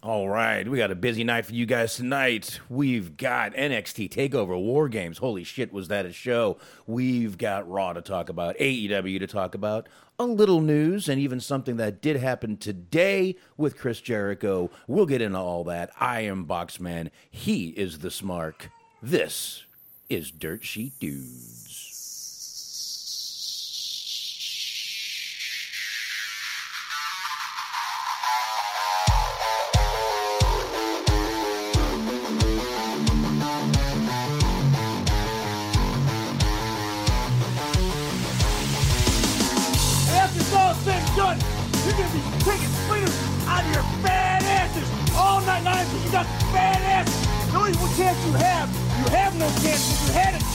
All 0.00 0.28
right, 0.28 0.66
we 0.68 0.78
got 0.78 0.92
a 0.92 0.94
busy 0.94 1.24
night 1.24 1.46
for 1.46 1.54
you 1.54 1.66
guys 1.66 1.96
tonight. 1.96 2.60
We've 2.68 3.16
got 3.16 3.52
NXT 3.54 4.08
Takeover 4.10 4.56
War 4.56 4.88
Games. 4.88 5.18
Holy 5.18 5.42
shit, 5.42 5.72
was 5.72 5.88
that 5.88 6.06
a 6.06 6.12
show? 6.12 6.56
We've 6.86 7.36
got 7.36 7.68
Raw 7.68 7.94
to 7.94 8.00
talk 8.00 8.28
about, 8.28 8.56
AEW 8.58 9.18
to 9.18 9.26
talk 9.26 9.56
about, 9.56 9.88
a 10.16 10.24
little 10.24 10.60
news, 10.60 11.08
and 11.08 11.20
even 11.20 11.40
something 11.40 11.78
that 11.78 12.00
did 12.00 12.14
happen 12.14 12.58
today 12.58 13.34
with 13.56 13.76
Chris 13.76 14.00
Jericho. 14.00 14.70
We'll 14.86 15.04
get 15.04 15.20
into 15.20 15.38
all 15.40 15.64
that. 15.64 15.90
I 15.98 16.20
am 16.20 16.46
Boxman. 16.46 17.10
He 17.28 17.70
is 17.70 17.98
the 17.98 18.10
Smark. 18.10 18.70
This 19.02 19.64
is 20.08 20.30
Dirt 20.30 20.62
Sheet 20.62 20.92
Dudes. 21.00 21.67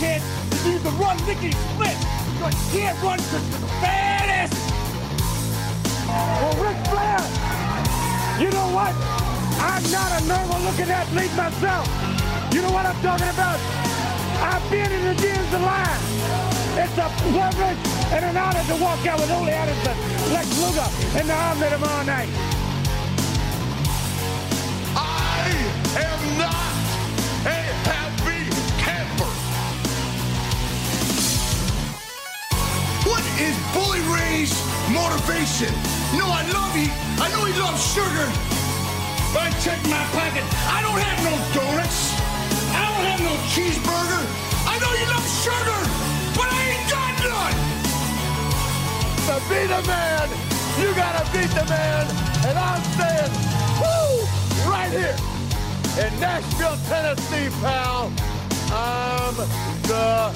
Is 0.04 0.22
you 0.68 0.80
can 0.80 0.98
run 1.00 1.18
lickety 1.26 1.52
split. 1.52 1.98
You 2.38 2.52
can't 2.76 2.98
run 3.02 3.18
because 3.18 3.50
you're 3.50 3.70
fat 3.80 4.28
asses. 4.28 4.68
Well, 6.08 6.56
Ric 6.60 6.78
Flair, 6.92 7.24
you 8.40 8.52
know 8.52 8.70
what? 8.76 8.94
I'm 9.64 9.84
not 9.92 10.10
a 10.20 10.28
normal 10.28 10.60
looking 10.68 10.92
athlete 10.92 11.34
myself. 11.40 11.88
You 12.54 12.62
know 12.62 12.72
what 12.72 12.86
I'm 12.86 13.00
talking 13.02 13.30
about? 13.30 13.60
I've 14.44 14.66
been 14.70 14.92
in 14.92 15.04
the 15.08 15.16
gyms 15.22 15.52
lot. 15.62 15.98
It's 16.76 16.98
a 16.98 17.08
privilege 17.22 17.82
and 18.12 18.26
an 18.26 18.38
honor 18.38 18.64
to 18.68 18.76
walk 18.84 19.06
out 19.08 19.20
with 19.20 19.32
Ole 19.32 19.48
Anderson, 19.48 19.96
Lex 20.34 20.48
Luger, 20.60 20.90
and 21.18 21.30
the 21.30 21.34
arm 21.34 21.58
him 21.60 21.84
all 21.84 22.04
night. 22.04 22.30
I 24.96 25.48
am 25.98 26.38
not 26.38 26.74
a 27.46 28.03
is 33.40 33.56
Bully 33.74 34.02
Ray's 34.14 34.54
motivation? 34.94 35.74
No, 36.14 36.30
I 36.30 36.46
love 36.54 36.74
you. 36.78 36.90
I 37.18 37.30
know 37.34 37.46
he 37.46 37.54
loves 37.58 37.82
sugar. 37.82 38.28
But 39.34 39.50
I 39.50 39.52
check 39.66 39.82
my 39.90 40.04
pocket. 40.14 40.46
I 40.70 40.82
don't 40.86 41.02
have 41.02 41.20
no 41.26 41.34
donuts. 41.58 42.14
I 42.70 42.86
don't 42.86 43.06
have 43.10 43.22
no 43.26 43.34
cheeseburger. 43.50 44.24
I 44.70 44.78
know 44.78 44.92
you 44.94 45.06
love 45.10 45.26
sugar, 45.42 45.82
but 46.38 46.48
I 46.52 46.60
ain't 46.74 46.86
got 46.90 47.14
none. 47.26 47.58
To 49.26 49.36
be 49.50 49.62
the 49.66 49.82
man, 49.88 50.30
you 50.78 50.94
gotta 50.94 51.26
beat 51.34 51.50
the 51.58 51.66
man. 51.66 52.06
And 52.46 52.58
I'm 52.60 52.84
saying, 52.98 53.34
woo, 53.82 54.70
right 54.70 54.92
here 54.92 55.18
in 56.06 56.20
Nashville, 56.20 56.78
Tennessee, 56.88 57.50
pal. 57.62 58.12
I'm 58.72 59.36
the 59.90 60.34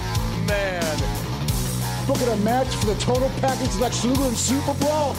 man. 0.48 1.17
Look 2.08 2.22
at 2.22 2.30
a 2.30 2.38
match 2.38 2.70
for 2.70 2.86
the 2.86 2.96
total 2.96 3.30
package 3.42 3.76
Lex 3.82 4.06
Luger 4.06 4.24
and 4.24 4.38
Super 4.38 4.74
Brawl. 4.76 5.14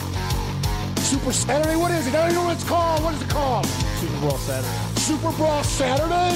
Super 0.97 1.31
Saturday? 1.31 1.75
What 1.75 1.91
is 1.91 2.07
it? 2.07 2.15
I 2.15 2.21
don't 2.21 2.31
even 2.31 2.41
know 2.41 2.45
what 2.45 2.55
it's 2.55 2.67
called. 2.67 3.03
What 3.03 3.13
is 3.13 3.21
it 3.21 3.29
called? 3.29 3.67
Super 4.01 4.19
Bowl 4.21 4.37
Saturday. 4.39 4.73
Super 4.97 5.31
Brawl 5.33 5.63
Saturday? 5.63 6.33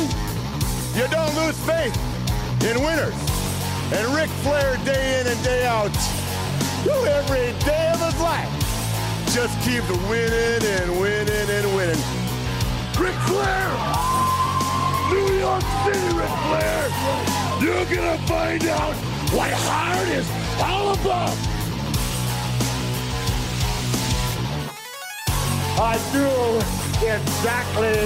You 0.93 1.07
don't 1.09 1.33
lose 1.41 1.57
faith 1.65 1.97
in 2.69 2.77
winners. 2.85 3.17
And 3.97 4.05
Ric 4.13 4.29
Flair, 4.45 4.77
day 4.85 5.21
in 5.21 5.27
and 5.27 5.43
day 5.43 5.65
out, 5.65 5.89
who 6.85 6.93
every 7.07 7.57
day 7.65 7.89
of 7.89 7.99
his 8.05 8.19
life, 8.21 8.53
just 9.33 9.57
keeps 9.65 9.89
winning 10.05 10.61
and 10.69 10.99
winning 11.01 11.49
and 11.49 11.75
winning. 11.75 12.03
Ric 13.01 13.17
Flair! 13.25 13.73
New 15.09 15.33
York 15.33 15.65
City, 15.81 16.13
Ric 16.13 16.29
Flair! 16.45 16.89
You're 17.59 17.85
gonna 17.89 18.21
find 18.27 18.65
out 18.67 18.93
what 19.33 19.51
hard 19.51 20.07
is 20.09 20.42
all 20.61 20.93
about! 20.93 21.37
I 25.79 25.97
do 26.13 26.27
exactly 27.05 27.97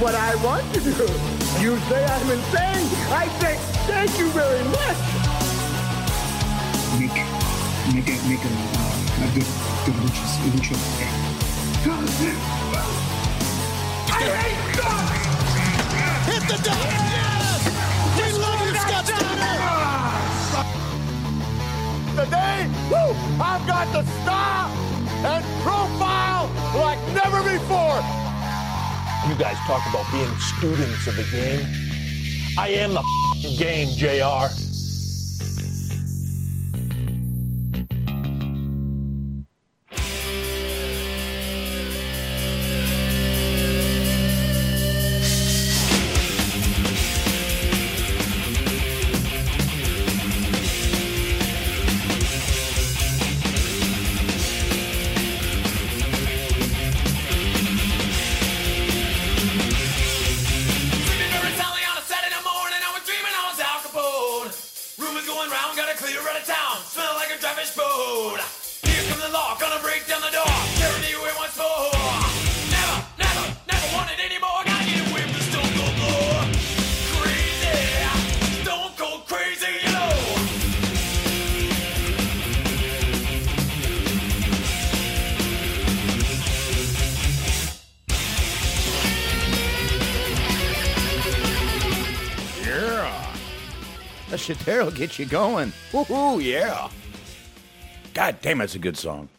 what 0.00 0.14
I 0.14 0.34
want 0.44 0.64
to 0.74 0.80
do. 0.80 0.90
You 1.60 1.78
say 1.88 2.04
I'm 2.04 2.30
insane. 2.30 2.88
I 3.12 3.28
say 3.40 3.56
thank 3.86 4.18
you 4.18 4.30
very 4.30 4.64
much. 4.64 4.98
make 6.98 7.12
make 7.94 8.08
a 8.08 8.16
make 8.28 8.44
a, 8.44 8.48
uh, 8.48 9.24
a 9.24 9.34
good 9.34 9.48
good 9.84 9.96
lucha 10.00 10.24
lucha. 10.54 10.76
I 14.12 14.22
hate 14.40 14.76
guns! 14.76 15.10
Hit 16.26 16.42
the 16.48 16.62
deck! 16.62 17.29
Today, 22.24 22.68
woo, 22.90 23.16
I've 23.40 23.66
got 23.66 23.90
the 23.94 24.04
star 24.20 24.68
and 25.24 25.42
profile 25.62 26.50
like 26.78 26.98
never 27.14 27.42
before. 27.42 27.96
You 29.26 29.34
guys 29.36 29.56
talk 29.64 29.80
about 29.88 30.04
being 30.12 30.28
students 30.38 31.06
of 31.06 31.16
the 31.16 31.24
game. 31.32 31.66
I 32.58 32.68
am 32.76 32.92
the 32.92 33.56
game, 33.56 33.88
JR. 33.96 34.69
get 95.00 95.18
you 95.18 95.24
going. 95.24 95.72
Woohoo, 95.92 96.44
yeah. 96.44 96.90
God 98.12 98.36
damn, 98.42 98.58
that's 98.58 98.74
a 98.74 98.78
good 98.78 98.98
song. 98.98 99.30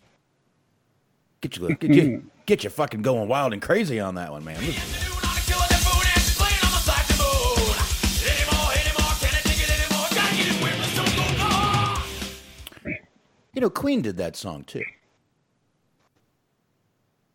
Get 1.40 1.56
you, 1.56 1.76
get 1.76 1.94
you, 1.94 2.24
get 2.48 2.64
you 2.64 2.72
fucking 2.72 3.04
going 3.04 3.28
wild 3.28 3.54
and 3.54 3.62
crazy 3.62 4.00
on 4.00 4.16
that 4.16 4.32
one, 4.32 4.44
man. 4.44 4.56
Doing 4.60 4.72
all 4.74 4.74
the 4.74 5.42
killing 5.46 5.68
and 5.70 5.82
food 5.86 6.08
and 6.16 6.24
playing 6.34 6.62
on 6.66 6.72
my 6.72 6.80
saxophone. 6.82 7.78
Anymore, 8.26 8.72
anymore, 8.74 9.14
can't 9.20 9.36
I 9.36 9.42
take 9.44 9.62
it 9.62 9.70
anymore? 9.70 10.08
Gotta 10.10 10.36
get 10.36 10.62
away 10.62 10.72
from 10.72 10.82
the 10.82 10.88
stone 10.88 11.14
cold 11.16 11.38
floor. 12.82 12.94
You 13.54 13.62
know, 13.62 13.70
Queen 13.70 14.02
did 14.02 14.18
that 14.18 14.36
song 14.36 14.64
too. 14.64 14.84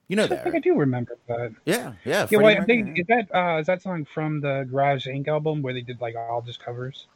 You 0.08 0.16
know 0.16 0.24
I 0.24 0.28
that? 0.28 0.42
think 0.42 0.56
I 0.56 0.58
do 0.58 0.74
remember 0.74 1.16
that. 1.28 1.52
Yeah, 1.64 1.76
yeah. 1.76 1.92
Yeah, 2.04 2.26
Freddie 2.26 2.44
wait, 2.44 2.58
I 2.58 2.64
think 2.64 2.98
is 2.98 3.06
that 3.06 3.32
uh, 3.32 3.60
is 3.60 3.68
that 3.68 3.82
song 3.82 4.04
from 4.04 4.40
the 4.40 4.66
Garage 4.68 5.06
Inc. 5.06 5.28
album 5.28 5.62
where 5.62 5.72
they 5.74 5.82
did 5.82 6.00
like 6.00 6.16
all 6.16 6.42
just 6.42 6.58
covers? 6.58 7.06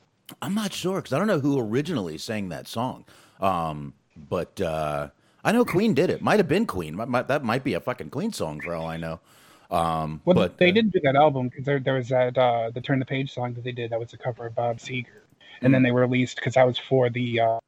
I'm 0.43 0.55
not 0.55 0.73
sure 0.73 0.97
because 1.00 1.12
I 1.12 1.19
don't 1.19 1.27
know 1.27 1.41
who 1.41 1.59
originally 1.59 2.19
sang 2.19 2.49
that 2.50 2.69
song. 2.69 3.05
Um, 3.41 3.94
but 4.29 4.61
uh, 4.61 5.09
I 5.44 5.53
know 5.53 5.65
Queen 5.65 5.94
did 5.94 6.11
it. 6.11 6.23
Might 6.23 6.38
have 6.38 6.49
been 6.49 6.67
Queen. 6.67 6.94
Might, 6.97 7.09
might, 7.09 7.29
that 7.29 7.44
might 7.44 7.65
be 7.65 7.75
a 7.75 7.81
fucking 7.81 8.11
Queen 8.11 8.32
song 8.32 8.61
for 8.61 8.75
all 8.75 8.87
I 8.87 8.97
know. 8.97 9.21
Um, 9.71 10.21
Well, 10.25 10.35
but 10.35 10.59
they 10.59 10.71
uh, 10.71 10.75
did 10.75 10.93
do 10.93 11.00
that 11.05 11.17
album 11.17 11.49
because 11.49 11.65
there, 11.65 11.79
there 11.79 11.94
was 11.94 12.09
that 12.09 12.37
uh, 12.37 12.71
the 12.71 12.81
Turn 12.81 12.99
the 12.99 13.06
Page 13.06 13.32
song 13.32 13.55
that 13.55 13.65
they 13.65 13.73
did 13.73 13.91
that 13.91 14.00
was 14.00 14.12
a 14.12 14.19
cover 14.19 14.47
of 14.47 14.55
Bob 14.55 14.79
Seger, 14.79 15.23
and 15.62 15.73
then 15.73 15.82
they 15.82 15.93
released 15.93 16.37
because 16.37 16.55
that 16.55 16.67
was 16.67 16.76
for 16.76 17.09
the 17.09 17.41
uh, 17.41 17.59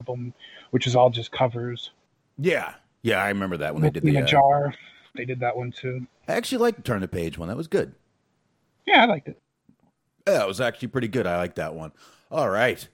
album, 0.00 0.34
which 0.70 0.86
is 0.86 0.94
all 0.94 1.08
just 1.10 1.32
covers. 1.32 1.90
Yeah, 2.38 2.74
yeah, 3.02 3.22
I 3.22 3.28
remember 3.28 3.56
that 3.56 3.72
when 3.72 3.82
they 3.82 3.90
did 3.90 4.02
the 4.02 4.18
uh, 4.18 4.26
jar. 4.26 4.74
They 5.14 5.24
did 5.24 5.40
that 5.40 5.56
one 5.56 5.72
too. 5.72 6.06
I 6.28 6.34
actually 6.34 6.58
liked 6.58 6.76
the 6.76 6.82
Turn 6.82 7.00
the 7.00 7.08
Page 7.08 7.38
one. 7.38 7.48
That 7.48 7.56
was 7.56 7.68
good. 7.68 7.94
Yeah, 8.86 9.02
I 9.02 9.06
liked 9.06 9.28
it. 9.28 9.40
Yeah, 10.26 10.42
it 10.42 10.48
was 10.48 10.60
actually 10.60 10.88
pretty 10.88 11.08
good. 11.08 11.26
I 11.26 11.36
like 11.36 11.54
that 11.54 11.74
one. 11.74 11.92
All 12.30 12.48
right. 12.48 12.86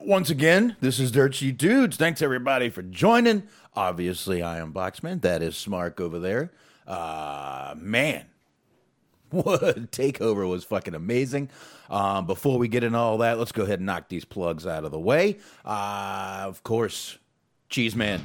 Once 0.00 0.28
again, 0.28 0.76
this 0.80 1.00
is 1.00 1.10
Dirt 1.10 1.34
Sheet 1.34 1.56
Dudes. 1.56 1.96
Thanks 1.96 2.20
everybody 2.20 2.68
for 2.68 2.82
joining. 2.82 3.44
Obviously, 3.74 4.42
I 4.42 4.58
am 4.58 4.72
Boxman. 4.72 5.22
That 5.22 5.42
is 5.42 5.54
Smark 5.54 6.00
over 6.00 6.18
there. 6.18 6.52
Uh, 6.86 7.74
man, 7.78 8.26
what 9.30 9.90
takeover 9.90 10.48
was 10.48 10.64
fucking 10.64 10.94
amazing. 10.94 11.48
Um, 11.88 12.26
before 12.26 12.58
we 12.58 12.68
get 12.68 12.84
into 12.84 12.98
all 12.98 13.18
that, 13.18 13.38
let's 13.38 13.52
go 13.52 13.62
ahead 13.62 13.78
and 13.78 13.86
knock 13.86 14.08
these 14.08 14.24
plugs 14.24 14.66
out 14.66 14.84
of 14.84 14.90
the 14.90 14.98
way. 14.98 15.38
Uh, 15.64 16.42
of 16.44 16.62
course, 16.62 17.18
Cheeseman, 17.70 18.22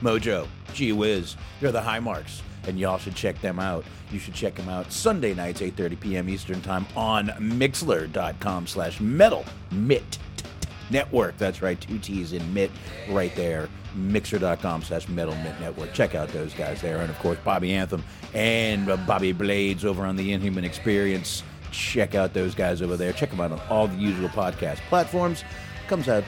Mojo, 0.00 0.48
Gee 0.72 0.92
Whiz, 0.92 1.36
you're 1.60 1.72
the 1.72 1.82
high 1.82 2.00
marks, 2.00 2.42
and 2.66 2.78
y'all 2.78 2.98
should 2.98 3.14
check 3.14 3.40
them 3.40 3.58
out. 3.58 3.84
You 4.10 4.18
should 4.18 4.34
check 4.34 4.54
them 4.54 4.68
out 4.68 4.92
Sunday 4.92 5.34
nights, 5.34 5.60
8.30 5.60 6.00
p.m. 6.00 6.28
Eastern 6.28 6.60
Time 6.60 6.86
on 6.96 7.32
Mixer.com 7.40 8.66
slash 8.66 9.00
metal 9.00 9.44
mit 9.70 10.18
network. 10.90 11.36
That's 11.38 11.62
right, 11.62 11.80
two 11.80 11.98
T's 11.98 12.32
in 12.32 12.52
mit 12.52 12.70
right 13.08 13.34
there. 13.36 13.68
Mixer.com 13.94 14.82
slash 14.82 15.08
metal 15.08 15.34
mit 15.36 15.58
network. 15.60 15.92
Check 15.92 16.14
out 16.14 16.28
those 16.28 16.54
guys 16.54 16.80
there. 16.80 16.98
And 16.98 17.10
of 17.10 17.18
course, 17.18 17.38
Bobby 17.44 17.72
Anthem 17.74 18.04
and 18.34 18.88
uh, 18.88 18.96
Bobby 18.98 19.32
Blades 19.32 19.84
over 19.84 20.04
on 20.04 20.16
the 20.16 20.32
Inhuman 20.32 20.64
Experience. 20.64 21.42
Check 21.72 22.14
out 22.14 22.34
those 22.34 22.54
guys 22.54 22.82
over 22.82 22.96
there. 22.96 23.12
Check 23.12 23.30
them 23.30 23.40
out 23.40 23.52
on 23.52 23.60
all 23.68 23.88
the 23.88 23.96
usual 23.96 24.28
podcast 24.28 24.78
platforms. 24.88 25.44
Comes 25.88 26.08
out 26.08 26.24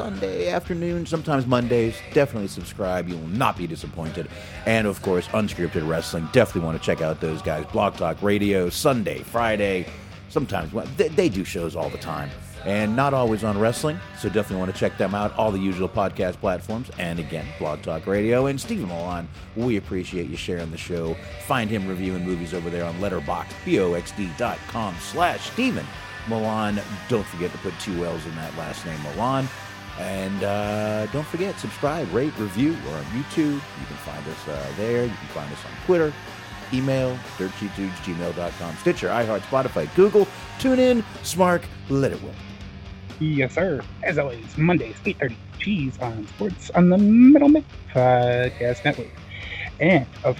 Sunday 0.00 0.48
afternoon, 0.48 1.04
sometimes 1.04 1.46
Mondays. 1.46 1.94
Definitely 2.14 2.48
subscribe. 2.48 3.06
You 3.06 3.18
will 3.18 3.28
not 3.28 3.58
be 3.58 3.66
disappointed. 3.66 4.28
And 4.64 4.86
of 4.86 5.02
course, 5.02 5.28
Unscripted 5.28 5.86
Wrestling. 5.86 6.26
Definitely 6.32 6.62
want 6.62 6.80
to 6.80 6.82
check 6.82 7.02
out 7.02 7.20
those 7.20 7.42
guys. 7.42 7.66
Blog 7.66 7.96
Talk 7.96 8.22
Radio, 8.22 8.70
Sunday, 8.70 9.18
Friday. 9.18 9.86
Sometimes 10.30 10.72
they, 10.96 11.08
they 11.08 11.28
do 11.28 11.44
shows 11.44 11.76
all 11.76 11.90
the 11.90 11.98
time 11.98 12.30
and 12.64 12.96
not 12.96 13.12
always 13.12 13.44
on 13.44 13.58
wrestling. 13.58 14.00
So 14.18 14.30
definitely 14.30 14.56
want 14.56 14.72
to 14.72 14.78
check 14.80 14.96
them 14.96 15.14
out. 15.14 15.36
All 15.36 15.52
the 15.52 15.58
usual 15.58 15.88
podcast 15.88 16.36
platforms, 16.36 16.90
and 16.98 17.18
again, 17.18 17.46
Blog 17.58 17.82
Talk 17.82 18.06
Radio. 18.06 18.46
And 18.46 18.58
Stephen 18.58 18.88
Millan, 18.88 19.28
we 19.54 19.76
appreciate 19.76 20.30
you 20.30 20.36
sharing 20.36 20.70
the 20.70 20.78
show. 20.78 21.14
Find 21.46 21.68
him 21.68 21.86
reviewing 21.86 22.24
movies 22.24 22.54
over 22.54 22.70
there 22.70 22.86
on 22.86 22.98
Letterbox, 23.02 23.52
boxd.com 23.66 24.94
slash 25.00 25.50
Stephen 25.50 25.86
Millan. 26.26 26.80
Don't 27.10 27.26
forget 27.26 27.52
to 27.52 27.58
put 27.58 27.78
two 27.80 28.04
L's 28.04 28.24
in 28.24 28.34
that 28.36 28.56
last 28.56 28.86
name, 28.86 29.02
Millan. 29.02 29.46
And 30.00 30.42
uh, 30.42 31.06
don't 31.06 31.26
forget, 31.26 31.58
subscribe, 31.58 32.12
rate, 32.12 32.36
review. 32.38 32.76
We're 32.86 32.96
on 32.96 33.04
YouTube. 33.04 33.54
You 33.54 33.86
can 33.86 33.96
find 33.96 34.26
us 34.26 34.48
uh, 34.48 34.72
there. 34.76 35.04
You 35.04 35.10
can 35.10 35.28
find 35.28 35.52
us 35.52 35.58
on 35.64 35.86
Twitter 35.86 36.12
email, 36.72 37.16
dirtsheetdudesgmail.com, 37.36 38.76
Stitcher, 38.76 39.08
iHeart, 39.08 39.40
Spotify, 39.40 39.92
Google, 39.94 40.26
Tune 40.58 40.78
in, 40.78 41.02
Smark, 41.22 41.62
let 41.88 42.12
it 42.12 42.22
roll. 42.22 42.32
Yes, 43.18 43.54
sir. 43.54 43.82
As 44.02 44.18
always, 44.18 44.56
Mondays, 44.56 44.96
8.30, 45.04 45.34
Cheese 45.58 45.98
on 46.00 46.26
Sports 46.28 46.70
on 46.70 46.88
the 46.88 46.98
Middle 46.98 47.48
Mid 47.48 47.64
Podcast 47.92 48.84
Network. 48.84 49.08
And, 49.78 50.06
of, 50.24 50.38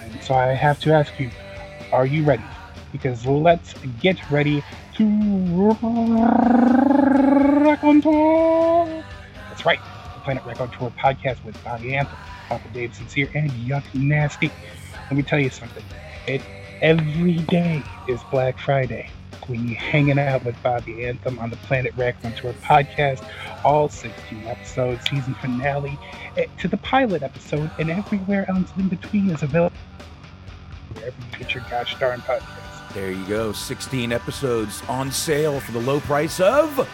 and 0.00 0.22
so 0.22 0.34
I 0.34 0.48
have 0.48 0.80
to 0.80 0.92
ask 0.92 1.18
you, 1.18 1.30
are 1.92 2.06
you 2.06 2.24
ready? 2.24 2.44
Because 2.90 3.24
let's 3.26 3.74
get 4.00 4.18
ready 4.30 4.64
to 5.02 5.76
on 7.82 8.00
tour. 8.00 9.04
That's 9.48 9.66
right, 9.66 9.80
the 10.14 10.20
Planet 10.20 10.44
Record 10.44 10.72
Tour 10.72 10.92
podcast 10.98 11.44
with 11.44 11.62
Bobby 11.64 11.94
Anthem, 11.94 12.18
Papa 12.48 12.68
Dave 12.72 12.94
Sincere, 12.94 13.28
and 13.34 13.50
Yuck 13.50 13.84
Nasty. 13.94 14.50
Let 14.94 15.12
me 15.12 15.22
tell 15.22 15.40
you 15.40 15.50
something. 15.50 15.84
It 16.26 16.42
every 16.80 17.34
day 17.34 17.82
is 18.08 18.22
Black 18.30 18.58
Friday 18.58 19.08
you're 19.48 19.76
hanging 19.76 20.18
out 20.18 20.44
with 20.44 20.60
Bobby 20.62 21.04
Anthem 21.04 21.38
on 21.38 21.50
the 21.50 21.56
Planet 21.56 21.92
Raccoon 21.96 22.32
Tour 22.34 22.54
podcast, 22.64 23.24
all 23.64 23.88
16 23.88 24.46
episodes, 24.46 25.08
season 25.08 25.34
finale, 25.34 25.98
eh, 26.36 26.46
to 26.58 26.68
the 26.68 26.76
pilot 26.78 27.22
episode, 27.22 27.70
and 27.78 27.90
everywhere 27.90 28.48
else 28.48 28.72
in 28.78 28.88
between 28.88 29.30
is 29.30 29.42
available. 29.42 29.76
Wherever 30.94 31.16
you 31.32 31.38
get 31.38 31.54
your 31.54 31.64
gosh 31.70 31.98
darn 31.98 32.20
podcast. 32.20 32.71
There 32.94 33.10
you 33.10 33.24
go. 33.26 33.52
16 33.52 34.12
episodes 34.12 34.82
on 34.88 35.10
sale 35.10 35.60
for 35.60 35.72
the 35.72 35.80
low 35.80 36.00
price 36.00 36.40
of 36.40 36.88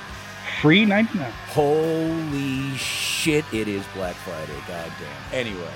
free 0.61 0.85
99. 0.85 1.31
Holy 1.49 2.77
shit, 2.77 3.45
it 3.53 3.69
is 3.69 3.85
Black 3.95 4.15
Friday. 4.17 4.59
Goddamn. 4.67 4.93
Anyway. 5.33 5.73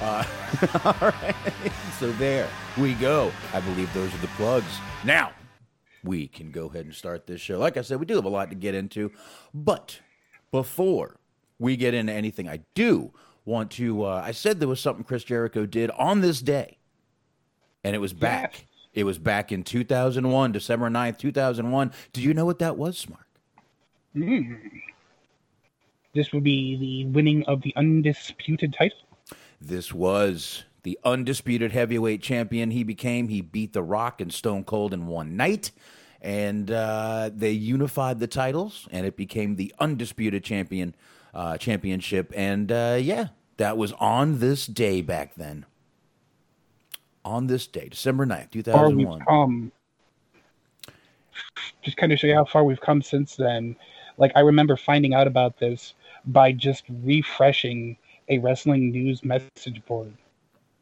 Uh, 0.00 0.24
all 0.84 0.94
right. 1.00 1.34
So 1.98 2.12
there 2.12 2.48
we 2.76 2.94
go. 2.94 3.32
I 3.52 3.60
believe 3.60 3.92
those 3.94 4.12
are 4.14 4.18
the 4.18 4.28
plugs. 4.28 4.78
Now, 5.04 5.32
we 6.02 6.28
can 6.28 6.50
go 6.50 6.66
ahead 6.66 6.84
and 6.84 6.94
start 6.94 7.26
this 7.26 7.40
show. 7.40 7.58
Like 7.58 7.76
I 7.76 7.82
said, 7.82 7.98
we 7.98 8.06
do 8.06 8.14
have 8.16 8.24
a 8.24 8.28
lot 8.28 8.50
to 8.50 8.56
get 8.56 8.74
into, 8.74 9.10
but 9.52 10.00
before 10.50 11.18
we 11.58 11.76
get 11.76 11.94
into 11.94 12.12
anything, 12.12 12.48
I 12.48 12.60
do 12.74 13.12
want 13.44 13.70
to. 13.72 14.04
Uh, 14.04 14.22
I 14.24 14.32
said 14.32 14.60
there 14.60 14.68
was 14.68 14.80
something 14.80 15.04
Chris 15.04 15.24
Jericho 15.24 15.66
did 15.66 15.90
on 15.92 16.20
this 16.20 16.40
day, 16.40 16.78
and 17.82 17.96
it 17.96 18.00
was 18.00 18.12
back. 18.12 18.54
Yes. 18.54 18.73
It 18.94 19.04
was 19.04 19.18
back 19.18 19.50
in 19.50 19.64
2001, 19.64 20.52
December 20.52 20.88
9th, 20.88 21.18
2001. 21.18 21.92
Do 22.12 22.22
you 22.22 22.32
know 22.32 22.46
what 22.46 22.60
that 22.60 22.76
was, 22.76 23.08
Mark? 23.08 23.26
Mm. 24.16 24.60
This 26.14 26.32
would 26.32 26.44
be 26.44 26.76
the 26.76 27.10
winning 27.10 27.44
of 27.46 27.62
the 27.62 27.74
undisputed 27.76 28.72
title. 28.72 28.98
This 29.60 29.92
was 29.92 30.64
the 30.84 30.98
undisputed 31.02 31.72
heavyweight 31.72 32.22
champion 32.22 32.70
he 32.70 32.84
became. 32.84 33.28
He 33.28 33.40
beat 33.40 33.72
The 33.72 33.82
Rock 33.82 34.20
and 34.20 34.32
Stone 34.32 34.64
Cold 34.64 34.94
in 34.94 35.08
one 35.08 35.36
night. 35.36 35.72
And 36.20 36.70
uh, 36.70 37.30
they 37.34 37.50
unified 37.50 38.20
the 38.20 38.26
titles, 38.26 38.88
and 38.90 39.04
it 39.04 39.14
became 39.16 39.56
the 39.56 39.74
undisputed 39.78 40.42
champion 40.44 40.94
uh, 41.34 41.58
championship. 41.58 42.32
And 42.34 42.70
uh, 42.70 42.98
yeah, 43.00 43.28
that 43.56 43.76
was 43.76 43.92
on 43.94 44.38
this 44.38 44.66
day 44.66 45.02
back 45.02 45.34
then. 45.34 45.66
On 47.24 47.46
this 47.46 47.66
day, 47.66 47.88
December 47.88 48.26
9th, 48.26 48.64
Far 48.66 48.90
we've 48.90 49.06
2001. 49.06 49.20
come. 49.26 49.72
Just 51.82 51.96
kind 51.96 52.12
of 52.12 52.18
show 52.18 52.26
you 52.26 52.34
how 52.34 52.44
far 52.44 52.64
we've 52.64 52.80
come 52.80 53.02
since 53.02 53.36
then. 53.36 53.76
Like 54.18 54.32
I 54.36 54.40
remember 54.40 54.76
finding 54.76 55.14
out 55.14 55.26
about 55.26 55.58
this 55.58 55.94
by 56.26 56.52
just 56.52 56.84
refreshing 57.02 57.96
a 58.28 58.38
wrestling 58.38 58.90
news 58.90 59.24
message 59.24 59.84
board 59.86 60.12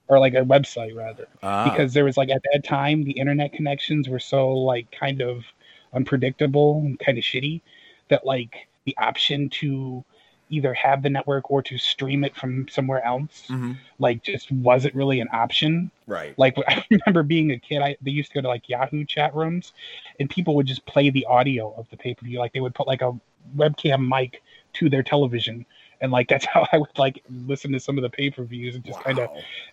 or 0.09 0.19
like 0.19 0.35
a 0.35 0.43
website 0.43 0.95
rather 0.97 1.27
Ah. 1.43 1.69
because 1.71 1.93
there 1.95 2.05
was 2.05 2.17
like 2.17 2.29
at 2.31 2.43
that 2.53 2.63
time 2.65 3.03
the 3.03 3.13
internet 3.13 3.53
connections 3.53 4.09
were 4.09 4.19
so 4.21 4.49
like 4.53 4.87
kind 4.93 5.21
of 5.21 5.45
unpredictable 5.93 6.79
and 6.85 6.99
kind 7.01 7.19
of 7.19 7.25
shitty 7.25 7.61
that 8.09 8.25
like 8.27 8.69
the 8.85 8.97
option 8.99 9.49
to 9.49 10.05
either 10.53 10.73
have 10.75 11.03
the 11.03 11.11
network 11.11 11.51
or 11.51 11.63
to 11.63 11.77
stream 11.79 12.23
it 12.25 12.37
from 12.37 12.69
somewhere 12.69 13.05
else 13.05 13.47
Mhm. 13.49 13.77
like 13.99 14.23
just 14.23 14.53
wasn't 14.53 14.95
really 14.95 15.19
an 15.21 15.29
option 15.33 15.91
Right. 16.07 16.39
like 16.39 16.57
I 16.69 16.85
remember 16.91 17.23
being 17.23 17.51
a 17.53 17.59
kid, 17.59 17.81
I 17.83 17.97
they 18.03 18.11
used 18.13 18.31
to 18.31 18.35
go 18.35 18.43
to 18.43 18.49
like 18.49 18.69
Yahoo 18.69 19.05
chat 19.05 19.35
rooms, 19.35 19.73
and 20.21 20.29
people 20.29 20.55
would 20.57 20.67
just 20.67 20.85
play 20.87 21.11
the 21.11 21.25
audio 21.27 21.73
of 21.77 21.89
the 21.91 21.97
pay 21.97 22.15
per 22.15 22.27
view. 22.27 22.39
Like 22.39 22.53
they 22.53 22.61
would 22.61 22.75
put 22.75 22.87
like 22.87 23.03
a 23.03 23.19
webcam 23.57 24.07
mic 24.07 24.43
to 24.75 24.89
their 24.91 25.03
television, 25.03 25.65
and 26.01 26.13
like 26.13 26.29
that's 26.33 26.45
how 26.45 26.67
I 26.73 26.79
would 26.79 26.99
like 26.99 27.23
listen 27.49 27.73
to 27.73 27.81
some 27.81 27.97
of 27.99 28.03
the 28.03 28.11
pay 28.11 28.31
per 28.31 28.45
views 28.45 28.75
and 28.75 28.85
just 28.85 29.01
kind 29.01 29.19
of 29.21 29.31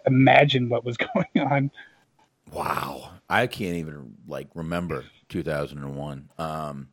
imagine 0.08 0.70
what 0.70 0.86
was 0.86 0.98
going 1.14 1.46
on. 1.48 1.72
Wow. 2.54 3.12
I 3.30 3.46
can't 3.48 3.76
even 3.76 4.16
like 4.28 4.48
remember 4.56 5.06
2001. 5.30 6.30
Um, 6.38 6.88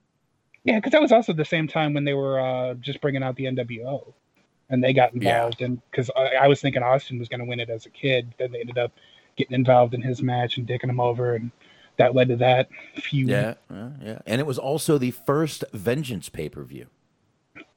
Yeah, 0.67 0.77
because 0.77 0.93
that 0.93 1.01
was 1.01 1.13
also 1.13 1.33
the 1.33 1.45
same 1.45 1.69
time 1.69 1.95
when 1.95 2.05
they 2.05 2.15
were 2.15 2.41
uh, 2.41 2.75
just 2.75 3.01
bringing 3.01 3.23
out 3.23 3.37
the 3.37 3.45
NWO, 3.45 4.13
and 4.69 4.83
they 4.83 4.93
got 4.93 5.15
Yeah. 5.15 5.37
involved. 5.37 5.63
And 5.63 5.81
because 5.91 6.11
I, 6.17 6.35
I 6.43 6.49
was 6.49 6.61
thinking 6.61 6.83
Austin 6.83 7.19
was 7.19 7.29
going 7.29 7.41
to 7.41 7.47
win 7.47 7.61
it 7.61 7.71
as 7.71 7.87
a 7.87 7.91
kid, 7.91 8.35
then 8.39 8.51
they 8.53 8.61
ended 8.61 8.77
up 8.77 8.93
getting 9.37 9.55
involved 9.55 9.95
in 9.95 10.03
his 10.03 10.23
match 10.23 10.57
and 10.59 10.67
dicking 10.67 10.91
him 10.91 10.99
over, 11.01 11.35
and 11.37 11.51
that 11.99 12.15
led 12.15 12.29
to 12.29 12.37
that 12.37 12.69
feud. 12.97 13.29
yeah, 13.29 13.55
uh, 13.71 13.91
yeah. 14.03 14.19
And 14.27 14.41
it 14.41 14.47
was 14.47 14.59
also 14.59 14.99
the 14.99 15.13
first 15.13 15.65
Vengeance 15.73 16.29
pay 16.29 16.49
per 16.49 16.65
view. 16.65 16.89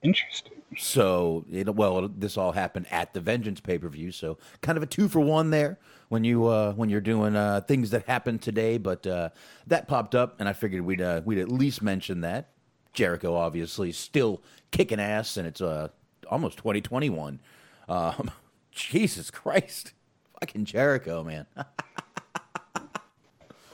Interesting. 0.01 0.53
So, 0.77 1.45
it, 1.51 1.73
well, 1.75 2.07
this 2.07 2.37
all 2.37 2.51
happened 2.53 2.85
at 2.91 3.13
the 3.13 3.19
Vengeance 3.21 3.59
pay 3.59 3.77
per 3.77 3.89
view. 3.89 4.11
So, 4.11 4.37
kind 4.61 4.77
of 4.77 4.83
a 4.83 4.87
two 4.87 5.07
for 5.09 5.19
one 5.19 5.49
there 5.51 5.77
when 6.09 6.23
you 6.23 6.45
uh, 6.47 6.73
when 6.73 6.89
you're 6.89 7.01
doing 7.01 7.35
uh, 7.35 7.61
things 7.61 7.91
that 7.91 8.05
happened 8.07 8.41
today. 8.41 8.77
But 8.77 9.05
uh, 9.05 9.29
that 9.67 9.87
popped 9.87 10.15
up, 10.15 10.35
and 10.39 10.47
I 10.49 10.53
figured 10.53 10.81
we'd 10.85 11.01
uh, 11.01 11.21
we'd 11.25 11.39
at 11.39 11.49
least 11.49 11.81
mention 11.81 12.21
that 12.21 12.49
Jericho 12.99 13.33
obviously 13.33 13.93
still 13.93 14.41
kicking 14.71 14.99
ass, 14.99 15.37
and 15.37 15.47
it's 15.47 15.61
uh, 15.61 15.87
almost 16.29 16.57
2021. 16.57 17.39
Um, 17.87 18.29
Jesus 18.73 19.31
Christ, 19.31 19.93
fucking 20.41 20.65
Jericho, 20.65 21.23
man, 21.23 21.45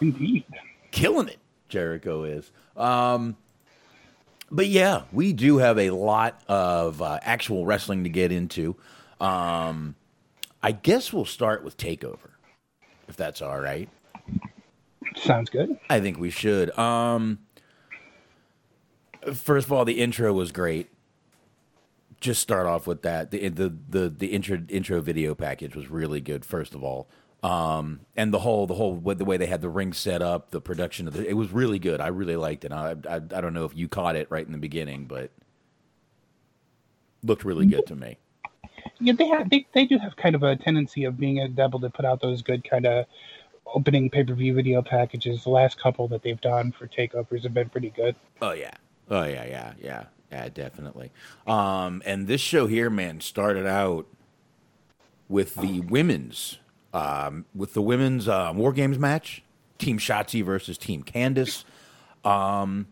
Indeed. 0.02 0.44
killing 0.92 1.28
it. 1.28 1.40
Jericho 1.70 2.24
is. 2.24 2.52
Um, 2.78 3.36
but 4.52 4.68
yeah, 4.68 5.04
we 5.12 5.34
do 5.34 5.58
have 5.58 5.80
a 5.80 5.90
lot 5.90 6.40
of 6.48 7.02
uh, 7.02 7.18
actual 7.24 7.66
wrestling 7.66 8.04
to 8.04 8.10
get 8.10 8.32
into. 8.32 8.76
Um, 9.20 9.96
I 10.62 10.72
guess 10.72 11.12
we'll 11.12 11.26
start 11.26 11.64
with 11.64 11.78
Takeover, 11.78 12.30
if 13.08 13.16
that's 13.18 13.42
all 13.42 13.60
right. 13.60 13.90
Sounds 15.16 15.50
good. 15.50 15.80
I 15.90 16.00
think 16.00 16.20
we 16.20 16.30
should. 16.30 16.78
Um, 16.78 17.40
first 19.34 19.68
of 19.68 19.74
all, 19.74 19.86
the 19.86 20.02
intro 20.02 20.34
was 20.34 20.52
great. 20.52 20.90
Just 22.20 22.42
start 22.42 22.66
off 22.66 22.88
with 22.88 23.02
that. 23.04 23.32
The 23.32 23.50
the 23.50 23.76
the, 23.90 24.10
the 24.10 24.28
intro 24.28 24.64
intro 24.70 25.02
video 25.02 25.36
package 25.36 25.76
was 25.76 25.90
really 25.90 26.22
good. 26.22 26.46
First 26.46 26.74
of 26.74 26.84
all, 26.84 27.08
um, 27.44 28.02
and 28.16 28.34
the 28.34 28.40
whole 28.40 28.66
the 28.68 28.74
whole 28.74 28.96
the 29.00 29.26
way 29.26 29.38
they 29.38 29.46
had 29.46 29.62
the 29.62 29.70
ring 29.70 29.94
set 29.94 30.22
up, 30.22 30.52
the 30.52 30.62
production 30.62 31.08
of 31.08 31.14
the, 31.14 31.28
it 31.28 31.34
was 31.34 31.52
really 31.52 31.78
good. 31.78 32.00
I 32.02 32.08
really 32.08 32.36
liked 32.36 32.66
it. 32.66 32.72
I, 32.72 32.96
I 33.08 33.16
I 33.16 33.20
don't 33.20 33.54
know 33.54 33.66
if 33.66 33.76
you 33.76 33.88
caught 33.88 34.16
it 34.16 34.28
right 34.32 34.46
in 34.46 34.52
the 34.52 34.58
beginning, 34.58 35.06
but 35.06 35.32
looked 37.24 37.44
really 37.44 37.66
good 37.66 37.86
to 37.88 37.96
me. 37.96 38.18
Yeah, 39.00 39.14
they 39.14 39.28
have 39.28 39.50
they, 39.50 39.68
they 39.74 39.86
do 39.86 39.98
have 39.98 40.16
kind 40.16 40.36
of 40.36 40.44
a 40.44 40.56
tendency 40.56 41.04
of 41.04 41.20
being 41.20 41.38
able 41.40 41.80
to 41.80 41.90
put 41.90 42.06
out 42.06 42.22
those 42.22 42.42
good 42.42 42.68
kind 42.68 42.86
of 42.86 43.06
opening 43.74 44.10
pay 44.10 44.24
per 44.24 44.34
view 44.34 44.54
video 44.54 44.82
packages. 44.82 45.44
The 45.44 45.50
last 45.50 45.80
couple 45.80 46.08
that 46.10 46.24
they've 46.24 46.40
done 46.40 46.72
for 46.72 46.88
takeovers 46.88 47.44
have 47.44 47.54
been 47.54 47.70
pretty 47.70 47.90
good. 47.90 48.16
Oh 48.42 48.52
yeah. 48.52 48.74
Oh 49.10 49.24
yeah, 49.24 49.46
yeah, 49.46 49.74
yeah. 49.82 50.04
Yeah, 50.32 50.50
definitely. 50.50 51.12
Um, 51.48 52.02
and 52.06 52.28
this 52.28 52.42
show 52.42 52.68
here, 52.68 52.90
man, 52.90 53.22
started 53.22 53.66
out 53.66 54.08
with 55.30 55.56
the 55.56 55.80
women's 55.82 56.58
um, 56.94 57.46
with 57.54 57.74
the 57.74 57.82
women's 57.82 58.28
uh, 58.28 58.52
War 58.56 58.74
Games 58.74 58.98
match, 58.98 59.44
Team 59.78 59.98
Shotzi 60.00 60.44
versus 60.44 60.78
Team 60.78 61.04
Candice. 61.04 61.64
Um, 62.26 62.88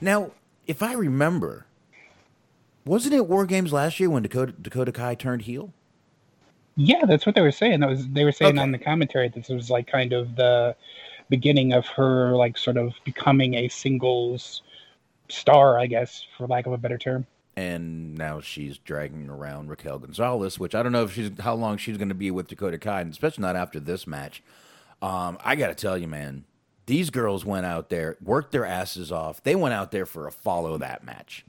now, 0.00 0.32
if 0.66 0.82
I 0.82 0.92
remember, 0.92 1.66
wasn't 2.84 3.14
it 3.14 3.26
War 3.26 3.46
Games 3.46 3.72
last 3.72 3.98
year 3.98 4.10
when 4.10 4.22
Dakota 4.22 4.52
Dakota 4.52 4.92
Kai 4.92 5.14
turned 5.14 5.42
heel? 5.42 5.72
Yeah, 6.76 7.04
that's 7.06 7.24
what 7.24 7.34
they 7.34 7.40
were 7.40 7.52
saying. 7.52 7.80
That 7.80 7.88
was 7.88 8.06
they 8.08 8.24
were 8.24 8.32
saying 8.32 8.58
Okay. 8.58 8.62
on 8.62 8.70
the 8.70 8.78
commentary 8.78 9.28
that 9.28 9.34
this 9.34 9.48
was 9.48 9.70
like 9.70 9.86
kind 9.86 10.12
of 10.12 10.36
the 10.36 10.76
beginning 11.30 11.72
of 11.72 11.86
her 11.86 12.32
like 12.36 12.58
sort 12.58 12.76
of 12.76 12.92
becoming 13.04 13.54
a 13.54 13.68
singles 13.68 14.62
star, 15.28 15.78
I 15.78 15.86
guess, 15.86 16.24
for 16.36 16.46
lack 16.46 16.66
of 16.66 16.72
a 16.72 16.78
better 16.78 16.98
term. 16.98 17.26
and 17.56 18.14
now 18.16 18.38
she's 18.40 18.76
dragging 18.78 19.30
around 19.30 19.70
Raquel 19.70 19.98
Gonzalez, 19.98 20.58
which 20.58 20.74
I 20.74 20.82
don't 20.82 20.92
know 20.92 21.04
if 21.04 21.12
she's 21.14 21.30
how 21.40 21.54
long 21.54 21.78
she's 21.78 21.96
going 21.96 22.10
to 22.10 22.14
be 22.14 22.30
with 22.30 22.48
Dakota 22.48 22.76
Kai, 22.78 23.00
and 23.00 23.10
especially 23.10 23.42
not 23.42 23.56
after 23.56 23.80
this 23.80 24.06
match. 24.06 24.42
Um, 25.00 25.38
I 25.42 25.56
got 25.56 25.68
to 25.68 25.74
tell 25.74 25.96
you, 25.96 26.06
man, 26.08 26.44
these 26.86 27.10
girls 27.10 27.44
went 27.44 27.64
out 27.66 27.88
there, 27.88 28.16
worked 28.22 28.52
their 28.52 28.66
asses 28.66 29.10
off. 29.10 29.42
They 29.42 29.54
went 29.54 29.74
out 29.74 29.90
there 29.90 30.06
for 30.06 30.26
a 30.26 30.32
follow 30.32 30.76
that 30.78 31.02
match. 31.04 31.44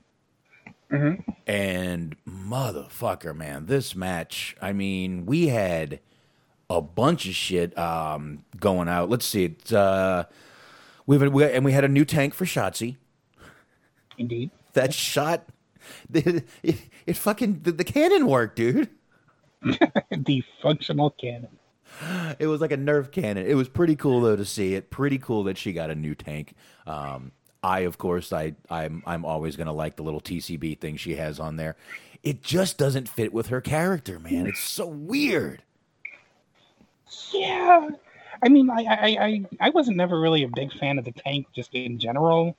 And 1.45 2.15
motherfucker, 2.25 3.35
man, 3.35 3.65
this 3.65 3.93
match. 3.93 4.55
I 4.61 4.71
mean, 4.71 5.25
we 5.25 5.47
had 5.47 5.99
a 6.69 6.81
bunch 6.81 7.27
of 7.27 7.35
shit 7.35 7.77
um, 7.77 8.45
going 8.57 8.87
out. 8.87 9.09
Let's 9.09 9.25
see, 9.25 9.45
it's, 9.45 9.73
uh, 9.73 10.23
we've 11.05 11.21
we, 11.33 11.43
and 11.45 11.65
we 11.65 11.73
had 11.73 11.83
a 11.83 11.89
new 11.89 12.05
tank 12.05 12.33
for 12.33 12.45
Shotzi 12.45 12.95
Indeed. 14.17 14.51
that 14.73 14.93
shot 14.93 15.45
it, 16.13 16.45
it, 16.63 16.75
it 17.05 17.15
fucking 17.17 17.61
the, 17.63 17.71
the 17.71 17.83
cannon 17.83 18.27
worked 18.27 18.55
dude. 18.57 18.89
The 20.11 20.43
functional 20.61 21.09
cannon. 21.11 21.49
it 22.39 22.47
was 22.47 22.61
like 22.61 22.71
a 22.71 22.77
nerf 22.77 23.11
cannon. 23.11 23.45
It 23.45 23.55
was 23.55 23.67
pretty 23.69 23.95
cool 23.95 24.21
though 24.21 24.35
to 24.35 24.45
see 24.45 24.75
it. 24.75 24.89
Pretty 24.89 25.17
cool 25.17 25.43
that 25.45 25.57
she 25.57 25.73
got 25.73 25.89
a 25.89 25.95
new 25.95 26.15
tank. 26.15 26.53
Um 26.85 27.31
i 27.63 27.79
of 27.79 27.97
course 27.97 28.31
i 28.31 28.53
i'm 28.69 29.01
i'm 29.07 29.25
always 29.25 29.55
gonna 29.55 29.73
like 29.73 29.95
the 29.95 30.03
little 30.03 30.21
tcb 30.21 30.79
thing 30.79 30.95
she 30.95 31.15
has 31.15 31.39
on 31.39 31.55
there. 31.55 31.75
It 32.23 32.43
just 32.43 32.77
doesn't 32.77 33.09
fit 33.09 33.33
with 33.33 33.47
her 33.47 33.61
character 33.61 34.19
man. 34.19 34.45
It's 34.47 34.59
so 34.59 34.85
weird. 34.85 35.63
Yeah. 37.33 37.89
I 38.43 38.49
mean, 38.49 38.69
I, 38.69 38.83
I, 38.83 39.07
I, 39.25 39.45
I 39.59 39.69
wasn't 39.71 39.97
never 39.97 40.19
really 40.19 40.43
a 40.43 40.47
big 40.47 40.71
fan 40.73 40.99
of 40.99 41.05
the 41.05 41.11
tank 41.11 41.47
just 41.55 41.73
in 41.73 41.97
general, 41.97 42.55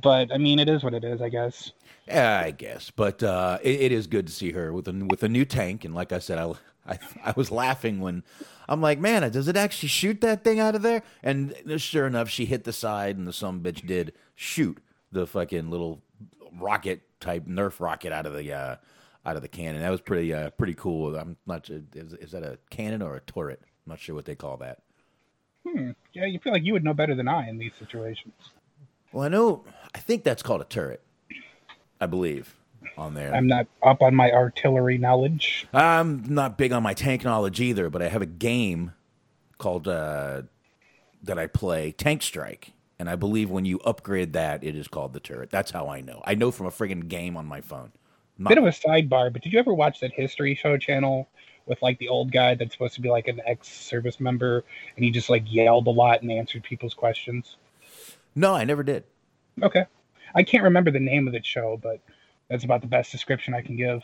but 0.00 0.32
I 0.32 0.38
mean, 0.38 0.58
it 0.58 0.68
is 0.68 0.82
what 0.82 0.94
it 0.94 1.04
is, 1.04 1.20
I 1.22 1.28
guess. 1.28 1.72
Yeah, 2.06 2.42
I 2.44 2.50
guess, 2.52 2.90
but 2.90 3.22
uh, 3.22 3.58
it, 3.62 3.80
it 3.80 3.92
is 3.92 4.06
good 4.06 4.26
to 4.28 4.32
see 4.32 4.52
her 4.52 4.72
with 4.72 4.86
a 4.88 4.92
with 4.92 5.22
a 5.22 5.28
new 5.28 5.44
tank. 5.44 5.84
And 5.84 5.94
like 5.94 6.12
I 6.12 6.18
said, 6.18 6.38
I, 6.38 6.52
I 6.92 6.98
I 7.24 7.34
was 7.36 7.50
laughing 7.50 8.00
when 8.00 8.22
I'm 8.68 8.80
like, 8.80 8.98
man, 8.98 9.28
does 9.32 9.48
it 9.48 9.56
actually 9.56 9.88
shoot 9.88 10.20
that 10.20 10.44
thing 10.44 10.60
out 10.60 10.74
of 10.74 10.82
there? 10.82 11.02
And 11.22 11.54
sure 11.78 12.06
enough, 12.06 12.28
she 12.28 12.46
hit 12.46 12.64
the 12.64 12.72
side, 12.72 13.16
and 13.16 13.26
the 13.26 13.32
some 13.32 13.60
bitch 13.60 13.86
did 13.86 14.12
shoot 14.34 14.78
the 15.10 15.26
fucking 15.26 15.70
little 15.70 16.02
rocket 16.58 17.02
type 17.20 17.46
Nerf 17.46 17.80
rocket 17.80 18.12
out 18.12 18.26
of 18.26 18.34
the 18.34 18.52
uh, 18.52 18.76
out 19.24 19.36
of 19.36 19.42
the 19.42 19.48
cannon. 19.48 19.82
That 19.82 19.90
was 19.90 20.00
pretty 20.00 20.32
uh, 20.32 20.50
pretty 20.50 20.74
cool. 20.74 21.16
I'm 21.16 21.36
not 21.46 21.66
sure 21.66 21.80
is, 21.94 22.12
is 22.14 22.32
that 22.32 22.42
a 22.42 22.58
cannon 22.70 23.02
or 23.02 23.16
a 23.16 23.20
turret? 23.20 23.60
I'm 23.64 23.90
not 23.90 23.98
sure 23.98 24.14
what 24.14 24.26
they 24.26 24.34
call 24.34 24.56
that. 24.58 24.82
Hmm. 25.66 25.90
Yeah, 26.12 26.26
you 26.26 26.38
feel 26.38 26.52
like 26.52 26.62
you 26.62 26.72
would 26.74 26.84
know 26.84 26.94
better 26.94 27.14
than 27.14 27.26
I 27.26 27.48
in 27.48 27.58
these 27.58 27.72
situations. 27.78 28.34
Well, 29.16 29.24
I 29.24 29.28
know. 29.28 29.64
I 29.94 29.98
think 29.98 30.24
that's 30.24 30.42
called 30.42 30.60
a 30.60 30.64
turret. 30.64 31.00
I 31.98 32.04
believe 32.04 32.54
on 32.98 33.14
there. 33.14 33.34
I'm 33.34 33.46
not 33.46 33.66
up 33.82 34.02
on 34.02 34.14
my 34.14 34.30
artillery 34.30 34.98
knowledge. 34.98 35.66
I'm 35.72 36.22
not 36.28 36.58
big 36.58 36.70
on 36.70 36.82
my 36.82 36.92
tank 36.92 37.24
knowledge 37.24 37.58
either, 37.58 37.88
but 37.88 38.02
I 38.02 38.08
have 38.08 38.20
a 38.20 38.26
game 38.26 38.92
called 39.56 39.88
uh, 39.88 40.42
that 41.22 41.38
I 41.38 41.46
play, 41.46 41.92
Tank 41.92 42.20
Strike, 42.20 42.72
and 42.98 43.08
I 43.08 43.16
believe 43.16 43.48
when 43.48 43.64
you 43.64 43.80
upgrade 43.86 44.34
that, 44.34 44.62
it 44.62 44.76
is 44.76 44.86
called 44.86 45.14
the 45.14 45.20
turret. 45.20 45.48
That's 45.48 45.70
how 45.70 45.88
I 45.88 46.02
know. 46.02 46.20
I 46.26 46.34
know 46.34 46.50
from 46.50 46.66
a 46.66 46.70
friggin' 46.70 47.08
game 47.08 47.38
on 47.38 47.46
my 47.46 47.62
phone. 47.62 47.92
Not- 48.36 48.50
Bit 48.50 48.58
of 48.58 48.64
a 48.64 48.68
sidebar, 48.68 49.32
but 49.32 49.40
did 49.40 49.50
you 49.50 49.58
ever 49.58 49.72
watch 49.72 50.00
that 50.00 50.12
history 50.12 50.54
show 50.54 50.76
channel 50.76 51.26
with 51.64 51.80
like 51.80 51.98
the 52.00 52.08
old 52.08 52.32
guy 52.32 52.54
that's 52.54 52.72
supposed 52.74 52.96
to 52.96 53.00
be 53.00 53.08
like 53.08 53.28
an 53.28 53.40
ex-service 53.46 54.20
member, 54.20 54.62
and 54.94 55.06
he 55.06 55.10
just 55.10 55.30
like 55.30 55.44
yelled 55.46 55.86
a 55.86 55.90
lot 55.90 56.20
and 56.20 56.30
answered 56.30 56.64
people's 56.64 56.92
questions? 56.92 57.56
No, 58.36 58.54
I 58.54 58.64
never 58.64 58.82
did. 58.82 59.04
Okay, 59.62 59.86
I 60.34 60.42
can't 60.42 60.62
remember 60.62 60.90
the 60.90 61.00
name 61.00 61.26
of 61.26 61.32
the 61.32 61.42
show, 61.42 61.80
but 61.82 62.00
that's 62.48 62.62
about 62.62 62.82
the 62.82 62.86
best 62.86 63.10
description 63.10 63.54
I 63.54 63.62
can 63.62 63.76
give. 63.76 64.02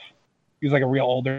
He 0.61 0.67
was 0.67 0.73
like 0.73 0.83
a 0.83 0.87
real 0.87 1.05
older. 1.05 1.39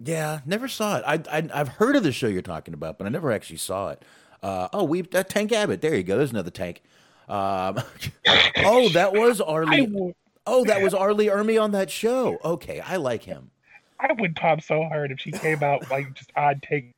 Yeah, 0.00 0.40
never 0.44 0.68
saw 0.68 0.98
it. 0.98 1.04
I, 1.06 1.38
I 1.38 1.48
I've 1.54 1.68
heard 1.68 1.96
of 1.96 2.02
the 2.02 2.12
show 2.12 2.26
you're 2.26 2.42
talking 2.42 2.74
about, 2.74 2.98
but 2.98 3.06
I 3.06 3.10
never 3.10 3.32
actually 3.32 3.58
saw 3.58 3.90
it. 3.90 4.02
Uh, 4.42 4.68
oh, 4.72 4.84
we 4.84 5.08
uh, 5.14 5.22
Tank 5.22 5.52
Abbott. 5.52 5.80
There 5.80 5.94
you 5.94 6.02
go. 6.02 6.18
There's 6.18 6.32
another 6.32 6.50
tank. 6.50 6.82
Um, 7.28 7.80
oh, 8.58 8.90
that 8.90 9.12
was 9.14 9.40
R. 9.40 9.64
Lee. 9.64 9.86
would, 9.86 10.14
Oh, 10.46 10.64
that 10.64 10.82
was 10.82 10.92
R. 10.92 11.14
Lee 11.14 11.28
Ermey 11.28 11.60
on 11.60 11.70
that 11.70 11.90
show. 11.90 12.38
Okay, 12.44 12.80
I 12.80 12.96
like 12.96 13.22
him. 13.22 13.50
I 13.98 14.12
would 14.12 14.36
pop 14.36 14.60
so 14.60 14.84
hard 14.84 15.10
if 15.10 15.20
she 15.20 15.32
came 15.32 15.62
out 15.62 15.90
like 15.90 16.12
just 16.12 16.30
odd 16.36 16.62
takes 16.62 16.93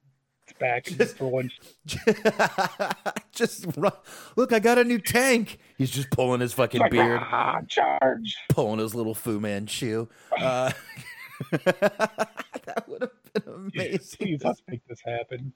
back 0.58 0.88
and 0.88 0.98
just 0.98 1.16
throwing. 1.16 1.50
just 3.32 3.66
run. 3.76 3.92
look, 4.36 4.52
I 4.52 4.58
got 4.58 4.78
a 4.78 4.84
new 4.84 4.98
tank. 4.98 5.58
He's 5.78 5.90
just 5.90 6.10
pulling 6.10 6.40
his 6.40 6.52
fucking 6.52 6.80
Like, 6.80 6.90
beard, 6.90 7.20
ah, 7.22 7.60
charge! 7.68 8.36
pulling 8.48 8.78
his 8.80 8.94
little 8.94 9.14
Fu 9.14 9.40
Manchu. 9.40 10.08
Uh, 10.38 10.72
that 11.50 12.84
would 12.86 13.02
have 13.02 13.44
been 13.44 13.54
amazing. 13.54 14.16
Please, 14.18 14.40
let's 14.44 14.62
make 14.68 14.86
this 14.88 15.00
happen. 15.04 15.52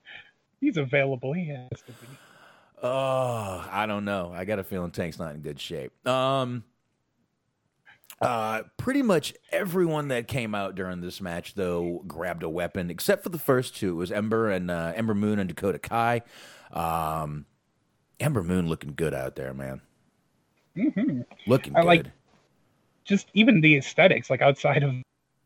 He's 0.59 0.77
available. 0.77 1.33
He 1.33 1.47
has 1.49 1.81
to 1.85 1.91
be. 1.91 2.07
Oh, 2.83 3.67
I 3.69 3.85
don't 3.87 4.05
know. 4.05 4.31
I 4.35 4.45
got 4.45 4.59
a 4.59 4.63
feeling 4.63 4.91
Tank's 4.91 5.19
not 5.19 5.35
in 5.35 5.41
good 5.41 5.59
shape. 5.59 5.91
Um, 6.07 6.63
uh, 8.21 8.63
pretty 8.77 9.01
much 9.01 9.33
everyone 9.51 10.09
that 10.09 10.27
came 10.27 10.53
out 10.55 10.75
during 10.75 11.01
this 11.01 11.19
match, 11.21 11.55
though, 11.55 12.03
grabbed 12.07 12.43
a 12.43 12.49
weapon, 12.49 12.89
except 12.89 13.23
for 13.23 13.29
the 13.29 13.39
first 13.39 13.75
two. 13.75 13.91
It 13.91 13.95
was 13.95 14.11
Ember 14.11 14.49
and 14.49 14.69
uh, 14.69 14.93
Ember 14.95 15.15
Moon 15.15 15.39
and 15.39 15.47
Dakota 15.49 15.79
Kai. 15.79 16.21
Um, 16.71 17.45
Ember 18.19 18.43
Moon 18.43 18.67
looking 18.67 18.93
good 18.95 19.13
out 19.13 19.35
there, 19.35 19.53
man. 19.53 19.81
Looking 21.47 21.75
I 21.75 21.81
good. 21.81 21.85
like- 21.87 22.05
Just 23.03 23.27
even 23.33 23.61
the 23.61 23.77
aesthetics, 23.77 24.29
like 24.29 24.41
outside 24.41 24.83
of 24.83 24.93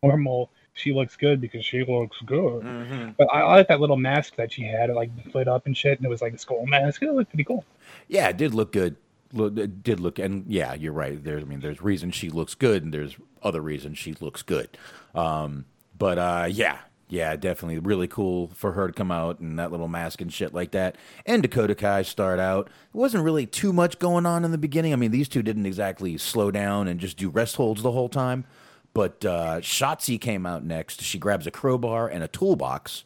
normal, 0.03 0.51
she 0.73 0.93
looks 0.93 1.15
good 1.15 1.39
because 1.39 1.63
she 1.65 1.83
looks 1.85 2.19
good. 2.25 2.63
Mm-hmm. 2.63 3.11
But 3.17 3.27
I, 3.33 3.41
I 3.41 3.55
like 3.55 3.69
that 3.69 3.79
little 3.79 3.95
mask 3.97 4.35
that 4.35 4.51
she 4.51 4.63
had, 4.63 4.89
it 4.89 4.93
like 4.95 5.09
lit 5.33 5.47
up 5.47 5.65
and 5.65 5.75
shit, 5.75 5.97
and 5.97 6.05
it 6.05 6.09
was 6.09 6.21
like 6.21 6.33
a 6.33 6.37
skull 6.37 6.65
mask. 6.65 7.01
It 7.01 7.11
looked 7.13 7.29
pretty 7.31 7.45
cool. 7.45 7.63
Yeah, 8.09 8.27
it 8.27 8.37
did 8.37 8.53
look 8.53 8.71
good. 8.73 8.97
Did 9.33 9.99
look, 9.99 10.19
and 10.19 10.45
yeah, 10.47 10.73
you're 10.73 10.93
right. 10.93 11.21
There's, 11.21 11.43
I 11.43 11.45
mean, 11.45 11.59
there's 11.59 11.81
reasons 11.81 12.15
she 12.15 12.29
looks 12.29 12.55
good, 12.55 12.83
and 12.83 12.93
there's 12.93 13.15
other 13.43 13.61
reasons 13.61 13.97
she 13.97 14.13
looks 14.19 14.41
good. 14.41 14.77
Um, 15.13 15.65
but 15.97 16.17
uh, 16.17 16.47
yeah, 16.49 16.79
yeah, 17.07 17.35
definitely 17.35 17.79
really 17.79 18.07
cool 18.07 18.49
for 18.55 18.71
her 18.73 18.87
to 18.87 18.93
come 18.93 19.11
out 19.11 19.39
and 19.39 19.59
that 19.59 19.71
little 19.71 19.87
mask 19.87 20.21
and 20.21 20.33
shit 20.33 20.53
like 20.53 20.71
that. 20.71 20.97
And 21.25 21.41
Dakota 21.41 21.75
Kai 21.75 22.01
start 22.01 22.39
out. 22.39 22.67
It 22.67 22.97
wasn't 22.97 23.23
really 23.23 23.45
too 23.45 23.71
much 23.71 23.99
going 23.99 24.25
on 24.25 24.43
in 24.43 24.51
the 24.51 24.57
beginning. 24.57 24.93
I 24.93 24.95
mean, 24.95 25.11
these 25.11 25.29
two 25.29 25.43
didn't 25.43 25.65
exactly 25.65 26.17
slow 26.17 26.49
down 26.49 26.87
and 26.87 26.99
just 26.99 27.17
do 27.17 27.29
rest 27.29 27.57
holds 27.57 27.81
the 27.81 27.91
whole 27.91 28.09
time. 28.09 28.45
But 28.93 29.25
uh, 29.25 29.59
Shotzi 29.59 30.19
came 30.19 30.45
out 30.45 30.63
next. 30.63 31.01
She 31.01 31.19
grabs 31.19 31.45
a 31.45 31.51
crowbar 31.51 32.07
and 32.07 32.23
a 32.23 32.27
toolbox. 32.27 33.03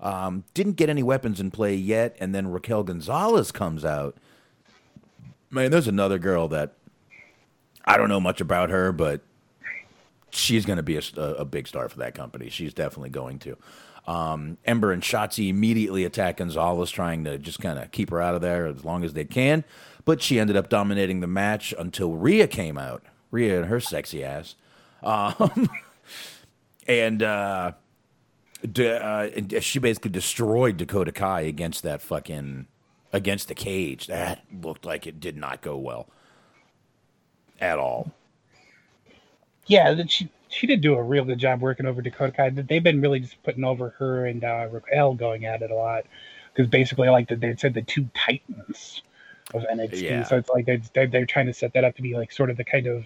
Um, 0.00 0.44
didn't 0.54 0.74
get 0.74 0.88
any 0.88 1.02
weapons 1.02 1.40
in 1.40 1.50
play 1.50 1.74
yet, 1.74 2.16
and 2.20 2.34
then 2.34 2.50
Raquel 2.50 2.84
Gonzalez 2.84 3.50
comes 3.50 3.84
out. 3.84 4.16
Man, 5.50 5.70
there's 5.70 5.88
another 5.88 6.18
girl 6.18 6.48
that 6.48 6.74
I 7.84 7.96
don't 7.96 8.08
know 8.08 8.20
much 8.20 8.40
about 8.40 8.70
her, 8.70 8.92
but 8.92 9.22
she's 10.30 10.64
going 10.64 10.76
to 10.76 10.82
be 10.82 10.96
a, 10.96 11.02
a 11.16 11.44
big 11.44 11.66
star 11.66 11.88
for 11.88 11.98
that 11.98 12.14
company. 12.14 12.48
She's 12.48 12.72
definitely 12.72 13.10
going 13.10 13.38
to. 13.40 13.56
Um, 14.06 14.58
Ember 14.64 14.92
and 14.92 15.02
Shotzi 15.02 15.48
immediately 15.48 16.04
attack 16.04 16.38
Gonzalez, 16.38 16.90
trying 16.90 17.24
to 17.24 17.38
just 17.38 17.60
kind 17.60 17.78
of 17.78 17.90
keep 17.90 18.10
her 18.10 18.20
out 18.20 18.34
of 18.34 18.40
there 18.40 18.66
as 18.66 18.84
long 18.84 19.04
as 19.04 19.12
they 19.12 19.24
can. 19.24 19.64
But 20.04 20.22
she 20.22 20.38
ended 20.38 20.56
up 20.56 20.68
dominating 20.68 21.20
the 21.20 21.26
match 21.26 21.74
until 21.78 22.12
Rhea 22.12 22.46
came 22.46 22.78
out. 22.78 23.02
Rhea 23.30 23.58
and 23.58 23.66
her 23.66 23.80
sexy 23.80 24.24
ass. 24.24 24.56
Um, 25.02 25.68
and, 26.86 27.22
uh, 27.22 27.72
d- 28.70 28.88
uh, 28.88 29.60
she 29.60 29.78
basically 29.78 30.10
destroyed 30.10 30.76
Dakota 30.76 31.12
Kai 31.12 31.42
against 31.42 31.82
that 31.82 32.02
fucking 32.02 32.66
against 33.12 33.48
the 33.48 33.54
cage. 33.54 34.06
That 34.06 34.44
looked 34.62 34.84
like 34.84 35.06
it 35.06 35.20
did 35.20 35.36
not 35.36 35.60
go 35.60 35.76
well 35.76 36.08
at 37.60 37.78
all. 37.78 38.12
Yeah, 39.66 40.02
she 40.06 40.28
she 40.48 40.66
did 40.66 40.80
do 40.80 40.94
a 40.94 41.02
real 41.02 41.24
good 41.24 41.38
job 41.38 41.60
working 41.60 41.86
over 41.86 42.02
Dakota 42.02 42.32
Kai. 42.32 42.50
They've 42.50 42.82
been 42.82 43.00
really 43.00 43.20
just 43.20 43.42
putting 43.42 43.64
over 43.64 43.90
her 43.98 44.26
and 44.26 44.42
uh, 44.42 44.68
Raquel 44.70 45.14
going 45.14 45.44
at 45.44 45.62
it 45.62 45.70
a 45.70 45.74
lot 45.74 46.06
because 46.52 46.68
basically, 46.68 47.08
like 47.08 47.28
they 47.28 47.54
said, 47.56 47.74
the 47.74 47.82
two 47.82 48.08
titans 48.14 49.02
of 49.54 49.62
NXT. 49.62 50.02
Yeah. 50.02 50.24
So 50.24 50.36
it's 50.36 50.48
like 50.48 50.66
they're, 50.66 51.06
they're 51.06 51.26
trying 51.26 51.46
to 51.46 51.54
set 51.54 51.72
that 51.74 51.84
up 51.84 51.96
to 51.96 52.02
be 52.02 52.14
like 52.14 52.32
sort 52.32 52.50
of 52.50 52.56
the 52.56 52.64
kind 52.64 52.86
of 52.86 53.04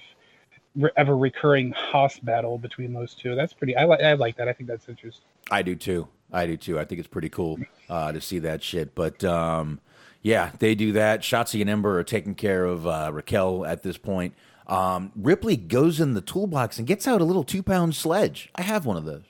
ever 0.96 1.16
recurring 1.16 1.72
Haas 1.72 2.18
battle 2.18 2.58
between 2.58 2.92
those 2.92 3.14
two. 3.14 3.34
That's 3.34 3.52
pretty. 3.52 3.76
I 3.76 3.84
like 3.84 4.00
I 4.00 4.14
like 4.14 4.36
that. 4.36 4.48
I 4.48 4.52
think 4.52 4.68
that's 4.68 4.88
interesting. 4.88 5.24
I 5.50 5.62
do 5.62 5.74
too. 5.74 6.08
I 6.32 6.46
do 6.46 6.56
too. 6.56 6.78
I 6.78 6.84
think 6.84 6.98
it's 6.98 7.08
pretty 7.08 7.28
cool 7.28 7.58
uh, 7.88 8.12
to 8.12 8.20
see 8.20 8.38
that 8.40 8.62
shit. 8.62 8.94
But 8.94 9.22
um, 9.22 9.80
yeah, 10.24 10.52
they 10.58 10.74
do 10.74 10.90
that. 10.92 11.20
Shotzi 11.20 11.60
and 11.60 11.68
Ember 11.68 11.98
are 11.98 12.02
taking 12.02 12.34
care 12.34 12.64
of 12.64 12.86
uh, 12.86 13.10
Raquel 13.12 13.66
at 13.66 13.82
this 13.82 13.98
point. 13.98 14.34
Um, 14.66 15.12
Ripley 15.14 15.54
goes 15.58 16.00
in 16.00 16.14
the 16.14 16.22
toolbox 16.22 16.78
and 16.78 16.86
gets 16.86 17.06
out 17.06 17.20
a 17.20 17.24
little 17.24 17.44
two 17.44 17.62
pound 17.62 17.94
sledge. 17.94 18.50
I 18.54 18.62
have 18.62 18.86
one 18.86 18.96
of 18.96 19.04
those. 19.04 19.24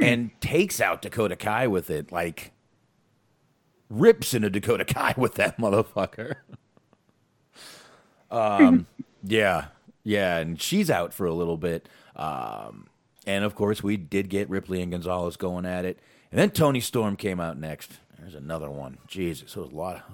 And 0.00 0.30
takes 0.40 0.80
out 0.80 1.02
Dakota 1.02 1.36
Kai 1.36 1.66
with 1.66 1.90
it. 1.90 2.10
Like, 2.10 2.52
rips 3.90 4.32
into 4.32 4.48
Dakota 4.48 4.86
Kai 4.86 5.12
with 5.14 5.34
that 5.34 5.58
motherfucker. 5.60 6.36
um, 8.30 8.86
yeah, 9.22 9.66
yeah, 10.04 10.38
and 10.38 10.58
she's 10.58 10.90
out 10.90 11.12
for 11.12 11.26
a 11.26 11.34
little 11.34 11.58
bit. 11.58 11.86
Um, 12.16 12.86
and 13.26 13.44
of 13.44 13.54
course, 13.54 13.82
we 13.82 13.98
did 13.98 14.30
get 14.30 14.48
Ripley 14.48 14.80
and 14.80 14.90
Gonzalez 14.90 15.36
going 15.36 15.66
at 15.66 15.84
it. 15.84 15.98
And 16.32 16.40
then 16.40 16.50
Toni 16.50 16.80
Storm 16.80 17.16
came 17.16 17.40
out 17.40 17.58
next. 17.58 17.98
There's 18.20 18.34
another 18.34 18.70
one. 18.70 18.98
Jesus, 19.06 19.56
it 19.56 19.60
was 19.60 19.70
a 19.72 19.74
lot. 19.76 20.04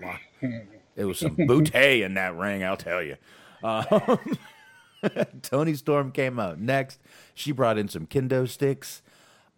A 0.00 0.06
lot. 0.06 0.20
It 0.96 1.04
was 1.04 1.18
some 1.18 1.36
bootay 1.36 2.02
in 2.02 2.14
that 2.14 2.34
ring, 2.38 2.64
I'll 2.64 2.78
tell 2.78 3.02
you. 3.02 3.16
Um, 3.62 3.84
Toni 5.42 5.74
Storm 5.74 6.10
came 6.10 6.40
out 6.40 6.58
next. 6.58 7.00
She 7.34 7.52
brought 7.52 7.76
in 7.76 7.88
some 7.88 8.06
kendo 8.06 8.48
sticks. 8.48 9.02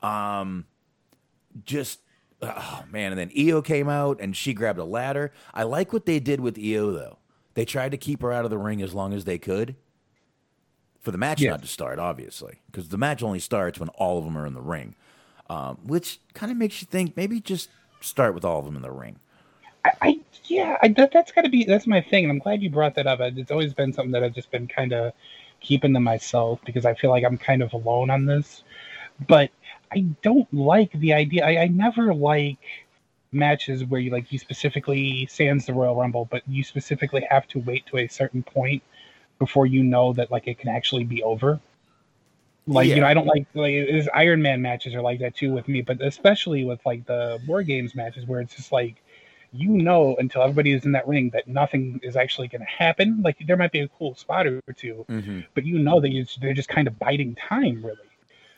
Um, 0.03 0.67
just 1.65 2.01
oh 2.43 2.83
man, 2.91 3.17
and 3.17 3.21
then 3.21 3.31
Io 3.39 3.63
came 3.63 3.89
out 3.89 4.21
and 4.21 4.37
she 4.37 4.53
grabbed 4.53 4.81
a 4.81 4.85
ladder. 4.85 5.33
I 5.55 5.63
like 5.63 5.93
what 5.93 6.07
they 6.07 6.19
did 6.19 6.41
with 6.41 6.59
Io 6.59 6.91
though. 6.91 7.19
They 7.55 7.65
tried 7.65 7.93
to 7.93 7.97
keep 7.97 8.21
her 8.23 8.33
out 8.33 8.45
of 8.45 8.51
the 8.51 8.59
ring 8.59 8.83
as 8.83 8.95
long 8.95 9.13
as 9.13 9.25
they 9.25 9.39
could 9.39 9.77
for 11.01 11.13
the 11.13 11.19
match 11.19 11.41
Yes. 11.41 11.51
not 11.53 11.63
to 11.63 11.69
start, 11.69 12.01
obviously, 12.01 12.63
because 12.67 12.89
the 12.89 12.99
match 12.99 13.23
only 13.23 13.39
starts 13.39 13.79
when 13.79 13.91
all 13.91 14.19
of 14.19 14.25
them 14.25 14.37
are 14.37 14.45
in 14.47 14.55
the 14.55 14.61
ring, 14.61 14.97
um, 15.49 15.79
which 15.85 16.21
kind 16.35 16.53
of 16.53 16.59
makes 16.59 16.81
you 16.81 16.89
think 16.91 17.17
maybe 17.17 17.41
just 17.41 17.71
start 18.01 18.35
with 18.35 18.45
all 18.45 18.59
of 18.59 18.65
them 18.65 18.77
in 18.77 18.83
the 18.83 18.91
ring. 18.91 19.17
I, 19.85 19.93
I 20.03 20.21
yeah, 20.45 20.77
I, 20.83 20.89
that, 20.89 21.13
that's 21.13 21.33
got 21.33 21.43
to 21.43 21.49
be 21.49 21.65
that's 21.65 21.87
my 21.87 22.01
thing, 22.01 22.25
and 22.25 22.33
I'm 22.33 22.39
glad 22.39 22.63
you 22.63 22.71
brought 22.71 22.95
that 22.97 23.07
up. 23.07 23.21
It's 23.21 23.51
always 23.51 23.75
been 23.75 23.93
something 23.93 24.13
that 24.13 24.25
I've 24.25 24.35
just 24.35 24.51
been 24.51 24.67
kind 24.67 24.93
of 24.93 25.13
keeping 25.61 25.95
to 25.95 26.01
myself 26.01 26.61
because 26.65 26.85
I 26.85 26.95
feel 26.95 27.11
like 27.11 27.25
I'm 27.25 27.39
kind 27.39 27.63
of 27.63 27.73
alone 27.73 28.11
on 28.11 28.27
this. 28.27 28.63
But 29.27 29.51
I 29.93 30.01
don't 30.23 30.53
like 30.53 30.93
the 30.93 31.13
idea. 31.13 31.45
I, 31.45 31.63
I 31.63 31.67
never 31.69 32.15
like 32.15 32.59
matches 33.33 33.85
where 33.85 34.01
you 34.01 34.11
like 34.11 34.33
you 34.33 34.39
specifically 34.39 35.27
sands 35.27 35.67
the 35.67 35.75
Royal 35.75 35.97
Rumble, 35.97 36.27
but 36.31 36.43
you 36.47 36.63
specifically 36.65 37.27
have 37.31 37.47
to 37.49 37.59
wait 37.61 37.87
to 37.87 37.99
a 37.99 38.09
certain 38.09 38.43
point 38.43 38.83
before 39.39 39.67
you 39.67 39.83
know 39.83 40.13
that 40.15 40.31
like 40.31 40.47
it 40.47 40.59
can 40.59 40.69
actually 40.69 41.05
be 41.05 41.23
over. 41.23 41.61
Like 42.69 42.87
Yeah. 42.89 42.95
you 42.97 43.01
know, 43.01 43.07
I 43.07 43.15
don't 43.15 43.27
like 43.27 43.47
like 43.55 43.73
it's 43.73 44.09
Iron 44.15 44.43
Man 44.43 44.61
matches 44.63 44.95
are 44.95 45.03
like 45.03 45.19
that 45.21 45.35
too 45.35 45.53
with 45.53 45.67
me, 45.69 45.81
but 45.83 46.01
especially 46.03 46.65
with 46.65 46.85
like 46.87 47.07
the 47.07 47.41
War 47.47 47.63
Games 47.63 47.95
matches 47.95 48.27
where 48.27 48.41
it's 48.41 48.55
just 48.55 48.71
like 48.73 49.03
you 49.53 49.71
know 49.71 50.15
until 50.19 50.43
everybody 50.43 50.73
is 50.75 50.85
in 50.85 50.93
that 50.93 51.09
ring 51.09 51.31
that 51.31 51.49
nothing 51.49 51.99
is 52.03 52.15
actually 52.17 52.49
going 52.49 52.61
to 52.61 52.67
happen. 52.71 53.23
Like 53.23 53.39
there 53.47 53.57
might 53.57 53.73
be 53.73 53.81
a 53.81 53.89
cool 53.89 54.15
spot 54.15 54.47
or 54.47 54.61
two, 54.77 55.07
Mm-hmm. 55.09 55.41
but 55.55 55.65
you 55.65 55.79
know 55.79 56.01
that 56.01 56.11
you, 56.11 56.27
they're 56.41 56.53
just 56.53 56.69
kind 56.69 56.87
of 56.87 56.99
biding 56.99 57.35
time, 57.37 57.85
really. 57.85 57.97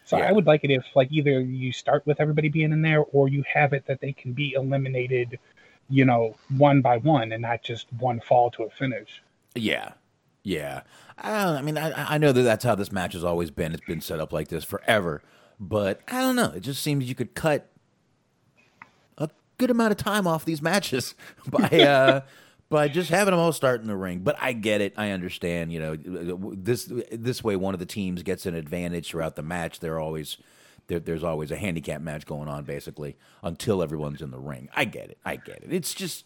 So 0.04 0.18
Yeah. 0.18 0.28
I 0.28 0.32
would 0.32 0.46
like 0.46 0.64
it 0.64 0.72
if 0.72 0.84
like 0.96 1.12
either 1.12 1.40
you 1.40 1.70
start 1.70 2.04
with 2.06 2.20
everybody 2.20 2.48
being 2.48 2.72
in 2.72 2.82
there, 2.82 3.04
or 3.12 3.28
you 3.28 3.44
have 3.52 3.72
it 3.72 3.86
that 3.86 4.00
they 4.00 4.12
can 4.12 4.32
be 4.32 4.54
eliminated, 4.54 5.38
you 5.88 6.04
know, 6.04 6.34
one 6.58 6.80
by 6.80 6.96
one, 6.96 7.30
and 7.30 7.42
not 7.42 7.62
just 7.62 7.86
one 8.00 8.18
fall 8.18 8.50
to 8.52 8.64
a 8.64 8.70
finish. 8.70 9.22
Yeah, 9.54 9.92
yeah. 10.42 10.82
I 11.18 11.44
don't. 11.44 11.56
I 11.56 11.62
mean, 11.62 11.78
I 11.78 12.14
I 12.14 12.18
know 12.18 12.32
that 12.32 12.42
that's 12.42 12.64
how 12.64 12.74
this 12.74 12.90
match 12.92 13.12
has 13.12 13.24
always 13.24 13.50
been. 13.50 13.72
It's 13.72 13.84
been 13.84 14.00
set 14.00 14.20
up 14.20 14.32
like 14.32 14.48
this 14.48 14.64
forever. 14.64 15.22
But 15.58 16.00
I 16.08 16.20
don't 16.22 16.36
know. 16.36 16.52
It 16.56 16.60
just 16.60 16.82
seems 16.82 17.06
you 17.06 17.14
could 17.14 17.34
cut 17.34 17.70
a 19.18 19.28
good 19.58 19.70
amount 19.70 19.92
of 19.92 19.98
time 19.98 20.26
off 20.26 20.46
these 20.46 20.62
matches 20.62 21.14
by 21.46 21.68
uh, 21.80 22.20
by 22.70 22.88
just 22.88 23.10
having 23.10 23.32
them 23.32 23.40
all 23.40 23.52
start 23.52 23.82
in 23.82 23.86
the 23.86 23.96
ring. 23.96 24.20
But 24.20 24.36
I 24.40 24.54
get 24.54 24.80
it. 24.80 24.94
I 24.96 25.10
understand. 25.10 25.72
You 25.72 25.80
know, 25.80 25.96
this 26.54 26.90
this 27.12 27.44
way, 27.44 27.56
one 27.56 27.74
of 27.74 27.80
the 27.80 27.86
teams 27.86 28.22
gets 28.22 28.46
an 28.46 28.54
advantage 28.54 29.08
throughout 29.10 29.36
the 29.36 29.42
match. 29.42 29.80
They're 29.80 30.00
always 30.00 30.38
there, 30.86 30.98
there's 30.98 31.22
always 31.22 31.50
a 31.50 31.56
handicap 31.56 32.00
match 32.00 32.24
going 32.24 32.48
on, 32.48 32.64
basically, 32.64 33.16
until 33.42 33.82
everyone's 33.82 34.22
in 34.22 34.30
the 34.30 34.38
ring. 34.38 34.70
I 34.74 34.86
get 34.86 35.10
it. 35.10 35.18
I 35.24 35.36
get 35.36 35.62
it. 35.62 35.72
It's 35.72 35.92
just 35.92 36.24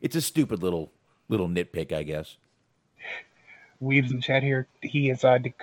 it's 0.00 0.14
a 0.14 0.20
stupid 0.20 0.62
little 0.62 0.92
little 1.28 1.48
nitpick, 1.48 1.92
I 1.92 2.04
guess. 2.04 2.36
Weaves 3.80 4.10
in 4.10 4.16
the 4.18 4.22
chat 4.22 4.42
here. 4.42 4.66
He 4.82 5.10
is 5.10 5.24
uh, 5.24 5.38
dec- 5.38 5.54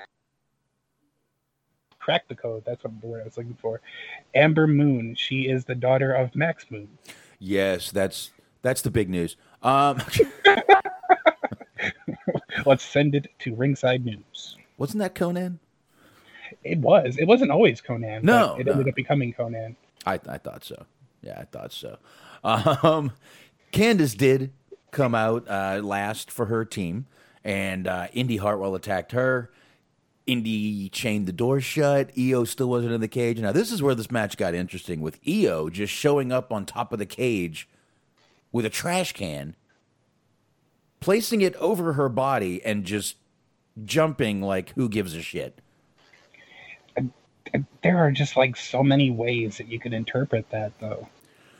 crack 1.99 2.27
the 2.27 2.35
code. 2.35 2.63
That's 2.65 2.83
what 2.83 2.99
the 3.01 3.07
word 3.07 3.21
I 3.21 3.25
was 3.25 3.37
looking 3.37 3.57
for. 3.59 3.81
Ember 4.33 4.67
Moon. 4.67 5.15
She 5.15 5.43
is 5.47 5.65
the 5.65 5.75
daughter 5.75 6.11
of 6.13 6.35
Max 6.35 6.65
Moon. 6.69 6.87
Yes, 7.39 7.91
that's 7.91 8.31
that's 8.61 8.81
the 8.81 8.91
big 8.91 9.09
news. 9.09 9.35
Um, 9.63 10.01
Let's 12.65 12.83
send 12.83 13.15
it 13.15 13.27
to 13.39 13.55
Ringside 13.55 14.05
News. 14.05 14.55
wasn't 14.77 14.99
that 14.99 15.15
Konnan? 15.15 15.57
It 16.63 16.77
was. 16.79 17.17
It 17.17 17.25
wasn't 17.25 17.49
always 17.51 17.81
Konnan. 17.81 18.23
No, 18.23 18.55
it 18.55 18.65
no. 18.67 18.73
ended 18.73 18.89
up 18.89 18.95
becoming 18.95 19.33
Konnan. 19.33 19.75
I 20.05 20.19
I 20.27 20.37
thought 20.37 20.63
so. 20.63 20.85
Yeah, 21.23 21.39
I 21.39 21.45
thought 21.45 21.71
so. 21.73 21.97
Um, 22.43 23.11
Candice 23.71 24.17
did 24.17 24.51
come 24.89 25.13
out 25.13 25.47
uh, 25.47 25.79
last 25.83 26.31
for 26.31 26.47
her 26.47 26.65
team, 26.65 27.05
and 27.43 27.87
uh, 27.87 28.07
Indi 28.13 28.37
Hartwell 28.37 28.75
attacked 28.75 29.11
her. 29.13 29.51
Indi 30.27 30.89
chained 30.89 31.27
the 31.27 31.33
door 31.33 31.59
shut. 31.59 32.11
Io 32.17 32.43
still 32.43 32.69
wasn't 32.69 32.93
in 32.93 33.01
the 33.01 33.07
cage. 33.07 33.39
Now 33.39 33.51
this 33.51 33.71
is 33.71 33.81
where 33.81 33.95
this 33.95 34.11
match 34.11 34.37
got 34.37 34.53
interesting 34.53 35.01
with 35.01 35.19
Io 35.27 35.69
just 35.69 35.93
showing 35.93 36.31
up 36.31 36.51
on 36.51 36.65
top 36.65 36.93
of 36.93 36.99
the 36.99 37.05
cage 37.05 37.67
with 38.51 38.65
a 38.65 38.69
trash 38.69 39.13
can, 39.13 39.55
placing 40.99 41.41
it 41.41 41.55
over 41.55 41.93
her 41.93 42.09
body, 42.09 42.63
and 42.63 42.85
just 42.85 43.15
jumping 43.83 44.41
like 44.41 44.69
who 44.71 44.89
gives 44.89 45.15
a 45.15 45.21
shit. 45.21 45.59
there 47.81 47.97
are 47.97 48.11
just 48.11 48.37
like 48.37 48.55
so 48.55 48.83
many 48.83 49.09
ways 49.09 49.57
that 49.57 49.67
you 49.67 49.79
could 49.79 49.93
interpret 49.93 50.49
that 50.51 50.71
though 50.79 51.07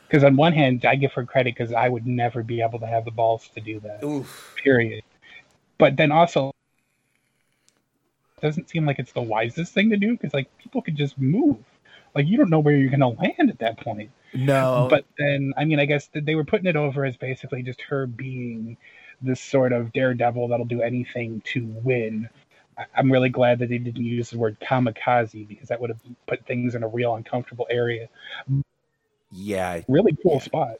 because 0.06 0.24
on 0.24 0.36
one 0.36 0.52
hand 0.52 0.84
i 0.84 0.94
give 0.94 1.12
her 1.12 1.24
credit 1.24 1.54
because 1.54 1.72
i 1.72 1.88
would 1.88 2.06
never 2.06 2.42
be 2.42 2.60
able 2.62 2.78
to 2.78 2.86
have 2.86 3.04
the 3.04 3.10
balls 3.10 3.48
to 3.54 3.60
do 3.60 3.80
that 3.80 4.00
period 4.62 5.02
but 5.82 5.96
then 5.96 6.12
also 6.12 6.54
it 8.36 8.40
doesn't 8.40 8.70
seem 8.70 8.86
like 8.86 9.00
it's 9.00 9.10
the 9.10 9.20
wisest 9.20 9.74
thing 9.74 9.90
to 9.90 9.96
do 9.96 10.12
because 10.12 10.32
like 10.32 10.46
people 10.58 10.80
could 10.80 10.94
just 10.94 11.18
move. 11.18 11.56
Like 12.14 12.28
you 12.28 12.36
don't 12.36 12.50
know 12.50 12.60
where 12.60 12.76
you're 12.76 12.88
going 12.88 13.00
to 13.00 13.08
land 13.08 13.50
at 13.50 13.58
that 13.58 13.80
point. 13.80 14.12
No, 14.32 14.86
but 14.88 15.04
then 15.18 15.52
i 15.56 15.64
mean 15.64 15.80
i 15.80 15.84
guess 15.84 16.08
they 16.14 16.36
were 16.36 16.44
putting 16.44 16.66
it 16.66 16.76
over 16.76 17.04
as 17.04 17.16
basically 17.16 17.62
just 17.64 17.82
her 17.82 18.06
being 18.06 18.78
this 19.20 19.40
sort 19.40 19.72
of 19.72 19.92
daredevil 19.92 20.48
that'll 20.48 20.66
do 20.66 20.82
anything 20.82 21.42
to 21.46 21.66
win. 21.82 22.30
I'm 22.96 23.10
really 23.10 23.28
glad 23.28 23.58
that 23.58 23.68
they 23.68 23.78
didn't 23.78 24.04
use 24.04 24.30
the 24.30 24.38
word 24.38 24.58
kamikaze 24.60 25.46
because 25.48 25.68
that 25.68 25.80
would 25.80 25.90
have 25.90 26.00
put 26.28 26.46
things 26.46 26.76
in 26.76 26.84
a 26.84 26.88
real 26.88 27.16
uncomfortable 27.16 27.66
area. 27.68 28.08
Yeah, 29.32 29.80
really 29.88 30.16
cool 30.22 30.38
spot 30.38 30.78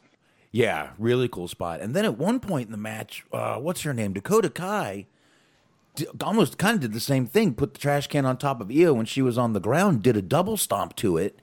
Yeah, 0.52 0.90
really 0.98 1.28
cool 1.28 1.48
spot. 1.48 1.80
And 1.80 1.94
then 1.96 2.04
at 2.04 2.18
one 2.18 2.38
point 2.38 2.66
in 2.66 2.72
the 2.72 2.78
match, 2.78 3.24
uh, 3.32 3.56
what's 3.56 3.82
her 3.82 3.94
name? 3.94 4.12
Dakota 4.12 4.50
Kai 4.50 5.06
d- 5.94 6.06
almost 6.22 6.58
kind 6.58 6.74
of 6.74 6.80
did 6.82 6.92
the 6.92 7.00
same 7.00 7.26
thing. 7.26 7.54
Put 7.54 7.72
the 7.72 7.80
trash 7.80 8.06
can 8.06 8.26
on 8.26 8.36
top 8.36 8.60
of 8.60 8.70
Io 8.70 8.92
when 8.92 9.06
she 9.06 9.22
was 9.22 9.38
on 9.38 9.54
the 9.54 9.60
ground, 9.60 10.02
did 10.02 10.16
a 10.16 10.22
double 10.22 10.56
stomp 10.58 10.94
to 10.96 11.16
it, 11.16 11.38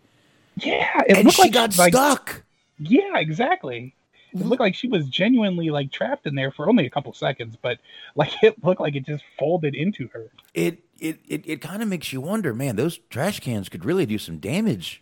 yeah 0.57 1.01
it 1.07 1.17
and 1.17 1.31
she 1.33 1.41
like 1.43 1.53
got 1.53 1.77
like- 1.77 1.93
stuck. 1.93 2.43
yeah 2.77 3.17
exactly 3.17 3.95
It 4.33 4.45
looked 4.45 4.59
like 4.59 4.75
she 4.75 4.87
was 4.89 5.07
genuinely 5.07 5.69
like 5.71 5.91
trapped 5.91 6.27
in 6.27 6.35
there 6.35 6.51
for 6.51 6.67
only 6.69 6.85
a 6.85 6.89
couple 6.91 7.11
seconds, 7.13 7.55
but 7.59 7.79
like 8.15 8.31
it 8.43 8.63
looked 8.63 8.81
like 8.81 8.95
it 8.95 9.05
just 9.07 9.23
folded 9.39 9.73
into 9.73 10.07
her. 10.13 10.27
It 10.53 10.83
it 10.99 11.19
it, 11.27 11.43
it 11.47 11.61
kind 11.61 11.81
of 11.81 11.87
makes 11.89 12.13
you 12.13 12.21
wonder, 12.21 12.53
man. 12.53 12.75
Those 12.75 12.99
trash 13.09 13.39
cans 13.39 13.69
could 13.69 13.85
really 13.85 14.05
do 14.05 14.19
some 14.19 14.37
damage, 14.37 15.01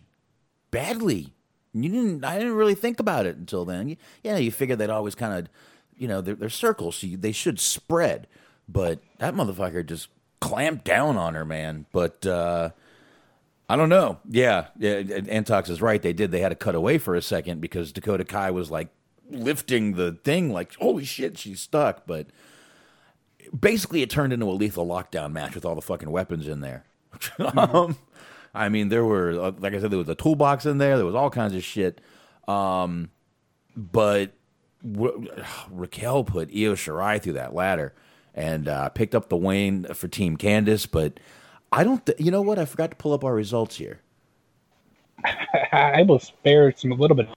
badly. 0.70 1.34
You 1.82 1.90
didn't. 1.90 2.24
I 2.24 2.38
didn't 2.38 2.54
really 2.54 2.74
think 2.74 3.00
about 3.00 3.26
it 3.26 3.36
until 3.36 3.64
then. 3.64 3.88
You, 3.88 3.96
yeah, 4.22 4.36
you 4.36 4.50
figure 4.50 4.76
they'd 4.76 4.90
always 4.90 5.14
kind 5.14 5.38
of, 5.38 5.48
you 5.96 6.08
know, 6.08 6.20
they're, 6.20 6.34
they're 6.34 6.48
circles, 6.48 6.96
so 6.96 7.06
you, 7.06 7.16
they 7.16 7.32
should 7.32 7.60
spread. 7.60 8.26
But 8.68 9.00
that 9.18 9.34
motherfucker 9.34 9.84
just 9.84 10.08
clamped 10.40 10.84
down 10.84 11.16
on 11.16 11.34
her, 11.34 11.44
man. 11.44 11.86
But 11.92 12.26
uh, 12.26 12.70
I 13.68 13.76
don't 13.76 13.88
know. 13.88 14.18
Yeah, 14.28 14.68
yeah. 14.78 15.02
Antox 15.28 15.68
is 15.68 15.82
right. 15.82 16.00
They 16.00 16.12
did. 16.12 16.30
They 16.30 16.40
had 16.40 16.50
to 16.50 16.54
cut 16.54 16.74
away 16.74 16.98
for 16.98 17.14
a 17.14 17.22
second 17.22 17.60
because 17.60 17.92
Dakota 17.92 18.24
Kai 18.24 18.50
was 18.50 18.70
like 18.70 18.88
lifting 19.30 19.94
the 19.94 20.12
thing, 20.24 20.52
like 20.52 20.74
holy 20.76 21.04
shit, 21.04 21.38
she's 21.38 21.60
stuck. 21.60 22.06
But 22.06 22.28
basically, 23.58 24.02
it 24.02 24.10
turned 24.10 24.32
into 24.32 24.46
a 24.46 24.52
lethal 24.52 24.86
lockdown 24.86 25.32
match 25.32 25.54
with 25.54 25.64
all 25.64 25.74
the 25.74 25.82
fucking 25.82 26.10
weapons 26.10 26.48
in 26.48 26.60
there. 26.60 26.84
um, 27.56 27.96
I 28.54 28.68
mean, 28.68 28.88
there 28.88 29.04
were, 29.04 29.30
uh, 29.40 29.52
like 29.58 29.74
I 29.74 29.80
said, 29.80 29.90
there 29.90 29.98
was 29.98 30.08
a 30.08 30.14
toolbox 30.14 30.66
in 30.66 30.78
there. 30.78 30.96
There 30.96 31.06
was 31.06 31.14
all 31.14 31.30
kinds 31.30 31.54
of 31.54 31.62
shit. 31.62 32.00
Um, 32.46 33.10
but 33.76 34.32
Raquel 35.70 36.24
put 36.24 36.48
Io 36.48 36.74
Shirai 36.74 37.20
through 37.20 37.34
that 37.34 37.54
ladder 37.54 37.94
and 38.34 38.68
uh, 38.68 38.88
picked 38.90 39.14
up 39.14 39.28
the 39.28 39.36
win 39.36 39.84
for 39.94 40.08
Team 40.08 40.36
Candice. 40.36 40.88
But 40.90 41.20
I 41.72 41.84
don't, 41.84 42.04
th- 42.04 42.20
you 42.20 42.30
know 42.30 42.42
what? 42.42 42.58
I 42.58 42.64
forgot 42.64 42.90
to 42.90 42.96
pull 42.96 43.12
up 43.12 43.24
our 43.24 43.34
results 43.34 43.76
here. 43.76 44.00
I 45.72 46.02
will 46.02 46.20
spare 46.20 46.72
some 46.76 46.92
a 46.92 46.94
little 46.94 47.16
bit. 47.16 47.28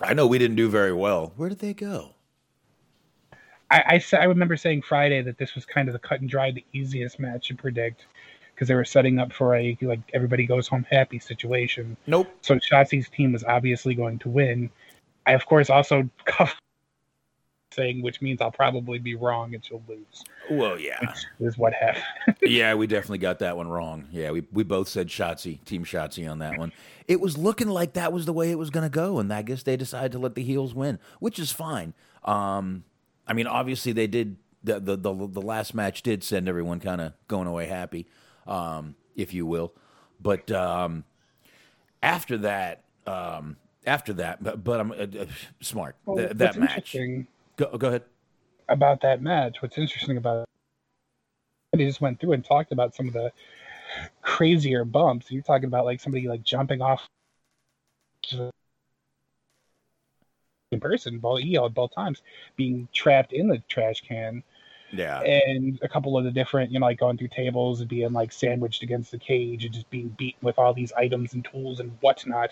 I 0.00 0.14
know 0.14 0.26
we 0.26 0.38
didn't 0.38 0.56
do 0.56 0.68
very 0.68 0.92
well. 0.92 1.32
Where 1.36 1.48
did 1.48 1.58
they 1.58 1.74
go? 1.74 2.14
I, 3.70 4.00
I, 4.12 4.16
I 4.16 4.24
remember 4.24 4.56
saying 4.56 4.82
Friday 4.82 5.20
that 5.22 5.38
this 5.38 5.54
was 5.54 5.66
kind 5.66 5.88
of 5.88 5.92
the 5.92 5.98
cut 5.98 6.20
and 6.20 6.30
dry, 6.30 6.50
the 6.50 6.64
easiest 6.72 7.18
match 7.18 7.48
to 7.48 7.54
predict 7.54 8.06
because 8.58 8.66
they 8.66 8.74
were 8.74 8.84
setting 8.84 9.20
up 9.20 9.32
for 9.32 9.54
a 9.54 9.78
like 9.82 10.00
everybody 10.12 10.44
goes 10.44 10.66
home 10.66 10.84
happy 10.90 11.20
situation. 11.20 11.96
Nope. 12.08 12.26
So 12.40 12.56
Shotzi's 12.56 13.08
team 13.08 13.32
was 13.32 13.44
obviously 13.44 13.94
going 13.94 14.18
to 14.18 14.28
win. 14.28 14.68
I 15.26 15.34
of 15.34 15.46
course 15.46 15.70
also 15.70 16.08
cuffed 16.24 16.60
saying 17.72 18.02
which 18.02 18.20
means 18.20 18.40
I'll 18.40 18.50
probably 18.50 18.98
be 18.98 19.14
wrong 19.14 19.54
and 19.54 19.64
she'll 19.64 19.82
lose. 19.86 20.24
Well, 20.50 20.76
yeah, 20.76 20.98
which 21.00 21.50
is 21.52 21.56
what 21.56 21.72
happened. 21.72 22.36
yeah, 22.42 22.74
we 22.74 22.88
definitely 22.88 23.18
got 23.18 23.38
that 23.38 23.56
one 23.56 23.68
wrong. 23.68 24.08
Yeah, 24.10 24.32
we 24.32 24.42
we 24.50 24.64
both 24.64 24.88
said 24.88 25.06
Shotzi, 25.06 25.64
Team 25.64 25.84
Shotzi 25.84 26.28
on 26.28 26.40
that 26.40 26.58
one. 26.58 26.72
It 27.06 27.20
was 27.20 27.38
looking 27.38 27.68
like 27.68 27.92
that 27.92 28.12
was 28.12 28.26
the 28.26 28.32
way 28.32 28.50
it 28.50 28.58
was 28.58 28.70
going 28.70 28.84
to 28.84 28.90
go, 28.90 29.20
and 29.20 29.32
I 29.32 29.42
guess 29.42 29.62
they 29.62 29.76
decided 29.76 30.10
to 30.12 30.18
let 30.18 30.34
the 30.34 30.42
heels 30.42 30.74
win, 30.74 30.98
which 31.20 31.38
is 31.38 31.52
fine. 31.52 31.94
Um, 32.24 32.82
I 33.24 33.34
mean, 33.34 33.46
obviously 33.46 33.92
they 33.92 34.08
did 34.08 34.36
the 34.64 34.80
the 34.80 34.96
the, 34.96 35.14
the 35.14 35.42
last 35.42 35.74
match 35.74 36.02
did 36.02 36.24
send 36.24 36.48
everyone 36.48 36.80
kind 36.80 37.00
of 37.00 37.12
going 37.28 37.46
away 37.46 37.66
happy, 37.66 38.08
um, 38.48 38.96
if 39.14 39.32
you 39.32 39.46
will. 39.46 39.72
But 40.20 40.50
um, 40.50 41.04
after 42.02 42.38
that, 42.38 42.82
um, 43.06 43.56
after 43.86 44.12
that, 44.14 44.42
but, 44.42 44.64
but 44.64 44.80
I'm 44.80 44.90
uh, 44.90 44.94
uh, 44.94 45.26
Smark. 45.62 45.92
Well, 46.04 46.16
Th- 46.16 46.30
that 46.30 46.56
match. 46.56 46.96
Go, 47.56 47.76
go 47.76 47.88
ahead. 47.88 48.02
about 48.68 49.00
that 49.00 49.22
match, 49.22 49.60
what's 49.60 49.78
interesting 49.78 50.16
about 50.16 50.42
it, 51.72 51.78
they 51.78 51.86
just 51.86 52.00
went 52.00 52.20
through 52.20 52.32
and 52.32 52.44
talked 52.44 52.72
about 52.72 52.94
some 52.94 53.08
of 53.08 53.14
the 53.14 53.32
crazier 54.22 54.84
bumps. 54.84 55.30
You're 55.30 55.42
talking 55.42 55.66
about 55.66 55.84
like 55.84 56.00
somebody 56.00 56.28
like 56.28 56.42
jumping 56.42 56.82
off 56.82 57.06
in 60.70 60.80
person, 60.80 61.20
Io 61.24 61.66
at 61.66 61.74
both 61.74 61.94
times, 61.94 62.22
being 62.56 62.88
trapped 62.92 63.32
in 63.32 63.48
the 63.48 63.58
trash 63.68 64.02
can, 64.02 64.42
Yeah. 64.92 65.20
and 65.20 65.78
a 65.82 65.88
couple 65.88 66.16
of 66.16 66.24
the 66.24 66.30
different, 66.30 66.70
you 66.70 66.78
know, 66.78 66.86
like 66.86 66.98
going 66.98 67.18
through 67.18 67.28
tables 67.28 67.80
and 67.80 67.88
being 67.88 68.12
like 68.12 68.32
sandwiched 68.32 68.82
against 68.82 69.10
the 69.10 69.18
cage 69.18 69.64
and 69.64 69.74
just 69.74 69.88
being 69.90 70.08
beaten 70.08 70.40
with 70.42 70.58
all 70.58 70.72
these 70.72 70.92
items 70.92 71.34
and 71.34 71.44
tools 71.44 71.80
and 71.80 71.96
whatnot. 72.00 72.50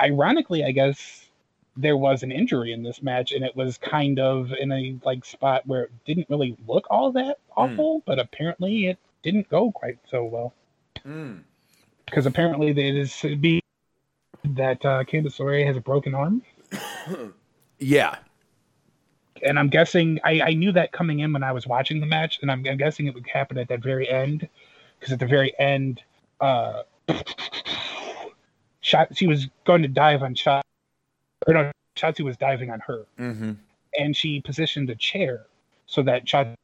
Ironically, 0.00 0.64
I 0.64 0.70
guess 0.72 1.28
there 1.76 1.96
was 1.96 2.22
an 2.22 2.32
injury 2.32 2.72
in 2.72 2.82
this 2.82 3.02
match, 3.02 3.32
and 3.32 3.44
it 3.44 3.54
was 3.54 3.76
kind 3.78 4.18
of 4.18 4.52
in 4.52 4.72
a 4.72 4.96
like 5.04 5.24
spot 5.24 5.66
where 5.66 5.84
it 5.84 5.92
didn't 6.06 6.28
really 6.30 6.56
look 6.66 6.86
all 6.90 7.12
that 7.12 7.38
awful, 7.56 8.02
but 8.06 8.18
apparently 8.18 8.86
it 8.86 8.98
didn't 9.22 9.48
go 9.50 9.70
quite 9.70 9.98
so 10.10 10.24
well. 10.24 10.54
Because 12.06 12.24
apparently 12.24 12.70
it 12.70 12.78
is 12.78 13.20
be 13.40 13.60
that 14.44 14.84
uh, 14.84 15.04
Candice 15.04 15.38
LeRae 15.38 15.66
has 15.66 15.76
a 15.76 15.80
broken 15.80 16.14
arm, 16.14 16.42
Yeah. 17.78 18.16
And 19.42 19.58
I'm 19.58 19.68
guessing 19.68 20.18
I, 20.24 20.40
I 20.40 20.50
knew 20.54 20.72
that 20.72 20.92
coming 20.92 21.20
in 21.20 21.32
when 21.32 21.42
I 21.42 21.52
was 21.52 21.66
watching 21.66 22.00
the 22.00 22.06
match, 22.06 22.38
and 22.42 22.50
I'm, 22.50 22.64
I'm 22.66 22.76
guessing 22.76 23.06
it 23.06 23.14
would 23.14 23.26
happen 23.28 23.58
at 23.58 23.68
that 23.68 23.82
very 23.82 24.08
end, 24.08 24.48
because 24.98 25.12
at 25.12 25.18
the 25.18 25.26
very 25.26 25.52
end, 25.58 26.02
uh, 26.40 26.82
shot 28.80 29.16
she 29.16 29.26
was 29.26 29.48
going 29.64 29.82
to 29.82 29.88
dive 29.88 30.22
on 30.22 30.34
shot, 30.34 30.64
or 31.46 31.54
no, 31.54 31.70
Shotzi 31.96 32.24
was 32.24 32.36
diving 32.36 32.70
on 32.70 32.80
her, 32.80 33.06
Mm-hmm. 33.18 33.52
and 33.98 34.16
she 34.16 34.40
positioned 34.40 34.90
a 34.90 34.94
chair 34.94 35.46
so 35.86 36.02
that 36.02 36.24
Shotzi 36.24 36.54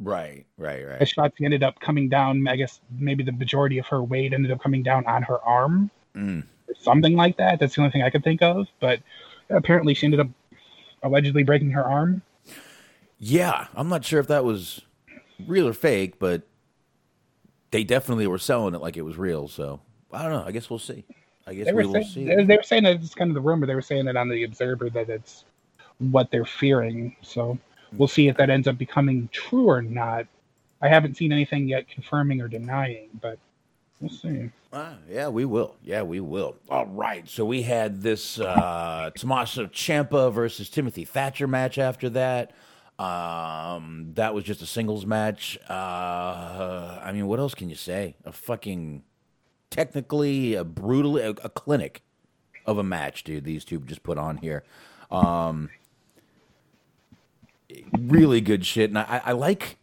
Right. 0.00 0.46
Right. 0.56 0.86
Right. 0.86 1.00
Shotzi 1.00 1.44
ended 1.44 1.64
up 1.64 1.80
coming 1.80 2.08
down. 2.08 2.46
I 2.46 2.54
guess 2.54 2.80
maybe 2.96 3.24
the 3.24 3.32
majority 3.32 3.78
of 3.78 3.86
her 3.88 4.00
weight 4.00 4.32
ended 4.32 4.52
up 4.52 4.62
coming 4.62 4.84
down 4.84 5.04
on 5.06 5.22
her 5.22 5.40
arm, 5.40 5.90
Mm. 6.14 6.44
something 6.78 7.14
like 7.14 7.36
that. 7.38 7.58
That's 7.58 7.74
the 7.74 7.80
only 7.80 7.90
thing 7.90 8.02
I 8.02 8.10
could 8.10 8.22
think 8.22 8.40
of. 8.40 8.68
But 8.80 9.00
apparently, 9.50 9.94
she 9.94 10.06
ended 10.06 10.20
up 10.20 10.28
allegedly 11.02 11.42
breaking 11.44 11.70
her 11.72 11.84
arm. 11.84 12.22
Yeah, 13.18 13.66
I'm 13.74 13.88
not 13.88 14.04
sure 14.04 14.20
if 14.20 14.26
that 14.28 14.44
was 14.44 14.82
real 15.46 15.68
or 15.68 15.72
fake, 15.72 16.18
but 16.18 16.42
they 17.70 17.84
definitely 17.84 18.26
were 18.26 18.38
selling 18.38 18.74
it 18.74 18.80
like 18.80 18.96
it 18.96 19.02
was 19.02 19.16
real. 19.18 19.48
So 19.48 19.80
I 20.12 20.22
don't 20.22 20.32
know. 20.32 20.44
I 20.46 20.52
guess 20.52 20.70
we'll 20.70 20.78
see. 20.78 21.04
I 21.46 21.54
guess 21.54 21.66
They 21.66 21.72
we 21.72 21.84
were 21.84 21.86
will 21.86 21.94
saying 21.94 22.04
see. 22.04 22.24
they, 22.24 22.44
they 22.44 22.56
were 22.56 22.62
saying 22.62 22.84
that 22.84 22.96
it's 22.96 23.14
kind 23.14 23.30
of 23.30 23.34
the 23.34 23.40
rumor. 23.40 23.66
They 23.66 23.74
were 23.74 23.82
saying 23.82 24.06
it 24.06 24.16
on 24.16 24.28
the 24.28 24.44
Observer 24.44 24.90
that 24.90 25.08
it's 25.08 25.44
what 25.98 26.30
they're 26.30 26.44
fearing. 26.44 27.16
So 27.22 27.58
we'll 27.96 28.08
see 28.08 28.28
if 28.28 28.36
that 28.36 28.50
ends 28.50 28.68
up 28.68 28.78
becoming 28.78 29.28
true 29.32 29.68
or 29.68 29.82
not. 29.82 30.26
I 30.80 30.88
haven't 30.88 31.16
seen 31.16 31.32
anything 31.32 31.68
yet 31.68 31.88
confirming 31.88 32.40
or 32.40 32.48
denying, 32.48 33.08
but 33.20 33.38
we'll 34.00 34.10
see. 34.10 34.50
Ah, 34.72 34.96
yeah, 35.08 35.28
we 35.28 35.44
will. 35.44 35.76
Yeah, 35.82 36.02
we 36.02 36.20
will. 36.20 36.56
All 36.68 36.86
right. 36.86 37.28
So 37.28 37.44
we 37.44 37.62
had 37.62 38.02
this 38.02 38.38
uh, 38.38 39.10
Tommaso 39.14 39.66
Ciampa 39.66 40.32
versus 40.32 40.68
Timothy 40.68 41.04
Thatcher 41.04 41.46
match 41.46 41.78
after 41.78 42.10
that. 42.10 42.52
Um, 42.98 44.10
that 44.14 44.34
was 44.34 44.44
just 44.44 44.60
a 44.60 44.66
singles 44.66 45.06
match. 45.06 45.58
Uh, 45.70 46.98
I 47.02 47.12
mean, 47.12 47.26
what 47.26 47.38
else 47.38 47.54
can 47.54 47.70
you 47.70 47.76
say? 47.76 48.16
A 48.24 48.32
fucking 48.32 49.04
technically 49.70 50.54
a 50.54 50.64
brutally 50.64 51.22
a, 51.22 51.30
a 51.30 51.48
clinic 51.48 52.02
of 52.66 52.76
a 52.76 52.82
match, 52.82 53.24
dude. 53.24 53.44
These 53.44 53.64
two 53.64 53.78
just 53.80 54.02
put 54.02 54.18
on 54.18 54.38
here. 54.38 54.64
Um, 55.10 55.70
really 57.98 58.40
good 58.40 58.66
shit, 58.66 58.90
and 58.90 58.98
I, 58.98 59.22
I 59.24 59.32
like 59.32 59.77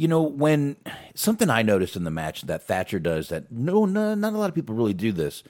you 0.00 0.08
know, 0.08 0.22
when 0.22 0.76
something 1.14 1.50
I 1.50 1.60
noticed 1.60 1.94
in 1.94 2.04
the 2.04 2.10
match 2.10 2.40
that 2.42 2.62
Thatcher 2.62 2.98
does 2.98 3.28
that 3.28 3.52
no, 3.52 3.84
no, 3.84 4.14
not 4.14 4.32
a 4.32 4.38
lot 4.38 4.48
of 4.48 4.54
people 4.54 4.74
really 4.74 4.94
do 4.94 5.12
this. 5.12 5.42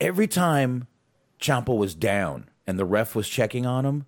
Every 0.00 0.26
time 0.26 0.88
Ciampa 1.40 1.76
was 1.78 1.94
down 1.94 2.50
and 2.66 2.76
the 2.76 2.84
ref 2.84 3.14
was 3.14 3.28
checking 3.28 3.66
on 3.66 3.86
him, 3.86 4.06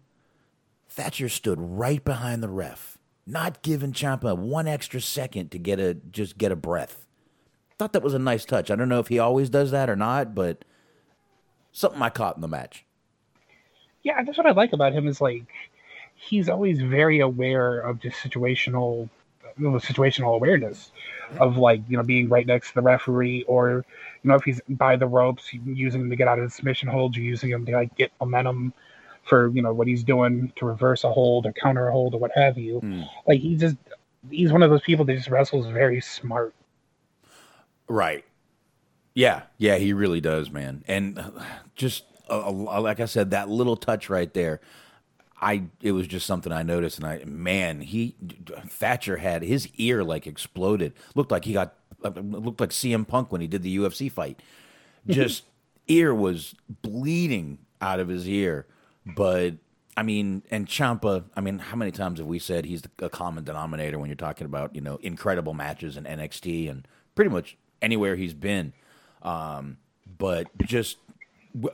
Thatcher 0.89 1.29
stood 1.29 1.61
right 1.61 2.05
behind 2.05 2.43
the 2.43 2.49
ref, 2.49 2.99
not 3.29 3.63
giving 3.63 3.93
Ciampa 3.93 4.37
one 4.37 4.67
extra 4.67 5.01
second 5.01 5.53
to 5.53 5.59
get 5.61 5.79
a 5.79 5.95
just 5.95 6.37
get 6.37 6.51
a 6.51 6.57
breath. 6.57 7.07
Thought 7.79 7.93
that 7.93 8.03
was 8.03 8.15
a 8.15 8.19
nice 8.19 8.45
touch. 8.45 8.73
I 8.73 8.75
don't 8.75 8.89
know 8.89 8.99
if 8.99 9.07
he 9.07 9.21
always 9.21 9.51
does 9.51 9.71
that 9.71 9.89
or 9.89 9.95
not, 9.95 10.35
but 10.35 10.65
something 11.71 12.03
I 12.03 12.11
caught 12.11 12.35
in 12.35 12.43
the 12.43 12.49
match. 12.49 12.85
Yeah, 14.03 14.21
that's 14.25 14.37
what 14.37 14.49
I 14.49 14.51
like 14.51 14.73
about 14.73 14.95
him 14.95 15.07
is 15.07 15.21
like 15.21 15.47
he's 16.21 16.49
always 16.49 16.81
very 16.81 17.21
aware 17.21 17.81
of 17.81 17.99
just 18.01 18.19
situational 18.19 19.09
situational 19.59 20.35
awareness 20.37 20.93
of 21.39 21.57
like 21.57 21.83
you 21.89 21.97
know 21.97 22.03
being 22.03 22.29
right 22.29 22.47
next 22.47 22.69
to 22.69 22.75
the 22.77 22.81
referee 22.81 23.43
or 23.45 23.85
you 24.23 24.29
know 24.29 24.35
if 24.35 24.45
he's 24.45 24.61
by 24.69 24.97
the 24.97 25.07
ropes 25.07 25.53
using 25.53 26.03
him 26.03 26.11
to 26.11 26.17
get 26.17 26.29
out 26.29 26.39
of 26.39 26.45
the 26.45 26.51
submission 26.51 26.89
hold. 26.89 27.17
Or 27.17 27.21
using 27.21 27.51
him 27.51 27.67
to 27.67 27.73
like 27.73 27.95
get 27.97 28.13
momentum 28.21 28.73
for 29.25 29.49
you 29.49 29.63
know 29.63 29.73
what 29.73 29.87
he's 29.87 30.05
doing 30.05 30.53
to 30.57 30.67
reverse 30.67 31.05
a 31.05 31.13
hold 31.13 31.47
or 31.47 31.53
counter 31.53 31.89
a 31.89 31.93
hold 31.93 32.15
or 32.15 32.21
what 32.21 32.31
have 32.35 32.57
you. 32.57 32.81
Like 33.27 33.41
he 33.41 33.57
just 33.57 33.77
he's 34.31 34.53
one 34.53 34.63
of 34.63 34.71
those 34.71 34.83
people 34.83 35.05
that 35.07 35.15
just 35.15 35.29
wrestles 35.29 35.67
very 35.67 36.01
smart. 36.01 36.55
Right. 37.89 38.25
Yeah, 39.15 39.43
yeah, 39.59 39.77
he 39.77 39.93
really 39.93 40.21
does, 40.21 40.51
man. 40.51 40.85
And 40.87 41.19
uh, 41.19 41.31
just 41.75 42.05
uh, 42.29 42.49
uh, 42.49 42.81
like 42.81 43.01
I 43.01 43.07
said, 43.07 43.33
that 43.33 43.49
little 43.49 43.77
touch 43.77 44.09
right 44.09 44.33
there, 44.33 44.61
I 45.41 45.65
it 45.81 45.93
was 45.93 46.07
just 46.07 46.27
something 46.27 46.53
I 46.53 46.63
noticed, 46.63 46.99
and 46.99 47.07
I 47.07 47.25
man, 47.25 47.81
he 47.81 48.15
Thatcher 48.69 49.17
had 49.17 49.43
his 49.43 49.69
ear 49.77 50.05
like 50.05 50.27
exploded. 50.27 50.93
Looked 51.15 51.31
like 51.31 51.45
he 51.45 51.53
got 51.53 51.75
uh, 52.05 52.11
looked 52.11 52.61
like 52.61 52.71
CM 52.71 53.07
Punk 53.07 53.33
when 53.33 53.41
he 53.41 53.47
did 53.47 53.63
the 53.63 53.77
UFC 53.77 54.11
fight. 54.11 54.41
Just 55.07 55.45
ear 55.89 56.15
was 56.15 56.55
bleeding 56.83 57.59
out 57.81 58.01
of 58.01 58.09
his 58.09 58.29
ear. 58.29 58.67
But 59.05 59.55
I 59.97 60.03
mean, 60.03 60.43
and 60.51 60.67
Ciampa, 60.67 61.25
I 61.37 61.41
mean, 61.41 61.59
how 61.59 61.77
many 61.77 61.91
times 61.91 62.19
have 62.19 62.27
we 62.27 62.39
said 62.39 62.65
he's 62.65 62.83
a 63.01 63.09
common 63.09 63.45
denominator 63.45 63.99
when 63.99 64.09
you're 64.09 64.17
talking 64.17 64.45
about, 64.45 64.75
you 64.75 64.81
know, 64.81 64.97
incredible 65.03 65.55
matches 65.55 65.97
in 65.97 66.05
NXT 66.05 66.71
and 66.71 66.87
pretty 67.15 67.31
much 67.31 67.57
anywhere 67.83 68.17
he's 68.17 68.35
been. 68.35 68.73
Um, 69.23 69.79
but 70.19 70.47
just, 70.59 70.99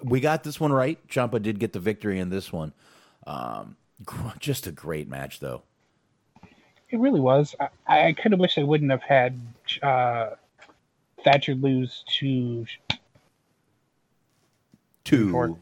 we 0.02 0.20
got 0.20 0.44
this 0.44 0.58
one 0.58 0.72
right. 0.72 0.98
Ciampa 1.08 1.40
did 1.42 1.58
get 1.58 1.72
the 1.72 1.78
victory 1.80 2.18
in 2.18 2.30
this 2.30 2.52
one. 2.52 2.72
Um, 3.26 3.76
just 4.38 4.66
a 4.66 4.72
great 4.72 5.08
match, 5.08 5.40
though. 5.40 5.62
It 6.90 7.00
really 7.00 7.20
was. 7.20 7.54
I, 7.86 8.08
I 8.08 8.12
kind 8.12 8.32
of 8.32 8.38
wish 8.38 8.54
they 8.54 8.62
wouldn't 8.62 8.90
have 8.90 9.02
had 9.02 9.40
uh, 9.82 10.30
Thatcher 11.24 11.54
lose 11.54 12.04
to 12.18 12.66
Two. 15.04 15.30
For- 15.30 15.56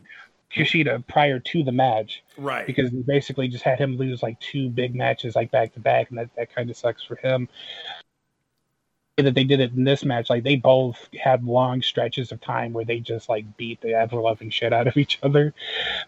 Kushida 0.55 1.05
prior 1.09 1.41
to 1.41 1.65
the 1.65 1.73
match. 1.73 2.23
Right. 2.37 2.67
Because 2.67 2.91
they 2.91 3.01
basically 3.01 3.49
just 3.49 3.65
had 3.65 3.79
him 3.79 3.97
lose 3.97 4.23
like 4.23 4.39
two 4.41 4.69
big 4.71 4.95
matches 4.95 5.35
like 5.35 5.51
back 5.51 5.75
to 5.75 5.81
back, 5.81 6.11
and 6.11 6.19
that, 6.19 6.31
that 6.37 6.55
kind 6.55 6.71
of 6.71 6.77
sucks 6.77 7.03
for 7.03 7.17
him. 7.17 7.49
That 9.17 9.35
they 9.37 9.45
did 9.45 9.61
it 9.61 9.73
in 9.73 9.85
this 9.85 10.05
match, 10.05 10.29
like 10.29 10.43
they 10.43 10.57
both 10.57 11.09
had 11.23 11.45
long 11.45 11.83
stretches 11.83 12.33
of 12.33 12.41
time 12.41 12.73
where 12.73 12.85
they 12.85 12.99
just 12.99 13.29
like 13.29 13.57
beat 13.57 13.81
the 13.81 13.95
ever 13.95 14.17
loving 14.17 14.51
shit 14.51 14.73
out 14.73 14.89
of 14.89 14.97
each 14.97 15.21
other. 15.23 15.55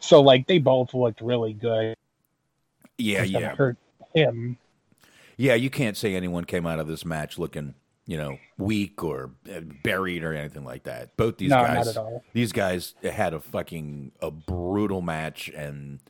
So 0.01 0.21
like 0.21 0.49
they 0.49 0.59
both 0.59 0.93
looked 0.93 1.21
really 1.21 1.53
good. 1.53 1.95
Yeah, 2.99 3.23
yeah. 3.23 3.55
Hurt 3.55 3.77
him. 4.13 4.59
Yeah, 5.37 5.55
you 5.55 5.71
can't 5.71 5.97
say 5.97 6.17
anyone 6.17 6.47
came 6.47 6.67
out 6.67 6.81
of 6.81 6.89
this 6.89 7.05
match 7.05 7.39
looking, 7.39 7.75
you 8.07 8.17
know, 8.17 8.39
weak 8.59 9.05
or 9.05 9.31
uh, 9.55 9.61
buried 9.85 10.25
or 10.25 10.33
anything 10.33 10.65
like 10.65 10.83
that. 10.85 11.17
Both 11.17 11.37
these 11.37 11.51
No, 11.51 11.63
guys, 11.63 11.77
not 11.77 11.87
at 11.89 11.97
all. 11.99 12.25
these 12.33 12.51
guys 12.51 12.95
had 13.05 13.35
a 13.35 13.39
fucking 13.41 14.13
a 14.21 14.33
brutal 14.33 15.01
match, 15.01 15.49
and 15.51 16.01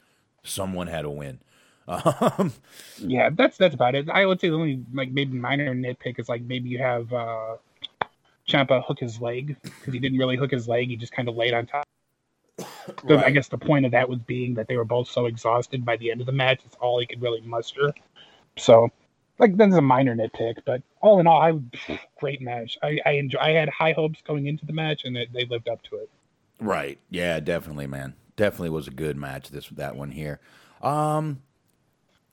someone 0.44 0.86
had 0.86 1.02
to 1.02 1.10
win. 1.10 1.40
Um, 1.88 2.52
Yeah, 2.98 3.30
that's 3.32 3.56
that's 3.58 3.74
about 3.74 3.94
it. 3.94 4.08
I 4.08 4.26
would 4.26 4.40
say 4.40 4.48
the 4.48 4.54
only 4.56 4.82
like 4.92 5.10
maybe 5.10 5.36
minor 5.38 5.74
nitpick 5.74 6.18
is 6.18 6.28
like 6.28 6.42
maybe 6.42 6.68
you 6.68 6.78
have 6.78 7.12
uh 7.12 7.56
Ciampa 8.48 8.84
hook 8.84 9.00
his 9.00 9.20
leg 9.20 9.56
because 9.62 9.92
he 9.92 9.98
didn't 10.00 10.18
really 10.18 10.36
hook 10.36 10.50
his 10.52 10.68
leg. 10.68 10.88
He 10.88 10.96
just 10.96 11.12
kind 11.12 11.28
of 11.28 11.36
laid 11.36 11.54
on 11.54 11.66
top. 11.66 11.84
So 13.08 13.18
I 13.18 13.30
guess 13.30 13.48
the 13.48 13.58
point 13.58 13.84
of 13.84 13.92
that 13.92 14.08
was 14.08 14.18
being 14.20 14.54
that 14.54 14.68
they 14.68 14.76
were 14.76 14.84
both 14.84 15.08
so 15.08 15.26
exhausted 15.26 15.84
by 15.84 15.96
the 15.96 16.10
end 16.10 16.20
of 16.20 16.26
the 16.26 16.32
match. 16.32 16.60
It's 16.64 16.76
all 16.80 16.98
he 17.00 17.06
could 17.06 17.20
really 17.22 17.40
muster. 17.42 17.92
So, 18.56 18.88
like 19.38 19.56
that's 19.56 19.74
a 19.74 19.82
minor 19.82 20.14
nitpick, 20.16 20.58
but 20.64 20.82
all 21.02 21.20
in 21.20 21.26
all, 21.26 21.40
I 21.40 21.58
great 22.18 22.40
match. 22.40 22.78
I 22.82 23.00
I 23.04 23.10
enjoy. 23.12 23.38
I 23.40 23.50
had 23.50 23.68
high 23.68 23.92
hopes 23.92 24.22
going 24.22 24.46
into 24.46 24.66
the 24.66 24.72
match, 24.72 25.04
and 25.04 25.14
they, 25.16 25.26
they 25.32 25.44
lived 25.46 25.68
up 25.68 25.82
to 25.84 25.96
it. 25.96 26.10
right? 26.60 26.98
Yeah, 27.10 27.40
definitely, 27.40 27.86
man. 27.86 28.14
Definitely 28.36 28.70
was 28.70 28.86
a 28.88 28.90
good 28.92 29.16
match. 29.16 29.50
This 29.50 29.68
that 29.70 29.96
one 29.96 30.10
here. 30.10 30.40
Um, 30.82 31.42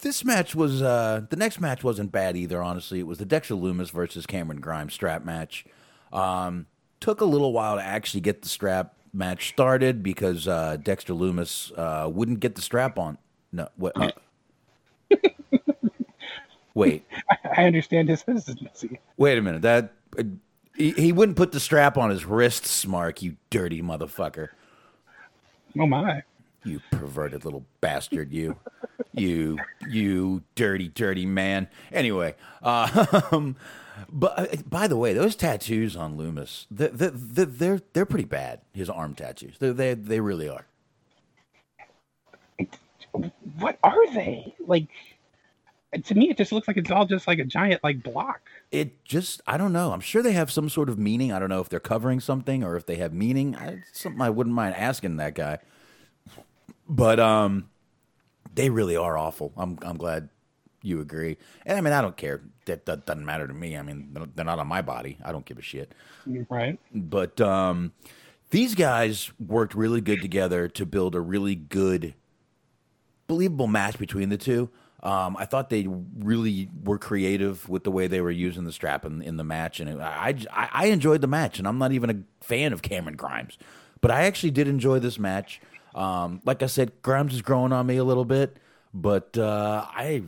this 0.04 0.24
match 0.24 0.54
was 0.54 0.82
uh 0.82 1.22
the 1.30 1.36
next 1.36 1.60
match 1.60 1.84
wasn't 1.84 2.12
bad 2.12 2.38
either. 2.38 2.62
Honestly, 2.62 3.00
it 3.00 3.08
was 3.08 3.18
the 3.18 3.26
Dexter 3.26 3.56
Loomis 3.56 3.90
versus 3.90 4.26
Cameron 4.26 4.62
Grimes 4.62 4.94
strap 4.94 5.26
match. 5.26 5.66
Um, 6.12 6.68
took 7.00 7.22
a 7.22 7.26
little 7.26 7.52
while 7.52 7.78
to 7.78 7.84
actually 7.84 8.22
get 8.22 8.44
the 8.44 8.50
strap 8.50 8.94
match 9.14 9.50
started 9.50 10.04
because 10.04 10.48
uh, 10.48 10.78
Dexter 10.82 11.14
Loomis 11.14 11.72
uh, 11.76 12.10
wouldn't 12.14 12.40
get 12.40 12.56
the 12.56 12.62
strap 12.62 13.00
on. 13.00 13.18
No, 13.52 13.68
what? 13.78 13.94
Uh, 13.96 14.12
wait, 16.74 17.06
I 17.58 17.66
understand 17.66 18.10
his 18.10 18.22
hesitancy. 18.22 19.00
wait 19.18 19.38
a 19.38 19.42
minute. 19.42 19.62
That 19.64 19.94
uh, 20.20 20.24
he, 20.76 20.92
he 20.92 21.12
wouldn't 21.12 21.38
put 21.38 21.52
the 21.52 21.60
strap 21.60 21.98
on 21.98 22.10
his 22.10 22.26
wrists, 22.26 22.86
Mark. 22.86 23.22
You 23.22 23.38
dirty 23.50 23.82
motherfucker. 23.82 24.50
Oh 25.80 25.88
my! 25.88 26.24
You 26.66 26.82
perverted 26.92 27.46
little 27.46 27.66
bastard, 27.82 28.32
you. 28.32 28.58
You, 29.14 29.60
you 29.88 30.44
dirty, 30.56 30.88
dirty 30.88 31.26
man. 31.26 31.68
Anyway, 31.92 32.36
um, 32.64 33.56
but 34.12 34.40
uh, 34.40 34.48
by 34.68 34.88
the 34.88 34.98
way, 34.98 35.14
those 35.14 35.36
tattoos 35.36 35.96
on 35.96 36.18
Loomis, 36.18 36.66
they're, 36.72 36.90
they're, 36.90 37.46
they're, 37.46 37.82
they're 37.94 38.06
pretty 38.06 38.26
bad. 38.26 38.62
His 38.74 38.90
arm 38.90 39.14
tattoos. 39.14 39.58
They 39.60 39.72
they 39.72 39.94
they 39.94 40.20
really 40.20 40.50
are. 40.50 40.66
What 43.60 43.78
are 43.84 44.14
they 44.14 44.56
like? 44.66 44.88
To 46.06 46.16
me, 46.16 46.32
it 46.32 46.38
just 46.38 46.52
looks 46.52 46.68
like 46.68 46.78
it's 46.78 46.90
all 46.90 47.06
just 47.06 47.28
like 47.28 47.38
a 47.38 47.44
giant 47.44 47.84
like 47.84 48.02
block. 48.02 48.42
It 48.72 49.06
just, 49.06 49.42
I 49.46 49.58
don't 49.58 49.72
know. 49.72 49.92
I'm 49.92 50.02
sure 50.02 50.24
they 50.24 50.32
have 50.32 50.50
some 50.52 50.68
sort 50.68 50.90
of 50.90 50.98
meaning. 50.98 51.32
I 51.32 51.38
don't 51.38 51.50
know 51.50 51.62
if 51.62 51.70
they're 51.70 51.80
covering 51.80 52.20
something 52.20 52.64
or 52.64 52.76
if 52.76 52.88
they 52.88 52.96
have 52.96 53.14
meaning. 53.14 53.56
I, 53.56 53.84
something 53.92 54.20
I 54.20 54.32
wouldn't 54.32 54.56
mind 54.56 54.74
asking 54.76 55.18
that 55.18 55.36
guy. 55.36 55.60
But 56.90 57.20
um, 57.20 57.70
they 58.54 58.70
really 58.70 58.96
are 58.96 59.18
awful. 59.18 59.54
I'm 59.58 59.78
I'm 59.82 59.98
glad 59.98 60.30
you 60.84 61.00
agree. 61.00 61.38
And 61.66 61.78
I 61.78 61.82
mean, 61.82 61.94
I 61.94 62.02
don't 62.02 62.18
care. 62.18 62.42
That, 62.66 62.86
that 62.86 63.06
doesn't 63.06 63.26
matter 63.26 63.48
to 63.48 63.54
me. 63.54 63.78
I 63.78 63.82
mean, 63.82 64.16
they're 64.36 64.46
not 64.46 64.60
on 64.60 64.68
my 64.68 64.82
body. 64.82 65.18
I 65.24 65.32
don't 65.32 65.46
give 65.46 65.58
a 65.58 65.62
shit. 65.62 65.94
Right. 66.26 66.78
But 66.94 67.42
um, 67.42 67.94
these 68.52 68.76
guys 68.76 69.32
worked 69.40 69.74
really 69.74 70.02
good 70.02 70.22
together 70.22 70.68
to 70.70 70.86
build 70.86 71.16
a 71.16 71.22
really 71.22 71.56
good, 71.56 72.14
believable 73.28 73.68
match 73.68 73.98
between 73.98 74.30
the 74.30 74.38
two. 74.38 74.70
Um, 75.02 75.36
I 75.38 75.46
thought 75.46 75.70
they 75.70 75.88
really 76.18 76.70
were 76.84 76.98
creative 76.98 77.68
with 77.68 77.84
the 77.84 77.92
way 77.92 78.08
they 78.08 78.22
were 78.22 78.32
using 78.32 78.64
the 78.64 78.72
strap 78.72 79.04
in, 79.04 79.22
in 79.22 79.36
the 79.36 79.44
match, 79.44 79.82
and 79.82 79.90
it, 79.90 80.00
I, 80.00 80.36
I 80.50 80.70
I 80.72 80.86
enjoyed 80.86 81.20
the 81.20 81.28
match. 81.28 81.60
And 81.60 81.68
I'm 81.68 81.78
not 81.78 81.92
even 81.92 82.10
a 82.10 82.46
fan 82.46 82.72
of 82.72 82.82
Cameron 82.82 83.18
Grimes, 83.18 83.58
but 84.00 84.12
I 84.12 84.24
actually 84.24 84.52
did 84.52 84.70
enjoy 84.70 85.00
this 85.00 85.20
match. 85.20 85.60
Um, 85.96 86.42
like 86.46 86.64
I 86.64 86.68
said, 86.68 86.92
Grimes 87.02 87.34
is 87.34 87.42
growing 87.42 87.72
on 87.72 87.86
me 87.86 87.98
a 87.98 88.04
little 88.04 88.26
bit, 88.26 88.58
but 88.94 89.38
uh, 89.38 89.86
I 89.88 90.24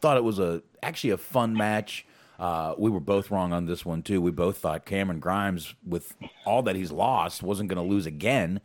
thought 0.00 0.16
it 0.16 0.24
was 0.24 0.38
a 0.38 0.62
actually 0.82 1.10
a 1.10 1.18
fun 1.18 1.54
match. 1.54 2.06
Uh, 2.38 2.74
we 2.78 2.90
were 2.90 3.00
both 3.00 3.30
wrong 3.30 3.52
on 3.52 3.66
this 3.66 3.84
one 3.84 4.02
too. 4.02 4.20
We 4.20 4.30
both 4.30 4.58
thought 4.58 4.86
Cameron 4.86 5.20
Grimes, 5.20 5.74
with 5.86 6.14
all 6.46 6.62
that 6.62 6.74
he's 6.74 6.90
lost, 6.90 7.42
wasn't 7.42 7.68
going 7.68 7.76
to 7.76 7.88
lose 7.94 8.06
again. 8.06 8.60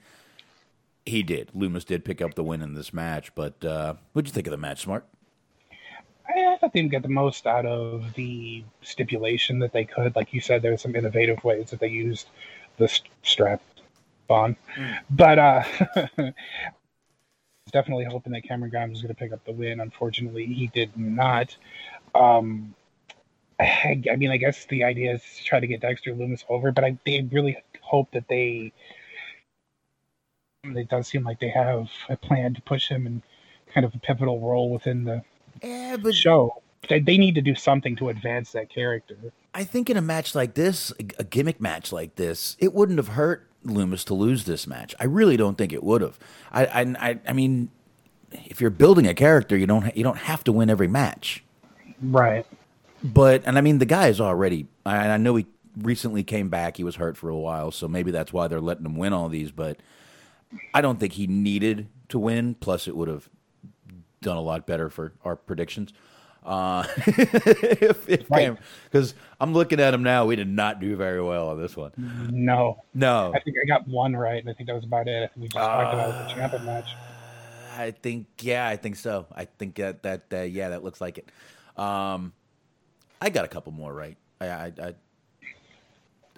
He 1.05 1.23
did. 1.23 1.51
Loomis 1.53 1.84
did 1.84 2.05
pick 2.05 2.21
up 2.21 2.36
the 2.36 2.43
win 2.43 2.62
in 2.62 2.73
this 2.73 2.93
match. 2.93 3.36
But 3.36 3.63
uh, 3.63 3.95
what'd 4.13 4.27
you 4.27 4.34
think 4.34 4.47
of 4.47 4.51
the 4.51 4.58
match, 4.58 4.86
Smark? 4.86 5.03
I, 6.27 6.58
thought 6.58 6.73
they 6.73 6.79
didn't 6.79 6.91
get 6.91 7.03
the 7.03 7.10
most 7.10 7.45
out 7.45 7.65
of 7.65 8.13
the 8.15 8.63
stipulation 8.81 9.60
that 9.60 9.73
they 9.73 9.86
could. 9.86 10.15
Like 10.15 10.34
you 10.34 10.41
said, 10.41 10.62
there's 10.62 10.81
some 10.81 10.95
innovative 10.95 11.43
ways 11.43 11.69
that 11.69 11.79
they 11.79 11.89
used 11.89 12.27
the 12.77 12.88
st- 12.88 13.12
strap 13.23 13.62
on. 14.31 14.57
But 15.09 15.39
uh, 15.39 15.63
definitely 17.71 18.05
hoping 18.05 18.33
that 18.33 18.43
Cameron 18.43 18.71
Grimes 18.71 18.91
was 18.91 19.01
going 19.01 19.13
to 19.13 19.19
pick 19.19 19.33
up 19.33 19.43
the 19.45 19.51
win. 19.51 19.79
Unfortunately, 19.79 20.45
he 20.45 20.67
did 20.67 20.95
not. 20.97 21.55
Um, 22.15 22.75
I, 23.59 24.01
I 24.11 24.15
mean, 24.17 24.31
I 24.31 24.38
guess 24.38 24.65
the 24.65 24.83
idea 24.83 25.15
is 25.15 25.21
to 25.38 25.43
try 25.43 25.59
to 25.59 25.67
get 25.67 25.81
Dexter 25.81 26.13
Loomis 26.13 26.45
over, 26.49 26.71
but 26.71 26.83
I 26.83 26.97
they 27.05 27.27
really 27.31 27.57
hope 27.81 28.11
that 28.11 28.27
they. 28.27 28.73
It 30.65 30.89
does 30.89 31.07
seem 31.07 31.23
like 31.23 31.39
they 31.39 31.47
have 31.49 31.89
a 32.09 32.17
plan 32.17 32.53
to 32.55 32.61
push 32.61 32.89
him 32.89 33.07
in 33.07 33.23
kind 33.73 33.85
of 33.85 33.95
a 33.95 33.99
pivotal 33.99 34.41
role 34.41 34.69
within 34.69 35.05
the 35.05 35.23
Yeah, 35.61 35.97
but 35.97 36.15
show. 36.15 36.61
They, 36.89 36.99
they 36.99 37.17
need 37.17 37.35
to 37.35 37.41
do 37.41 37.55
something 37.55 37.95
to 37.97 38.09
advance 38.09 38.51
that 38.53 38.69
character. 38.69 39.33
I 39.53 39.63
think 39.63 39.89
in 39.89 39.97
a 39.97 40.01
match 40.01 40.35
like 40.35 40.55
this, 40.55 40.91
a 40.99 41.05
a 41.19 41.23
gimmick 41.23 41.61
match 41.61 41.91
like 41.91 42.15
this, 42.15 42.57
it 42.59 42.73
wouldn't 42.73 42.99
have 42.99 43.09
hurt 43.09 43.49
Loomis 43.65 44.04
to 44.06 44.13
lose 44.13 44.45
this 44.45 44.67
match. 44.67 44.95
I 44.99 45.06
really 45.06 45.38
don't 45.38 45.58
think 45.58 45.73
it 45.73 45.84
would 45.84 46.01
have. 46.01 46.19
I, 46.51 46.95
I, 46.99 47.19
I, 47.28 47.34
mean, 47.34 47.69
if 48.32 48.62
you're 48.62 48.69
building 48.69 49.08
a 49.08 49.13
character, 49.13 49.58
you 49.58 49.67
don't 49.67 49.95
you 49.95 50.04
don't 50.04 50.17
have 50.17 50.43
to 50.45 50.51
win 50.51 50.69
every 50.69 50.88
match. 50.88 51.43
Right. 52.01 52.45
But 53.04 53.43
and 53.45 53.58
I 53.58 53.62
mean, 53.62 53.80
the 53.80 53.86
guy 53.86 54.08
is 54.08 54.21
already. 54.21 54.67
I, 54.86 55.10
I 55.10 55.17
know 55.17 55.36
he 55.36 55.45
recently 55.78 56.23
came 56.23 56.49
back. 56.49 56.78
He 56.78 56.84
was 56.84 56.95
hurt 56.95 57.17
for 57.17 57.30
a 57.30 57.38
while, 57.38 57.71
so 57.71 57.88
maybe 57.88 58.12
that's 58.12 58.34
why 58.34 58.47
they're 58.47 58.62
letting 58.62 58.86
him 58.86 58.95
win 58.95 59.13
all 59.13 59.30
these. 59.30 59.51
But 59.51 59.80
I 60.73 60.82
don't 60.82 60.99
think 60.99 61.13
he 61.13 61.28
needed 61.28 61.88
to 62.10 62.19
win. 62.19 62.56
Plus, 62.56 62.88
it 62.88 62.95
would 62.95 63.08
have 63.08 63.30
done 64.21 64.38
a 64.38 64.41
lot 64.41 64.65
better 64.65 64.89
for 64.89 65.13
our 65.23 65.36
predictions. 65.36 65.93
Uh, 66.45 66.86
if, 67.08 68.08
if 68.08 68.29
Right. 68.29 68.55
because 68.86 69.15
I'm 69.41 69.53
looking 69.53 69.79
at 69.79 69.93
him 69.93 70.03
now, 70.03 70.25
we 70.25 70.36
did 70.36 70.47
not 70.47 70.79
do 70.79 70.95
very 70.95 71.21
well 71.21 71.49
on 71.49 71.60
this 71.60 71.75
one. 71.75 71.91
No. 72.31 72.84
No, 72.93 73.34
I 73.36 73.39
think 73.39 73.58
I 73.62 73.65
got 73.67 73.88
one 73.88 74.15
right, 74.15 74.39
and 74.39 74.49
I 74.49 74.53
think 74.53 74.67
that 74.67 74.75
was 74.75 74.86
about 74.86 75.08
it. 75.08 75.31
We 75.36 75.47
just 75.47 75.55
talked 75.55 75.93
about 75.93 76.27
the 76.27 76.34
champion 76.36 76.65
match. 76.65 76.88
I 77.77 77.91
think 77.91 78.27
yeah, 78.41 78.67
I 78.67 78.77
think 78.77 78.95
so. 78.95 79.25
I 79.36 79.45
think 79.45 79.75
that 79.75 80.03
that 80.03 80.25
uh, 80.31 80.41
yeah, 80.43 80.69
that 80.69 80.84
looks 80.84 81.01
like 81.01 81.17
it. 81.17 81.29
Um, 81.77 82.31
I 83.21 83.29
got 83.29 83.43
a 83.43 83.49
couple 83.49 83.71
more 83.73 83.91
right. 83.93 84.15
I 84.39 84.47
I 84.47 84.65
I, 84.81 84.93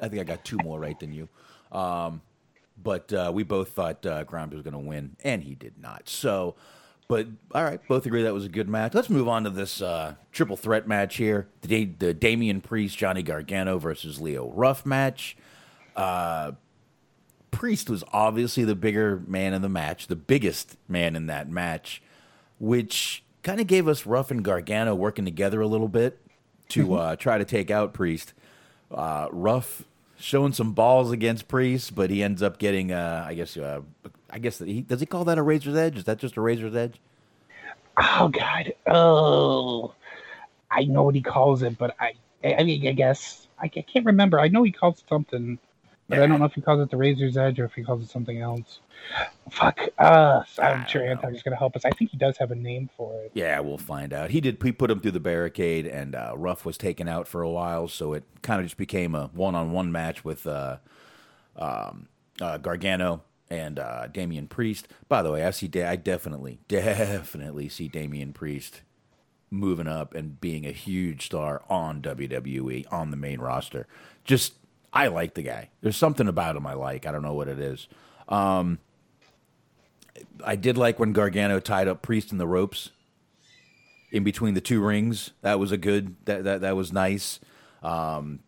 I 0.02 0.08
think 0.08 0.22
I 0.22 0.24
got 0.24 0.44
two 0.46 0.58
more 0.64 0.80
right 0.80 1.00
than 1.00 1.12
you. 1.14 1.28
Um, 1.72 2.22
but 2.82 3.12
uh, 3.12 3.32
we 3.34 3.44
both 3.44 3.70
thought 3.70 4.06
uh, 4.06 4.24
Grimes 4.24 4.54
was 4.54 4.64
going 4.64 4.74
to 4.74 4.80
win, 4.80 5.16
and 5.24 5.44
he 5.44 5.54
did 5.56 5.78
not. 5.82 6.08
So, 6.10 6.56
but 7.08 7.28
all 7.54 7.64
right, 7.64 7.80
both 7.88 8.06
agree 8.06 8.24
that 8.24 8.34
was 8.34 8.46
a 8.46 8.50
good 8.50 8.68
match. 8.68 8.94
Let's 8.94 9.10
move 9.10 9.28
on 9.28 9.44
to 9.46 9.50
this 9.50 9.82
uh, 9.82 10.16
triple 10.32 10.58
threat 10.58 10.88
match 10.88 11.18
here: 11.18 11.48
the 11.62 11.68
Da- 11.68 11.96
the 12.00 12.14
Damian 12.14 12.62
Priest, 12.62 12.98
Johnny 12.98 13.24
Gargano 13.24 13.80
versus 13.80 14.20
Leon 14.20 14.52
Ruff 14.54 14.86
match. 14.86 15.38
Uh, 15.96 16.52
Priest 17.52 17.90
was 17.90 18.04
obviously 18.12 18.66
the 18.66 18.76
bigger 18.76 19.24
man 19.26 19.54
in 19.54 19.62
the 19.62 19.70
match, 19.70 20.08
the 20.08 20.16
biggest 20.16 20.78
man 20.88 21.16
in 21.16 21.28
that 21.28 21.50
match, 21.50 22.02
which 22.60 23.24
kind 23.42 23.62
of 23.62 23.68
gave 23.68 23.88
us 23.88 24.06
Ruff 24.06 24.30
and 24.30 24.44
Gargano 24.44 24.94
working 24.94 25.26
together 25.26 25.62
a 25.62 25.68
little 25.68 25.88
bit 25.88 26.20
to 26.70 26.96
uh, 26.96 27.16
try 27.16 27.38
to 27.38 27.46
take 27.46 27.72
out 27.72 27.94
Priest. 27.94 28.34
Uh, 28.92 29.28
Ruff 29.32 29.86
showing 30.20 30.52
some 30.52 30.74
balls 30.74 31.12
against 31.12 31.48
Priest, 31.48 31.96
but 31.96 32.10
he 32.10 32.22
ends 32.22 32.42
up 32.42 32.58
getting, 32.58 32.92
uh, 32.92 33.26
I 33.26 33.34
guess, 33.34 33.56
uh, 33.56 33.82
I 34.30 34.40
guess 34.40 34.60
he 34.60 34.82
does 34.82 35.00
he 35.00 35.06
call 35.06 35.26
that 35.26 35.38
a 35.38 35.42
razor's 35.42 35.76
edge? 35.76 35.98
Is 35.98 36.04
that 36.06 36.18
just 36.18 36.38
a 36.38 36.42
razor's 36.42 36.76
edge? 36.76 37.00
Oh 37.98 38.30
God. 38.30 38.74
Oh, 38.86 39.94
I 40.70 40.84
know 40.84 41.04
what 41.04 41.16
he 41.16 41.22
calls 41.22 41.64
it, 41.64 41.78
but 41.78 41.96
I, 42.00 42.14
I 42.44 42.64
mean, 42.64 42.88
I 42.88 42.92
guess 42.92 43.48
I, 43.60 43.68
can't 43.68 44.06
remember. 44.06 44.40
I 44.40 44.50
know 44.50 44.64
he 44.64 44.72
calls 44.72 45.00
it 45.00 45.06
something, 45.10 45.58
but 46.08 46.20
I 46.20 46.28
don't 46.28 46.40
know 46.40 46.46
if 46.46 46.54
he 46.54 46.62
calls 46.62 46.80
it 46.82 46.92
the 46.92 46.98
razor's 46.98 47.38
edge 47.38 47.60
or 47.60 47.66
if 47.66 47.74
he 47.74 47.84
calls 47.84 48.04
it 48.04 48.10
something 48.10 48.40
else. 48.40 48.80
Fuck 49.50 49.80
us. 49.98 50.60
I'm 50.60 50.86
sure 50.88 51.04
Anton 51.04 51.34
is 51.34 51.42
going 51.42 51.54
to 51.54 51.58
help 51.58 51.76
us. 51.76 51.86
I 51.86 51.90
think 51.92 52.12
he 52.12 52.18
does 52.18 52.38
have 52.38 52.52
a 52.52 52.56
name 52.56 52.90
for 52.96 53.20
it. 53.22 53.32
Yeah, 53.34 53.60
we'll 53.62 53.78
find 53.78 54.14
out. 54.14 54.30
He 54.30 54.42
did. 54.42 54.62
He 54.62 54.72
put 54.72 54.92
him 54.92 55.00
through 55.00 55.12
the 55.12 55.20
barricade, 55.20 55.88
and 55.88 56.14
uh, 56.16 56.34
Ruff 56.36 56.66
was 56.66 56.78
taken 56.78 57.08
out 57.08 57.28
for 57.28 57.42
a 57.42 57.50
while, 57.50 57.88
so 57.88 58.14
it 58.14 58.24
kind 58.42 58.60
of 58.60 58.66
just 58.66 58.78
became 58.78 59.16
a 59.16 59.30
one-on-one 59.34 59.92
match 59.92 60.24
with 60.24 60.46
uh, 60.46 60.78
um, 61.56 62.08
uh, 62.42 62.58
Gargano 62.58 63.24
and 63.50 63.80
uh, 63.80 64.08
Damian 64.08 64.48
Priest. 64.48 64.88
By 65.08 65.22
the 65.22 65.32
way, 65.32 65.46
I 65.46 65.52
see. 65.52 65.68
Da- 65.68 65.88
I 65.88 65.96
definitely, 65.96 66.60
definitely 66.68 67.70
see 67.70 67.88
Damian 67.88 68.34
Priest 68.34 68.82
moving 69.50 69.88
up 69.88 70.14
and 70.14 70.42
being 70.42 70.66
a 70.66 70.72
huge 70.72 71.26
star 71.26 71.64
on 71.70 72.02
WWE 72.02 72.86
on 72.92 73.12
the 73.12 73.18
main 73.18 73.40
roster. 73.40 73.88
Just, 74.26 74.54
I 74.92 75.08
like 75.08 75.36
the 75.36 75.42
guy. 75.42 75.70
There's 75.82 75.96
something 75.96 76.28
about 76.28 76.58
him 76.58 76.68
I 76.68 76.74
like. 76.74 77.06
I 77.06 77.12
don't 77.12 77.22
know 77.22 77.34
what 77.34 77.48
it 77.48 77.60
is. 77.60 77.88
Um, 78.28 78.80
I 80.44 80.56
did 80.56 80.78
like 80.78 81.00
when 81.00 81.14
Gargano 81.14 81.60
tied 81.60 81.88
up 81.88 82.02
Priest 82.02 82.32
in 82.32 82.38
the 82.38 82.48
ropes 82.48 82.90
in 84.12 84.24
between 84.24 84.54
the 84.54 84.62
two 84.62 84.82
rings. 84.84 85.32
That 85.42 85.60
was 85.60 85.72
a 85.72 85.78
good. 85.78 86.16
That 86.26 86.44
that 86.44 86.62
that 86.62 86.76
was 86.76 86.92
nice. 86.92 87.40
Um, 87.84 88.40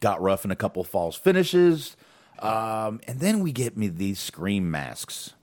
got 0.00 0.20
rough 0.20 0.44
in 0.44 0.50
a 0.50 0.56
couple 0.56 0.84
false 0.84 1.16
finishes, 1.16 1.96
um, 2.44 3.00
and 3.06 3.20
then 3.20 3.40
we 3.40 3.52
get 3.52 3.76
me 3.76 3.88
these 3.88 4.18
scream 4.20 4.70
masks, 4.70 5.34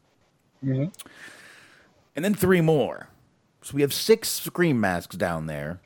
and 2.15 2.23
then 2.25 2.33
three 2.33 2.61
more. 2.61 3.07
So 3.61 3.75
we 3.75 3.81
have 3.81 3.93
six 3.93 4.29
scream 4.29 4.79
masks 4.79 5.15
down 5.15 5.45
there. 5.45 5.81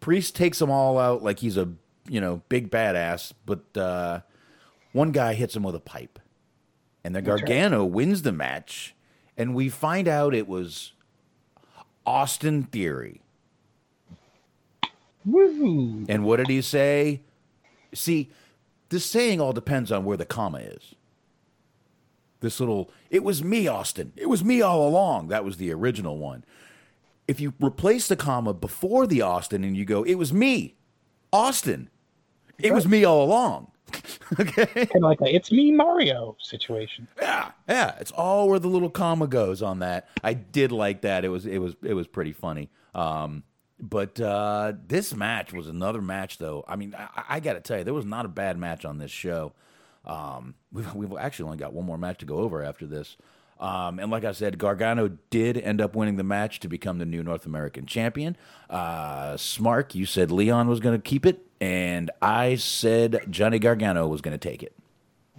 Priest 0.00 0.34
takes 0.36 0.58
them 0.58 0.70
all 0.70 0.98
out 0.98 1.22
like 1.22 1.40
he's 1.40 1.56
a 1.56 1.68
you 2.08 2.20
know 2.20 2.42
big 2.48 2.70
badass, 2.70 3.32
but 3.46 3.60
uh, 3.76 4.20
one 4.92 5.12
guy 5.12 5.34
hits 5.34 5.54
him 5.56 5.62
with 5.62 5.74
a 5.74 5.80
pipe, 5.80 6.18
and 7.04 7.14
the 7.14 7.22
Gargano 7.22 7.84
wins 7.84 8.22
the 8.22 8.32
match, 8.32 8.94
and 9.36 9.54
we 9.54 9.68
find 9.68 10.08
out 10.08 10.34
it 10.34 10.48
was 10.48 10.92
Austin 12.06 12.64
Theory. 12.64 13.20
Woo! 15.24 16.06
And 16.08 16.24
what 16.24 16.36
did 16.36 16.48
he 16.48 16.62
say? 16.62 17.20
See, 17.92 18.30
this 18.90 19.06
saying 19.06 19.40
all 19.40 19.52
depends 19.52 19.90
on 19.90 20.04
where 20.04 20.16
the 20.16 20.26
comma 20.26 20.58
is. 20.58 20.94
This 22.40 22.60
little, 22.60 22.90
it 23.10 23.22
was 23.22 23.42
me, 23.42 23.68
Austin. 23.68 24.12
It 24.16 24.28
was 24.28 24.44
me 24.44 24.60
all 24.62 24.86
along. 24.86 25.28
That 25.28 25.44
was 25.44 25.56
the 25.56 25.72
original 25.72 26.18
one. 26.18 26.44
If 27.28 27.38
you 27.38 27.54
replace 27.60 28.08
the 28.08 28.16
comma 28.16 28.52
before 28.52 29.06
the 29.06 29.22
Austin 29.22 29.62
and 29.62 29.76
you 29.76 29.84
go, 29.84 30.02
it 30.02 30.14
was 30.14 30.32
me, 30.32 30.74
Austin. 31.32 31.90
It 32.58 32.72
was 32.72 32.88
me 32.88 33.04
all 33.04 33.24
along. 33.24 33.70
okay. 34.40 34.66
Kind 34.66 34.90
of 34.96 35.02
like 35.02 35.20
a 35.20 35.34
"It's 35.34 35.50
me, 35.50 35.72
Mario" 35.72 36.36
situation. 36.40 37.08
Yeah, 37.20 37.50
yeah. 37.68 37.96
It's 37.98 38.12
all 38.12 38.48
where 38.48 38.60
the 38.60 38.68
little 38.68 38.90
comma 38.90 39.26
goes 39.26 39.62
on 39.62 39.80
that. 39.80 40.08
I 40.22 40.34
did 40.34 40.70
like 40.70 41.00
that. 41.02 41.24
It 41.24 41.28
was 41.28 41.44
it 41.44 41.58
was 41.58 41.74
it 41.82 41.94
was 41.94 42.06
pretty 42.06 42.32
funny. 42.32 42.70
Um, 42.94 43.42
but 43.80 44.20
uh, 44.20 44.74
this 44.86 45.14
match 45.14 45.52
was 45.52 45.66
another 45.66 46.02
match, 46.02 46.38
though. 46.38 46.64
I 46.68 46.76
mean, 46.76 46.94
I, 46.96 47.24
I 47.28 47.40
got 47.40 47.54
to 47.54 47.60
tell 47.60 47.78
you, 47.78 47.84
there 47.84 47.94
was 47.94 48.04
not 48.04 48.26
a 48.26 48.28
bad 48.28 48.58
match 48.58 48.84
on 48.84 48.98
this 48.98 49.10
show. 49.10 49.52
Um, 50.04 50.54
we've, 50.72 50.94
we've 50.94 51.18
actually 51.18 51.46
only 51.46 51.58
got 51.58 51.72
one 51.72 51.86
more 51.86 51.98
match 51.98 52.18
to 52.18 52.26
go 52.26 52.38
over 52.38 52.62
after 52.62 52.86
this. 52.86 53.16
Um, 53.58 53.98
and 53.98 54.10
like 54.10 54.24
I 54.24 54.32
said, 54.32 54.58
Gargano 54.58 55.08
did 55.28 55.58
end 55.58 55.82
up 55.82 55.94
winning 55.94 56.16
the 56.16 56.24
match 56.24 56.60
to 56.60 56.68
become 56.68 56.98
the 56.98 57.04
new 57.04 57.22
North 57.22 57.44
American 57.44 57.84
champion. 57.84 58.36
Uh, 58.70 59.34
Smark, 59.34 59.94
you 59.94 60.06
said 60.06 60.30
Leon 60.30 60.66
was 60.66 60.80
going 60.80 60.96
to 60.96 61.02
keep 61.02 61.26
it, 61.26 61.44
and 61.60 62.10
I 62.22 62.54
said 62.54 63.20
Johnny 63.28 63.58
Gargano 63.58 64.08
was 64.08 64.22
going 64.22 64.38
to 64.38 64.48
take 64.48 64.62
it. 64.62 64.74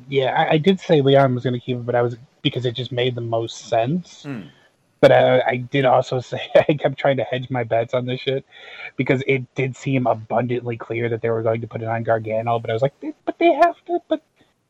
Yeah, 0.08 0.34
I, 0.40 0.54
I 0.54 0.58
did 0.58 0.80
say 0.80 1.02
Leon 1.02 1.34
was 1.34 1.44
going 1.44 1.54
to 1.54 1.60
keep 1.60 1.78
it, 1.78 1.86
but 1.86 1.96
I 1.96 2.04
was 2.04 2.18
because 2.44 2.66
it 2.66 2.76
just 2.76 2.92
made 2.92 3.16
the 3.16 3.22
most 3.22 3.68
sense. 3.70 4.28
But 5.02 5.12
uh, 5.12 5.42
I 5.48 5.58
did 5.58 5.86
also 5.86 6.20
say 6.32 6.50
I 6.56 6.74
kept 6.74 6.98
trying 6.98 7.18
to 7.18 7.24
hedge 7.24 7.50
my 7.50 7.64
bets 7.64 7.94
on 7.94 8.06
this 8.06 8.22
shit 8.22 8.46
because 8.96 9.24
it 9.28 9.54
did 9.56 9.76
seem 9.76 10.08
abundantly 10.08 10.78
clear 10.78 11.10
that 11.10 11.22
they 11.22 11.30
were 11.30 11.42
going 11.44 11.62
to 11.62 11.68
put 11.68 11.82
it 11.82 11.88
on 11.88 12.04
Gargano. 12.04 12.60
But 12.60 12.70
I 12.70 12.74
was 12.74 12.82
like, 12.82 12.98
"They- 13.02 13.14
but 13.26 13.38
they 13.40 13.52
have 13.54 13.84
to. 13.86 14.00
But 14.08 14.22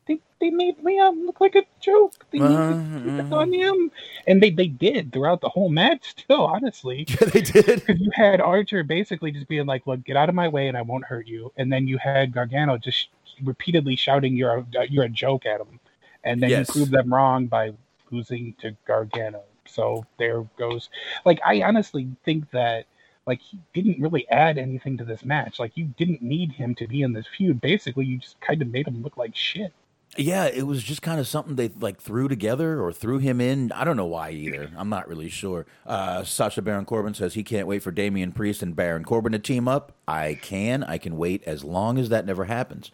they, 0.06 0.18
they 0.40 0.50
made 0.50 0.82
Leon 0.82 1.26
look 1.26 1.40
like 1.40 1.54
a 1.54 1.62
joke. 1.80 2.26
They 2.32 2.40
need 2.40 2.64
to 2.66 2.78
it 3.04 3.26
on 3.32 3.52
him, 3.52 3.90
and 4.28 4.42
they 4.42 4.50
they 4.50 4.68
did 4.68 5.12
throughout 5.12 5.40
the 5.40 5.48
whole 5.48 5.68
match. 5.68 6.10
Still, 6.10 6.46
honestly, 6.46 7.04
Yeah, 7.08 7.28
they 7.28 7.40
did. 7.42 7.66
because 7.80 8.00
you 8.00 8.10
had 8.14 8.40
Archer 8.40 8.84
basically 8.84 9.32
just 9.32 9.48
being 9.48 9.66
like, 9.66 9.86
"Look, 9.86 10.04
get 10.04 10.16
out 10.16 10.28
of 10.28 10.34
my 10.36 10.48
way, 10.48 10.68
and 10.68 10.76
I 10.76 10.82
won't 10.82 11.04
hurt 11.04 11.26
you," 11.26 11.52
and 11.56 11.72
then 11.72 11.88
you 11.88 11.98
had 11.98 12.32
Gargano 12.32 12.78
just 12.78 13.08
repeatedly 13.44 13.96
shouting, 13.96 14.36
"You're 14.36 14.64
a, 14.78 14.86
you're 14.88 15.04
a 15.04 15.08
joke" 15.08 15.46
at 15.46 15.60
him, 15.60 15.80
and 16.24 16.40
then 16.42 16.50
Yes. 16.50 16.68
you 16.68 16.72
proved 16.82 16.92
them 16.92 17.12
wrong 17.12 17.46
by 17.46 17.72
losing 18.10 18.54
to 18.60 18.76
Gargano. 18.86 19.42
So 19.72 20.04
there 20.18 20.42
goes. 20.58 20.90
Like 21.24 21.40
I 21.44 21.62
honestly 21.62 22.08
think 22.24 22.50
that 22.50 22.86
like 23.26 23.40
he 23.40 23.58
didn't 23.72 24.00
really 24.00 24.28
add 24.30 24.58
anything 24.58 24.96
to 24.98 25.04
this 25.04 25.24
match. 25.24 25.58
Like 25.58 25.76
you 25.76 25.86
didn't 25.96 26.22
need 26.22 26.52
him 26.52 26.74
to 26.76 26.86
be 26.86 27.02
in 27.02 27.12
this 27.12 27.26
feud. 27.36 27.60
Basically, 27.60 28.04
you 28.04 28.18
just 28.18 28.40
kind 28.40 28.60
of 28.62 28.68
made 28.68 28.86
him 28.86 29.02
look 29.02 29.16
like 29.16 29.34
shit. 29.36 29.72
Yeah, 30.18 30.44
it 30.44 30.66
was 30.66 30.82
just 30.82 31.00
kind 31.00 31.18
of 31.18 31.26
something 31.26 31.56
they 31.56 31.68
like 31.68 31.98
threw 31.98 32.28
together 32.28 32.82
or 32.82 32.92
threw 32.92 33.18
him 33.18 33.40
in. 33.40 33.72
I 33.72 33.84
don't 33.84 33.96
know 33.96 34.04
why 34.06 34.30
either. 34.30 34.70
I'm 34.76 34.90
not 34.90 35.08
really 35.08 35.30
sure. 35.30 35.64
Uh, 35.86 36.22
Sasha 36.22 36.60
Baron 36.60 36.84
Corbin 36.84 37.14
says 37.14 37.32
he 37.32 37.42
can't 37.42 37.66
wait 37.66 37.82
for 37.82 37.90
Damian 37.90 38.32
Priest 38.32 38.62
and 38.62 38.76
Baron 38.76 39.04
Corbin 39.04 39.32
to 39.32 39.38
team 39.38 39.68
up. 39.68 39.92
I 40.06 40.34
can. 40.34 40.84
I 40.84 40.98
can 40.98 41.16
wait 41.16 41.42
as 41.44 41.64
long 41.64 41.96
as 41.96 42.10
that 42.10 42.26
never 42.26 42.44
happens. 42.44 42.90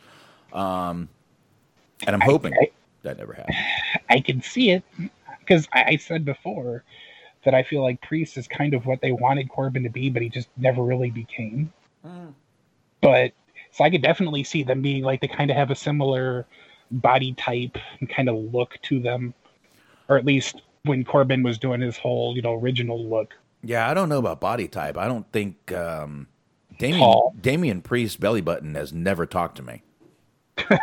Um, 0.53 1.09
and 2.07 2.15
I'm 2.15 2.21
hoping 2.21 2.55
I- 2.55 2.71
that 3.03 3.19
never 3.19 3.33
happens. 3.33 3.57
I 4.09 4.21
can 4.21 4.41
see 4.41 4.71
it 4.71 4.85
because 5.49 5.69
I, 5.73 5.85
I 5.89 5.97
said 5.97 6.25
before 6.25 6.85
that 7.45 7.55
I 7.55 7.63
feel 7.63 7.83
like 7.83 8.01
Priest 8.03 8.37
is 8.37 8.47
kind 8.47 8.75
of 8.75 8.87
what 8.87 9.01
they 9.01 9.13
wanted 9.13 9.49
Corbin 9.49 9.83
to 9.85 9.89
be, 9.89 10.11
but 10.11 10.23
he 10.23 10.29
just 10.29 10.49
never 10.57 10.83
really 10.83 11.11
became. 11.11 11.73
But 13.01 13.33
so 13.71 13.85
I 13.85 13.91
could 13.91 14.03
definitely 14.03 14.45
see 14.45 14.63
them 14.63 14.83
being 14.83 15.03
like 15.03 15.21
they 15.21 15.29
kind 15.29 15.51
of 15.51 15.57
have 15.57 15.71
a 15.71 15.75
similar 15.75 16.47
body 16.91 17.33
type 17.35 17.77
and 18.01 18.09
kind 18.09 18.29
of 18.29 18.37
look 18.53 18.79
to 18.83 19.01
them, 19.01 19.35
or 20.09 20.19
at 20.19 20.25
least 20.25 20.63
when 20.83 21.05
Corbin 21.05 21.43
was 21.43 21.59
doing 21.59 21.81
his 21.81 21.97
whole 21.97 22.35
you 22.35 22.43
know 22.43 22.55
original 22.55 23.03
look. 23.03 23.35
Yeah, 23.63 23.89
I 23.89 23.95
don't 23.95 24.09
know 24.09 24.19
about 24.19 24.41
body 24.41 24.69
type. 24.69 24.97
I 24.97 25.07
don't 25.07 25.31
think 25.33 25.73
um, 25.73 26.29
Damian, 26.79 27.01
Tall. 27.01 27.35
Damian 27.41 27.83
Priest's 27.83 28.17
belly 28.17 28.41
button 28.41 28.75
has 28.75 28.93
never 28.93 29.27
talked 29.27 29.57
to 29.57 29.63
me. 29.63 29.83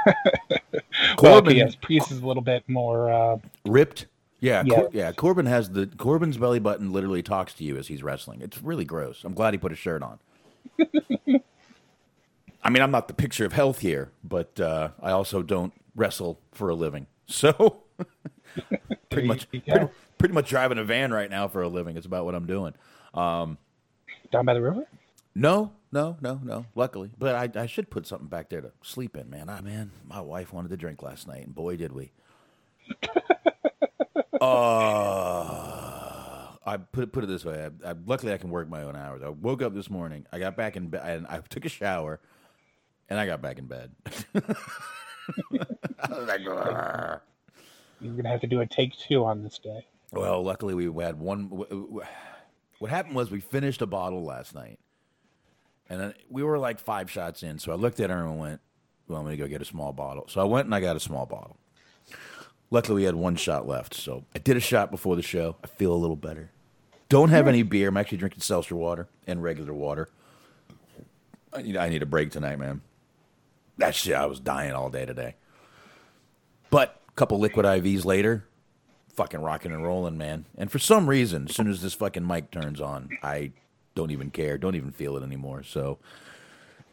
Well, 1.21 1.35
Corbin 1.35 1.51
okay, 1.51 1.57
yes, 1.57 1.75
Priest 1.75 2.11
is 2.11 2.19
a 2.19 2.25
little 2.25 2.43
bit 2.43 2.63
more. 2.67 3.11
Uh, 3.11 3.37
ripped. 3.65 4.07
Yeah, 4.45 4.63
Yeah. 4.65 4.75
Cor- 4.75 4.89
yeah. 4.93 5.11
Corbin 5.11 5.45
has 5.47 5.69
the 5.71 5.87
Corbin's 5.87 6.37
belly 6.37 6.59
button 6.59 6.91
literally 6.93 7.23
talks 7.23 7.53
to 7.55 7.63
you 7.63 7.77
as 7.77 7.87
he's 7.87 8.03
wrestling. 8.03 8.41
It's 8.41 8.61
really 8.61 8.85
gross. 8.85 9.23
I'm 9.23 9.33
glad 9.33 9.53
he 9.53 9.57
put 9.57 9.71
a 9.71 9.75
shirt 9.75 10.03
on. 10.03 10.19
I 12.63 12.69
mean, 12.69 12.81
I'm 12.81 12.91
not 12.91 13.07
the 13.07 13.13
picture 13.13 13.45
of 13.45 13.53
health 13.53 13.79
here, 13.79 14.11
but 14.23 14.59
uh, 14.59 14.89
I 15.01 15.11
also 15.11 15.41
don't 15.41 15.73
wrestle 15.95 16.39
for 16.51 16.69
a 16.69 16.75
living. 16.75 17.07
So, 17.27 17.83
pretty 19.09 19.27
much, 19.27 19.49
pretty, 19.49 19.87
pretty 20.19 20.33
much 20.33 20.49
driving 20.49 20.77
a 20.77 20.83
van 20.83 21.11
right 21.11 21.29
now 21.29 21.47
for 21.47 21.63
a 21.63 21.67
living. 21.67 21.97
It's 21.97 22.05
about 22.05 22.25
what 22.25 22.35
I'm 22.35 22.45
doing. 22.45 22.73
Um, 23.15 23.57
down 24.31 24.45
by 24.45 24.53
the 24.53 24.61
river. 24.61 24.85
no, 25.33 25.71
no, 25.91 26.17
no, 26.21 26.39
no. 26.43 26.65
Luckily, 26.75 27.09
but 27.17 27.35
I, 27.35 27.61
I 27.61 27.65
should 27.65 27.89
put 27.89 28.05
something 28.05 28.27
back 28.27 28.49
there 28.49 28.61
to 28.61 28.71
sleep 28.83 29.17
in, 29.17 29.29
man. 29.29 29.49
I 29.49 29.61
man, 29.61 29.89
my 30.07 30.21
wife 30.21 30.53
wanted 30.53 30.69
to 30.69 30.77
drink 30.77 31.01
last 31.01 31.27
night, 31.27 31.45
and 31.45 31.55
boy, 31.55 31.77
did 31.77 31.91
we. 31.93 32.11
Uh, 34.41 34.45
I 36.65 36.77
put 36.77 37.03
it 37.03 37.11
put 37.11 37.23
it 37.23 37.27
this 37.27 37.45
way. 37.45 37.69
I, 37.85 37.91
I, 37.91 37.95
luckily, 38.05 38.33
I 38.33 38.37
can 38.37 38.49
work 38.49 38.69
my 38.69 38.83
own 38.83 38.95
hours. 38.95 39.21
I 39.23 39.29
woke 39.29 39.61
up 39.61 39.73
this 39.73 39.89
morning. 39.89 40.25
I 40.31 40.39
got 40.39 40.55
back 40.57 40.75
in 40.75 40.87
bed, 40.89 41.01
and 41.05 41.27
I 41.27 41.39
took 41.39 41.65
a 41.65 41.69
shower, 41.69 42.19
and 43.09 43.19
I 43.19 43.25
got 43.25 43.41
back 43.41 43.59
in 43.59 43.65
bed. 43.67 43.91
Like, 46.09 46.41
You're 46.41 48.13
gonna 48.15 48.29
have 48.29 48.41
to 48.41 48.47
do 48.47 48.61
a 48.61 48.65
take 48.67 48.95
two 48.95 49.25
on 49.25 49.41
this 49.43 49.57
day. 49.57 49.87
Well, 50.11 50.43
luckily 50.43 50.75
we 50.75 51.03
had 51.03 51.17
one. 51.19 51.49
w- 51.49 51.65
w- 51.67 52.01
What 52.79 52.91
happened 52.91 53.15
was 53.15 53.31
we 53.31 53.39
finished 53.39 53.81
a 53.81 53.87
bottle 53.87 54.23
last 54.23 54.53
night, 54.53 54.79
and 55.89 55.99
then 55.99 56.13
we 56.29 56.43
were 56.43 56.59
like 56.59 56.79
five 56.79 57.09
shots 57.09 57.41
in. 57.41 57.57
So 57.57 57.71
I 57.71 57.75
looked 57.75 57.99
at 57.99 58.11
her 58.11 58.23
and 58.23 58.37
went, 58.37 58.61
"Well, 59.07 59.17
I'm 59.19 59.25
gonna 59.25 59.37
go 59.37 59.47
get 59.47 59.61
a 59.63 59.65
small 59.65 59.93
bottle?" 59.93 60.25
So 60.27 60.41
I 60.41 60.43
went 60.43 60.65
and 60.65 60.75
I 60.75 60.79
got 60.79 60.95
a 60.95 60.99
small 60.99 61.25
bottle. 61.25 61.57
Luckily, 62.71 63.01
we 63.01 63.03
had 63.03 63.15
one 63.15 63.35
shot 63.35 63.67
left, 63.67 63.93
so 63.93 64.25
I 64.35 64.39
did 64.39 64.57
a 64.57 64.59
shot 64.59 64.91
before 64.91 65.15
the 65.15 65.21
show. 65.21 65.55
I 65.63 65.67
feel 65.67 65.93
a 65.93 65.95
little 65.95 66.15
better. 66.15 66.51
Don't 67.07 67.29
have 67.29 67.47
any 67.47 67.61
beer. 67.63 67.89
I'm 67.89 67.97
actually 67.97 68.17
drinking 68.17 68.41
seltzer 68.41 68.75
water 68.75 69.07
and 69.27 69.43
regular 69.43 69.73
water. 69.73 70.09
I 71.53 71.61
need, 71.61 71.77
I 71.77 71.89
need 71.89 72.01
a 72.01 72.07
break 72.07 72.31
tonight, 72.31 72.57
man. 72.57 72.81
That 73.77 73.93
shit, 73.93 74.15
I 74.15 74.25
was 74.25 74.39
dying 74.39 74.73
all 74.73 74.89
day 74.89 75.05
today. 75.05 75.35
But 76.69 77.01
a 77.07 77.11
couple 77.11 77.39
liquid 77.39 77.65
IVs 77.65 78.03
later, 78.03 78.45
fucking 79.13 79.41
rocking 79.41 79.71
and 79.71 79.83
rolling, 79.83 80.17
man. 80.17 80.45
And 80.57 80.71
for 80.71 80.79
some 80.79 81.07
reason, 81.07 81.47
as 81.47 81.55
soon 81.55 81.69
as 81.69 81.81
this 81.81 81.93
fucking 81.93 82.25
mic 82.25 82.51
turns 82.51 82.81
on, 82.81 83.09
I 83.21 83.51
don't 83.93 84.11
even 84.11 84.31
care, 84.31 84.57
don't 84.57 84.75
even 84.75 84.91
feel 84.91 85.15
it 85.15 85.23
anymore. 85.23 85.63
So 85.63 85.99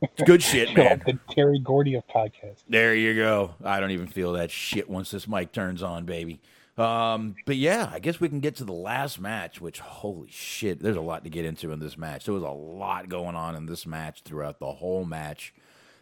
it's 0.02 0.22
good 0.24 0.42
shit, 0.42 0.72
man. 0.76 1.02
the 1.06 1.18
Terry 1.30 1.58
Gordy 1.58 1.94
of 1.94 2.06
podcast. 2.08 2.64
There 2.68 2.94
you 2.94 3.14
go. 3.14 3.54
I 3.64 3.80
don't 3.80 3.90
even 3.92 4.06
feel 4.06 4.32
that 4.32 4.50
shit 4.50 4.88
once 4.90 5.10
this 5.10 5.26
mic 5.28 5.52
turns 5.52 5.82
on, 5.82 6.04
baby. 6.04 6.40
Um, 6.78 7.34
but 7.44 7.56
yeah, 7.56 7.90
I 7.92 7.98
guess 7.98 8.18
we 8.18 8.28
can 8.28 8.40
get 8.40 8.56
to 8.56 8.64
the 8.64 8.72
last 8.72 9.20
match, 9.20 9.60
which 9.60 9.80
holy 9.80 10.30
shit, 10.30 10.80
there's 10.80 10.96
a 10.96 11.00
lot 11.02 11.22
to 11.24 11.30
get 11.30 11.44
into 11.44 11.70
in 11.70 11.80
this 11.80 11.98
match. 11.98 12.24
There 12.24 12.34
was 12.34 12.42
a 12.42 12.48
lot 12.48 13.08
going 13.08 13.36
on 13.36 13.54
in 13.56 13.66
this 13.66 13.86
match 13.86 14.22
throughout 14.22 14.58
the 14.58 14.72
whole 14.72 15.04
match. 15.04 15.52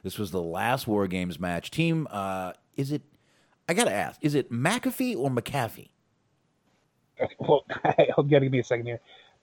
This 0.03 0.17
was 0.19 0.31
the 0.31 0.41
last 0.41 0.87
War 0.87 1.07
Games 1.09 1.39
match. 1.41 1.71
Team, 1.71 2.07
uh, 2.11 2.53
is 2.77 2.93
it? 2.93 3.03
I 3.69 3.75
gotta 3.75 3.93
ask, 3.93 4.19
is 4.25 4.35
it 4.35 4.51
McAfee 4.51 5.17
or 5.17 5.31
McAfee? 5.31 5.91
Well, 7.39 7.65
I'll 8.17 8.25
gotta 8.25 8.47
give 8.47 8.53
me 8.53 8.61
a 8.61 8.65
second 8.65 8.87
here. 8.87 9.01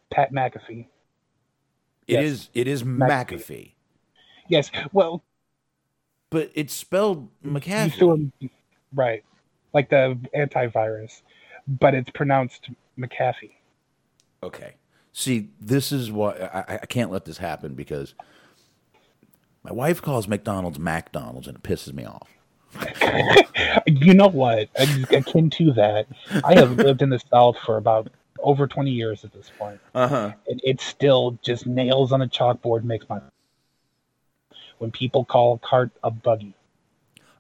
Pat 0.10 0.34
McAfee. 0.34 0.88
It 2.08 2.14
Yes. 2.14 2.24
is. 2.24 2.50
It 2.56 2.68
is 2.68 2.84
McAfee. 2.84 3.28
McAfee, 3.38 3.72
Yes. 4.48 4.72
Well, 4.94 5.24
but 6.30 6.52
it's 6.54 6.74
spelled 6.74 7.30
McAfee. 7.44 8.50
right, 8.94 9.24
like 9.74 9.90
the 9.90 10.18
antivirus, 10.36 11.22
but 11.68 11.94
it's 11.94 12.10
pronounced 12.10 12.70
McAfee. 12.98 13.52
Okay. 14.44 14.74
See, 15.14 15.50
this 15.60 15.92
is 15.92 16.12
what 16.12 16.42
I, 16.42 16.80
I 16.82 16.86
can't 16.86 17.12
let 17.12 17.26
this 17.26 17.40
happen 17.40 17.74
because 17.74 18.14
my 19.64 19.72
wife 19.72 20.02
calls 20.02 20.28
McDonald's 20.28 20.78
McDonald's 20.78 21.48
and 21.48 21.58
it 21.58 21.64
pisses 21.64 21.94
me 21.94 22.06
off. 22.06 22.30
You 23.88 24.14
know 24.14 24.28
what? 24.28 24.70
Akin 24.76 25.50
to 25.52 25.72
that, 25.74 26.08
I 26.44 26.56
have 26.56 26.72
lived 26.78 27.02
in 27.02 27.10
the 27.10 27.22
South 27.32 27.58
for 27.66 27.78
about 27.78 28.10
over 28.40 28.68
20 28.68 28.92
years 28.92 29.24
at 29.24 29.32
this 29.32 29.50
point. 29.58 29.80
Uh 29.96 30.08
huh. 30.08 30.34
And 30.48 30.60
it 30.64 30.82
still 30.82 31.40
just 31.42 31.66
nails 31.66 32.12
on 32.12 32.22
a 32.22 32.28
chalkboard 32.28 32.84
makes 32.84 33.08
my. 33.10 33.20
When 34.80 34.92
people 34.92 35.26
call 35.26 35.56
a 35.56 35.60
cart 35.60 35.92
a 36.04 36.12
buggy, 36.12 36.56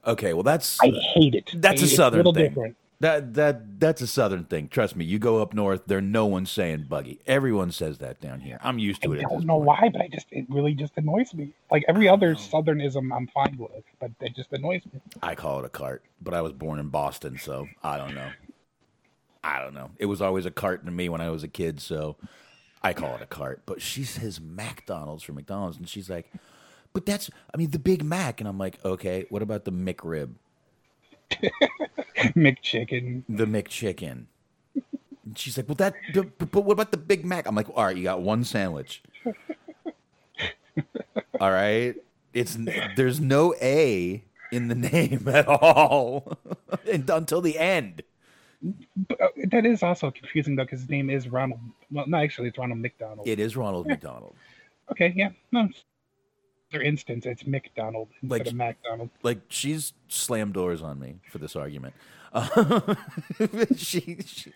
Okay, 0.05 0.33
well 0.33 0.43
that's 0.43 0.79
I 0.81 0.89
hate 0.89 1.35
it. 1.35 1.51
that's 1.55 1.81
a 1.81 1.87
southern 1.87 2.19
little 2.19 2.33
thing. 2.33 2.49
different. 2.49 2.77
That 2.99 3.35
that 3.35 3.79
that's 3.79 4.01
a 4.01 4.07
southern 4.07 4.45
thing. 4.45 4.69
Trust 4.69 4.95
me. 4.95 5.05
You 5.05 5.19
go 5.19 5.41
up 5.41 5.53
north, 5.53 5.83
there 5.87 6.01
no 6.01 6.25
one's 6.25 6.51
saying 6.51 6.85
buggy. 6.89 7.19
Everyone 7.27 7.71
says 7.71 7.99
that 7.99 8.21
down 8.21 8.41
here. 8.41 8.59
I'm 8.63 8.79
used 8.79 9.03
to 9.03 9.13
I 9.13 9.17
it. 9.17 9.25
I 9.25 9.29
don't 9.29 9.45
know 9.45 9.55
point. 9.55 9.65
why, 9.65 9.89
but 9.91 10.01
I 10.01 10.07
just 10.07 10.27
it 10.31 10.45
really 10.49 10.73
just 10.75 10.93
annoys 10.97 11.33
me. 11.33 11.53
Like 11.71 11.85
every 11.87 12.09
other 12.09 12.35
southernism, 12.35 13.15
I'm 13.15 13.27
fine 13.27 13.57
with, 13.59 13.83
but 13.99 14.11
it 14.21 14.35
just 14.35 14.51
annoys 14.53 14.83
me. 14.93 15.01
I 15.21 15.35
call 15.35 15.59
it 15.59 15.65
a 15.65 15.69
cart, 15.69 16.03
but 16.21 16.33
I 16.33 16.41
was 16.41 16.53
born 16.53 16.79
in 16.79 16.89
Boston, 16.89 17.37
so 17.39 17.67
I 17.83 17.97
don't 17.97 18.15
know. 18.15 18.31
I 19.43 19.61
don't 19.61 19.73
know. 19.75 19.91
It 19.97 20.07
was 20.07 20.21
always 20.21 20.45
a 20.45 20.51
cart 20.51 20.85
to 20.85 20.91
me 20.91 21.09
when 21.09 21.21
I 21.21 21.29
was 21.29 21.43
a 21.43 21.47
kid, 21.47 21.79
so 21.81 22.17
I 22.83 22.93
call 22.93 23.15
it 23.15 23.21
a 23.21 23.27
cart. 23.27 23.63
But 23.65 23.81
she 23.81 24.03
says 24.03 24.41
McDonald's 24.41 25.23
for 25.23 25.33
McDonald's, 25.33 25.77
and 25.77 25.87
she's 25.89 26.09
like, 26.09 26.31
"But 26.97 27.05
that's, 27.05 27.29
I 27.53 27.57
mean, 27.57 27.69
the 27.69 27.77
Big 27.77 28.03
Mac." 28.03 28.41
And 28.41 28.49
I'm 28.49 28.57
like, 28.57 28.83
"Okay, 28.83 29.27
what 29.29 29.43
about 29.43 29.65
the 29.65 29.71
McRib, 29.71 30.31
McChicken. 32.33 33.21
the 33.29 33.45
McChicken?" 33.45 34.25
And 35.23 35.37
she's 35.37 35.57
like, 35.57 35.69
"Well, 35.69 35.75
that, 35.75 35.93
but 36.11 36.49
but 36.49 36.61
what 36.61 36.73
about 36.73 36.89
the 36.89 36.97
Big 36.97 37.23
Mac?" 37.23 37.47
I'm 37.47 37.53
like, 37.53 37.69
"All 37.69 37.85
right, 37.85 37.95
you 37.95 38.01
got 38.01 38.21
one 38.21 38.43
sandwich. 38.43 39.03
All 41.39 41.51
right, 41.51 41.93
it's 42.33 42.57
there's 42.95 43.19
no 43.19 43.53
A 43.61 44.23
in 44.51 44.69
the 44.69 44.75
name 44.89 45.27
at 45.27 45.47
all 45.47 46.35
and, 46.91 47.07
until 47.07 47.41
the 47.41 47.59
end." 47.59 48.01
But, 49.07 49.19
that 49.51 49.67
is 49.67 49.83
also 49.83 50.09
confusing 50.09 50.55
though, 50.55 50.63
because 50.63 50.79
his 50.79 50.89
name 50.89 51.11
is 51.11 51.29
Ronald. 51.29 51.59
Well, 51.91 52.07
no, 52.07 52.17
actually, 52.17 52.47
it's 52.47 52.57
Ronald 52.57 52.79
McDonald. 52.79 53.27
It 53.27 53.39
is 53.39 53.55
Ronald 53.55 53.85
McDonald. 53.85 54.33
Okay, 54.91 55.13
yeah, 55.15 55.29
no. 55.51 55.69
For 56.71 56.81
instance, 56.81 57.25
it's 57.25 57.45
McDonald 57.47 58.09
instead 58.21 58.39
Like- 58.39 58.47
of 58.47 58.53
McDonald. 58.55 59.09
Like 59.23 59.39
she's 59.49 59.93
slammed 60.09 60.53
doors 60.53 60.81
on 60.81 60.99
me 60.99 61.19
for 61.31 61.37
this 61.37 61.55
argument. 61.55 61.93
Uh, 62.33 62.95
she, 63.75 64.17
she, 64.25 64.53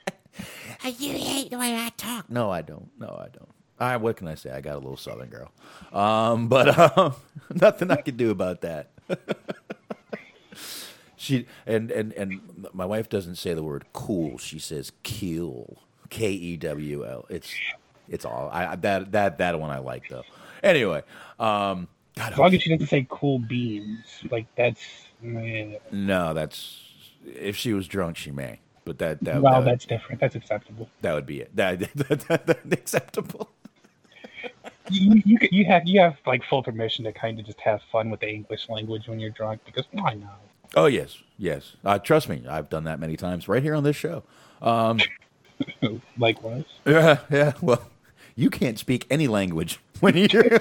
you 1.00 1.14
hate 1.14 1.50
the 1.52 1.58
way 1.58 1.76
I 1.76 1.90
talk. 1.96 2.30
No, 2.30 2.52
I 2.52 2.62
don't. 2.62 2.90
No, 3.00 3.08
I 3.08 3.30
don't. 3.30 3.50
I 3.80 3.98
what 3.98 4.18
can 4.18 4.28
I 4.28 4.36
say? 4.36 4.52
I 4.52 4.62
got 4.62 4.74
a 4.76 4.80
little 4.80 4.98
Southern 4.98 5.30
girl, 5.30 5.52
um, 5.92 6.48
but 6.50 6.78
um, 6.98 7.16
nothing 7.50 7.90
I 7.90 7.96
can 8.02 8.16
do 8.18 8.30
about 8.30 8.62
that. 8.62 8.92
she 11.16 11.46
and 11.66 11.90
and 11.92 12.14
and 12.14 12.42
my 12.74 12.86
wife 12.86 13.10
doesn't 13.10 13.36
say 13.38 13.54
the 13.54 13.64
word 13.64 13.86
cool. 13.94 14.38
She 14.38 14.60
says 14.60 14.92
kill. 15.04 15.78
K 16.10 16.30
e 16.32 16.58
w 16.58 17.06
l. 17.06 17.26
It's 17.30 17.52
it's 18.10 18.26
all 18.26 18.50
I- 18.52 18.76
that 18.76 19.12
that 19.14 19.38
that 19.38 19.60
one 19.60 19.72
I 19.72 19.80
like 19.80 20.10
though. 20.10 20.24
Anyway, 20.62 21.02
um, 21.40 21.88
God, 22.22 22.34
As 22.34 22.40
long 22.40 22.54
as 22.56 22.62
she 22.62 22.70
doesn't 22.70 22.88
say 22.88 23.06
cool 23.10 23.40
beans, 23.40 24.06
like 24.30 24.46
that's. 24.56 24.82
eh. 25.26 25.76
No, 25.92 26.34
that's 26.34 26.80
if 27.26 27.56
she 27.56 27.74
was 27.74 27.88
drunk, 27.88 28.18
she 28.18 28.32
may. 28.32 28.60
But 28.86 28.98
that 29.00 29.24
that 29.24 29.42
well, 29.42 29.62
that, 29.62 29.66
that's 29.70 29.86
different. 29.86 30.20
That's 30.22 30.36
acceptable. 30.36 30.90
that 31.02 31.14
would 31.14 31.26
be 31.26 31.42
it. 31.42 31.56
That, 31.56 31.80
that, 31.96 32.20
that, 32.28 32.48
that- 32.48 32.74
acceptable. 32.74 33.50
You, 34.90 35.22
you, 35.26 35.38
you 35.52 35.66
have 35.66 35.84
you 35.86 36.00
have 36.02 36.18
like 36.26 36.44
full 36.44 36.64
permission 36.64 37.06
to 37.06 37.14
kind 37.14 37.40
of 37.40 37.46
just 37.46 37.60
have 37.62 37.82
fun 37.92 38.10
with 38.10 38.20
the 38.20 38.30
English 38.30 38.68
language 38.70 39.08
when 39.08 39.20
you're 39.20 39.30
drunk 39.30 39.62
because 39.66 39.86
why 39.92 40.16
not? 40.16 40.40
Oh 40.76 40.88
yes, 40.88 41.18
yes. 41.38 41.76
Uh, 41.86 42.00
trust 42.00 42.28
me, 42.28 42.44
I've 42.50 42.70
done 42.70 42.84
that 42.86 43.00
many 43.00 43.16
times 43.16 43.48
right 43.48 43.62
here 43.64 43.76
on 43.76 43.84
this 43.84 43.96
show. 43.96 44.24
Um, 44.62 45.00
Likewise. 46.18 46.66
yeah, 46.86 47.20
yeah. 47.30 47.54
Well, 47.62 47.84
you 48.36 48.50
can't 48.50 48.80
speak 48.80 49.06
any 49.10 49.28
language 49.28 49.80
when 50.02 50.18
you're. 50.32 50.60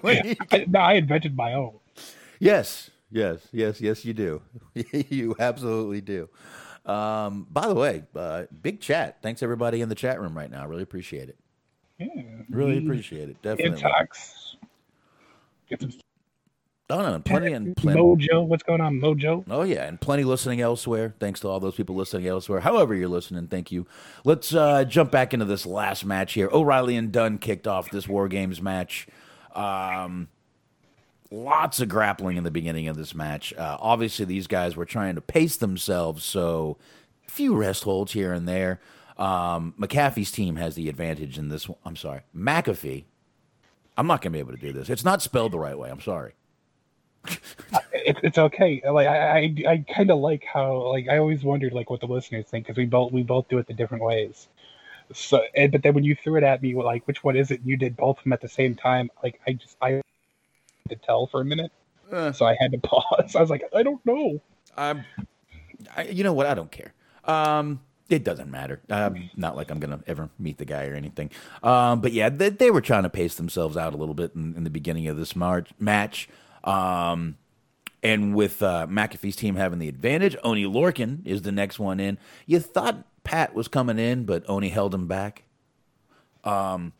when 0.00 0.24
you 0.24 0.36
I, 0.52 0.64
no, 0.68 0.78
I 0.78 0.92
invented 0.94 1.36
my 1.36 1.54
own. 1.54 1.74
Yes, 2.38 2.90
yes, 3.10 3.40
yes, 3.52 3.80
yes, 3.80 4.04
you 4.04 4.14
do. 4.14 4.42
you 4.74 5.34
absolutely 5.38 6.00
do. 6.00 6.28
Um, 6.84 7.46
by 7.50 7.66
the 7.66 7.74
way, 7.74 8.04
uh, 8.14 8.44
big 8.62 8.80
chat. 8.80 9.18
Thanks 9.22 9.42
everybody 9.42 9.80
in 9.80 9.88
the 9.88 9.94
chat 9.94 10.20
room 10.20 10.36
right 10.36 10.50
now. 10.50 10.62
I 10.62 10.66
really 10.66 10.84
appreciate 10.84 11.28
it. 11.28 11.36
Yeah. 11.98 12.22
Really 12.50 12.78
appreciate 12.78 13.28
it. 13.28 13.42
Definitely. 13.42 13.82
Intox. 13.82 14.56
Get 15.68 15.80
some 15.80 15.90
Oh 16.88 17.02
no, 17.02 17.18
plenty 17.18 17.52
and 17.52 17.76
plenty. 17.76 18.00
Mojo. 18.00 18.46
What's 18.46 18.62
going 18.62 18.80
on, 18.80 19.00
Mojo? 19.00 19.44
Oh 19.50 19.62
yeah, 19.62 19.86
and 19.88 20.00
plenty 20.00 20.22
listening 20.22 20.60
elsewhere. 20.60 21.14
Thanks 21.18 21.40
to 21.40 21.48
all 21.48 21.58
those 21.58 21.74
people 21.74 21.96
listening 21.96 22.28
elsewhere. 22.28 22.60
However 22.60 22.94
you're 22.94 23.08
listening, 23.08 23.48
thank 23.48 23.72
you. 23.72 23.88
Let's 24.24 24.54
uh, 24.54 24.84
jump 24.84 25.10
back 25.10 25.34
into 25.34 25.46
this 25.46 25.66
last 25.66 26.04
match 26.04 26.34
here. 26.34 26.48
O'Reilly 26.52 26.94
and 26.96 27.10
Dunne 27.10 27.38
kicked 27.38 27.66
off 27.66 27.90
this 27.90 28.06
War 28.06 28.28
Games 28.28 28.62
match. 28.62 29.08
Um, 29.52 30.28
lots 31.32 31.80
of 31.80 31.88
grappling 31.88 32.36
in 32.36 32.44
the 32.44 32.52
beginning 32.52 32.86
of 32.86 32.96
this 32.96 33.16
match. 33.16 33.52
Uh, 33.54 33.76
obviously, 33.80 34.24
these 34.24 34.46
guys 34.46 34.76
were 34.76 34.84
trying 34.84 35.16
to 35.16 35.20
pace 35.20 35.56
themselves, 35.56 36.22
so 36.22 36.78
a 37.26 37.30
few 37.30 37.56
rest 37.56 37.82
holds 37.82 38.12
here 38.12 38.32
and 38.32 38.46
there. 38.46 38.80
Um, 39.18 39.74
McAfee's 39.76 40.30
team 40.30 40.54
has 40.54 40.76
the 40.76 40.88
advantage 40.88 41.36
in 41.36 41.48
this. 41.48 41.68
One. 41.68 41.78
I'm 41.84 41.96
sorry, 41.96 42.20
McAfee. 42.32 43.06
I'm 43.96 44.06
not 44.06 44.20
going 44.20 44.32
to 44.32 44.36
be 44.36 44.40
able 44.40 44.52
to 44.52 44.58
do 44.58 44.72
this. 44.72 44.88
It's 44.88 45.04
not 45.04 45.20
spelled 45.20 45.50
the 45.50 45.58
right 45.58 45.76
way. 45.76 45.90
I'm 45.90 46.00
sorry. 46.00 46.34
It's 47.92 48.20
it's 48.22 48.38
okay. 48.38 48.82
Like 48.84 49.06
I 49.06 49.38
I, 49.38 49.54
I 49.68 49.84
kind 49.92 50.10
of 50.10 50.18
like 50.18 50.44
how 50.44 50.76
like 50.88 51.08
I 51.08 51.18
always 51.18 51.42
wondered 51.42 51.72
like 51.72 51.90
what 51.90 52.00
the 52.00 52.06
listeners 52.06 52.46
think 52.46 52.66
because 52.66 52.76
we 52.76 52.86
both 52.86 53.12
we 53.12 53.22
both 53.22 53.48
do 53.48 53.58
it 53.58 53.66
the 53.66 53.74
different 53.74 54.04
ways. 54.04 54.48
So 55.12 55.42
and, 55.54 55.72
but 55.72 55.82
then 55.82 55.94
when 55.94 56.04
you 56.04 56.14
threw 56.14 56.36
it 56.36 56.42
at 56.44 56.62
me 56.62 56.74
like 56.74 57.06
which 57.06 57.22
one 57.24 57.36
is 57.36 57.50
it? 57.50 57.60
You 57.64 57.76
did 57.76 57.96
both 57.96 58.18
of 58.18 58.24
them 58.24 58.32
at 58.32 58.40
the 58.40 58.48
same 58.48 58.74
time. 58.74 59.10
Like 59.22 59.40
I 59.46 59.54
just 59.54 59.76
I 59.80 59.90
had 59.90 60.02
to 60.90 60.96
tell 60.96 61.26
for 61.26 61.40
a 61.40 61.44
minute, 61.44 61.72
so 62.10 62.46
I 62.46 62.56
had 62.58 62.72
to 62.72 62.78
pause. 62.82 63.34
I 63.34 63.40
was 63.40 63.50
like 63.50 63.64
I 63.74 63.82
don't 63.82 64.04
know. 64.04 64.40
I'm, 64.76 65.04
I, 65.96 66.04
you 66.04 66.22
know 66.22 66.32
what? 66.32 66.46
I 66.46 66.54
don't 66.54 66.70
care. 66.70 66.92
Um, 67.24 67.80
it 68.08 68.22
doesn't 68.22 68.50
matter. 68.50 68.80
Um, 68.88 69.30
not 69.36 69.56
like 69.56 69.70
I'm 69.70 69.80
gonna 69.80 70.00
ever 70.06 70.28
meet 70.38 70.58
the 70.58 70.64
guy 70.64 70.86
or 70.86 70.94
anything. 70.94 71.30
Um, 71.62 72.00
but 72.00 72.12
yeah, 72.12 72.28
they, 72.28 72.50
they 72.50 72.70
were 72.70 72.80
trying 72.80 73.02
to 73.02 73.10
pace 73.10 73.34
themselves 73.34 73.76
out 73.76 73.94
a 73.94 73.96
little 73.96 74.14
bit 74.14 74.34
in, 74.34 74.54
in 74.54 74.64
the 74.64 74.70
beginning 74.70 75.08
of 75.08 75.16
this 75.16 75.34
march, 75.34 75.70
match. 75.78 76.28
Um, 76.66 77.36
and 78.02 78.34
with 78.34 78.62
uh, 78.62 78.86
McAfee's 78.88 79.36
team 79.36 79.56
having 79.56 79.78
the 79.78 79.88
advantage, 79.88 80.36
Oni 80.44 80.64
Lorcan 80.64 81.26
is 81.26 81.42
the 81.42 81.52
next 81.52 81.78
one 81.78 81.98
in. 82.00 82.18
You 82.46 82.60
thought 82.60 83.04
Pat 83.24 83.54
was 83.54 83.68
coming 83.68 83.98
in, 83.98 84.24
but 84.24 84.44
Oni 84.48 84.68
held 84.68 84.94
him 84.94 85.06
back. 85.06 85.44
Um, 86.44 86.92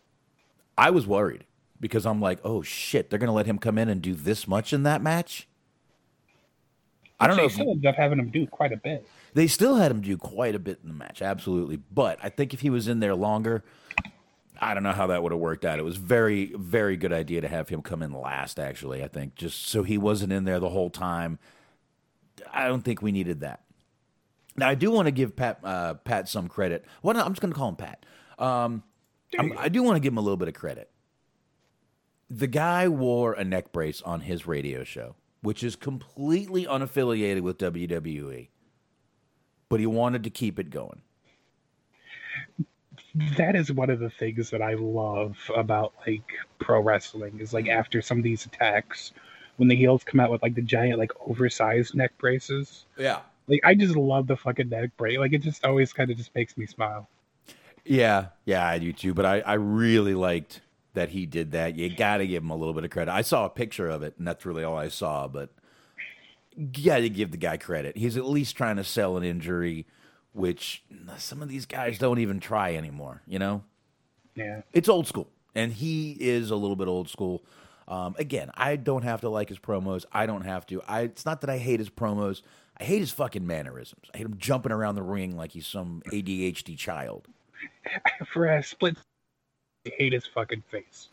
I 0.78 0.90
was 0.90 1.06
worried 1.06 1.44
because 1.80 2.06
I'm 2.06 2.20
like, 2.20 2.40
oh 2.44 2.62
shit, 2.62 3.10
they're 3.10 3.18
gonna 3.18 3.32
let 3.32 3.46
him 3.46 3.58
come 3.58 3.78
in 3.78 3.88
and 3.88 4.02
do 4.02 4.14
this 4.14 4.48
much 4.48 4.72
in 4.72 4.82
that 4.84 5.02
match. 5.02 5.46
I 7.20 7.26
don't 7.26 7.36
They 7.36 7.42
know 7.42 7.46
if 7.46 7.52
still 7.52 7.70
ended 7.70 7.86
up 7.86 7.94
having 7.94 8.18
him 8.18 8.30
do 8.30 8.46
quite 8.46 8.72
a 8.72 8.76
bit. 8.76 9.06
they 9.32 9.46
still 9.46 9.76
had 9.76 9.90
him 9.90 10.00
do 10.02 10.16
quite 10.16 10.54
a 10.54 10.58
bit 10.58 10.80
in 10.82 10.88
the 10.88 10.94
match, 10.94 11.22
absolutely. 11.22 11.76
But 11.76 12.18
I 12.22 12.28
think 12.28 12.52
if 12.52 12.60
he 12.60 12.70
was 12.70 12.88
in 12.88 13.00
there 13.00 13.14
longer, 13.14 13.64
I 14.60 14.74
don't 14.74 14.82
know 14.82 14.92
how 14.92 15.08
that 15.08 15.22
would 15.22 15.32
have 15.32 15.40
worked 15.40 15.64
out. 15.64 15.78
It 15.78 15.84
was 15.84 15.96
very, 15.96 16.52
very 16.54 16.96
good 16.96 17.12
idea 17.12 17.40
to 17.40 17.48
have 17.48 17.68
him 17.68 17.82
come 17.82 18.02
in 18.02 18.12
last. 18.12 18.58
Actually, 18.58 19.02
I 19.02 19.08
think 19.08 19.34
just 19.34 19.66
so 19.66 19.82
he 19.82 19.98
wasn't 19.98 20.32
in 20.32 20.44
there 20.44 20.60
the 20.60 20.70
whole 20.70 20.90
time. 20.90 21.38
I 22.52 22.68
don't 22.68 22.82
think 22.82 23.02
we 23.02 23.12
needed 23.12 23.40
that. 23.40 23.62
Now 24.56 24.68
I 24.68 24.74
do 24.74 24.90
want 24.90 25.06
to 25.06 25.12
give 25.12 25.36
Pat 25.36 25.60
uh, 25.62 25.94
Pat 25.94 26.28
some 26.28 26.48
credit. 26.48 26.84
Well, 27.02 27.14
no, 27.14 27.22
I'm 27.22 27.32
just 27.32 27.40
going 27.40 27.52
to 27.52 27.58
call 27.58 27.68
him 27.68 27.76
Pat. 27.76 28.06
Um, 28.38 28.82
I'm, 29.38 29.52
I 29.58 29.68
do 29.68 29.82
want 29.82 29.96
to 29.96 30.00
give 30.00 30.12
him 30.12 30.18
a 30.18 30.22
little 30.22 30.36
bit 30.36 30.48
of 30.48 30.54
credit. 30.54 30.90
The 32.28 32.46
guy 32.46 32.88
wore 32.88 33.34
a 33.34 33.44
neck 33.44 33.72
brace 33.72 34.02
on 34.02 34.22
his 34.22 34.46
radio 34.46 34.82
show, 34.82 35.14
which 35.42 35.62
is 35.62 35.76
completely 35.76 36.64
unaffiliated 36.66 37.42
with 37.42 37.58
WWE, 37.58 38.48
but 39.68 39.80
he 39.80 39.86
wanted 39.86 40.24
to 40.24 40.30
keep 40.30 40.58
it 40.58 40.70
going. 40.70 41.02
That 43.36 43.56
is 43.56 43.72
one 43.72 43.90
of 43.90 43.98
the 43.98 44.10
things 44.10 44.50
that 44.50 44.60
I 44.60 44.74
love 44.74 45.38
about 45.54 45.94
like 46.06 46.32
pro 46.58 46.80
wrestling 46.80 47.38
is 47.40 47.54
like 47.54 47.68
after 47.68 48.02
some 48.02 48.18
of 48.18 48.24
these 48.24 48.46
attacks, 48.46 49.12
when 49.56 49.68
the 49.68 49.76
heels 49.76 50.04
come 50.04 50.20
out 50.20 50.30
with 50.30 50.42
like 50.42 50.54
the 50.54 50.62
giant 50.62 50.98
like 50.98 51.12
oversized 51.26 51.94
neck 51.94 52.12
braces. 52.18 52.84
Yeah. 52.96 53.20
Like 53.48 53.60
I 53.64 53.74
just 53.74 53.96
love 53.96 54.26
the 54.26 54.36
fucking 54.36 54.68
neck 54.68 54.90
brace. 54.96 55.18
Like 55.18 55.32
it 55.32 55.42
just 55.42 55.64
always 55.64 55.92
kind 55.92 56.10
of 56.10 56.16
just 56.16 56.34
makes 56.34 56.56
me 56.56 56.66
smile. 56.66 57.08
Yeah, 57.84 58.26
yeah, 58.44 58.66
I 58.66 58.78
do 58.78 58.92
too. 58.92 59.14
But 59.14 59.24
I, 59.26 59.40
I 59.40 59.54
really 59.54 60.14
liked 60.14 60.60
that 60.94 61.10
he 61.10 61.26
did 61.26 61.52
that. 61.52 61.76
You 61.76 61.94
got 61.94 62.18
to 62.18 62.26
give 62.26 62.42
him 62.42 62.50
a 62.50 62.56
little 62.56 62.74
bit 62.74 62.84
of 62.84 62.90
credit. 62.90 63.12
I 63.12 63.22
saw 63.22 63.44
a 63.44 63.50
picture 63.50 63.88
of 63.88 64.02
it, 64.02 64.14
and 64.18 64.26
that's 64.26 64.44
really 64.44 64.64
all 64.64 64.76
I 64.76 64.88
saw. 64.88 65.28
But 65.28 65.50
you 66.56 66.84
got 66.84 66.98
to 66.98 67.08
give 67.08 67.30
the 67.30 67.36
guy 67.36 67.56
credit. 67.56 67.96
He's 67.96 68.16
at 68.16 68.26
least 68.26 68.56
trying 68.56 68.76
to 68.76 68.84
sell 68.84 69.16
an 69.16 69.22
injury, 69.22 69.86
which 70.36 70.82
some 71.16 71.42
of 71.42 71.48
these 71.48 71.66
guys 71.66 71.98
don't 71.98 72.18
even 72.18 72.38
try 72.40 72.74
anymore. 72.74 73.22
You 73.26 73.38
know, 73.38 73.64
Yeah. 74.34 74.62
it's 74.72 74.88
old 74.88 75.06
school, 75.06 75.28
and 75.54 75.72
he 75.72 76.16
is 76.20 76.50
a 76.50 76.56
little 76.56 76.76
bit 76.76 76.88
old 76.88 77.08
school. 77.08 77.42
Um, 77.88 78.14
again, 78.18 78.50
I 78.54 78.76
don't 78.76 79.02
have 79.02 79.20
to 79.22 79.28
like 79.28 79.48
his 79.48 79.58
promos. 79.58 80.04
I 80.12 80.26
don't 80.26 80.42
have 80.42 80.66
to. 80.66 80.82
I. 80.82 81.02
It's 81.02 81.24
not 81.24 81.40
that 81.42 81.50
I 81.50 81.58
hate 81.58 81.80
his 81.80 81.88
promos. 81.90 82.42
I 82.78 82.84
hate 82.84 82.98
his 83.00 83.12
fucking 83.12 83.46
mannerisms. 83.46 84.10
I 84.12 84.18
hate 84.18 84.26
him 84.26 84.36
jumping 84.38 84.72
around 84.72 84.96
the 84.96 85.02
ring 85.02 85.36
like 85.36 85.52
he's 85.52 85.66
some 85.66 86.02
ADHD 86.12 86.76
child. 86.76 87.26
For 88.32 88.46
a 88.46 88.62
split, 88.62 88.98
I 89.86 89.92
hate 89.96 90.12
his 90.12 90.26
fucking 90.26 90.62
face. 90.70 91.08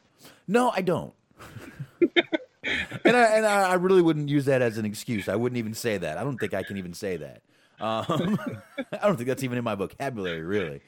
No, 0.48 0.72
I 0.72 0.82
don't. 0.82 1.14
and 2.02 3.16
I 3.16 3.24
and 3.38 3.46
I, 3.46 3.70
I 3.70 3.74
really 3.76 4.02
wouldn't 4.02 4.30
use 4.30 4.46
that 4.46 4.62
as 4.62 4.78
an 4.78 4.86
excuse. 4.86 5.30
I 5.30 5.36
wouldn't 5.36 5.58
even 5.58 5.74
say 5.74 5.98
that. 5.98 6.18
I 6.18 6.24
don't 6.24 6.38
think 6.38 6.54
I 6.54 6.64
can 6.64 6.78
even 6.78 6.94
say 6.94 7.18
that. 7.18 7.42
Um, 7.84 8.40
I 8.94 9.06
don't 9.06 9.18
think 9.18 9.28
that's 9.28 9.44
even 9.44 9.58
in 9.58 9.64
my 9.64 9.76
vocabulary, 9.76 10.42
really. 10.42 10.82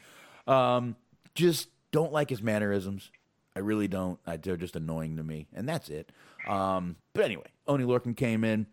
Um, 0.47 0.95
just 1.35 1.67
don't 1.91 2.13
like 2.13 2.29
his 2.29 2.41
mannerisms. 2.41 3.11
I 3.55 3.59
really 3.59 3.87
don't. 3.87 4.19
I, 4.25 4.37
they're 4.37 4.57
just 4.57 4.75
annoying 4.75 5.17
to 5.17 5.23
me, 5.23 5.47
and 5.53 5.67
that's 5.67 5.89
it. 5.89 6.11
Um, 6.47 6.95
but 7.13 7.25
anyway, 7.25 7.47
Oni 7.67 7.83
Lorcan 7.83 8.15
came 8.15 8.43
in. 8.43 8.67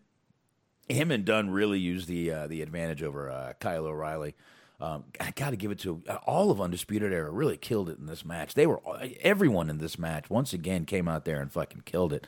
Him 0.87 1.11
and 1.11 1.25
Dunne 1.25 1.49
really 1.49 1.79
used 1.79 2.07
the 2.07 2.31
uh, 2.31 2.47
the 2.47 2.61
advantage 2.61 3.03
over 3.03 3.29
uh, 3.29 3.53
Kyle 3.59 3.85
O'Reilly. 3.85 4.35
Um, 4.79 5.05
I 5.19 5.31
got 5.31 5.51
to 5.51 5.55
give 5.55 5.71
it 5.71 5.79
to 5.79 6.01
uh, 6.09 6.17
all 6.25 6.51
of 6.51 6.59
Undisputed 6.59 7.13
Era. 7.13 7.29
Really 7.29 7.57
killed 7.57 7.89
it 7.89 7.99
in 7.99 8.05
this 8.05 8.25
match. 8.25 8.53
They 8.53 8.67
were 8.67 8.81
everyone 9.21 9.69
in 9.69 9.77
this 9.77 9.97
match 9.97 10.29
once 10.29 10.53
again 10.53 10.85
came 10.85 11.07
out 11.07 11.25
there 11.25 11.41
and 11.41 11.51
fucking 11.51 11.83
killed 11.85 12.13
it. 12.13 12.27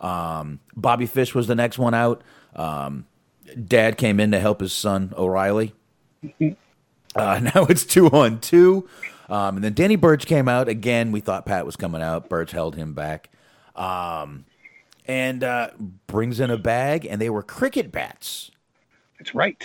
Um, 0.00 0.58
Bobby 0.76 1.06
Fish 1.06 1.34
was 1.34 1.46
the 1.46 1.54
next 1.54 1.78
one 1.78 1.94
out. 1.94 2.22
Um, 2.56 3.06
Dad 3.66 3.96
came 3.98 4.20
in 4.20 4.30
to 4.32 4.40
help 4.40 4.60
his 4.60 4.72
son 4.72 5.12
O'Reilly. 5.16 5.74
Uh, 6.40 6.50
now 7.16 7.66
it's 7.68 7.84
two 7.84 8.08
on 8.08 8.40
two. 8.40 8.88
Um, 9.28 9.56
and 9.56 9.64
then 9.64 9.74
Danny 9.74 9.96
Burch 9.96 10.26
came 10.26 10.48
out 10.48 10.68
again. 10.68 11.12
We 11.12 11.20
thought 11.20 11.46
Pat 11.46 11.64
was 11.64 11.76
coming 11.76 12.02
out. 12.02 12.28
Burch 12.28 12.50
held 12.50 12.76
him 12.76 12.94
back. 12.94 13.30
Um, 13.74 14.44
and 15.06 15.42
uh, 15.42 15.70
brings 16.06 16.38
in 16.40 16.50
a 16.50 16.58
bag, 16.58 17.06
and 17.06 17.20
they 17.20 17.30
were 17.30 17.42
cricket 17.42 17.90
bats, 17.90 18.50
That's 19.18 19.34
right. 19.34 19.60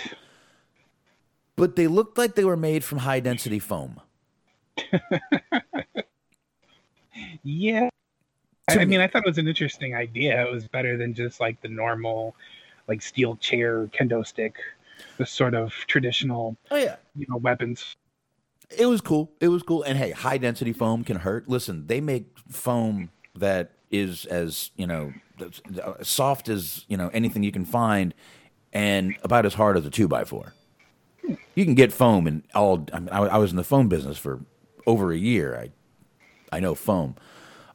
but 1.54 1.76
they 1.76 1.86
looked 1.86 2.18
like 2.18 2.34
they 2.34 2.44
were 2.44 2.56
made 2.56 2.82
from 2.82 2.98
high 2.98 3.20
density 3.20 3.58
foam. 3.58 4.00
Yeah. 7.42 7.88
I, 8.68 8.78
I 8.80 8.84
mean, 8.84 9.00
I 9.00 9.08
thought 9.08 9.24
it 9.24 9.28
was 9.28 9.38
an 9.38 9.48
interesting 9.48 9.94
idea. 9.94 10.46
It 10.46 10.52
was 10.52 10.68
better 10.68 10.96
than 10.96 11.14
just 11.14 11.40
like 11.40 11.60
the 11.62 11.68
normal, 11.68 12.36
like 12.88 13.02
steel 13.02 13.36
chair 13.36 13.86
kendo 13.88 14.26
stick, 14.26 14.56
the 15.18 15.26
sort 15.26 15.54
of 15.54 15.72
traditional, 15.86 16.56
Oh 16.70 16.76
yeah, 16.76 16.96
you 17.14 17.26
know, 17.28 17.36
weapons. 17.36 17.96
it 18.76 18.86
was 18.86 19.00
cool. 19.00 19.30
It 19.40 19.48
was 19.48 19.62
cool. 19.62 19.82
And 19.82 19.96
hey, 19.98 20.10
high 20.10 20.38
density 20.38 20.72
foam 20.72 21.04
can 21.04 21.18
hurt. 21.18 21.48
Listen, 21.48 21.86
they 21.86 22.00
make 22.00 22.26
foam 22.50 23.10
that 23.34 23.72
is 23.90 24.24
as 24.26 24.70
you 24.76 24.86
know 24.86 25.12
soft 26.02 26.48
as 26.48 26.84
you 26.88 26.96
know 26.96 27.08
anything 27.12 27.42
you 27.42 27.52
can 27.52 27.64
find, 27.64 28.12
and 28.72 29.16
about 29.22 29.46
as 29.46 29.54
hard 29.54 29.76
as 29.76 29.86
a 29.86 29.90
two 29.90 30.08
by 30.08 30.24
four. 30.24 30.54
You 31.54 31.64
can 31.64 31.74
get 31.74 31.92
foam 31.92 32.26
and 32.26 32.42
all. 32.54 32.86
I, 32.92 32.98
mean, 33.00 33.08
I, 33.10 33.18
I 33.18 33.38
was 33.38 33.50
in 33.50 33.56
the 33.56 33.64
foam 33.64 33.88
business 33.88 34.16
for 34.16 34.40
over 34.86 35.12
a 35.12 35.16
year. 35.18 35.56
I 35.56 35.70
I 36.56 36.60
know 36.60 36.74
foam. 36.74 37.16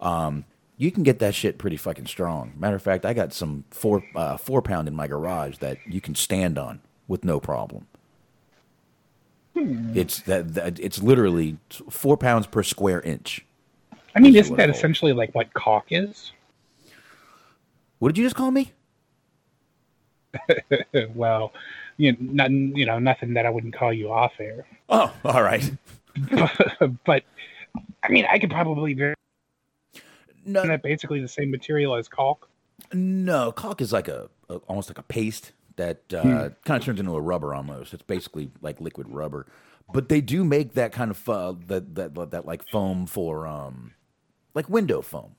Um, 0.02 0.46
you 0.78 0.92
can 0.92 1.04
get 1.04 1.20
that 1.20 1.36
shit 1.36 1.58
pretty 1.58 1.78
fucking 1.78 2.08
strong. 2.08 2.54
Matter 2.58 2.76
of 2.76 2.82
fact, 2.82 3.06
I 3.06 3.14
got 3.14 3.34
some 3.34 3.66
four 3.70 4.04
uh, 4.16 4.38
four 4.38 4.62
pound 4.62 4.88
in 4.88 4.96
my 4.96 5.08
garage 5.08 5.58
that 5.58 5.78
you 5.86 6.02
can 6.02 6.16
stand 6.16 6.58
on 6.58 6.82
with 7.08 7.24
no 7.24 7.40
problem. 7.40 7.88
It's 9.56 10.20
that, 10.22 10.56
that 10.56 10.80
it's 10.80 11.02
literally 11.02 11.58
four 11.90 12.18
pounds 12.18 12.48
per 12.48 12.64
square 12.64 13.02
inch. 13.02 13.46
I 14.16 14.20
mean, 14.20 14.36
is 14.36 14.48
isn't 14.48 14.58
that 14.58 14.70
essentially 14.70 15.14
like 15.14 15.34
what 15.36 15.54
caulk 15.54 15.86
is? 15.92 16.32
What 18.00 18.10
did 18.10 18.18
you 18.18 18.26
just 18.26 18.36
call 18.36 18.52
me? 18.52 18.72
well, 21.14 21.54
you 21.98 22.12
know, 22.14 22.18
nothing, 22.20 22.76
you 22.76 22.86
know, 22.86 23.00
nothing 23.00 23.36
that 23.36 23.46
I 23.46 23.50
wouldn't 23.52 23.76
call 23.76 23.94
you 23.94 24.12
off 24.12 24.34
air. 24.40 24.66
Oh, 24.90 25.14
all 25.24 25.44
right. 25.44 25.72
but 27.06 27.24
I 28.04 28.10
mean, 28.10 28.26
I 28.30 28.40
could 28.40 28.50
probably 28.50 28.94
very 28.94 29.16
No, 30.46 30.66
that 30.66 30.84
basically 30.84 31.22
the 31.22 31.28
same 31.28 31.52
material 31.52 31.96
as 31.96 32.08
caulk. 32.08 32.50
no, 32.94 33.52
caulk 33.52 33.82
is 33.82 33.94
like 33.94 34.08
a, 34.08 34.30
a 34.50 34.56
almost 34.68 34.90
like 34.90 34.98
a 34.98 35.04
paste 35.04 35.52
that 35.76 36.02
uh, 36.14 36.50
kind 36.66 36.78
of 36.78 36.84
turns 36.84 37.00
into 37.00 37.16
a 37.16 37.22
rubber 37.22 37.54
almost. 37.54 37.94
It's 37.94 38.04
basically 38.04 38.52
like 38.62 38.80
liquid 38.80 39.08
rubber, 39.10 39.48
but 39.92 40.10
they 40.10 40.22
do 40.22 40.44
make 40.44 40.74
that 40.74 40.92
kind 40.92 41.12
of 41.12 41.30
uh, 41.30 41.54
that, 41.68 41.96
that 41.96 42.32
that 42.32 42.46
like 42.46 42.68
foam 42.70 43.06
for 43.06 43.48
um 43.48 43.94
like 44.54 44.70
window 44.70 45.02
foam. 45.02 45.36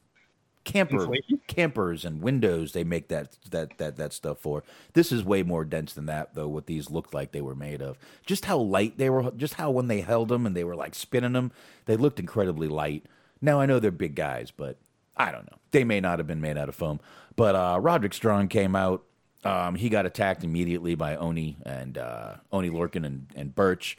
Camper 0.64 0.96
Insulation? 0.96 1.40
campers 1.46 2.06
and 2.06 2.22
windows 2.22 2.72
they 2.72 2.84
make 2.84 3.08
that 3.08 3.36
that 3.50 3.76
that 3.76 3.96
that 3.96 4.12
stuff 4.14 4.38
for. 4.38 4.64
This 4.94 5.12
is 5.12 5.22
way 5.22 5.42
more 5.42 5.64
dense 5.64 5.92
than 5.92 6.06
that 6.06 6.34
though. 6.34 6.48
What 6.48 6.66
these 6.66 6.90
looked 6.90 7.12
like 7.12 7.32
they 7.32 7.42
were 7.42 7.54
made 7.54 7.82
of. 7.82 7.98
Just 8.24 8.46
how 8.46 8.58
light 8.58 8.96
they 8.96 9.10
were. 9.10 9.30
Just 9.32 9.54
how 9.54 9.70
when 9.70 9.88
they 9.88 10.00
held 10.00 10.28
them 10.30 10.46
and 10.46 10.56
they 10.56 10.64
were 10.64 10.74
like 10.74 10.94
spinning 10.94 11.34
them, 11.34 11.52
they 11.84 11.96
looked 11.96 12.18
incredibly 12.18 12.66
light. 12.66 13.04
Now 13.42 13.60
I 13.60 13.66
know 13.66 13.78
they're 13.78 13.90
big 13.90 14.14
guys, 14.14 14.50
but 14.50 14.78
I 15.16 15.32
don't 15.32 15.50
know. 15.50 15.58
They 15.70 15.84
may 15.84 16.00
not 16.00 16.18
have 16.18 16.26
been 16.26 16.40
made 16.40 16.56
out 16.56 16.68
of 16.68 16.74
foam. 16.74 17.00
But 17.36 17.54
uh, 17.54 17.78
Roderick 17.80 18.14
Strong 18.14 18.48
came 18.48 18.76
out. 18.76 19.04
Um, 19.44 19.74
he 19.74 19.88
got 19.88 20.06
attacked 20.06 20.42
immediately 20.42 20.94
by 20.94 21.16
Oni 21.16 21.56
and 21.64 21.98
uh, 21.98 22.34
Oni 22.52 22.70
Lorcan 22.70 23.04
and, 23.04 23.26
and 23.34 23.54
Burch. 23.54 23.98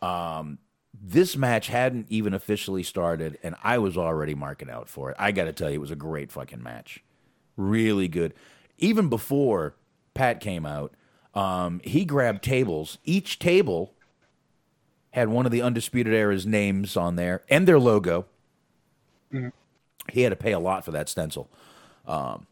Um, 0.00 0.58
this 0.98 1.36
match 1.36 1.68
hadn't 1.68 2.06
even 2.08 2.32
officially 2.32 2.82
started, 2.82 3.38
and 3.42 3.54
I 3.62 3.78
was 3.78 3.98
already 3.98 4.34
marking 4.34 4.70
out 4.70 4.88
for 4.88 5.10
it. 5.10 5.16
I 5.18 5.32
got 5.32 5.44
to 5.44 5.52
tell 5.52 5.68
you, 5.68 5.76
it 5.76 5.80
was 5.80 5.90
a 5.90 5.96
great 5.96 6.32
fucking 6.32 6.62
match. 6.62 7.04
Really 7.56 8.08
good. 8.08 8.32
Even 8.78 9.08
before 9.08 9.74
Pat 10.14 10.40
came 10.40 10.64
out, 10.64 10.94
um, 11.34 11.80
he 11.84 12.04
grabbed 12.06 12.42
tables. 12.42 12.96
Each 13.04 13.38
table 13.38 13.92
had 15.10 15.28
one 15.28 15.44
of 15.46 15.52
the 15.52 15.62
Undisputed 15.62 16.14
Era's 16.14 16.46
names 16.46 16.96
on 16.96 17.16
there 17.16 17.42
and 17.50 17.68
their 17.68 17.78
logo. 17.78 18.26
He 20.12 20.22
had 20.22 20.30
to 20.30 20.36
pay 20.36 20.52
a 20.52 20.58
lot 20.58 20.84
for 20.84 20.92
that 20.92 21.08
stencil. 21.08 21.48
Um, 22.06 22.46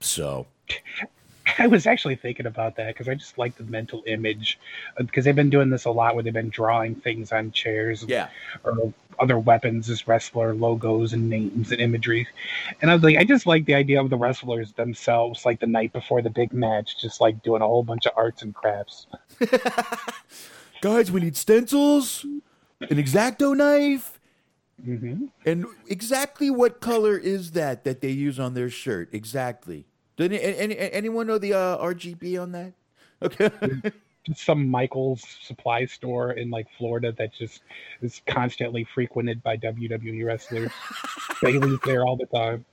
so 0.00 0.46
I 1.58 1.66
was 1.66 1.86
actually 1.86 2.16
thinking 2.16 2.46
about 2.46 2.76
that 2.76 2.88
because 2.88 3.08
I 3.08 3.14
just 3.14 3.38
like 3.38 3.56
the 3.56 3.64
mental 3.64 4.02
image 4.06 4.58
because 4.98 5.24
they've 5.24 5.36
been 5.36 5.50
doing 5.50 5.70
this 5.70 5.84
a 5.84 5.90
lot 5.90 6.14
where 6.14 6.24
they've 6.24 6.32
been 6.32 6.50
drawing 6.50 6.96
things 6.96 7.32
on 7.32 7.52
chairs 7.52 8.04
yeah, 8.06 8.28
or 8.64 8.92
other 9.18 9.38
weapons 9.38 9.88
as 9.88 10.06
wrestler 10.06 10.54
logos 10.54 11.12
and 11.12 11.28
names 11.28 11.70
and 11.72 11.80
imagery. 11.80 12.26
And 12.82 12.90
I 12.90 12.94
was 12.94 13.02
like, 13.02 13.16
I 13.16 13.24
just 13.24 13.46
like 13.46 13.64
the 13.64 13.74
idea 13.74 14.00
of 14.00 14.10
the 14.10 14.16
wrestlers 14.16 14.72
themselves, 14.72 15.44
like 15.44 15.60
the 15.60 15.66
night 15.66 15.92
before 15.92 16.22
the 16.22 16.30
big 16.30 16.52
match, 16.52 17.00
just 17.00 17.20
like 17.20 17.42
doing 17.42 17.62
a 17.62 17.66
whole 17.66 17.82
bunch 17.82 18.06
of 18.06 18.12
arts 18.16 18.42
and 18.42 18.54
crafts. 18.54 19.06
guys, 20.80 21.10
we 21.10 21.20
need 21.20 21.36
stencils, 21.36 22.24
an 22.24 22.96
exacto 22.96 23.56
knife, 23.56 24.15
hmm 24.84 25.26
and 25.44 25.64
exactly 25.88 26.50
what 26.50 26.80
color 26.80 27.16
is 27.16 27.52
that 27.52 27.84
that 27.84 28.00
they 28.00 28.10
use 28.10 28.38
on 28.38 28.54
their 28.54 28.68
shirt? 28.68 29.08
Exactly. 29.12 29.86
Did 30.16 30.32
any, 30.32 30.56
any, 30.56 30.76
anyone 30.78 31.26
know 31.26 31.38
the 31.38 31.54
uh, 31.54 31.78
RGB 31.78 32.40
on 32.40 32.52
that? 32.52 32.72
Okay. 33.22 33.50
Just 34.24 34.44
some 34.44 34.68
Michael's 34.68 35.24
supply 35.40 35.84
store 35.86 36.32
in 36.32 36.50
like 36.50 36.66
Florida 36.76 37.12
that 37.12 37.32
just 37.32 37.62
is 38.02 38.20
constantly 38.26 38.82
frequented 38.82 39.40
by 39.40 39.56
WWE 39.56 40.26
wrestlers. 40.26 40.72
they 41.42 41.56
leave 41.60 41.80
there 41.82 42.04
all 42.04 42.16
the 42.16 42.26
time. 42.26 42.64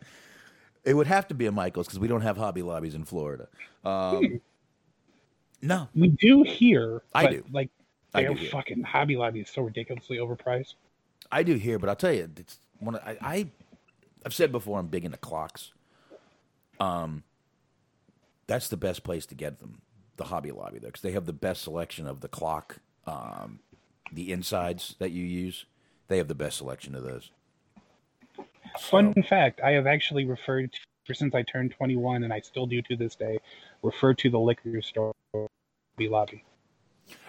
It 0.84 0.96
would 0.96 1.06
have 1.06 1.28
to 1.28 1.36
be 1.36 1.46
a 1.46 1.52
Michaels 1.52 1.86
because 1.86 2.00
we 2.00 2.08
don't 2.08 2.22
have 2.22 2.38
Hobby 2.38 2.64
Lobbies 2.64 2.96
in 2.96 3.06
Florida. 3.06 3.50
Um, 3.86 4.42
no, 5.62 5.90
We 5.94 6.08
do 6.10 6.42
here. 6.42 7.04
I 7.14 7.28
do. 7.28 7.46
Like 7.52 7.70
I 8.16 8.24
their 8.24 8.34
do 8.34 8.50
fucking 8.50 8.82
Hobby 8.82 9.16
Lobby 9.16 9.42
is 9.42 9.50
so 9.50 9.62
ridiculously 9.62 10.18
overpriced. 10.18 10.74
I 11.34 11.42
do 11.42 11.56
here, 11.56 11.80
but 11.80 11.90
I'll 11.90 11.96
tell 11.96 12.14
you, 12.14 12.30
it's 12.38 12.60
one. 12.80 12.94
Of, 12.94 13.02
I, 13.04 13.18
I 13.22 13.48
I've 14.24 14.36
said 14.36 14.52
before, 14.52 14.80
I'm 14.80 14.88
big 14.88 15.04
into 15.04 15.18
clocks. 15.18 15.72
Um, 16.80 17.24
that's 18.46 18.68
the 18.68 18.78
best 18.78 19.04
place 19.04 19.26
to 19.28 19.36
get 19.36 19.60
them, 19.60 19.82
the 20.18 20.26
Hobby 20.26 20.52
Lobby, 20.52 20.78
there, 20.78 20.90
because 20.90 21.02
they 21.02 21.12
have 21.14 21.26
the 21.26 21.34
best 21.34 21.64
selection 21.64 22.06
of 22.06 22.22
the 22.22 22.28
clock, 22.28 22.78
um, 23.08 23.60
the 24.12 24.32
insides 24.32 24.96
that 25.00 25.10
you 25.10 25.24
use. 25.24 25.66
They 26.08 26.18
have 26.18 26.28
the 26.28 26.36
best 26.36 26.58
selection 26.58 26.94
of 26.94 27.04
those. 27.04 27.32
Fun 28.80 29.16
fact: 29.28 29.60
I 29.62 29.72
have 29.72 29.88
actually 29.88 30.26
referred 30.26 30.72
to 30.72 30.80
ever 31.08 31.16
since 31.16 31.34
I 31.34 31.42
turned 31.42 31.72
21, 31.72 32.24
and 32.24 32.32
I 32.32 32.42
still 32.42 32.68
do 32.68 32.82
to 32.84 32.96
this 32.96 33.16
day, 33.16 33.40
refer 33.82 34.14
to 34.14 34.30
the 34.30 34.40
liquor 34.40 34.82
store 34.84 35.16
Hobby 35.34 36.10
Lobby 36.10 36.44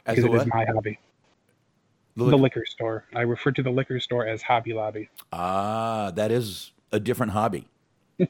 As 0.05 0.17
because 0.17 0.25
it 0.31 0.35
is 0.43 0.47
my 0.47 0.67
hobby. 0.67 0.99
The 2.17 2.27
The 2.27 2.37
liquor- 2.39 2.65
store. 2.67 3.05
I 3.15 3.23
refer 3.23 3.51
to 3.53 3.62
the 3.62 3.71
liquor 3.71 3.99
store 4.01 4.27
as 4.27 4.41
Hobby 4.43 4.73
Lobby. 4.73 5.09
Ah, 5.33 6.12
that 6.15 6.31
is 6.31 6.73
a 6.93 7.01
different 7.01 7.33
hobby. 7.33 7.67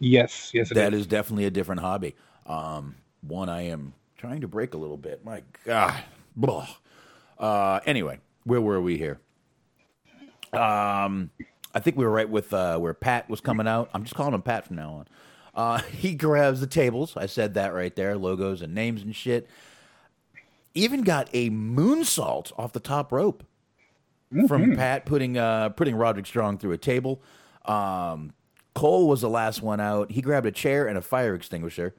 Yes, 0.00 0.50
yes, 0.52 0.70
it 0.70 0.76
is. 0.76 0.82
That 0.82 0.92
is 0.94 1.06
definitely 1.06 1.44
a 1.46 1.50
different 1.50 1.80
hobby. 1.80 2.14
Um, 2.46 2.96
one 3.22 3.48
I 3.48 3.62
am 3.62 3.94
trying 4.16 4.40
to 4.42 4.48
break 4.48 4.74
a 4.74 4.76
little 4.76 4.96
bit. 4.96 5.24
My 5.24 5.42
God. 5.64 6.02
Blah. 6.36 6.68
Uh, 7.38 7.80
anyway, 7.86 8.18
where 8.44 8.60
were 8.60 8.80
we 8.80 8.98
here? 8.98 9.20
Um, 10.52 11.30
I 11.74 11.80
think 11.80 11.96
we 11.96 12.04
were 12.04 12.10
right 12.10 12.28
with 12.28 12.52
uh, 12.52 12.78
where 12.78 12.94
Pat 12.94 13.28
was 13.30 13.40
coming 13.40 13.66
out. 13.68 13.90
I'm 13.94 14.04
just 14.04 14.14
calling 14.14 14.34
him 14.34 14.42
Pat 14.42 14.66
from 14.66 14.76
now 14.76 14.92
on. 14.92 15.08
Uh, 15.54 15.78
he 15.98 16.14
grabs 16.14 16.60
the 16.60 16.66
tables. 16.66 17.16
I 17.16 17.26
said 17.26 17.54
that 17.54 17.72
right 17.74 17.94
there, 17.94 18.16
logos 18.16 18.62
and 18.62 18.74
names 18.74 19.02
and 19.02 19.14
shit. 19.14 19.48
Even 20.74 21.02
got 21.02 21.28
a 21.32 21.50
moonsault 21.50 22.52
off 22.58 22.72
the 22.72 22.80
top 22.80 23.12
rope 23.12 23.44
from 24.48 24.74
Pat 24.76 25.06
putting 25.06 25.38
uh, 25.38 25.68
putting 25.70 25.94
Roderick 25.94 26.26
Strong 26.26 26.58
through 26.58 26.72
a 26.72 26.78
table. 26.78 27.22
Um, 27.64 28.32
Cole 28.74 29.08
was 29.08 29.20
the 29.20 29.30
last 29.30 29.62
one 29.62 29.80
out. 29.80 30.10
He 30.10 30.20
grabbed 30.20 30.46
a 30.46 30.52
chair 30.52 30.86
and 30.86 30.98
a 30.98 31.02
fire 31.02 31.34
extinguisher. 31.34 31.94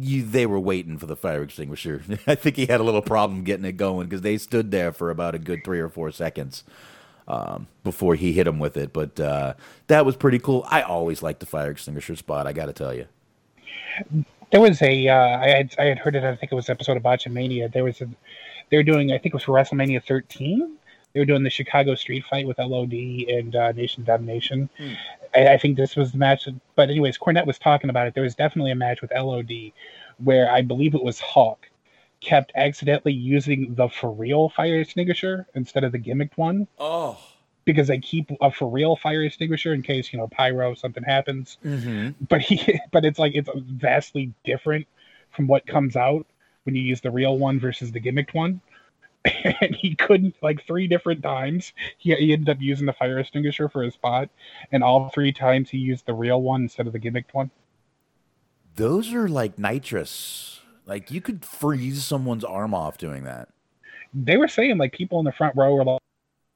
You, 0.00 0.22
they 0.22 0.46
were 0.46 0.60
waiting 0.60 0.98
for 0.98 1.06
the 1.06 1.16
fire 1.16 1.42
extinguisher. 1.42 2.02
I 2.26 2.34
think 2.34 2.56
he 2.56 2.66
had 2.66 2.80
a 2.80 2.84
little 2.84 3.02
problem 3.02 3.42
getting 3.42 3.64
it 3.64 3.72
going 3.72 4.08
because 4.08 4.20
they 4.20 4.38
stood 4.38 4.70
there 4.70 4.92
for 4.92 5.10
about 5.10 5.34
a 5.34 5.38
good 5.38 5.64
three 5.64 5.80
or 5.80 5.88
four 5.88 6.10
seconds 6.12 6.62
um, 7.26 7.66
before 7.84 8.14
he 8.14 8.32
hit 8.32 8.46
him 8.46 8.58
with 8.58 8.76
it. 8.76 8.92
But 8.92 9.18
uh, 9.18 9.54
that 9.88 10.06
was 10.06 10.14
pretty 10.14 10.38
cool. 10.38 10.64
I 10.68 10.82
always 10.82 11.22
liked 11.22 11.40
the 11.40 11.46
fire 11.46 11.70
extinguisher 11.70 12.16
spot. 12.16 12.46
I 12.46 12.52
got 12.52 12.66
to 12.66 12.72
tell 12.72 12.94
you. 12.94 13.06
There 14.50 14.60
was 14.60 14.80
a 14.82 15.08
uh, 15.08 15.38
I 15.38 15.48
had 15.48 15.74
I 15.78 15.84
had 15.84 15.98
heard 15.98 16.16
it. 16.16 16.24
I 16.24 16.34
think 16.36 16.52
it 16.52 16.54
was 16.54 16.68
an 16.68 16.72
episode 16.72 16.96
of 16.96 17.02
Botchamania. 17.02 17.72
There 17.72 17.84
was 17.84 18.00
a 18.00 18.08
they 18.70 18.76
were 18.76 18.82
doing. 18.82 19.12
I 19.12 19.18
think 19.18 19.26
it 19.26 19.34
was 19.34 19.44
for 19.44 19.52
WrestleMania 19.52 20.02
13. 20.04 20.76
They 21.12 21.20
were 21.20 21.26
doing 21.26 21.42
the 21.42 21.50
Chicago 21.50 21.94
Street 21.94 22.24
Fight 22.28 22.46
with 22.46 22.58
LOD 22.58 22.92
and 22.92 23.56
uh, 23.56 23.72
Nation 23.72 24.04
Domination. 24.04 24.68
I, 25.34 25.54
I 25.54 25.58
think 25.58 25.76
this 25.76 25.96
was 25.96 26.12
the 26.12 26.18
match. 26.18 26.48
But 26.76 26.90
anyways, 26.90 27.18
Cornette 27.18 27.46
was 27.46 27.58
talking 27.58 27.90
about 27.90 28.06
it. 28.06 28.14
There 28.14 28.22
was 28.22 28.34
definitely 28.34 28.72
a 28.72 28.76
match 28.76 29.00
with 29.00 29.10
LOD 29.14 29.72
where 30.22 30.50
I 30.50 30.62
believe 30.62 30.94
it 30.94 31.02
was 31.02 31.18
Hawk 31.20 31.68
kept 32.20 32.52
accidentally 32.56 33.12
using 33.12 33.74
the 33.74 33.88
for 33.88 34.10
real 34.10 34.48
fire 34.48 34.80
extinguisher 34.80 35.46
instead 35.54 35.84
of 35.84 35.92
the 35.92 35.98
gimmicked 35.98 36.36
one 36.36 36.66
Oh, 36.78 37.16
because 37.72 37.88
they 37.88 37.98
keep 37.98 38.30
a 38.40 38.50
for 38.50 38.68
real 38.68 38.96
fire 38.96 39.22
extinguisher 39.22 39.72
in 39.72 39.82
case 39.82 40.12
you 40.12 40.18
know 40.18 40.28
pyro 40.28 40.74
something 40.74 41.02
happens 41.02 41.58
mm-hmm. 41.64 42.10
but 42.28 42.40
he 42.40 42.80
but 42.92 43.04
it's 43.04 43.18
like 43.18 43.34
it's 43.34 43.50
vastly 43.54 44.32
different 44.44 44.86
from 45.30 45.46
what 45.46 45.66
comes 45.66 45.96
out 45.96 46.26
when 46.64 46.74
you 46.74 46.82
use 46.82 47.00
the 47.00 47.10
real 47.10 47.38
one 47.38 47.60
versus 47.60 47.92
the 47.92 48.00
gimmicked 48.00 48.34
one 48.34 48.60
and 49.24 49.74
he 49.74 49.94
couldn't 49.94 50.34
like 50.42 50.64
three 50.66 50.86
different 50.86 51.22
times 51.22 51.72
he, 51.98 52.14
he 52.14 52.32
ended 52.32 52.48
up 52.48 52.60
using 52.60 52.86
the 52.86 52.92
fire 52.92 53.18
extinguisher 53.18 53.68
for 53.68 53.82
his 53.82 53.94
spot 53.94 54.28
and 54.72 54.82
all 54.82 55.10
three 55.10 55.32
times 55.32 55.68
he 55.70 55.78
used 55.78 56.06
the 56.06 56.14
real 56.14 56.40
one 56.40 56.62
instead 56.62 56.86
of 56.86 56.92
the 56.92 57.00
gimmicked 57.00 57.32
one 57.32 57.50
those 58.78 59.12
are 59.12 59.28
like 59.28 59.58
nitrous. 59.58 60.60
Like 60.86 61.10
you 61.10 61.20
could 61.20 61.44
freeze 61.44 62.04
someone's 62.04 62.44
arm 62.44 62.72
off 62.72 62.96
doing 62.96 63.24
that. 63.24 63.48
they 64.14 64.36
were 64.36 64.48
saying 64.48 64.78
like 64.78 64.92
people 64.92 65.18
in 65.18 65.24
the 65.24 65.32
front 65.32 65.54
row 65.56 65.74
were 65.74 65.98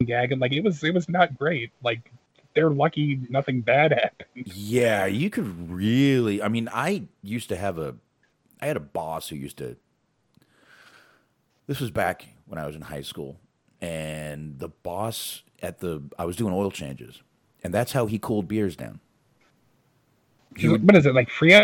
like 0.02 0.08
gagging 0.08 0.38
like 0.38 0.52
it 0.52 0.62
was 0.62 0.82
it 0.84 0.94
was 0.94 1.08
not 1.08 1.36
great 1.38 1.70
like 1.82 2.12
they're 2.54 2.70
lucky 2.70 3.20
nothing 3.30 3.60
bad 3.60 3.92
happened 3.92 4.22
Yeah, 4.34 5.06
you 5.06 5.30
could 5.30 5.70
really. 5.70 6.42
I 6.42 6.48
mean, 6.48 6.68
I 6.72 7.04
used 7.22 7.48
to 7.50 7.56
have 7.56 7.78
a. 7.78 7.96
I 8.60 8.66
had 8.66 8.76
a 8.76 8.80
boss 8.80 9.28
who 9.28 9.36
used 9.36 9.58
to. 9.58 9.76
This 11.66 11.80
was 11.80 11.90
back 11.90 12.26
when 12.46 12.58
I 12.58 12.66
was 12.66 12.74
in 12.74 12.82
high 12.82 13.02
school, 13.02 13.38
and 13.80 14.58
the 14.58 14.68
boss 14.68 15.42
at 15.62 15.80
the 15.80 16.02
I 16.18 16.24
was 16.24 16.36
doing 16.36 16.54
oil 16.54 16.70
changes, 16.70 17.22
and 17.62 17.72
that's 17.72 17.92
how 17.92 18.06
he 18.06 18.18
cooled 18.18 18.48
beers 18.48 18.76
down. 18.76 19.00
what 20.60 20.96
is 20.96 21.06
it 21.06 21.14
like 21.14 21.30
free 21.30 21.54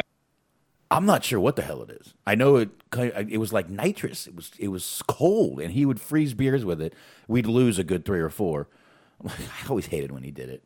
I'm 0.91 1.05
not 1.05 1.22
sure 1.24 1.39
what 1.39 1.57
the 1.57 1.62
hell 1.62 1.82
it 1.82 1.91
is. 1.91 2.14
I 2.26 2.34
know 2.34 2.57
it. 2.57 2.70
It 2.97 3.39
was 3.39 3.53
like 3.53 3.68
nitrous. 3.68 4.26
It 4.26 4.34
was. 4.34 4.53
It 4.59 4.68
was 4.68 5.03
cold, 5.07 5.61
and 5.61 5.72
he 5.72 5.84
would 5.84 6.01
freeze 6.01 6.32
beers 6.34 6.64
with 6.64 6.80
it. 6.80 6.95
We'd 7.26 7.47
lose 7.47 7.78
a 7.78 7.84
good 7.84 8.05
three 8.07 8.20
or 8.20 8.30
four. 8.30 8.68
I 9.26 9.32
always 9.68 9.86
hated 9.86 10.12
when 10.12 10.22
he 10.22 10.30
did 10.30 10.49
it. 10.49 10.62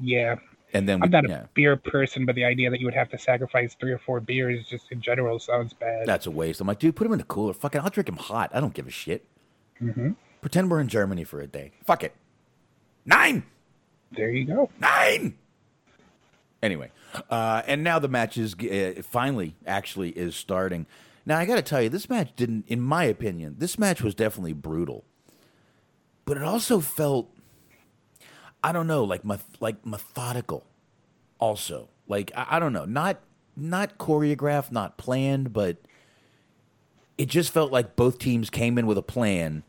yeah 0.00 0.36
And 0.74 0.88
then 0.88 1.00
we, 1.00 1.06
I'm 1.06 1.10
not 1.10 1.24
a 1.24 1.28
yeah, 1.28 1.46
beer 1.54 1.76
person, 1.76 2.26
but 2.26 2.34
the 2.34 2.44
idea 2.44 2.70
that 2.70 2.78
you 2.80 2.86
would 2.86 2.94
have 2.94 3.08
to 3.10 3.18
sacrifice 3.18 3.74
three 3.80 3.92
or 3.92 3.98
four 3.98 4.20
beers 4.20 4.66
just 4.68 4.92
in 4.92 5.00
general 5.00 5.38
sounds 5.38 5.72
bad. 5.72 6.06
that's 6.06 6.26
a 6.26 6.30
waste. 6.30 6.60
I'm 6.60 6.66
like, 6.68 6.78
dude, 6.78 6.94
put 6.96 7.04
them 7.04 7.12
in 7.12 7.18
the 7.18 7.24
cooler. 7.24 7.52
Fucking, 7.54 7.80
I'll 7.80 7.90
drink 7.90 8.06
them 8.06 8.16
hot. 8.16 8.50
I 8.54 8.60
don't 8.60 8.74
give 8.74 8.86
a 8.86 8.90
shit. 8.90 9.24
Mm-hmm. 9.82 10.10
Pretend 10.40 10.70
we're 10.70 10.80
in 10.80 10.88
Germany 10.88 11.24
for 11.24 11.40
a 11.40 11.46
day. 11.46 11.72
Fuck 11.84 12.04
it. 12.04 12.14
Nine, 13.04 13.42
there 14.12 14.30
you 14.30 14.44
go. 14.44 14.70
nine. 14.78 15.36
Anyway, 16.62 16.90
uh, 17.28 17.62
and 17.66 17.82
now 17.82 17.98
the 17.98 18.08
match 18.08 18.38
is 18.38 18.54
uh, 18.54 19.02
finally 19.02 19.56
actually 19.66 20.10
is 20.10 20.36
starting. 20.36 20.86
Now 21.26 21.38
I 21.38 21.44
got 21.44 21.56
to 21.56 21.62
tell 21.62 21.82
you, 21.82 21.88
this 21.88 22.08
match 22.08 22.30
didn't, 22.36 22.64
in 22.68 22.80
my 22.80 23.04
opinion, 23.04 23.56
this 23.58 23.78
match 23.78 24.00
was 24.00 24.14
definitely 24.14 24.52
brutal, 24.52 25.04
but 26.24 26.36
it 26.36 26.42
also 26.44 26.78
felt, 26.78 27.30
I 28.62 28.70
don't 28.70 28.86
know, 28.86 29.02
like 29.02 29.22
like 29.60 29.84
methodical. 29.84 30.64
Also, 31.40 31.88
like 32.06 32.30
I, 32.36 32.46
I 32.50 32.58
don't 32.60 32.72
know, 32.72 32.84
not 32.84 33.18
not 33.56 33.98
choreographed, 33.98 34.70
not 34.70 34.96
planned, 34.96 35.52
but 35.52 35.78
it 37.18 37.26
just 37.26 37.52
felt 37.52 37.72
like 37.72 37.96
both 37.96 38.18
teams 38.18 38.50
came 38.50 38.78
in 38.78 38.86
with 38.86 38.98
a 38.98 39.02
plan, 39.02 39.64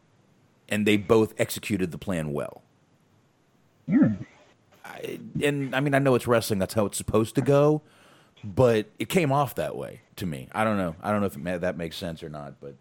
and 0.69 0.85
they 0.85 0.97
both 0.97 1.33
executed 1.39 1.91
the 1.91 1.97
plan 1.97 2.31
well. 2.31 2.61
I, 4.85 5.19
and 5.41 5.75
I 5.75 5.79
mean, 5.79 5.93
I 5.93 5.99
know 5.99 6.15
it's 6.15 6.27
wrestling; 6.27 6.59
that's 6.59 6.73
how 6.73 6.85
it's 6.85 6.97
supposed 6.97 7.35
to 7.35 7.41
go. 7.41 7.81
But 8.43 8.87
it 8.99 9.07
came 9.07 9.31
off 9.31 9.55
that 9.55 9.75
way 9.77 10.01
to 10.17 10.25
me. 10.25 10.49
I 10.51 10.63
don't 10.65 10.75
know. 10.77 10.95
I 11.01 11.11
don't 11.11 11.21
know 11.21 11.27
if 11.27 11.35
it 11.35 11.41
ma- 11.41 11.57
that 11.57 11.77
makes 11.77 11.95
sense 11.95 12.21
or 12.23 12.29
not. 12.29 12.55
But 12.59 12.75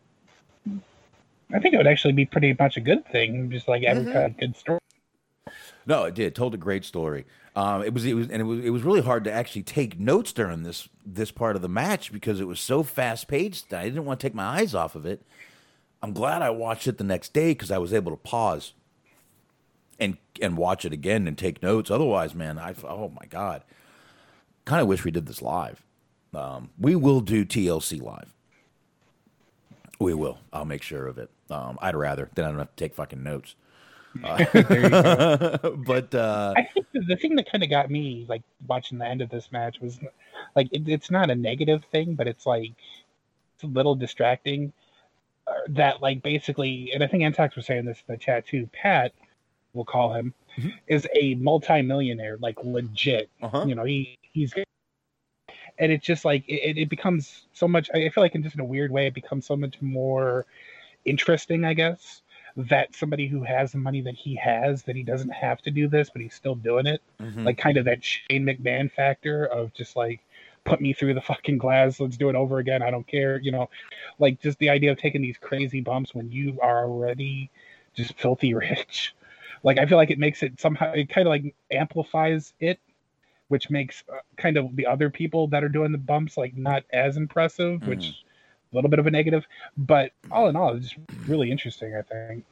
I 1.55 1.59
think 1.61 1.75
it 1.75 1.77
would 1.77 1.87
actually 1.87 2.15
be 2.15 2.25
pretty 2.27 2.57
much 2.59 2.77
a 2.77 2.81
good 2.81 3.07
thing, 3.07 3.51
just 3.51 3.69
like 3.69 3.83
Mm-hmm. 3.83 3.99
every 4.01 4.13
kind 4.13 4.25
of 4.27 4.37
good 4.39 4.57
story. 4.57 4.79
No, 5.87 6.05
it 6.05 6.15
did. 6.15 6.35
Told 6.35 6.55
a 6.55 6.59
great 6.59 6.85
story. 6.85 7.27
Um, 7.55 7.83
it 7.83 7.93
was 7.93 8.05
it 8.07 8.15
was 8.15 8.29
and 8.29 8.41
it 8.41 8.45
was 8.45 8.65
it 8.65 8.71
was 8.71 8.83
really 8.83 9.03
hard 9.03 9.25
to 9.25 9.33
actually 9.33 9.63
take 9.63 9.99
notes 10.01 10.33
during 10.33 10.63
this 10.63 10.89
this 11.05 11.31
part 11.31 11.55
of 11.55 11.63
the 11.63 11.69
match 11.69 12.13
because 12.13 12.41
it 12.41 12.47
was 12.49 12.59
so 12.61 12.83
fast 12.83 13.29
paced. 13.29 13.73
I 13.75 13.85
didn't 13.85 14.05
want 14.05 14.19
to 14.21 14.27
take 14.27 14.35
my 14.35 14.45
eyes 14.61 14.75
off 14.75 14.95
of 14.97 15.05
it. 15.07 15.23
I'm 16.03 16.13
glad 16.13 16.43
I 16.43 16.51
watched 16.51 16.89
it 16.89 16.99
the 16.99 17.05
next 17.05 17.33
day 17.33 17.51
because 17.53 17.71
I 17.71 17.79
was 17.79 17.93
able 17.93 18.11
to 18.11 18.17
pause 18.17 18.73
and 19.99 20.17
and 20.41 20.57
watch 20.57 20.85
it 20.85 20.93
again 20.93 21.27
and 21.27 21.37
take 21.37 21.63
notes. 21.63 21.91
Otherwise, 21.91 22.35
man, 22.35 22.59
I 22.59 22.75
oh 22.85 23.09
my 23.09 23.27
god, 23.27 23.63
kind 24.65 24.81
of 24.81 24.89
wish 24.89 25.05
we 25.05 25.11
did 25.11 25.27
this 25.27 25.43
live. 25.43 25.83
Um, 26.35 26.71
we 26.79 26.97
will 26.97 27.21
do 27.21 27.45
TLC 27.45 28.01
live. 28.01 28.33
We 29.99 30.15
will. 30.15 30.39
I'll 30.53 30.65
make 30.65 30.83
sure 30.83 31.07
of 31.07 31.19
it. 31.19 31.31
Um, 31.51 31.79
I'd 31.81 31.95
rather 31.95 32.31
then 32.35 32.45
I 32.45 32.49
don't 32.49 32.59
have 32.59 32.75
to 32.75 32.85
take 32.85 32.95
fucking 32.95 33.23
notes. 33.23 33.55
but 34.15 36.15
uh, 36.15 36.55
I 36.57 36.69
think 36.75 36.87
the, 36.93 37.01
the 37.01 37.17
thing 37.17 37.37
that 37.37 37.51
kind 37.51 37.65
of 37.65 37.71
got 37.71 37.91
me 37.91 38.27
like 38.29 38.43
watching 38.67 38.99
the 38.99 39.07
end 39.07 39.23
of 39.23 39.31
this 39.31 39.51
match 39.53 39.81
was 39.81 40.01
like 40.55 40.69
it, 40.73 40.87
it's 40.87 41.11
not 41.11 41.31
a 41.31 41.35
negative 41.35 41.85
thing, 41.91 42.15
but 42.15 42.27
it's 42.27 42.45
like 42.45 42.73
it's 43.55 43.65
a 43.65 43.67
little 43.67 43.95
distracting. 43.95 44.73
Uh, 45.47 45.53
that 45.69 46.01
like 46.01 46.23
basically, 46.23 46.91
and 46.95 47.03
I 47.03 47.07
think 47.07 47.23
Antox 47.23 47.57
was 47.57 47.67
saying 47.67 47.85
this 47.85 48.03
in 48.07 48.15
the 48.15 48.19
chat 48.19 48.47
too. 48.47 48.69
Pat, 48.73 49.13
we'll 49.75 49.85
call 49.85 50.13
him, 50.13 50.35
is 50.87 51.07
a 51.15 51.35
multimillionaire, 51.37 52.39
like 52.39 52.59
legit. 52.63 53.31
Uh-huh. 53.41 53.65
You 53.67 53.75
know, 53.75 53.85
he 53.85 54.19
he's 54.33 54.55
and 55.79 55.91
it's 55.93 56.05
just 56.05 56.25
like 56.25 56.45
it, 56.49 56.79
it 56.79 56.89
becomes 56.89 57.47
so 57.53 57.67
much. 57.67 57.91
I 57.95 58.09
feel 58.11 58.23
like 58.23 58.35
in 58.35 58.43
just 58.43 58.55
in 58.55 58.61
a 58.61 58.65
weird 58.65 58.91
way, 58.91 59.07
it 59.07 59.15
becomes 59.15 59.47
so 59.47 59.57
much 59.57 59.81
more 59.81 60.47
interesting, 61.05 61.65
I 61.65 61.75
guess, 61.75 62.23
that 62.57 62.95
somebody 62.95 63.27
who 63.27 63.43
has 63.43 63.73
the 63.73 63.79
money 63.79 64.01
that 64.03 64.15
he 64.15 64.35
has, 64.37 64.83
that 64.85 64.97
he 64.97 65.03
doesn't 65.03 65.31
have 65.31 65.61
to 65.63 65.71
do 65.71 65.89
this, 65.89 66.11
but 66.11 66.23
he's 66.23 66.35
still 66.35 66.55
doing 66.55 66.87
it. 66.87 67.03
Mhm. 67.21 67.45
Like 67.45 67.59
kind 67.59 67.77
of 67.77 67.85
that 67.87 68.05
Shane 68.05 68.45
McMahon 68.45 68.91
factor 68.91 69.47
of 69.47 69.73
just 69.75 69.97
like 69.97 70.21
put 70.65 70.81
me 70.81 70.93
through 70.93 71.15
the 71.15 71.21
fucking 71.21 71.59
glass, 71.59 71.99
let's 71.99 72.17
do 72.17 72.29
it 72.29 72.37
over 72.37 72.59
again. 72.59 72.83
I 72.83 72.91
don't 72.91 73.07
care, 73.07 73.39
you 73.41 73.51
know, 73.51 73.69
like 74.19 74.41
just 74.41 74.59
the 74.59 74.71
idea 74.71 74.93
of 74.93 74.99
taking 74.99 75.23
these 75.23 75.39
crazy 75.39 75.81
bumps 75.81 76.15
when 76.15 76.31
you 76.31 76.59
are 76.61 76.85
already 76.85 77.51
just 77.95 78.19
filthy 78.19 78.55
rich. 78.55 79.15
Like 79.63 79.79
I 79.79 79.87
feel 79.87 79.99
like 79.99 80.11
it 80.11 80.19
makes 80.19 80.43
it 80.43 80.61
somehow 80.61 80.93
it 80.93 81.09
kind 81.09 81.27
of 81.27 81.31
like 81.31 81.55
amplifies 81.71 82.53
it 82.61 82.81
which 83.53 83.69
makes 83.69 84.03
uh, 84.11 84.17
kind 84.39 84.57
of 84.57 84.75
the 84.77 84.87
other 84.87 85.11
people 85.11 85.47
that 85.47 85.63
are 85.63 85.69
doing 85.69 85.93
the 85.93 85.99
bumps 85.99 86.39
like 86.39 86.57
not 86.57 86.85
as 86.91 87.19
impressive, 87.19 87.87
which 87.87 88.25
a 88.73 88.75
little 88.75 88.89
bit 88.89 88.99
of 88.99 89.07
a 89.07 89.11
negative. 89.11 89.45
But 89.77 90.13
all 90.31 90.49
in 90.49 90.57
all, 90.57 90.75
it's 90.75 90.89
just 90.89 90.99
really 91.27 91.51
interesting. 91.51 91.95
I 91.95 92.01
think. 92.01 92.47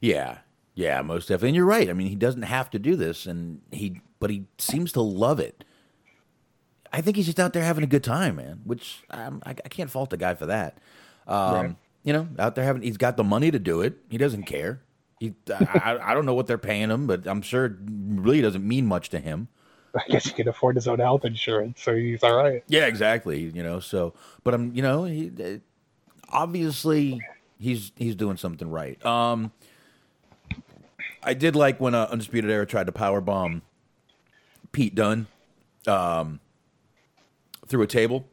Yeah, 0.00 0.38
yeah, 0.74 1.02
most 1.02 1.28
definitely. 1.28 1.50
And 1.50 1.56
you're 1.56 1.66
right. 1.66 1.90
I 1.90 1.92
mean, 1.92 2.06
he 2.06 2.14
doesn't 2.14 2.44
have 2.44 2.70
to 2.70 2.78
do 2.78 2.96
this, 2.96 3.26
and 3.26 3.60
he, 3.70 4.00
but 4.20 4.30
he 4.30 4.46
seems 4.56 4.90
to 4.92 5.02
love 5.02 5.38
it. 5.38 5.64
I 6.90 7.02
think 7.02 7.18
he's 7.18 7.26
just 7.26 7.38
out 7.38 7.52
there 7.52 7.62
having 7.62 7.84
a 7.84 7.88
good 7.88 8.02
time, 8.02 8.36
man. 8.36 8.62
Which 8.64 9.02
um, 9.10 9.42
I, 9.44 9.50
I 9.50 9.68
can't 9.68 9.90
fault 9.90 10.08
the 10.08 10.16
guy 10.16 10.34
for 10.34 10.46
that. 10.46 10.78
Um, 11.26 11.54
Right. 11.54 11.76
You 12.04 12.14
know, 12.14 12.28
out 12.38 12.54
there 12.54 12.64
having, 12.64 12.80
he's 12.80 12.96
got 12.96 13.18
the 13.18 13.24
money 13.24 13.50
to 13.50 13.58
do 13.58 13.82
it. 13.82 13.98
He 14.08 14.16
doesn't 14.16 14.44
care. 14.44 14.80
He, 15.20 15.34
I, 15.50 15.98
I 16.00 16.14
don't 16.14 16.26
know 16.26 16.34
what 16.34 16.46
they're 16.46 16.58
paying 16.58 16.90
him, 16.90 17.06
but 17.06 17.26
I'm 17.26 17.42
sure 17.42 17.66
it 17.66 17.72
really 17.80 18.40
doesn't 18.40 18.66
mean 18.66 18.86
much 18.86 19.08
to 19.10 19.18
him. 19.18 19.48
I 19.94 20.02
guess 20.08 20.24
he 20.26 20.32
can 20.32 20.48
afford 20.48 20.76
his 20.76 20.86
own 20.86 20.98
health 20.98 21.24
insurance, 21.24 21.82
so 21.82 21.96
he's 21.96 22.22
all 22.22 22.36
right. 22.36 22.62
Yeah, 22.68 22.86
exactly. 22.86 23.40
You 23.40 23.62
know, 23.62 23.80
so 23.80 24.14
but 24.44 24.54
I'm, 24.54 24.74
you 24.74 24.82
know, 24.82 25.04
he 25.04 25.32
uh, 25.42 25.58
obviously 26.28 27.20
he's 27.58 27.92
he's 27.96 28.14
doing 28.14 28.36
something 28.36 28.70
right. 28.70 29.04
Um, 29.04 29.52
I 31.22 31.34
did 31.34 31.56
like 31.56 31.80
when 31.80 31.94
uh, 31.94 32.08
Undisputed 32.10 32.50
Era 32.50 32.66
tried 32.66 32.86
to 32.86 32.92
power 32.92 33.20
bomb 33.20 33.62
Pete 34.72 34.94
Dunne 34.94 35.26
um, 35.86 36.40
through 37.66 37.82
a 37.82 37.86
table. 37.86 38.28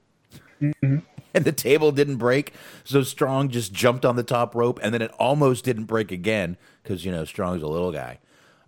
And 1.39 1.43
the 1.43 1.51
table 1.51 1.91
didn't 1.91 2.15
break, 2.15 2.53
so 2.85 3.03
Strong 3.03 3.49
just 3.49 3.73
jumped 3.73 4.05
on 4.05 4.15
the 4.15 4.23
top 4.23 4.55
rope, 4.55 4.79
and 4.81 4.93
then 4.93 5.01
it 5.01 5.11
almost 5.19 5.65
didn't 5.65 5.83
break 5.83 6.09
again 6.09 6.55
because 6.81 7.03
you 7.03 7.11
know 7.11 7.25
Strong's 7.25 7.61
a 7.61 7.67
little 7.67 7.91
guy. 7.91 8.19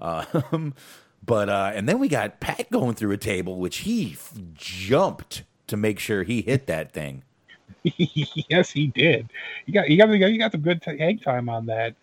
Um, 0.02 0.74
but 1.26 1.48
uh, 1.48 1.72
and 1.74 1.88
then 1.88 1.98
we 1.98 2.10
got 2.10 2.42
Pat 2.42 2.70
going 2.70 2.96
through 2.96 3.12
a 3.12 3.18
table, 3.18 3.58
which 3.58 3.78
he 3.80 4.14
f- 4.14 4.34
jumped 4.54 5.44
to 5.68 5.78
make 5.78 5.98
sure 5.98 6.24
he 6.24 6.42
hit 6.42 6.68
that 6.68 6.92
thing. 6.92 7.24
yes, 7.84 8.70
he 8.72 8.88
did. 8.88 9.30
You 9.66 9.74
got 9.74 9.90
you 9.90 9.98
got 9.98 10.10
you 10.10 10.38
got 10.38 10.52
some 10.52 10.62
good 10.62 10.82
t- 10.82 10.98
hang 10.98 11.20
time 11.20 11.48
on 11.48 11.68
that. 11.68 11.96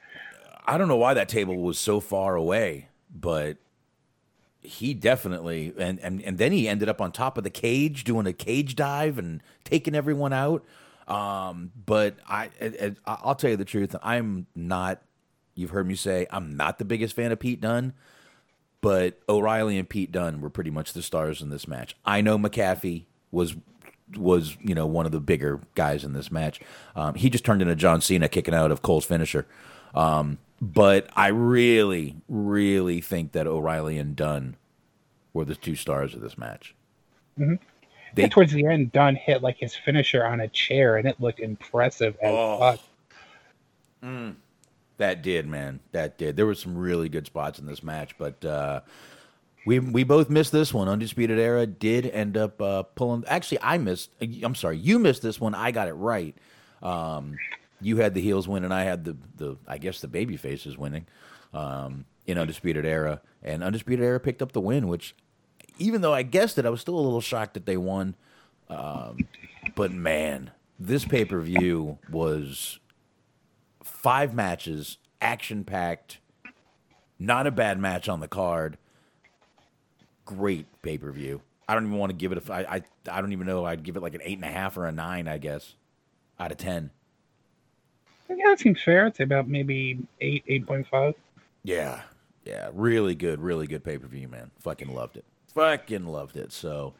I 0.66 0.78
don't 0.78 0.88
know 0.88 0.96
why 0.96 1.14
that 1.14 1.28
table 1.28 1.56
was 1.56 1.78
so 1.78 2.00
far 2.00 2.36
away, 2.36 2.88
but 3.14 3.58
he 4.64 4.94
definitely 4.94 5.72
and, 5.78 6.00
and 6.00 6.22
and 6.22 6.38
then 6.38 6.52
he 6.52 6.68
ended 6.68 6.88
up 6.88 7.00
on 7.00 7.12
top 7.12 7.38
of 7.38 7.44
the 7.44 7.50
cage 7.50 8.04
doing 8.04 8.26
a 8.26 8.32
cage 8.32 8.74
dive 8.76 9.18
and 9.18 9.42
taking 9.64 9.94
everyone 9.94 10.32
out. 10.32 10.64
Um, 11.06 11.70
but 11.84 12.16
I, 12.26 12.50
I 12.60 12.94
I'll 13.06 13.34
tell 13.34 13.50
you 13.50 13.56
the 13.56 13.64
truth, 13.64 13.94
I'm 14.02 14.46
not. 14.54 15.02
You've 15.54 15.70
heard 15.70 15.86
me 15.86 15.94
say 15.94 16.26
I'm 16.30 16.56
not 16.56 16.78
the 16.78 16.84
biggest 16.84 17.14
fan 17.14 17.30
of 17.30 17.38
Pete 17.38 17.60
Dunne 17.60 17.94
but 18.84 19.18
O'Reilly 19.30 19.78
and 19.78 19.88
Pete 19.88 20.12
Dunne 20.12 20.42
were 20.42 20.50
pretty 20.50 20.70
much 20.70 20.92
the 20.92 21.00
stars 21.00 21.40
in 21.40 21.48
this 21.48 21.66
match. 21.66 21.96
I 22.04 22.20
know 22.20 22.36
McAfee 22.36 23.04
was 23.30 23.56
was 24.14 24.58
you 24.60 24.74
know 24.74 24.86
one 24.86 25.06
of 25.06 25.12
the 25.12 25.20
bigger 25.20 25.60
guys 25.74 26.04
in 26.04 26.12
this 26.12 26.30
match. 26.30 26.60
Um, 26.94 27.14
he 27.14 27.30
just 27.30 27.46
turned 27.46 27.62
into 27.62 27.76
John 27.76 28.02
Cena 28.02 28.28
kicking 28.28 28.52
out 28.52 28.70
of 28.70 28.82
Cole's 28.82 29.06
finisher. 29.06 29.46
Um, 29.94 30.36
but 30.60 31.08
I 31.16 31.28
really, 31.28 32.16
really 32.28 33.00
think 33.00 33.32
that 33.32 33.46
O'Reilly 33.46 33.98
and 33.98 34.14
Dunne 34.16 34.56
were 35.32 35.44
the 35.44 35.54
two 35.56 35.74
stars 35.74 36.14
of 36.14 36.20
this 36.20 36.38
match. 36.38 36.74
Mhm. 37.38 37.58
They- 38.14 38.28
towards 38.28 38.52
the 38.52 38.64
end, 38.66 38.92
Dunne 38.92 39.16
hit 39.16 39.42
like 39.42 39.56
his 39.58 39.74
finisher 39.74 40.24
on 40.24 40.40
a 40.40 40.48
chair, 40.48 40.96
and 40.96 41.08
it 41.08 41.20
looked 41.20 41.40
impressive 41.40 42.16
as 42.22 42.30
Oh. 42.32 42.58
fuck. 42.58 42.80
That 44.98 45.22
did, 45.22 45.48
man. 45.48 45.80
That 45.92 46.18
did. 46.18 46.36
There 46.36 46.46
were 46.46 46.54
some 46.54 46.76
really 46.78 47.08
good 47.08 47.26
spots 47.26 47.58
in 47.58 47.66
this 47.66 47.82
match, 47.82 48.16
but 48.16 48.44
uh, 48.44 48.80
we 49.66 49.80
we 49.80 50.04
both 50.04 50.30
missed 50.30 50.52
this 50.52 50.72
one. 50.72 50.88
Undisputed 50.88 51.38
Era 51.38 51.66
did 51.66 52.06
end 52.06 52.36
up 52.36 52.62
uh, 52.62 52.84
pulling. 52.84 53.24
Actually, 53.26 53.58
I 53.62 53.78
missed. 53.78 54.10
I'm 54.20 54.54
sorry, 54.54 54.76
you 54.78 55.00
missed 55.00 55.22
this 55.22 55.40
one. 55.40 55.52
I 55.54 55.72
got 55.72 55.88
it 55.88 55.94
right. 55.94 56.36
Um, 56.80 57.36
you 57.84 57.98
had 57.98 58.14
the 58.14 58.20
heels 58.20 58.48
win, 58.48 58.64
and 58.64 58.72
I 58.72 58.84
had 58.84 59.04
the 59.04 59.16
the. 59.36 59.56
I 59.66 59.78
guess 59.78 60.00
the 60.00 60.08
baby 60.08 60.36
faces 60.36 60.78
winning 60.78 61.06
um, 61.52 62.06
in 62.26 62.38
Undisputed 62.38 62.86
Era, 62.86 63.20
and 63.42 63.62
Undisputed 63.62 64.04
Era 64.04 64.18
picked 64.18 64.40
up 64.40 64.52
the 64.52 64.60
win. 64.60 64.88
Which, 64.88 65.14
even 65.78 66.00
though 66.00 66.14
I 66.14 66.22
guessed 66.22 66.58
it, 66.58 66.66
I 66.66 66.70
was 66.70 66.80
still 66.80 66.96
a 66.96 67.00
little 67.00 67.20
shocked 67.20 67.54
that 67.54 67.66
they 67.66 67.76
won. 67.76 68.16
Um, 68.70 69.18
but 69.74 69.92
man, 69.92 70.50
this 70.78 71.04
pay 71.04 71.24
per 71.24 71.40
view 71.40 71.98
was 72.10 72.78
five 73.82 74.34
matches, 74.34 74.96
action 75.20 75.62
packed, 75.64 76.18
not 77.18 77.46
a 77.46 77.50
bad 77.50 77.78
match 77.78 78.08
on 78.08 78.20
the 78.20 78.28
card. 78.28 78.78
Great 80.24 80.66
pay 80.80 80.96
per 80.96 81.12
view. 81.12 81.42
I 81.68 81.74
don't 81.74 81.86
even 81.86 81.98
want 81.98 82.10
to 82.10 82.16
give 82.16 82.32
it 82.32 82.48
a. 82.48 82.52
I, 82.52 82.76
I 82.76 82.82
I 83.10 83.20
don't 83.20 83.32
even 83.32 83.46
know. 83.46 83.66
I'd 83.66 83.82
give 83.82 83.96
it 83.96 84.00
like 84.00 84.14
an 84.14 84.22
eight 84.24 84.38
and 84.38 84.44
a 84.44 84.52
half 84.52 84.78
or 84.78 84.86
a 84.86 84.92
nine. 84.92 85.28
I 85.28 85.36
guess 85.36 85.74
out 86.40 86.50
of 86.50 86.56
ten. 86.56 86.90
Yeah, 88.28 88.36
that 88.46 88.60
seems 88.60 88.82
fair. 88.82 89.12
Say 89.14 89.24
about 89.24 89.48
maybe 89.48 89.98
eight, 90.20 90.44
eight 90.48 90.66
point 90.66 90.86
five. 90.88 91.14
Yeah, 91.62 92.02
yeah, 92.44 92.70
really 92.72 93.14
good, 93.14 93.40
really 93.40 93.66
good 93.66 93.84
pay 93.84 93.98
per 93.98 94.06
view, 94.06 94.28
man. 94.28 94.50
Fucking 94.60 94.92
loved 94.94 95.16
it. 95.16 95.24
Fucking 95.54 96.06
loved 96.06 96.36
it. 96.36 96.52
So, 96.52 96.94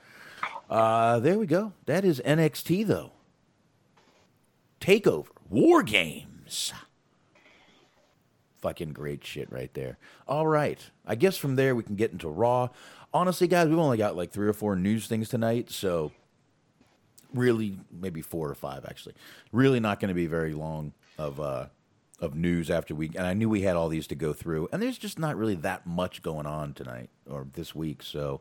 uh, 0.70 1.18
there 1.20 1.39
we 1.39 1.47
go. 1.47 1.72
That 1.87 2.05
is 2.05 2.20
NXT 2.25 2.87
though. 2.87 3.12
Takeover, 4.81 5.29
War 5.49 5.83
Games. 5.83 6.72
Fucking 8.59 8.93
great 8.93 9.25
shit 9.25 9.51
right 9.53 9.72
there. 9.75 9.99
All 10.27 10.47
right, 10.47 10.79
I 11.07 11.14
guess 11.14 11.37
from 11.37 11.57
there 11.57 11.75
we 11.75 11.83
can 11.83 11.97
get 11.97 12.12
into 12.12 12.29
Raw. 12.29 12.68
Honestly, 13.12 13.47
guys, 13.47 13.68
we've 13.68 13.79
only 13.79 13.99
got 13.99 14.16
like 14.16 14.31
three 14.31 14.49
or 14.49 14.53
four 14.53 14.75
news 14.77 15.07
things 15.07 15.29
tonight, 15.29 15.70
so 15.70 16.12
really 17.35 17.79
maybe 17.91 18.22
four 18.22 18.49
or 18.49 18.55
five 18.55 18.85
actually. 18.89 19.14
Really 19.53 19.81
not 19.81 20.01
going 20.01 20.09
to 20.09 20.14
be 20.14 20.27
very 20.27 20.53
long 20.53 20.93
of 21.18 21.40
uh 21.40 21.66
of 22.20 22.34
news 22.34 22.70
after 22.70 22.94
we 22.94 23.08
and 23.16 23.26
I 23.26 23.34
knew 23.34 23.48
we 23.48 23.62
had 23.62 23.76
all 23.76 23.88
these 23.88 24.06
to 24.08 24.14
go 24.14 24.32
through 24.32 24.68
and 24.72 24.80
there's 24.82 24.98
just 24.98 25.18
not 25.18 25.36
really 25.36 25.56
that 25.56 25.86
much 25.86 26.22
going 26.22 26.46
on 26.46 26.72
tonight 26.74 27.10
or 27.28 27.46
this 27.54 27.74
week. 27.74 28.02
So 28.02 28.40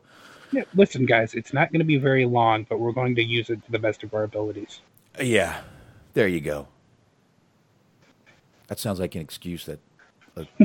Yeah, 0.52 0.62
listen, 0.74 1.06
guys, 1.06 1.34
it's 1.34 1.52
not 1.52 1.72
going 1.72 1.80
to 1.80 1.84
be 1.84 1.98
very 1.98 2.24
long, 2.24 2.66
but 2.68 2.78
we're 2.78 2.92
going 2.92 3.14
to 3.16 3.22
use 3.22 3.50
it 3.50 3.64
to 3.64 3.72
the 3.72 3.78
best 3.78 4.02
of 4.02 4.14
our 4.14 4.22
abilities. 4.22 4.80
yeah, 5.20 5.60
there 6.14 6.28
you 6.28 6.40
go. 6.40 6.68
That 8.68 8.78
sounds 8.78 9.00
like 9.00 9.14
an 9.14 9.20
excuse 9.20 9.66
that 9.66 9.80
uh, 10.36 10.44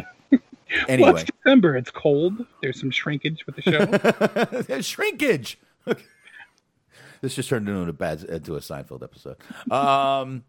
Well, 0.72 0.86
anyway. 0.88 1.22
it's 1.22 1.32
December. 1.44 1.76
It's 1.76 1.90
cold. 1.92 2.46
There's 2.62 2.80
some 2.80 2.92
shrinkage 2.92 3.46
with 3.48 3.56
the 3.56 3.62
show. 3.64 4.62
There's 4.62 4.86
shrinkage. 4.86 5.58
this 7.22 7.36
just 7.36 7.50
turned 7.50 7.68
into 7.68 7.90
a 7.90 7.94
bad 7.94 8.24
into 8.24 8.56
a 8.56 8.60
Seinfeld 8.60 9.02
episode. 9.02 9.38
Um, 9.72 10.44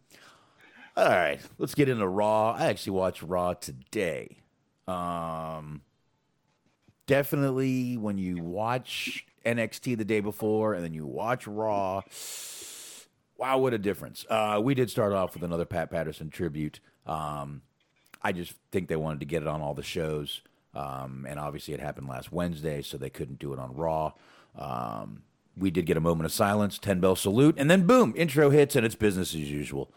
all 1.01 1.09
right, 1.09 1.41
let's 1.57 1.75
get 1.75 1.89
into 1.89 2.07
Raw. 2.07 2.53
I 2.53 2.67
actually 2.67 2.93
watched 2.93 3.23
Raw 3.23 3.55
today. 3.55 4.37
Um, 4.87 5.81
definitely 7.07 7.97
when 7.97 8.19
you 8.19 8.43
watch 8.43 9.25
NXT 9.47 9.97
the 9.97 10.05
day 10.05 10.21
before 10.21 10.75
and 10.75 10.85
then 10.85 10.93
you 10.93 11.07
watch 11.07 11.47
Raw. 11.47 12.03
Wow, 13.39 13.59
what 13.59 13.73
a 13.73 13.79
difference! 13.79 14.27
Uh, 14.29 14.61
we 14.63 14.75
did 14.75 14.91
start 14.91 15.15
off 15.15 15.33
with 15.33 15.43
another 15.43 15.65
Pat 15.65 15.91
Patterson 15.91 16.29
tribute. 16.29 16.81
Um, 17.07 17.63
I 18.21 18.33
just 18.33 18.53
think 18.71 18.89
they 18.89 18.97
wanted 18.97 19.21
to 19.21 19.27
get 19.27 19.41
it 19.41 19.49
on 19.49 19.63
all 19.63 19.73
the 19.73 19.83
shows. 19.83 20.43
Um, 20.75 21.27
and 21.27 21.41
obviously, 21.41 21.73
it 21.73 21.81
happened 21.81 22.09
last 22.09 22.31
Wednesday, 22.31 22.83
so 22.83 22.99
they 22.99 23.09
couldn't 23.09 23.39
do 23.39 23.55
it 23.55 23.59
on 23.59 23.75
Raw. 23.75 24.13
Um, 24.59 25.23
we 25.57 25.71
did 25.71 25.87
get 25.87 25.97
a 25.97 26.01
moment 26.01 26.27
of 26.27 26.33
silence, 26.33 26.79
10 26.79 27.01
bell 27.01 27.17
salute, 27.17 27.55
and 27.57 27.71
then 27.71 27.87
boom, 27.87 28.13
intro 28.17 28.51
hits, 28.51 28.77
and 28.77 28.85
it's 28.85 28.95
business 28.95 29.35
as 29.35 29.51
usual. 29.51 29.91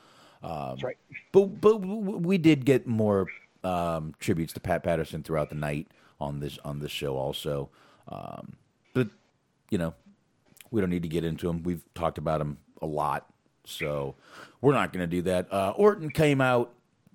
Um, 0.44 0.70
That's 0.72 0.84
right. 0.84 0.98
But, 1.32 1.62
but 1.62 1.78
we 1.78 2.38
did 2.38 2.66
get 2.66 2.86
more 2.86 3.28
um, 3.64 4.14
tributes 4.20 4.54
to 4.54 4.60
Pat 4.60 4.84
Patterson 4.84 5.24
throughout 5.24 5.50
the 5.50 5.56
night 5.56 5.88
on 6.20 6.40
this 6.40 6.60
on 6.64 6.80
this 6.80 6.92
show, 6.92 7.18
also. 7.18 7.70
Um, 8.08 8.54
but, 8.94 9.08
you 9.70 9.78
know, 9.78 9.94
we 10.70 10.82
don't 10.82 10.90
need 10.90 11.04
to 11.04 11.10
get 11.10 11.24
into 11.24 11.50
him. 11.50 11.64
We've 11.64 11.84
talked 11.96 12.18
about 12.18 12.42
him 12.42 12.58
a 12.82 12.86
lot, 12.86 13.28
so 13.66 14.16
we're 14.62 14.74
not 14.74 14.92
going 14.92 15.10
to 15.10 15.16
do 15.16 15.22
that. 15.24 15.52
Uh, 15.52 15.74
Orton 15.76 16.10
came 16.10 16.42
out 16.42 16.74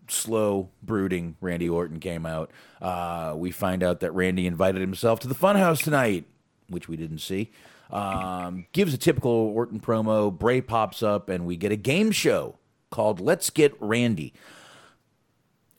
slow, 0.09 0.71
brooding. 0.83 1.37
Randy 1.41 1.69
Orton 1.69 2.01
came 2.01 2.27
out. 2.27 2.51
Uh, 2.81 3.35
we 3.37 3.51
find 3.51 3.83
out 3.83 4.01
that 4.01 4.13
Randy 4.13 4.47
invited 4.47 4.81
himself 4.81 5.21
to 5.21 5.29
the 5.29 5.35
Funhouse 5.35 5.83
tonight, 5.83 6.25
which 6.69 6.89
we 6.89 6.97
didn't 6.97 7.19
see. 7.19 7.51
Um, 7.91 8.67
gives 8.73 8.93
a 8.93 8.99
typical 8.99 9.31
Orton 9.31 9.81
promo. 9.81 10.37
Bray 10.37 10.61
pops 10.61 11.03
up, 11.03 11.29
and 11.29 11.47
we 11.47 11.57
get 11.57 11.73
a 11.73 11.77
game 11.77 12.11
show 12.11 12.58
called 12.91 13.21
Let's 13.21 13.51
Get 13.51 13.75
Randy. 13.81 14.33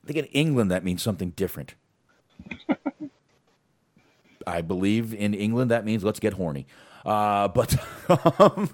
I 0.04 0.08
think 0.08 0.20
in 0.20 0.26
England 0.26 0.72
that 0.72 0.84
means 0.84 1.02
something 1.02 1.32
different. 1.32 1.76
I 4.48 4.62
believe 4.62 5.14
in 5.14 5.34
England 5.34 5.72
that 5.72 5.86
means 5.86 6.04
let's 6.04 6.20
get 6.20 6.34
horny. 6.34 6.68
Uh, 7.06 7.48
but 7.48 7.76
um, 8.40 8.70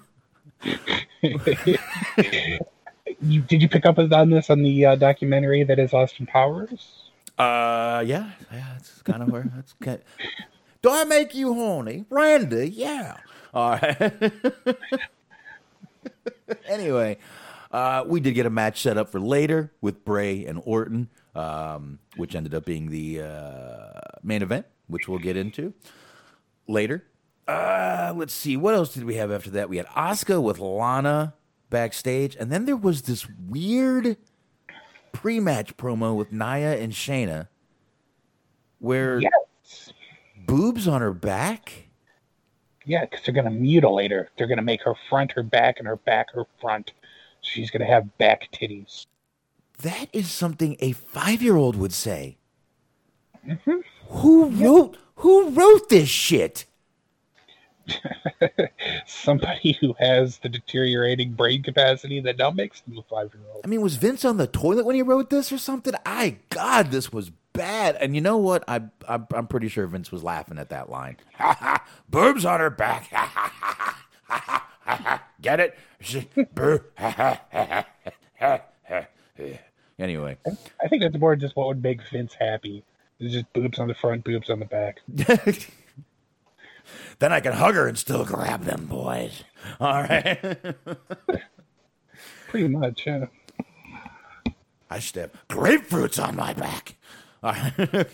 You, 3.22 3.40
did 3.40 3.62
you 3.62 3.68
pick 3.68 3.86
up 3.86 3.98
on 3.98 4.30
this 4.30 4.50
on 4.50 4.62
the 4.62 4.84
uh, 4.84 4.96
documentary 4.96 5.64
that 5.64 5.78
is 5.78 5.94
Austin 5.94 6.26
Powers? 6.26 7.10
uh, 7.38 8.02
yeah, 8.06 8.30
yeah, 8.52 8.66
that's 8.72 9.00
kind 9.02 9.22
of 9.22 9.30
where 9.30 9.50
that's. 9.54 9.72
Kind 9.80 10.00
Do 10.82 10.90
I 10.90 11.04
make 11.04 11.34
you 11.34 11.54
horny, 11.54 12.04
Randy? 12.10 12.68
Yeah. 12.68 13.16
All 13.54 13.70
right. 13.70 14.12
anyway, 16.68 17.16
uh, 17.72 18.04
we 18.06 18.20
did 18.20 18.32
get 18.34 18.46
a 18.46 18.50
match 18.50 18.80
set 18.80 18.96
up 18.96 19.08
for 19.10 19.20
later 19.20 19.72
with 19.80 20.04
Bray 20.04 20.44
and 20.46 20.60
Orton, 20.64 21.08
um, 21.34 21.98
which 22.16 22.34
ended 22.34 22.54
up 22.54 22.64
being 22.64 22.90
the 22.90 23.22
uh, 23.22 24.00
main 24.22 24.42
event, 24.42 24.66
which 24.86 25.08
we'll 25.08 25.18
get 25.18 25.36
into 25.36 25.72
later. 26.68 27.04
Uh, 27.48 28.12
let's 28.16 28.32
see. 28.34 28.56
What 28.56 28.74
else 28.74 28.92
did 28.94 29.04
we 29.04 29.14
have 29.16 29.30
after 29.30 29.50
that? 29.50 29.68
We 29.68 29.76
had 29.76 29.86
Asuka 29.88 30.42
with 30.42 30.58
Lana 30.58 31.34
backstage, 31.70 32.36
and 32.36 32.50
then 32.50 32.64
there 32.64 32.76
was 32.76 33.02
this 33.02 33.26
weird 33.48 34.16
pre-match 35.12 35.76
promo 35.76 36.14
with 36.16 36.32
Nia 36.32 36.76
and 36.78 36.92
Shayna, 36.92 37.48
where 38.78 39.20
Yes. 39.20 39.92
boobs 40.46 40.86
on 40.88 41.00
her 41.00 41.12
back. 41.12 41.84
Yeah, 42.84 43.04
because 43.04 43.24
they're 43.24 43.34
gonna 43.34 43.50
mutilate 43.50 44.10
her. 44.12 44.28
They're 44.36 44.46
gonna 44.46 44.62
make 44.62 44.82
her 44.82 44.94
front 45.08 45.32
her 45.32 45.42
back 45.42 45.78
and 45.78 45.88
her 45.88 45.96
back 45.96 46.30
her 46.32 46.44
front. 46.60 46.92
She's 47.46 47.70
gonna 47.70 47.86
have 47.86 48.16
back 48.18 48.48
titties. 48.52 49.06
That 49.82 50.08
is 50.12 50.30
something 50.30 50.76
a 50.80 50.92
five-year-old 50.92 51.76
would 51.76 51.92
say. 51.92 52.38
Mm-hmm. 53.46 53.80
Who 54.08 54.48
wrote? 54.48 54.96
Who 55.16 55.50
wrote 55.50 55.88
this 55.88 56.08
shit? 56.08 56.64
Somebody 59.06 59.76
who 59.80 59.94
has 59.98 60.38
the 60.38 60.48
deteriorating 60.48 61.32
brain 61.32 61.62
capacity 61.62 62.20
that 62.20 62.38
now 62.38 62.50
makes 62.50 62.80
them 62.80 62.98
a 62.98 63.02
five 63.02 63.32
year 63.34 63.44
old. 63.52 63.62
I 63.64 63.68
mean, 63.68 63.80
was 63.80 63.96
Vince 63.96 64.24
on 64.24 64.36
the 64.36 64.46
toilet 64.46 64.84
when 64.84 64.96
he 64.96 65.02
wrote 65.02 65.30
this 65.30 65.52
or 65.52 65.58
something? 65.58 65.94
I 66.04 66.38
God, 66.50 66.90
this 66.90 67.12
was 67.12 67.30
bad. 67.52 67.96
And 67.96 68.14
you 68.14 68.20
know 68.20 68.36
what? 68.36 68.64
I, 68.68 68.82
I 69.08 69.20
I'm 69.34 69.46
pretty 69.46 69.68
sure 69.68 69.86
Vince 69.86 70.10
was 70.10 70.22
laughing 70.22 70.58
at 70.58 70.70
that 70.70 70.90
line. 70.90 71.16
Boobs 72.08 72.44
on 72.44 72.60
her 72.60 72.70
back. 72.70 73.12
Get 75.40 75.60
it? 75.60 75.78
Anyway, 79.98 80.36
I 80.82 80.88
think 80.88 81.02
that's 81.02 81.16
more 81.16 81.36
just 81.36 81.56
what 81.56 81.68
would 81.68 81.82
make 81.82 82.00
Vince 82.10 82.34
happy. 82.38 82.84
It's 83.18 83.32
just 83.32 83.50
boobs 83.54 83.78
on 83.78 83.88
the 83.88 83.94
front, 83.94 84.24
boobs 84.24 84.50
on 84.50 84.60
the 84.60 84.66
back. 84.66 85.00
then 87.18 87.32
I 87.32 87.40
can 87.40 87.54
hug 87.54 87.76
her 87.76 87.88
and 87.88 87.96
still 87.96 88.24
grab 88.24 88.64
them 88.64 88.84
boys. 88.86 89.42
All 89.80 90.02
right. 90.02 90.38
Pretty 92.48 92.68
much, 92.68 93.06
yeah. 93.06 93.26
I 94.90 94.98
should 94.98 95.16
have 95.16 95.32
grapefruits 95.48 96.22
on 96.22 96.36
my 96.36 96.52
back. 96.52 96.96
All 97.42 97.52
right. 97.52 98.06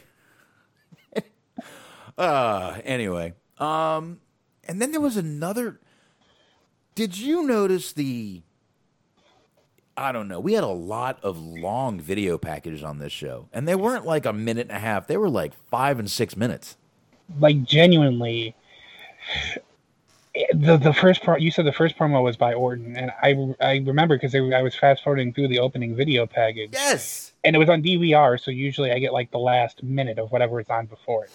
uh, 2.16 2.78
anyway, 2.84 3.34
um, 3.58 4.20
and 4.64 4.80
then 4.80 4.92
there 4.92 5.00
was 5.00 5.16
another. 5.16 5.80
Did 6.94 7.18
you 7.18 7.46
notice 7.46 7.92
the? 7.92 8.42
I 9.96 10.12
don't 10.12 10.28
know. 10.28 10.40
We 10.40 10.54
had 10.54 10.64
a 10.64 10.68
lot 10.68 11.18
of 11.22 11.38
long 11.38 12.00
video 12.00 12.38
packages 12.38 12.82
on 12.82 12.98
this 12.98 13.12
show, 13.12 13.48
and 13.52 13.68
they 13.68 13.74
weren't 13.74 14.06
like 14.06 14.24
a 14.26 14.32
minute 14.32 14.68
and 14.68 14.76
a 14.76 14.80
half. 14.80 15.06
They 15.06 15.16
were 15.16 15.28
like 15.28 15.52
five 15.70 15.98
and 15.98 16.10
six 16.10 16.36
minutes. 16.36 16.76
Like 17.38 17.62
genuinely, 17.62 18.54
the 20.54 20.76
the 20.76 20.92
first 20.94 21.22
part 21.22 21.40
you 21.40 21.50
said 21.50 21.66
the 21.66 21.72
first 21.72 21.96
promo 21.96 22.22
was 22.22 22.36
by 22.36 22.54
Orton, 22.54 22.96
and 22.96 23.10
I 23.22 23.54
I 23.60 23.76
remember 23.78 24.16
because 24.16 24.34
I 24.34 24.62
was 24.62 24.74
fast 24.74 25.02
forwarding 25.02 25.32
through 25.32 25.48
the 25.48 25.58
opening 25.58 25.94
video 25.94 26.26
package. 26.26 26.70
Yes. 26.72 27.32
and 27.44 27.54
it 27.56 27.58
was 27.58 27.68
on 27.68 27.82
DVR, 27.82 28.40
so 28.40 28.50
usually 28.50 28.92
I 28.92 28.98
get 28.98 29.12
like 29.12 29.30
the 29.30 29.38
last 29.38 29.82
minute 29.82 30.18
of 30.18 30.30
whatever 30.32 30.60
is 30.60 30.68
on 30.68 30.86
before 30.86 31.24
it. 31.24 31.30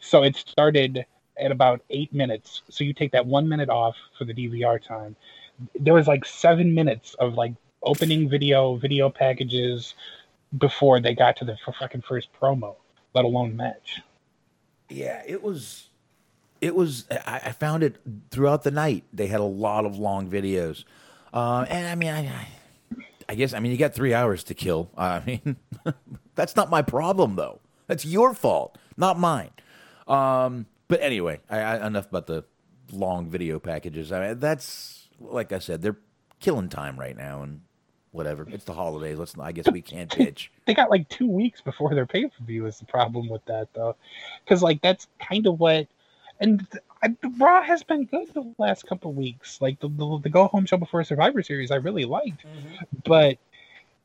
So 0.00 0.22
it 0.22 0.36
started 0.36 1.04
at 1.38 1.50
about 1.50 1.82
eight 1.90 2.12
minutes. 2.12 2.62
So 2.68 2.84
you 2.84 2.92
take 2.92 3.12
that 3.12 3.26
one 3.26 3.48
minute 3.48 3.68
off 3.68 3.96
for 4.16 4.24
the 4.24 4.34
DVR 4.34 4.82
time. 4.82 5.16
There 5.78 5.94
was 5.94 6.06
like 6.06 6.24
seven 6.24 6.74
minutes 6.74 7.14
of 7.18 7.34
like 7.34 7.54
opening 7.82 8.28
video, 8.28 8.76
video 8.76 9.10
packages 9.10 9.94
before 10.56 11.00
they 11.00 11.14
got 11.14 11.36
to 11.36 11.44
the 11.44 11.56
fucking 11.78 12.02
first 12.02 12.28
promo, 12.40 12.76
let 13.14 13.24
alone 13.24 13.56
match. 13.56 14.00
Yeah, 14.88 15.22
it 15.26 15.42
was. 15.42 15.88
It 16.60 16.74
was. 16.74 17.04
I, 17.10 17.52
found 17.52 17.82
it 17.82 17.96
throughout 18.30 18.62
the 18.62 18.70
night. 18.70 19.04
They 19.12 19.26
had 19.26 19.40
a 19.40 19.44
lot 19.44 19.84
of 19.84 19.98
long 19.98 20.28
videos, 20.28 20.84
uh, 21.32 21.66
and 21.68 21.86
I 21.86 21.94
mean, 21.94 22.08
I, 22.08 22.26
I, 22.26 22.48
I 23.28 23.34
guess 23.34 23.52
I 23.52 23.60
mean 23.60 23.70
you 23.70 23.78
got 23.78 23.94
three 23.94 24.14
hours 24.14 24.42
to 24.44 24.54
kill. 24.54 24.90
I 24.96 25.22
mean, 25.24 25.56
that's 26.34 26.56
not 26.56 26.70
my 26.70 26.82
problem 26.82 27.36
though. 27.36 27.60
That's 27.86 28.04
your 28.04 28.34
fault, 28.34 28.78
not 28.96 29.18
mine. 29.18 29.50
Um, 30.08 30.66
but 30.88 31.00
anyway, 31.00 31.40
I, 31.48 31.60
I, 31.60 31.86
enough 31.86 32.08
about 32.08 32.26
the 32.26 32.44
long 32.92 33.28
video 33.28 33.58
packages. 33.58 34.12
I 34.12 34.28
mean, 34.28 34.38
that's 34.38 35.08
like 35.20 35.52
I 35.52 35.58
said, 35.58 35.82
they're 35.82 35.98
killing 36.40 36.68
time 36.68 36.98
right 36.98 37.16
now, 37.16 37.42
and 37.42 37.60
whatever. 38.12 38.46
It's 38.48 38.64
the 38.64 38.72
holidays. 38.74 39.18
Let's. 39.18 39.34
I 39.38 39.52
guess 39.52 39.70
we 39.70 39.82
can't 39.82 40.10
bitch. 40.10 40.48
They 40.66 40.74
got 40.74 40.90
like 40.90 41.08
two 41.08 41.28
weeks 41.28 41.60
before 41.60 41.94
their 41.94 42.06
pay 42.06 42.24
per 42.24 42.44
view 42.44 42.66
is 42.66 42.78
the 42.78 42.86
problem 42.86 43.28
with 43.28 43.44
that 43.46 43.68
though, 43.74 43.96
because 44.44 44.62
like 44.62 44.82
that's 44.82 45.06
kind 45.20 45.46
of 45.46 45.60
what. 45.60 45.86
And 46.40 46.66
I, 47.02 47.16
Raw 47.38 47.62
has 47.62 47.82
been 47.82 48.04
good 48.04 48.32
the 48.32 48.54
last 48.58 48.86
couple 48.86 49.12
weeks. 49.12 49.60
Like 49.60 49.80
the, 49.80 49.88
the 49.88 50.20
the 50.22 50.28
go 50.28 50.46
home 50.46 50.66
show 50.66 50.76
before 50.76 51.02
Survivor 51.04 51.42
Series, 51.42 51.70
I 51.70 51.76
really 51.76 52.04
liked, 52.04 52.46
mm-hmm. 52.46 52.84
but 53.04 53.38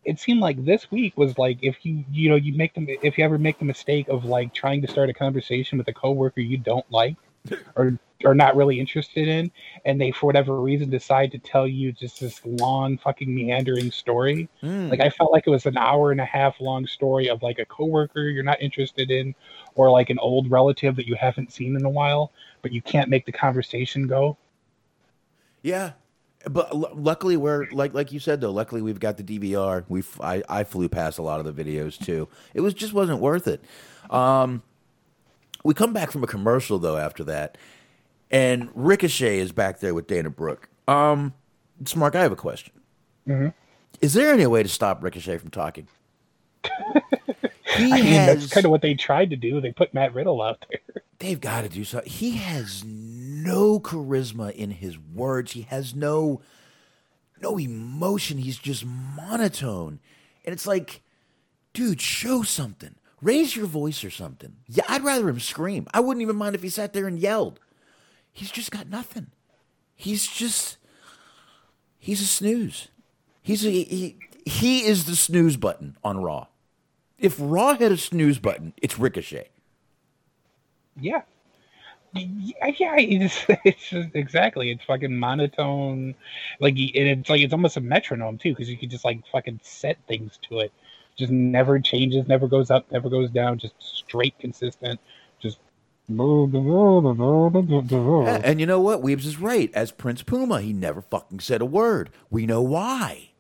it 0.06 0.20
seemed 0.20 0.40
like 0.40 0.64
this 0.66 0.92
week 0.92 1.18
was 1.18 1.38
like 1.38 1.58
if 1.62 1.86
you 1.86 2.04
you 2.12 2.30
know 2.30 2.36
you 2.36 2.54
make 2.54 2.74
them 2.74 2.88
if 2.90 3.18
you 3.18 3.24
ever 3.24 3.38
make 3.38 3.60
the 3.60 3.66
mistake 3.66 4.08
of 4.08 4.26
like 4.26 4.54
trying 4.54 4.82
to 4.82 4.88
start 4.88 5.10
a 5.10 5.14
conversation 5.14 5.78
with 5.78 5.88
a 5.88 5.94
coworker 5.94 6.42
you 6.42 6.58
don't 6.58 6.90
like 6.92 7.16
or 7.76 7.98
are 8.26 8.36
not 8.36 8.56
really 8.56 8.80
interested 8.80 9.28
in, 9.28 9.52
and 9.86 10.00
they 10.00 10.12
for 10.12 10.28
whatever 10.28 10.60
reason 10.60 10.90
decide 10.90 11.32
to 11.32 11.38
tell 11.38 11.68
you 11.68 11.92
just 11.92 12.20
this 12.20 12.42
long 12.46 12.98
fucking 12.98 13.34
meandering 13.34 13.92
story. 13.92 14.50
Hmm. 14.62 14.90
Like 14.90 15.00
I 15.00 15.10
felt 15.10 15.32
like 15.32 15.48
it 15.48 15.50
was 15.50 15.66
an 15.66 15.78
hour 15.78 16.12
and 16.12 16.22
a 16.22 16.26
half 16.26 16.60
long 16.62 16.88
story 16.88 17.30
of 17.30 17.42
like 17.44 17.60
a 17.60 17.66
coworker 17.66 18.22
you're 18.22 18.44
not 18.44 18.62
interested 18.62 19.12
in, 19.12 19.36
or 19.76 19.92
like 19.92 20.10
an 20.10 20.20
old 20.20 20.50
relative 20.50 20.96
that 20.96 21.08
you 21.08 21.16
haven't 21.16 21.52
seen 21.52 21.76
in 21.76 21.86
a 21.86 21.90
while, 21.90 22.32
but 22.62 22.72
you 22.72 22.82
can't 22.82 23.10
make 23.10 23.26
the 23.26 23.32
conversation 23.32 24.08
go. 24.08 24.38
Yeah, 25.62 25.94
but 26.50 26.72
l- 26.74 26.92
luckily 26.94 27.38
we're 27.38 27.68
like 27.72 27.94
like 27.94 28.12
you 28.12 28.20
said 28.20 28.42
though. 28.42 28.52
Luckily 28.52 28.82
we've 28.82 29.00
got 29.00 29.18
the 29.18 29.24
DVR. 29.24 29.86
We 29.88 30.04
I 30.20 30.44
I 30.50 30.64
flew 30.64 30.90
past 30.90 31.18
a 31.18 31.22
lot 31.22 31.40
of 31.40 31.56
the 31.56 31.64
videos 31.64 32.04
too. 32.04 32.28
It 32.54 32.62
was 32.62 32.74
just 32.74 32.94
wasn't 32.94 33.20
worth 33.20 33.48
it. 33.48 33.64
Um, 34.10 34.62
we 35.64 35.74
come 35.74 35.94
back 35.94 36.12
from 36.12 36.24
a 36.24 36.28
commercial 36.28 36.80
though 36.80 36.98
after 36.98 37.24
that, 37.26 37.58
and 38.32 38.70
Ricochet 38.76 39.40
is 39.40 39.52
back 39.52 39.80
there 39.80 39.94
with 39.94 40.08
Dana 40.08 40.30
Brooke. 40.30 40.70
Um, 40.88 41.34
Mark, 41.96 42.16
I 42.16 42.22
have 42.22 42.32
a 42.32 42.36
question. 42.38 42.74
Is 44.02 44.14
there 44.14 44.34
any 44.34 44.46
way 44.48 44.64
to 44.64 44.70
stop 44.70 45.02
Ricochet 45.02 45.38
from 45.38 45.50
talking? 45.50 45.88
he 47.76 47.92
I 47.92 47.96
mean, 48.02 48.04
has 48.06 48.42
that's 48.42 48.54
kind 48.54 48.66
of 48.66 48.72
what 48.72 48.82
they 48.82 48.94
tried 48.96 49.30
to 49.30 49.36
do. 49.36 49.62
They 49.62 49.72
put 49.72 49.94
Matt 49.94 50.14
Riddle 50.14 50.42
out 50.42 50.66
there. 50.70 51.04
they've 51.20 51.40
got 51.40 51.62
to 51.62 51.70
do 51.70 51.84
something. 51.84 52.12
He 52.12 52.32
has 52.32 52.84
no 53.44 53.80
charisma 53.80 54.52
in 54.52 54.72
his 54.72 54.98
words. 54.98 55.52
He 55.52 55.64
has 55.64 55.94
no 55.96 56.42
no 57.42 57.60
emotion. 57.60 58.38
He's 58.38 58.58
just 58.58 58.86
monotone. 58.86 60.00
And 60.46 60.54
it's 60.54 60.66
like, 60.66 61.02
dude, 61.74 62.02
show 62.02 62.42
something. 62.44 62.96
Raise 63.22 63.56
your 63.56 63.68
voice 63.68 64.04
or 64.04 64.10
something. 64.10 64.56
Yeah, 64.68 64.84
I'd 64.90 65.04
rather 65.04 65.30
him 65.30 65.40
scream. 65.40 65.88
I 65.94 66.00
wouldn't 66.00 66.22
even 66.22 66.36
mind 66.36 66.56
if 66.56 66.64
he 66.64 66.70
sat 66.70 66.94
there 66.94 67.08
and 67.08 67.20
yelled. 67.20 67.60
He's 68.32 68.52
just 68.52 68.72
got 68.72 68.90
nothing. 68.90 69.28
He's 69.96 70.28
just 70.28 70.78
he's 72.00 72.22
a 72.22 72.26
snooze. 72.26 72.88
He's 73.42 73.66
a, 73.66 73.70
he 73.70 74.18
he 74.46 74.86
is 74.86 75.06
the 75.06 75.16
snooze 75.16 75.58
button 75.58 75.98
on 76.04 76.22
Raw. 76.22 76.48
If 77.18 77.38
Raw 77.40 77.76
had 77.76 77.92
a 77.92 77.98
snooze 77.98 78.40
button, 78.40 78.74
it's 78.82 79.00
Ricochet. 79.00 79.50
Yeah. 81.00 81.22
Yeah, 82.14 82.68
yeah, 82.78 82.96
it's, 82.98 83.46
it's 83.66 83.90
just, 83.90 84.10
exactly. 84.14 84.72
It's 84.72 84.84
fucking 84.86 85.18
monotone, 85.18 86.16
like, 86.60 86.74
and 86.74 87.08
it's 87.20 87.30
like 87.30 87.42
it's 87.42 87.54
almost 87.54 87.78
a 87.78 87.82
metronome 87.82 88.38
too, 88.38 88.52
because 88.52 88.70
you 88.70 88.78
can 88.78 88.90
just 88.90 89.06
like 89.06 89.24
fucking 89.32 89.60
set 89.64 89.98
things 90.08 90.38
to 90.50 90.60
it. 90.60 90.72
Just 91.16 91.32
never 91.32 91.80
changes, 91.80 92.28
never 92.28 92.48
goes 92.48 92.72
up, 92.72 92.92
never 92.92 93.10
goes 93.10 93.30
down, 93.30 93.58
just 93.60 93.74
straight 93.80 94.38
consistent. 94.40 95.00
Just 95.40 95.60
and 96.10 96.20
you 98.60 98.66
know 98.66 98.82
what? 98.82 99.02
Weebs 99.02 99.26
is 99.26 99.40
right. 99.40 99.72
As 99.74 99.92
Prince 99.92 100.22
Puma, 100.22 100.62
he 100.62 100.74
never 100.74 101.02
fucking 101.02 101.40
said 101.40 101.62
a 101.62 101.66
word. 101.66 102.10
We 102.30 102.46
know 102.46 102.62
why. 102.62 103.32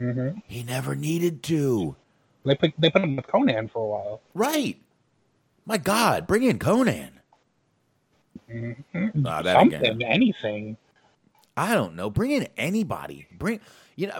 Mhm. 0.00 0.42
He 0.46 0.62
never 0.62 0.94
needed 0.94 1.42
to. 1.44 1.96
They 2.44 2.54
put 2.54 2.72
they 2.78 2.90
put 2.90 3.02
him 3.02 3.16
with 3.16 3.26
Konnan 3.26 3.70
for 3.70 3.84
a 3.84 3.88
while. 3.88 4.20
Right. 4.34 4.78
My 5.66 5.78
God, 5.78 6.26
bring 6.26 6.42
in 6.42 6.58
Konnan. 6.58 7.19
Mhm. 8.50 9.26
Ah, 9.26 9.42
that 9.42 9.54
Something, 9.58 9.84
again. 9.84 10.02
anything. 10.02 10.76
I 11.56 11.74
don't 11.74 11.94
know. 11.94 12.10
Bring 12.10 12.30
in 12.32 12.48
anybody. 12.56 13.26
Bring, 13.38 13.60
you 13.96 14.06
know, 14.08 14.14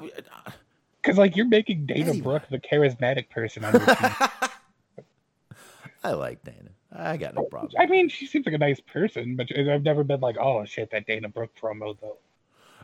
uh, 0.47 0.51
Because 1.01 1.16
like 1.18 1.37
you're 1.37 1.47
making 1.49 1.87
Dana 1.87 2.11
Anyway. 2.11 2.20
Brooke 2.20 2.43
the 2.51 2.59
charismatic 2.59 3.31
person 3.31 3.64
on 3.64 3.72
your 3.72 3.87
team. 3.87 4.11
I 6.05 6.12
like 6.12 6.43
Dana. 6.45 6.70
I 6.93 7.16
got 7.16 7.35
no 7.35 7.45
problem. 7.45 7.72
I 7.78 7.87
mean, 7.87 8.09
she 8.09 8.26
seems 8.26 8.47
like 8.47 8.55
a 8.55 8.59
nice 8.59 8.81
person, 8.81 9.37
but 9.37 9.47
I've 9.57 9.83
never 9.85 10.03
been 10.03 10.20
like, 10.20 10.37
oh 10.39 10.64
shit, 10.64 10.91
that 10.91 11.07
Dana 11.07 11.28
Brooke 11.28 11.55
promo 11.61 11.97
though. 12.01 12.18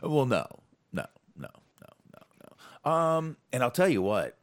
Well, 0.01 0.25
no, 0.25 0.45
no, 0.93 1.05
no, 1.35 1.49
no, 1.81 1.87
no, 2.13 2.49
no. 2.85 2.91
Um, 2.91 3.37
and 3.51 3.63
I'll 3.63 3.71
tell 3.71 3.89
you 3.89 4.01
what, 4.01 4.37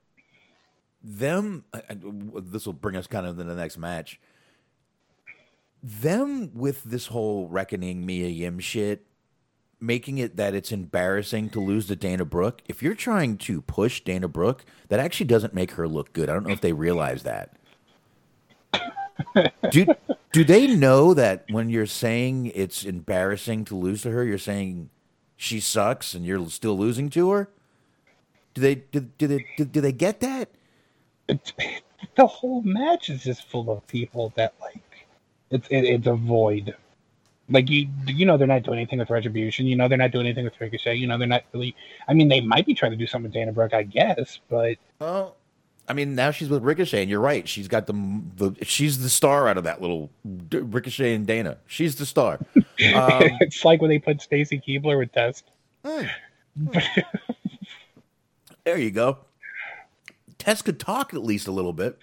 them. 1.03 1.65
This 1.91 2.67
will 2.67 2.73
bring 2.73 2.97
us 2.97 3.07
kind 3.07 3.27
of 3.27 3.37
to 3.37 3.45
the 3.45 3.55
next 3.55 3.79
match. 3.79 4.21
Them 5.87 6.51
with 6.55 6.83
this 6.85 7.09
whole 7.09 7.47
reckoning 7.47 8.07
Mia 8.07 8.29
Yim 8.29 8.59
shit, 8.59 9.05
making 9.79 10.17
it 10.17 10.37
that 10.37 10.55
it's 10.55 10.73
embarrassing 10.73 11.51
to 11.51 11.61
lose 11.61 11.89
to 11.89 11.97
Dana 11.97 12.25
Brooke. 12.25 12.63
If 12.67 12.83
you're 12.83 12.95
trying 12.95 13.37
to 13.39 13.61
push 13.61 14.01
Dana 14.01 14.27
Brooke, 14.27 14.65
that 14.89 14.99
actually 14.99 15.27
doesn't 15.27 15.53
make 15.53 15.73
her 15.73 15.87
look 15.87 16.15
good. 16.15 16.31
I 16.31 16.33
don't 16.33 16.47
know 16.47 16.55
if 16.55 16.63
they 16.63 16.73
realize 16.73 17.23
that. 17.25 17.59
do 19.71 19.87
do 20.33 20.43
they 20.43 20.75
know 20.75 21.13
that 21.13 21.45
when 21.51 21.69
you're 21.69 21.85
saying 21.85 22.51
it's 22.55 22.85
embarrassing 22.85 23.67
to 23.67 23.77
lose 23.77 24.01
to 24.03 24.11
her, 24.11 24.25
you're 24.25 24.39
saying 24.39 24.89
she 25.37 25.61
sucks 25.61 26.15
and 26.15 26.25
you're 26.25 26.49
still 26.49 26.79
losing 26.79 27.11
to 27.11 27.31
her? 27.31 27.51
Do 28.55 28.63
they 28.63 28.77
do, 28.77 29.01
do 29.01 29.27
they 29.27 29.47
do, 29.59 29.67
do 29.67 29.81
they 29.83 29.93
get 29.93 30.21
that? 30.21 30.49
The 31.27 32.27
whole 32.27 32.63
match 32.63 33.11
is 33.11 33.23
just 33.23 33.49
full 33.49 33.71
of 33.71 33.87
people 33.87 34.33
that 34.37 34.55
like 34.61 34.83
it's 35.55 35.69
it, 35.69 35.85
it's 35.85 36.07
a 36.07 36.15
void. 36.15 36.75
Like 37.49 37.69
you 37.69 37.89
you 38.07 38.27
know 38.27 38.37
they're 38.37 38.47
not 38.47 38.63
doing 38.63 38.79
anything 38.79 38.99
with 38.99 39.11
Retribution. 39.11 39.67
You 39.67 39.77
know 39.77 39.89
they're 39.89 39.99
not 39.99 40.11
doing 40.11 40.27
anything 40.27 40.45
with 40.45 40.61
Ricochet. 40.61 40.95
You 40.97 41.07
know 41.07 41.19
they're 41.19 41.27
not 41.29 41.45
really. 41.53 41.75
I 42.09 42.15
mean 42.15 42.29
they 42.29 42.41
might 42.41 42.67
be 42.67 42.75
trying 42.75 42.93
to 42.93 42.97
do 42.97 43.07
something 43.07 43.25
with 43.25 43.35
Dana 43.35 43.53
Brooke, 43.53 43.75
I 43.75 43.83
guess, 43.83 44.41
but 44.49 44.77
Well, 44.99 45.37
I 45.87 45.93
mean, 45.93 46.15
now 46.15 46.31
she's 46.31 46.49
with 46.49 46.63
Ricochet, 46.63 47.03
and 47.03 47.11
you're 47.11 47.21
right. 47.21 47.47
She's 47.47 47.69
got 47.69 47.87
the 47.87 47.93
the 48.37 48.65
she's 48.65 49.01
the 49.03 49.11
star 49.11 49.49
out 49.49 49.59
of 49.59 49.65
that 49.65 49.83
little 49.83 50.11
D- 50.49 50.59
Ricochet 50.59 51.15
and 51.15 51.27
Dana. 51.27 51.59
She's 51.67 51.97
the 51.97 52.07
star. 52.07 52.41
Um, 52.93 53.23
it's 53.41 53.65
like 53.65 53.81
when 53.81 53.89
they 53.89 54.01
put 54.01 54.21
Stacy 54.21 54.59
Keibler 54.61 54.99
with 54.99 55.13
Test. 55.13 55.45
there 58.65 58.77
you 58.77 58.91
go. 58.91 59.19
Tess 60.39 60.61
could 60.61 60.81
talk 60.81 61.15
at 61.15 61.23
least 61.23 61.47
a 61.47 61.53
little 61.53 61.73
bit. 61.73 61.97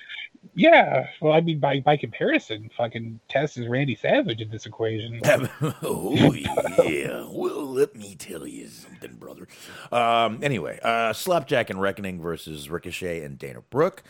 Yeah, 0.55 1.07
well, 1.21 1.33
I 1.33 1.41
mean 1.41 1.59
by 1.59 1.79
by 1.81 1.97
comparison, 1.97 2.69
fucking 2.75 3.19
Test 3.29 3.57
is 3.57 3.67
Randy 3.67 3.95
Savage 3.95 4.41
in 4.41 4.49
this 4.49 4.65
equation. 4.65 5.21
oh 5.83 6.33
yeah. 6.33 7.25
Well, 7.29 7.65
let 7.65 7.95
me 7.95 8.15
tell 8.15 8.47
you 8.47 8.67
something, 8.67 9.15
brother. 9.15 9.47
Um, 9.91 10.39
anyway, 10.41 10.79
uh, 10.83 11.13
Slapjack 11.13 11.69
and 11.69 11.79
Reckoning 11.79 12.21
versus 12.21 12.69
Ricochet 12.69 13.23
and 13.23 13.37
Dana 13.37 13.61
Brooke. 13.69 14.03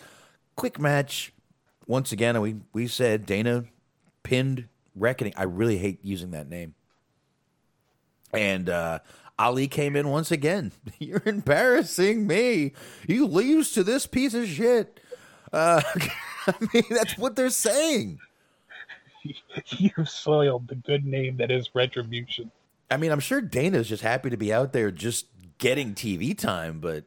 Quick 0.56 0.80
match. 0.80 1.34
Once 1.86 2.12
again, 2.12 2.40
we 2.40 2.56
we 2.74 2.88
said 2.88 3.26
Dana 3.26 3.66
pinned 4.24 4.68
Reckoning. 4.96 5.34
I 5.36 5.44
really 5.44 5.78
hate 5.78 6.00
using 6.04 6.32
that 6.32 6.50
name. 6.50 6.76
And 8.34 8.70
uh, 8.70 9.00
Ali 9.38 9.68
came 9.68 9.96
in 9.96 10.08
once 10.08 10.32
again. 10.32 10.72
You're 11.00 11.24
embarrassing 11.26 12.26
me. 12.26 12.72
You 13.08 13.28
lose 13.28 13.74
to 13.74 13.84
this 13.84 14.08
piece 14.08 14.34
of 14.34 14.48
shit. 14.48 15.00
Uh, 15.54 15.82
I 16.48 16.54
mean, 16.74 16.84
that's 16.90 17.18
what 17.18 17.36
they're 17.36 17.50
saying. 17.50 18.20
You've 19.68 20.10
soiled 20.10 20.68
the 20.68 20.76
good 20.76 21.06
name 21.06 21.38
that 21.38 21.52
is 21.52 21.70
Retribution. 21.74 22.52
I 22.90 22.98
mean, 22.98 23.12
I'm 23.12 23.20
sure 23.20 23.42
Dana's 23.42 23.88
just 23.88 24.04
happy 24.04 24.30
to 24.30 24.38
be 24.38 24.52
out 24.52 24.74
there 24.74 24.92
just 24.92 25.28
getting 25.60 25.94
TV 25.94 26.38
time, 26.38 26.80
but 26.80 27.04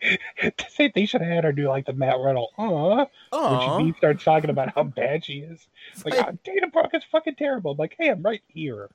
they, 0.78 0.92
they 0.94 1.06
should 1.06 1.22
have 1.22 1.30
had 1.30 1.44
her 1.44 1.52
do 1.52 1.68
like 1.68 1.86
the 1.86 1.92
Matt 1.92 2.18
Riddle, 2.18 2.50
uh, 2.58 3.06
Aw. 3.32 3.76
when 3.78 3.86
she 3.92 3.98
starts 3.98 4.22
talking 4.22 4.50
about 4.50 4.74
how 4.74 4.82
bad 4.84 5.24
she 5.24 5.38
is. 5.38 5.66
Like, 6.04 6.14
"Ah, 6.18 6.32
Dana 6.44 6.68
Brooke 6.68 6.90
is 6.94 7.02
fucking 7.10 7.36
terrible. 7.36 7.72
I'm 7.72 7.78
like, 7.78 7.96
hey, 7.98 8.08
I'm 8.10 8.22
right 8.22 8.42
here. 8.48 8.90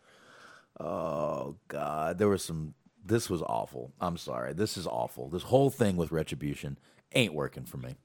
oh 0.80 1.56
god, 1.68 2.20
there 2.20 2.30
was 2.30 2.44
some. 2.44 2.74
This 3.04 3.30
was 3.30 3.42
awful. 3.42 3.92
I'm 4.00 4.18
sorry. 4.18 4.54
This 4.54 4.78
is 4.78 4.86
awful. 4.86 5.30
This 5.30 5.44
whole 5.44 5.70
thing 5.70 5.96
with 5.98 6.12
retribution 6.12 6.78
ain't 7.16 7.34
working 7.34 7.64
for 7.64 7.78
me. 7.78 7.96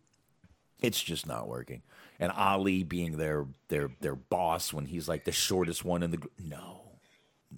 It's 0.82 1.02
just 1.02 1.26
not 1.26 1.48
working. 1.48 1.82
And 2.18 2.32
Ali 2.32 2.82
being 2.82 3.16
their 3.16 3.46
their 3.68 3.90
their 4.00 4.14
boss 4.14 4.72
when 4.72 4.86
he's 4.86 5.08
like 5.08 5.24
the 5.24 5.32
shortest 5.32 5.84
one 5.84 6.02
in 6.02 6.10
the 6.10 6.18
gr- 6.18 6.28
no, 6.38 6.82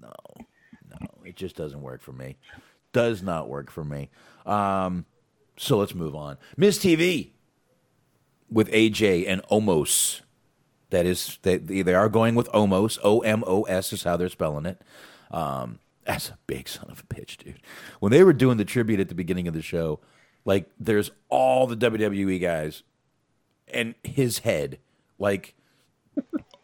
no, 0.01 0.13
no. 0.89 1.07
It 1.25 1.37
just 1.37 1.57
doesn't 1.57 1.83
work 1.83 2.03
for 2.03 2.13
me. 2.13 2.37
Does 2.93 3.23
not 3.23 3.49
work 3.49 3.71
for 3.71 3.85
me. 3.85 4.11
Um, 4.47 5.07
so 5.57 5.79
let's 5.79 5.95
move 5.95 6.15
on. 6.15 6.39
Miz 6.57 6.79
TV 6.79 7.31
with 8.51 8.71
AJ 8.71 9.25
and 9.27 9.43
Omos. 9.45 10.21
That 10.91 11.07
is, 11.07 11.39
they 11.43 11.57
they 11.59 11.95
are 11.95 12.09
going 12.09 12.35
with 12.35 12.49
Omos. 12.53 12.99
O 13.03 13.21
M 13.21 13.43
O 13.47 13.63
S 13.63 13.93
is 13.93 14.05
how 14.05 14.17
they're 14.17 14.29
spelling 14.29 14.67
it. 14.67 14.81
Um, 15.31 15.81
that's 16.05 16.29
a 16.29 16.39
big 16.47 16.69
son 16.69 16.91
of 16.91 17.01
a 17.01 17.15
bitch, 17.15 17.39
dude. 17.39 17.61
When 17.99 18.13
they 18.13 18.23
were 18.23 18.33
doing 18.33 18.59
the 18.59 18.65
tribute 18.65 19.01
at 19.01 19.09
the 19.09 19.15
beginning 19.15 19.49
of 19.49 19.55
the 19.55 19.63
show, 19.63 20.01
like 20.45 20.71
there's 20.79 21.11
all 21.31 21.67
the 21.67 21.77
WWE 21.77 22.41
guys 22.41 22.83
and 23.75 23.95
his 24.03 24.39
head, 24.41 24.79
like 25.19 25.55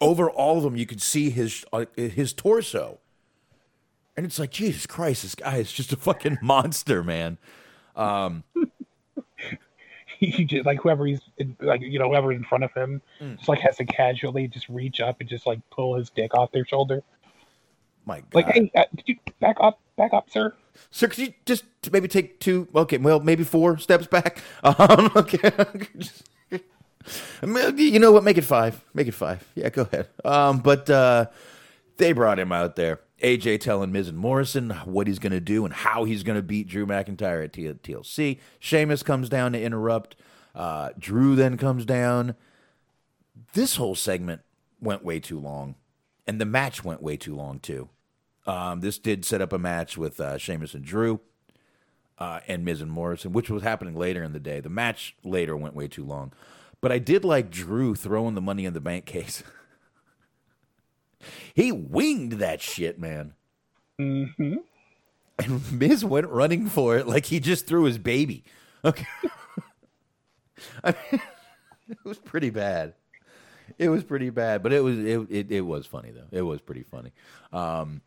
over 0.01 0.31
all 0.31 0.57
of 0.59 0.63
them, 0.63 0.77
you 0.77 0.87
could 0.87 1.03
see 1.03 1.31
his 1.31 1.65
uh, 1.73 1.85
his 1.97 2.33
torso, 2.33 2.99
and 4.17 4.25
it's 4.25 4.39
like 4.39 4.51
Jesus 4.51 4.87
Christ, 4.87 5.23
this 5.23 5.35
guy 5.35 5.57
is 5.57 5.73
just 5.73 5.93
a 5.93 5.97
fucking 5.97 6.39
monster, 6.43 7.03
man. 7.03 7.39
Um, 7.97 8.45
he 10.19 10.45
just 10.45 10.67
like 10.67 10.81
whoever 10.81 11.07
he's 11.07 11.21
in, 11.39 11.57
like 11.61 11.81
you 11.81 11.99
know 11.99 12.09
whoever's 12.11 12.37
in 12.37 12.45
front 12.45 12.65
of 12.65 12.73
him 12.75 13.01
Mm. 13.21 13.37
just 13.37 13.49
like 13.49 13.61
has 13.61 13.77
to 13.79 13.85
casually 13.85 14.49
just 14.49 14.69
reach 14.69 15.01
up 15.01 15.21
and 15.21 15.29
just 15.29 15.47
like 15.47 15.59
pull 15.71 15.97
his 15.97 16.11
dick 16.11 16.35
off 16.35 16.53
their 16.53 16.65
shoulder. 16.65 17.03
my 18.07 18.21
God. 18.21 18.35
Like, 18.35 18.47
hey, 18.47 18.71
uh, 18.75 18.85
could 18.97 19.03
you 19.09 19.17
back 19.41 19.57
up, 19.61 19.79
back 19.97 20.13
up, 20.15 20.31
sir? 20.31 20.55
Sir, 20.91 21.09
could 21.09 21.19
you 21.19 21.35
just 21.45 21.65
maybe 21.93 22.09
take 22.09 22.39
two? 22.41 22.69
Okay, 22.75 22.97
well, 22.99 23.21
maybe 23.21 23.45
four 23.45 23.77
steps 23.79 24.07
back. 24.07 24.41
Um, 24.65 25.11
okay, 25.17 25.51
Just- 25.99 26.30
you 27.43 27.99
know 27.99 28.13
what? 28.13 28.25
Make 28.25 28.39
it 28.39 28.45
five. 28.45 28.83
Make 28.95 29.09
it 29.09 29.15
five. 29.15 29.47
Yeah, 29.55 29.71
go 29.71 29.83
ahead. 29.83 30.09
Um, 30.25 30.59
but 30.59 30.89
uh, 30.91 31.27
they 31.97 32.13
brought 32.13 32.39
him 32.39 32.53
out 32.53 32.77
there. 32.77 33.01
AJ 33.23 33.61
telling 33.61 33.93
Miz 33.93 34.09
and 34.09 34.17
Morrison 34.17 34.71
what 34.85 35.07
he's 35.07 35.19
going 35.19 35.33
to 35.33 35.41
do 35.41 35.65
and 35.65 35.75
how 35.75 36.05
he's 36.05 36.23
going 36.23 36.37
to 36.37 36.43
beat 36.43 36.69
Drew 36.69 36.87
McIntyre 36.87 37.45
at 37.45 37.53
TLC. 37.53 38.39
Sheamus 38.59 39.03
comes 39.03 39.29
down 39.29 39.53
to 39.53 39.61
interrupt. 39.61 40.17
Uh, 40.55 40.91
Drew 40.99 41.37
then 41.37 41.57
comes 41.57 41.85
down. 41.85 42.35
This 43.53 43.77
whole 43.77 43.95
segment 43.95 44.41
went 44.81 45.05
way 45.05 45.21
too 45.21 45.39
long, 45.39 45.75
and 46.27 46.41
the 46.41 46.47
match 46.47 46.83
went 46.83 47.03
way 47.03 47.17
too 47.17 47.37
long 47.37 47.59
too. 47.59 47.91
Um, 48.47 48.81
this 48.81 48.99
did 48.99 49.25
set 49.25 49.43
up 49.43 49.53
a 49.53 49.59
match 49.59 49.99
with 49.99 50.19
uh, 50.19 50.39
Sheamus 50.39 50.75
and 50.75 50.85
Drew 50.85 51.21
uh, 52.19 52.41
and 52.49 52.65
Miz 52.65 52.81
and 52.81 52.91
Morrison, 52.91 53.33
which 53.33 53.51
was 53.51 53.63
happening 53.63 53.95
later 53.95 54.23
in 54.23 54.33
the 54.33 54.41
day. 54.41 54.61
The 54.61 54.69
match 54.71 55.15
later 55.25 55.57
went 55.57 55.75
way 55.75 55.89
too 55.89 56.05
long. 56.05 56.33
But 56.81 56.93
I 56.93 56.99
did 56.99 57.25
like 57.25 57.51
Drew 57.51 57.95
throwing 57.95 58.35
the 58.35 58.41
money 58.41 58.65
in 58.65 58.73
the 58.73 58.81
bank 58.81 59.05
case. 59.05 59.43
he 61.55 61.73
winged 61.73 62.33
that 62.35 62.61
shit, 62.61 62.99
man. 62.99 63.35
Mm-hmm. 64.01 64.57
And 65.39 65.73
Miz 65.73 66.05
went 66.05 66.29
running 66.29 66.69
for 66.69 66.97
it 66.97 67.07
like 67.07 67.27
he 67.27 67.41
just 67.41 67.67
threw 67.67 67.85
his 67.85 67.99
baby. 67.99 68.45
Okay. 68.85 69.07
I 70.85 70.95
mean, 71.11 71.23
it 71.89 72.05
was 72.05 72.19
pretty 72.19 72.51
bad. 72.51 72.95
It 73.79 73.89
was 73.89 74.05
pretty 74.05 74.31
bad, 74.31 74.63
but 74.63 74.73
it 74.73 74.83
was 74.83 74.99
it, 74.99 75.21
it, 75.31 75.53
it 75.53 75.61
was 75.61 75.87
funny 75.87 76.11
though. 76.11 76.27
It 76.31 76.43
was 76.43 76.61
pretty 76.61 76.83
funny. 76.83 77.13
Um, 77.53 78.03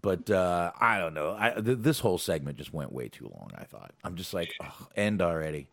but 0.00 0.28
uh, 0.30 0.72
I 0.78 0.98
don't 0.98 1.14
know. 1.14 1.36
I, 1.38 1.50
th- 1.60 1.78
this 1.78 2.00
whole 2.00 2.18
segment 2.18 2.58
just 2.58 2.72
went 2.72 2.92
way 2.92 3.08
too 3.08 3.30
long. 3.32 3.50
I 3.56 3.64
thought. 3.64 3.92
I'm 4.04 4.16
just 4.16 4.34
like, 4.34 4.52
"Ugh, 4.60 4.88
end 4.96 5.22
already. 5.22 5.68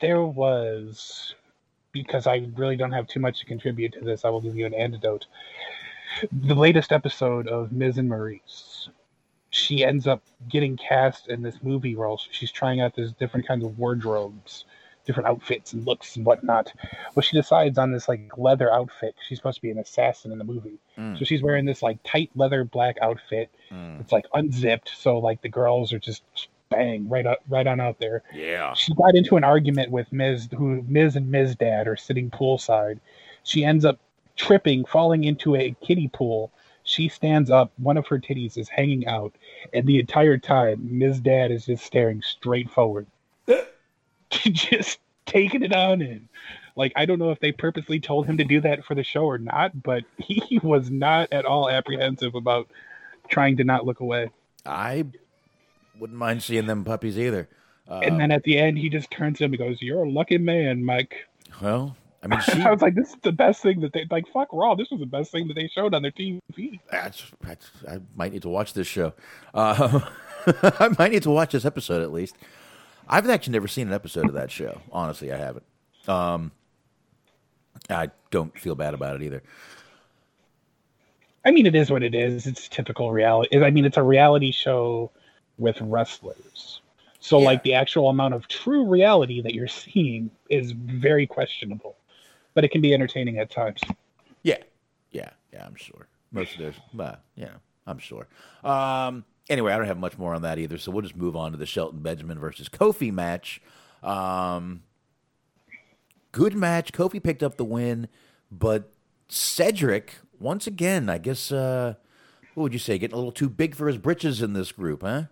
There 0.00 0.22
was 0.22 1.34
because 1.92 2.26
I 2.26 2.48
really 2.56 2.76
don't 2.76 2.92
have 2.92 3.06
too 3.06 3.20
much 3.20 3.40
to 3.40 3.46
contribute 3.46 3.92
to 3.94 4.00
this. 4.00 4.24
I 4.24 4.28
will 4.28 4.40
give 4.40 4.56
you 4.56 4.66
an 4.66 4.74
antidote. 4.74 5.26
The 6.32 6.54
latest 6.54 6.92
episode 6.92 7.48
of 7.48 7.72
Miz 7.72 7.98
and 7.98 8.08
Maurice. 8.08 8.88
She 9.50 9.84
ends 9.84 10.06
up 10.06 10.22
getting 10.48 10.76
cast 10.76 11.28
in 11.28 11.42
this 11.42 11.56
movie 11.62 11.94
role. 11.94 12.20
She's 12.30 12.50
trying 12.52 12.80
out 12.80 12.94
this 12.94 13.12
different 13.12 13.46
kinds 13.46 13.64
of 13.64 13.78
wardrobes 13.78 14.64
different 15.06 15.28
outfits 15.28 15.72
and 15.72 15.86
looks 15.86 16.16
and 16.16 16.26
whatnot. 16.26 16.72
Well, 17.14 17.22
she 17.22 17.36
decides 17.36 17.78
on 17.78 17.92
this 17.92 18.08
like 18.08 18.36
leather 18.36 18.70
outfit. 18.72 19.14
She's 19.26 19.38
supposed 19.38 19.56
to 19.56 19.62
be 19.62 19.70
an 19.70 19.78
assassin 19.78 20.32
in 20.32 20.38
the 20.38 20.44
movie, 20.44 20.78
Mm. 20.98 21.18
so 21.18 21.24
she's 21.24 21.42
wearing 21.42 21.64
this 21.64 21.82
like 21.82 21.98
tight 22.02 22.30
leather 22.34 22.64
black 22.64 22.96
outfit. 23.00 23.50
Mm. 23.70 24.00
It's 24.00 24.12
like 24.12 24.26
unzipped, 24.34 24.90
so 24.96 25.18
like 25.18 25.40
the 25.42 25.48
girls 25.48 25.92
are 25.92 25.98
just 25.98 26.24
bang 26.68 27.08
right 27.08 27.26
up, 27.26 27.40
right 27.48 27.66
on 27.66 27.80
out 27.80 27.98
there. 27.98 28.22
Yeah. 28.34 28.74
She 28.74 28.94
got 28.94 29.14
into 29.14 29.36
an 29.36 29.44
argument 29.44 29.90
with 29.90 30.12
Miz 30.12 30.48
who 30.56 30.82
Miz 30.88 31.16
and 31.16 31.30
Miz 31.30 31.54
Dad 31.54 31.88
are 31.88 31.96
sitting 31.96 32.30
poolside. 32.30 33.00
She 33.42 33.64
ends 33.64 33.84
up 33.84 33.98
tripping, 34.36 34.84
falling 34.84 35.24
into 35.24 35.56
a 35.56 35.74
kiddie 35.82 36.08
pool. 36.08 36.52
She 36.82 37.08
stands 37.08 37.50
up, 37.50 37.72
one 37.78 37.96
of 37.96 38.06
her 38.06 38.18
titties 38.18 38.56
is 38.56 38.68
hanging 38.68 39.06
out, 39.08 39.34
and 39.72 39.86
the 39.86 39.98
entire 39.98 40.38
time 40.38 40.86
Miz 40.98 41.20
Dad 41.20 41.50
is 41.50 41.66
just 41.66 41.84
staring 41.84 42.22
straight 42.22 42.70
forward. 42.70 43.06
just 44.30 44.98
taking 45.24 45.62
it 45.62 45.72
on 45.72 46.02
in. 46.02 46.28
Like 46.74 46.92
I 46.96 47.06
don't 47.06 47.18
know 47.18 47.30
if 47.30 47.40
they 47.40 47.52
purposely 47.52 48.00
told 48.00 48.26
him 48.26 48.36
to 48.38 48.44
do 48.44 48.60
that 48.60 48.84
for 48.84 48.94
the 48.94 49.04
show 49.04 49.24
or 49.24 49.38
not, 49.38 49.82
but 49.82 50.04
he 50.18 50.60
was 50.62 50.90
not 50.90 51.32
at 51.32 51.44
all 51.44 51.70
apprehensive 51.70 52.34
about 52.34 52.68
trying 53.28 53.56
to 53.56 53.64
not 53.64 53.86
look 53.86 54.00
away. 54.00 54.30
I 54.64 55.06
wouldn't 55.98 56.18
mind 56.18 56.42
seeing 56.42 56.66
them 56.66 56.84
puppies 56.84 57.18
either. 57.18 57.48
Uh, 57.88 58.00
and 58.02 58.18
then 58.18 58.32
at 58.32 58.42
the 58.42 58.58
end, 58.58 58.78
he 58.78 58.88
just 58.88 59.10
turns 59.10 59.38
to 59.38 59.44
him 59.44 59.52
and 59.52 59.58
goes, 59.58 59.80
"You're 59.80 60.02
a 60.02 60.10
lucky 60.10 60.38
man, 60.38 60.84
Mike." 60.84 61.26
well, 61.62 61.96
I 62.22 62.26
mean, 62.26 62.40
she. 62.52 62.60
I 62.62 62.70
was 62.70 62.82
like, 62.82 62.94
"This 62.94 63.10
is 63.10 63.16
the 63.22 63.32
best 63.32 63.62
thing 63.62 63.80
that 63.80 63.92
they 63.92 64.06
like." 64.10 64.26
Fuck 64.32 64.48
Raw. 64.52 64.74
This 64.74 64.90
was 64.90 65.00
the 65.00 65.06
best 65.06 65.30
thing 65.30 65.48
that 65.48 65.54
they 65.54 65.68
showed 65.68 65.94
on 65.94 66.02
their 66.02 66.10
TV. 66.10 66.80
That's, 66.90 67.30
that's, 67.40 67.70
I 67.88 68.00
might 68.16 68.32
need 68.32 68.42
to 68.42 68.48
watch 68.48 68.72
this 68.72 68.86
show. 68.86 69.12
Uh, 69.54 70.00
I 70.46 70.90
might 70.98 71.12
need 71.12 71.22
to 71.24 71.30
watch 71.30 71.52
this 71.52 71.64
episode 71.64 72.02
at 72.02 72.12
least. 72.12 72.36
I've 73.08 73.28
actually 73.28 73.52
never 73.52 73.68
seen 73.68 73.88
an 73.88 73.94
episode 73.94 74.26
of 74.26 74.34
that 74.34 74.50
show. 74.50 74.80
Honestly, 74.90 75.32
I 75.32 75.36
haven't. 75.36 75.64
Um, 76.08 76.50
I 77.88 78.10
don't 78.30 78.58
feel 78.58 78.74
bad 78.74 78.94
about 78.94 79.16
it 79.16 79.22
either. 79.22 79.42
I 81.44 81.52
mean, 81.52 81.66
it 81.66 81.76
is 81.76 81.90
what 81.90 82.02
it 82.02 82.14
is. 82.14 82.46
It's 82.46 82.68
typical 82.68 83.12
reality. 83.12 83.56
I 83.56 83.70
mean, 83.70 83.84
it's 83.84 83.96
a 83.96 84.02
reality 84.02 84.50
show 84.50 85.12
with 85.58 85.80
wrestlers. 85.80 86.80
So, 87.20 87.38
Yeah. 87.38 87.44
like, 87.46 87.62
the 87.62 87.74
actual 87.74 88.08
amount 88.08 88.34
of 88.34 88.46
true 88.46 88.84
reality 88.84 89.40
that 89.40 89.54
you're 89.54 89.66
seeing 89.68 90.30
is 90.50 90.72
very 90.72 91.26
questionable, 91.26 91.96
but 92.54 92.62
it 92.64 92.70
can 92.70 92.80
be 92.80 92.94
entertaining 92.94 93.38
at 93.38 93.50
times. 93.50 93.80
Yeah, 94.42 94.58
yeah, 95.10 95.30
yeah. 95.52 95.66
I'm 95.66 95.74
sure 95.74 96.06
most 96.30 96.52
of 96.54 96.58
those. 96.60 96.74
Uh, 97.00 97.16
yeah, 97.34 97.54
I'm 97.86 97.98
sure. 97.98 98.28
Um, 98.62 99.24
anyway, 99.48 99.72
I 99.72 99.76
don't 99.78 99.86
have 99.86 99.98
much 99.98 100.18
more 100.18 100.34
on 100.34 100.42
that 100.42 100.58
either, 100.58 100.78
so 100.78 100.92
we'll 100.92 101.02
just 101.02 101.16
move 101.16 101.34
on 101.34 101.52
to 101.52 101.58
the 101.58 101.66
Shelton 101.66 102.00
Benjamin 102.00 102.38
versus 102.38 102.68
Kofi 102.68 103.12
match. 103.12 103.60
Um, 104.02 104.82
good 106.32 106.54
match. 106.54 106.92
Kofi 106.92 107.20
picked 107.22 107.42
up 107.42 107.56
the 107.56 107.64
win, 107.64 108.08
but 108.52 108.92
Cedric 109.28 110.16
once 110.38 110.66
again, 110.66 111.08
I 111.08 111.18
guess. 111.18 111.50
Uh, 111.50 111.94
what 112.54 112.64
would 112.64 112.72
you 112.72 112.78
say? 112.78 112.98
Getting 112.98 113.14
a 113.14 113.16
little 113.16 113.32
too 113.32 113.48
big 113.50 113.74
for 113.74 113.86
his 113.88 113.98
britches 113.98 114.40
in 114.40 114.52
this 114.52 114.70
group, 114.72 115.02
huh? 115.02 115.24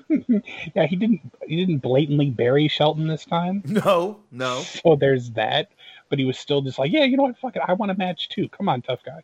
Yeah, 0.74 0.86
he 0.86 0.96
didn't 0.96 1.20
he 1.46 1.56
didn't 1.56 1.78
blatantly 1.78 2.30
bury 2.30 2.68
Shelton 2.68 3.06
this 3.06 3.24
time. 3.24 3.62
No, 3.66 4.20
no. 4.30 4.60
So 4.60 4.96
there's 4.96 5.30
that. 5.32 5.70
But 6.10 6.18
he 6.18 6.24
was 6.24 6.38
still 6.38 6.62
just 6.62 6.78
like, 6.78 6.92
yeah, 6.92 7.04
you 7.04 7.16
know 7.16 7.24
what? 7.24 7.38
Fuck 7.38 7.56
it. 7.56 7.62
I 7.66 7.72
want 7.72 7.90
a 7.90 7.94
match 7.94 8.28
too. 8.28 8.48
Come 8.48 8.68
on, 8.68 8.82
tough 8.82 9.00
guy. 9.04 9.20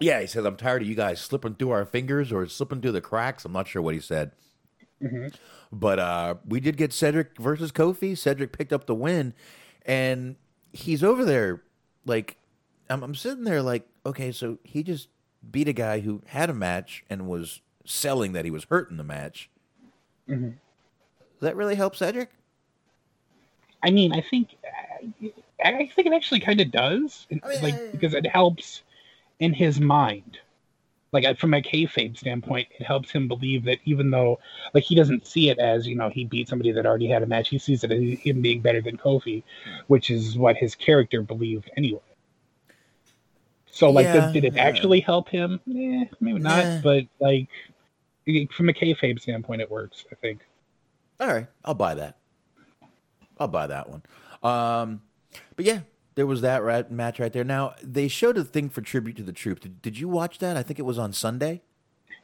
Yeah, 0.00 0.20
he 0.20 0.26
says, 0.26 0.44
I'm 0.44 0.56
tired 0.56 0.82
of 0.82 0.88
you 0.88 0.94
guys 0.94 1.20
slipping 1.20 1.54
through 1.54 1.70
our 1.70 1.84
fingers 1.84 2.32
or 2.32 2.46
slipping 2.46 2.80
through 2.80 2.92
the 2.92 3.00
cracks. 3.00 3.44
I'm 3.44 3.52
not 3.52 3.68
sure 3.68 3.82
what 3.82 3.94
he 3.94 4.00
said. 4.00 4.32
But 5.72 5.98
uh, 5.98 6.34
we 6.46 6.60
did 6.60 6.76
get 6.76 6.92
Cedric 6.92 7.38
versus 7.38 7.72
Kofi. 7.72 8.16
Cedric 8.16 8.52
picked 8.52 8.72
up 8.72 8.86
the 8.86 8.94
win, 8.94 9.34
and 9.86 10.36
he's 10.72 11.02
over 11.02 11.24
there. 11.24 11.62
Like, 12.04 12.36
I'm, 12.88 13.02
I'm 13.02 13.14
sitting 13.14 13.44
there, 13.44 13.62
like, 13.62 13.86
okay, 14.04 14.32
so 14.32 14.58
he 14.64 14.82
just 14.82 15.08
beat 15.50 15.68
a 15.68 15.72
guy 15.72 16.00
who 16.00 16.22
had 16.26 16.50
a 16.50 16.54
match 16.54 17.04
and 17.10 17.26
was 17.26 17.60
selling 17.84 18.32
that 18.32 18.44
he 18.44 18.50
was 18.50 18.64
hurt 18.64 18.90
in 18.90 18.96
the 18.96 19.04
match. 19.04 19.50
Does 20.28 20.52
that 21.40 21.56
really 21.56 21.74
help 21.74 21.96
Cedric? 21.96 22.30
I 23.82 23.90
mean, 23.90 24.12
I 24.12 24.20
think 24.20 24.48
I 25.64 25.90
think 25.94 26.06
it 26.06 26.12
actually 26.12 26.40
kind 26.40 26.60
of 26.60 26.70
does, 26.70 27.26
like 27.62 27.92
because 27.92 28.14
it 28.14 28.26
helps 28.26 28.82
in 29.40 29.52
his 29.52 29.80
mind. 29.80 30.38
Like 31.12 31.26
uh, 31.26 31.34
from 31.34 31.52
a 31.52 31.60
kayfabe 31.60 32.16
standpoint, 32.16 32.68
it 32.78 32.84
helps 32.84 33.10
him 33.10 33.28
believe 33.28 33.64
that 33.64 33.78
even 33.84 34.10
though, 34.10 34.38
like, 34.72 34.84
he 34.84 34.94
doesn't 34.94 35.26
see 35.26 35.50
it 35.50 35.58
as 35.58 35.86
you 35.86 35.94
know 35.94 36.08
he 36.08 36.24
beat 36.24 36.48
somebody 36.48 36.72
that 36.72 36.86
already 36.86 37.06
had 37.06 37.22
a 37.22 37.26
match, 37.26 37.50
he 37.50 37.58
sees 37.58 37.84
it 37.84 37.92
as 37.92 38.18
him 38.20 38.40
being 38.40 38.62
better 38.62 38.80
than 38.80 38.96
Kofi, 38.96 39.42
which 39.88 40.10
is 40.10 40.38
what 40.38 40.56
his 40.56 40.74
character 40.74 41.20
believed 41.20 41.70
anyway. 41.76 42.00
So, 43.66 43.90
like, 43.90 44.04
Yeah, 44.04 44.26
did, 44.26 44.32
did 44.32 44.44
it 44.44 44.54
yeah. 44.54 44.64
actually 44.64 45.00
help 45.00 45.28
him? 45.28 45.60
Eh, 45.68 46.04
maybe 46.20 46.38
not. 46.38 46.64
Yeah. 46.64 46.80
But 46.82 47.04
like, 47.20 47.48
from 48.54 48.68
a 48.68 48.72
kayfabe 48.72 49.20
standpoint, 49.20 49.60
it 49.60 49.70
works. 49.70 50.04
I 50.10 50.14
think. 50.16 50.40
All 51.20 51.28
right, 51.28 51.46
I'll 51.64 51.74
buy 51.74 51.94
that. 51.94 52.18
I'll 53.38 53.48
buy 53.48 53.66
that 53.66 53.88
one. 53.88 54.02
Um, 54.42 55.02
but 55.56 55.64
yeah, 55.64 55.80
there 56.14 56.26
was 56.26 56.40
that 56.40 56.62
right, 56.62 56.90
match 56.90 57.18
right 57.20 57.32
there. 57.32 57.44
Now 57.44 57.74
they 57.82 58.08
showed 58.08 58.36
a 58.36 58.44
thing 58.44 58.68
for 58.68 58.80
tribute 58.80 59.16
to 59.16 59.22
the 59.22 59.32
troop. 59.32 59.60
Did, 59.60 59.82
did 59.82 59.98
you 59.98 60.08
watch 60.08 60.38
that? 60.38 60.56
I 60.56 60.62
think 60.62 60.78
it 60.78 60.82
was 60.82 60.98
on 60.98 61.12
Sunday. 61.12 61.62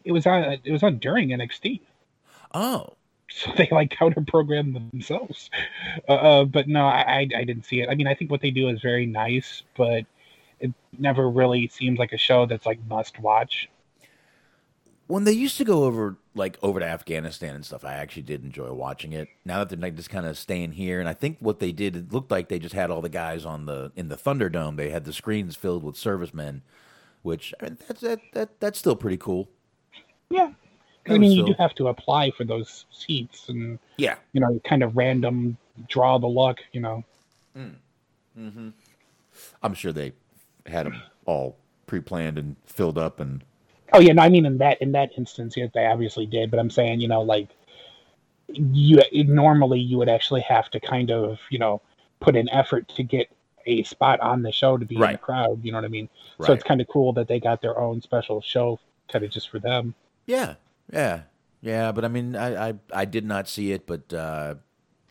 It 0.04 0.12
was 0.12 0.26
on. 0.26 0.58
It 0.64 0.72
was 0.72 0.82
on 0.82 0.98
during 0.98 1.28
NXT. 1.28 1.80
Oh, 2.54 2.94
so 3.30 3.52
they 3.56 3.68
like 3.70 3.90
counter 3.90 4.22
program 4.26 4.90
themselves. 4.92 5.50
Uh, 6.08 6.12
uh, 6.12 6.44
but 6.44 6.68
no, 6.68 6.86
I 6.86 7.28
I 7.36 7.44
didn't 7.44 7.64
see 7.64 7.80
it. 7.80 7.88
I 7.88 7.94
mean, 7.94 8.06
I 8.06 8.14
think 8.14 8.30
what 8.30 8.40
they 8.40 8.50
do 8.50 8.68
is 8.68 8.80
very 8.80 9.06
nice, 9.06 9.62
but 9.76 10.04
it 10.60 10.72
never 10.98 11.30
really 11.30 11.68
seems 11.68 11.98
like 11.98 12.12
a 12.12 12.18
show 12.18 12.46
that's 12.46 12.66
like 12.66 12.78
must 12.88 13.18
watch. 13.20 13.68
When 15.08 15.24
they 15.24 15.32
used 15.32 15.56
to 15.56 15.64
go 15.64 15.84
over 15.84 16.16
like 16.34 16.58
over 16.62 16.78
to 16.78 16.86
Afghanistan 16.86 17.54
and 17.54 17.64
stuff, 17.64 17.84
I 17.84 17.94
actually 17.94 18.22
did 18.22 18.44
enjoy 18.44 18.72
watching 18.72 19.12
it. 19.12 19.28
Now 19.44 19.58
that 19.58 19.70
they're 19.70 19.78
like 19.78 19.96
just 19.96 20.10
kind 20.10 20.26
of 20.26 20.38
staying 20.38 20.72
here, 20.72 21.00
and 21.00 21.08
I 21.08 21.14
think 21.14 21.38
what 21.40 21.58
they 21.58 21.72
did, 21.72 21.96
it 21.96 22.12
looked 22.12 22.30
like 22.30 22.48
they 22.48 22.58
just 22.58 22.74
had 22.74 22.90
all 22.90 23.00
the 23.00 23.08
guys 23.08 23.44
on 23.44 23.66
the 23.66 23.90
in 23.96 24.08
the 24.08 24.16
Thunderdome. 24.16 24.76
They 24.76 24.90
had 24.90 25.04
the 25.04 25.12
screens 25.12 25.56
filled 25.56 25.82
with 25.82 25.96
servicemen, 25.96 26.62
which 27.22 27.54
I 27.60 27.64
mean, 27.64 27.78
that's 27.88 28.02
that, 28.02 28.20
that 28.34 28.60
that's 28.60 28.78
still 28.78 28.96
pretty 28.96 29.16
cool. 29.16 29.48
Yeah, 30.30 30.52
I 31.08 31.12
mean, 31.12 31.22
was 31.22 31.36
you 31.36 31.46
do 31.46 31.54
have 31.58 31.74
to 31.76 31.88
apply 31.88 32.30
for 32.32 32.44
those 32.44 32.84
seats, 32.92 33.48
and 33.48 33.78
Yeah, 33.96 34.16
you 34.34 34.40
know, 34.42 34.60
kind 34.64 34.82
of 34.82 34.94
random 34.94 35.56
draw 35.88 36.18
the 36.18 36.28
luck. 36.28 36.58
You 36.72 36.82
know, 36.82 37.04
mm. 37.56 37.74
mm-hmm. 38.38 38.68
I'm 39.62 39.74
sure 39.74 39.92
they 39.92 40.12
had 40.66 40.84
them 40.84 41.00
all 41.24 41.56
pre-planned 41.86 42.36
and 42.36 42.56
filled 42.66 42.98
up, 42.98 43.20
and 43.20 43.42
oh 43.92 44.00
yeah, 44.00 44.12
no, 44.12 44.22
I 44.22 44.28
mean 44.28 44.46
in 44.46 44.58
that 44.58 44.80
in 44.80 44.92
that 44.92 45.10
instance, 45.16 45.56
yes, 45.56 45.70
they 45.74 45.86
obviously 45.86 46.26
did. 46.26 46.50
But 46.50 46.60
I'm 46.60 46.70
saying, 46.70 47.00
you 47.00 47.08
know, 47.08 47.22
like 47.22 47.48
you 48.48 49.00
normally 49.12 49.80
you 49.80 49.98
would 49.98 50.08
actually 50.08 50.40
have 50.42 50.70
to 50.70 50.80
kind 50.80 51.10
of 51.10 51.38
you 51.50 51.58
know 51.58 51.80
put 52.20 52.36
an 52.36 52.48
effort 52.50 52.88
to 52.88 53.02
get 53.02 53.28
a 53.66 53.82
spot 53.82 54.18
on 54.20 54.42
the 54.42 54.52
show 54.52 54.76
to 54.76 54.86
be 54.86 54.96
in 54.96 55.00
the 55.00 55.18
crowd. 55.18 55.62
You 55.62 55.72
know 55.72 55.78
what 55.78 55.84
I 55.84 55.88
mean? 55.88 56.08
So 56.42 56.52
it's 56.52 56.64
kind 56.64 56.80
of 56.80 56.88
cool 56.88 57.12
that 57.14 57.28
they 57.28 57.38
got 57.38 57.60
their 57.60 57.78
own 57.78 58.00
special 58.00 58.40
show, 58.40 58.80
kind 59.08 59.24
of 59.24 59.30
just 59.30 59.50
for 59.50 59.58
them. 59.58 59.94
Yeah, 60.26 60.54
yeah, 60.92 61.22
yeah. 61.60 61.92
But 61.92 62.04
I 62.04 62.08
mean, 62.08 62.36
I 62.36 62.68
I, 62.68 62.74
I 62.92 63.04
did 63.04 63.24
not 63.24 63.48
see 63.48 63.72
it, 63.72 63.86
but 63.86 64.12
uh, 64.12 64.56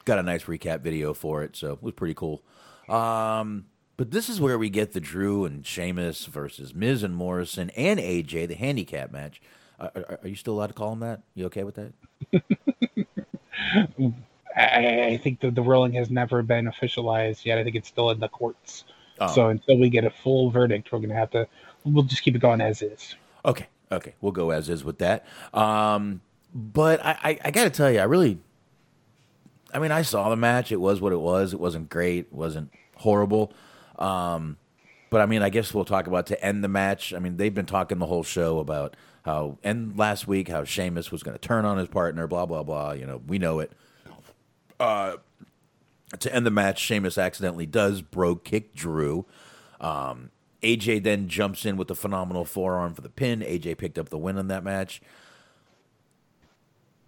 got 0.06 0.20
a 0.20 0.24
nice 0.24 0.45
recap 0.45 0.82
video 0.82 1.14
for 1.14 1.44
it, 1.44 1.56
so 1.56 1.74
it 1.74 1.84
was 1.84 1.94
pretty 1.94 2.16
cool. 2.16 2.41
Um, 2.90 3.66
but 3.98 4.11
this 4.11 4.30
is 4.30 4.40
where 4.40 4.57
we 4.57 4.69
get 4.69 4.94
the 4.94 4.99
Drew 4.99 5.44
and 5.44 5.65
Sheamus 5.65 6.26
versus 6.26 6.74
Miz 6.74 7.03
and 7.03 7.15
Morrison 7.15 7.72
and 7.72 7.99
AJ, 7.99 8.48
the 8.48 8.56
handicap 8.56 9.11
match. 9.11 9.41
Uh, 9.80 9.90
are, 9.95 10.19
are 10.24 10.28
you 10.28 10.36
still 10.36 10.53
allowed 10.53 10.68
to 10.68 10.74
call 10.74 10.91
them 10.91 10.99
that? 10.99 11.22
You 11.34 11.45
okay 11.48 11.64
with 11.64 11.76
that? 11.76 11.94
I, 14.56 15.06
I 15.14 15.18
think 15.18 15.40
that 15.41 15.56
the 15.56 15.61
ruling 15.61 15.94
has 15.94 16.10
never 16.10 16.41
been 16.44 16.65
officialized 16.65 17.45
yet. 17.45 17.57
I 17.57 17.64
think 17.64 17.76
it's 17.76 17.88
still 17.88 18.11
in 18.11 18.19
the 18.19 18.30
courts. 18.30 18.86
Oh. 19.19 19.28
So 19.34 19.49
until 19.49 19.80
we 19.80 19.90
get 19.90 20.03
a 20.03 20.10
full 20.10 20.52
verdict, 20.52 20.91
we're 20.91 20.99
gonna 20.99 21.15
have 21.15 21.32
to. 21.32 21.48
We'll 21.84 22.03
just 22.03 22.22
keep 22.22 22.36
it 22.36 22.40
going 22.40 22.61
as 22.61 22.82
is. 22.82 23.15
Okay, 23.45 23.68
okay, 23.91 24.14
we'll 24.22 24.32
go 24.32 24.52
as 24.52 24.69
is 24.69 24.84
with 24.84 24.99
that. 24.99 25.26
Um, 25.53 26.22
but 26.53 27.03
I, 27.06 27.18
I, 27.24 27.40
I 27.45 27.52
got 27.52 27.64
to 27.64 27.69
tell 27.69 27.91
you, 27.91 27.99
I 27.99 28.03
really, 28.03 28.40
I 29.74 29.80
mean, 29.80 29.91
I 29.91 30.02
saw 30.02 30.30
the 30.30 30.36
match. 30.36 30.72
It 30.72 30.82
was 30.82 31.02
what 31.02 31.14
it 31.14 31.19
was. 31.19 31.53
It 31.53 31.60
wasn't 31.60 31.90
great. 31.90 32.26
It 32.26 32.34
wasn't 32.34 32.72
horrible. 32.95 33.53
Um, 33.98 34.57
but 35.10 35.22
I 35.22 35.26
mean, 35.26 35.41
I 35.41 35.49
guess 35.49 35.74
we'll 35.74 35.86
talk 35.86 36.07
about 36.07 36.28
to 36.28 36.44
end 36.44 36.64
the 36.64 36.68
match. 36.68 37.14
I 37.14 37.19
mean, 37.19 37.38
they've 37.38 37.53
been 37.53 37.65
talking 37.65 37.99
the 37.99 38.06
whole 38.06 38.24
show 38.24 38.60
about 38.60 38.95
how, 39.24 39.57
and 39.64 39.98
last 39.98 40.28
week 40.28 40.49
how 40.49 40.64
Sheamus 40.64 41.11
was 41.11 41.24
going 41.24 41.38
to 41.38 41.40
turn 41.40 41.65
on 41.65 41.78
his 41.78 41.88
partner. 41.88 42.28
Blah 42.28 42.45
blah 42.45 42.64
blah. 42.64 42.91
You 42.91 43.06
know, 43.06 43.22
we 43.26 43.40
know 43.40 43.60
it. 43.60 43.72
Uh, 44.80 45.18
to 46.19 46.34
end 46.34 46.45
the 46.45 46.52
match, 46.52 46.80
Sheamus 46.80 47.18
accidentally 47.18 47.65
does 47.65 48.02
brogue 48.02 48.44
kick 48.44 48.74
Drew. 48.74 49.26
Um, 49.80 50.32
AJ 50.64 51.03
then 51.03 51.28
jumps 51.28 51.65
in 51.65 51.78
with 51.78 51.88
the 51.88 51.95
phenomenal 51.95 52.45
forearm 52.45 52.94
for 52.94 53.02
the 53.02 53.10
pin. 53.10 53.41
AJ 53.41 53.78
picked 53.78 53.98
up 53.98 54.10
the 54.10 54.18
win 54.18 54.38
on 54.38 54.48
that 54.48 54.64
match. 54.64 55.02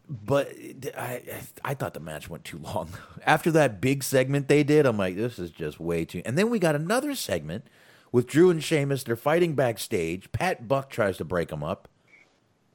But 0.09 0.51
I 0.97 1.21
I 1.63 1.73
thought 1.73 1.93
the 1.93 1.99
match 1.99 2.29
went 2.29 2.43
too 2.43 2.57
long. 2.57 2.89
After 3.25 3.51
that 3.51 3.79
big 3.79 4.03
segment 4.03 4.47
they 4.47 4.63
did, 4.63 4.85
I'm 4.85 4.97
like, 4.97 5.15
this 5.15 5.37
is 5.37 5.51
just 5.51 5.79
way 5.79 6.05
too. 6.05 6.21
And 6.25 6.37
then 6.37 6.49
we 6.49 6.59
got 6.59 6.75
another 6.75 7.15
segment 7.15 7.65
with 8.11 8.27
Drew 8.27 8.49
and 8.49 8.63
Sheamus. 8.63 9.03
They're 9.03 9.15
fighting 9.15 9.53
backstage. 9.53 10.31
Pat 10.31 10.67
Buck 10.67 10.89
tries 10.89 11.17
to 11.17 11.25
break 11.25 11.49
them 11.49 11.63
up. 11.63 11.87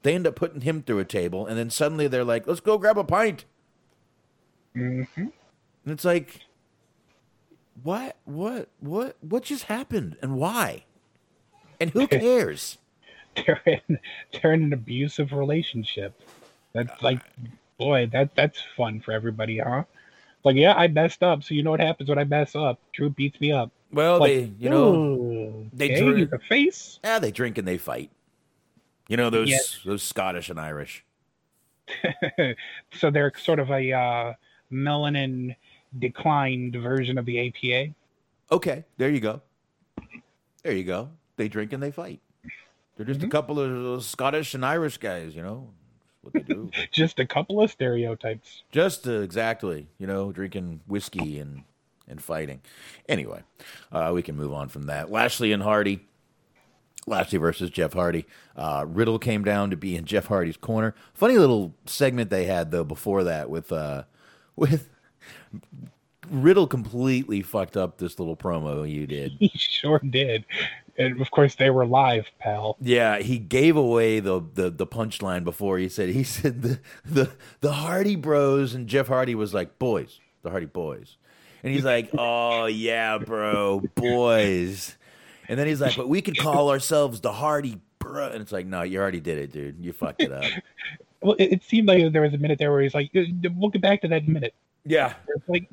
They 0.03 0.15
end 0.15 0.27
up 0.27 0.37
putting 0.37 0.61
him 0.61 0.83
through 0.83 0.99
a 0.99 1.05
table, 1.05 1.47
and 1.47 1.59
then 1.59 1.71
suddenly 1.71 2.09
they're 2.09 2.25
like, 2.25 2.47
"Let's 2.47 2.61
go 2.61 2.79
grab 2.79 2.99
a 2.99 3.05
pint." 3.05 3.47
Mm-hmm. 4.77 5.21
And 5.21 5.93
it's 5.93 6.05
like, 6.05 6.41
what, 7.83 8.17
what, 8.25 8.69
what, 8.81 9.17
what 9.21 9.45
just 9.45 9.65
happened, 9.65 10.17
and 10.23 10.37
why, 10.37 10.85
and 11.81 11.91
who 11.91 12.07
cares? 12.09 12.79
They're 13.37 13.63
in, 13.67 13.99
they're 14.33 14.53
in 14.53 14.65
an 14.65 14.73
abusive 14.73 15.33
relationship. 15.33 16.21
That's 16.75 17.03
like, 17.03 17.21
boy, 17.79 18.07
that 18.13 18.35
that's 18.35 18.61
fun 18.77 19.01
for 19.01 19.13
everybody, 19.13 19.59
huh? 19.59 19.85
Like, 20.43 20.57
yeah, 20.57 20.75
I 20.75 20.89
messed 20.89 21.23
up, 21.23 21.43
so 21.43 21.55
you 21.55 21.63
know 21.63 21.71
what 21.71 21.81
happens 21.81 22.09
when 22.09 22.19
I 22.19 22.25
mess 22.25 22.55
up? 22.55 22.79
Drew 22.93 23.09
beats 23.09 23.41
me 23.41 23.51
up. 23.53 23.71
Well, 23.93 24.19
Like, 24.19 24.33
they, 24.33 24.53
you 24.59 24.69
know, 24.69 25.67
they 25.73 25.95
drew- 25.95 26.17
you're 26.17 26.27
the 26.27 26.39
face. 26.41 26.99
yeah, 27.05 27.19
they 27.19 27.31
drink 27.31 27.57
and 27.57 27.67
they 27.67 27.79
fight. 27.79 28.11
You 29.09 29.17
know 29.17 29.31
those 29.31 29.51
Yeah. 29.51 29.59
those 29.85 30.03
Scottish 30.03 30.51
and 30.51 30.59
Irish. 30.59 31.05
so 32.93 33.11
they're 33.11 33.33
sort 33.37 33.59
of 33.61 33.71
a 33.71 33.93
uh, 33.93 34.33
melanin 34.73 35.55
declined 35.99 36.75
version 36.75 37.19
of 37.19 37.25
the 37.27 37.49
APA. 37.49 37.95
Okay, 38.51 38.85
there 38.97 39.11
you 39.11 39.21
go. 39.21 39.41
There 40.63 40.73
you 40.73 40.85
go. 40.85 41.11
They 41.37 41.49
drink 41.49 41.73
and 41.73 41.83
they 41.83 41.91
fight. 41.91 42.21
They're 42.97 43.07
just 43.07 43.23
a 43.23 43.29
couple 43.29 43.59
of 43.61 44.03
Scottish 44.05 44.55
and 44.55 44.65
Irish 44.65 44.99
guys, 44.99 45.35
you 45.37 45.43
know. 45.43 45.71
What 46.25 46.33
they 46.33 46.41
do. 46.41 46.71
Just 46.93 47.21
a 47.21 47.27
couple 47.27 47.61
of 47.61 47.71
stereotypes. 47.71 48.65
just 48.73 49.07
uh, 49.07 49.21
exactly, 49.21 49.89
you 49.99 50.07
know, 50.07 50.33
drinking 50.33 50.81
whiskey 50.87 51.39
and 51.39 51.63
and 52.09 52.23
fighting. 52.23 52.61
Anyway, 53.09 53.43
uh, 53.93 54.11
we 54.15 54.23
can 54.23 54.37
move 54.37 54.53
on 54.53 54.69
from 54.69 54.85
that. 54.85 55.11
Lashley 55.11 55.53
and 55.53 55.63
Hardy. 55.63 56.07
Lashley 57.07 57.39
versus 57.39 57.71
Jeff 57.71 57.93
Hardy. 57.93 58.25
Uh, 58.57 58.85
Riddle 58.89 59.19
came 59.19 59.45
down 59.45 59.71
to 59.71 59.77
be 59.77 59.95
in 59.97 60.05
Jeff 60.07 60.27
Hardy's 60.27 60.57
corner. 60.57 60.95
Funny 61.13 61.37
little 61.37 61.75
segment 61.87 62.31
they 62.31 62.47
had 62.47 62.71
though 62.71 62.85
before 62.85 63.25
that 63.25 63.51
with 63.51 63.71
uh, 63.73 64.05
with 64.57 64.89
Riddle 66.31 66.67
completely 66.67 67.43
fucked 67.43 67.77
up 67.77 67.99
this 67.99 68.19
little 68.19 68.37
promo 68.37 68.91
you 68.91 69.07
did. 69.07 69.33
He 69.39 69.51
sure 69.55 69.99
did. 69.99 70.47
And 70.97 71.21
of 71.21 71.31
course, 71.31 71.57
they 71.57 71.71
were 71.71 71.87
live, 71.87 72.27
pal. 72.39 72.77
Yeah, 72.81 73.19
he 73.19 73.39
gave 73.39 73.77
away 73.77 74.21
the 74.21 74.41
the, 74.55 74.71
the 74.71 74.87
punchline 74.87 75.45
before. 75.45 75.79
He 75.79 75.89
said 75.89 76.11
he 76.11 76.23
said 76.25 76.63
the, 76.63 76.81
the 77.05 77.31
the 77.61 77.73
Hardy 77.73 78.17
Bros 78.17 78.75
and 78.75 78.87
Jeff 78.87 79.09
Hardy 79.09 79.35
was 79.35 79.53
like 79.53 79.79
boys, 79.79 80.21
the 80.43 80.51
Hardy 80.51 80.67
Boys, 80.67 81.17
and 81.63 81.75
he's 81.75 81.85
like, 81.85 82.11
oh 82.19 82.67
yeah, 82.67 83.19
bro, 83.19 83.83
boys, 83.97 84.97
and 85.49 85.59
then 85.59 85.67
he's 85.67 85.81
like, 85.81 85.97
but 85.97 86.09
we 86.09 86.23
could 86.23 86.39
call 86.39 86.71
ourselves 86.71 87.21
the 87.21 87.33
Hardy 87.33 87.81
Bro, 87.99 88.29
and 88.29 88.41
it's 88.41 88.53
like, 88.53 88.67
no, 88.67 88.83
you 88.83 89.01
already 89.01 89.21
did 89.21 89.39
it, 89.39 89.53
dude. 89.53 89.85
You 89.85 89.93
fucked 89.93 90.23
it 90.23 90.33
up. 90.33 90.45
Well, 91.21 91.37
it, 91.39 91.53
it 91.53 91.63
seemed 91.65 91.89
like 91.89 92.13
there 92.13 92.21
was 92.21 92.35
a 92.35 92.37
minute 92.37 92.59
there 92.59 92.71
where 92.71 92.83
he's 92.83 92.95
like, 92.95 93.11
"Uh, 93.17 93.23
"We'll 93.57 93.71
get 93.71 93.81
back 93.81 94.03
to 94.03 94.09
that 94.09 94.29
minute." 94.29 94.53
yeah, 94.85 95.15
It's 95.29 95.49
like 95.49 95.67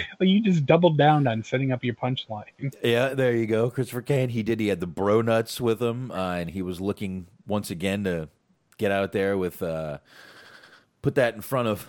you 0.20 0.42
just 0.42 0.66
doubled 0.66 0.98
down 0.98 1.26
on 1.26 1.42
setting 1.42 1.72
up 1.72 1.84
your 1.84 1.94
punchline. 1.94 2.44
yeah, 2.82 3.10
there 3.10 3.34
you 3.34 3.46
go. 3.46 3.70
Christopher 3.70 4.02
Kane, 4.02 4.30
he 4.30 4.42
did. 4.42 4.60
He 4.60 4.68
had 4.68 4.80
the 4.80 4.86
bro 4.86 5.22
nuts 5.22 5.60
with 5.60 5.80
him, 5.80 6.10
uh, 6.10 6.34
and 6.36 6.50
he 6.50 6.62
was 6.62 6.80
looking 6.80 7.26
once 7.46 7.70
again 7.70 8.04
to 8.04 8.28
get 8.78 8.90
out 8.90 9.12
there 9.12 9.36
with 9.36 9.62
uh, 9.62 9.98
put 11.02 11.14
that 11.16 11.34
in 11.34 11.40
front 11.40 11.68
of 11.68 11.86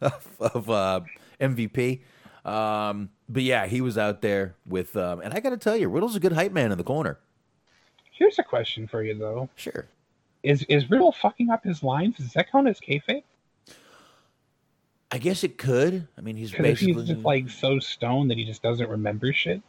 of, 0.00 0.70
uh, 0.70 1.00
MVP. 1.40 2.00
Um, 2.44 3.10
but 3.28 3.42
yeah, 3.42 3.66
he 3.66 3.80
was 3.80 3.98
out 3.98 4.22
there 4.22 4.54
with, 4.66 4.96
um, 4.96 5.20
and 5.20 5.34
I 5.34 5.40
got 5.40 5.50
to 5.50 5.56
tell 5.56 5.76
you, 5.76 5.88
Riddle's 5.88 6.16
a 6.16 6.20
good 6.20 6.32
hype 6.32 6.52
man 6.52 6.72
in 6.72 6.78
the 6.78 6.84
corner. 6.84 7.18
Here's 8.12 8.38
a 8.38 8.42
question 8.42 8.86
for 8.86 9.02
you 9.02 9.14
though: 9.16 9.48
Sure. 9.54 9.86
Is 10.42 10.62
is 10.64 10.90
Riddle 10.90 11.12
fucking 11.12 11.50
up 11.50 11.64
his 11.64 11.82
lines? 11.82 12.16
Does 12.16 12.32
that 12.32 12.50
count 12.50 12.68
as 12.68 12.80
kayfabe? 12.80 13.22
I 15.10 15.18
guess 15.18 15.42
it 15.44 15.56
could. 15.58 16.06
I 16.16 16.20
mean, 16.20 16.36
he's 16.36 16.52
basically. 16.52 16.92
he's 16.94 17.08
just 17.14 17.24
like 17.24 17.48
so 17.48 17.78
stoned 17.78 18.30
that 18.30 18.36
he 18.38 18.44
just 18.44 18.62
doesn't 18.62 18.88
remember 18.88 19.32
shit. 19.32 19.62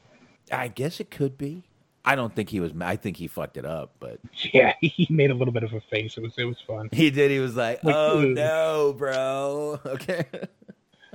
I 0.51 0.67
guess 0.67 0.99
it 0.99 1.09
could 1.11 1.37
be. 1.37 1.63
I 2.03 2.15
don't 2.15 2.33
think 2.35 2.49
he 2.49 2.59
was. 2.59 2.71
I 2.81 2.95
think 2.95 3.17
he 3.17 3.27
fucked 3.27 3.55
it 3.57 3.65
up, 3.65 3.91
but 3.99 4.19
Yeah, 4.53 4.73
he 4.81 5.07
made 5.09 5.31
a 5.31 5.33
little 5.33 5.53
bit 5.53 5.63
of 5.63 5.73
a 5.73 5.81
face. 5.81 6.17
It 6.17 6.21
was 6.23 6.33
it 6.37 6.45
was 6.45 6.59
fun. 6.65 6.89
he 6.91 7.09
did. 7.11 7.29
He 7.31 7.39
was 7.39 7.55
like, 7.55 7.83
Like, 7.83 7.95
"Oh 7.95 8.19
ooh. 8.21 8.33
no, 8.33 8.93
bro." 8.97 9.79
Okay. 9.85 10.25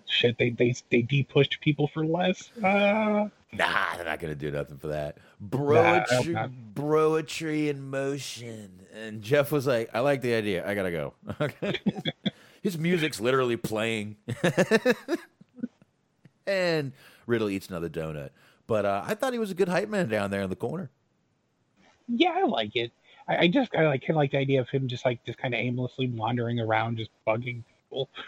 Shit, 0.06 0.36
they 0.38 0.51
they 0.51 0.74
they 0.90 1.02
de-pushed 1.02 1.59
people 1.62 1.88
for 1.88 2.05
less. 2.06 2.51
Uh, 2.62 3.28
Nah, 3.56 3.94
they're 3.96 4.05
not 4.05 4.18
gonna 4.20 4.34
do 4.34 4.51
nothing 4.51 4.76
for 4.78 4.88
that. 4.88 5.16
Nah, 5.40 5.59
Broetry, 5.59 6.32
not. 6.32 6.51
broetry 6.74 7.68
in 7.68 7.88
motion. 7.88 8.80
And 8.94 9.22
Jeff 9.22 9.51
was 9.52 9.66
like, 9.66 9.90
"I 9.94 10.01
like 10.01 10.20
the 10.22 10.34
idea. 10.34 10.66
I 10.68 10.74
gotta 10.74 10.90
go." 10.90 11.14
Okay. 11.40 11.78
His 12.64 12.78
music's 12.78 13.20
literally 13.20 13.58
playing, 13.58 14.16
and 16.46 16.92
Riddle 17.26 17.50
eats 17.50 17.68
another 17.68 17.90
donut. 17.90 18.30
But 18.66 18.86
uh, 18.86 19.04
I 19.06 19.14
thought 19.14 19.34
he 19.34 19.38
was 19.38 19.50
a 19.50 19.54
good 19.54 19.68
hype 19.68 19.90
man 19.90 20.08
down 20.08 20.30
there 20.30 20.40
in 20.40 20.48
the 20.48 20.56
corner. 20.56 20.90
yeah, 22.08 22.32
I 22.34 22.44
like 22.44 22.74
it. 22.74 22.90
I, 23.28 23.36
I 23.36 23.48
just 23.48 23.74
I 23.76 23.86
like 23.86 24.00
kind 24.00 24.12
of 24.12 24.16
like 24.16 24.30
the 24.30 24.38
idea 24.38 24.62
of 24.62 24.70
him 24.70 24.88
just 24.88 25.04
like 25.04 25.22
just 25.26 25.38
kind 25.38 25.52
of 25.52 25.60
aimlessly 25.60 26.08
wandering 26.08 26.58
around, 26.58 26.96
just 26.96 27.10
bugging 27.26 27.64
people. 27.68 28.08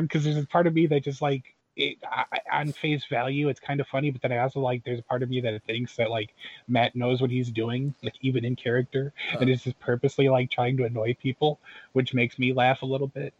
Because 0.00 0.24
there's 0.24 0.38
a 0.38 0.46
part 0.46 0.66
of 0.66 0.72
me 0.72 0.86
that 0.86 1.04
just 1.04 1.20
like 1.20 1.54
it 1.76 1.98
I, 2.10 2.24
on 2.50 2.72
face 2.72 3.04
value, 3.04 3.50
it's 3.50 3.60
kind 3.60 3.80
of 3.80 3.86
funny, 3.86 4.10
but 4.10 4.22
then 4.22 4.32
I 4.32 4.38
also 4.38 4.60
like 4.60 4.82
there's 4.82 4.98
a 4.98 5.02
part 5.02 5.22
of 5.22 5.28
me 5.28 5.42
that 5.42 5.62
thinks 5.64 5.94
that 5.96 6.10
like 6.10 6.30
Matt 6.68 6.96
knows 6.96 7.20
what 7.20 7.30
he's 7.30 7.50
doing, 7.50 7.94
like 8.02 8.14
even 8.22 8.46
in 8.46 8.56
character, 8.56 9.12
and 9.38 9.50
is 9.50 9.64
just 9.64 9.78
purposely 9.78 10.30
like 10.30 10.50
trying 10.50 10.78
to 10.78 10.84
annoy 10.84 11.14
people, 11.20 11.60
which 11.92 12.14
makes 12.14 12.38
me 12.38 12.54
laugh 12.54 12.80
a 12.80 12.86
little 12.86 13.08
bit. 13.08 13.34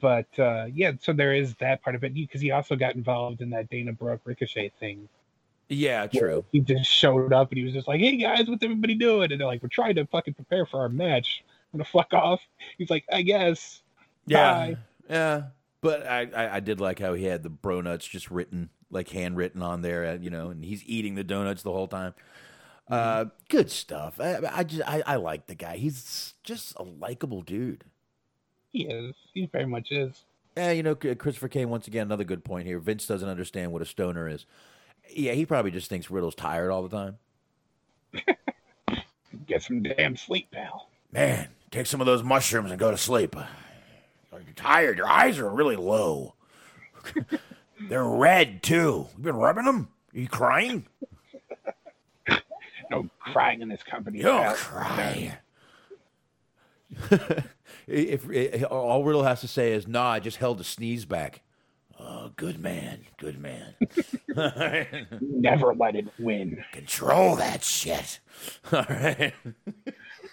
But 0.00 0.26
uh, 0.38 0.66
yeah, 0.72 0.92
so 1.00 1.12
there 1.12 1.34
is 1.34 1.54
that 1.56 1.82
part 1.82 1.96
of 1.96 2.04
it 2.04 2.14
because 2.14 2.40
he 2.40 2.50
also 2.50 2.76
got 2.76 2.94
involved 2.94 3.40
in 3.40 3.50
that 3.50 3.68
Dana 3.70 3.92
Brooke 3.92 4.20
Ricochet 4.24 4.72
thing. 4.78 5.08
Yeah, 5.68 6.06
true. 6.06 6.44
He 6.52 6.60
just 6.60 6.90
showed 6.90 7.32
up 7.32 7.50
and 7.50 7.58
he 7.58 7.64
was 7.64 7.72
just 7.72 7.88
like, 7.88 8.00
"Hey 8.00 8.16
guys, 8.16 8.48
what's 8.48 8.62
everybody 8.62 8.94
doing?" 8.94 9.32
And 9.32 9.40
they're 9.40 9.46
like, 9.46 9.62
"We're 9.62 9.68
trying 9.68 9.94
to 9.96 10.06
fucking 10.06 10.34
prepare 10.34 10.66
for 10.66 10.80
our 10.80 10.88
match." 10.88 11.42
I'm 11.72 11.78
gonna 11.78 11.88
fuck 11.88 12.12
off. 12.12 12.40
He's 12.78 12.90
like, 12.90 13.04
"I 13.10 13.22
guess." 13.22 13.82
Yeah, 14.26 14.52
Bye. 14.52 14.76
yeah. 15.08 15.42
But 15.80 16.06
I, 16.06 16.28
I, 16.34 16.56
I 16.56 16.60
did 16.60 16.80
like 16.80 17.00
how 17.00 17.14
he 17.14 17.24
had 17.24 17.42
the 17.42 17.50
bro 17.50 17.80
nuts 17.80 18.06
just 18.06 18.30
written, 18.30 18.70
like 18.90 19.08
handwritten 19.08 19.62
on 19.62 19.82
there, 19.82 20.06
uh, 20.06 20.14
you 20.14 20.30
know, 20.30 20.50
and 20.50 20.64
he's 20.64 20.84
eating 20.84 21.16
the 21.16 21.24
donuts 21.24 21.62
the 21.62 21.72
whole 21.72 21.88
time. 21.88 22.14
Uh, 22.88 23.26
good 23.48 23.70
stuff. 23.70 24.20
I, 24.20 24.40
I 24.50 24.64
just 24.64 24.88
I, 24.88 25.02
I 25.06 25.16
like 25.16 25.46
the 25.46 25.54
guy. 25.54 25.76
He's 25.76 26.34
just 26.44 26.74
a 26.76 26.82
likable 26.82 27.42
dude. 27.42 27.84
He 28.72 28.84
is. 28.86 29.14
He 29.34 29.46
very 29.46 29.66
much 29.66 29.92
is. 29.92 30.24
Yeah, 30.56 30.70
you 30.72 30.82
know, 30.82 30.94
Christopher 30.94 31.48
Kane 31.48 31.70
once 31.70 31.86
again 31.86 32.06
another 32.06 32.24
good 32.24 32.44
point 32.44 32.66
here. 32.66 32.78
Vince 32.78 33.06
doesn't 33.06 33.28
understand 33.28 33.72
what 33.72 33.82
a 33.82 33.86
stoner 33.86 34.28
is. 34.28 34.44
Yeah, 35.10 35.32
he 35.32 35.46
probably 35.46 35.70
just 35.70 35.88
thinks 35.88 36.10
Riddle's 36.10 36.34
tired 36.34 36.70
all 36.70 36.86
the 36.86 36.88
time. 36.88 37.18
Get 39.46 39.62
some 39.62 39.82
damn 39.82 40.16
sleep, 40.16 40.50
pal. 40.50 40.88
Man, 41.10 41.48
take 41.70 41.86
some 41.86 42.00
of 42.00 42.06
those 42.06 42.22
mushrooms 42.22 42.70
and 42.70 42.78
go 42.78 42.90
to 42.90 42.96
sleep. 42.98 43.34
You're 44.32 44.42
tired. 44.54 44.98
Your 44.98 45.08
eyes 45.08 45.38
are 45.38 45.48
really 45.48 45.76
low. 45.76 46.34
They're 47.88 48.04
red 48.04 48.62
too. 48.62 49.08
You've 49.12 49.22
been 49.22 49.36
rubbing 49.36 49.64
them? 49.64 49.88
Are 50.14 50.18
you 50.18 50.28
crying? 50.28 50.86
No 52.90 53.08
crying 53.20 53.62
in 53.62 53.70
this 53.70 53.82
company. 53.82 54.18
You 54.18 54.24
don't 54.24 54.42
pal. 54.42 54.54
cry. 54.54 55.38
If, 57.92 58.30
if 58.30 58.64
all 58.70 59.04
Riddle 59.04 59.22
has 59.22 59.40
to 59.42 59.48
say 59.48 59.72
is, 59.72 59.86
"Nah, 59.86 60.10
I 60.10 60.20
just 60.20 60.38
held 60.38 60.60
a 60.60 60.64
sneeze 60.64 61.04
back." 61.04 61.42
Oh, 62.00 62.32
good 62.36 62.58
man, 62.58 63.04
good 63.18 63.38
man. 63.38 63.74
Never 65.20 65.74
let 65.74 65.94
it 65.94 66.08
win. 66.18 66.64
Control 66.72 67.36
that 67.36 67.62
shit. 67.62 68.18
All 68.72 68.84
right. 68.88 69.32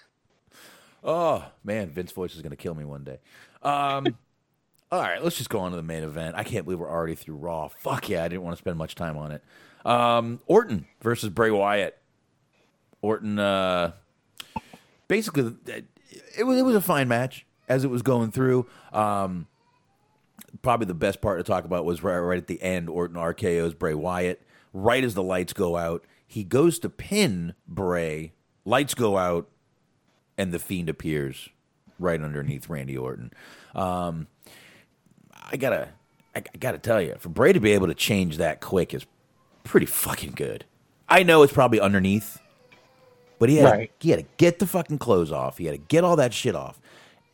oh 1.04 1.46
man, 1.64 1.90
Vince 1.90 2.12
voice 2.12 2.36
is 2.36 2.42
gonna 2.42 2.56
kill 2.56 2.74
me 2.74 2.86
one 2.86 3.04
day. 3.04 3.20
Um, 3.62 4.18
all 4.92 5.02
right, 5.02 5.24
let's 5.24 5.38
just 5.38 5.52
go 5.52 5.60
on 5.60 5.72
to 5.72 5.78
the 5.78 5.84
main 5.84 6.04
event. 6.04 6.36
I 6.36 6.44
can't 6.44 6.66
believe 6.66 6.80
we're 6.80 6.90
already 6.90 7.14
through 7.14 7.36
Raw. 7.36 7.68
Fuck 7.68 8.10
yeah, 8.10 8.24
I 8.24 8.28
didn't 8.30 8.42
want 8.42 8.56
to 8.56 8.62
spend 8.62 8.78
much 8.78 8.96
time 8.96 9.18
on 9.18 9.32
it. 9.32 9.44
Um, 9.86 10.40
Orton 10.48 10.88
versus 11.02 11.30
Bray 11.30 11.52
Wyatt. 11.52 11.96
Orton, 13.02 13.38
uh, 13.38 13.92
basically, 15.08 15.56
it 16.38 16.44
was 16.44 16.58
it 16.58 16.64
was 16.64 16.76
a 16.76 16.82
fine 16.82 17.08
match 17.08 17.46
as 17.70 17.84
it 17.86 17.90
was 17.90 18.02
going 18.02 18.32
through. 18.32 18.66
Um, 18.92 19.48
probably 20.62 20.88
the 20.88 20.94
best 20.94 21.22
part 21.22 21.40
to 21.40 21.44
talk 21.44 21.64
about 21.66 21.86
was 21.86 22.04
right, 22.04 22.18
right 22.18 22.38
at 22.38 22.48
the 22.48 22.62
end. 22.62 22.90
Orton 22.90 23.16
RKO's 23.16 23.74
Bray 23.74 23.94
Wyatt. 23.94 24.42
Right 24.74 25.04
as 25.04 25.14
the 25.16 25.24
lights 25.24 25.54
go 25.54 25.78
out, 25.78 26.04
he 26.28 26.44
goes 26.44 26.78
to 26.80 26.90
pin 26.90 27.54
Bray. 27.68 28.34
Lights 28.66 28.94
go 28.94 29.18
out, 29.18 29.48
and 30.38 30.52
the 30.52 30.60
Fiend 30.60 30.90
appears. 30.90 31.50
right 31.98 32.22
underneath 32.22 32.70
Randy 32.70 32.98
Orton. 32.98 33.32
Um, 33.76 34.28
I 35.52 35.58
gotta, 35.58 35.90
I, 36.36 36.42
gotta 36.60 36.78
tell 36.78 37.02
you, 37.02 37.16
for 37.20 37.30
Bray 37.30 37.52
to 37.52 37.60
be 37.60 37.72
able 37.72 37.88
to 37.88 37.94
change 37.96 38.38
that 38.38 38.62
quick 38.62 38.94
is 38.94 39.06
pretty 39.64 39.86
fucking 39.88 40.32
good. 40.36 40.66
I 41.10 41.24
know 41.24 41.42
it's 41.44 41.52
probably 41.54 41.80
underneath, 41.80 42.40
but 43.40 43.50
he 43.50 43.58
had, 43.58 43.72
Right. 43.72 43.92
he 44.00 44.12
had 44.12 44.20
to 44.20 44.26
get 44.38 44.60
the 44.60 44.68
fucking 44.68 45.00
clothes 45.00 45.32
off. 45.32 45.58
He 45.58 45.66
had 45.66 45.74
to 45.74 45.78
get 45.88 46.04
all 46.04 46.16
that 46.18 46.34
shit 46.34 46.56
off, 46.56 46.80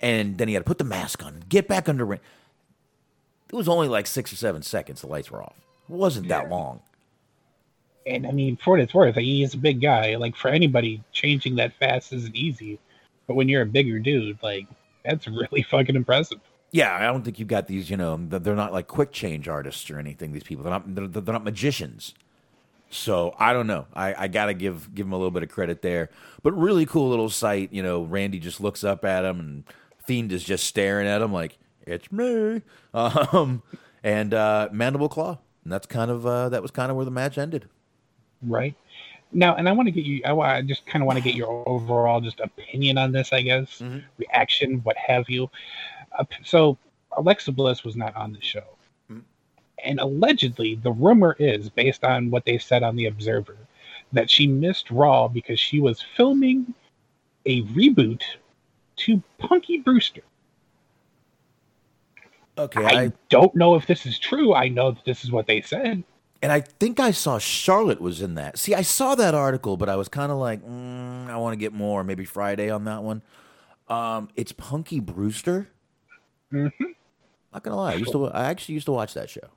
and 0.01 0.37
then 0.37 0.47
he 0.47 0.53
had 0.53 0.61
to 0.61 0.67
put 0.67 0.77
the 0.77 0.83
mask 0.83 1.23
on, 1.23 1.43
get 1.49 1.67
back 1.67 1.87
under. 1.89 2.05
Ran- 2.05 2.19
It 3.51 3.55
was 3.55 3.67
only 3.67 3.87
like 3.87 4.07
six 4.07 4.31
or 4.33 4.35
seven 4.35 4.61
seconds. 4.61 5.01
The 5.01 5.07
lights 5.07 5.31
were 5.31 5.41
off. 5.43 5.55
It 5.89 5.95
wasn't 5.95 6.27
that 6.29 6.49
long. 6.49 6.81
And 8.07 8.27
I 8.27 8.31
mean, 8.31 8.57
for 8.57 8.71
what 8.71 8.79
it's 8.79 8.93
worth, 8.93 9.15
he 9.15 9.43
is 9.43 9.53
a 9.53 9.57
big 9.57 9.81
guy. 9.81 10.15
Like 10.15 10.35
for 10.35 10.49
anybody, 10.49 11.03
changing 11.11 11.55
that 11.55 11.73
fast 11.79 12.13
isn't 12.13 12.35
easy. 12.35 12.79
But 13.27 13.33
when 13.35 13.49
you're 13.49 13.63
a 13.63 13.67
bigger 13.67 13.99
dude, 13.99 14.37
like 14.43 14.67
that's 15.03 15.27
really 15.27 15.63
fucking 15.69 15.95
impressive. 15.95 16.39
Yeah, 16.71 16.95
I 16.95 17.03
don't 17.11 17.23
think 17.23 17.39
you've 17.39 17.47
got 17.47 17.67
these. 17.67 17.89
You 17.89 17.97
know, 17.97 18.17
they're 18.17 18.55
not 18.55 18.73
like 18.73 18.87
quick 18.87 19.11
change 19.11 19.47
artists 19.47 19.89
or 19.89 19.97
anything. 19.97 20.33
These 20.33 20.43
people, 20.43 20.63
they're 20.63 20.73
not. 20.73 20.93
They're, 20.93 21.07
they're 21.07 21.33
not 21.33 21.43
magicians. 21.43 22.13
So 22.89 23.33
I 23.39 23.53
don't 23.53 23.67
know. 23.67 23.87
I, 23.93 24.13
I 24.25 24.27
gotta 24.27 24.53
give 24.53 24.93
give 24.93 25.07
him 25.07 25.13
a 25.13 25.17
little 25.17 25.31
bit 25.31 25.41
of 25.43 25.49
credit 25.49 25.81
there. 25.81 26.09
But 26.43 26.51
really 26.53 26.85
cool 26.85 27.09
little 27.09 27.29
sight. 27.29 27.71
You 27.71 27.81
know, 27.81 28.03
Randy 28.03 28.39
just 28.39 28.61
looks 28.61 28.83
up 28.83 29.03
at 29.05 29.25
him, 29.25 29.39
and 29.39 29.63
Fiend 30.05 30.31
is 30.31 30.43
just 30.43 30.65
staring 30.65 31.07
at 31.07 31.21
him 31.21 31.33
like 31.33 31.57
it's 31.85 32.11
me. 32.11 32.61
Um, 32.93 33.61
and 34.03 34.33
uh, 34.33 34.69
Mandible 34.71 35.09
Claw. 35.09 35.39
And 35.63 35.73
that's 35.73 35.85
kind 35.87 36.09
of 36.11 36.25
uh, 36.25 36.49
that 36.49 36.61
was 36.61 36.71
kind 36.71 36.89
of 36.91 36.95
where 36.95 37.05
the 37.05 37.11
match 37.11 37.37
ended. 37.37 37.67
right 38.43 38.75
now 39.31 39.55
and 39.55 39.67
i 39.67 39.71
want 39.71 39.87
to 39.87 39.91
get 39.91 40.05
you 40.05 40.21
i, 40.23 40.31
I 40.31 40.61
just 40.61 40.85
kind 40.85 41.01
of 41.01 41.07
want 41.07 41.17
to 41.17 41.23
get 41.23 41.33
your 41.35 41.67
overall 41.67 42.21
just 42.21 42.39
opinion 42.39 42.97
on 42.97 43.11
this 43.11 43.33
i 43.33 43.41
guess 43.41 43.81
reaction 44.17 44.79
what 44.83 44.95
have 44.97 45.29
you 45.29 45.49
uh, 46.17 46.23
so 46.43 46.77
alexa 47.17 47.51
bliss 47.51 47.83
was 47.83 47.95
not 47.95 48.15
on 48.15 48.31
the 48.33 48.41
show 48.41 48.63
and 49.83 49.99
allegedly 49.99 50.75
the 50.75 50.91
rumor 50.91 51.35
is 51.39 51.69
based 51.69 52.03
on 52.03 52.29
what 52.29 52.45
they 52.45 52.57
said 52.57 52.81
on 52.83 52.95
the 52.95 53.07
observer 53.07 53.57
that 54.13 54.29
she 54.29 54.47
missed 54.47 54.89
raw 54.91 55.27
because 55.27 55.59
she 55.59 55.79
was 55.81 56.01
filming 56.15 56.73
a 57.45 57.63
reboot 57.63 58.21
to 58.95 59.21
punky 59.37 59.79
brewster 59.79 60.21
Okay, 62.57 62.85
I, 62.85 63.03
I, 63.03 63.11
don't 63.29 63.53
know 63.53 63.75
if 63.75 63.85
this 63.85 64.05
is 64.05 64.17
true 64.17 64.53
i 64.53 64.67
know 64.67 64.91
that 64.91 65.05
this 65.05 65.23
is 65.23 65.31
what 65.31 65.45
they 65.45 65.61
said 65.61 66.03
and 66.45 66.51
I 66.51 66.59
think 66.59 66.99
I 66.99 67.09
saw 67.09 67.39
Charlotte 67.39 67.99
was 67.99 68.21
in 68.21 68.35
that. 68.35 68.59
See, 68.59 68.75
I 68.75 68.83
saw 68.83 69.15
that 69.15 69.33
article, 69.33 69.77
but 69.77 69.89
I 69.89 69.95
was 69.95 70.07
kind 70.07 70.31
of 70.31 70.37
like, 70.37 70.63
mm, 70.63 71.27
I 71.27 71.37
want 71.37 71.53
to 71.53 71.57
get 71.57 71.73
more. 71.73 72.03
Maybe 72.03 72.23
Friday 72.23 72.69
on 72.69 72.83
that 72.83 73.01
one. 73.01 73.23
Um, 73.87 74.29
it's 74.35 74.51
Punky 74.51 74.99
Brewster. 74.99 75.69
mm-hmm. 76.53 76.83
Not 77.51 77.63
gonna 77.63 77.77
lie, 77.77 77.93
I 77.93 77.95
used 77.95 78.11
to. 78.11 78.27
I 78.27 78.45
actually 78.45 78.73
used 78.75 78.85
to 78.85 78.91
watch 78.91 79.15
that 79.15 79.29
show. 79.29 79.49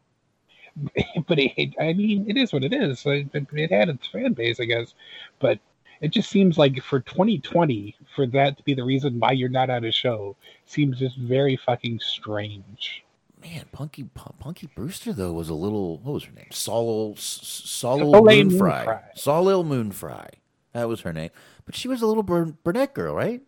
but 1.26 1.38
it, 1.38 1.74
I 1.80 1.92
mean, 1.92 2.24
it 2.26 2.38
is 2.38 2.54
what 2.54 2.64
it 2.64 2.72
is. 2.72 3.04
It, 3.04 3.28
it, 3.34 3.46
it 3.52 3.70
had 3.70 3.90
its 3.90 4.06
fan 4.06 4.32
base, 4.32 4.58
I 4.58 4.64
guess, 4.64 4.94
but 5.40 5.58
it 6.00 6.08
just 6.08 6.30
seems 6.30 6.58
like 6.58 6.82
for 6.82 7.00
2020, 7.00 7.96
for 8.14 8.26
that 8.28 8.56
to 8.56 8.62
be 8.62 8.74
the 8.74 8.84
reason 8.84 9.18
why 9.18 9.32
you're 9.32 9.48
not 9.48 9.70
on 9.70 9.84
a 9.84 9.92
show, 9.92 10.36
seems 10.66 10.98
just 10.98 11.16
very 11.18 11.56
fucking 11.56 12.00
strange. 12.00 13.04
Man, 13.40 13.66
Punky 13.70 14.04
Pu- 14.04 14.32
Punky 14.38 14.68
Brewster 14.74 15.12
though 15.12 15.32
was 15.32 15.48
a 15.48 15.54
little. 15.54 15.98
What 15.98 16.12
was 16.12 16.24
her 16.24 16.32
name? 16.32 16.48
Sol 16.50 17.14
Sol 17.16 17.98
Soleil 17.98 18.24
Moon 18.24 18.58
Frye. 18.58 18.84
Moonfry. 18.86 19.02
Soleil 19.14 19.64
Moon 19.64 19.92
Frye. 19.92 20.30
That 20.72 20.88
was 20.88 21.02
her 21.02 21.12
name. 21.12 21.30
But 21.64 21.76
she 21.76 21.86
was 21.88 22.02
a 22.02 22.06
little 22.06 22.22
brunette 22.22 22.94
girl, 22.94 23.14
right? 23.14 23.40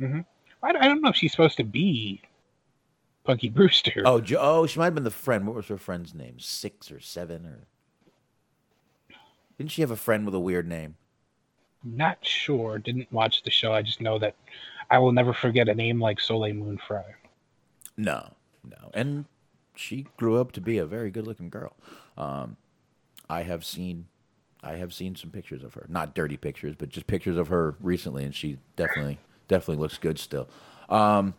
Mm-hmm. 0.00 0.20
I, 0.62 0.68
I 0.68 0.88
don't 0.88 1.00
know 1.00 1.10
if 1.10 1.16
she's 1.16 1.30
supposed 1.30 1.56
to 1.58 1.64
be 1.64 2.22
Punky 3.24 3.48
Brewster. 3.54 4.02
Oh, 4.04 4.20
jo- 4.20 4.38
oh, 4.40 4.66
she 4.66 4.78
might 4.78 4.86
have 4.86 4.94
been 4.94 5.04
the 5.04 5.10
friend. 5.10 5.46
What 5.46 5.56
was 5.56 5.68
her 5.68 5.78
friend's 5.78 6.14
name? 6.14 6.38
Six 6.38 6.90
or 6.90 7.00
seven 7.00 7.46
or? 7.46 7.66
Didn't 9.58 9.70
she 9.70 9.82
have 9.82 9.90
a 9.90 9.96
friend 9.96 10.24
with 10.24 10.34
a 10.34 10.40
weird 10.40 10.66
name? 10.66 10.96
Not 11.82 12.18
sure. 12.20 12.78
Didn't 12.78 13.12
watch 13.12 13.42
the 13.42 13.50
show. 13.50 13.72
I 13.72 13.82
just 13.82 14.00
know 14.00 14.18
that 14.18 14.34
I 14.90 14.98
will 14.98 15.12
never 15.12 15.32
forget 15.32 15.68
a 15.68 15.74
name 15.74 16.00
like 16.00 16.20
Soleil 16.20 16.54
Moon 16.54 16.78
Frye. 16.86 17.14
No, 17.96 18.32
no. 18.64 18.90
And 18.92 19.24
she 19.74 20.06
grew 20.16 20.38
up 20.40 20.52
to 20.52 20.60
be 20.60 20.78
a 20.78 20.86
very 20.86 21.10
good-looking 21.10 21.48
girl. 21.48 21.74
Um, 22.18 22.56
I 23.28 23.42
have 23.42 23.64
seen, 23.64 24.06
I 24.62 24.74
have 24.74 24.92
seen 24.92 25.16
some 25.16 25.30
pictures 25.30 25.62
of 25.62 25.74
her. 25.74 25.86
Not 25.88 26.14
dirty 26.14 26.36
pictures, 26.36 26.74
but 26.76 26.88
just 26.90 27.06
pictures 27.06 27.36
of 27.36 27.48
her 27.48 27.76
recently, 27.80 28.24
and 28.24 28.34
she 28.34 28.58
definitely, 28.76 29.18
definitely 29.48 29.80
looks 29.80 29.96
good 29.96 30.18
still. 30.18 30.48
Um, 30.88 31.34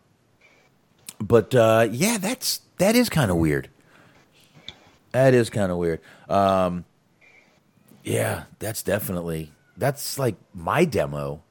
but 1.20 1.54
uh, 1.54 1.88
yeah, 1.90 2.18
that's 2.18 2.62
that 2.78 2.96
is 2.96 3.08
kind 3.08 3.30
of 3.30 3.36
weird. 3.36 3.68
That 5.12 5.34
is 5.34 5.50
kind 5.50 5.70
of 5.70 5.78
weird. 5.78 6.00
Um, 6.28 6.84
yeah, 8.02 8.44
that's 8.58 8.82
definitely 8.82 9.52
that's 9.76 10.18
like 10.18 10.36
my 10.54 10.84
demo. 10.84 11.42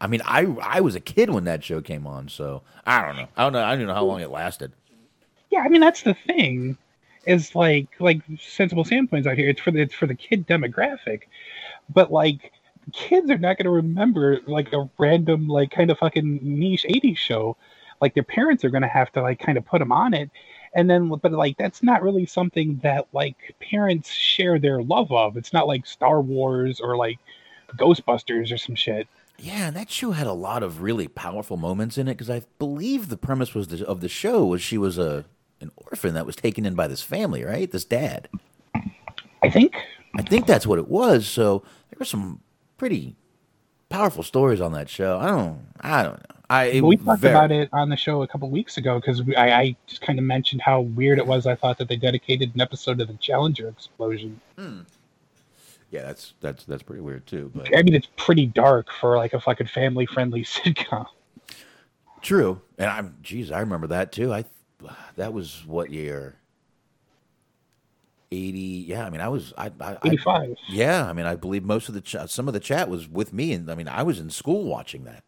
I 0.00 0.06
mean, 0.06 0.22
I 0.24 0.46
I 0.62 0.80
was 0.80 0.94
a 0.94 1.00
kid 1.00 1.30
when 1.30 1.44
that 1.44 1.62
show 1.62 1.80
came 1.80 2.06
on, 2.06 2.28
so 2.28 2.62
I 2.86 3.04
don't 3.04 3.16
know. 3.16 3.28
I 3.36 3.42
don't 3.42 3.52
know. 3.52 3.64
I 3.64 3.76
don't 3.76 3.86
know 3.86 3.94
how 3.94 4.04
long 4.04 4.20
it 4.20 4.30
lasted. 4.30 4.72
Yeah, 5.50 5.60
I 5.60 5.68
mean 5.68 5.80
that's 5.80 6.02
the 6.02 6.14
thing. 6.14 6.78
Is 7.26 7.54
like 7.54 7.88
like 7.98 8.22
sensible 8.38 8.84
Sam 8.84 9.06
points 9.06 9.26
out 9.26 9.36
here. 9.36 9.48
It's 9.48 9.60
for 9.60 9.70
the 9.70 9.80
it's 9.80 9.94
for 9.94 10.06
the 10.06 10.14
kid 10.14 10.46
demographic, 10.46 11.22
but 11.92 12.10
like 12.10 12.52
kids 12.92 13.30
are 13.30 13.38
not 13.38 13.56
going 13.58 13.64
to 13.64 13.70
remember 13.70 14.40
like 14.46 14.72
a 14.72 14.88
random 14.98 15.48
like 15.48 15.70
kind 15.70 15.90
of 15.90 15.98
fucking 15.98 16.40
niche 16.42 16.86
'80s 16.88 17.18
show. 17.18 17.56
Like 18.00 18.14
their 18.14 18.22
parents 18.22 18.64
are 18.64 18.70
going 18.70 18.82
to 18.82 18.88
have 18.88 19.12
to 19.12 19.22
like 19.22 19.38
kind 19.38 19.58
of 19.58 19.66
put 19.66 19.80
them 19.80 19.92
on 19.92 20.14
it, 20.14 20.30
and 20.72 20.88
then 20.88 21.08
but 21.08 21.32
like 21.32 21.58
that's 21.58 21.82
not 21.82 22.02
really 22.02 22.24
something 22.24 22.80
that 22.82 23.06
like 23.12 23.54
parents 23.60 24.10
share 24.10 24.58
their 24.58 24.82
love 24.82 25.12
of. 25.12 25.36
It's 25.36 25.52
not 25.52 25.66
like 25.66 25.84
Star 25.84 26.22
Wars 26.22 26.80
or 26.80 26.96
like 26.96 27.18
Ghostbusters 27.76 28.52
or 28.52 28.58
some 28.58 28.74
shit. 28.74 29.06
Yeah, 29.38 29.68
and 29.68 29.76
that 29.76 29.90
show 29.90 30.10
had 30.10 30.26
a 30.26 30.32
lot 30.32 30.62
of 30.62 30.82
really 30.82 31.08
powerful 31.08 31.56
moments 31.56 31.96
in 31.96 32.08
it 32.08 32.12
because 32.12 32.28
I 32.30 32.42
believe 32.58 33.08
the 33.08 33.16
premise 33.16 33.54
was 33.54 33.68
the, 33.68 33.86
of 33.86 34.00
the 34.00 34.08
show 34.08 34.44
was 34.44 34.60
she 34.60 34.76
was 34.76 34.98
a 34.98 35.24
an 35.60 35.70
orphan 35.76 36.14
that 36.14 36.26
was 36.26 36.36
taken 36.36 36.64
in 36.64 36.74
by 36.74 36.86
this 36.86 37.02
family, 37.02 37.44
right? 37.44 37.70
This 37.70 37.84
dad. 37.84 38.28
I 39.42 39.50
think 39.50 39.76
I 40.14 40.22
think 40.22 40.46
that's 40.46 40.66
what 40.66 40.78
it 40.78 40.88
was. 40.88 41.26
So 41.26 41.60
there 41.90 41.98
were 41.98 42.04
some 42.04 42.40
pretty 42.76 43.16
powerful 43.88 44.22
stories 44.22 44.60
on 44.60 44.72
that 44.72 44.88
show. 44.88 45.18
I 45.18 45.28
don't, 45.28 45.66
I 45.80 46.02
don't 46.02 46.18
know. 46.18 46.36
I 46.50 46.80
we 46.80 46.96
talked 46.96 47.20
very- 47.20 47.32
about 47.34 47.52
it 47.52 47.68
on 47.72 47.90
the 47.90 47.96
show 47.96 48.22
a 48.22 48.26
couple 48.28 48.50
weeks 48.50 48.76
ago 48.76 48.98
because 48.98 49.22
I, 49.36 49.52
I 49.52 49.76
just 49.86 50.02
kind 50.02 50.18
of 50.18 50.24
mentioned 50.24 50.60
how 50.62 50.80
weird 50.80 51.18
it 51.18 51.26
was. 51.26 51.46
I 51.46 51.54
thought 51.54 51.78
that 51.78 51.88
they 51.88 51.96
dedicated 51.96 52.54
an 52.54 52.60
episode 52.60 52.98
to 52.98 53.04
the 53.04 53.14
Challenger 53.14 53.68
explosion. 53.68 54.40
Hmm. 54.58 54.80
Yeah, 55.90 56.02
that's 56.02 56.34
that's 56.40 56.64
that's 56.64 56.82
pretty 56.82 57.02
weird 57.02 57.26
too. 57.26 57.50
But 57.54 57.76
I 57.76 57.82
mean, 57.82 57.94
it's 57.94 58.08
pretty 58.16 58.46
dark 58.46 58.88
for 59.00 59.16
like 59.16 59.32
a 59.32 59.40
fucking 59.40 59.66
family-friendly 59.66 60.44
sitcom. 60.44 61.06
True, 62.22 62.60
and 62.78 62.90
I'm, 62.90 63.16
geez, 63.22 63.50
I 63.50 63.60
remember 63.60 63.88
that 63.88 64.12
too. 64.12 64.32
I, 64.32 64.44
that 65.16 65.32
was 65.32 65.64
what 65.66 65.90
year? 65.90 66.36
Eighty. 68.30 68.84
Yeah, 68.86 69.04
I 69.04 69.10
mean, 69.10 69.20
I 69.20 69.28
was, 69.28 69.52
I, 69.58 69.72
I, 69.80 69.92
I 69.94 69.98
85. 70.04 70.56
yeah, 70.68 71.08
I 71.08 71.12
mean, 71.12 71.26
I 71.26 71.34
believe 71.34 71.64
most 71.64 71.88
of 71.88 71.94
the 71.94 72.00
ch- 72.00 72.16
some 72.28 72.46
of 72.46 72.54
the 72.54 72.60
chat 72.60 72.88
was 72.88 73.08
with 73.08 73.32
me, 73.32 73.52
and 73.52 73.68
I 73.70 73.74
mean, 73.74 73.88
I 73.88 74.04
was 74.04 74.20
in 74.20 74.30
school 74.30 74.64
watching 74.64 75.04
that. 75.04 75.24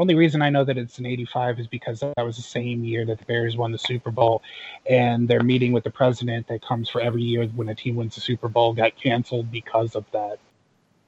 Only 0.00 0.14
reason 0.14 0.40
I 0.40 0.48
know 0.48 0.64
that 0.64 0.78
it's 0.78 0.98
an 0.98 1.04
85 1.04 1.60
is 1.60 1.66
because 1.66 2.00
that 2.00 2.14
was 2.24 2.36
the 2.36 2.42
same 2.42 2.82
year 2.84 3.04
that 3.04 3.18
the 3.18 3.24
Bears 3.26 3.58
won 3.58 3.70
the 3.70 3.76
Super 3.76 4.10
Bowl, 4.10 4.42
and 4.88 5.28
their 5.28 5.42
meeting 5.42 5.72
with 5.72 5.84
the 5.84 5.90
president 5.90 6.48
that 6.48 6.62
comes 6.62 6.88
for 6.88 7.02
every 7.02 7.20
year 7.20 7.44
when 7.48 7.68
a 7.68 7.74
team 7.74 7.96
wins 7.96 8.14
the 8.14 8.22
Super 8.22 8.48
Bowl 8.48 8.72
got 8.72 8.96
canceled 8.96 9.50
because 9.50 9.94
of 9.94 10.06
that. 10.12 10.38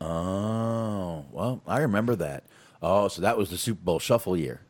Oh, 0.03 1.25
well, 1.33 1.63
I 1.67 1.79
remember 1.79 2.15
that. 2.17 2.45
Oh, 2.83 3.09
so 3.09 3.23
that 3.23 3.39
was 3.39 3.49
the 3.49 3.57
Super 3.57 3.81
Bowl 3.83 3.99
shuffle 3.99 4.37
year. 4.37 4.61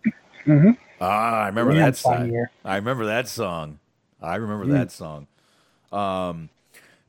Mhm. 0.47 0.77
Ah, 1.01 1.41
I 1.41 1.47
remember 1.49 1.75
that 1.75 1.97
song. 1.97 2.47
I 2.65 2.77
remember 2.77 3.07
that 3.07 3.27
song. 3.27 3.81
I 4.21 4.37
remember 4.37 4.67
Mm. 4.67 4.71
that 4.71 4.93
song. 4.93 5.27
Um, 5.91 6.49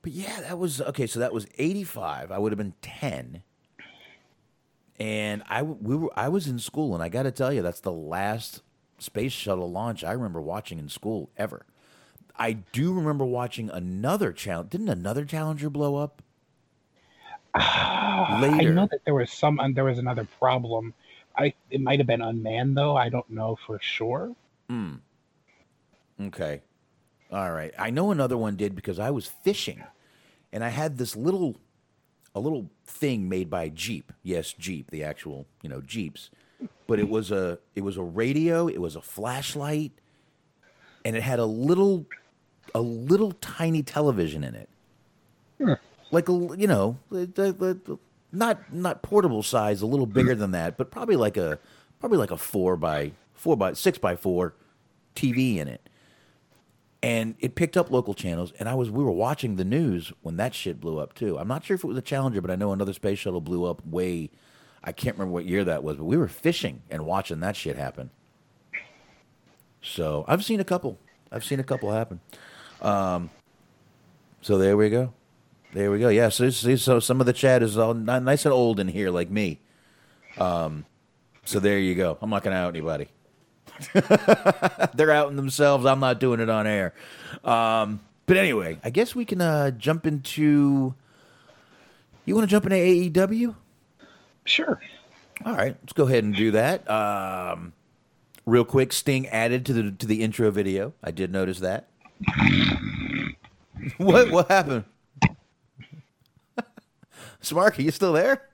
but 0.02 0.10
yeah, 0.10 0.40
that 0.40 0.58
was 0.58 0.80
okay. 0.80 1.06
So 1.06 1.20
that 1.20 1.32
was 1.32 1.46
eighty-five. 1.58 2.32
I 2.32 2.38
would 2.38 2.50
have 2.50 2.58
been 2.58 2.74
ten, 2.82 3.44
and 4.98 5.42
I 5.48 5.62
we 5.62 5.96
were 5.96 6.10
I 6.16 6.28
was 6.28 6.46
in 6.46 6.58
school, 6.58 6.94
and 6.94 7.02
I 7.02 7.08
got 7.08 7.24
to 7.24 7.30
tell 7.30 7.52
you, 7.52 7.62
that's 7.62 7.80
the 7.80 7.92
last 7.92 8.62
space 8.98 9.32
shuttle 9.32 9.70
launch 9.70 10.04
I 10.04 10.12
remember 10.12 10.40
watching 10.40 10.78
in 10.78 10.88
school 10.88 11.30
ever. 11.36 11.66
I 12.36 12.52
do 12.52 12.92
remember 12.92 13.24
watching 13.24 13.70
another 13.70 14.32
challenge. 14.32 14.70
Didn't 14.70 14.88
another 14.88 15.24
Challenger 15.24 15.70
blow 15.70 15.96
up? 15.96 16.22
I 17.54 18.40
Later. 18.40 18.74
know 18.74 18.88
that 18.90 19.04
there 19.04 19.14
was 19.14 19.30
some, 19.30 19.60
and 19.60 19.74
there 19.76 19.84
was 19.84 19.98
another 19.98 20.26
problem. 20.38 20.94
I 21.36 21.54
it 21.70 21.80
might 21.80 21.98
have 21.98 22.06
been 22.06 22.22
unmanned 22.22 22.76
though. 22.76 22.96
I 22.96 23.08
don't 23.08 23.28
know 23.30 23.56
for 23.66 23.78
sure. 23.80 24.34
Hmm. 24.68 24.94
Okay. 26.20 26.62
All 27.30 27.50
right. 27.52 27.72
I 27.78 27.90
know 27.90 28.10
another 28.10 28.36
one 28.36 28.56
did 28.56 28.74
because 28.76 28.98
I 28.98 29.10
was 29.10 29.26
fishing 29.26 29.82
and 30.52 30.62
I 30.62 30.68
had 30.68 30.96
this 30.98 31.16
little 31.16 31.56
a 32.34 32.40
little 32.40 32.68
thing 32.84 33.28
made 33.28 33.48
by 33.48 33.68
Jeep. 33.68 34.12
Yes, 34.22 34.52
Jeep, 34.52 34.90
the 34.90 35.04
actual, 35.04 35.46
you 35.62 35.68
know, 35.68 35.80
Jeeps. 35.80 36.30
but 36.86 36.98
it 36.98 37.08
was 37.08 37.30
a 37.30 37.58
it 37.74 37.82
was 37.82 37.96
a 37.96 38.02
radio, 38.02 38.66
it 38.68 38.80
was 38.80 38.96
a 38.96 39.00
flashlight, 39.02 39.92
and 41.04 41.16
it 41.16 41.22
had 41.22 41.38
a 41.38 41.46
little 41.46 42.06
a 42.74 42.80
little 42.80 43.32
tiny 43.32 43.82
television 43.82 44.42
in 44.42 44.54
it, 44.54 44.68
like 46.10 46.28
a 46.28 46.32
you 46.32 46.66
know 46.66 46.98
the, 47.10 47.26
the, 47.26 47.52
the, 47.84 47.98
not 48.32 48.72
not 48.72 49.02
portable 49.02 49.42
size, 49.42 49.82
a 49.82 49.86
little 49.86 50.06
bigger 50.06 50.34
than 50.34 50.50
that, 50.52 50.76
but 50.76 50.90
probably 50.90 51.16
like 51.16 51.36
a 51.36 51.58
probably 52.00 52.18
like 52.18 52.30
a 52.30 52.36
four 52.36 52.76
by 52.76 53.12
four 53.34 53.56
by 53.56 53.72
six 53.74 53.98
by 53.98 54.16
four 54.16 54.54
TV 55.14 55.58
in 55.58 55.68
it. 55.68 55.88
And 57.04 57.34
it 57.38 57.54
picked 57.54 57.76
up 57.76 57.90
local 57.90 58.14
channels, 58.14 58.54
and 58.58 58.66
I 58.66 58.74
was 58.74 58.90
we 58.90 59.04
were 59.04 59.10
watching 59.10 59.56
the 59.56 59.64
news 59.64 60.10
when 60.22 60.38
that 60.38 60.54
shit 60.54 60.80
blew 60.80 60.98
up 60.98 61.12
too. 61.12 61.38
I'm 61.38 61.46
not 61.46 61.62
sure 61.62 61.74
if 61.74 61.84
it 61.84 61.86
was 61.86 61.98
a 61.98 62.02
Challenger, 62.02 62.40
but 62.40 62.50
I 62.50 62.56
know 62.56 62.72
another 62.72 62.94
space 62.94 63.18
shuttle 63.18 63.42
blew 63.42 63.66
up 63.66 63.86
way. 63.86 64.30
I 64.82 64.92
can't 64.92 65.14
remember 65.18 65.34
what 65.34 65.44
year 65.44 65.64
that 65.64 65.84
was, 65.84 65.98
but 65.98 66.04
we 66.04 66.16
were 66.16 66.28
fishing 66.28 66.80
and 66.88 67.04
watching 67.04 67.40
that 67.40 67.56
shit 67.56 67.76
happen. 67.76 68.08
So 69.82 70.24
I've 70.26 70.42
seen 70.42 70.60
a 70.60 70.64
couple. 70.64 70.98
I've 71.30 71.44
seen 71.44 71.60
a 71.60 71.62
couple 71.62 71.92
happen. 71.92 72.20
Um, 72.80 73.28
so 74.40 74.56
there 74.56 74.78
we 74.78 74.88
go. 74.88 75.12
There 75.74 75.90
we 75.90 75.98
go. 75.98 76.08
Yeah. 76.08 76.30
So, 76.30 76.48
so 76.48 76.74
so 76.76 77.00
some 77.00 77.20
of 77.20 77.26
the 77.26 77.34
chat 77.34 77.62
is 77.62 77.76
all 77.76 77.92
nice 77.92 78.46
and 78.46 78.54
old 78.54 78.80
in 78.80 78.88
here, 78.88 79.10
like 79.10 79.28
me. 79.28 79.60
Um, 80.38 80.86
so 81.44 81.60
there 81.60 81.78
you 81.78 81.96
go. 81.96 82.16
I'm 82.22 82.30
not 82.30 82.42
gonna 82.42 82.56
out 82.56 82.70
anybody. 82.70 83.08
They're 84.94 85.10
outing 85.10 85.36
themselves. 85.36 85.84
I'm 85.86 86.00
not 86.00 86.20
doing 86.20 86.40
it 86.40 86.48
on 86.48 86.66
air. 86.66 86.94
Um, 87.44 88.00
but 88.26 88.36
anyway, 88.36 88.78
I 88.84 88.90
guess 88.90 89.14
we 89.14 89.24
can 89.24 89.40
uh, 89.40 89.70
jump 89.72 90.06
into. 90.06 90.94
You 92.24 92.34
want 92.34 92.48
to 92.48 92.50
jump 92.50 92.64
into 92.64 92.76
AEW? 92.76 93.54
Sure. 94.44 94.80
All 95.44 95.54
right, 95.54 95.76
let's 95.82 95.92
go 95.92 96.06
ahead 96.06 96.24
and 96.24 96.34
do 96.34 96.52
that. 96.52 96.88
Um, 96.88 97.72
real 98.46 98.64
quick, 98.64 98.92
Sting 98.92 99.26
added 99.28 99.66
to 99.66 99.72
the 99.72 99.90
to 99.90 100.06
the 100.06 100.22
intro 100.22 100.50
video. 100.50 100.94
I 101.02 101.10
did 101.10 101.32
notice 101.32 101.60
that. 101.60 101.88
what 103.98 104.30
what 104.30 104.48
happened? 104.48 104.84
Smark, 107.42 107.78
are 107.78 107.82
you 107.82 107.90
still 107.90 108.12
there? 108.12 108.48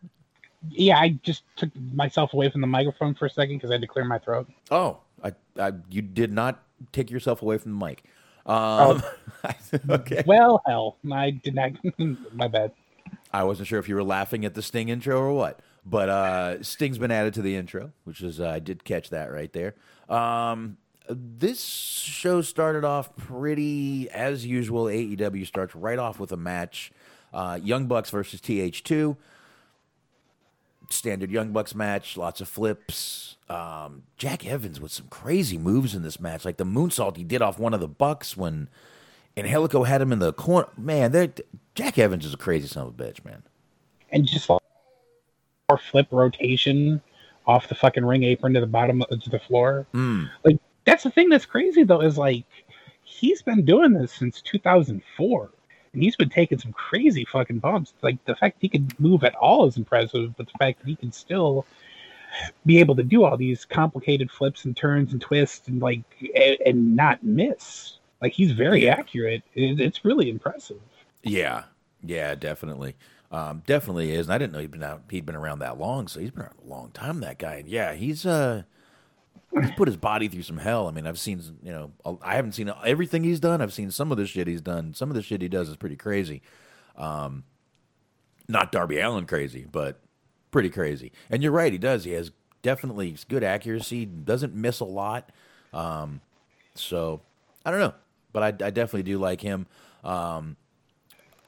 Yeah, 0.68 0.98
I 0.98 1.10
just 1.22 1.42
took 1.56 1.70
myself 1.94 2.34
away 2.34 2.50
from 2.50 2.60
the 2.60 2.66
microphone 2.66 3.14
for 3.14 3.26
a 3.26 3.30
second 3.30 3.56
because 3.56 3.70
I 3.70 3.74
had 3.74 3.80
to 3.80 3.86
clear 3.86 4.04
my 4.04 4.18
throat. 4.18 4.48
Oh, 4.70 4.98
I, 5.22 5.32
I 5.58 5.72
you 5.90 6.02
did 6.02 6.32
not 6.32 6.62
take 6.92 7.10
yourself 7.10 7.42
away 7.42 7.58
from 7.58 7.78
the 7.78 7.86
mic. 7.86 8.04
Um, 8.46 9.02
okay. 9.90 10.22
Well, 10.26 10.62
hell, 10.66 10.96
I 11.12 11.30
did 11.30 11.54
not. 11.54 11.72
my 12.32 12.48
bad. 12.48 12.72
I 13.32 13.44
wasn't 13.44 13.68
sure 13.68 13.78
if 13.78 13.88
you 13.88 13.94
were 13.94 14.04
laughing 14.04 14.44
at 14.44 14.54
the 14.54 14.62
Sting 14.62 14.88
intro 14.88 15.20
or 15.20 15.32
what, 15.32 15.60
but 15.84 16.08
uh, 16.08 16.62
Sting's 16.62 16.98
been 16.98 17.10
added 17.10 17.34
to 17.34 17.42
the 17.42 17.56
intro, 17.56 17.92
which 18.04 18.22
is 18.22 18.40
uh, 18.40 18.48
I 18.48 18.58
did 18.58 18.84
catch 18.84 19.10
that 19.10 19.32
right 19.32 19.52
there. 19.52 19.74
Um, 20.08 20.78
this 21.08 21.62
show 21.64 22.40
started 22.40 22.84
off 22.84 23.14
pretty 23.16 24.10
as 24.10 24.46
usual. 24.46 24.84
AEW 24.84 25.46
starts 25.46 25.74
right 25.74 25.98
off 25.98 26.18
with 26.18 26.32
a 26.32 26.36
match: 26.36 26.92
uh, 27.32 27.58
Young 27.62 27.86
Bucks 27.86 28.10
versus 28.10 28.40
TH2. 28.40 29.16
Standard 30.88 31.30
Young 31.30 31.52
Bucks 31.52 31.74
match, 31.74 32.16
lots 32.16 32.40
of 32.40 32.48
flips. 32.48 33.29
Um, 33.50 34.04
Jack 34.16 34.46
Evans 34.46 34.80
with 34.80 34.92
some 34.92 35.08
crazy 35.08 35.58
moves 35.58 35.94
in 35.94 36.02
this 36.02 36.20
match, 36.20 36.44
like 36.44 36.56
the 36.56 36.64
moonsault 36.64 37.16
he 37.16 37.24
did 37.24 37.42
off 37.42 37.58
one 37.58 37.74
of 37.74 37.80
the 37.80 37.88
Bucks 37.88 38.36
when 38.36 38.68
Angelico 39.36 39.82
had 39.82 40.00
him 40.00 40.12
in 40.12 40.20
the 40.20 40.32
corner. 40.32 40.68
Man, 40.76 41.32
Jack 41.74 41.98
Evans 41.98 42.24
is 42.24 42.34
a 42.34 42.36
crazy 42.36 42.68
son 42.68 42.86
of 42.86 43.00
a 43.00 43.02
bitch, 43.02 43.24
man. 43.24 43.42
And 44.12 44.24
just 44.24 44.48
more 44.48 44.60
flip 45.90 46.06
rotation 46.12 47.02
off 47.46 47.68
the 47.68 47.74
fucking 47.74 48.04
ring 48.04 48.22
apron 48.22 48.54
to 48.54 48.60
the 48.60 48.66
bottom 48.68 49.02
of 49.02 49.20
to 49.20 49.30
the 49.30 49.40
floor. 49.40 49.84
Mm. 49.94 50.30
Like 50.44 50.58
that's 50.84 51.02
the 51.02 51.10
thing 51.10 51.28
that's 51.28 51.46
crazy 51.46 51.82
though 51.82 52.02
is 52.02 52.16
like 52.16 52.44
he's 53.02 53.42
been 53.42 53.64
doing 53.64 53.92
this 53.92 54.12
since 54.12 54.40
2004 54.42 55.50
and 55.92 56.02
he's 56.02 56.16
been 56.16 56.28
taking 56.28 56.58
some 56.58 56.72
crazy 56.72 57.24
fucking 57.24 57.58
bumps 57.58 57.92
like 58.02 58.24
the 58.24 58.36
fact 58.36 58.56
he 58.60 58.68
can 58.68 58.88
move 58.98 59.24
at 59.24 59.34
all 59.34 59.66
is 59.66 59.76
impressive 59.76 60.34
but 60.36 60.46
the 60.46 60.58
fact 60.58 60.78
that 60.80 60.88
he 60.88 60.96
can 60.96 61.12
still 61.12 61.66
be 62.66 62.78
able 62.80 62.96
to 62.96 63.02
do 63.02 63.24
all 63.24 63.36
these 63.36 63.64
complicated 63.64 64.30
flips 64.30 64.64
and 64.64 64.76
turns 64.76 65.12
and 65.12 65.20
twists 65.20 65.68
and 65.68 65.80
like 65.80 66.02
and, 66.34 66.56
and 66.66 66.96
not 66.96 67.22
miss 67.22 67.98
like 68.22 68.32
he's 68.32 68.52
very 68.52 68.88
accurate 68.88 69.42
it, 69.54 69.80
it's 69.80 70.04
really 70.04 70.30
impressive 70.30 70.80
Yeah, 71.22 71.64
yeah, 72.02 72.34
definitely, 72.34 72.96
um, 73.30 73.62
definitely 73.66 74.12
is. 74.12 74.26
And 74.26 74.32
I 74.34 74.38
didn't 74.38 74.52
know 74.52 74.60
he'd 74.60 74.70
been 74.70 74.82
out. 74.82 75.02
He'd 75.10 75.26
been 75.26 75.36
around 75.36 75.58
that 75.60 75.78
long, 75.78 76.08
so 76.08 76.20
he's 76.20 76.30
been 76.30 76.42
around 76.42 76.54
a 76.64 76.68
long 76.68 76.90
time. 76.92 77.20
That 77.20 77.38
guy, 77.38 77.56
and 77.56 77.68
yeah, 77.68 77.92
he's 77.92 78.24
uh, 78.24 78.62
he's 79.60 79.70
put 79.72 79.88
his 79.88 79.96
body 79.96 80.28
through 80.28 80.42
some 80.42 80.58
hell. 80.58 80.88
I 80.88 80.92
mean, 80.92 81.06
I've 81.06 81.18
seen, 81.18 81.42
you 81.62 81.72
know, 81.72 82.18
I 82.22 82.36
haven't 82.36 82.52
seen 82.52 82.72
everything 82.84 83.24
he's 83.24 83.40
done. 83.40 83.60
I've 83.60 83.72
seen 83.72 83.90
some 83.90 84.10
of 84.12 84.18
the 84.18 84.26
shit 84.26 84.46
he's 84.46 84.62
done. 84.62 84.94
Some 84.94 85.10
of 85.10 85.16
the 85.16 85.22
shit 85.22 85.42
he 85.42 85.48
does 85.48 85.68
is 85.68 85.76
pretty 85.76 85.96
crazy. 85.96 86.42
Um, 86.96 87.44
not 88.48 88.72
Darby 88.72 88.98
Allin 88.98 89.26
crazy, 89.26 89.66
but 89.70 90.00
pretty 90.50 90.70
crazy. 90.70 91.12
And 91.28 91.42
you're 91.42 91.52
right, 91.52 91.72
he 91.72 91.78
does. 91.78 92.04
He 92.04 92.12
has 92.12 92.32
definitely 92.62 93.16
good 93.28 93.44
accuracy. 93.44 94.04
Doesn't 94.04 94.54
miss 94.54 94.80
a 94.80 94.84
lot. 94.84 95.30
Um, 95.72 96.20
so 96.74 97.20
I 97.64 97.70
don't 97.70 97.80
know, 97.80 97.94
but 98.32 98.42
I, 98.42 98.66
I 98.66 98.70
definitely 98.70 99.04
do 99.04 99.18
like 99.18 99.40
him. 99.40 99.66
Um, 100.02 100.56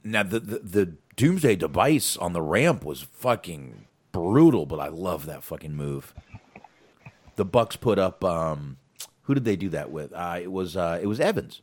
now 0.05 0.23
the, 0.23 0.41
the 0.41 0.59
the 0.59 0.93
Doomsday 1.17 1.57
device 1.57 2.17
on 2.17 2.33
the 2.33 2.43
ramp 2.43 2.85
was 2.85 3.03
fucking 3.03 3.87
brutal, 4.13 4.67
but 4.67 4.81
I 4.81 4.89
love 4.89 5.27
that 5.27 5.43
fucking 5.43 5.75
move. 5.75 6.15
The 7.37 7.45
Bucks 7.45 7.77
put 7.77 7.99
up. 7.99 8.23
Um, 8.25 8.77
who 9.23 9.35
did 9.35 9.45
they 9.45 9.57
do 9.57 9.69
that 9.71 9.91
with? 9.91 10.13
Uh, 10.13 10.39
it 10.41 10.53
was 10.53 10.77
uh, 10.77 10.99
it 11.03 11.07
was 11.07 11.21
Evans. 11.21 11.63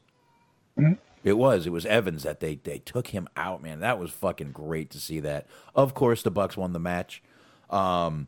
It 1.24 1.34
was 1.34 1.68
it 1.68 1.72
was 1.72 1.86
Evans 1.86 2.24
that 2.24 2.40
they 2.40 2.56
they 2.56 2.80
took 2.80 3.08
him 3.08 3.28
out. 3.36 3.62
Man, 3.62 3.82
that 3.82 4.00
was 4.00 4.12
fucking 4.12 4.52
great 4.52 4.90
to 4.92 5.00
see 5.00 5.20
that. 5.20 5.48
Of 5.76 5.94
course, 5.94 6.24
the 6.24 6.32
Bucks 6.32 6.56
won 6.58 6.74
the 6.74 6.80
match. 6.80 7.22
Um, 7.70 8.28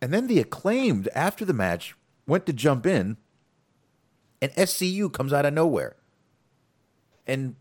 and 0.00 0.12
then 0.12 0.26
the 0.26 0.38
acclaimed 0.38 1.08
after 1.14 1.44
the 1.44 1.52
match 1.52 1.94
went 2.26 2.46
to 2.46 2.52
jump 2.52 2.86
in, 2.86 3.16
and 4.40 4.52
SCU 4.52 5.12
comes 5.12 5.32
out 5.32 5.44
of 5.44 5.52
nowhere, 5.52 5.96
and 7.26 7.54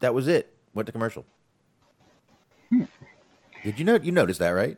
that 0.00 0.14
was 0.14 0.28
it. 0.28 0.54
Went 0.74 0.86
to 0.86 0.92
commercial. 0.92 1.24
Did 3.64 3.78
you 3.78 3.84
know 3.84 3.96
you 3.96 4.12
noticed 4.12 4.40
that 4.40 4.50
right? 4.50 4.76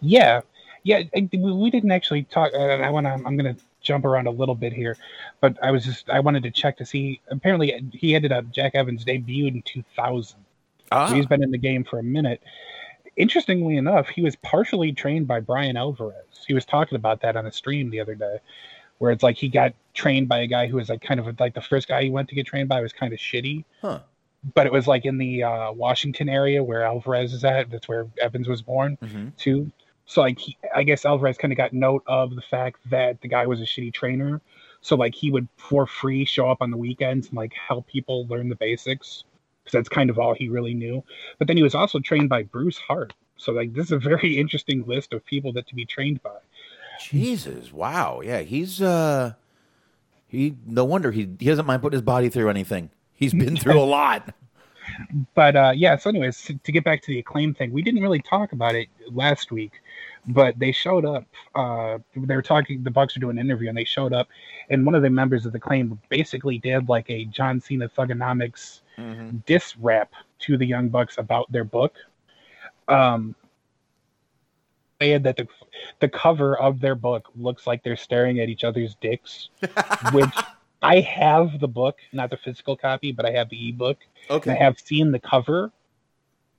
Yeah, 0.00 0.42
yeah. 0.84 1.02
I, 1.14 1.28
we 1.32 1.70
didn't 1.70 1.90
actually 1.90 2.24
talk. 2.24 2.52
Uh, 2.54 2.58
I 2.58 2.90
want 2.90 3.06
to. 3.06 3.12
I'm 3.12 3.36
going 3.36 3.54
to 3.54 3.62
jump 3.80 4.04
around 4.04 4.26
a 4.26 4.30
little 4.30 4.54
bit 4.54 4.72
here, 4.72 4.96
but 5.40 5.56
I 5.62 5.70
was 5.70 5.84
just. 5.84 6.08
I 6.10 6.20
wanted 6.20 6.42
to 6.44 6.50
check 6.50 6.76
to 6.78 6.86
see. 6.86 7.20
Apparently, 7.28 7.90
he 7.92 8.14
ended 8.14 8.32
up. 8.32 8.50
Jack 8.50 8.74
Evans 8.74 9.04
debuted 9.04 9.54
in 9.54 9.62
2000. 9.62 10.38
Ah. 10.92 11.08
So 11.08 11.14
he's 11.14 11.26
been 11.26 11.42
in 11.42 11.50
the 11.50 11.58
game 11.58 11.84
for 11.84 11.98
a 11.98 12.02
minute. 12.02 12.42
Interestingly 13.20 13.76
enough, 13.76 14.08
he 14.08 14.22
was 14.22 14.34
partially 14.36 14.92
trained 14.92 15.26
by 15.28 15.40
Bryan 15.40 15.76
Alvarez. 15.76 16.44
He 16.46 16.54
was 16.54 16.64
talking 16.64 16.96
about 16.96 17.20
that 17.20 17.36
on 17.36 17.44
a 17.46 17.52
stream 17.52 17.90
the 17.90 18.00
other 18.00 18.14
day, 18.14 18.38
where 18.98 19.10
it's 19.12 19.22
like 19.22 19.36
he 19.36 19.48
got 19.48 19.74
trained 19.92 20.26
by 20.28 20.38
a 20.38 20.46
guy 20.46 20.66
who 20.68 20.76
was 20.76 20.88
like 20.88 21.02
kind 21.02 21.20
of 21.20 21.38
like 21.38 21.52
the 21.54 21.60
first 21.60 21.86
guy 21.86 22.02
he 22.02 22.10
went 22.10 22.28
to 22.30 22.34
get 22.34 22.46
trained 22.46 22.68
by 22.70 22.80
was 22.80 22.92
kind 22.92 23.12
of 23.12 23.18
shitty 23.18 23.64
Huh. 23.82 24.00
but 24.54 24.66
it 24.66 24.72
was 24.72 24.86
like 24.86 25.04
in 25.04 25.18
the 25.18 25.42
uh, 25.42 25.72
Washington 25.72 26.30
area 26.30 26.64
where 26.64 26.82
Alvarez 26.82 27.34
is 27.34 27.44
at. 27.44 27.70
That's 27.70 27.86
where 27.88 28.06
Evans 28.18 28.48
was 28.48 28.62
born 28.62 28.96
Mhm. 29.02 29.36
too. 29.36 29.70
So 30.06 30.22
like, 30.22 30.38
he, 30.38 30.56
I 30.74 30.82
guess 30.82 31.04
Alvarez 31.04 31.36
kind 31.36 31.52
of 31.52 31.58
got 31.58 31.72
note 31.74 32.02
of 32.06 32.34
the 32.34 32.40
fact 32.42 32.78
that 32.88 33.20
the 33.20 33.28
guy 33.28 33.46
was 33.46 33.60
a 33.60 33.64
shitty 33.64 33.92
trainer. 33.92 34.40
So 34.80 34.96
like, 34.96 35.14
he 35.14 35.30
would 35.30 35.46
for 35.58 35.86
free 35.86 36.24
show 36.24 36.48
up 36.50 36.62
on 36.62 36.70
the 36.70 36.78
weekends 36.78 37.28
and 37.28 37.36
like 37.36 37.52
help 37.52 37.86
people 37.86 38.26
learn 38.28 38.48
the 38.48 38.56
basics 38.56 39.24
because 39.70 39.78
that's 39.78 39.94
kind 39.94 40.10
of 40.10 40.18
all 40.18 40.34
he 40.34 40.48
really 40.48 40.74
knew. 40.74 41.02
But 41.38 41.48
then 41.48 41.56
he 41.56 41.62
was 41.62 41.74
also 41.74 41.98
trained 41.98 42.28
by 42.28 42.42
Bruce 42.42 42.78
Hart. 42.78 43.12
So 43.36 43.52
like, 43.52 43.72
this 43.72 43.86
is 43.86 43.92
a 43.92 43.98
very 43.98 44.38
interesting 44.38 44.84
list 44.86 45.12
of 45.12 45.24
people 45.24 45.52
that 45.54 45.66
to 45.68 45.74
be 45.74 45.84
trained 45.84 46.22
by. 46.22 46.36
Jesus, 47.00 47.72
wow, 47.72 48.20
yeah, 48.22 48.40
he's 48.40 48.82
uh, 48.82 49.32
he. 50.28 50.54
No 50.66 50.84
wonder 50.84 51.10
he 51.10 51.20
he 51.38 51.46
doesn't 51.46 51.64
mind 51.64 51.80
putting 51.80 51.96
his 51.96 52.02
body 52.02 52.28
through 52.28 52.50
anything. 52.50 52.90
He's 53.14 53.32
been 53.32 53.56
through 53.56 53.80
a 53.80 53.84
lot. 53.84 54.34
but 55.34 55.54
uh, 55.56 55.72
yeah 55.74 55.96
so 55.96 56.10
anyways 56.10 56.42
to, 56.42 56.54
to 56.64 56.72
get 56.72 56.82
back 56.82 57.00
to 57.00 57.08
the 57.08 57.18
acclaim 57.20 57.54
thing 57.54 57.70
we 57.70 57.82
didn't 57.82 58.02
really 58.02 58.20
talk 58.20 58.52
about 58.52 58.74
it 58.74 58.88
last 59.12 59.52
week 59.52 59.80
but 60.26 60.58
they 60.58 60.72
showed 60.72 61.04
up 61.04 61.24
uh, 61.54 61.98
they 62.16 62.34
were 62.34 62.42
talking 62.42 62.82
the 62.82 62.90
bucks 62.90 63.14
were 63.14 63.20
doing 63.20 63.38
an 63.38 63.46
interview 63.46 63.68
and 63.68 63.78
they 63.78 63.84
showed 63.84 64.12
up 64.12 64.26
and 64.68 64.84
one 64.84 64.94
of 64.94 65.02
the 65.02 65.10
members 65.10 65.46
of 65.46 65.52
the 65.52 65.60
claim 65.60 65.98
basically 66.08 66.58
did 66.58 66.88
like 66.88 67.08
a 67.08 67.24
john 67.26 67.60
cena 67.60 67.88
thuganomics 67.88 68.80
diss 69.46 69.76
rap 69.76 70.12
to 70.38 70.56
the 70.56 70.66
young 70.66 70.88
bucks 70.88 71.18
about 71.18 71.50
their 71.52 71.64
book 71.64 71.94
um 72.88 73.34
said 75.00 75.22
that 75.24 75.36
the 75.36 75.46
the 76.00 76.08
cover 76.08 76.58
of 76.58 76.80
their 76.80 76.94
book 76.94 77.28
looks 77.36 77.66
like 77.66 77.82
they're 77.82 77.96
staring 77.96 78.40
at 78.40 78.48
each 78.48 78.64
other's 78.64 78.94
dicks 78.96 79.48
which 80.12 80.34
i 80.82 81.00
have 81.00 81.60
the 81.60 81.68
book 81.68 81.98
not 82.12 82.30
the 82.30 82.36
physical 82.36 82.76
copy 82.76 83.12
but 83.12 83.24
i 83.24 83.30
have 83.30 83.48
the 83.48 83.68
ebook 83.68 83.98
Okay. 84.28 84.52
I 84.52 84.54
have 84.54 84.78
seen 84.78 85.10
the 85.10 85.18
cover, 85.18 85.72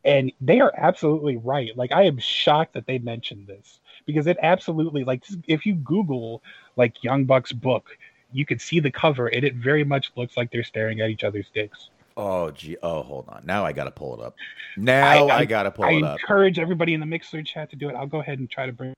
and 0.03 0.31
they 0.41 0.59
are 0.59 0.73
absolutely 0.75 1.37
right. 1.37 1.75
Like 1.77 1.91
I 1.91 2.03
am 2.03 2.17
shocked 2.17 2.73
that 2.73 2.85
they 2.85 2.97
mentioned 2.99 3.47
this 3.47 3.79
because 4.05 4.27
it 4.27 4.37
absolutely 4.41 5.03
like 5.03 5.23
if 5.47 5.65
you 5.65 5.75
Google 5.75 6.41
like 6.75 7.03
Young 7.03 7.25
Bucks 7.25 7.51
book, 7.51 7.97
you 8.33 8.45
could 8.45 8.61
see 8.61 8.79
the 8.79 8.91
cover 8.91 9.27
and 9.27 9.43
it 9.43 9.55
very 9.55 9.83
much 9.83 10.11
looks 10.15 10.35
like 10.37 10.51
they're 10.51 10.63
staring 10.63 11.01
at 11.01 11.09
each 11.09 11.23
other's 11.23 11.49
dicks. 11.53 11.89
Oh 12.21 12.51
gee. 12.51 12.77
Oh, 12.83 13.01
hold 13.01 13.27
on. 13.29 13.43
Now 13.45 13.65
I 13.65 13.71
gotta 13.73 13.91
pull 13.91 14.13
it 14.13 14.23
up. 14.25 14.35
Now 14.77 15.27
I, 15.27 15.45
gotta 15.45 15.71
pull 15.71 15.85
I 15.85 15.91
it 15.91 16.03
up. 16.03 16.09
I 16.19 16.21
encourage 16.21 16.59
everybody 16.59 16.93
in 16.93 16.99
the 16.99 17.05
Mixer 17.05 17.41
chat 17.43 17.69
to 17.71 17.75
do 17.75 17.89
it. 17.89 17.95
I'll 17.95 18.05
go 18.07 18.19
ahead 18.19 18.39
and 18.39 18.49
try 18.49 18.65
to 18.65 18.71
bring 18.71 18.93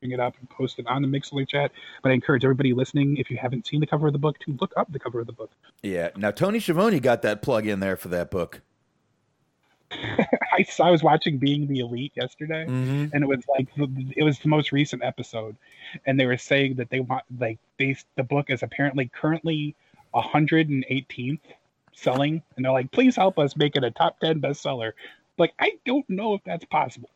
bring 0.00 0.12
it 0.12 0.20
up 0.20 0.34
and 0.38 0.48
post 0.50 0.78
it 0.78 0.86
on 0.86 1.02
the 1.02 1.08
Mixer 1.08 1.44
chat. 1.44 1.72
But 2.02 2.10
I 2.10 2.12
encourage 2.12 2.44
everybody 2.44 2.72
listening, 2.72 3.16
if 3.16 3.30
you 3.30 3.36
haven't 3.36 3.66
seen 3.66 3.80
the 3.80 3.86
cover 3.86 4.06
of 4.06 4.12
the 4.12 4.18
book, 4.18 4.38
to 4.40 4.56
look 4.60 4.72
up 4.76 4.92
the 4.92 4.98
cover 4.98 5.20
of 5.20 5.26
the 5.26 5.32
book. 5.32 5.50
Yeah. 5.82 6.10
Now 6.16 6.30
Tony 6.30 6.60
Schiavone 6.60 7.00
got 7.00 7.22
that 7.22 7.42
plug 7.42 7.66
in 7.66 7.80
there 7.80 7.96
for 7.96 8.08
that 8.08 8.30
book. 8.30 8.60
I 9.90 10.66
I 10.80 10.90
was 10.90 11.02
watching 11.02 11.38
Being 11.38 11.66
the 11.66 11.78
Elite 11.80 12.12
yesterday, 12.14 12.66
Mhm. 12.66 13.10
and 13.14 13.24
it 13.24 13.26
was 13.26 13.42
like 13.48 13.66
it 14.14 14.22
was 14.22 14.38
the 14.40 14.48
most 14.48 14.72
recent 14.72 15.02
episode, 15.02 15.56
and 16.04 16.20
they 16.20 16.26
were 16.26 16.36
saying 16.36 16.74
that 16.74 16.90
they 16.90 17.00
want 17.00 17.24
like 17.38 17.58
they 17.78 17.96
the 18.16 18.22
book 18.22 18.50
is 18.50 18.62
apparently 18.62 19.10
currently 19.14 19.74
118th 20.14 21.40
selling, 21.98 22.42
and 22.56 22.64
they're 22.64 22.72
like, 22.72 22.90
please 22.90 23.16
help 23.16 23.38
us 23.38 23.56
make 23.56 23.76
it 23.76 23.84
a 23.84 23.90
top 23.90 24.18
10 24.20 24.40
bestseller. 24.40 24.92
Like 25.38 25.52
I 25.58 25.72
don't 25.84 26.08
know 26.08 26.34
if 26.34 26.42
that's 26.44 26.64
possible. 26.64 27.10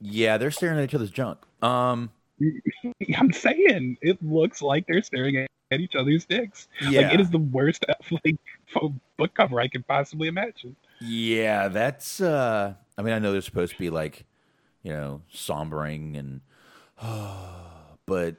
Yeah, 0.00 0.38
they're 0.38 0.50
staring 0.50 0.78
at 0.78 0.84
each 0.84 0.94
other's 0.94 1.10
junk. 1.10 1.38
Um. 1.62 2.10
I'm 3.16 3.32
saying 3.32 3.98
it 4.00 4.22
looks 4.22 4.62
like 4.62 4.86
they're 4.86 5.02
staring 5.02 5.36
at, 5.38 5.50
at 5.72 5.80
each 5.80 5.96
other's 5.96 6.24
dicks. 6.24 6.68
Yeah. 6.80 7.00
Like 7.00 7.14
it 7.14 7.20
is 7.20 7.30
the 7.30 7.38
worst 7.38 7.84
like 8.24 8.36
book 9.16 9.34
cover 9.34 9.60
I 9.60 9.66
could 9.66 9.86
possibly 9.88 10.28
imagine. 10.28 10.76
Yeah, 11.00 11.66
that's 11.66 12.20
uh 12.20 12.74
I 12.96 13.02
mean 13.02 13.12
I 13.12 13.18
know 13.18 13.32
they're 13.32 13.40
supposed 13.40 13.72
to 13.72 13.78
be 13.78 13.90
like, 13.90 14.24
you 14.84 14.92
know, 14.92 15.22
sombering 15.34 16.16
and 16.16 16.40
but 18.06 18.36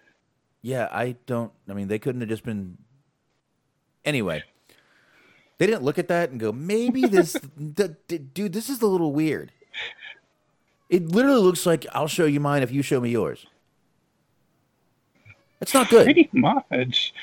yeah, 0.62 0.88
I 0.94 1.18
don't 1.26 1.52
I 1.68 1.74
mean 1.74 1.90
they 1.90 2.00
couldn't 2.00 2.22
have 2.22 2.30
just 2.30 2.46
been 2.46 2.78
Anyway, 4.06 4.44
they 5.60 5.68
didn't 5.68 5.84
look 5.84 6.00
at 6.00 6.08
that 6.08 6.32
and 6.32 6.40
go, 6.40 6.52
"Maybe 6.52 7.06
this 7.06 7.34
the, 7.58 7.96
d- 8.08 8.18
dude, 8.18 8.54
this 8.54 8.68
is 8.70 8.82
a 8.82 8.88
little 8.88 9.14
weird." 9.14 9.52
It 10.90 11.08
literally 11.12 11.42
looks 11.42 11.68
like 11.68 11.86
I'll 11.94 12.08
show 12.08 12.26
you 12.26 12.40
mine 12.40 12.64
if 12.64 12.72
you 12.72 12.82
show 12.82 13.00
me 13.00 13.12
yours. 13.12 13.46
It's 15.62 15.74
not 15.74 15.90
good. 15.90 16.06
Pretty 16.06 16.30
much. 16.34 17.14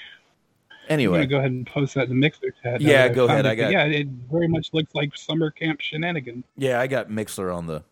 I'm 0.70 0.76
Anyway, 0.88 1.18
gonna 1.18 1.26
go 1.26 1.38
ahead 1.38 1.50
and 1.50 1.66
post 1.66 1.94
that 1.94 2.04
in 2.04 2.10
the 2.10 2.14
mixer 2.14 2.54
chat. 2.62 2.80
Yeah, 2.80 3.08
go 3.08 3.24
ahead, 3.24 3.44
it. 3.44 3.48
I 3.48 3.54
got- 3.56 3.72
Yeah, 3.72 3.84
it 3.86 4.06
very 4.30 4.46
much 4.46 4.68
looks 4.72 4.94
like 4.94 5.16
summer 5.16 5.50
camp 5.50 5.80
shenanigans. 5.80 6.44
Yeah, 6.56 6.78
I 6.80 6.86
got 6.86 7.10
Mixer 7.10 7.50
on 7.50 7.66
the. 7.66 7.82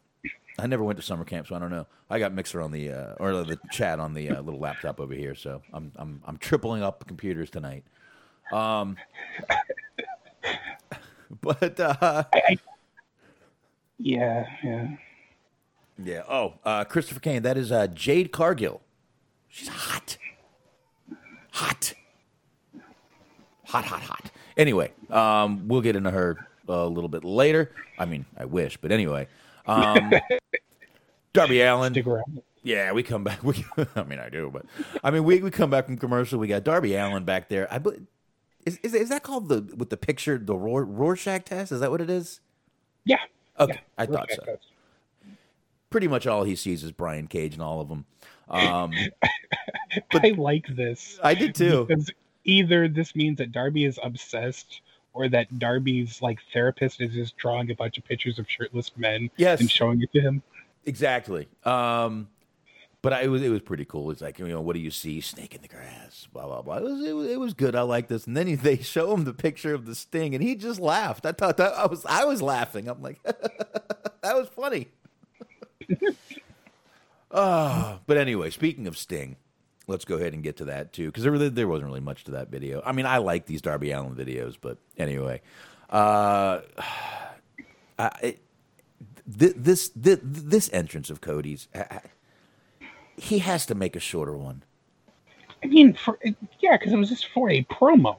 I 0.60 0.68
never 0.68 0.84
went 0.84 0.96
to 1.00 1.02
summer 1.02 1.24
camp, 1.24 1.48
so 1.48 1.56
I 1.56 1.58
don't 1.58 1.70
know. 1.72 1.86
I 2.08 2.20
got 2.20 2.32
Mixer 2.32 2.60
on 2.60 2.70
the 2.70 2.90
uh, 2.92 3.14
or 3.18 3.32
the 3.42 3.58
chat 3.72 3.98
on 3.98 4.14
the 4.14 4.30
uh, 4.30 4.40
little 4.42 4.60
laptop 4.60 5.00
over 5.00 5.12
here, 5.12 5.34
so 5.34 5.60
I'm 5.72 5.90
I'm 5.96 6.20
I'm 6.24 6.36
tripling 6.36 6.84
up 6.84 7.04
computers 7.08 7.50
tonight. 7.50 7.82
Um, 8.52 8.96
but 11.40 11.78
uh, 11.80 12.24
Yeah, 13.98 14.46
yeah. 14.62 14.88
yeah. 16.02 16.22
Oh, 16.28 16.54
uh, 16.64 16.84
Christopher 16.84 17.20
Kane. 17.20 17.42
That 17.42 17.56
is 17.56 17.70
uh, 17.72 17.86
Jade 17.88 18.32
Cargill. 18.32 18.80
She's 19.48 19.68
hot, 19.68 20.16
hot, 21.52 21.94
hot, 23.66 23.84
hot, 23.84 24.02
hot. 24.02 24.30
Anyway, 24.56 24.92
um, 25.10 25.68
we'll 25.68 25.80
get 25.80 25.94
into 25.96 26.10
her 26.10 26.46
a 26.68 26.86
little 26.86 27.08
bit 27.08 27.24
later. 27.24 27.70
I 27.98 28.04
mean, 28.04 28.24
I 28.36 28.44
wish, 28.46 28.76
but 28.76 28.90
anyway, 28.90 29.28
um, 29.66 30.12
Darby 31.32 31.60
Allin. 31.62 31.94
Yeah, 32.64 32.92
we 32.92 33.02
come 33.02 33.22
back. 33.24 33.42
We, 33.44 33.64
I 33.94 34.02
mean, 34.04 34.18
I 34.18 34.28
do, 34.28 34.50
but 34.52 34.64
I 35.04 35.10
mean, 35.10 35.22
we, 35.24 35.40
we 35.40 35.50
come 35.50 35.70
back 35.70 35.86
from 35.86 35.98
commercial. 35.98 36.38
We 36.38 36.48
got 36.48 36.64
Darby 36.64 36.94
Allin 36.96 37.24
back 37.24 37.48
there. 37.48 37.72
I 37.72 37.78
bel- 37.78 37.96
is, 38.66 38.78
is 38.82 38.94
is 38.94 39.08
that 39.10 39.22
called 39.22 39.48
the 39.48 39.74
with 39.76 39.90
the 39.90 39.96
picture 39.96 40.38
the 40.38 40.54
Rorschach 40.56 41.44
test? 41.44 41.72
Is 41.72 41.80
that 41.80 41.90
what 41.90 42.00
it 42.00 42.10
is? 42.10 42.40
Yeah. 43.04 43.18
Okay, 43.58 43.74
yeah. 43.74 43.80
I 43.98 44.06
thought 44.06 44.28
Rorschach 44.28 44.36
so. 44.36 44.44
test. 44.52 44.66
Pretty 45.90 46.08
much 46.08 46.26
all 46.26 46.44
he 46.44 46.56
sees 46.56 46.82
is 46.82 46.90
Brian 46.92 47.26
Cage 47.28 47.54
and 47.54 47.62
all 47.62 47.80
of 47.80 47.88
them. 47.88 48.04
Um, 48.48 48.92
but 50.10 50.24
I 50.24 50.30
like 50.30 50.66
this. 50.74 51.20
I 51.22 51.34
did 51.34 51.54
too. 51.54 51.84
Because 51.86 52.10
either 52.44 52.88
this 52.88 53.14
means 53.14 53.38
that 53.38 53.52
Darby 53.52 53.84
is 53.84 53.98
obsessed 54.02 54.80
or 55.12 55.28
that 55.28 55.58
Darby's 55.58 56.20
like 56.20 56.40
therapist 56.52 57.00
is 57.00 57.14
just 57.14 57.36
drawing 57.36 57.70
a 57.70 57.74
bunch 57.74 57.96
of 57.98 58.04
pictures 58.04 58.38
of 58.40 58.50
shirtless 58.50 58.90
men 58.96 59.30
Yes. 59.36 59.60
and 59.60 59.70
showing 59.70 60.02
it 60.02 60.12
to 60.12 60.20
him. 60.20 60.42
Exactly. 60.84 61.46
Um, 61.64 62.28
but 63.04 63.12
I, 63.12 63.24
it 63.24 63.28
was 63.28 63.42
it 63.42 63.50
was 63.50 63.60
pretty 63.60 63.84
cool. 63.84 64.10
It's 64.10 64.22
like 64.22 64.38
you 64.38 64.48
know, 64.48 64.62
what 64.62 64.72
do 64.72 64.80
you 64.80 64.90
see? 64.90 65.20
Snake 65.20 65.54
in 65.54 65.60
the 65.60 65.68
grass. 65.68 66.26
Blah 66.32 66.46
blah 66.46 66.62
blah. 66.62 66.78
It 66.78 66.82
was 66.84 67.04
it 67.04 67.12
was, 67.12 67.30
it 67.32 67.38
was 67.38 67.52
good. 67.52 67.76
I 67.76 67.82
like 67.82 68.08
this. 68.08 68.26
And 68.26 68.34
then 68.34 68.46
he, 68.46 68.54
they 68.54 68.78
show 68.78 69.12
him 69.12 69.24
the 69.24 69.34
picture 69.34 69.74
of 69.74 69.84
the 69.84 69.94
sting, 69.94 70.34
and 70.34 70.42
he 70.42 70.54
just 70.54 70.80
laughed. 70.80 71.26
I 71.26 71.32
thought 71.32 71.58
that 71.58 71.74
I 71.74 71.84
was 71.84 72.04
I 72.06 72.24
was 72.24 72.40
laughing. 72.40 72.88
I'm 72.88 73.02
like, 73.02 73.22
that 73.24 74.34
was 74.34 74.48
funny. 74.48 74.88
Ah, 77.36 77.98
but 78.06 78.16
anyway, 78.16 78.48
speaking 78.48 78.86
of 78.86 78.96
Sting, 78.96 79.34
let's 79.88 80.04
go 80.04 80.14
ahead 80.14 80.34
and 80.34 80.42
get 80.44 80.56
to 80.58 80.66
that 80.66 80.92
too, 80.92 81.06
because 81.06 81.24
there 81.24 81.36
there 81.50 81.66
wasn't 81.66 81.88
really 81.88 81.98
much 81.98 82.22
to 82.24 82.30
that 82.30 82.48
video. 82.48 82.80
I 82.86 82.92
mean, 82.92 83.06
I 83.06 83.18
like 83.18 83.46
these 83.46 83.60
Darby 83.60 83.90
Allin 83.90 84.14
videos, 84.14 84.56
but 84.60 84.78
anyway, 84.96 85.40
uh, 85.90 86.60
I, 87.98 88.10
it, 88.22 88.40
th- 89.36 89.54
this 89.56 89.88
th- 89.88 90.20
this 90.22 90.70
entrance 90.72 91.10
of 91.10 91.20
Cody's, 91.20 91.66
he 93.16 93.38
has 93.40 93.66
to 93.66 93.74
make 93.74 93.96
a 93.96 94.00
shorter 94.00 94.36
one. 94.36 94.62
I 95.62 95.66
mean, 95.66 95.94
for 95.94 96.18
yeah, 96.60 96.76
because 96.76 96.92
it 96.92 96.96
was 96.96 97.08
just 97.08 97.26
for 97.28 97.50
a 97.50 97.64
promo. 97.64 98.16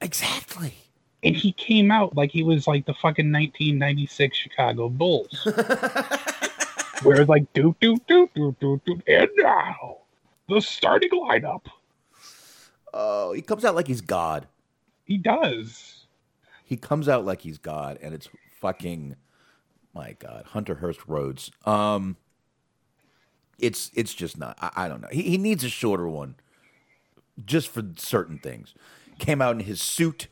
Exactly. 0.00 0.74
And 1.22 1.36
he 1.36 1.52
came 1.52 1.90
out 1.90 2.16
like 2.16 2.30
he 2.30 2.42
was 2.42 2.66
like 2.66 2.86
the 2.86 2.94
fucking 2.94 3.30
1996 3.30 4.36
Chicago 4.36 4.88
Bulls. 4.88 5.46
Where 7.02 7.20
it's 7.20 7.28
like, 7.28 7.50
doot, 7.52 7.78
doot, 7.80 8.06
doot, 8.06 8.32
doot, 8.34 8.58
doot, 8.60 8.84
doot. 8.84 9.02
And 9.06 9.28
now, 9.36 9.98
the 10.48 10.60
starting 10.60 11.10
lineup. 11.10 11.62
Oh, 12.92 13.32
he 13.32 13.40
comes 13.42 13.64
out 13.64 13.74
like 13.74 13.86
he's 13.86 14.00
God. 14.00 14.46
He 15.04 15.16
does. 15.16 16.06
He 16.64 16.76
comes 16.76 17.08
out 17.08 17.24
like 17.24 17.40
he's 17.40 17.58
God, 17.58 17.98
and 18.02 18.14
it's 18.14 18.28
fucking 18.60 19.16
my 19.94 20.14
God, 20.18 20.44
Hunter 20.46 20.76
Hearst 20.76 21.00
Rhodes. 21.06 21.50
Um, 21.64 22.16
it's 23.60 23.90
it's 23.94 24.14
just 24.14 24.38
not. 24.38 24.56
I, 24.60 24.84
I 24.84 24.88
don't 24.88 25.00
know. 25.00 25.08
He, 25.10 25.22
he 25.22 25.38
needs 25.38 25.64
a 25.64 25.68
shorter 25.68 26.08
one, 26.08 26.36
just 27.44 27.68
for 27.68 27.82
certain 27.96 28.38
things. 28.38 28.74
Came 29.18 29.42
out 29.42 29.54
in 29.54 29.60
his 29.60 29.80
suit. 29.80 30.28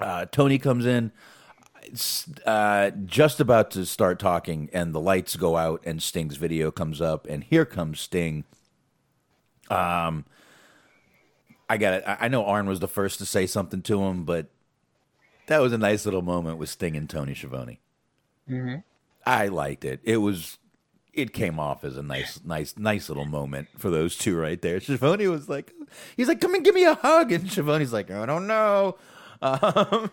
Uh, 0.00 0.24
Tony 0.24 0.58
comes 0.58 0.86
in, 0.86 1.12
uh, 2.46 2.90
just 3.04 3.40
about 3.40 3.70
to 3.72 3.84
start 3.84 4.18
talking, 4.18 4.70
and 4.72 4.94
the 4.94 5.00
lights 5.00 5.36
go 5.36 5.56
out, 5.56 5.82
and 5.84 6.02
Sting's 6.02 6.36
video 6.36 6.70
comes 6.70 7.00
up, 7.00 7.26
and 7.26 7.44
here 7.44 7.64
comes 7.64 8.00
Sting. 8.00 8.44
Um, 9.70 10.24
I 11.68 11.76
got 11.76 11.94
it. 11.94 12.04
I 12.06 12.16
I 12.22 12.28
know 12.28 12.44
Arn 12.44 12.66
was 12.66 12.80
the 12.80 12.88
first 12.88 13.18
to 13.18 13.26
say 13.26 13.46
something 13.46 13.82
to 13.82 14.02
him, 14.04 14.24
but 14.24 14.46
that 15.46 15.60
was 15.60 15.72
a 15.72 15.78
nice 15.78 16.04
little 16.04 16.22
moment 16.22 16.58
with 16.58 16.70
Sting 16.70 16.96
and 16.96 17.08
Tony 17.08 17.34
Schiavone. 17.34 17.80
Mm-hmm. 18.48 18.76
I 19.26 19.48
liked 19.48 19.84
it. 19.84 20.00
It 20.04 20.18
was. 20.18 20.58
It 21.12 21.32
came 21.34 21.58
off 21.60 21.84
as 21.84 21.96
a 21.98 22.02
nice, 22.02 22.40
nice, 22.44 22.74
nice 22.78 23.08
little 23.10 23.26
moment 23.26 23.68
for 23.76 23.90
those 23.90 24.16
two 24.16 24.36
right 24.38 24.60
there. 24.62 24.80
Schiavone 24.80 25.28
was 25.28 25.46
like, 25.48 25.72
he's 26.16 26.26
like, 26.28 26.40
"Come 26.40 26.54
and 26.54 26.64
give 26.64 26.74
me 26.74 26.84
a 26.84 26.94
hug," 26.94 27.32
and 27.32 27.50
Schiavone's 27.50 27.92
like, 27.92 28.10
"I 28.10 28.24
don't 28.26 28.46
know." 28.46 28.96
Um, 29.42 30.10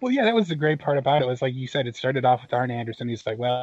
Well, 0.00 0.12
yeah, 0.12 0.24
that 0.24 0.34
was 0.34 0.48
the 0.48 0.54
great 0.54 0.78
part 0.78 0.98
about 0.98 1.20
it. 1.20 1.26
Was 1.26 1.42
like 1.42 1.52
you 1.52 1.66
said, 1.66 1.86
it 1.86 1.96
started 1.96 2.24
off 2.24 2.42
with 2.42 2.52
Arn 2.54 2.70
Anderson. 2.70 3.08
He's 3.08 3.26
like, 3.26 3.36
"Well, 3.36 3.62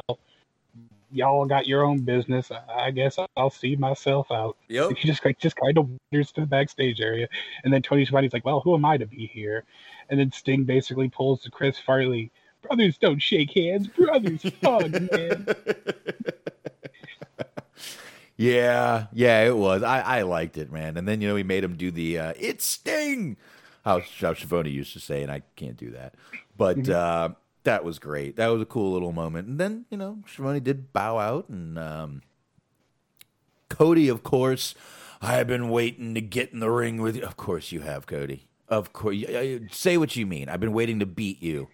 y'all 1.10 1.46
got 1.46 1.66
your 1.66 1.82
own 1.84 2.00
business. 2.00 2.50
I- 2.50 2.86
I 2.86 2.90
guess 2.90 3.18
I'll 3.36 3.50
see 3.50 3.74
myself 3.76 4.30
out." 4.30 4.56
Yep. 4.68 4.90
He 4.96 5.08
just 5.08 5.24
like 5.24 5.38
just 5.38 5.56
kind 5.56 5.76
of 5.78 5.88
wanders 6.12 6.30
to 6.32 6.42
the 6.42 6.46
backstage 6.46 7.00
area, 7.00 7.28
and 7.64 7.72
then 7.72 7.82
Tony 7.82 8.04
Schiavone's 8.04 8.32
like, 8.32 8.44
"Well, 8.44 8.60
who 8.60 8.74
am 8.74 8.84
I 8.84 8.96
to 8.98 9.06
be 9.06 9.26
here?" 9.26 9.64
And 10.10 10.20
then 10.20 10.30
Sting 10.30 10.64
basically 10.64 11.08
pulls 11.08 11.42
to 11.42 11.50
Chris 11.50 11.78
Farley. 11.78 12.30
Brothers 12.62 12.98
don't 12.98 13.20
shake 13.20 13.52
hands. 13.54 13.86
Brothers 13.88 14.42
hug, 14.62 14.92
man. 15.10 15.46
Yeah, 18.36 19.06
yeah, 19.12 19.44
it 19.44 19.56
was. 19.56 19.82
I, 19.82 20.00
I 20.00 20.22
liked 20.22 20.58
it, 20.58 20.70
man. 20.70 20.96
And 20.96 21.08
then 21.08 21.20
you 21.20 21.28
know 21.28 21.36
he 21.36 21.42
made 21.42 21.64
him 21.64 21.76
do 21.76 21.90
the 21.90 22.18
uh, 22.18 22.32
"It's 22.38 22.66
Sting," 22.66 23.36
how 23.84 24.00
how 24.20 24.34
Schiavone 24.34 24.70
used 24.70 24.92
to 24.92 25.00
say, 25.00 25.22
and 25.22 25.32
I 25.32 25.42
can't 25.56 25.76
do 25.76 25.90
that. 25.92 26.14
But 26.56 26.88
uh, 26.88 27.30
that 27.64 27.84
was 27.84 27.98
great. 27.98 28.36
That 28.36 28.48
was 28.48 28.60
a 28.60 28.66
cool 28.66 28.92
little 28.92 29.12
moment. 29.12 29.48
And 29.48 29.58
then 29.58 29.86
you 29.90 29.96
know 29.96 30.18
Schiavone 30.26 30.60
did 30.60 30.92
bow 30.92 31.18
out, 31.18 31.48
and 31.48 31.78
um, 31.78 32.22
Cody, 33.70 34.08
of 34.08 34.22
course, 34.22 34.74
I 35.22 35.34
have 35.34 35.46
been 35.46 35.70
waiting 35.70 36.14
to 36.14 36.20
get 36.20 36.52
in 36.52 36.60
the 36.60 36.70
ring 36.70 37.00
with 37.00 37.16
you. 37.16 37.22
Of 37.22 37.36
course, 37.36 37.72
you 37.72 37.80
have, 37.80 38.06
Cody. 38.06 38.48
Of 38.68 38.92
course, 38.92 39.16
say 39.70 39.96
what 39.96 40.16
you 40.16 40.26
mean. 40.26 40.48
I've 40.48 40.60
been 40.60 40.72
waiting 40.72 40.98
to 40.98 41.06
beat 41.06 41.42
you 41.42 41.68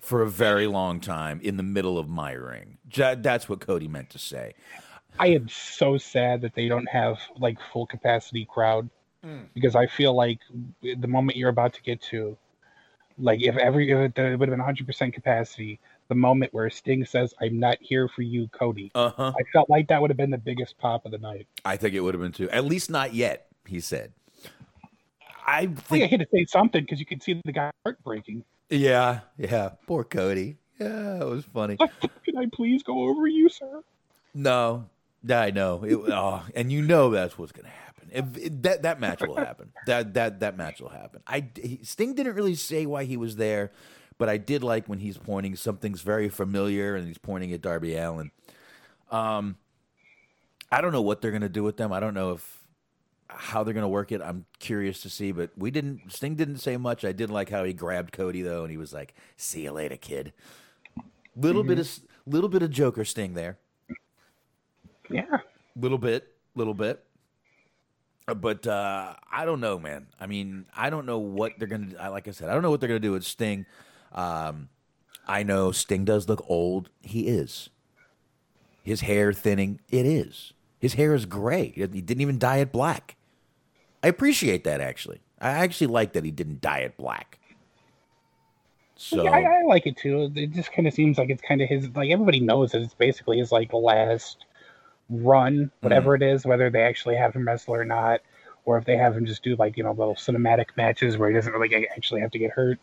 for 0.00 0.22
a 0.22 0.28
very 0.28 0.66
long 0.66 1.00
time 1.00 1.40
in 1.42 1.56
the 1.56 1.62
middle 1.62 1.98
of 1.98 2.08
my 2.08 2.32
ring. 2.32 2.78
That's 2.94 3.48
what 3.48 3.60
Cody 3.60 3.88
meant 3.88 4.10
to 4.10 4.18
say. 4.18 4.54
I 5.18 5.28
am 5.28 5.48
so 5.48 5.98
sad 5.98 6.40
that 6.42 6.54
they 6.54 6.68
don't 6.68 6.88
have 6.88 7.18
like 7.38 7.58
full 7.72 7.86
capacity 7.86 8.46
crowd 8.50 8.88
because 9.54 9.74
I 9.74 9.86
feel 9.86 10.14
like 10.14 10.38
the 10.82 11.08
moment 11.08 11.36
you're 11.36 11.48
about 11.48 11.72
to 11.74 11.82
get 11.82 12.00
to, 12.02 12.36
like 13.18 13.42
if 13.42 13.56
every 13.56 13.90
if 13.90 13.98
it, 13.98 14.16
would 14.16 14.30
have 14.30 14.38
been 14.38 14.50
100 14.50 14.86
percent 14.86 15.14
capacity, 15.14 15.80
the 16.08 16.14
moment 16.14 16.54
where 16.54 16.70
Sting 16.70 17.04
says, 17.04 17.34
"I'm 17.40 17.58
not 17.58 17.78
here 17.80 18.08
for 18.08 18.22
you, 18.22 18.48
Cody," 18.48 18.92
Uh 18.94 19.10
huh. 19.10 19.32
I 19.36 19.42
felt 19.52 19.68
like 19.68 19.88
that 19.88 20.00
would 20.00 20.10
have 20.10 20.16
been 20.16 20.30
the 20.30 20.38
biggest 20.38 20.78
pop 20.78 21.06
of 21.06 21.12
the 21.12 21.18
night. 21.18 21.46
I 21.64 21.76
think 21.76 21.94
it 21.94 22.00
would 22.00 22.14
have 22.14 22.20
been 22.20 22.32
too. 22.32 22.48
At 22.50 22.64
least 22.64 22.90
not 22.90 23.14
yet. 23.14 23.46
He 23.66 23.80
said. 23.80 24.12
I 25.44 25.62
I 25.62 25.66
think 25.66 26.04
I 26.04 26.06
had 26.06 26.20
to 26.20 26.26
say 26.32 26.44
something 26.44 26.82
because 26.82 27.00
you 27.00 27.06
could 27.06 27.22
see 27.22 27.40
the 27.44 27.52
guy 27.52 27.70
heartbreaking. 27.84 28.44
Yeah. 28.68 29.20
Yeah. 29.38 29.70
Poor 29.86 30.04
Cody. 30.04 30.58
Yeah, 30.78 31.20
it 31.20 31.26
was 31.26 31.44
funny. 31.44 31.76
Can 32.24 32.36
I 32.36 32.46
please 32.52 32.82
go 32.82 33.08
over 33.08 33.26
you, 33.26 33.48
sir? 33.48 33.82
No, 34.34 34.84
I 35.30 35.50
know. 35.50 35.82
It, 35.84 35.96
oh, 36.12 36.42
and 36.54 36.72
you 36.72 36.82
know 36.82 37.10
that's 37.10 37.38
what's 37.38 37.52
going 37.52 37.64
to 37.64 37.70
happen. 37.70 37.86
If, 38.12 38.36
if 38.36 38.62
that 38.62 38.82
that 38.82 39.00
match 39.00 39.20
will 39.20 39.36
happen. 39.36 39.72
That 39.86 40.14
that 40.14 40.40
that 40.40 40.56
match 40.56 40.80
will 40.80 40.88
happen. 40.88 41.22
I 41.26 41.48
he, 41.54 41.80
Sting 41.82 42.14
didn't 42.14 42.34
really 42.34 42.56
say 42.56 42.86
why 42.86 43.04
he 43.04 43.16
was 43.16 43.36
there, 43.36 43.70
but 44.18 44.28
I 44.28 44.36
did 44.36 44.64
like 44.64 44.88
when 44.88 44.98
he's 44.98 45.16
pointing 45.16 45.54
something's 45.54 46.02
very 46.02 46.28
familiar 46.28 46.96
and 46.96 47.06
he's 47.06 47.18
pointing 47.18 47.52
at 47.52 47.62
Darby 47.62 47.96
Allin. 47.96 48.32
Um, 49.12 49.56
I 50.72 50.80
don't 50.80 50.92
know 50.92 51.02
what 51.02 51.20
they're 51.20 51.30
going 51.30 51.42
to 51.42 51.48
do 51.48 51.62
with 51.62 51.76
them. 51.76 51.92
I 51.92 52.00
don't 52.00 52.14
know 52.14 52.32
if 52.32 52.60
how 53.28 53.62
they're 53.62 53.74
going 53.74 53.82
to 53.82 53.88
work 53.88 54.10
it. 54.10 54.20
I'm 54.22 54.46
curious 54.58 55.02
to 55.02 55.10
see, 55.10 55.30
but 55.30 55.50
we 55.56 55.70
didn't. 55.70 56.12
Sting 56.12 56.34
didn't 56.34 56.58
say 56.58 56.76
much. 56.76 57.04
I 57.04 57.12
did 57.12 57.30
like 57.30 57.50
how 57.50 57.62
he 57.62 57.72
grabbed 57.72 58.12
Cody 58.12 58.42
though, 58.42 58.62
and 58.62 58.70
he 58.70 58.76
was 58.76 58.92
like, 58.92 59.14
"See 59.36 59.62
you 59.62 59.72
later, 59.72 59.96
kid." 59.96 60.32
Little 61.36 61.62
bit 61.62 61.78
of 61.78 62.00
little 62.26 62.48
bit 62.48 62.62
of 62.62 62.70
Joker 62.70 63.04
Sting 63.04 63.34
there 63.34 63.58
Yeah. 65.10 65.38
little 65.74 65.98
bit, 65.98 66.32
little 66.54 66.74
bit. 66.74 67.02
Uh, 68.28 68.34
But 68.34 68.66
uh, 68.66 69.14
I 69.30 69.44
don't 69.44 69.60
know, 69.60 69.78
man. 69.78 70.06
I 70.20 70.26
mean, 70.26 70.66
I 70.76 70.90
don't 70.90 71.06
know 71.06 71.18
what 71.18 71.52
they're 71.58 71.68
gonna. 71.68 71.94
I- 71.98 72.08
Like 72.08 72.28
I 72.28 72.32
said, 72.32 72.48
I 72.48 72.54
don't 72.54 72.62
know 72.62 72.70
what 72.70 72.80
they're 72.80 72.88
gonna 72.88 73.00
do 73.00 73.12
with 73.12 73.24
Sting. 73.24 73.66
Um, 74.12 74.68
I 75.28 75.42
know 75.42 75.72
Sting 75.72 76.04
does 76.04 76.28
look 76.28 76.44
old. 76.48 76.90
He 77.02 77.26
is. 77.28 77.68
His 78.82 79.00
hair 79.02 79.32
thinning. 79.32 79.80
It 79.90 80.06
is. 80.06 80.52
His 80.78 80.94
hair 80.94 81.14
is 81.14 81.26
gray. 81.26 81.70
He 81.74 81.86
didn't 81.86 82.20
even 82.20 82.38
dye 82.38 82.58
it 82.58 82.70
black. 82.72 83.16
I 84.02 84.08
appreciate 84.08 84.62
that 84.64 84.80
actually. 84.80 85.20
I 85.40 85.50
actually 85.50 85.88
like 85.88 86.12
that 86.12 86.24
he 86.24 86.30
didn't 86.30 86.60
dye 86.60 86.80
it 86.80 86.96
black. 86.96 87.38
So 88.96 89.24
Yeah, 89.24 89.30
I, 89.30 89.40
I 89.42 89.62
like 89.64 89.86
it 89.86 89.96
too. 89.96 90.30
It 90.34 90.52
just 90.52 90.72
kind 90.72 90.86
of 90.88 90.94
seems 90.94 91.18
like 91.18 91.28
it's 91.30 91.42
kind 91.42 91.60
of 91.60 91.68
his. 91.68 91.88
Like 91.94 92.10
everybody 92.10 92.40
knows 92.40 92.72
that 92.72 92.82
it's 92.82 92.94
basically 92.94 93.38
his 93.38 93.52
like 93.52 93.72
last 93.72 94.44
run, 95.08 95.70
whatever 95.80 96.14
it 96.14 96.22
is, 96.22 96.44
whether 96.44 96.70
they 96.70 96.82
actually 96.82 97.16
have 97.16 97.34
him 97.34 97.46
wrestle 97.46 97.74
or 97.74 97.84
not, 97.84 98.20
or 98.64 98.76
if 98.78 98.84
they 98.84 98.96
have 98.96 99.16
him 99.16 99.26
just 99.26 99.42
do 99.42 99.56
like 99.56 99.76
you 99.76 99.84
know 99.84 99.92
little 99.92 100.14
cinematic 100.14 100.66
matches 100.76 101.16
where 101.16 101.28
he 101.28 101.34
doesn't 101.34 101.52
really 101.52 101.68
get- 101.68 101.88
actually 101.96 102.20
have 102.20 102.30
to 102.32 102.38
get 102.38 102.50
hurt. 102.50 102.78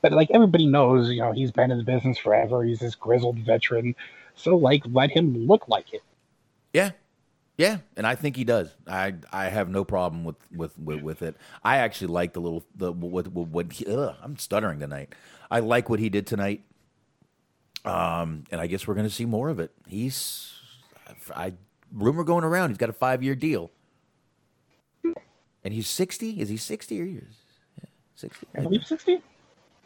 But 0.00 0.12
like 0.12 0.30
everybody 0.32 0.66
knows, 0.66 1.10
you 1.10 1.20
know, 1.20 1.32
he's 1.32 1.50
been 1.50 1.70
in 1.70 1.78
the 1.78 1.84
business 1.84 2.18
forever. 2.18 2.64
He's 2.64 2.80
this 2.80 2.94
grizzled 2.94 3.38
veteran, 3.40 3.94
so 4.34 4.56
like 4.56 4.82
let 4.86 5.10
him 5.10 5.46
look 5.46 5.68
like 5.68 5.92
it. 5.92 6.02
Yeah, 6.72 6.92
yeah, 7.56 7.78
and 7.96 8.06
I 8.06 8.14
think 8.14 8.36
he 8.36 8.44
does. 8.44 8.74
I 8.86 9.14
I 9.32 9.46
have 9.46 9.68
no 9.68 9.84
problem 9.84 10.24
with 10.24 10.36
with 10.54 10.78
with, 10.78 11.02
with 11.02 11.22
it. 11.22 11.36
I 11.64 11.78
actually 11.78 12.08
like 12.08 12.32
the 12.32 12.40
little 12.40 12.64
the 12.74 12.92
what 12.92 13.28
what, 13.28 13.48
what 13.48 13.72
he, 13.72 13.84
ugh, 13.86 14.14
I'm 14.22 14.38
stuttering 14.38 14.78
tonight. 14.78 15.14
I 15.50 15.60
like 15.60 15.88
what 15.88 15.98
he 15.98 16.08
did 16.08 16.26
tonight. 16.26 16.62
Um, 17.84 18.44
and 18.50 18.60
I 18.60 18.66
guess 18.66 18.86
we're 18.86 18.94
going 18.94 19.08
to 19.08 19.14
see 19.14 19.24
more 19.24 19.48
of 19.48 19.60
it. 19.60 19.72
He's 19.86 20.57
I 21.34 21.54
rumor 21.92 22.24
going 22.24 22.44
around. 22.44 22.70
He's 22.70 22.78
got 22.78 22.90
a 22.90 22.94
five 22.94 23.22
year 23.22 23.34
deal, 23.34 23.70
and 25.64 25.74
he's 25.74 25.88
sixty. 25.88 26.40
Is 26.40 26.48
he 26.48 26.56
sixty 26.56 27.00
or 27.00 27.04
years? 27.04 27.34
Yeah, 27.78 27.88
sixty. 28.14 28.46
I 28.56 28.60
believe 28.62 28.86
sixty. 28.86 29.22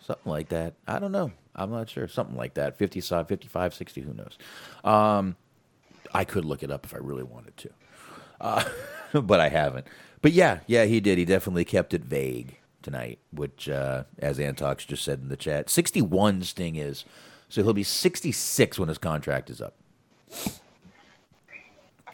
something 0.00 0.30
like 0.30 0.48
that. 0.50 0.74
I 0.86 0.98
don't 0.98 1.12
know. 1.12 1.32
I'm 1.54 1.70
not 1.70 1.88
sure. 1.90 2.08
Something 2.08 2.36
like 2.36 2.54
that. 2.54 2.76
50, 2.78 3.00
55, 3.00 3.74
60, 3.74 4.00
who 4.00 4.14
knows? 4.14 4.38
Um, 4.84 5.36
I 6.14 6.24
could 6.24 6.44
look 6.44 6.62
it 6.62 6.70
up 6.70 6.86
if 6.86 6.94
I 6.94 6.98
really 6.98 7.22
wanted 7.22 7.56
to, 7.58 7.70
uh, 8.40 8.64
but 9.20 9.40
I 9.40 9.48
haven't. 9.48 9.86
But 10.22 10.32
yeah, 10.32 10.60
yeah, 10.66 10.84
he 10.86 11.00
did. 11.00 11.18
He 11.18 11.24
definitely 11.24 11.64
kept 11.64 11.94
it 11.94 12.02
vague 12.04 12.58
tonight, 12.82 13.18
which, 13.32 13.68
uh, 13.68 14.04
as 14.18 14.38
Antox 14.40 14.84
just 14.84 15.04
said 15.04 15.20
in 15.20 15.28
the 15.28 15.36
chat, 15.36 15.68
61 15.70 16.42
Sting 16.42 16.76
is. 16.76 17.04
So 17.48 17.62
he'll 17.62 17.74
be 17.74 17.82
66 17.82 18.78
when 18.78 18.88
his 18.88 18.98
contract 18.98 19.50
is 19.50 19.60
up. 19.60 19.74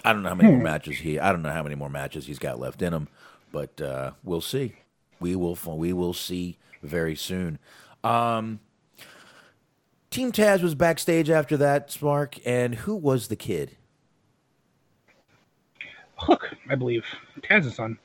I 0.05 0.13
don't 0.13 0.23
know 0.23 0.29
how 0.29 0.35
many 0.35 0.51
more 0.51 0.63
matches 0.63 0.99
he. 0.99 1.19
I 1.19 1.33
don't 1.33 1.43
know 1.43 1.51
how 1.51 1.63
many 1.63 1.75
more 1.75 1.91
matches 1.91 2.27
he's 2.27 2.39
got 2.39 2.61
left 2.61 2.83
in 2.83 2.93
him, 2.93 3.09
but 3.53 3.81
uh, 3.81 4.13
we'll 4.23 4.41
see. 4.41 4.75
We 5.21 5.35
will. 5.35 5.59
We 5.67 5.93
will 5.93 6.15
see 6.15 6.57
very 6.83 7.17
soon. 7.17 7.59
Um, 8.05 8.61
Team 10.11 10.33
Taz 10.33 10.63
was 10.63 10.75
backstage 10.75 11.29
after 11.29 11.57
that, 11.57 11.91
Spark, 11.91 12.37
and 12.47 12.75
who 12.77 12.95
was 12.95 13.29
the 13.29 13.37
kid? 13.37 13.77
Hook, 16.17 16.55
I 16.69 16.75
believe. 16.75 17.05
Taz's 17.43 17.75
son. 17.75 17.99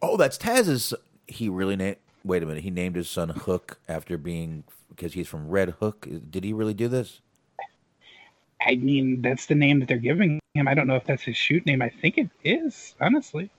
Oh, 0.00 0.16
that's 0.16 0.38
Taz's. 0.38 0.94
He 1.26 1.48
really 1.48 1.76
named. 1.76 1.96
Wait 2.24 2.42
a 2.42 2.46
minute. 2.46 2.62
He 2.62 2.70
named 2.70 2.96
his 2.96 3.08
son 3.08 3.28
Hook 3.30 3.78
after 3.88 4.18
being 4.18 4.64
because 4.88 5.12
he's 5.14 5.28
from 5.28 5.48
Red 5.48 5.70
Hook. 5.80 6.06
Did 6.30 6.44
he 6.44 6.52
really 6.52 6.74
do 6.74 6.88
this? 6.88 7.20
I 8.60 8.76
mean, 8.76 9.22
that's 9.22 9.46
the 9.46 9.54
name 9.54 9.80
that 9.80 9.88
they're 9.88 9.98
giving 9.98 10.40
him. 10.56 10.68
I 10.68 10.74
don't 10.74 10.86
know 10.86 10.96
if 10.96 11.04
that's 11.04 11.22
his 11.22 11.36
shoot 11.36 11.64
name. 11.66 11.82
I 11.82 11.88
think 11.88 12.18
it 12.18 12.30
is, 12.44 12.94
honestly. 13.00 13.50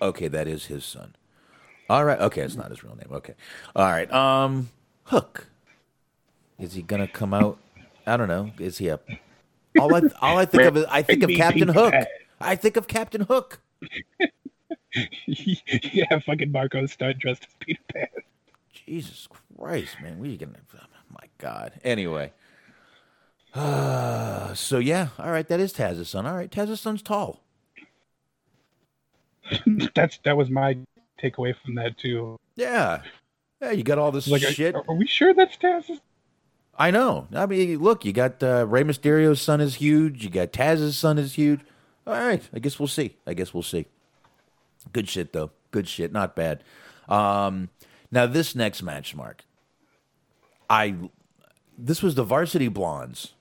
Okay, 0.00 0.28
that 0.28 0.46
is 0.46 0.66
his 0.66 0.84
son. 0.84 1.16
All 1.90 2.04
right. 2.04 2.20
Okay, 2.20 2.42
it's 2.42 2.56
not 2.56 2.70
his 2.70 2.84
real 2.84 2.94
name. 2.94 3.08
Okay. 3.10 3.34
All 3.74 3.86
right. 3.86 4.10
Um, 4.12 4.70
Hook. 5.04 5.46
Is 6.58 6.74
he 6.74 6.82
gonna 6.82 7.08
come 7.08 7.32
out? 7.32 7.58
I 8.06 8.16
don't 8.16 8.28
know. 8.28 8.50
Is 8.58 8.78
he 8.78 8.88
a? 8.88 9.00
All 9.78 9.94
I 9.94 10.02
all 10.20 10.38
I 10.38 10.44
think 10.44 10.64
of 10.64 10.76
is 10.76 10.84
I 10.90 11.02
think 11.02 11.22
of 11.22 11.30
Captain 11.30 11.68
Hook. 11.68 11.94
I 12.40 12.56
think 12.56 12.76
of 12.76 12.88
Captain 12.88 13.22
Hook. 13.22 13.60
yeah, 15.26 16.18
fucking 16.18 16.50
Marko 16.50 16.86
Stunt 16.86 17.18
dressed 17.18 17.44
as 17.44 17.54
Peter 17.60 17.80
Pan. 17.92 18.06
Jesus 18.72 19.28
Christ, 19.56 19.96
man. 20.02 20.18
We 20.18 20.36
gonna 20.36 20.58
oh 20.74 20.86
my 21.10 21.28
God. 21.38 21.72
Anyway. 21.84 22.32
Uh, 23.58 24.54
so 24.54 24.78
yeah, 24.78 25.08
all 25.18 25.30
right, 25.30 25.48
that 25.48 25.60
is 25.60 25.72
Taz's 25.72 26.08
son. 26.08 26.26
All 26.26 26.34
right, 26.36 26.50
Taz's 26.50 26.80
son's 26.80 27.02
tall. 27.02 27.42
That's 29.94 30.18
that 30.24 30.36
was 30.36 30.50
my 30.50 30.76
takeaway 31.22 31.54
from 31.64 31.74
that 31.76 31.96
too. 31.98 32.36
Yeah. 32.56 33.02
Yeah, 33.60 33.72
you 33.72 33.82
got 33.82 33.98
all 33.98 34.12
this 34.12 34.28
Like, 34.28 34.42
are- 34.44 34.52
shit. 34.52 34.74
Are, 34.74 34.94
we 34.94 35.06
sure 35.06 35.34
that's 35.34 35.56
Taz's? 35.56 36.00
I 36.78 36.92
know. 36.92 37.26
I 37.34 37.46
mean, 37.46 37.78
look, 37.80 38.04
you 38.04 38.12
got 38.12 38.40
uh, 38.40 38.64
Rey 38.68 38.84
Mysterio's 38.84 39.40
son 39.42 39.60
is 39.60 39.76
huge. 39.76 40.22
You 40.22 40.30
got 40.30 40.52
Taz's 40.52 40.96
son 40.96 41.18
is 41.18 41.34
huge. 41.34 41.60
All 42.06 42.14
right, 42.14 42.42
I 42.54 42.60
guess 42.60 42.78
we'll 42.78 42.86
see. 42.86 43.16
I 43.26 43.34
guess 43.34 43.52
we'll 43.52 43.64
see. 43.64 43.86
Good 44.92 45.08
shit 45.08 45.32
though. 45.32 45.50
Good 45.72 45.88
shit. 45.88 46.12
Not 46.12 46.36
bad. 46.36 46.62
Um, 47.08 47.70
now 48.12 48.26
this 48.26 48.54
next 48.54 48.82
match, 48.82 49.14
Mark. 49.16 49.44
I 50.70 50.94
this 51.76 52.00
was 52.02 52.14
the 52.14 52.22
Varsity 52.24 52.68
Blondes, 52.68 53.32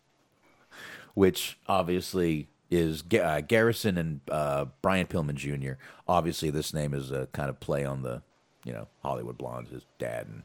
which 1.17 1.57
obviously 1.67 2.47
is 2.69 3.03
uh, 3.19 3.41
Garrison 3.41 3.97
and 3.97 4.21
uh, 4.29 4.65
Brian 4.83 5.07
Pillman 5.07 5.33
Jr. 5.33 5.81
Obviously, 6.07 6.51
this 6.51 6.75
name 6.75 6.93
is 6.93 7.09
a 7.09 7.25
kind 7.31 7.49
of 7.49 7.59
play 7.59 7.83
on 7.83 8.03
the 8.03 8.21
you 8.63 8.71
know 8.71 8.87
Hollywood 9.01 9.35
Blondes, 9.35 9.71
his 9.71 9.81
dad 9.97 10.27
and 10.27 10.43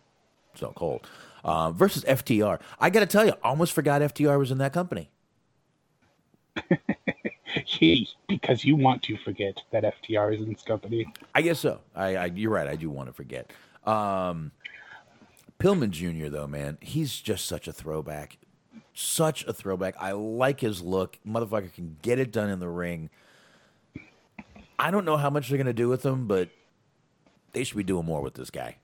Stone 0.54 0.72
Cold 0.74 1.06
uh, 1.44 1.72
versus 1.72 2.04
FTR. 2.04 2.58
I 2.80 2.88
got 2.88 3.00
to 3.00 3.06
tell 3.06 3.26
you, 3.26 3.32
I 3.44 3.48
almost 3.50 3.74
forgot 3.74 4.00
FTR 4.00 4.38
was 4.38 4.50
in 4.50 4.56
that 4.58 4.72
company. 4.72 5.10
He, 7.66 8.08
because 8.28 8.64
you 8.64 8.76
want 8.76 9.02
to 9.02 9.18
forget 9.18 9.58
that 9.72 9.84
FTR 9.84 10.34
is 10.34 10.40
in 10.40 10.54
this 10.54 10.62
company. 10.62 11.12
I 11.34 11.42
guess 11.42 11.60
so. 11.60 11.80
I, 11.94 12.16
I 12.16 12.24
you're 12.34 12.50
right. 12.50 12.66
I 12.66 12.76
do 12.76 12.88
want 12.88 13.10
to 13.10 13.12
forget. 13.12 13.52
Um, 13.84 14.52
Pillman 15.58 15.90
Jr. 15.90 16.30
though, 16.30 16.46
man, 16.46 16.78
he's 16.80 17.20
just 17.20 17.44
such 17.44 17.68
a 17.68 17.72
throwback. 17.72 18.38
Such 18.94 19.44
a 19.46 19.52
throwback. 19.52 19.94
I 19.98 20.12
like 20.12 20.60
his 20.60 20.82
look. 20.82 21.18
Motherfucker 21.26 21.72
can 21.72 21.96
get 22.02 22.18
it 22.18 22.30
done 22.30 22.50
in 22.50 22.58
the 22.60 22.68
ring. 22.68 23.10
I 24.78 24.90
don't 24.90 25.04
know 25.04 25.16
how 25.16 25.30
much 25.30 25.48
they're 25.48 25.58
gonna 25.58 25.72
do 25.72 25.88
with 25.88 26.04
him, 26.04 26.26
but 26.26 26.48
they 27.52 27.64
should 27.64 27.76
be 27.76 27.84
doing 27.84 28.04
more 28.04 28.20
with 28.20 28.34
this 28.34 28.50
guy. 28.50 28.76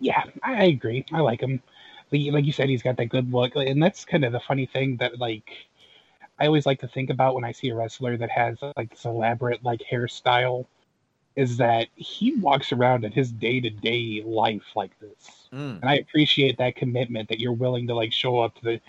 Yeah, 0.00 0.22
I 0.42 0.64
agree. 0.64 1.04
I 1.12 1.20
like 1.20 1.40
him. 1.40 1.62
Like 2.10 2.32
like 2.32 2.44
you 2.44 2.52
said, 2.52 2.68
he's 2.68 2.82
got 2.82 2.96
that 2.96 3.06
good 3.06 3.32
look, 3.32 3.54
and 3.56 3.82
that's 3.82 4.04
kind 4.04 4.24
of 4.24 4.32
the 4.32 4.40
funny 4.40 4.66
thing 4.66 4.96
that 4.98 5.18
like 5.18 5.50
I 6.38 6.46
always 6.46 6.66
like 6.66 6.80
to 6.80 6.88
think 6.88 7.10
about 7.10 7.34
when 7.34 7.44
I 7.44 7.52
see 7.52 7.68
a 7.68 7.74
wrestler 7.74 8.16
that 8.16 8.30
has 8.30 8.58
like 8.76 8.90
this 8.90 9.04
elaborate 9.04 9.64
like 9.64 9.80
hairstyle, 9.90 10.66
is 11.36 11.56
that 11.58 11.88
he 11.96 12.34
walks 12.36 12.72
around 12.72 13.04
in 13.04 13.12
his 13.12 13.30
day 13.32 13.60
to 13.60 13.70
day 13.70 14.22
life 14.24 14.74
like 14.76 14.98
this, 15.00 15.37
Mm. 15.52 15.80
and 15.80 15.84
I 15.88 15.94
appreciate 15.96 16.58
that 16.58 16.76
commitment 16.76 17.28
that 17.28 17.40
you're 17.40 17.52
willing 17.52 17.86
to 17.86 17.94
like 17.94 18.12
show 18.12 18.40
up 18.40 18.54
to 18.56 18.64
the 18.64 18.80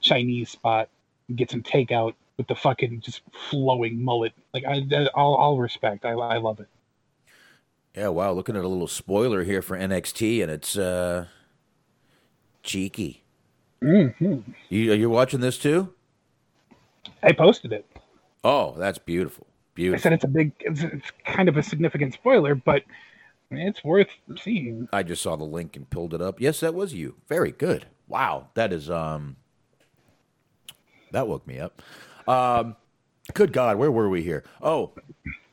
Chinese 0.00 0.50
spot 0.50 0.88
and 1.28 1.36
get 1.36 1.50
some 1.50 1.62
takeout 1.62 2.14
with 2.36 2.46
the 2.46 2.54
fucking 2.54 3.00
just 3.00 3.22
flowing 3.50 4.02
mullet. 4.02 4.32
Like 4.54 4.64
I, 4.64 4.86
I'll, 5.14 5.36
I'll 5.36 5.58
respect. 5.58 6.04
I, 6.04 6.10
I 6.12 6.38
love 6.38 6.60
it. 6.60 6.68
Yeah, 7.94 8.08
wow. 8.08 8.32
Looking 8.32 8.56
at 8.56 8.64
a 8.64 8.68
little 8.68 8.86
spoiler 8.86 9.42
here 9.42 9.60
for 9.60 9.76
NXT, 9.76 10.42
and 10.42 10.50
it's 10.52 10.78
uh, 10.78 11.26
cheeky. 12.62 13.24
Mm-hmm. 13.82 14.52
You, 14.68 14.92
are 14.92 14.96
you 14.96 15.10
watching 15.10 15.40
this 15.40 15.58
too? 15.58 15.92
I 17.22 17.32
posted 17.32 17.72
it. 17.72 17.86
Oh, 18.44 18.74
that's 18.76 18.98
beautiful. 18.98 19.46
Beautiful. 19.74 19.96
I 19.96 19.98
Beautiful. 19.98 20.02
said 20.02 20.12
it's 20.12 20.24
a 20.24 20.28
big, 20.28 20.52
it's, 20.60 20.82
it's 20.82 21.10
kind 21.24 21.48
of 21.48 21.56
a 21.56 21.62
significant 21.62 22.14
spoiler, 22.14 22.54
but 22.54 22.82
it's 23.50 23.82
worth 23.84 24.08
seeing. 24.42 24.88
I 24.92 25.02
just 25.02 25.22
saw 25.22 25.36
the 25.36 25.44
link 25.44 25.76
and 25.76 25.88
pulled 25.88 26.14
it 26.14 26.20
up. 26.20 26.40
Yes, 26.40 26.60
that 26.60 26.74
was 26.74 26.94
you. 26.94 27.16
Very 27.28 27.52
good. 27.52 27.86
Wow, 28.06 28.48
that 28.54 28.72
is 28.72 28.90
um, 28.90 29.36
that 31.12 31.28
woke 31.28 31.46
me 31.46 31.58
up. 31.58 31.82
Um, 32.26 32.76
good 33.34 33.52
God, 33.52 33.76
where 33.76 33.90
were 33.90 34.08
we 34.08 34.22
here? 34.22 34.44
Oh, 34.62 34.92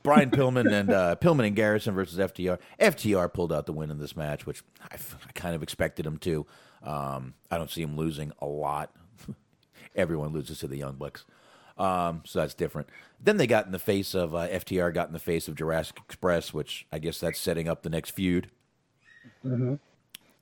Brian 0.02 0.30
Pillman 0.30 0.72
and 0.72 0.90
uh, 0.90 1.16
Pillman 1.16 1.46
and 1.46 1.56
Garrison 1.56 1.94
versus 1.94 2.18
FTR. 2.18 2.58
FTR 2.80 3.32
pulled 3.32 3.52
out 3.52 3.66
the 3.66 3.72
win 3.72 3.90
in 3.90 3.98
this 3.98 4.16
match, 4.16 4.46
which 4.46 4.62
I 4.82 4.96
kind 5.34 5.54
of 5.54 5.62
expected 5.62 6.06
him 6.06 6.18
to. 6.18 6.46
Um, 6.82 7.34
I 7.50 7.58
don't 7.58 7.70
see 7.70 7.82
him 7.82 7.96
losing 7.96 8.32
a 8.40 8.46
lot. 8.46 8.92
Everyone 9.96 10.32
loses 10.32 10.60
to 10.60 10.68
the 10.68 10.76
Young 10.76 10.94
Bucks. 10.94 11.24
Um, 11.78 12.22
so 12.24 12.40
that's 12.40 12.54
different. 12.54 12.88
Then 13.22 13.36
they 13.36 13.46
got 13.46 13.66
in 13.66 13.72
the 13.72 13.78
face 13.78 14.14
of 14.14 14.34
uh, 14.34 14.48
FTR, 14.48 14.92
got 14.94 15.08
in 15.08 15.12
the 15.12 15.18
face 15.18 15.48
of 15.48 15.54
Jurassic 15.54 15.98
Express, 15.98 16.52
which 16.54 16.86
I 16.92 16.98
guess 16.98 17.18
that's 17.18 17.38
setting 17.38 17.68
up 17.68 17.82
the 17.82 17.90
next 17.90 18.10
feud. 18.10 18.48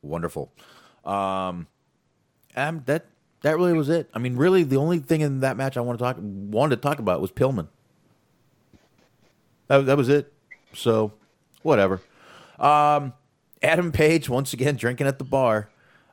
Wonderful. 0.02 0.52
Um, 1.04 1.66
and 2.54 2.84
that 2.86 3.06
that 3.42 3.56
really 3.56 3.72
was 3.72 3.88
it. 3.88 4.08
I 4.14 4.18
mean, 4.18 4.36
really, 4.36 4.62
the 4.62 4.76
only 4.76 4.98
thing 4.98 5.20
in 5.20 5.40
that 5.40 5.56
match 5.56 5.76
I 5.76 5.80
want 5.80 5.98
to 5.98 6.04
talk 6.04 6.16
wanted 6.20 6.76
to 6.76 6.82
talk 6.82 6.98
about 6.98 7.20
was 7.20 7.30
Pillman. 7.30 7.68
That 9.66 9.86
that 9.86 9.96
was 9.96 10.08
it. 10.08 10.32
So, 10.72 11.12
whatever. 11.62 12.00
Um, 12.58 13.12
Adam 13.62 13.92
Page 13.92 14.28
once 14.28 14.52
again 14.52 14.76
drinking 14.76 15.06
at 15.06 15.18
the 15.18 15.24
bar. 15.24 15.70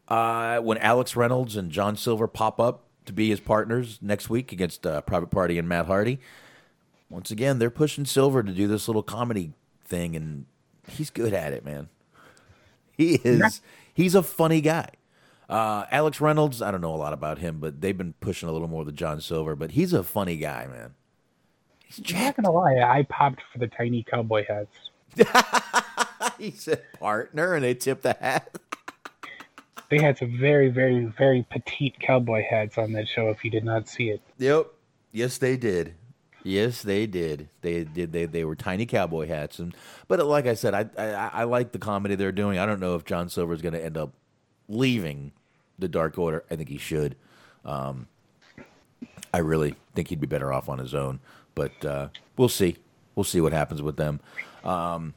Uh, 0.08 0.60
when 0.60 0.78
Alex 0.80 1.16
Reynolds 1.16 1.56
and 1.56 1.72
John 1.72 1.96
Silver 1.96 2.28
pop 2.28 2.60
up 2.60 2.84
to 3.06 3.14
be 3.14 3.30
his 3.30 3.40
partners 3.40 4.00
next 4.02 4.30
week 4.30 4.52
against 4.52 4.86
uh, 4.86 5.02
Private 5.02 5.32
Party 5.32 5.58
and 5.58 5.68
Matt 5.68 5.88
Hardy, 5.88 6.20
once 7.10 7.32
again 7.32 7.60
they're 7.60 7.70
pushing 7.70 8.06
Silver 8.06 8.44
to 8.44 8.52
do 8.52 8.68
this 8.68 8.88
little 8.88 9.04
comedy 9.04 9.54
thing, 9.86 10.16
and 10.16 10.46
he's 10.88 11.10
good 11.10 11.34
at 11.34 11.54
it, 11.54 11.66
man. 11.66 11.90
He 12.96 13.16
is. 13.16 13.62
He's 13.94 14.16
a 14.16 14.24
funny 14.24 14.62
guy. 14.62 14.90
Uh, 15.50 15.86
Alex 15.92 16.22
Reynolds, 16.22 16.62
I 16.62 16.72
don't 16.72 16.80
know 16.80 16.94
a 16.94 16.96
lot 16.96 17.12
about 17.12 17.40
him, 17.40 17.60
but 17.60 17.82
they've 17.82 17.98
been 17.98 18.14
pushing 18.22 18.48
a 18.48 18.52
little 18.54 18.70
more 18.70 18.86
with 18.86 18.96
John 18.96 19.20
Silver. 19.20 19.56
But 19.56 19.72
he's 19.72 19.92
a 19.92 20.04
funny 20.04 20.38
guy, 20.38 20.68
man. 20.68 20.94
He's 21.86 22.00
I'm 22.14 22.24
not 22.24 22.36
gonna 22.38 22.52
lie, 22.52 22.80
I 22.80 23.04
popped 23.04 23.42
for 23.52 23.60
the 23.60 23.68
tiny 23.68 24.04
cowboy 24.04 24.46
hats. 24.48 24.92
he 26.40 26.52
said 26.52 26.82
partner, 27.00 27.54
and 27.54 27.66
they 27.66 27.74
tip 27.74 28.02
the 28.02 28.14
hat. 28.14 28.56
They 29.92 30.00
had 30.00 30.18
some 30.18 30.38
very, 30.40 30.70
very, 30.70 31.04
very 31.04 31.46
petite 31.52 32.00
cowboy 32.00 32.44
hats 32.50 32.78
on 32.78 32.94
that 32.94 33.10
show. 33.10 33.30
If 33.30 33.44
you 33.44 33.52
did 33.52 33.66
not 33.66 33.90
see 33.90 34.10
it, 34.10 34.22
Yep. 34.38 34.68
Yes, 35.12 35.38
they 35.38 35.58
did. 35.58 35.96
Yes, 36.44 36.82
they 36.82 37.06
did. 37.06 37.50
They 37.60 37.84
did. 37.84 38.14
They 38.14 38.26
they 38.26 38.46
were 38.46 38.56
tiny 38.56 38.86
cowboy 38.86 39.28
hats, 39.28 39.60
and 39.60 39.76
but 40.08 40.26
like 40.26 40.48
I 40.48 40.54
said, 40.54 40.74
I 40.74 40.86
I, 40.98 41.42
I 41.42 41.44
like 41.44 41.74
the 41.74 41.78
comedy 41.78 42.16
they're 42.16 42.32
doing. 42.32 42.58
I 42.58 42.66
don't 42.66 42.80
know 42.80 42.96
if 42.96 43.04
John 43.04 43.28
Silver 43.28 43.54
is 43.54 43.62
going 43.62 43.74
to 43.74 43.84
end 43.84 43.98
up 43.98 44.14
leaving 44.70 45.34
the 45.78 45.90
Dark 45.90 46.18
Order. 46.18 46.46
I 46.50 46.56
think 46.56 46.70
he 46.70 46.78
should. 46.78 47.18
Um, 47.66 48.08
I 49.34 49.40
really 49.40 49.76
think 49.94 50.08
he'd 50.08 50.22
be 50.22 50.28
better 50.28 50.54
off 50.54 50.70
on 50.70 50.80
his 50.80 50.96
own, 50.96 51.20
but 51.54 51.86
uh, 51.86 52.08
we'll 52.38 52.50
see. 52.50 52.78
We'll 53.16 53.26
see 53.26 53.42
what 53.42 53.52
happens 53.52 53.82
with 53.82 53.98
them. 53.98 54.22
Um, 54.64 55.14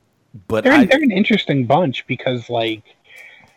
but 0.48 0.64
they're 0.64 0.72
I, 0.72 0.84
they're 0.84 1.02
an 1.02 1.12
interesting 1.12 1.64
bunch 1.64 2.06
because 2.08 2.50
like 2.50 2.82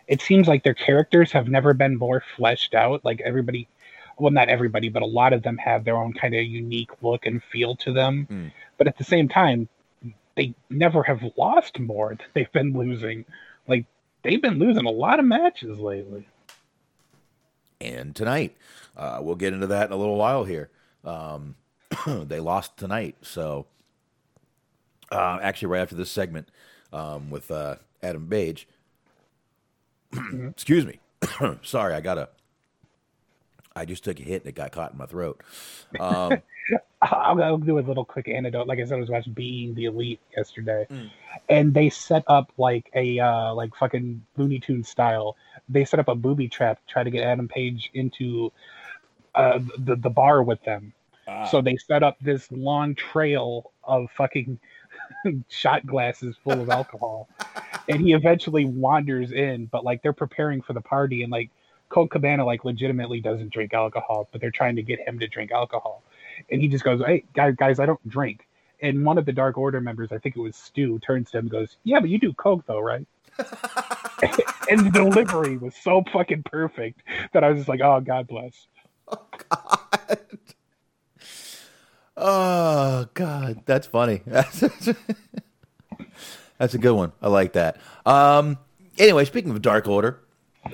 it 0.08 0.22
seems 0.22 0.48
like 0.48 0.64
their 0.64 0.74
characters 0.74 1.30
have 1.32 1.48
never 1.48 1.74
been 1.74 1.96
more 1.96 2.22
fleshed 2.36 2.74
out. 2.74 3.04
Like 3.04 3.20
everybody, 3.20 3.68
well, 4.18 4.32
not 4.32 4.48
everybody, 4.48 4.88
but 4.88 5.02
a 5.02 5.06
lot 5.06 5.34
of 5.34 5.42
them 5.42 5.58
have 5.58 5.84
their 5.84 5.96
own 5.96 6.14
kind 6.14 6.34
of 6.34 6.42
unique 6.42 6.90
look 7.02 7.26
and 7.26 7.42
feel 7.44 7.76
to 7.76 7.92
them. 7.92 8.26
Mm. 8.30 8.52
But 8.78 8.88
at 8.88 8.96
the 8.96 9.04
same 9.04 9.28
time, 9.28 9.68
they 10.34 10.54
never 10.70 11.02
have 11.02 11.22
lost 11.36 11.78
more 11.78 12.08
than 12.08 12.26
they've 12.32 12.52
been 12.52 12.72
losing. 12.72 13.26
Like 13.68 13.84
they've 14.22 14.40
been 14.40 14.58
losing 14.58 14.86
a 14.86 14.90
lot 14.90 15.18
of 15.18 15.26
matches 15.26 15.78
lately. 15.78 16.26
and 17.80 18.16
tonight. 18.16 18.56
Uh, 18.96 19.20
we'll 19.20 19.36
get 19.36 19.52
into 19.52 19.68
that 19.68 19.86
in 19.86 19.92
a 19.92 19.96
little 19.96 20.16
while 20.16 20.44
here. 20.44 20.70
Um, 21.04 21.54
they 22.06 22.40
lost 22.40 22.76
tonight, 22.76 23.14
so 23.22 23.66
uh, 25.12 25.38
actually, 25.40 25.68
right 25.68 25.80
after 25.80 25.94
this 25.94 26.10
segment 26.10 26.48
um, 26.92 27.30
with 27.30 27.50
uh, 27.50 27.76
Adam 28.02 28.26
Page. 28.26 28.66
Excuse 30.50 30.86
me. 30.86 31.00
Sorry, 31.62 31.94
I 31.94 32.00
got 32.00 32.18
a. 32.18 32.28
I 33.74 33.84
just 33.84 34.02
took 34.02 34.18
a 34.18 34.22
hit 34.22 34.42
and 34.42 34.48
it 34.48 34.54
got 34.56 34.72
caught 34.72 34.92
in 34.92 34.98
my 34.98 35.06
throat. 35.06 35.40
Um, 36.00 36.42
I'll, 37.02 37.40
I'll 37.42 37.58
do 37.58 37.78
a 37.78 37.80
little 37.80 38.04
quick 38.04 38.28
anecdote. 38.28 38.66
Like 38.66 38.80
I 38.80 38.84
said, 38.84 38.96
I 38.96 39.00
was 39.00 39.08
watching 39.08 39.32
Being 39.32 39.74
the 39.74 39.84
Elite 39.84 40.20
yesterday, 40.36 40.86
and 41.48 41.72
they 41.72 41.88
set 41.90 42.24
up 42.26 42.52
like 42.58 42.90
a 42.94 43.20
uh, 43.20 43.54
like 43.54 43.74
fucking 43.76 44.24
Looney 44.36 44.58
Tune 44.58 44.82
style. 44.82 45.36
They 45.68 45.84
set 45.84 46.00
up 46.00 46.08
a 46.08 46.14
booby 46.14 46.48
trap 46.48 46.78
to 46.78 46.92
try 46.92 47.04
to 47.04 47.10
get 47.10 47.22
Adam 47.22 47.46
Page 47.46 47.90
into 47.94 48.52
uh, 49.34 49.60
the 49.78 49.96
the 49.96 50.10
bar 50.10 50.42
with 50.42 50.62
them. 50.64 50.92
So 51.50 51.60
they 51.60 51.76
set 51.76 52.02
up 52.02 52.16
this 52.20 52.50
long 52.50 52.94
trail 52.94 53.72
of 53.84 54.10
fucking 54.16 54.58
shot 55.48 55.86
glasses 55.86 56.36
full 56.42 56.60
of 56.60 56.70
alcohol, 56.70 57.28
and 57.88 58.00
he 58.00 58.12
eventually 58.12 58.64
wanders 58.64 59.32
in. 59.32 59.66
But 59.66 59.84
like 59.84 60.02
they're 60.02 60.12
preparing 60.12 60.62
for 60.62 60.72
the 60.72 60.80
party, 60.80 61.22
and 61.22 61.32
like 61.32 61.50
Colt 61.88 62.10
Cabana 62.10 62.44
like 62.44 62.64
legitimately 62.64 63.20
doesn't 63.20 63.50
drink 63.50 63.74
alcohol, 63.74 64.28
but 64.32 64.40
they're 64.40 64.50
trying 64.50 64.76
to 64.76 64.82
get 64.82 65.00
him 65.00 65.18
to 65.18 65.26
drink 65.26 65.50
alcohol, 65.52 66.02
and 66.50 66.60
he 66.60 66.68
just 66.68 66.84
goes, 66.84 67.00
"Hey 67.04 67.24
guys, 67.34 67.54
guys, 67.56 67.78
I 67.78 67.86
don't 67.86 68.08
drink." 68.08 68.46
And 68.80 69.04
one 69.04 69.18
of 69.18 69.26
the 69.26 69.32
Dark 69.32 69.58
Order 69.58 69.80
members, 69.80 70.12
I 70.12 70.18
think 70.18 70.36
it 70.36 70.40
was 70.40 70.54
Stu, 70.54 70.98
turns 71.00 71.30
to 71.32 71.38
him 71.38 71.44
and 71.44 71.50
goes, 71.50 71.76
"Yeah, 71.84 72.00
but 72.00 72.10
you 72.10 72.18
do 72.18 72.32
coke 72.32 72.64
though, 72.66 72.80
right?" 72.80 73.06
and 74.70 74.86
the 74.86 74.90
delivery 74.92 75.56
was 75.56 75.74
so 75.76 76.02
fucking 76.12 76.42
perfect 76.44 77.02
that 77.32 77.44
I 77.44 77.50
was 77.50 77.60
just 77.60 77.68
like, 77.68 77.80
"Oh, 77.80 78.00
God 78.00 78.26
bless." 78.26 78.66
Oh 79.10 79.26
God, 79.50 80.20
oh, 82.16 83.54
that's 83.64 83.86
funny. 83.86 84.22
That's, 86.58 86.74
a 86.74 86.78
good 86.78 86.94
one. 86.94 87.12
I 87.22 87.28
like 87.28 87.52
that. 87.54 87.78
Um, 88.04 88.58
anyway, 88.98 89.24
speaking 89.24 89.50
of 89.50 89.62
Dark 89.62 89.86
Order 89.88 90.20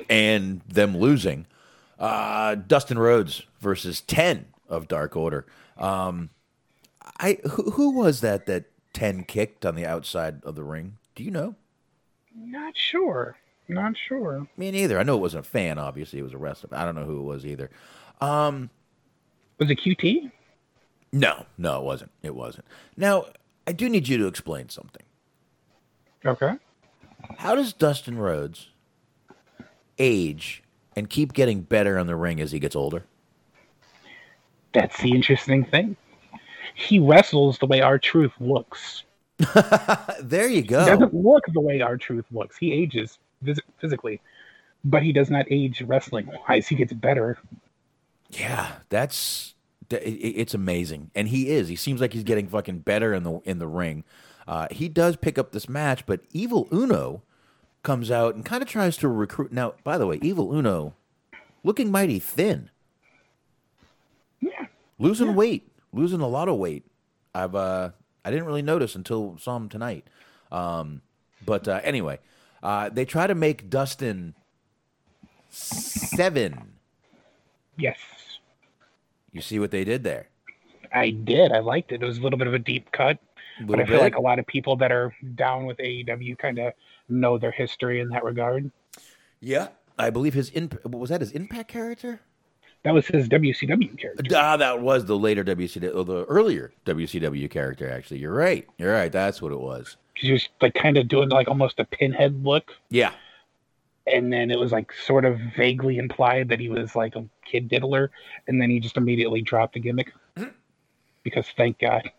and 0.08 0.60
them 0.68 0.96
losing, 0.96 1.46
uh, 1.98 2.54
Dustin 2.56 2.98
Rhodes 2.98 3.42
versus 3.60 4.00
ten 4.00 4.46
of 4.68 4.88
Dark 4.88 5.16
Order. 5.16 5.46
Um, 5.76 6.30
I 7.18 7.38
who, 7.44 7.70
who 7.72 7.90
was 7.90 8.20
that 8.22 8.46
that 8.46 8.64
ten 8.92 9.24
kicked 9.24 9.64
on 9.66 9.74
the 9.74 9.86
outside 9.86 10.42
of 10.44 10.54
the 10.54 10.64
ring? 10.64 10.96
Do 11.14 11.22
you 11.22 11.30
know? 11.30 11.54
Not 12.34 12.76
sure. 12.76 13.36
Not 13.68 13.94
sure. 13.96 14.46
Me 14.56 14.70
neither. 14.70 14.98
I 14.98 15.04
know 15.04 15.16
it 15.16 15.20
wasn't 15.20 15.46
a 15.46 15.48
fan. 15.48 15.78
Obviously, 15.78 16.18
it 16.18 16.22
was 16.22 16.34
a 16.34 16.38
wrestler. 16.38 16.70
I 16.72 16.84
don't 16.84 16.94
know 16.94 17.04
who 17.04 17.20
it 17.20 17.24
was 17.24 17.46
either. 17.46 17.70
Um, 18.20 18.70
Was 19.58 19.70
it 19.70 19.80
QT? 19.80 20.30
no, 21.12 21.46
no, 21.56 21.78
it 21.78 21.84
wasn't. 21.84 22.10
It 22.22 22.34
wasn't. 22.34 22.66
Now, 22.96 23.26
I 23.66 23.72
do 23.72 23.88
need 23.88 24.08
you 24.08 24.18
to 24.18 24.26
explain 24.26 24.68
something. 24.68 25.02
Okay. 26.26 26.52
How 27.38 27.54
does 27.54 27.72
Dustin 27.72 28.18
Rhodes 28.18 28.68
age 29.98 30.62
and 30.96 31.08
keep 31.08 31.32
getting 31.32 31.60
better 31.62 31.98
in 31.98 32.06
the 32.06 32.16
ring 32.16 32.40
as 32.40 32.52
he 32.52 32.58
gets 32.58 32.76
older? 32.76 33.04
That's 34.72 35.00
the 35.00 35.12
interesting 35.12 35.64
thing. 35.64 35.96
He 36.74 36.98
wrestles 36.98 37.58
the 37.58 37.66
way 37.66 37.80
our 37.80 37.98
truth 37.98 38.32
looks. 38.40 39.04
There 40.22 40.48
you 40.48 40.56
He 40.56 40.62
go. 40.62 40.84
doesn't 40.86 41.14
look 41.14 41.44
the 41.52 41.60
way 41.60 41.80
our 41.80 41.96
truth 41.96 42.24
looks. 42.32 42.56
He 42.56 42.72
ages 42.72 43.18
phys- 43.44 43.60
physically, 43.78 44.20
but 44.84 45.02
he 45.02 45.12
does 45.12 45.30
not 45.30 45.46
age 45.50 45.82
wrestling 45.82 46.28
wise. 46.48 46.66
He 46.66 46.74
gets 46.76 46.92
better. 46.92 47.38
Yeah, 48.30 48.72
that's 48.88 49.54
th- 49.90 50.02
it- 50.02 50.06
it- 50.20 50.36
it's 50.40 50.54
amazing, 50.54 51.10
and 51.14 51.28
he 51.28 51.50
is. 51.50 51.68
He 51.68 51.76
seems 51.76 52.00
like 52.00 52.12
he's 52.12 52.24
getting 52.24 52.48
fucking 52.48 52.80
better 52.80 53.12
in 53.14 53.22
the 53.22 53.40
in 53.44 53.58
the 53.58 53.66
ring. 53.68 54.02
Uh, 54.46 54.66
he 54.70 54.88
does 54.88 55.16
pick 55.16 55.38
up 55.38 55.52
this 55.52 55.68
match, 55.68 56.04
but 56.06 56.20
Evil 56.32 56.68
Uno 56.72 57.22
comes 57.82 58.10
out 58.10 58.34
and 58.34 58.44
kind 58.44 58.62
of 58.62 58.68
tries 58.68 58.96
to 58.98 59.08
recruit. 59.08 59.52
Now, 59.52 59.74
by 59.84 59.98
the 59.98 60.06
way, 60.06 60.18
Evil 60.22 60.52
Uno 60.54 60.94
looking 61.62 61.90
mighty 61.90 62.18
thin, 62.18 62.70
Yeah. 64.40 64.66
losing 64.98 65.34
weight, 65.34 65.70
losing 65.92 66.20
a 66.20 66.28
lot 66.28 66.48
of 66.48 66.56
weight. 66.58 66.84
I've 67.34 67.54
uh, 67.54 67.90
I 68.24 68.30
didn't 68.30 68.46
really 68.46 68.62
notice 68.62 68.94
until 68.94 69.36
saw 69.38 69.56
him 69.56 69.68
tonight. 69.68 70.06
Um, 70.52 71.02
but 71.44 71.66
uh, 71.66 71.80
anyway, 71.82 72.20
uh, 72.62 72.88
they 72.90 73.04
try 73.04 73.26
to 73.26 73.34
make 73.34 73.68
Dustin 73.70 74.34
seven. 75.50 76.74
Yes. 77.76 77.98
You 79.32 79.40
see 79.40 79.58
what 79.58 79.70
they 79.72 79.84
did 79.84 80.04
there? 80.04 80.28
I 80.92 81.10
did. 81.10 81.50
I 81.50 81.58
liked 81.58 81.90
it. 81.92 82.02
It 82.02 82.06
was 82.06 82.18
a 82.18 82.20
little 82.22 82.38
bit 82.38 82.46
of 82.46 82.54
a 82.54 82.58
deep 82.58 82.92
cut, 82.92 83.18
but 83.62 83.80
I 83.80 83.84
feel 83.84 83.96
bit. 83.96 84.02
like 84.02 84.16
a 84.16 84.20
lot 84.20 84.38
of 84.38 84.46
people 84.46 84.76
that 84.76 84.92
are 84.92 85.14
down 85.34 85.66
with 85.66 85.78
AEW 85.78 86.38
kind 86.38 86.58
of 86.58 86.72
know 87.08 87.38
their 87.38 87.50
history 87.50 88.00
in 88.00 88.08
that 88.10 88.24
regard. 88.24 88.70
Yeah, 89.40 89.68
I 89.98 90.10
believe 90.10 90.34
his 90.34 90.50
in 90.50 90.70
was 90.84 91.10
that 91.10 91.20
his 91.20 91.32
impact 91.32 91.68
character. 91.68 92.20
That 92.82 92.92
was 92.92 93.06
his 93.06 93.28
WCW 93.30 93.98
character. 93.98 94.24
Ah, 94.36 94.58
that 94.58 94.82
was 94.82 95.06
the 95.06 95.16
later 95.16 95.42
WCW, 95.42 95.94
or 95.96 96.04
the 96.04 96.24
earlier 96.26 96.72
WCW 96.84 97.50
character. 97.50 97.90
Actually, 97.90 98.20
you're 98.20 98.34
right. 98.34 98.66
You're 98.76 98.92
right. 98.92 99.10
That's 99.10 99.40
what 99.40 99.52
it 99.52 99.60
was. 99.60 99.96
He 100.14 100.32
was 100.32 100.48
like 100.60 100.74
kind 100.74 100.98
of 100.98 101.08
doing 101.08 101.30
like 101.30 101.48
almost 101.48 101.80
a 101.80 101.84
pinhead 101.84 102.44
look, 102.44 102.72
Yeah, 102.90 103.12
and 104.06 104.32
then 104.32 104.50
it 104.50 104.58
was 104.58 104.70
like 104.72 104.92
sort 104.92 105.24
of 105.24 105.38
vaguely 105.56 105.96
implied 105.98 106.48
that 106.50 106.60
he 106.60 106.68
was 106.68 106.94
like 106.94 107.16
a 107.16 107.24
kid 107.44 107.68
diddler, 107.68 108.10
and 108.46 108.60
then 108.60 108.70
he 108.70 108.80
just 108.80 108.96
immediately 108.96 109.40
dropped 109.42 109.74
the 109.74 109.80
gimmick 109.80 110.12
because 111.22 111.46
thank 111.56 111.78
God. 111.78 112.10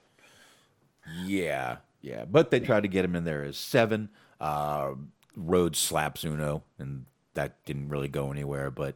Yeah, 1.25 1.77
yeah. 2.01 2.25
But 2.25 2.51
they 2.51 2.59
tried 2.59 2.83
to 2.83 2.89
get 2.89 3.05
him 3.05 3.15
in 3.15 3.23
there 3.23 3.43
as 3.43 3.57
seven. 3.57 4.09
Uh, 4.39 4.93
Rhodes 5.35 5.79
slaps 5.79 6.23
Uno, 6.23 6.63
and 6.79 7.05
that 7.33 7.63
didn't 7.65 7.89
really 7.89 8.07
go 8.07 8.31
anywhere. 8.31 8.71
But 8.71 8.95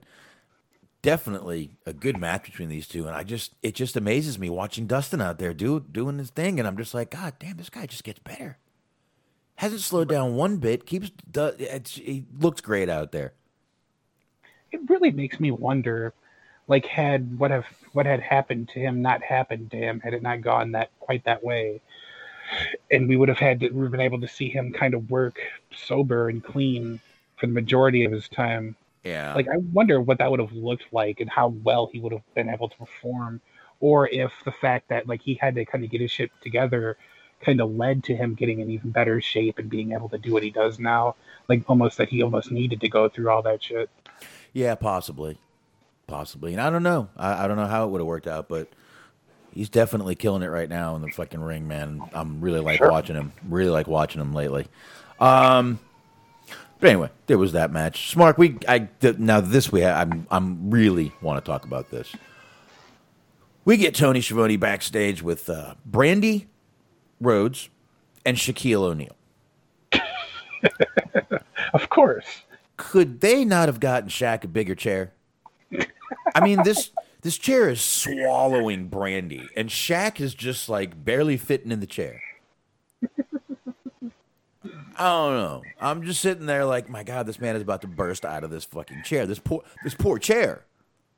definitely 1.01 1.71
a 1.85 1.93
good 1.93 2.17
match 2.17 2.43
between 2.43 2.69
these 2.69 2.87
two. 2.87 3.07
And 3.07 3.15
I 3.15 3.23
just, 3.23 3.53
it 3.61 3.75
just 3.75 3.95
amazes 3.95 4.37
me 4.37 4.49
watching 4.49 4.87
Dustin 4.87 5.21
out 5.21 5.39
there 5.39 5.53
do 5.53 5.79
doing 5.79 6.17
his 6.17 6.29
thing, 6.29 6.59
and 6.59 6.67
I'm 6.67 6.77
just 6.77 6.93
like, 6.93 7.11
God 7.11 7.33
damn, 7.39 7.57
this 7.57 7.69
guy 7.69 7.85
just 7.85 8.03
gets 8.03 8.19
better. 8.19 8.57
Hasn't 9.55 9.81
slowed 9.81 10.07
down 10.07 10.35
one 10.35 10.57
bit. 10.57 10.85
Keeps, 10.85 11.11
do, 11.29 11.51
it's, 11.57 11.95
he 11.95 12.25
looks 12.39 12.61
great 12.61 12.89
out 12.89 13.11
there. 13.11 13.33
It 14.71 14.81
really 14.87 15.11
makes 15.11 15.39
me 15.39 15.51
wonder, 15.51 16.13
like 16.67 16.85
had 16.85 17.39
what 17.39 17.51
have 17.51 17.65
what 17.91 18.05
had 18.05 18.21
happened 18.21 18.69
to 18.69 18.79
him 18.79 19.01
not 19.01 19.23
happened 19.23 19.71
to 19.71 19.77
him 19.77 19.99
had 19.99 20.13
it 20.13 20.21
not 20.21 20.41
gone 20.41 20.71
that 20.73 20.91
quite 20.99 21.25
that 21.25 21.43
way, 21.43 21.81
and 22.91 23.07
we 23.07 23.15
would 23.15 23.29
have 23.29 23.39
had 23.39 23.59
to, 23.61 23.69
we've 23.69 23.91
been 23.91 23.99
able 23.99 24.21
to 24.21 24.27
see 24.27 24.49
him 24.49 24.73
kind 24.73 24.93
of 24.93 25.09
work 25.09 25.39
sober 25.73 26.29
and 26.29 26.43
clean 26.43 26.99
for 27.37 27.47
the 27.47 27.53
majority 27.53 28.05
of 28.05 28.11
his 28.11 28.27
time. 28.27 28.75
Yeah. 29.03 29.33
like 29.33 29.47
I 29.47 29.57
wonder 29.73 30.01
what 30.01 30.17
that 30.17 30.29
would 30.29 30.41
have 30.41 30.51
looked 30.51 30.91
like 30.91 31.21
and 31.21 31.29
how 31.29 31.49
well 31.63 31.89
he 31.91 31.99
would 31.99 32.11
have 32.11 32.33
been 32.35 32.49
able 32.49 32.67
to 32.69 32.77
perform, 32.77 33.41
or 33.79 34.07
if 34.09 34.31
the 34.43 34.51
fact 34.51 34.89
that 34.89 35.07
like 35.07 35.21
he 35.21 35.35
had 35.35 35.55
to 35.55 35.65
kind 35.65 35.83
of 35.83 35.89
get 35.89 36.01
his 36.01 36.11
shit 36.11 36.31
together 36.41 36.97
kind 37.41 37.61
of 37.61 37.73
led 37.75 38.03
to 38.03 38.15
him 38.15 38.35
getting 38.35 38.59
in 38.59 38.69
even 38.69 38.91
better 38.91 39.21
shape 39.21 39.59
and 39.59 39.69
being 39.69 39.93
able 39.93 40.09
to 40.09 40.17
do 40.17 40.33
what 40.33 40.43
he 40.43 40.49
does 40.49 40.79
now. 40.79 41.15
Like 41.47 41.63
almost 41.69 41.97
that 41.97 42.09
he 42.09 42.21
almost 42.21 42.51
needed 42.51 42.81
to 42.81 42.89
go 42.89 43.09
through 43.09 43.29
all 43.29 43.41
that 43.43 43.63
shit. 43.63 43.89
Yeah, 44.51 44.75
possibly, 44.75 45.37
possibly, 46.07 46.53
and 46.53 46.61
I 46.61 46.69
don't 46.69 46.83
know. 46.83 47.09
I, 47.15 47.45
I 47.45 47.47
don't 47.47 47.57
know 47.57 47.67
how 47.67 47.85
it 47.85 47.91
would 47.91 48.01
have 48.01 48.07
worked 48.07 48.27
out, 48.27 48.49
but 48.49 48.67
he's 49.53 49.69
definitely 49.69 50.15
killing 50.15 50.41
it 50.43 50.47
right 50.47 50.69
now 50.69 50.95
in 50.95 51.01
the 51.01 51.09
fucking 51.09 51.41
ring, 51.41 51.67
man. 51.67 52.01
I'm 52.13 52.41
really 52.41 52.59
like 52.59 52.81
watching 52.81 53.15
him. 53.15 53.31
Really 53.47 53.69
like 53.69 53.87
watching 53.87 54.21
him 54.21 54.33
lately. 54.33 54.67
Um, 55.19 55.79
but 56.79 56.89
anyway, 56.89 57.09
there 57.27 57.37
was 57.37 57.51
that 57.53 57.71
match. 57.71 58.09
Smart. 58.09 58.37
We 58.37 58.57
I 58.67 58.87
now 59.17 59.41
this 59.41 59.71
we 59.71 59.81
have. 59.81 59.97
I'm 59.97 60.27
I'm 60.31 60.69
really 60.69 61.11
want 61.21 61.43
to 61.43 61.49
talk 61.49 61.65
about 61.65 61.91
this. 61.91 62.15
We 63.65 63.77
get 63.77 63.93
Tony 63.93 64.21
Schiavone 64.21 64.57
backstage 64.57 65.21
with 65.21 65.49
uh, 65.49 65.75
Brandi 65.89 66.47
Rhodes 67.21 67.69
and 68.25 68.37
Shaquille 68.37 68.81
O'Neal. 68.81 69.15
Of 71.73 71.89
course. 71.89 72.25
could 72.77 73.21
they 73.21 73.45
not 73.45 73.69
have 73.69 73.79
gotten 73.79 74.09
Shaq 74.09 74.43
a 74.43 74.47
bigger 74.47 74.73
chair? 74.73 75.13
I 76.33 76.43
mean, 76.43 76.63
this 76.63 76.89
this 77.21 77.37
chair 77.37 77.69
is 77.69 77.81
swallowing 77.81 78.89
Brandi, 78.89 79.47
and 79.55 79.69
Shaq 79.69 80.19
is 80.21 80.33
just 80.33 80.69
like 80.69 81.03
barely 81.03 81.37
fitting 81.37 81.71
in 81.71 81.79
the 81.79 81.87
chair. 81.87 82.21
I 84.97 85.05
don't 85.05 85.37
know. 85.37 85.61
I'm 85.79 86.03
just 86.03 86.19
sitting 86.21 86.45
there 86.45 86.65
like, 86.65 86.89
my 86.89 87.03
God, 87.03 87.25
this 87.25 87.39
man 87.39 87.55
is 87.55 87.61
about 87.61 87.81
to 87.81 87.87
burst 87.87 88.25
out 88.25 88.43
of 88.43 88.49
this 88.49 88.65
fucking 88.65 89.03
chair. 89.03 89.25
This 89.25 89.39
poor 89.39 89.63
this 89.83 89.95
poor 89.95 90.19
chair. 90.19 90.65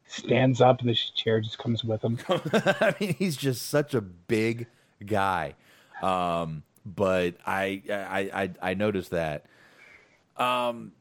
Stands 0.07 0.61
up 0.61 0.81
and 0.81 0.89
the 0.89 0.95
chair 1.15 1.39
just 1.41 1.57
comes 1.57 1.83
with 1.83 2.03
him. 2.03 2.19
I 2.29 2.93
mean, 2.99 3.15
he's 3.17 3.37
just 3.37 3.69
such 3.69 3.93
a 3.93 4.01
big 4.01 4.67
guy. 5.05 5.55
Um, 6.01 6.63
but 6.85 7.35
I, 7.45 7.81
I, 7.89 8.29
I, 8.33 8.49
I 8.61 8.73
noticed 8.73 9.11
that. 9.11 9.45
Um, 10.37 10.91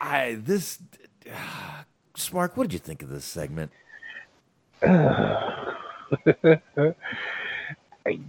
I 0.00 0.38
this 0.40 0.78
Smark, 2.14 2.56
what 2.56 2.64
did 2.64 2.72
you 2.72 2.78
think 2.78 3.02
of 3.02 3.08
this 3.08 3.24
segment? 3.24 3.70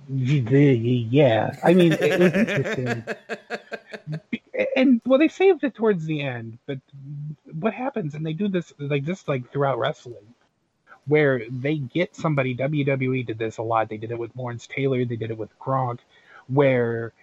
yeah, 0.08 1.56
I 1.64 1.74
mean, 1.74 1.94
it 1.94 2.20
was 2.20 2.34
interesting. 2.34 3.04
And 4.76 5.02
well, 5.06 5.20
they 5.20 5.30
saved 5.30 5.64
it 5.64 5.74
towards 5.74 6.06
the 6.06 6.22
end, 6.22 6.58
but 6.66 6.80
what 7.60 7.74
happens? 7.74 8.14
And 8.14 8.26
they 8.26 8.34
do 8.34 8.50
this 8.50 8.74
like 8.78 9.06
this 9.06 9.26
like 9.28 9.52
throughout 9.52 9.80
wrestling, 9.80 10.34
where 11.08 11.44
they 11.50 11.78
get 11.78 12.16
somebody. 12.16 12.56
WWE 12.56 13.26
did 13.26 13.38
this 13.38 13.58
a 13.58 13.62
lot. 13.64 13.88
They 13.88 13.98
did 13.98 14.12
it 14.12 14.20
with 14.20 14.36
Lawrence 14.36 14.68
Taylor. 14.68 15.06
They 15.06 15.16
did 15.16 15.32
it 15.32 15.38
with 15.38 15.58
Gronk, 15.60 16.00
where 16.48 17.14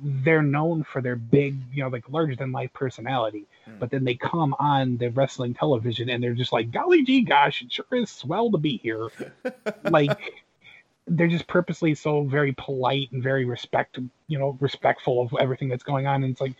they're 0.00 0.42
known 0.42 0.84
for 0.84 1.00
their 1.00 1.16
big, 1.16 1.56
you 1.72 1.82
know, 1.82 1.88
like 1.88 2.08
larger 2.08 2.36
than 2.36 2.52
life 2.52 2.72
personality. 2.72 3.44
Hmm. 3.64 3.78
But 3.78 3.90
then 3.90 4.04
they 4.04 4.14
come 4.14 4.54
on 4.58 4.96
the 4.98 5.08
wrestling 5.08 5.54
television 5.54 6.10
and 6.10 6.22
they're 6.22 6.34
just 6.34 6.52
like, 6.52 6.70
golly 6.70 7.02
gee 7.02 7.22
gosh, 7.22 7.62
it 7.62 7.72
sure 7.72 7.86
is 7.92 8.10
swell 8.10 8.50
to 8.50 8.58
be 8.58 8.76
here. 8.78 9.08
like 9.84 10.18
they're 11.06 11.28
just 11.28 11.46
purposely 11.46 11.94
so 11.94 12.24
very 12.24 12.52
polite 12.52 13.10
and 13.12 13.22
very 13.22 13.44
respect 13.44 13.98
you 14.26 14.38
know 14.38 14.56
respectful 14.60 15.22
of 15.22 15.32
everything 15.40 15.68
that's 15.68 15.84
going 15.84 16.06
on 16.06 16.22
and 16.24 16.32
it's 16.32 16.40
like 16.40 16.54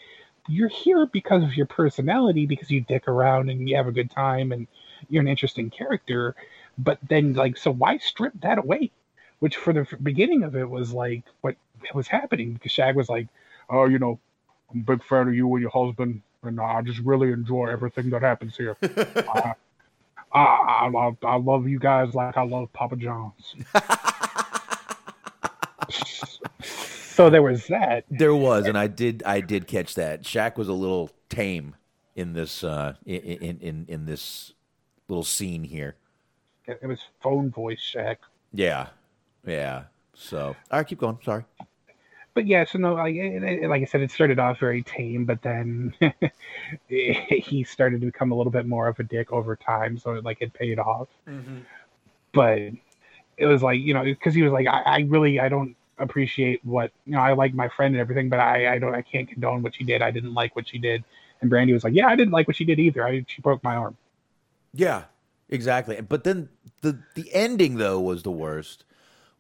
you're 0.49 0.69
here 0.69 1.07
because 1.07 1.43
of 1.43 1.57
your 1.57 1.67
personality 1.67 2.47
because 2.47 2.71
you 2.71 2.81
dick 2.83 3.09
around 3.09 3.51
and 3.51 3.69
you 3.69 3.77
have 3.77 3.89
a 3.89 3.93
good 3.93 4.11
time 4.11 4.53
and 4.53 4.69
you're 5.09 5.21
an 5.21 5.29
interesting 5.29 5.69
character 5.69 6.35
but 6.79 6.99
then 7.09 7.33
like 7.33 7.57
so 7.57 7.73
why 7.73 7.99
strip 7.99 8.33
that 8.41 8.59
away 8.59 8.91
which 9.41 9.57
for 9.57 9.73
the 9.73 9.87
beginning 10.03 10.43
of 10.43 10.57
it 10.57 10.69
was 10.69 10.93
like 10.93 11.23
what 11.41 11.57
was 11.95 12.09
happening 12.09 12.55
because 12.55 12.73
Shaq 12.73 12.95
was 12.95 13.09
like 13.09 13.29
oh 13.71 13.87
you 13.87 13.99
know 13.99 14.19
i'm 14.73 14.81
a 14.81 14.83
big 14.83 15.03
fan 15.05 15.29
of 15.29 15.35
you 15.35 15.53
and 15.55 15.61
your 15.61 15.71
husband 15.71 16.23
and 16.43 16.61
i 16.61 16.81
just 16.83 17.01
really 17.01 17.33
enjoy 17.33 17.67
everything 17.67 18.11
that 18.11 18.23
happens 18.23 18.57
here 18.57 18.77
I, 18.83 19.55
I, 20.33 20.41
I, 20.41 20.89
love, 20.89 21.17
I 21.23 21.37
love 21.37 21.69
you 21.69 21.79
guys 21.79 22.15
like 22.15 22.37
i 22.37 22.43
love 22.43 22.73
papa 22.73 22.97
john's 22.97 23.55
so 27.17 27.31
there 27.31 27.43
was 27.43 27.67
that. 27.69 28.05
There 28.11 28.35
was, 28.35 28.67
and 28.67 28.77
I 28.77 28.89
did, 28.89 29.23
I 29.25 29.41
did 29.41 29.67
catch 29.67 29.95
that. 29.95 30.23
Shaq 30.23 30.57
was 30.57 30.69
a 30.69 30.75
little 30.75 31.11
tame 31.31 31.75
in 32.15 32.35
this, 32.35 32.63
uh, 32.63 32.95
in 33.07 33.21
in 33.21 33.59
in, 33.61 33.87
in 33.89 34.05
this 34.05 34.53
little 35.09 35.25
scene 35.25 35.65
here. 35.65 35.97
It 36.67 36.79
it 36.83 36.87
was 36.87 37.01
phone 37.23 37.51
voice 37.51 37.81
Shaq. 37.81 38.17
Yeah, 38.53 38.89
yeah. 39.47 39.85
So, 40.15 40.57
all 40.71 40.79
right, 40.79 40.87
keep 40.87 40.99
going. 40.99 41.19
Sorry. 41.25 41.45
But 42.35 42.47
yeah, 42.47 42.65
so 42.67 42.79
no, 42.79 42.95
like, 42.95 43.15
it- 43.15 43.43
it- 43.43 43.69
like 43.69 43.83
I 43.83 43.85
said, 43.87 44.03
it 44.03 44.11
started 44.11 44.39
off 44.39 44.59
very 44.59 44.83
tame, 44.83 45.25
but 45.25 45.41
then 45.43 45.95
he 46.89 47.65
started 47.65 48.01
to 48.01 48.07
become 48.07 48.33
a 48.33 48.35
little 48.35 48.53
bit 48.53 48.67
more 48.67 48.89
of 48.89 48.99
a 48.99 49.03
dick 49.05 49.33
over 49.33 49.57
time. 49.57 49.99
So 49.99 50.15
it, 50.15 50.25
like 50.25 50.39
it 50.41 50.53
paid 50.53 50.79
off. 50.79 51.09
Mm-hmm. 51.29 51.59
But 52.33 52.59
it 53.39 53.47
was 53.47 53.63
like 53.63 53.81
you 53.81 53.95
know 53.95 54.05
because 54.05 54.35
he 54.35 54.43
was 54.43 54.53
like 54.53 54.67
I, 54.67 54.83
I 54.83 54.99
really 55.09 55.41
I 55.41 55.49
don't 55.49 55.77
appreciate 55.99 56.63
what 56.65 56.91
you 57.07 57.13
know 57.13 57.21
I 57.21 57.33
like 57.33 57.55
my 57.55 57.69
friend 57.69 57.95
and 57.95 58.01
everything, 58.01 58.29
but 58.29 58.41
I 58.41 58.75
I 58.75 58.79
don't 58.79 58.95
I 58.95 59.03
can't 59.03 59.29
condone 59.29 59.63
what 59.63 59.75
she 59.75 59.85
did. 59.85 60.03
I 60.03 60.11
didn't 60.11 60.35
like 60.35 60.55
what 60.57 60.69
she 60.69 60.79
did. 60.79 61.05
And 61.41 61.51
Brandi 61.51 61.73
was 61.73 61.85
like, 61.85 61.95
yeah, 61.95 62.07
I 62.09 62.17
didn't 62.17 62.33
like 62.33 62.47
what 62.49 62.57
she 62.57 62.65
did 62.65 62.79
either. 62.79 63.07
I, 63.07 63.25
she 63.29 63.43
broke 63.43 63.63
my 63.63 63.77
arm. 63.77 63.97
Yeah, 64.73 65.05
exactly. 65.51 66.01
But 66.01 66.25
then 66.25 66.49
the 66.83 66.99
the 67.15 67.33
ending 67.33 67.77
though 67.77 68.01
was 68.01 68.23
the 68.23 68.31
worst, 68.31 68.85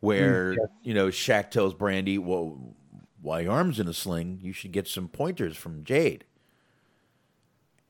where 0.00 0.54
Mm, 0.54 0.68
you 0.82 0.94
know 0.94 1.08
Shaq 1.08 1.50
tells 1.50 1.74
Brandi, 1.74 2.18
"Well, 2.18 2.74
why 3.20 3.40
your 3.40 3.52
arms 3.52 3.80
in 3.80 3.88
a 3.88 3.92
sling? 3.92 4.38
You 4.42 4.52
should 4.52 4.72
get 4.72 4.86
some 4.88 5.08
pointers 5.08 5.56
from 5.56 5.84
Jade." 5.84 6.24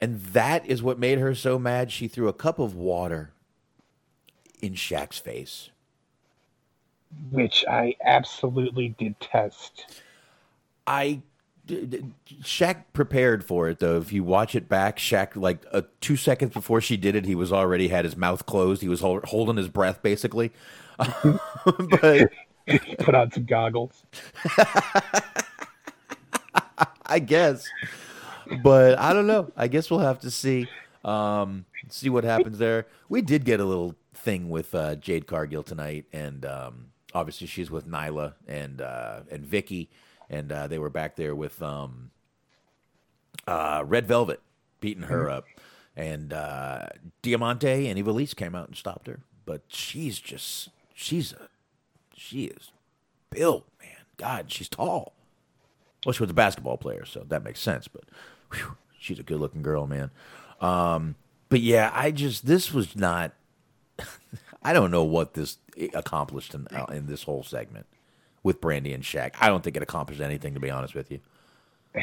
And 0.01 0.21
that 0.21 0.67
is 0.67 0.83
what 0.83 0.99
made 0.99 1.19
her 1.19 1.35
so 1.35 1.59
mad. 1.59 1.91
She 1.91 2.07
threw 2.07 2.29
a 2.29 2.33
cup 2.35 2.59
of 2.59 2.75
water 2.75 3.33
in 4.61 4.75
Shaq's 4.75 5.19
face. 5.19 5.71
which 7.31 7.65
I 7.69 7.95
absolutely 8.05 8.95
detest. 8.99 10.03
I 10.87 11.23
Shaq 11.69 12.85
prepared 12.93 13.45
for 13.45 13.69
it 13.69 13.79
though. 13.81 13.97
If 13.99 14.13
you 14.13 14.23
watch 14.23 14.55
it 14.55 14.69
back, 14.69 14.99
Shaq 14.99 15.35
like 15.35 15.65
uh, 15.73 15.83
two 16.01 16.17
seconds 16.17 16.53
before 16.53 16.81
she 16.81 16.97
did 16.97 17.15
it, 17.17 17.25
he 17.25 17.35
was 17.35 17.53
already 17.53 17.89
had 17.89 18.05
his 18.05 18.17
mouth 18.17 18.45
closed. 18.47 18.83
He 18.83 18.89
was 18.89 19.01
hol- 19.01 19.21
holding 19.25 19.57
his 19.57 19.69
breath 19.69 20.03
basically. 20.03 20.53
But 20.99 22.31
Put 22.99 23.15
on 23.15 23.31
some 23.31 23.45
goggles. 23.45 24.03
I 27.07 27.21
guess, 27.21 27.65
but 28.63 28.99
I 28.99 29.13
don't 29.13 29.29
know. 29.29 29.53
I 29.57 29.69
guess 29.69 29.89
we'll 29.91 30.01
have 30.01 30.19
to 30.21 30.31
see 30.31 30.67
um, 31.05 31.65
see 31.89 32.09
what 32.09 32.25
happens 32.25 32.59
there. 32.59 32.87
We 33.09 33.23
did 33.23 33.45
get 33.45 33.61
a 33.61 33.65
little 33.65 33.95
thing 34.15 34.51
with 34.51 34.75
uh, 34.75 34.97
Jade 34.97 35.29
Cargill 35.29 35.63
tonight, 35.63 36.07
and 36.13 36.45
um, 36.45 36.87
obviously 37.15 37.47
she's 37.47 37.71
with 37.71 37.87
Nyla 37.89 38.35
and 38.49 38.81
uh, 38.81 39.21
and 39.31 39.45
Vickie, 39.45 39.87
and 40.29 40.51
uh, 40.51 40.67
they 40.67 40.81
were 40.81 40.91
back 40.91 41.15
there 41.15 41.37
with 41.37 41.63
um, 41.63 42.11
uh, 43.47 43.85
Red 43.87 44.09
Velvet 44.09 44.41
beating 44.81 45.05
her 45.05 45.31
up, 45.31 45.45
and 45.95 46.33
uh, 46.33 46.87
Diamante 47.23 47.87
and 47.87 47.97
Ivelisse 47.97 48.35
came 48.35 48.57
out 48.57 48.67
and 48.67 48.77
stopped 48.77 49.07
her, 49.07 49.21
but 49.45 49.63
she's 49.69 50.19
just 50.19 50.71
she's 50.97 51.33
a 51.35 51.49
she 52.17 52.45
is 52.47 52.73
built, 53.31 53.67
man. 53.81 53.91
God, 54.17 54.51
she's 54.51 54.69
tall. 54.69 55.13
Well, 56.05 56.13
she 56.15 56.23
was 56.23 56.31
a 56.31 56.35
basketball 56.35 56.79
player, 56.79 57.05
so 57.05 57.25
that 57.29 57.45
makes 57.45 57.61
sense. 57.61 57.87
But 57.87 58.05
whew, 58.53 58.77
she's 58.99 59.19
a 59.21 59.23
good-looking 59.23 59.63
girl, 59.63 59.87
man. 59.87 60.11
Um, 60.61 61.15
but 61.49 61.61
yeah, 61.61 61.91
I 61.93 62.11
just 62.11 62.47
this 62.47 62.73
was 62.73 62.97
not. 62.97 63.33
I 64.63 64.73
don't 64.73 64.91
know 64.91 65.05
what 65.05 65.35
this 65.35 65.59
accomplished 65.95 66.55
in, 66.55 66.67
uh, 66.73 66.87
in 66.87 67.07
this 67.07 67.23
whole 67.23 67.45
segment 67.45 67.87
with 68.43 68.61
Brandi 68.61 68.93
and 68.95 69.05
Shaq. 69.05 69.35
I 69.41 69.49
don't 69.49 69.63
think 69.63 69.77
it 69.77 69.83
accomplished 69.83 70.21
anything, 70.21 70.55
to 70.55 70.61
be 70.61 70.71
honest 70.71 70.95
with 70.95 71.13
you. 71.13 71.21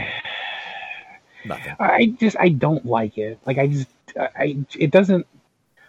Nothing. 1.45 1.75
I 1.79 2.15
just 2.19 2.37
I 2.39 2.49
don't 2.49 2.85
like 2.85 3.17
it. 3.17 3.39
Like 3.45 3.57
I 3.57 3.67
just 3.67 3.87
I 4.17 4.63
it 4.77 4.91
doesn't. 4.91 5.25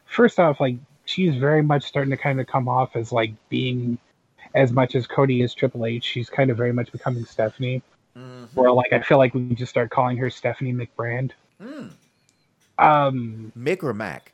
First 0.07 0.41
off, 0.41 0.61
like 0.61 0.77
she's 1.05 1.37
very 1.37 1.63
much 1.63 1.85
starting 1.85 2.11
to 2.11 2.17
kind 2.17 2.41
of 2.41 2.47
come 2.47 2.69
off 2.69 2.97
as 2.97 3.13
like 3.13 3.33
being 3.49 3.99
as 4.55 4.73
much 4.73 4.95
as 4.95 5.07
Cody 5.07 5.43
is 5.43 5.55
Triple 5.55 5.87
H. 5.87 6.05
She's 6.05 6.31
kind 6.31 6.51
of 6.51 6.57
very 6.57 6.73
much 6.73 6.93
becoming 6.93 7.25
Stephanie. 7.25 7.83
Where 8.55 8.71
like 8.71 8.93
I 8.93 9.01
feel 9.01 9.19
like 9.19 9.35
we 9.35 9.55
just 9.55 9.71
start 9.71 9.91
calling 9.91 10.17
her 10.19 10.31
Stephanie 10.31 10.73
McBrand. 10.73 11.33
Um, 12.79 13.53
Mick 13.59 13.83
or 13.83 13.93
Mac? 13.93 14.33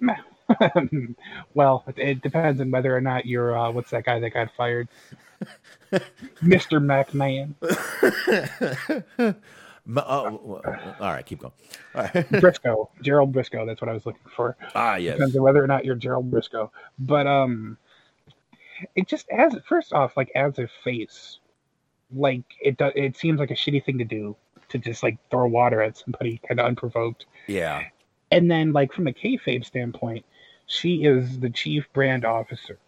well, 1.54 1.84
it, 1.86 1.98
it 1.98 2.22
depends 2.22 2.60
on 2.60 2.70
whether 2.70 2.96
or 2.96 3.00
not 3.00 3.26
you're 3.26 3.56
uh, 3.56 3.70
what's 3.70 3.90
that 3.90 4.04
guy 4.04 4.18
that 4.18 4.30
got 4.30 4.50
fired, 4.56 4.88
Mister 6.42 6.80
McMahon. 6.80 7.54
Oh, 9.94 10.60
all 11.00 11.12
right, 11.12 11.24
keep 11.24 11.40
going. 11.40 11.52
All 11.94 12.02
right. 12.02 12.12
Brisco, 12.30 12.88
Gerald 13.02 13.32
Brisco. 13.32 13.66
That's 13.66 13.80
what 13.80 13.88
I 13.88 13.92
was 13.92 14.04
looking 14.04 14.30
for. 14.34 14.56
ah, 14.74 14.96
yes. 14.96 15.14
Depends 15.14 15.36
on 15.36 15.42
whether 15.42 15.62
or 15.62 15.66
not 15.66 15.84
you're 15.84 15.94
Gerald 15.94 16.30
Brisco. 16.30 16.70
But 16.98 17.26
um, 17.26 17.78
it 18.94 19.06
just 19.06 19.28
as 19.30 19.56
first 19.68 19.92
off, 19.92 20.16
like 20.16 20.30
as 20.34 20.58
a 20.58 20.68
face, 20.82 21.38
like 22.14 22.44
it 22.60 22.76
does. 22.76 22.92
It 22.96 23.16
seems 23.16 23.38
like 23.38 23.50
a 23.50 23.56
shitty 23.56 23.84
thing 23.84 23.98
to 23.98 24.04
do 24.04 24.36
to 24.68 24.78
just 24.78 25.02
like 25.02 25.18
throw 25.30 25.46
water 25.46 25.80
at 25.80 25.96
somebody 25.96 26.40
kind 26.48 26.60
of 26.60 26.66
unprovoked. 26.66 27.26
Yeah. 27.46 27.84
And 28.30 28.50
then, 28.50 28.72
like 28.72 28.92
from 28.92 29.06
a 29.06 29.12
kayfabe 29.12 29.64
standpoint, 29.64 30.24
she 30.66 31.04
is 31.04 31.38
the 31.38 31.50
chief 31.50 31.86
brand 31.92 32.24
officer. 32.24 32.78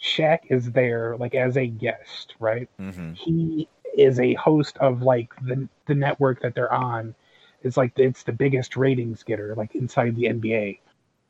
Shaq 0.00 0.40
is 0.50 0.72
there 0.72 1.16
like 1.16 1.34
as 1.34 1.56
a 1.56 1.66
guest, 1.66 2.34
right? 2.38 2.68
Mm-hmm. 2.78 3.14
He 3.14 3.68
is 3.96 4.20
a 4.20 4.34
host 4.34 4.76
of 4.78 5.02
like 5.02 5.32
the 5.42 5.68
the 5.86 5.94
network 5.94 6.40
that 6.42 6.54
they're 6.54 6.72
on. 6.72 7.14
Is 7.62 7.76
like 7.76 7.98
it's 7.98 8.24
the 8.24 8.32
biggest 8.32 8.76
ratings 8.76 9.22
getter 9.22 9.54
like 9.56 9.74
inside 9.74 10.16
the 10.16 10.24
NBA. 10.24 10.78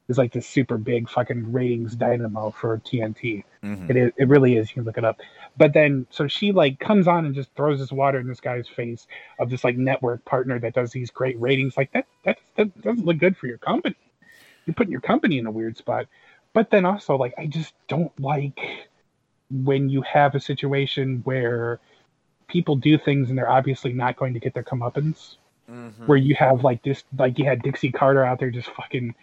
It's 0.09 0.19
like 0.19 0.33
this 0.33 0.47
super 0.47 0.77
big 0.77 1.09
fucking 1.09 1.53
ratings 1.53 1.95
dynamo 1.95 2.51
for 2.51 2.79
TNT. 2.79 3.45
Mhm. 3.63 3.89
It 3.89 3.97
is. 3.97 4.13
It 4.19 4.29
really 4.29 4.57
is. 4.57 4.69
You 4.71 4.75
can 4.75 4.85
look 4.85 4.99
it 4.99 5.05
up. 5.05 5.21
But 5.57 5.73
then, 5.73 6.07
so 6.11 6.27
she 6.27 6.53
like 6.53 6.79
comes 6.79 7.09
on 7.09 7.25
and 7.25 7.35
just 7.35 7.55
throws 7.55 7.79
this 7.79 7.93
water 7.93 8.19
in 8.19 8.27
this 8.27 8.41
guy's 8.41 8.69
face 8.69 9.07
of 9.39 9.49
this 9.49 9.65
like 9.65 9.77
network 9.77 10.25
partner 10.25 10.59
that 10.59 10.75
does 10.75 10.93
these 10.93 11.11
great 11.11 11.41
ratings. 11.41 11.77
Like 11.77 11.93
that. 11.93 12.07
That, 12.25 12.39
that 12.57 12.83
doesn't 12.83 13.07
look 13.07 13.19
good 13.19 13.37
for 13.37 13.47
your 13.47 13.59
company. 13.59 13.97
You're 14.67 14.75
putting 14.75 14.93
your 14.93 15.01
company 15.01 15.39
in 15.39 15.47
a 15.47 15.51
weird 15.51 15.77
spot. 15.77 16.07
But 16.53 16.71
then 16.71 16.85
also, 16.85 17.17
like, 17.17 17.35
I 17.39 17.47
just 17.47 17.75
don't 17.89 18.13
like 18.21 18.89
when 19.51 19.89
you 19.89 20.03
have 20.03 20.35
a 20.35 20.41
situation 20.41 21.21
where 21.25 21.81
people 22.49 22.77
do 22.77 22.99
things 22.99 23.29
and 23.29 23.39
they're 23.39 23.51
obviously 23.51 23.93
not 23.93 24.17
going 24.17 24.35
to 24.35 24.41
get 24.41 24.55
their 24.55 24.63
comeuppance. 24.63 25.37
Mm-hmm. 25.71 26.07
Where 26.07 26.19
you 26.19 26.35
have 26.35 26.63
like 26.63 26.83
this, 26.83 27.05
like 27.19 27.39
you 27.39 27.47
had 27.47 27.63
Dixie 27.63 27.91
Carter 27.91 28.23
out 28.23 28.39
there 28.39 28.51
just 28.51 28.69
fucking 28.71 29.15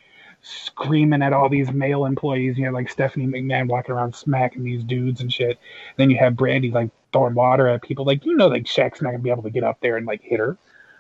screaming 0.42 1.22
at 1.22 1.34
all 1.34 1.50
these 1.50 1.72
male 1.72 2.06
employees, 2.06 2.58
you 2.58 2.66
know, 2.66 2.72
like 2.72 2.90
Stephanie 2.90 3.28
McMahon 3.28 3.68
walking 3.68 3.94
around 3.94 4.16
smacking 4.16 4.64
these 4.64 4.84
dudes 4.84 5.22
and 5.22 5.32
shit. 5.32 5.60
Then 5.98 6.10
you 6.10 6.18
have 6.18 6.34
Brandi 6.34 6.74
like 6.74 6.90
throwing 7.14 7.36
water 7.36 7.68
at 7.68 7.82
people. 7.82 8.06
Like 8.06 8.26
you 8.26 8.36
know, 8.36 8.48
like 8.48 8.64
Shaq's 8.64 9.02
not 9.02 9.12
gonna 9.12 9.24
be 9.24 9.30
able 9.30 9.44
to 9.44 9.50
get 9.50 9.64
up 9.64 9.80
there 9.82 9.98
and 9.98 10.06
like 10.06 10.22
hit 10.22 10.40
her. 10.40 10.58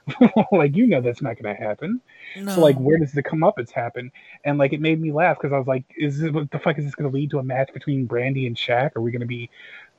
like 0.51 0.75
you 0.75 0.87
know 0.87 1.01
that's 1.01 1.21
not 1.21 1.41
gonna 1.41 1.55
happen. 1.55 2.01
So 2.47 2.61
like, 2.61 2.77
where 2.77 2.97
does 2.97 3.11
the 3.11 3.21
comeuppance 3.21 3.71
happen? 3.71 4.11
And 4.45 4.57
like, 4.57 4.73
it 4.73 4.81
made 4.81 4.99
me 4.99 5.11
laugh 5.11 5.37
because 5.37 5.53
I 5.53 5.57
was 5.57 5.67
like, 5.67 5.83
"Is 5.97 6.19
this 6.19 6.31
what 6.31 6.49
the 6.51 6.59
fuck 6.59 6.77
is 6.79 6.85
this 6.85 6.95
gonna 6.95 7.09
lead 7.09 7.29
to 7.31 7.39
a 7.39 7.43
match 7.43 7.71
between 7.73 8.07
Brandi 8.07 8.47
and 8.47 8.55
Shaq? 8.55 8.95
Are 8.95 9.01
we 9.01 9.11
gonna 9.11 9.25
be 9.25 9.49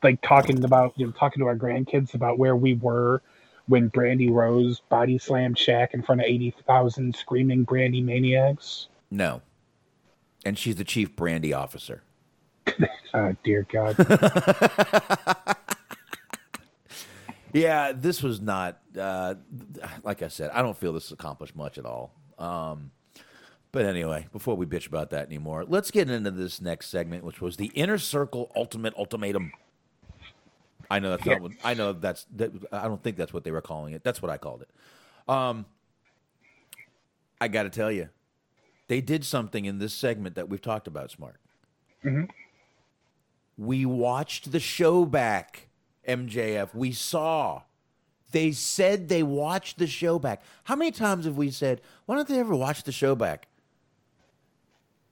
like 0.03 0.21
talking 0.23 0.63
about 0.65 0.93
you 0.97 1.07
know 1.07 1.13
talking 1.13 1.41
to 1.41 1.47
our 1.47 1.57
grandkids 1.57 2.15
about 2.15 2.39
where 2.39 2.57
we 2.57 2.75
were?" 2.75 3.23
When 3.67 3.91
Brandi 3.91 4.29
Rhodes 4.29 4.81
body 4.89 5.19
slammed 5.19 5.57
Shaq 5.57 5.95
in 5.95 6.03
front 6.03 6.21
of 6.21 6.27
80,000 6.27 7.15
screaming 7.15 7.63
Brandy 7.63 8.01
maniacs. 8.01 8.89
No. 9.09 9.41
And 10.45 10.59
she's 10.59 10.75
the 10.75 10.85
chief 10.85 11.15
brandy 11.15 11.53
officer. 11.53 12.03
Oh, 13.15 13.37
dear 13.45 13.67
God. 13.71 13.95
Yeah, 17.53 17.93
this 17.93 18.23
was 18.23 18.41
not. 18.41 18.79
Uh, 18.99 19.35
like 20.03 20.23
I 20.23 20.29
said, 20.29 20.51
I 20.53 20.63
don't 20.63 20.77
feel 20.77 20.93
this 20.93 21.11
accomplished 21.11 21.55
much 21.55 21.79
at 21.79 21.85
all. 21.85 22.15
Um, 22.39 22.91
but 23.73 23.85
anyway, 23.85 24.27
before 24.33 24.57
we 24.57 24.67
bitch 24.67 24.87
about 24.87 25.11
that 25.11 25.27
anymore, 25.27 25.65
let's 25.67 25.91
get 25.91 26.11
into 26.11 26.31
this 26.31 26.61
next 26.61 26.89
segment, 26.89 27.25
which 27.25 27.41
was 27.41 27.57
the 27.57 27.67
Inner 27.75 27.99
Circle 27.99 28.51
Ultimate 28.57 28.95
Ultimatum. 28.97 29.53
I 30.93 30.99
know 30.99 31.11
that's 31.11 31.25
not. 31.25 31.41
What, 31.41 31.53
I 31.65 31.73
know 31.73 31.95
that's. 31.95 32.27
That, 32.37 32.53
I 32.71 32.83
don't 32.83 33.03
think 33.03 33.17
that's 33.17 33.33
what 33.33 33.45
they 33.45 33.51
were 33.51 33.63
calling 33.63 33.95
it. 33.95 34.05
That's 34.05 34.21
what 34.21 34.31
I 34.31 34.37
called 34.37 34.61
it. 34.63 34.71
Um, 35.27 35.65
I 37.41 37.49
got 37.49 37.63
to 37.63 37.71
tell 37.71 37.91
you, 37.91 38.11
they 38.89 39.01
did 39.01 39.25
something 39.25 39.65
in 39.65 39.79
this 39.79 39.95
segment 39.95 40.35
that 40.35 40.51
we've 40.51 40.61
talked 40.61 40.87
about. 40.87 41.11
Smart. 41.11 41.37
We 43.57 43.87
watched 43.87 44.53
the 44.53 44.61
show 44.61 45.07
back, 45.07 45.69
MJF. 46.07 46.75
We 46.75 46.93
saw. 46.93 47.63
They 48.33 48.53
said 48.53 49.09
they 49.09 49.23
watched 49.23 49.79
the 49.79 49.87
show 49.87 50.19
back. 50.19 50.43
How 50.65 50.77
many 50.77 50.91
times 50.91 51.25
have 51.25 51.39
we 51.39 51.51
said, 51.51 51.81
why 52.05 52.17
don't 52.17 52.29
they 52.29 52.39
ever 52.39 52.55
watch 52.55 52.83
the 52.83 52.93
show 52.93 53.15
back? 53.15 53.47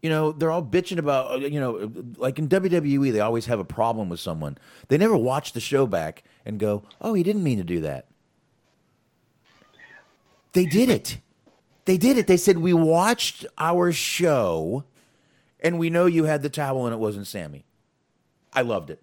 You 0.03 0.09
know, 0.09 0.33
they're 0.33 0.51
all 0.51 0.63
bitching 0.63 0.99
about, 0.99 1.31
uh, 1.31 1.37
you 1.37 1.61
know, 1.61 1.93
like 2.17 2.39
in 2.39 2.49
WWE, 2.49 3.13
they 3.13 3.21
always 3.21 3.47
have 3.47 3.59
a 3.59 3.65
problem 3.65 4.09
with 4.09 4.21
someone. 4.21 4.57
They 4.89 4.97
never 4.97 5.17
watch 5.17 5.53
the 5.53 5.61
show 5.61 5.87
back 5.87 6.25
and 6.47 6.59
go, 6.59 6.85
oh, 7.01 7.15
he 7.15 7.23
didn't 7.23 7.43
mean 7.43 7.59
to 7.59 7.65
do 7.65 7.81
that. 7.83 8.07
They 10.53 10.65
did 10.65 10.89
it. 10.89 11.19
They 11.85 11.97
did 11.97 12.17
it. 12.17 12.27
They 12.27 12.37
said, 12.37 12.59
we 12.59 12.73
watched 12.73 13.45
our 13.59 13.93
show 13.93 14.85
and 15.61 15.79
we 15.79 15.91
know 15.91 16.07
you 16.07 16.25
had 16.25 16.43
the 16.43 16.49
towel 16.49 16.87
and 16.87 16.95
it 16.95 16.99
wasn't 16.99 17.27
Sammy. 17.27 17.65
I 18.53 18.63
loved 18.63 18.91
it. 18.91 19.03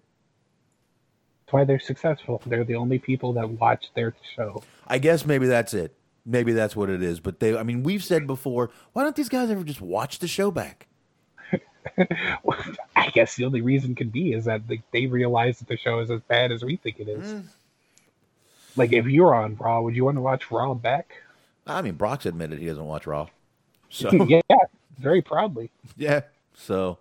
That's 1.46 1.52
why 1.52 1.64
they're 1.64 1.80
successful. 1.80 2.42
They're 2.44 2.64
the 2.64 2.74
only 2.74 2.98
people 2.98 3.32
that 3.34 3.48
watch 3.48 3.86
their 3.94 4.14
show. 4.36 4.62
I 4.86 4.98
guess 4.98 5.24
maybe 5.24 5.46
that's 5.46 5.72
it. 5.72 5.94
Maybe 6.26 6.52
that's 6.52 6.76
what 6.76 6.90
it 6.90 7.02
is. 7.02 7.20
But 7.20 7.40
they, 7.40 7.56
I 7.56 7.62
mean, 7.62 7.82
we've 7.82 8.04
said 8.04 8.26
before, 8.26 8.70
why 8.92 9.02
don't 9.02 9.16
these 9.16 9.30
guys 9.30 9.50
ever 9.50 9.64
just 9.64 9.80
watch 9.80 10.18
the 10.18 10.28
show 10.28 10.50
back? 10.50 10.87
I 12.96 13.10
guess 13.10 13.36
the 13.36 13.44
only 13.44 13.60
reason 13.60 13.94
could 13.94 14.12
be 14.12 14.32
is 14.32 14.44
that 14.44 14.66
they, 14.68 14.82
they 14.92 15.06
realize 15.06 15.58
that 15.58 15.68
the 15.68 15.76
show 15.76 16.00
is 16.00 16.10
as 16.10 16.20
bad 16.22 16.52
as 16.52 16.64
we 16.64 16.76
think 16.76 17.00
it 17.00 17.08
is. 17.08 17.42
Like, 18.76 18.92
if 18.92 19.06
you're 19.06 19.34
on 19.34 19.56
Raw, 19.56 19.80
would 19.80 19.96
you 19.96 20.04
want 20.04 20.16
to 20.16 20.20
watch 20.20 20.50
Raw 20.50 20.72
back? 20.74 21.22
I 21.66 21.82
mean, 21.82 21.94
Brock's 21.94 22.26
admitted 22.26 22.60
he 22.60 22.66
doesn't 22.66 22.84
watch 22.84 23.06
Raw. 23.06 23.28
So, 23.90 24.10
yeah, 24.28 24.40
very 24.98 25.20
proudly. 25.20 25.70
yeah. 25.96 26.22
So, 26.54 26.98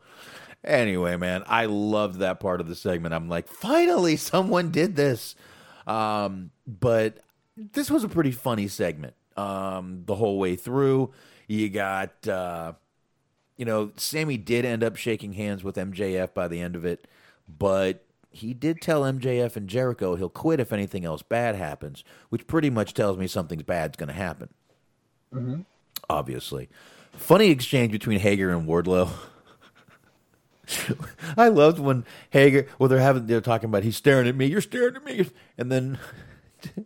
anyway, 0.64 1.16
man, 1.18 1.44
I 1.48 1.66
loved 1.66 2.20
that 2.20 2.40
part 2.40 2.62
of 2.62 2.68
the 2.68 2.76
segment. 2.76 3.14
I'm 3.14 3.30
like, 3.30 3.48
finally, 3.48 4.18
someone 4.18 4.72
did 4.72 4.96
this. 4.96 5.36
Um, 5.86 6.52
but 6.66 7.20
this 7.56 7.90
was 7.90 8.04
a 8.04 8.10
pretty 8.10 8.32
funny 8.32 8.68
segment 8.68 9.14
um, 9.38 10.04
the 10.06 10.16
whole 10.16 10.38
way 10.38 10.56
through. 10.56 11.14
You 11.48 11.70
got, 11.70 12.28
uh, 12.28 12.74
you 13.58 13.66
know, 13.66 13.92
Sammy 13.98 14.38
did 14.38 14.66
end 14.66 14.84
up 14.84 14.96
shaking 14.96 15.34
hands 15.34 15.64
with 15.64 15.76
MJF 15.76 16.34
by 16.34 16.48
the 16.48 16.62
end 16.62 16.76
of 16.76 16.86
it, 16.86 17.08
but 17.48 18.06
he 18.30 18.54
did 18.54 18.82
tell 18.82 19.02
MJF 19.02 19.56
and 19.56 19.68
Jericho 19.68 20.16
he'll 20.16 20.30
quit 20.30 20.60
if 20.60 20.72
anything 20.72 21.04
else 21.04 21.24
bad 21.24 21.56
happens, 21.56 22.04
which 22.30 22.48
pretty 22.48 22.70
much 22.70 22.94
tells 22.94 23.18
me 23.18 23.28
something 23.28 23.60
bad's 23.60 23.98
going 23.98 24.08
to 24.08 24.14
happen. 24.14 24.50
Mm-hmm. 25.34 25.62
Obviously. 26.10 26.70
Funny 27.14 27.50
exchange 27.50 27.92
between 27.92 28.20
Hager 28.20 28.52
and 28.52 28.68
Wardlow. 28.68 29.10
I 31.38 31.48
loved 31.48 31.80
when 31.80 32.06
Hager, 32.30 32.68
well, 32.78 32.90
they're 32.90 33.00
having, 33.00 33.26
they're 33.26 33.42
talking 33.42 33.70
about 33.70 33.84
he's 33.84 33.98
staring 33.98 34.28
at 34.28 34.36
me, 34.36 34.46
you're 34.46 34.62
staring 34.62 34.96
at 34.96 35.04
me, 35.04 35.28
and 35.58 35.72
then 35.72 35.98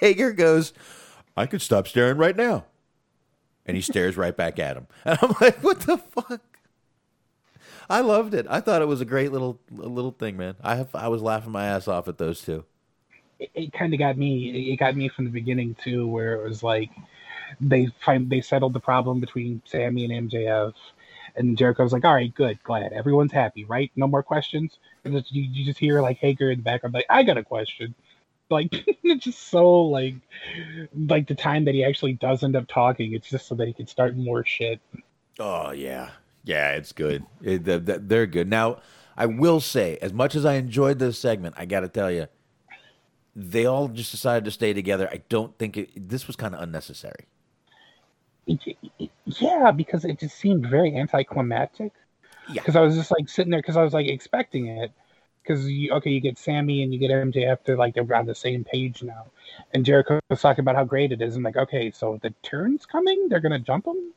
Hager 0.00 0.32
goes, 0.32 0.72
I 1.36 1.46
could 1.46 1.62
stop 1.62 1.88
staring 1.88 2.18
right 2.18 2.36
now, 2.36 2.66
and 3.66 3.76
he 3.76 3.82
stares 3.82 4.16
right 4.16 4.36
back 4.36 4.58
at 4.58 4.76
him, 4.76 4.86
and 5.04 5.18
I'm 5.22 5.34
like, 5.40 5.62
what 5.62 5.80
the 5.80 5.98
fuck? 5.98 6.42
I 7.90 8.00
loved 8.00 8.34
it. 8.34 8.46
I 8.48 8.60
thought 8.60 8.82
it 8.82 8.88
was 8.88 9.00
a 9.00 9.04
great 9.04 9.32
little 9.32 9.60
little 9.70 10.12
thing, 10.12 10.36
man. 10.36 10.56
I 10.62 10.76
have 10.76 10.94
I 10.94 11.08
was 11.08 11.22
laughing 11.22 11.52
my 11.52 11.66
ass 11.66 11.88
off 11.88 12.08
at 12.08 12.18
those 12.18 12.42
two. 12.42 12.64
it, 13.38 13.50
it 13.54 13.72
kind 13.72 13.92
of 13.94 13.98
got 13.98 14.16
me. 14.16 14.72
It 14.72 14.76
got 14.76 14.96
me 14.96 15.08
from 15.08 15.24
the 15.24 15.30
beginning 15.30 15.74
too, 15.82 16.06
where 16.06 16.34
it 16.34 16.48
was 16.48 16.62
like 16.62 16.90
they 17.60 17.88
find 18.04 18.30
they 18.30 18.40
settled 18.40 18.72
the 18.74 18.80
problem 18.80 19.20
between 19.20 19.62
Sammy 19.66 20.04
and 20.04 20.30
MJF, 20.30 20.74
and 21.36 21.56
Jericho 21.58 21.82
was 21.84 21.92
like, 21.92 22.04
"All 22.04 22.14
right, 22.14 22.34
good, 22.34 22.62
glad 22.62 22.92
everyone's 22.92 23.32
happy, 23.32 23.64
right? 23.64 23.90
No 23.96 24.06
more 24.06 24.22
questions." 24.22 24.78
And 25.04 25.14
you, 25.30 25.42
you 25.42 25.64
just 25.64 25.78
hear 25.78 26.00
like 26.02 26.18
Hager 26.18 26.50
in 26.50 26.58
the 26.58 26.64
background, 26.64 26.94
like, 26.94 27.06
"I 27.10 27.22
got 27.22 27.38
a 27.38 27.44
question." 27.44 27.94
Like 28.50 28.70
it's 29.04 29.24
just 29.24 29.48
so 29.48 29.82
like 29.82 30.14
like 30.94 31.28
the 31.28 31.34
time 31.34 31.64
that 31.66 31.74
he 31.74 31.84
actually 31.84 32.14
does 32.14 32.42
end 32.42 32.56
up 32.56 32.68
talking, 32.68 33.12
it's 33.14 33.28
just 33.30 33.46
so 33.46 33.54
that 33.56 33.66
he 33.68 33.72
can 33.74 33.86
start 33.86 34.16
more 34.16 34.44
shit. 34.44 34.80
Oh 35.38 35.70
yeah, 35.70 36.10
yeah, 36.44 36.72
it's 36.72 36.92
good. 36.92 37.24
It, 37.42 37.64
th- 37.64 37.86
th- 37.86 38.00
they're 38.02 38.26
good. 38.26 38.48
Now, 38.48 38.78
I 39.16 39.26
will 39.26 39.60
say, 39.60 39.98
as 40.02 40.12
much 40.12 40.34
as 40.34 40.44
I 40.44 40.54
enjoyed 40.54 40.98
this 40.98 41.18
segment, 41.18 41.54
I 41.58 41.64
got 41.66 41.80
to 41.80 41.88
tell 41.88 42.10
you, 42.10 42.26
they 43.34 43.66
all 43.66 43.88
just 43.88 44.10
decided 44.10 44.44
to 44.44 44.50
stay 44.50 44.72
together. 44.72 45.08
I 45.10 45.22
don't 45.28 45.56
think 45.58 45.76
it, 45.76 46.08
this 46.08 46.26
was 46.26 46.36
kind 46.36 46.54
of 46.54 46.60
unnecessary. 46.62 47.26
It- 48.46 48.78
yeah, 49.24 49.70
because 49.70 50.04
it 50.04 50.18
just 50.18 50.36
seemed 50.36 50.66
very 50.66 50.96
anticlimactic. 50.96 51.92
Yeah. 52.48 52.62
Because 52.62 52.76
I 52.76 52.80
was 52.80 52.96
just 52.96 53.10
like 53.10 53.28
sitting 53.28 53.50
there 53.50 53.60
because 53.60 53.76
I 53.76 53.82
was 53.82 53.92
like 53.94 54.08
expecting 54.08 54.66
it. 54.66 54.92
Because 55.50 55.68
you, 55.68 55.90
okay, 55.94 56.10
you 56.10 56.20
get 56.20 56.38
Sammy 56.38 56.84
and 56.84 56.94
you 56.94 57.00
get 57.00 57.10
MJF. 57.10 57.64
They're 57.64 57.76
like 57.76 57.94
they're 57.94 58.14
on 58.14 58.26
the 58.26 58.36
same 58.36 58.62
page 58.62 59.02
now, 59.02 59.26
and 59.74 59.84
Jericho 59.84 60.20
was 60.28 60.40
talking 60.40 60.62
about 60.62 60.76
how 60.76 60.84
great 60.84 61.10
it 61.10 61.20
is. 61.20 61.34
And 61.34 61.44
like, 61.44 61.56
okay, 61.56 61.90
so 61.90 62.20
the 62.22 62.32
turn's 62.44 62.86
coming. 62.86 63.28
They're 63.28 63.40
gonna 63.40 63.58
jump 63.58 63.88
him. 63.88 64.12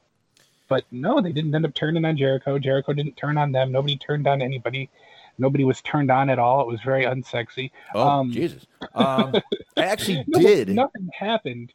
But 0.68 0.86
no, 0.92 1.22
they 1.22 1.32
didn't 1.32 1.56
end 1.56 1.66
up 1.66 1.74
turning 1.74 2.06
on 2.06 2.18
Jericho. 2.18 2.60
Jericho 2.60 2.94
didn't 2.94 3.18
turn 3.18 3.40
on 3.40 3.52
them. 3.52 3.72
Nobody 3.72 3.98
turned 3.98 4.28
on 4.28 4.44
anybody. 4.44 4.92
Nobody 5.40 5.64
was 5.64 5.82
turned 5.82 6.12
on 6.12 6.30
at 6.30 6.38
all. 6.38 6.62
It 6.62 6.68
was 6.68 6.82
very 6.82 7.06
unsexy. 7.06 7.72
Oh 7.96 8.08
Um, 8.08 8.32
Jesus! 8.32 8.68
Um, 8.94 9.34
I 9.78 9.86
actually 9.86 10.24
No, 10.28 10.40
did. 10.40 10.70
Nothing 10.70 11.10
happened. 11.18 11.74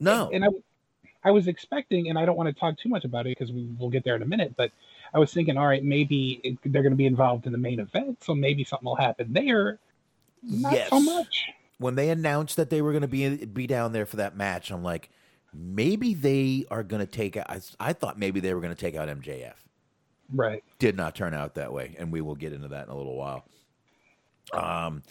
No, 0.00 0.30
and 0.32 0.46
I, 0.46 0.48
I 1.24 1.30
was 1.30 1.46
expecting, 1.46 2.08
and 2.08 2.18
I 2.18 2.24
don't 2.24 2.36
want 2.36 2.48
to 2.48 2.58
talk 2.58 2.78
too 2.78 2.88
much 2.88 3.04
about 3.04 3.26
it 3.26 3.36
because 3.38 3.52
we 3.52 3.68
will 3.78 3.90
get 3.90 4.02
there 4.02 4.16
in 4.16 4.22
a 4.22 4.26
minute. 4.26 4.54
But 4.56 4.70
I 5.14 5.18
was 5.18 5.32
thinking, 5.32 5.56
all 5.56 5.66
right, 5.68 5.84
maybe 5.84 6.40
it, 6.42 6.58
they're 6.64 6.82
going 6.82 6.92
to 6.92 6.96
be 6.96 7.06
involved 7.06 7.46
in 7.46 7.52
the 7.52 7.58
main 7.58 7.78
event, 7.78 8.22
so 8.22 8.34
maybe 8.34 8.64
something 8.64 8.84
will 8.84 8.96
happen 8.96 9.32
there. 9.32 9.78
Not 10.42 10.72
yes. 10.72 10.90
so 10.90 11.00
much. 11.00 11.44
when 11.78 11.94
they 11.94 12.10
announced 12.10 12.56
that 12.56 12.68
they 12.68 12.82
were 12.82 12.90
going 12.90 13.02
to 13.02 13.08
be 13.08 13.46
be 13.46 13.66
down 13.66 13.92
there 13.92 14.06
for 14.06 14.16
that 14.16 14.36
match, 14.36 14.70
I'm 14.70 14.82
like, 14.82 15.10
maybe 15.52 16.14
they 16.14 16.66
are 16.70 16.82
going 16.82 17.00
to 17.00 17.10
take 17.10 17.36
out. 17.36 17.48
I, 17.48 17.60
I 17.78 17.92
thought 17.92 18.18
maybe 18.18 18.40
they 18.40 18.52
were 18.52 18.60
going 18.60 18.74
to 18.74 18.80
take 18.80 18.96
out 18.96 19.08
MJF. 19.08 19.54
Right. 20.32 20.64
Did 20.78 20.96
not 20.96 21.14
turn 21.14 21.32
out 21.32 21.54
that 21.54 21.72
way, 21.72 21.94
and 21.98 22.10
we 22.10 22.20
will 22.20 22.34
get 22.34 22.52
into 22.52 22.68
that 22.68 22.86
in 22.86 22.92
a 22.92 22.96
little 22.96 23.16
while. 23.16 23.44
Um, 24.52 25.02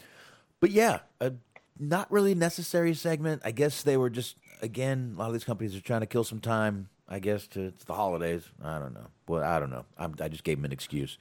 but 0.60 0.70
yeah, 0.70 1.00
a 1.20 1.32
not 1.78 2.10
really 2.12 2.34
necessary 2.34 2.94
segment. 2.94 3.42
I 3.44 3.50
guess 3.50 3.82
they 3.82 3.96
were 3.96 4.10
just 4.10 4.36
again. 4.60 5.14
A 5.16 5.18
lot 5.18 5.28
of 5.28 5.32
these 5.32 5.44
companies 5.44 5.74
are 5.74 5.80
trying 5.80 6.00
to 6.00 6.06
kill 6.06 6.24
some 6.24 6.40
time. 6.40 6.88
I 7.08 7.18
guess 7.18 7.46
to 7.48 7.66
it's 7.66 7.84
the 7.84 7.94
holidays. 7.94 8.44
I 8.62 8.78
don't 8.78 8.94
know. 8.94 9.06
Well, 9.28 9.42
I 9.42 9.58
don't 9.60 9.70
know. 9.70 9.84
I'm, 9.98 10.14
I 10.20 10.28
just 10.28 10.44
gave 10.44 10.58
him 10.58 10.64
an 10.64 10.72
excuse, 10.72 11.18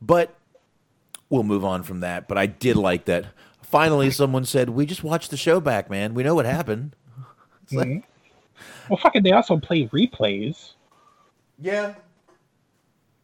but 0.00 0.34
we'll 1.30 1.42
move 1.42 1.64
on 1.64 1.82
from 1.82 2.00
that. 2.00 2.28
But 2.28 2.38
I 2.38 2.46
did 2.46 2.76
like 2.76 3.06
that. 3.06 3.26
Finally, 3.62 4.10
someone 4.10 4.44
said, 4.44 4.70
"We 4.70 4.86
just 4.86 5.04
watched 5.04 5.30
the 5.30 5.36
show 5.36 5.60
back, 5.60 5.90
man. 5.90 6.14
We 6.14 6.22
know 6.22 6.34
what 6.34 6.46
happened." 6.46 6.94
It's 7.64 7.72
like. 7.72 8.04
Well, 8.88 8.98
fucking, 8.98 9.22
they 9.22 9.32
also 9.32 9.58
play 9.58 9.86
replays. 9.88 10.72
Yeah. 11.58 11.94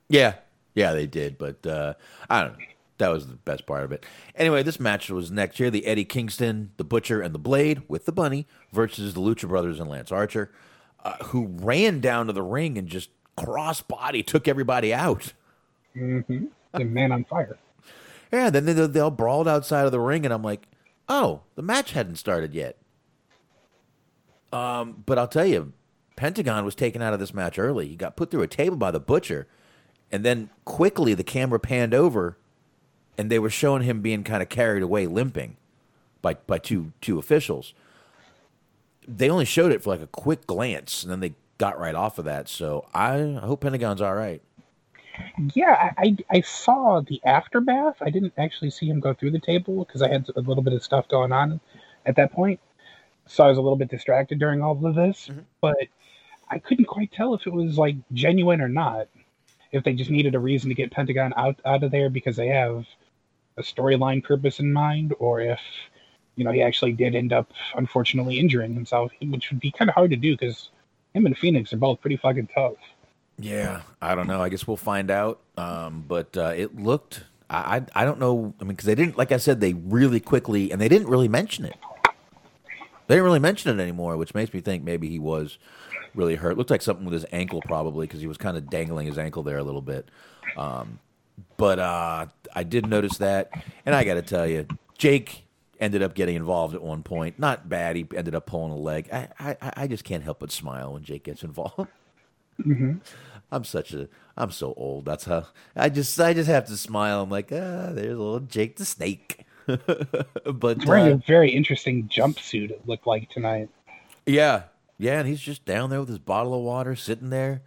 Yeah. 0.09 0.35
Yeah, 0.75 0.93
they 0.93 1.07
did, 1.07 1.39
but 1.39 1.67
uh, 1.67 1.95
I 2.29 2.43
don't 2.43 2.59
know. 2.59 2.65
That 2.99 3.09
was 3.09 3.27
the 3.27 3.35
best 3.35 3.67
part 3.67 3.85
of 3.85 3.93
it. 3.93 4.05
Anyway, 4.37 4.63
this 4.63 4.79
match 4.79 5.11
was 5.11 5.31
next 5.31 5.59
year: 5.59 5.71
the 5.71 5.87
Eddie 5.87 6.05
Kingston, 6.05 6.73
the 6.77 6.85
Butcher, 6.85 7.21
and 7.21 7.35
the 7.35 7.39
Blade 7.39 7.83
with 7.89 8.05
the 8.05 8.13
Bunny 8.13 8.47
versus 8.73 9.15
the 9.15 9.21
Lucha 9.21 9.49
Brothers 9.49 9.81
and 9.81 9.91
Lance 9.91 10.13
Archer, 10.13 10.53
uh, 11.05 11.17
who 11.25 11.47
ran 11.47 12.01
down 12.01 12.27
to 12.27 12.33
the 12.33 12.43
ring 12.43 12.79
and 12.79 12.89
just 12.89 13.11
cross 13.37 13.83
body 13.83 14.23
took 14.23 14.49
everybody 14.49 14.95
out. 14.95 15.33
Mm-hmm. 15.97 16.47
The 16.73 16.85
Man 16.85 17.13
on 17.13 17.25
Fire. 17.25 17.59
Yeah, 18.33 18.51
then 18.51 18.65
they, 18.65 18.73
they 18.73 19.01
all 19.01 19.11
brawled 19.11 19.47
outside 19.47 19.87
of 19.87 19.93
the 19.93 20.01
ring, 20.01 20.25
and 20.25 20.35
I'm 20.35 20.43
like, 20.43 20.67
oh, 21.09 21.43
the 21.55 21.63
match 21.63 21.93
hadn't 21.93 22.17
started 22.17 22.53
yet. 22.55 22.77
Um, 24.53 25.03
but 25.07 25.19
I'll 25.19 25.29
tell 25.29 25.47
you, 25.47 25.73
Pentagon 26.17 26.65
was 26.65 26.75
taken 26.75 27.03
out 27.03 27.13
of 27.13 27.21
this 27.21 27.35
match 27.35 27.59
early. 27.59 27.89
He 27.89 27.97
got 27.97 28.17
put 28.17 28.31
through 28.31 28.43
a 28.43 28.49
table 28.49 28.77
by 28.77 28.91
the 28.91 29.01
butcher, 29.01 29.47
and 30.11 30.25
then 30.25 30.51
quickly 30.65 31.15
the 31.15 31.25
camera 31.25 31.61
panned 31.61 31.95
over, 31.95 32.39
and 33.19 33.31
they 33.31 33.39
were 33.39 33.51
showing 33.51 33.83
him 33.83 34.01
being 34.01 34.25
kind 34.25 34.43
of 34.43 34.49
carried 34.49 34.83
away, 34.83 35.07
limping, 35.07 35.57
by 36.23 36.35
by 36.35 36.59
two 36.59 36.93
two 37.01 37.19
officials. 37.19 37.75
They 39.07 39.31
only 39.31 39.45
showed 39.45 39.73
it 39.73 39.83
for 39.83 39.91
like 39.91 40.01
a 40.01 40.07
quick 40.07 40.47
glance, 40.47 41.03
and 41.03 41.13
then 41.13 41.21
they 41.21 41.35
got 41.59 41.79
right 41.79 41.95
off 41.95 42.19
of 42.19 42.25
that. 42.25 42.49
So 42.49 42.87
I 42.95 43.39
hope 43.43 43.61
Pentagon's 43.61 44.01
all 44.01 44.15
right. 44.15 44.43
Yeah, 45.55 45.93
I, 45.97 46.07
I, 46.07 46.17
I 46.39 46.41
saw 46.41 47.01
the 47.01 47.21
aftermath. 47.25 47.97
I 48.01 48.11
didn't 48.11 48.33
actually 48.37 48.71
see 48.71 48.87
him 48.87 49.01
go 49.01 49.15
through 49.15 49.31
the 49.31 49.39
table 49.39 49.85
because 49.85 50.03
I 50.03 50.09
had 50.09 50.29
a 50.35 50.41
little 50.41 50.63
bit 50.63 50.73
of 50.73 50.83
stuff 50.83 51.07
going 51.09 51.33
on 51.33 51.61
at 52.05 52.17
that 52.17 52.33
point. 52.33 52.61
So 53.27 53.45
I 53.45 53.49
was 53.49 53.59
a 53.59 53.61
little 53.61 53.77
bit 53.77 53.89
distracted 53.91 54.39
during 54.39 54.63
all 54.63 54.85
of 54.85 54.95
this. 54.95 55.29
Mm-hmm. 55.29 55.41
But 55.61 55.77
I 56.51 56.59
couldn't 56.59 56.87
quite 56.87 57.13
tell 57.13 57.35
if 57.35 57.47
it 57.47 57.53
was 57.53 57.79
like 57.79 57.97
genuine 58.13 58.61
or 58.61 58.69
not. 58.69 59.09
If 59.73 59.85
they 59.85 59.93
just 59.93 60.11
needed 60.11 60.35
a 60.35 60.41
reason 60.41 60.69
to 60.69 60.75
get 60.75 60.93
Pentagon 60.93 61.33
out, 61.37 61.61
out 61.65 61.83
of 61.83 61.91
there 61.91 62.11
because 62.11 62.37
they 62.37 62.49
have 62.49 62.85
a 63.57 63.63
storyline 63.63 64.23
purpose 64.23 64.61
in 64.61 64.73
mind, 64.73 65.15
or 65.19 65.41
if 65.41 65.61
you 66.37 66.45
know 66.45 66.53
he 66.53 66.63
actually 66.63 66.93
did 66.93 67.15
end 67.15 67.33
up 67.33 67.53
unfortunately 67.77 68.39
injuring 68.39 68.75
himself, 68.75 69.13
which 69.23 69.51
would 69.51 69.61
be 69.61 69.71
kind 69.71 69.89
of 69.89 69.95
hard 69.95 70.11
to 70.11 70.17
do 70.17 70.37
because 70.37 70.71
him 71.15 71.27
and 71.27 71.37
Fenix 71.37 71.73
are 71.73 71.79
both 71.79 72.01
pretty 72.01 72.17
fucking 72.17 72.49
tough. 72.55 72.75
Yeah, 73.39 73.83
I 74.01 74.15
don't 74.15 74.27
know. 74.27 74.41
I 74.41 74.49
guess 74.49 74.67
we'll 74.67 74.77
find 74.77 75.11
out. 75.11 75.41
Um, 75.57 76.05
but 76.07 76.37
uh, 76.37 76.53
it 76.57 76.79
looked. 76.79 77.25
I, 77.51 77.77
I 77.77 78.03
I 78.03 78.05
don't 78.05 78.19
know. 78.19 78.55
I 78.61 78.65
mean, 78.65 78.71
because 78.71 78.87
they 78.87 78.95
didn't. 78.95 79.17
Like 79.19 79.33
I 79.33 79.39
said, 79.39 79.61
they 79.61 79.73
really 79.75 80.21
quickly 80.21 80.71
and 80.71 80.81
they 80.81 80.89
didn't 80.89 81.09
really 81.09 81.29
mention 81.29 81.65
it. 81.65 81.77
They 83.07 83.17
didn't 83.17 83.25
really 83.25 83.41
mention 83.41 83.79
it 83.79 83.83
anymore, 83.83 84.17
which 84.17 84.35
makes 84.35 84.55
me 84.55 84.61
think 84.61 84.83
maybe 84.83 85.09
he 85.09 85.19
was 85.19 85.59
really 86.15 86.37
hurt. 86.37 86.57
Looked 86.57 86.71
like 86.71 86.83
something 86.83 87.05
with 87.05 87.15
his 87.15 87.27
ankle, 87.33 87.61
probably, 87.61 88.07
because 88.07 88.21
he 88.21 88.27
was 88.27 88.39
kind 88.39 88.57
of 88.57 88.71
dangling 88.71 89.07
his 89.07 89.19
ankle 89.19 89.43
there 89.43 89.59
a 89.59 89.63
little 89.63 89.83
bit. 89.83 90.09
Um, 90.57 90.99
but 91.57 91.79
uh, 91.79 92.27
I 92.55 92.63
did 92.63 92.87
notice 92.87 93.19
that, 93.19 93.51
and 93.85 93.95
I 93.95 94.05
got 94.05 94.15
to 94.15 94.23
tell 94.23 94.47
you, 94.47 94.67
Jake 94.97 95.44
ended 95.85 96.03
up 96.03 96.15
getting 96.15 96.37
involved 96.37 96.75
at 96.75 96.83
one 96.83 97.03
point. 97.03 97.39
Not 97.39 97.69
bad. 97.69 97.97
He 97.97 98.07
ended 98.17 98.35
up 98.35 98.47
pulling 98.47 98.73
a 98.73 98.77
leg. 98.77 99.09
I 99.13 99.29
I, 99.39 99.57
I 99.77 99.87
just 99.87 100.05
can't 100.05 100.25
help 100.25 100.41
but 100.41 100.51
smile 100.51 100.95
when 100.95 101.03
Jake 101.03 101.25
gets 101.25 101.43
involved. 101.43 101.91
Mm-hmm. 102.61 102.99
I'm 103.51 103.65
such 103.65 103.93
a 103.93 104.09
I'm 104.37 104.51
so 104.51 104.75
old. 104.77 105.05
That's 105.05 105.25
how 105.25 105.47
I 105.77 105.89
just 105.89 106.19
I 106.21 106.35
just 106.35 106.49
have 106.49 106.67
to 106.67 106.77
smile. 106.77 107.23
I'm 107.23 107.31
like, 107.31 107.51
ah, 107.53 107.91
there's 107.93 108.19
little 108.19 108.41
Jake 108.41 108.77
the 108.77 108.85
Snake. 108.85 109.45
but 109.67 110.85
wearing 110.85 111.13
uh, 111.13 111.15
a 111.15 111.23
very 111.27 111.51
interesting 111.51 112.09
jumpsuit. 112.09 112.71
It 112.71 112.87
looked 112.87 113.07
like 113.07 113.31
tonight. 113.31 113.71
yeah, 114.27 114.65
yeah, 114.99 115.21
and 115.21 115.29
he's 115.29 115.41
just 115.41 115.65
down 115.65 115.91
there 115.91 116.01
with 116.01 116.09
his 116.09 116.19
bottle 116.19 116.55
of 116.55 116.61
water, 116.63 116.95
sitting 116.95 117.31
there. 117.31 117.63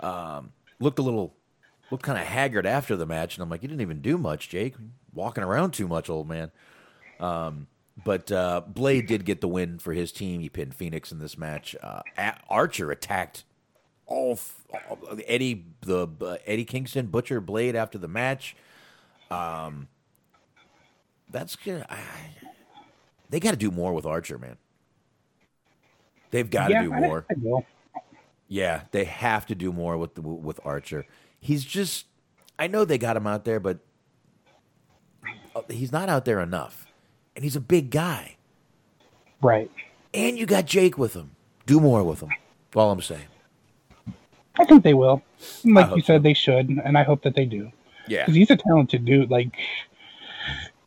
Um, 0.00 0.52
looked 0.80 0.98
a 0.98 1.02
little 1.02 1.34
looked 1.90 2.04
kind 2.04 2.18
of 2.18 2.24
haggard 2.24 2.66
after 2.66 2.96
the 2.96 3.06
match, 3.06 3.36
and 3.36 3.42
I'm 3.42 3.50
like, 3.50 3.62
you 3.62 3.68
didn't 3.68 3.82
even 3.82 4.00
do 4.00 4.16
much, 4.16 4.48
Jake. 4.48 4.74
Walking 5.12 5.44
around 5.44 5.72
too 5.72 5.86
much, 5.86 6.08
old 6.08 6.28
man. 6.28 6.50
Um, 7.24 7.66
but 8.04 8.30
uh, 8.32 8.62
Blade 8.66 9.06
did 9.06 9.24
get 9.24 9.40
the 9.40 9.48
win 9.48 9.78
for 9.78 9.92
his 9.92 10.12
team. 10.12 10.40
He 10.40 10.48
pinned 10.48 10.74
Fenix 10.74 11.12
in 11.12 11.18
this 11.18 11.38
match. 11.38 11.76
Uh, 11.82 12.02
Archer 12.48 12.90
attacked 12.90 13.44
all, 14.06 14.32
f- 14.32 14.64
all 14.88 14.98
Eddie 15.26 15.64
the 15.80 16.08
uh, 16.20 16.36
Eddie 16.44 16.64
Kingston 16.64 17.06
Butcher 17.06 17.40
Blade 17.40 17.76
after 17.76 17.98
the 17.98 18.08
match. 18.08 18.56
Um, 19.30 19.88
that's 21.30 21.56
good. 21.56 21.86
I, 21.88 22.00
they 23.30 23.40
got 23.40 23.52
to 23.52 23.56
do 23.56 23.70
more 23.70 23.92
with 23.92 24.04
Archer, 24.04 24.38
man. 24.38 24.56
They've 26.30 26.50
got 26.50 26.68
to 26.68 26.74
yeah, 26.74 26.82
do 26.82 26.90
more. 26.90 27.26
I. 27.30 27.64
Yeah, 28.48 28.82
they 28.90 29.04
have 29.04 29.46
to 29.46 29.54
do 29.54 29.72
more 29.72 29.96
with 29.96 30.14
the, 30.16 30.20
with 30.20 30.60
Archer. 30.64 31.06
He's 31.40 31.64
just 31.64 32.06
I 32.58 32.66
know 32.66 32.84
they 32.84 32.98
got 32.98 33.16
him 33.16 33.26
out 33.26 33.44
there, 33.44 33.60
but 33.60 33.78
uh, 35.54 35.62
he's 35.70 35.92
not 35.92 36.08
out 36.08 36.24
there 36.24 36.40
enough. 36.40 36.83
And 37.34 37.44
he's 37.44 37.56
a 37.56 37.60
big 37.60 37.90
guy. 37.90 38.36
Right. 39.42 39.70
And 40.12 40.38
you 40.38 40.46
got 40.46 40.66
Jake 40.66 40.96
with 40.96 41.14
him. 41.14 41.32
Do 41.66 41.80
more 41.80 42.04
with 42.04 42.20
him. 42.20 42.30
All 42.74 42.90
I'm 42.90 43.00
saying. 43.02 43.22
I 44.56 44.64
think 44.64 44.84
they 44.84 44.94
will. 44.94 45.22
Like 45.64 45.94
you 45.96 46.02
said, 46.02 46.22
they 46.22 46.34
should, 46.34 46.68
and 46.68 46.96
I 46.96 47.02
hope 47.02 47.22
that 47.22 47.34
they 47.34 47.44
do. 47.44 47.72
Yeah. 48.06 48.22
Because 48.22 48.36
he's 48.36 48.50
a 48.50 48.56
talented 48.56 49.04
dude. 49.04 49.30
Like, 49.30 49.50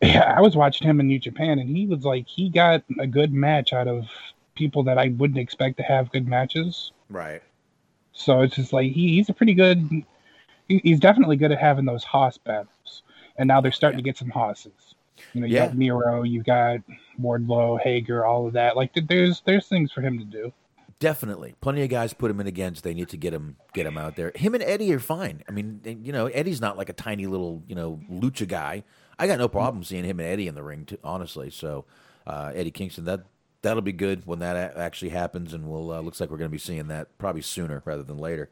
yeah, 0.01 0.33
I 0.37 0.41
was 0.41 0.55
watching 0.55 0.87
him 0.87 0.99
in 0.99 1.07
New 1.07 1.19
Japan, 1.19 1.59
and 1.59 1.67
he 1.75 1.85
was 1.85 2.05
like, 2.05 2.27
he 2.27 2.49
got 2.49 2.83
a 2.99 3.07
good 3.07 3.33
match 3.33 3.73
out 3.73 3.87
of 3.87 4.05
people 4.55 4.83
that 4.83 4.97
I 4.97 5.09
wouldn't 5.17 5.39
expect 5.39 5.77
to 5.77 5.83
have 5.83 6.11
good 6.11 6.27
matches. 6.27 6.91
Right. 7.09 7.41
So 8.13 8.41
it's 8.41 8.55
just 8.55 8.71
like 8.73 8.91
he, 8.91 9.15
he's 9.15 9.29
a 9.29 9.33
pretty 9.33 9.53
good, 9.53 9.89
he- 10.67 10.81
he's 10.83 10.99
definitely 10.99 11.35
good 11.35 11.51
at 11.51 11.59
having 11.59 11.85
those 11.85 12.03
hoss 12.03 12.37
battles, 12.37 13.03
and 13.37 13.47
now 13.47 13.59
they're 13.59 13.71
starting 13.71 13.97
to 13.97 14.03
get 14.03 14.17
some 14.17 14.29
hosses. 14.29 14.86
You 15.33 15.41
know, 15.41 15.47
you 15.47 15.55
Yeah. 15.55 15.67
got 15.67 15.77
Miro, 15.77 16.23
you've 16.23 16.45
got 16.45 16.79
Wardlow, 17.21 17.79
Hager, 17.81 18.25
all 18.25 18.47
of 18.47 18.53
that. 18.53 18.75
Like 18.75 18.91
there's 19.07 19.41
there's 19.45 19.67
things 19.67 19.91
for 19.91 20.01
him 20.01 20.17
to 20.19 20.25
do. 20.25 20.51
Definitely, 20.99 21.53
plenty 21.61 21.83
of 21.83 21.89
guys 21.89 22.13
put 22.13 22.31
him 22.31 22.39
in 22.39 22.47
against. 22.47 22.83
They 22.83 22.95
need 22.95 23.09
to 23.09 23.17
get 23.17 23.31
him 23.31 23.57
get 23.73 23.85
him 23.85 23.97
out 23.99 24.15
there. 24.15 24.31
Him 24.35 24.55
and 24.55 24.63
Eddie 24.63 24.91
are 24.93 24.99
fine. 24.99 25.43
I 25.47 25.51
mean, 25.51 25.79
you 26.03 26.11
know, 26.11 26.25
Eddie's 26.25 26.59
not 26.59 26.75
like 26.75 26.89
a 26.89 26.93
tiny 26.93 27.27
little 27.27 27.61
you 27.67 27.75
know 27.75 27.99
lucha 28.11 28.47
guy. 28.47 28.83
I 29.19 29.27
got 29.27 29.37
no 29.37 29.47
problem 29.47 29.83
seeing 29.83 30.03
him 30.05 30.19
and 30.19 30.27
Eddie 30.27 30.47
in 30.47 30.53
the 30.55 30.63
ring, 30.63 30.85
too, 30.85 30.97
honestly. 31.03 31.49
So 31.49 31.85
uh, 32.25 32.51
Eddie 32.55 32.71
Kingston, 32.71 33.05
that 33.05 33.25
that'll 33.61 33.81
be 33.83 33.91
good 33.91 34.25
when 34.25 34.39
that 34.39 34.75
actually 34.77 35.09
happens, 35.09 35.53
and 35.53 35.69
we'll 35.69 35.91
uh, 35.91 36.01
looks 36.01 36.19
like 36.19 36.31
we're 36.31 36.37
going 36.37 36.49
to 36.49 36.51
be 36.51 36.57
seeing 36.57 36.87
that 36.87 37.15
probably 37.19 37.41
sooner 37.41 37.83
rather 37.85 38.03
than 38.03 38.17
later. 38.17 38.49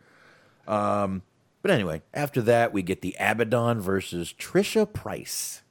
Um, 0.67 1.23
but 1.63 1.71
anyway, 1.71 2.03
after 2.13 2.41
that, 2.43 2.73
we 2.73 2.83
get 2.83 3.01
the 3.01 3.15
Abadon 3.19 3.79
versus 3.79 4.33
Trisha 4.37 4.91
Price. 4.91 5.63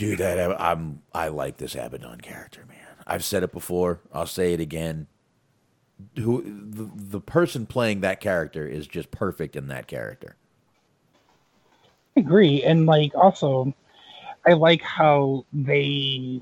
Dude, 0.00 0.18
that 0.20 0.58
I'm 0.58 1.02
I 1.14 1.28
like 1.28 1.58
this 1.58 1.74
Abadon 1.74 2.22
character, 2.22 2.64
man. 2.66 2.78
I've 3.06 3.22
said 3.22 3.42
it 3.42 3.52
before. 3.52 4.00
I'll 4.14 4.24
say 4.24 4.54
it 4.54 4.60
again. 4.60 5.08
Who 6.16 6.42
the, 6.42 6.90
the 6.94 7.20
person 7.20 7.66
playing 7.66 8.00
that 8.00 8.18
character 8.18 8.66
is 8.66 8.86
just 8.86 9.10
perfect 9.10 9.56
in 9.56 9.68
that 9.68 9.88
character. 9.88 10.36
I 12.16 12.20
agree, 12.20 12.62
and 12.62 12.86
like 12.86 13.14
also, 13.14 13.74
I 14.46 14.54
like 14.54 14.80
how 14.80 15.44
they 15.52 16.40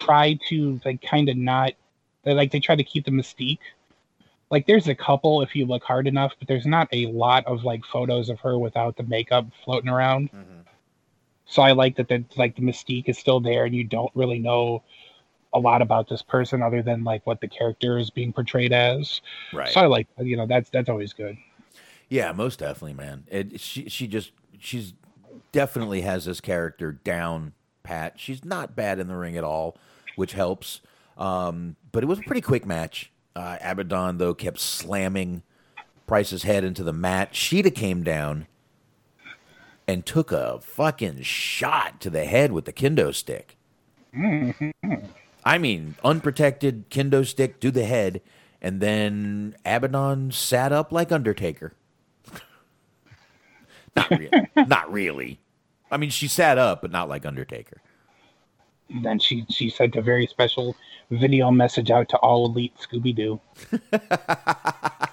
try 0.00 0.38
to 0.48 0.80
like 0.82 1.02
kind 1.02 1.28
of 1.28 1.36
not. 1.36 1.74
They 2.22 2.32
like 2.32 2.52
they 2.52 2.60
try 2.60 2.74
to 2.74 2.84
keep 2.84 3.04
the 3.04 3.10
mystique. 3.10 3.58
Like 4.48 4.66
there's 4.66 4.88
a 4.88 4.94
couple 4.94 5.42
if 5.42 5.54
you 5.54 5.66
look 5.66 5.84
hard 5.84 6.06
enough, 6.06 6.32
but 6.38 6.48
there's 6.48 6.64
not 6.64 6.88
a 6.90 7.04
lot 7.12 7.44
of 7.44 7.64
like 7.64 7.84
photos 7.84 8.30
of 8.30 8.40
her 8.40 8.58
without 8.58 8.96
the 8.96 9.02
makeup 9.02 9.44
floating 9.62 9.90
around. 9.90 10.32
Mm-hmm. 10.32 10.60
So 11.46 11.62
I 11.62 11.72
like 11.72 11.96
that 11.96 12.08
the 12.08 12.24
like 12.36 12.56
the 12.56 12.62
mystique 12.62 13.08
is 13.08 13.18
still 13.18 13.40
there, 13.40 13.64
and 13.64 13.74
you 13.74 13.84
don't 13.84 14.10
really 14.14 14.38
know 14.38 14.82
a 15.54 15.58
lot 15.58 15.82
about 15.82 16.08
this 16.08 16.22
person 16.22 16.62
other 16.62 16.82
than 16.82 17.04
like 17.04 17.26
what 17.26 17.40
the 17.40 17.48
character 17.48 17.98
is 17.98 18.10
being 18.10 18.32
portrayed 18.32 18.72
as. 18.72 19.20
Right. 19.52 19.68
So 19.72 19.80
I 19.80 19.86
like 19.86 20.08
you 20.18 20.36
know 20.36 20.46
that's 20.46 20.70
that's 20.70 20.88
always 20.88 21.12
good. 21.12 21.36
Yeah, 22.08 22.32
most 22.32 22.58
definitely, 22.58 22.94
man. 22.94 23.24
It, 23.30 23.60
she 23.60 23.88
she 23.88 24.06
just 24.06 24.32
she's 24.58 24.94
definitely 25.52 26.02
has 26.02 26.24
this 26.24 26.40
character 26.40 26.92
down 26.92 27.52
pat. 27.82 28.18
She's 28.18 28.44
not 28.44 28.74
bad 28.74 28.98
in 28.98 29.08
the 29.08 29.16
ring 29.16 29.36
at 29.36 29.44
all, 29.44 29.76
which 30.16 30.32
helps. 30.32 30.80
Um, 31.18 31.76
but 31.90 32.02
it 32.02 32.06
was 32.06 32.18
a 32.18 32.22
pretty 32.22 32.40
quick 32.40 32.64
match. 32.64 33.12
Uh, 33.34 33.56
Abadon 33.62 34.18
though 34.18 34.34
kept 34.34 34.58
slamming 34.58 35.42
Price's 36.06 36.42
head 36.42 36.64
into 36.64 36.82
the 36.82 36.92
mat. 36.92 37.34
Sheeta 37.34 37.70
came 37.70 38.02
down 38.02 38.46
and 39.86 40.06
took 40.06 40.32
a 40.32 40.60
fucking 40.60 41.22
shot 41.22 42.00
to 42.00 42.10
the 42.10 42.24
head 42.24 42.52
with 42.52 42.64
the 42.64 42.72
kendo 42.72 43.14
stick. 43.14 43.56
I 45.44 45.58
mean, 45.58 45.96
unprotected 46.04 46.90
kendo 46.90 47.26
stick 47.26 47.60
to 47.60 47.70
the 47.70 47.84
head, 47.84 48.20
and 48.60 48.80
then 48.80 49.56
Abadon 49.64 50.32
sat 50.32 50.72
up 50.72 50.92
like 50.92 51.10
Undertaker. 51.10 51.72
not 53.96 54.10
really. 54.10 54.48
not 54.56 54.92
really. 54.92 55.40
I 55.90 55.96
mean, 55.96 56.10
she 56.10 56.28
sat 56.28 56.58
up, 56.58 56.82
but 56.82 56.90
not 56.90 57.08
like 57.08 57.26
Undertaker. 57.26 57.80
Then 59.02 59.18
she 59.18 59.46
she 59.48 59.70
sent 59.70 59.96
a 59.96 60.02
very 60.02 60.26
special 60.26 60.76
video 61.10 61.50
message 61.50 61.90
out 61.90 62.08
to 62.10 62.16
all 62.18 62.46
elite 62.46 62.74
Scooby 62.76 63.14
Doo. 63.14 63.40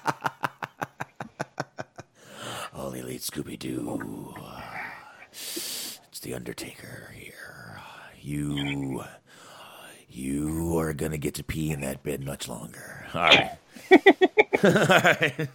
All 2.89 2.95
elite 2.95 3.21
Scooby 3.21 3.59
Doo. 3.59 4.33
It's 5.31 5.99
the 6.23 6.33
Undertaker 6.33 7.13
here. 7.15 7.79
You, 8.19 9.03
you 10.09 10.75
are 10.79 10.93
gonna 10.93 11.19
get 11.19 11.35
to 11.35 11.43
pee 11.43 11.69
in 11.69 11.81
that 11.81 12.01
bed 12.01 12.25
much 12.25 12.47
longer. 12.47 13.05
All 13.13 13.21
right. 13.21 13.51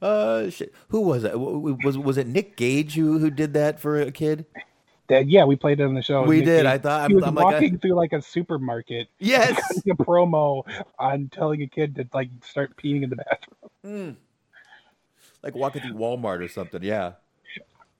uh, 0.00 0.48
shit. 0.48 0.72
Who 0.88 1.02
was 1.02 1.24
it? 1.24 1.38
Was 1.38 1.98
was 1.98 2.16
it 2.16 2.26
Nick 2.26 2.56
Gage 2.56 2.94
who 2.94 3.18
who 3.18 3.30
did 3.30 3.52
that 3.52 3.78
for 3.80 4.00
a 4.00 4.10
kid? 4.10 4.46
That 5.08 5.28
yeah, 5.28 5.44
we 5.44 5.54
played 5.54 5.80
it 5.80 5.84
on 5.84 5.92
the 5.92 6.00
show. 6.00 6.22
We 6.22 6.36
Nick 6.36 6.44
did. 6.46 6.56
Gage. 6.62 6.66
I 6.66 6.78
thought- 6.78 7.10
he 7.10 7.14
I'm- 7.14 7.16
was 7.16 7.24
I'm 7.24 7.34
like, 7.34 7.44
I- 7.44 7.52
walking 7.52 7.78
through 7.78 7.92
like 7.94 8.14
a 8.14 8.22
supermarket. 8.22 9.08
Yes. 9.18 9.60
a 9.86 9.90
promo 9.90 10.62
on 10.98 11.28
telling 11.28 11.60
a 11.60 11.66
kid 11.66 11.94
to 11.96 12.08
like 12.14 12.30
start 12.42 12.74
peeing 12.78 13.02
in 13.02 13.10
the 13.10 13.16
bathroom. 13.16 13.53
Like 13.84 15.54
walking 15.54 15.82
through 15.82 15.94
Walmart 15.94 16.42
or 16.42 16.48
something. 16.48 16.82
Yeah. 16.82 17.12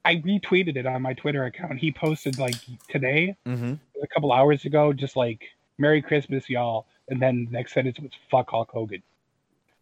I 0.07 0.17
retweeted 0.17 0.77
it 0.77 0.87
on 0.87 1.03
my 1.03 1.15
Twitter 1.15 1.45
account. 1.45 1.79
He 1.79 1.93
posted 1.93 2.39
like 2.39 2.55
today, 2.89 3.37
Mm-hmm. 3.47 3.75
a 4.03 4.07
couple 4.09 4.33
hours 4.33 4.65
ago, 4.65 4.93
just 4.93 5.17
like 5.17 5.43
"Merry 5.79 6.03
Christmas, 6.03 6.49
y'all," 6.51 6.87
and 7.09 7.21
then 7.23 7.47
the 7.47 7.51
next 7.53 7.73
sentence 7.73 7.99
was 7.99 8.11
"Fuck 8.31 8.51
Hulk 8.51 8.71
Hogan." 8.71 9.03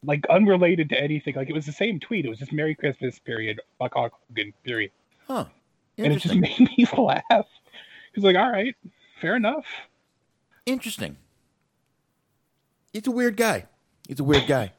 Like 0.05 0.25
unrelated 0.31 0.89
to 0.91 1.01
anything. 1.01 1.35
Like 1.35 1.49
it 1.49 1.53
was 1.55 1.67
the 1.67 1.73
same 1.73 1.99
tweet. 1.99 2.25
It 2.25 2.29
was 2.29 2.39
just 2.39 2.53
"Merry 2.53 2.75
Christmas," 2.75 3.19
period. 3.19 3.61
Fuck 3.81 3.95
Hulk 3.95 4.13
Hogan, 4.29 4.53
period. 4.65 4.93
Huh. 5.27 5.47
And 5.99 6.13
it 6.13 6.21
just 6.21 6.35
made 6.37 6.59
me 6.79 6.87
laugh. 6.97 7.47
He's 8.15 8.23
like, 8.25 8.37
"All 8.37 8.51
right, 8.51 8.77
fair 9.21 9.35
enough." 9.35 9.67
Interesting. 10.67 11.17
It's 12.93 13.09
a 13.09 13.13
weird 13.13 13.37
guy. 13.37 13.67
He's 14.07 14.21
a 14.21 14.25
weird 14.25 14.47
guy. 14.47 14.73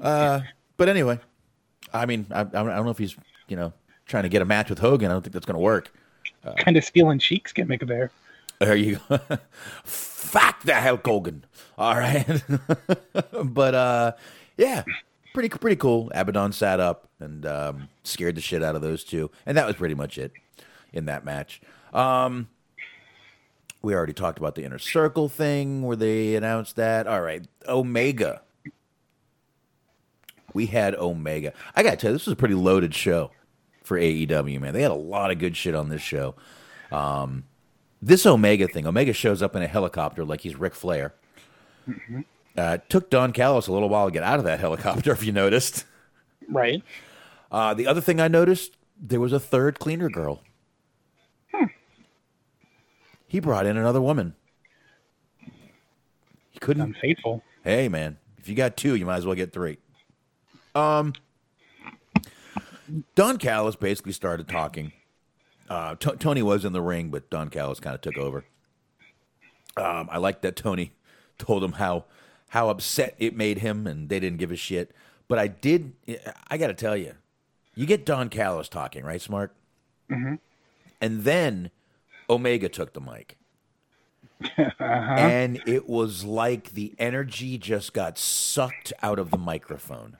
Uh, 0.00 0.40
but 0.76 0.88
anyway, 0.88 1.18
I 1.92 2.06
mean, 2.06 2.26
I, 2.30 2.40
I 2.40 2.44
don't 2.44 2.84
know 2.84 2.90
if 2.90 2.98
he's 2.98 3.16
you 3.48 3.56
know 3.56 3.72
trying 4.06 4.24
to 4.24 4.28
get 4.28 4.42
a 4.42 4.44
match 4.44 4.70
with 4.70 4.78
Hogan. 4.78 5.10
I 5.10 5.14
don't 5.14 5.22
think 5.22 5.32
that's 5.32 5.46
going 5.46 5.54
to 5.54 5.60
work. 5.60 5.92
kind 6.58 6.76
of 6.76 6.84
stealing 6.84 7.18
Sheik's 7.18 7.52
gimmick 7.52 7.86
there. 7.86 8.10
There 8.58 8.76
you 8.76 9.00
go. 9.08 9.18
Fuck 9.84 10.62
the 10.62 10.74
Hulk 10.74 11.06
Hogan. 11.06 11.44
All 11.76 11.94
right. 11.94 12.42
but 13.44 13.74
uh, 13.74 14.12
yeah, 14.56 14.84
pretty 15.32 15.48
pretty 15.48 15.76
cool. 15.76 16.10
Abadon 16.14 16.54
sat 16.54 16.80
up 16.80 17.08
and 17.20 17.44
um, 17.46 17.88
scared 18.04 18.36
the 18.36 18.40
shit 18.40 18.62
out 18.62 18.76
of 18.76 18.82
those 18.82 19.04
two, 19.04 19.30
and 19.46 19.56
that 19.56 19.66
was 19.66 19.76
pretty 19.76 19.94
much 19.94 20.18
it 20.18 20.32
in 20.92 21.06
that 21.06 21.24
match. 21.24 21.60
Um, 21.92 22.48
we 23.82 23.94
already 23.94 24.14
talked 24.14 24.38
about 24.38 24.54
the 24.54 24.64
inner 24.64 24.78
circle 24.78 25.28
thing 25.28 25.82
where 25.82 25.96
they 25.96 26.36
announced 26.36 26.76
that. 26.76 27.06
All 27.06 27.20
right, 27.20 27.46
Omega. 27.68 28.42
We 30.54 30.66
had 30.66 30.94
Omega. 30.94 31.52
I 31.76 31.82
gotta 31.82 31.96
tell 31.96 32.10
you, 32.10 32.14
this 32.16 32.26
was 32.26 32.32
a 32.32 32.36
pretty 32.36 32.54
loaded 32.54 32.94
show 32.94 33.30
for 33.82 33.98
AEW. 33.98 34.60
Man, 34.60 34.72
they 34.72 34.82
had 34.82 34.90
a 34.90 34.94
lot 34.94 35.30
of 35.30 35.38
good 35.38 35.56
shit 35.56 35.74
on 35.74 35.90
this 35.90 36.00
show. 36.00 36.34
Um, 36.90 37.44
this 38.00 38.24
Omega 38.24 38.68
thing, 38.68 38.86
Omega 38.86 39.12
shows 39.12 39.42
up 39.42 39.54
in 39.56 39.62
a 39.62 39.66
helicopter 39.66 40.24
like 40.24 40.40
he's 40.40 40.56
Ric 40.56 40.74
Flair. 40.74 41.14
Uh, 42.56 42.78
took 42.88 43.10
Don 43.10 43.32
Callis 43.32 43.66
a 43.66 43.72
little 43.72 43.88
while 43.88 44.06
to 44.06 44.12
get 44.12 44.22
out 44.22 44.38
of 44.38 44.44
that 44.44 44.60
helicopter, 44.60 45.12
if 45.12 45.24
you 45.24 45.32
noticed. 45.32 45.84
Right. 46.48 46.82
Uh, 47.50 47.74
the 47.74 47.86
other 47.86 48.00
thing 48.00 48.20
I 48.20 48.28
noticed, 48.28 48.76
there 49.00 49.20
was 49.20 49.32
a 49.32 49.40
third 49.40 49.78
cleaner 49.78 50.08
girl. 50.08 50.40
He 53.26 53.40
brought 53.40 53.66
in 53.66 53.76
another 53.76 54.00
woman. 54.00 54.36
He 56.50 56.60
couldn't. 56.60 56.82
Unfaithful. 56.84 57.42
Hey, 57.64 57.88
man, 57.88 58.16
if 58.38 58.48
you 58.48 58.54
got 58.54 58.76
two, 58.76 58.94
you 58.94 59.04
might 59.04 59.16
as 59.16 59.26
well 59.26 59.34
get 59.34 59.52
three. 59.52 59.78
Um, 60.74 61.12
Don 63.14 63.38
Callis 63.38 63.76
basically 63.76 64.12
started 64.12 64.48
talking. 64.48 64.92
Uh, 65.68 65.94
T- 65.96 66.16
Tony 66.18 66.42
was 66.42 66.64
in 66.64 66.72
the 66.72 66.82
ring, 66.82 67.10
but 67.10 67.30
Don 67.30 67.48
Callis 67.48 67.80
kind 67.80 67.94
of 67.94 68.00
took 68.00 68.18
over. 68.18 68.44
Um, 69.76 70.08
I 70.10 70.18
like 70.18 70.42
that 70.42 70.56
Tony 70.56 70.92
told 71.38 71.64
him 71.64 71.72
how 71.72 72.04
how 72.48 72.68
upset 72.68 73.14
it 73.18 73.36
made 73.36 73.58
him, 73.58 73.86
and 73.86 74.08
they 74.08 74.20
didn't 74.20 74.38
give 74.38 74.52
a 74.52 74.56
shit. 74.56 74.92
But 75.26 75.38
I 75.38 75.48
did. 75.48 75.92
I 76.48 76.58
got 76.58 76.68
to 76.68 76.74
tell 76.74 76.96
you, 76.96 77.14
you 77.74 77.86
get 77.86 78.04
Don 78.04 78.28
Callis 78.28 78.68
talking, 78.68 79.04
right, 79.04 79.20
Smart? 79.20 79.54
Mhm. 80.10 80.38
And 81.00 81.22
then 81.24 81.70
Omega 82.30 82.68
took 82.68 82.92
the 82.92 83.00
mic. 83.00 83.36
And 84.78 85.62
it 85.66 85.88
was 85.88 86.24
like 86.24 86.72
the 86.72 86.94
energy 86.98 87.56
just 87.56 87.92
got 87.94 88.18
sucked 88.18 88.92
out 89.02 89.18
of 89.18 89.30
the 89.30 89.38
microphone. 89.38 90.18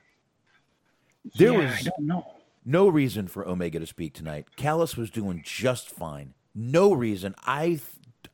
There 1.33 1.51
Yeah, 1.51 1.57
was 1.57 1.71
I 1.73 1.81
don't 1.83 2.07
know. 2.07 2.25
no 2.65 2.87
reason 2.87 3.27
for 3.27 3.47
Omega 3.47 3.79
to 3.79 3.87
speak 3.87 4.13
tonight. 4.13 4.55
Callis 4.55 4.95
was 4.97 5.09
doing 5.09 5.41
just 5.43 5.89
fine. 5.89 6.33
No 6.53 6.93
reason. 6.93 7.35
I, 7.45 7.79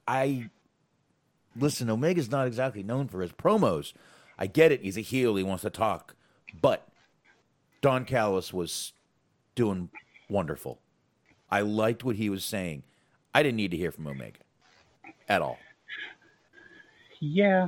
I, 0.08 0.50
listen. 1.56 1.90
Omega's 1.90 2.30
not 2.30 2.48
exactly 2.48 2.84
known 2.84 3.08
for 3.08 3.22
his 3.22 3.32
promos. 3.32 3.94
I 4.38 4.48
get 4.48 4.72
it. 4.72 4.82
He's 4.82 4.98
a 4.98 5.02
heel. 5.02 5.36
He 5.36 5.44
wants 5.44 5.64
to 5.64 5.70
talk, 5.70 6.16
but 6.62 6.88
Don 7.82 8.06
Callis 8.06 8.54
was 8.54 8.94
doing 9.56 9.90
wonderful. 10.30 10.80
I 11.50 11.62
liked 11.62 12.04
what 12.04 12.16
he 12.16 12.30
was 12.30 12.46
saying. 12.46 12.84
I 13.34 13.44
didn't 13.44 13.58
need 13.58 13.72
to 13.72 13.78
hear 13.78 13.92
from 13.92 14.08
Omega 14.08 14.40
at 15.28 15.42
all. 15.42 15.58
Yeah. 17.20 17.68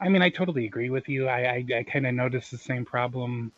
I 0.00 0.08
mean, 0.08 0.22
I 0.22 0.30
totally 0.30 0.66
agree 0.66 0.90
with 0.90 1.08
you. 1.08 1.28
I 1.28 1.40
I, 1.56 1.64
I 1.78 1.82
kind 1.84 2.06
of 2.06 2.14
noticed 2.14 2.50
the 2.50 2.58
same 2.58 2.84
problem 2.84 3.52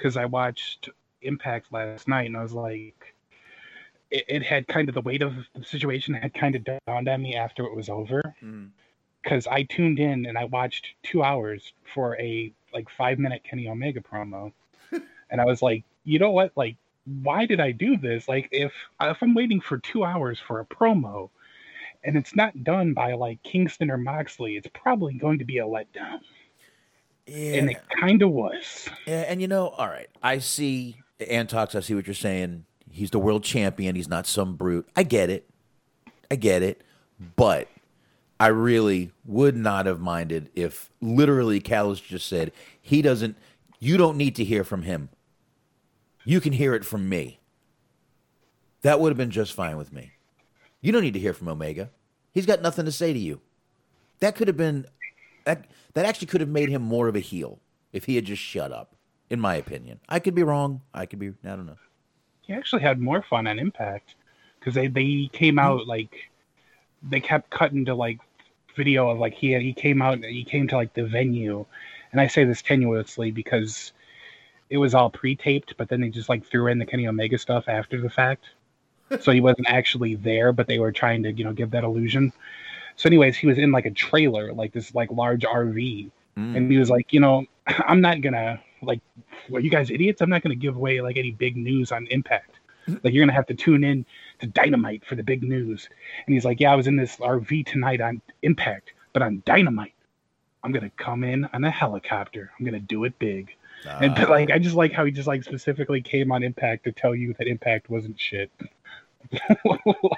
because 0.00 0.16
I 0.16 0.24
watched 0.24 0.88
Impact 1.22 1.70
last 1.72 2.08
night, 2.08 2.26
and 2.26 2.36
I 2.36 2.42
was 2.42 2.54
like, 2.54 3.14
it, 4.10 4.24
it 4.28 4.42
had 4.42 4.66
kind 4.66 4.88
of 4.88 4.94
the 4.94 5.02
weight 5.02 5.20
of 5.20 5.34
the 5.54 5.62
situation 5.62 6.14
had 6.14 6.32
kind 6.32 6.54
of 6.54 6.64
dawned 6.86 7.08
on 7.08 7.22
me 7.22 7.36
after 7.36 7.64
it 7.64 7.76
was 7.76 7.90
over. 7.90 8.34
Mm. 8.42 8.70
Because 9.22 9.46
I 9.46 9.64
tuned 9.64 9.98
in 9.98 10.24
and 10.24 10.38
I 10.38 10.44
watched 10.46 10.94
two 11.02 11.22
hours 11.22 11.74
for 11.92 12.18
a 12.18 12.50
like 12.72 12.88
five 12.88 13.18
minute 13.18 13.44
Kenny 13.44 13.68
Omega 13.68 14.00
promo, 14.00 14.52
and 15.30 15.40
I 15.40 15.44
was 15.44 15.60
like, 15.60 15.84
you 16.04 16.18
know 16.18 16.30
what, 16.30 16.52
like. 16.56 16.76
Why 17.22 17.46
did 17.46 17.60
I 17.60 17.72
do 17.72 17.96
this? 17.96 18.28
Like, 18.28 18.50
if 18.52 18.72
if 19.00 19.22
I'm 19.22 19.34
waiting 19.34 19.60
for 19.60 19.78
two 19.78 20.04
hours 20.04 20.38
for 20.38 20.60
a 20.60 20.66
promo, 20.66 21.30
and 22.04 22.16
it's 22.16 22.36
not 22.36 22.62
done 22.62 22.92
by 22.92 23.14
like 23.14 23.42
Kingston 23.42 23.90
or 23.90 23.96
Moxley, 23.96 24.56
it's 24.56 24.68
probably 24.74 25.14
going 25.14 25.38
to 25.38 25.44
be 25.44 25.58
a 25.58 25.64
letdown. 25.64 26.20
Yeah. 27.30 27.58
And 27.58 27.70
it 27.70 27.80
kind 28.00 28.22
of 28.22 28.30
was. 28.30 28.88
Yeah, 29.06 29.20
and 29.28 29.40
you 29.40 29.46
know, 29.46 29.68
all 29.68 29.86
right, 29.86 30.08
I 30.20 30.38
see 30.38 30.96
Antox. 31.28 31.76
I 31.76 31.80
see 31.80 31.94
what 31.94 32.06
you're 32.06 32.14
saying. 32.14 32.64
He's 32.90 33.10
the 33.10 33.20
world 33.20 33.44
champion. 33.44 33.94
He's 33.94 34.08
not 34.08 34.26
some 34.26 34.56
brute. 34.56 34.88
I 34.96 35.04
get 35.04 35.30
it. 35.30 35.48
I 36.28 36.34
get 36.34 36.64
it. 36.64 36.82
But 37.36 37.68
I 38.40 38.48
really 38.48 39.12
would 39.24 39.54
not 39.54 39.86
have 39.86 40.00
minded 40.00 40.50
if 40.56 40.90
literally 41.00 41.60
Callis 41.60 42.00
just 42.00 42.26
said 42.26 42.50
he 42.82 43.00
doesn't. 43.00 43.36
You 43.78 43.96
don't 43.96 44.16
need 44.16 44.34
to 44.36 44.44
hear 44.44 44.64
from 44.64 44.82
him. 44.82 45.08
You 46.24 46.40
can 46.40 46.52
hear 46.52 46.74
it 46.74 46.84
from 46.84 47.08
me. 47.08 47.38
That 48.82 48.98
would 48.98 49.10
have 49.10 49.16
been 49.16 49.30
just 49.30 49.52
fine 49.52 49.76
with 49.76 49.92
me. 49.92 50.12
You 50.80 50.90
don't 50.90 51.02
need 51.02 51.14
to 51.14 51.20
hear 51.20 51.34
from 51.34 51.48
Omega. 51.48 51.90
He's 52.32 52.46
got 52.46 52.60
nothing 52.60 52.86
to 52.86 52.92
say 52.92 53.12
to 53.12 53.18
you. 53.18 53.40
That 54.18 54.34
could 54.34 54.48
have 54.48 54.56
been 54.56 54.86
that 55.50 55.66
that 55.94 56.06
actually 56.06 56.28
could 56.28 56.40
have 56.40 56.50
made 56.50 56.68
him 56.68 56.82
more 56.82 57.08
of 57.08 57.16
a 57.16 57.20
heel 57.20 57.58
if 57.92 58.04
he 58.04 58.14
had 58.14 58.24
just 58.24 58.42
shut 58.42 58.72
up, 58.72 58.94
in 59.28 59.40
my 59.40 59.56
opinion. 59.56 59.98
I 60.08 60.20
could 60.20 60.34
be 60.34 60.42
wrong. 60.42 60.82
I 60.94 61.06
could 61.06 61.18
be 61.18 61.28
I 61.44 61.48
don't 61.48 61.66
know. 61.66 61.78
He 62.42 62.52
actually 62.52 62.82
had 62.82 63.00
more 63.00 63.22
fun 63.22 63.46
on 63.46 63.58
Impact 63.58 64.14
because 64.58 64.74
they, 64.74 64.86
they 64.88 65.28
came 65.32 65.54
hmm. 65.54 65.60
out 65.60 65.86
like 65.86 66.30
they 67.02 67.20
kept 67.20 67.50
cutting 67.50 67.86
to 67.86 67.94
like 67.94 68.20
video 68.76 69.10
of 69.10 69.18
like 69.18 69.34
he 69.34 69.58
he 69.58 69.72
came 69.72 70.00
out 70.00 70.22
he 70.24 70.44
came 70.44 70.68
to 70.68 70.76
like 70.76 70.94
the 70.94 71.04
venue, 71.04 71.66
and 72.12 72.20
I 72.20 72.28
say 72.28 72.44
this 72.44 72.62
tenuously 72.62 73.34
because 73.34 73.92
it 74.68 74.78
was 74.78 74.94
all 74.94 75.10
pre-taped, 75.10 75.74
but 75.76 75.88
then 75.88 76.00
they 76.00 76.10
just 76.10 76.28
like 76.28 76.46
threw 76.46 76.68
in 76.68 76.78
the 76.78 76.86
Kenny 76.86 77.08
Omega 77.08 77.38
stuff 77.38 77.64
after 77.68 78.00
the 78.00 78.10
fact, 78.10 78.44
so 79.20 79.32
he 79.32 79.40
wasn't 79.40 79.68
actually 79.68 80.14
there, 80.14 80.52
but 80.52 80.68
they 80.68 80.78
were 80.78 80.92
trying 80.92 81.24
to 81.24 81.32
you 81.32 81.44
know 81.44 81.52
give 81.52 81.72
that 81.72 81.82
illusion. 81.82 82.32
So, 82.96 83.06
anyways, 83.06 83.36
he 83.36 83.46
was 83.46 83.58
in 83.58 83.72
like 83.72 83.86
a 83.86 83.90
trailer, 83.90 84.52
like 84.52 84.72
this 84.72 84.94
like 84.94 85.10
large 85.10 85.42
RV, 85.42 86.10
mm. 86.36 86.56
and 86.56 86.70
he 86.70 86.78
was 86.78 86.90
like, 86.90 87.12
you 87.12 87.20
know, 87.20 87.44
I'm 87.66 88.00
not 88.00 88.20
gonna 88.20 88.60
like, 88.82 89.00
are 89.52 89.60
you 89.60 89.70
guys 89.70 89.90
idiots? 89.90 90.20
I'm 90.20 90.30
not 90.30 90.42
gonna 90.42 90.54
give 90.54 90.76
away 90.76 91.00
like 91.00 91.16
any 91.16 91.30
big 91.30 91.56
news 91.56 91.92
on 91.92 92.06
Impact. 92.08 92.56
Like 93.02 93.12
you're 93.12 93.22
gonna 93.22 93.34
have 93.34 93.46
to 93.46 93.54
tune 93.54 93.84
in 93.84 94.04
to 94.40 94.46
Dynamite 94.46 95.04
for 95.04 95.14
the 95.14 95.22
big 95.22 95.42
news. 95.42 95.88
And 96.26 96.34
he's 96.34 96.44
like, 96.44 96.60
yeah, 96.60 96.72
I 96.72 96.76
was 96.76 96.86
in 96.86 96.96
this 96.96 97.16
RV 97.16 97.66
tonight 97.66 98.00
on 98.00 98.20
Impact, 98.42 98.92
but 99.12 99.22
on 99.22 99.42
Dynamite, 99.44 99.94
I'm 100.64 100.72
gonna 100.72 100.90
come 100.96 101.24
in 101.24 101.46
on 101.52 101.64
a 101.64 101.70
helicopter. 101.70 102.50
I'm 102.58 102.64
gonna 102.64 102.80
do 102.80 103.04
it 103.04 103.18
big. 103.18 103.54
And 104.00 104.14
but, 104.14 104.28
like, 104.28 104.50
I 104.50 104.58
just 104.58 104.76
like 104.76 104.92
how 104.92 105.04
he 105.04 105.10
just 105.10 105.26
like 105.26 105.42
specifically 105.44 106.02
came 106.02 106.32
on 106.32 106.42
Impact 106.42 106.84
to 106.84 106.92
tell 106.92 107.14
you 107.14 107.34
that 107.38 107.46
Impact 107.46 107.88
wasn't 107.88 108.20
shit. 108.20 108.50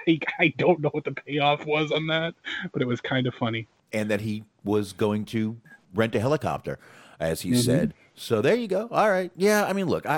like 0.07 0.27
I 0.39 0.53
don't 0.57 0.81
know 0.81 0.91
what 0.91 1.05
the 1.05 1.13
payoff 1.13 1.67
was 1.67 1.91
on 1.93 2.07
that, 2.09 2.35
but 2.73 2.83
it 2.83 2.89
was 2.89 3.01
kind 3.01 3.27
of 3.27 3.35
funny. 3.35 3.67
And 3.93 4.11
that 4.11 4.21
he 4.21 4.45
was 4.65 4.93
going 4.93 5.25
to 5.27 5.57
rent 5.95 6.15
a 6.15 6.21
helicopter, 6.21 6.79
as 7.21 7.43
he 7.43 7.51
mm-hmm. 7.51 7.61
said. 7.61 7.95
So 8.15 8.41
there 8.41 8.55
you 8.55 8.69
go. 8.69 8.89
All 8.91 9.11
right. 9.11 9.31
Yeah, 9.37 9.65
I 9.65 9.73
mean 9.73 9.87
look, 9.87 10.07
I, 10.07 10.17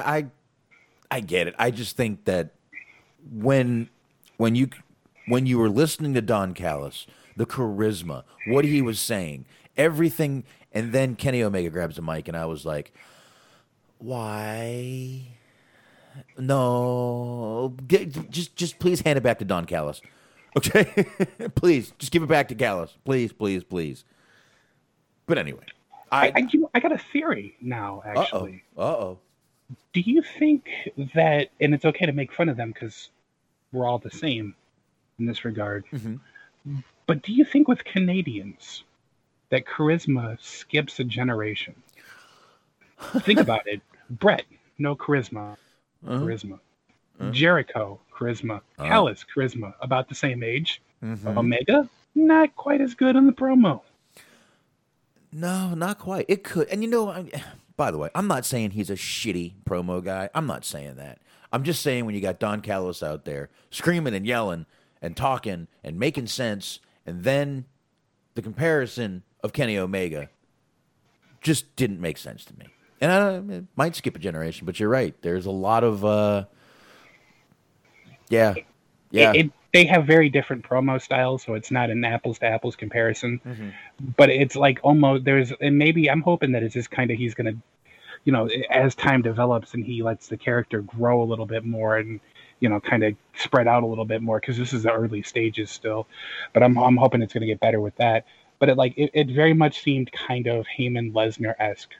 I 1.11 1.17
I 1.17 1.21
get 1.21 1.49
it. 1.49 1.55
I 1.59 1.71
just 1.71 1.97
think 1.97 2.25
that 2.25 2.51
when 3.31 3.89
when 4.37 4.55
you 4.55 4.69
when 5.27 5.47
you 5.47 5.59
were 5.59 5.71
listening 5.71 6.15
to 6.15 6.23
Don 6.23 6.55
Callis, 6.55 7.07
the 7.37 7.47
charisma, 7.47 8.25
what 8.47 8.65
he 8.65 8.83
was 8.83 9.01
saying, 9.01 9.47
everything, 9.77 10.45
and 10.73 10.93
then 10.93 11.17
Kenny 11.17 11.43
Omega 11.43 11.71
grabs 11.71 11.97
the 11.97 12.03
mic, 12.03 12.29
and 12.29 12.37
I 12.37 12.47
was 12.47 12.65
like, 12.65 12.93
why? 13.99 15.29
No, 16.39 17.75
Get, 17.87 18.31
just 18.31 18.57
just 18.57 18.79
please 18.79 19.01
hand 19.01 19.17
it 19.17 19.23
back 19.23 19.39
to 19.41 19.45
Don 19.45 19.65
Callis, 19.65 20.01
okay? 20.57 21.07
please, 21.55 21.93
just 21.99 22.13
give 22.13 22.23
it 22.23 22.29
back 22.29 22.49
to 22.49 22.55
Callis, 22.55 22.97
please, 23.05 23.33
please, 23.33 23.65
please. 23.65 24.05
But 25.27 25.39
anyway, 25.39 25.65
I 26.13 26.29
I 26.29 26.33
I, 26.37 26.49
you 26.51 26.61
know, 26.61 26.71
I 26.75 26.81
got 26.81 26.93
a 26.93 26.99
theory 26.99 27.57
now. 27.61 28.03
Actually, 28.05 28.63
uh 28.77 28.83
oh. 28.83 29.19
do 29.93 30.01
you 30.01 30.23
think 30.23 30.69
that? 31.15 31.49
And 31.61 31.75
it's 31.75 31.85
okay 31.85 32.07
to 32.07 32.13
make 32.13 32.33
fun 32.33 32.49
of 32.49 32.57
them 32.57 32.73
because 32.73 33.11
we're 33.73 33.87
all 33.87 33.99
the 33.99 34.11
same 34.11 34.55
in 35.19 35.27
this 35.27 35.45
regard. 35.45 35.85
But 37.07 37.23
do 37.23 37.33
you 37.33 37.45
think 37.45 37.69
with 37.69 37.85
Canadians 37.85 38.85
that 39.51 39.67
charisma 39.67 40.41
skips 40.41 40.99
a 41.01 41.05
generation? 41.05 41.75
think 43.21 43.41
about 43.41 43.67
it. 43.67 43.83
Bret, 44.09 44.45
no 44.79 44.97
charisma. 44.97 45.57
Uh-huh. 46.07 46.25
Charisma. 46.25 46.55
Uh-huh. 46.55 47.31
Jericho, 47.31 48.01
charisma. 48.13 48.57
Uh-huh. 48.79 48.89
Callis, 48.89 49.25
charisma. 49.35 49.75
About 49.81 50.09
the 50.09 50.15
same 50.15 50.43
age. 50.43 50.83
Mm-hmm. 51.03 51.39
Omega, 51.39 51.89
not 52.15 52.55
quite 52.57 52.81
as 52.81 52.95
good 52.95 53.17
on 53.17 53.27
the 53.27 53.33
promo. 53.33 53.83
No, 55.33 55.75
not 55.75 55.99
quite. 55.99 56.27
It 56.29 56.45
could, 56.45 56.69
and 56.69 56.83
you 56.83 56.89
know, 56.89 57.11
I, 57.11 57.31
by 57.77 57.91
the 57.91 57.99
way, 57.99 58.09
I'm 58.15 58.29
not 58.29 58.47
saying 58.47 58.71
he's 58.71 58.91
a 58.91 58.95
shitty 58.95 59.55
promo 59.69 60.03
guy. 60.03 60.31
I'm 60.35 60.47
not 60.47 60.65
saying 60.65 60.95
that. 60.97 61.19
I'm 61.53 61.65
just 61.65 61.83
saying 61.83 62.07
when 62.07 62.15
you 62.15 62.21
got 62.21 62.39
Don 62.39 62.61
Callis 62.61 63.03
out 63.03 63.25
there 63.25 63.49
screaming 63.71 64.15
and 64.15 64.27
yelling 64.27 64.67
and 65.03 65.17
talking 65.17 65.69
and 65.83 65.99
making 65.99 66.29
sense, 66.29 66.81
and 67.05 67.25
then 67.25 67.67
the 68.35 68.43
comparison 68.43 69.23
of 69.43 69.53
Kenny 69.53 69.77
Omega 69.77 70.31
just 71.41 71.77
didn't 71.77 72.01
make 72.01 72.17
sense 72.17 72.45
to 72.47 72.59
me. 72.59 72.67
And 73.01 73.13
I 73.13 73.19
don't, 73.19 73.51
it 73.51 73.65
might 73.77 73.97
skip 73.97 74.17
a 74.17 74.19
generation, 74.19 74.67
but 74.67 74.81
you're 74.81 74.89
right. 74.89 75.15
There's 75.23 75.47
a 75.47 75.51
lot 75.51 75.85
of, 75.85 76.05
uh, 76.05 76.45
yeah, 78.29 78.55
yeah. 79.11 79.33
It, 79.33 79.47
it, 79.47 79.53
they 79.73 79.85
have 79.87 80.07
very 80.07 80.29
different 80.31 80.65
promo 80.65 81.03
styles, 81.03 81.43
so 81.43 81.55
it's 81.55 81.73
not 81.73 81.91
an 81.91 82.05
apples 82.05 82.39
to 82.39 82.47
apples 82.47 82.77
comparison. 82.77 83.41
But 84.17 84.31
it's 84.31 84.55
like 84.55 84.79
almost 84.85 85.25
there's, 85.25 85.53
and 85.61 85.77
maybe 85.77 86.09
I'm 86.09 86.23
hoping 86.23 86.53
that 86.53 86.63
it's 86.63 86.75
just 86.75 86.93
kind 86.93 87.11
of 87.11 87.19
he's 87.19 87.35
gonna, 87.35 87.55
you 88.25 88.33
know, 88.33 88.49
as 88.71 88.95
time 88.95 89.21
develops 89.21 89.75
and 89.75 89.85
he 89.85 90.03
lets 90.03 90.29
the 90.29 90.37
character 90.37 90.81
grow 90.81 91.23
a 91.23 91.27
little 91.27 91.47
bit 91.47 91.65
more 91.65 91.97
and 91.97 92.21
you 92.61 92.69
know 92.69 92.79
kind 92.81 93.03
of 93.03 93.15
spread 93.37 93.67
out 93.67 93.83
a 93.83 93.87
little 93.87 94.05
bit 94.05 94.23
more 94.23 94.39
because 94.41 94.57
this 94.57 94.73
is 94.73 94.85
the 94.85 94.93
early 94.93 95.23
stages 95.23 95.71
still. 95.73 96.07
But 96.53 96.63
I'm 96.63 96.79
I'm 96.79 96.97
hoping 96.97 97.21
it's 97.21 97.35
gonna 97.35 97.47
get 97.47 97.59
better 97.61 97.81
with 97.81 97.97
that. 97.97 98.27
But 98.61 98.69
it 98.69 98.77
like 98.77 98.95
it, 98.97 99.11
it 99.13 99.29
very 99.29 99.55
much 99.55 99.83
seemed 99.83 100.13
kind 100.13 100.47
of 100.47 100.67
Heyman 100.79 101.13
Lesnar 101.13 101.55
esque. 101.59 101.93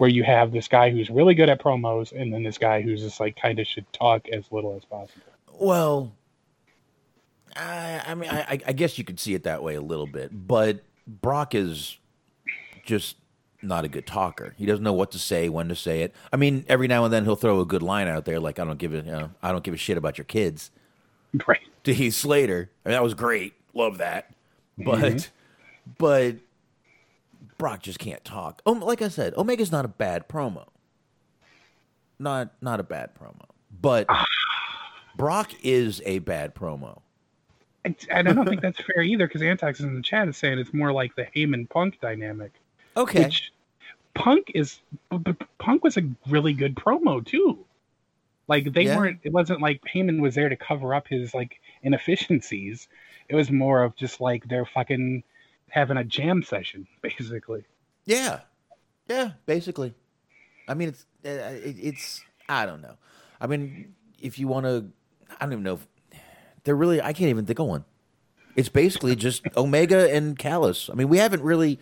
Where 0.00 0.08
you 0.08 0.24
have 0.24 0.50
this 0.50 0.66
guy 0.66 0.88
who's 0.88 1.10
really 1.10 1.34
good 1.34 1.50
at 1.50 1.62
promos, 1.62 2.18
and 2.18 2.32
then 2.32 2.42
this 2.42 2.56
guy 2.56 2.80
who's 2.80 3.02
just 3.02 3.20
like 3.20 3.36
kind 3.36 3.58
of 3.58 3.66
should 3.66 3.84
talk 3.92 4.26
as 4.30 4.44
little 4.50 4.74
as 4.74 4.82
possible. 4.86 5.20
Well, 5.52 6.12
I, 7.54 8.02
I 8.06 8.14
mean, 8.14 8.30
I, 8.30 8.58
I 8.66 8.72
guess 8.72 8.96
you 8.96 9.04
could 9.04 9.20
see 9.20 9.34
it 9.34 9.42
that 9.42 9.62
way 9.62 9.74
a 9.74 9.80
little 9.82 10.06
bit, 10.06 10.30
but 10.32 10.80
Brock 11.06 11.54
is 11.54 11.98
just 12.86 13.16
not 13.60 13.84
a 13.84 13.88
good 13.88 14.06
talker. 14.06 14.54
He 14.56 14.64
doesn't 14.64 14.82
know 14.82 14.94
what 14.94 15.10
to 15.10 15.18
say, 15.18 15.50
when 15.50 15.68
to 15.68 15.76
say 15.76 16.00
it. 16.00 16.14
I 16.32 16.38
mean, 16.38 16.64
every 16.66 16.88
now 16.88 17.04
and 17.04 17.12
then 17.12 17.24
he'll 17.24 17.36
throw 17.36 17.60
a 17.60 17.66
good 17.66 17.82
line 17.82 18.08
out 18.08 18.24
there, 18.24 18.40
like 18.40 18.58
"I 18.58 18.64
don't 18.64 18.78
give 18.78 18.94
a, 18.94 18.96
you 18.96 19.12
know, 19.12 19.30
I 19.42 19.52
don't 19.52 19.62
give 19.62 19.74
a 19.74 19.76
shit 19.76 19.98
about 19.98 20.18
your 20.18 20.24
kids." 20.24 20.70
Right. 21.46 21.60
To 21.84 21.94
Heath 21.94 22.14
Slater, 22.14 22.70
I 22.84 22.88
mean, 22.88 22.94
that 22.94 23.04
was 23.04 23.14
great. 23.14 23.52
Love 23.72 23.98
that, 23.98 24.34
mm-hmm. 24.76 24.82
but 24.88 25.30
but 25.96 26.36
Brock 27.60 27.82
just 27.82 27.98
can't 27.98 28.24
talk. 28.24 28.62
Oh, 28.64 28.72
like 28.72 29.02
I 29.02 29.08
said, 29.08 29.34
Omega's 29.36 29.70
not 29.70 29.84
a 29.84 29.88
bad 29.88 30.28
promo. 30.28 30.66
Not 32.18 32.52
not 32.62 32.80
a 32.80 32.82
bad 32.82 33.10
promo, 33.14 33.44
but 33.80 34.06
Brock 35.16 35.50
is 35.62 36.00
a 36.06 36.20
bad 36.20 36.54
promo. 36.54 37.00
I, 37.84 37.94
and 38.10 38.28
I 38.28 38.32
don't 38.32 38.48
think 38.48 38.62
that's 38.62 38.80
fair 38.80 39.02
either 39.02 39.26
because 39.26 39.42
Antox 39.42 39.80
in 39.80 39.94
the 39.94 40.02
chat 40.02 40.26
is 40.28 40.36
saying 40.38 40.58
it's 40.58 40.72
more 40.72 40.92
like 40.92 41.14
the 41.16 41.26
Heyman 41.36 41.68
Punk 41.68 42.00
dynamic. 42.00 42.52
Okay. 42.96 43.24
Which 43.24 43.52
Punk 44.14 44.52
is 44.54 44.80
b- 45.10 45.18
b- 45.18 45.34
Punk 45.58 45.84
was 45.84 45.96
a 45.98 46.02
really 46.28 46.52
good 46.54 46.74
promo 46.74 47.24
too. 47.24 47.58
Like 48.48 48.72
they 48.72 48.84
Yeah. 48.84 48.96
weren't. 48.96 49.20
It 49.22 49.32
wasn't 49.32 49.60
like 49.60 49.82
Heyman 49.82 50.20
was 50.20 50.34
there 50.34 50.48
to 50.48 50.56
cover 50.56 50.94
up 50.94 51.08
his 51.08 51.34
like 51.34 51.60
inefficiencies. 51.82 52.88
It 53.28 53.34
was 53.34 53.50
more 53.50 53.82
of 53.82 53.96
just 53.96 54.20
like 54.20 54.48
they're 54.48 54.66
fucking 54.66 55.24
having 55.70 55.96
a 55.96 56.04
jam 56.04 56.42
session, 56.42 56.86
basically. 57.02 57.64
Yeah, 58.04 58.40
yeah, 59.08 59.32
basically. 59.46 59.94
I 60.68 60.74
mean, 60.74 60.88
it's 60.88 61.06
uh, 61.24 61.28
it, 61.28 61.76
it's 61.78 62.22
I 62.48 62.66
don't 62.66 62.80
know. 62.80 62.96
I 63.40 63.46
mean, 63.46 63.94
if 64.20 64.38
you 64.38 64.48
want 64.48 64.66
to, 64.66 64.86
I 65.40 65.44
don't 65.44 65.52
even 65.52 65.64
know. 65.64 65.74
If, 65.74 65.86
they're 66.64 66.76
really 66.76 67.00
I 67.00 67.12
can't 67.12 67.30
even 67.30 67.46
think 67.46 67.58
of 67.58 67.66
one. 67.66 67.84
It's 68.56 68.68
basically 68.68 69.16
just 69.16 69.42
Omega 69.56 70.14
and 70.14 70.38
Callis. 70.38 70.90
I 70.90 70.94
mean, 70.94 71.08
we 71.08 71.18
haven't 71.18 71.42
really. 71.42 71.78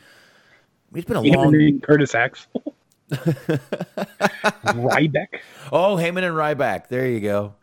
It's 0.94 1.04
been 1.04 1.16
a 1.16 1.22
You 1.22 1.32
long. 1.32 1.80
Curtis 1.80 2.14
Axel. 2.14 2.74
Ryback. 4.68 5.40
Oh, 5.72 5.96
Heyman 5.96 6.24
and 6.24 6.36
Ryback. 6.36 6.88
There 6.88 7.06
you 7.06 7.20
go. 7.20 7.54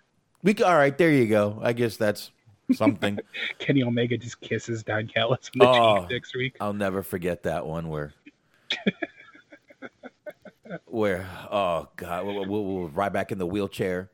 We 0.43 0.55
all 0.63 0.75
right. 0.75 0.95
There 0.95 1.11
you 1.11 1.27
go. 1.27 1.59
I 1.61 1.73
guess 1.73 1.97
that's 1.97 2.31
something. 2.73 3.19
Kenny 3.59 3.83
Omega 3.83 4.17
just 4.17 4.41
kisses 4.41 4.83
Don 4.83 5.07
Callis 5.07 5.49
on 5.55 5.59
the 5.59 5.67
Oh. 5.67 5.99
cheek 6.01 6.09
next 6.11 6.35
week. 6.35 6.55
I'll 6.59 6.73
never 6.73 7.03
forget 7.03 7.43
that 7.43 7.65
one 7.65 7.89
where. 7.89 8.13
where 10.85 11.27
oh 11.51 11.87
god, 11.95 12.25
we'll, 12.25 12.45
we'll, 12.45 12.65
we'll 12.65 12.87
right 12.89 13.13
back 13.13 13.31
in 13.31 13.37
the 13.37 13.45
wheelchair. 13.45 14.09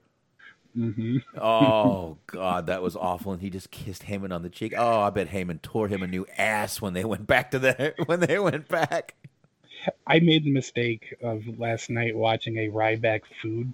hmm 0.73 1.17
Oh 1.37 2.17
god, 2.27 2.67
that 2.67 2.81
was 2.81 2.95
awful, 2.95 3.31
and 3.31 3.41
he 3.41 3.49
just 3.49 3.71
kissed 3.71 4.03
Heyman 4.03 4.33
on 4.33 4.43
the 4.43 4.49
cheek. 4.49 4.73
Oh, 4.77 5.01
I 5.01 5.09
bet 5.09 5.29
Heyman 5.29 5.61
tore 5.61 5.87
him 5.87 6.03
a 6.03 6.07
new 6.07 6.25
ass 6.37 6.81
when 6.81 6.93
they 6.93 7.05
went 7.05 7.27
back 7.27 7.51
to 7.51 7.59
the 7.59 7.93
when 8.05 8.19
they 8.19 8.39
went 8.39 8.67
back. 8.67 9.15
I 10.05 10.19
made 10.19 10.43
the 10.43 10.51
mistake 10.51 11.15
of 11.23 11.41
last 11.57 11.89
night 11.89 12.15
watching 12.15 12.57
a 12.57 12.67
Ryback 12.69 13.21
food 13.41 13.73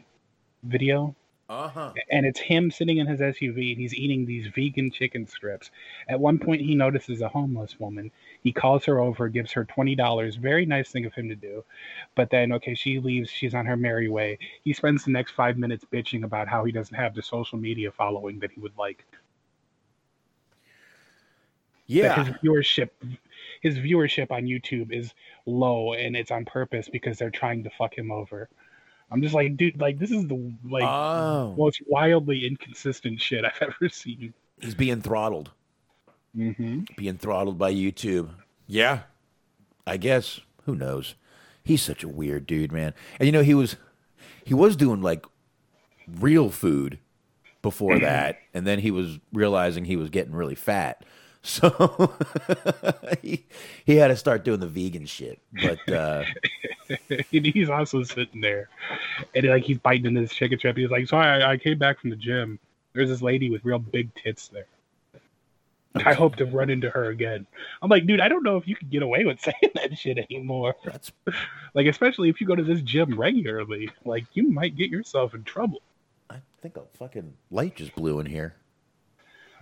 video. 0.64 1.16
Uh 1.50 1.70
huh. 1.70 1.94
and 2.12 2.26
it's 2.26 2.42
him 2.42 2.70
sitting 2.70 2.98
in 2.98 3.08
his 3.08 3.22
SUV 3.22 3.72
and 3.72 3.80
he's 3.80 3.96
eating 3.96 4.26
these 4.26 4.48
vegan 4.48 4.92
chicken 4.92 5.26
strips. 5.26 5.72
At 6.10 6.20
one 6.20 6.40
point, 6.40 6.62
he 6.62 6.76
notices 6.76 7.22
a 7.22 7.30
homeless 7.30 7.80
woman. 7.80 8.12
He 8.44 8.52
calls 8.52 8.84
her 8.86 9.00
over, 9.00 9.30
gives 9.30 9.54
her 9.54 9.64
twenty 9.64 9.96
dollars. 9.96 10.36
Very 10.36 10.66
nice 10.66 10.92
thing 10.92 11.06
of 11.06 11.14
him 11.14 11.30
to 11.30 11.36
do. 11.36 11.64
But 12.16 12.30
then, 12.32 12.52
okay, 12.54 12.76
she 12.76 13.00
leaves. 13.00 13.30
She's 13.30 13.54
on 13.56 13.66
her 13.66 13.78
merry 13.78 14.10
way. 14.10 14.40
He 14.66 14.74
spends 14.74 15.06
the 15.06 15.12
next 15.12 15.32
five 15.32 15.58
minutes 15.58 15.86
bitching 15.92 16.26
about 16.26 16.50
how 16.50 16.66
he 16.66 16.74
doesn't 16.74 16.96
have 16.96 17.16
the 17.16 17.22
social 17.24 17.58
media 17.58 17.92
following 17.92 18.40
that 18.40 18.52
he 18.52 18.60
would 18.60 18.78
like. 18.78 19.06
Yeah. 21.88 22.26
his 22.26 22.36
viewership, 22.44 22.90
his 23.62 23.78
viewership 23.78 24.32
on 24.32 24.44
YouTube 24.44 24.92
is 24.92 25.14
low, 25.46 25.94
and 25.94 26.16
it's 26.16 26.32
on 26.32 26.44
purpose 26.46 26.90
because 26.90 27.18
they're 27.18 27.30
trying 27.32 27.64
to 27.64 27.70
fuck 27.70 27.98
him 27.98 28.12
over. 28.12 28.50
I'm 29.12 29.22
just 29.22 29.34
like, 29.34 29.56
dude, 29.58 29.80
like 29.80 30.00
this 30.00 30.12
is 30.12 30.28
the 30.28 30.54
like 30.70 30.84
Oh. 30.84 31.56
most 31.58 31.82
wildly 31.88 32.46
inconsistent 32.46 33.22
shit 33.22 33.46
I've 33.46 33.58
ever 33.62 33.90
seen. 33.90 34.34
He's 34.60 34.76
being 34.76 35.02
throttled. 35.02 35.52
Mm-hmm. 36.36 36.82
Being 36.98 37.18
throttled 37.18 37.58
by 37.58 37.74
YouTube. 37.74 38.30
Yeah. 38.68 39.02
I 39.86 39.98
guess. 39.98 40.42
Who 40.66 40.76
knows? 40.76 41.16
He's 41.64 41.82
such 41.82 42.04
a 42.04 42.08
weird 42.10 42.46
dude, 42.46 42.72
man. 42.72 42.94
And 43.20 43.26
you 43.28 43.32
know, 43.32 43.44
he 43.44 43.54
was 43.54 43.78
he 44.44 44.54
was 44.54 44.76
doing 44.76 45.02
like 45.02 45.26
real 46.20 46.50
food 46.50 47.00
before 47.62 48.00
that, 48.00 48.38
and 48.54 48.68
then 48.68 48.80
he 48.80 48.92
was 48.92 49.20
realizing 49.34 49.86
he 49.86 49.96
was 49.96 50.10
getting 50.10 50.34
really 50.34 50.56
fat. 50.56 51.04
So 51.48 52.14
he 53.22 53.46
he 53.86 53.96
had 53.96 54.10
to 54.10 54.18
start 54.18 54.44
doing 54.44 54.60
the 54.60 54.68
vegan 54.68 55.06
shit. 55.06 55.40
But 55.54 55.90
uh 55.90 56.26
he's 57.30 57.70
also 57.70 58.04
sitting 58.04 58.42
there, 58.42 58.68
and 59.34 59.48
like 59.48 59.64
he's 59.64 59.78
biting 59.78 60.08
into 60.08 60.22
this 60.22 60.34
chicken 60.34 60.60
strip. 60.60 60.76
He's 60.76 60.90
like, 60.90 61.08
"So 61.08 61.16
I, 61.16 61.54
I 61.54 61.58
came 61.58 61.78
back 61.78 62.02
from 62.02 62.10
the 62.10 62.18
gym. 62.18 62.60
There's 62.92 63.08
this 63.08 63.22
lady 63.22 63.50
with 63.50 63.64
real 63.64 63.80
big 63.80 64.14
tits 64.16 64.50
there. 64.50 64.66
I 65.96 66.14
hope 66.14 66.36
to 66.36 66.46
run 66.46 66.70
into 66.70 66.90
her 66.90 67.06
again." 67.06 67.48
I'm 67.82 67.90
like, 67.90 68.06
dude, 68.06 68.20
I 68.20 68.28
don't 68.28 68.44
know 68.44 68.58
if 68.58 68.68
you 68.68 68.76
can 68.76 68.90
get 68.90 69.02
away 69.02 69.24
with 69.24 69.40
saying 69.42 69.72
that 69.76 69.98
shit 69.98 70.18
anymore. 70.18 70.76
that's 70.84 71.14
Like, 71.74 71.88
especially 71.88 72.28
if 72.28 72.42
you 72.42 72.48
go 72.48 72.56
to 72.56 72.64
this 72.64 72.82
gym 72.82 73.18
regularly, 73.18 73.90
like 74.04 74.26
you 74.34 74.52
might 74.52 74.76
get 74.76 74.90
yourself 74.90 75.34
in 75.34 75.46
trouble. 75.46 75.82
I 76.30 76.42
think 76.62 76.76
a 76.76 76.82
fucking 76.98 77.36
light 77.52 77.78
just 77.78 77.96
blew 77.96 78.20
in 78.20 78.26
here. 78.26 78.56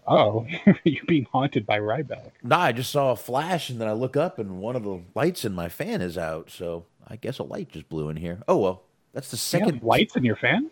Oh, 0.07 0.45
you're 0.83 1.05
being 1.05 1.27
haunted 1.31 1.65
by 1.65 1.79
Ryback. 1.79 2.31
Nah, 2.43 2.59
I 2.59 2.71
just 2.71 2.91
saw 2.91 3.11
a 3.11 3.15
flash 3.15 3.69
and 3.69 3.81
then 3.81 3.87
I 3.87 3.93
look 3.93 4.15
up 4.15 4.37
and 4.37 4.59
one 4.59 4.75
of 4.75 4.83
the 4.83 5.01
lights 5.15 5.45
in 5.45 5.53
my 5.53 5.69
fan 5.69 6.01
is 6.01 6.17
out. 6.17 6.51
So 6.51 6.85
I 7.07 7.15
guess 7.15 7.39
a 7.39 7.43
light 7.43 7.69
just 7.69 7.89
blew 7.89 8.09
in 8.09 8.17
here. 8.17 8.41
Oh 8.47 8.57
well, 8.57 8.83
that's 9.13 9.31
the 9.31 9.37
second 9.37 9.81
lights 9.81 10.15
in 10.15 10.23
your 10.23 10.35
fan? 10.35 10.69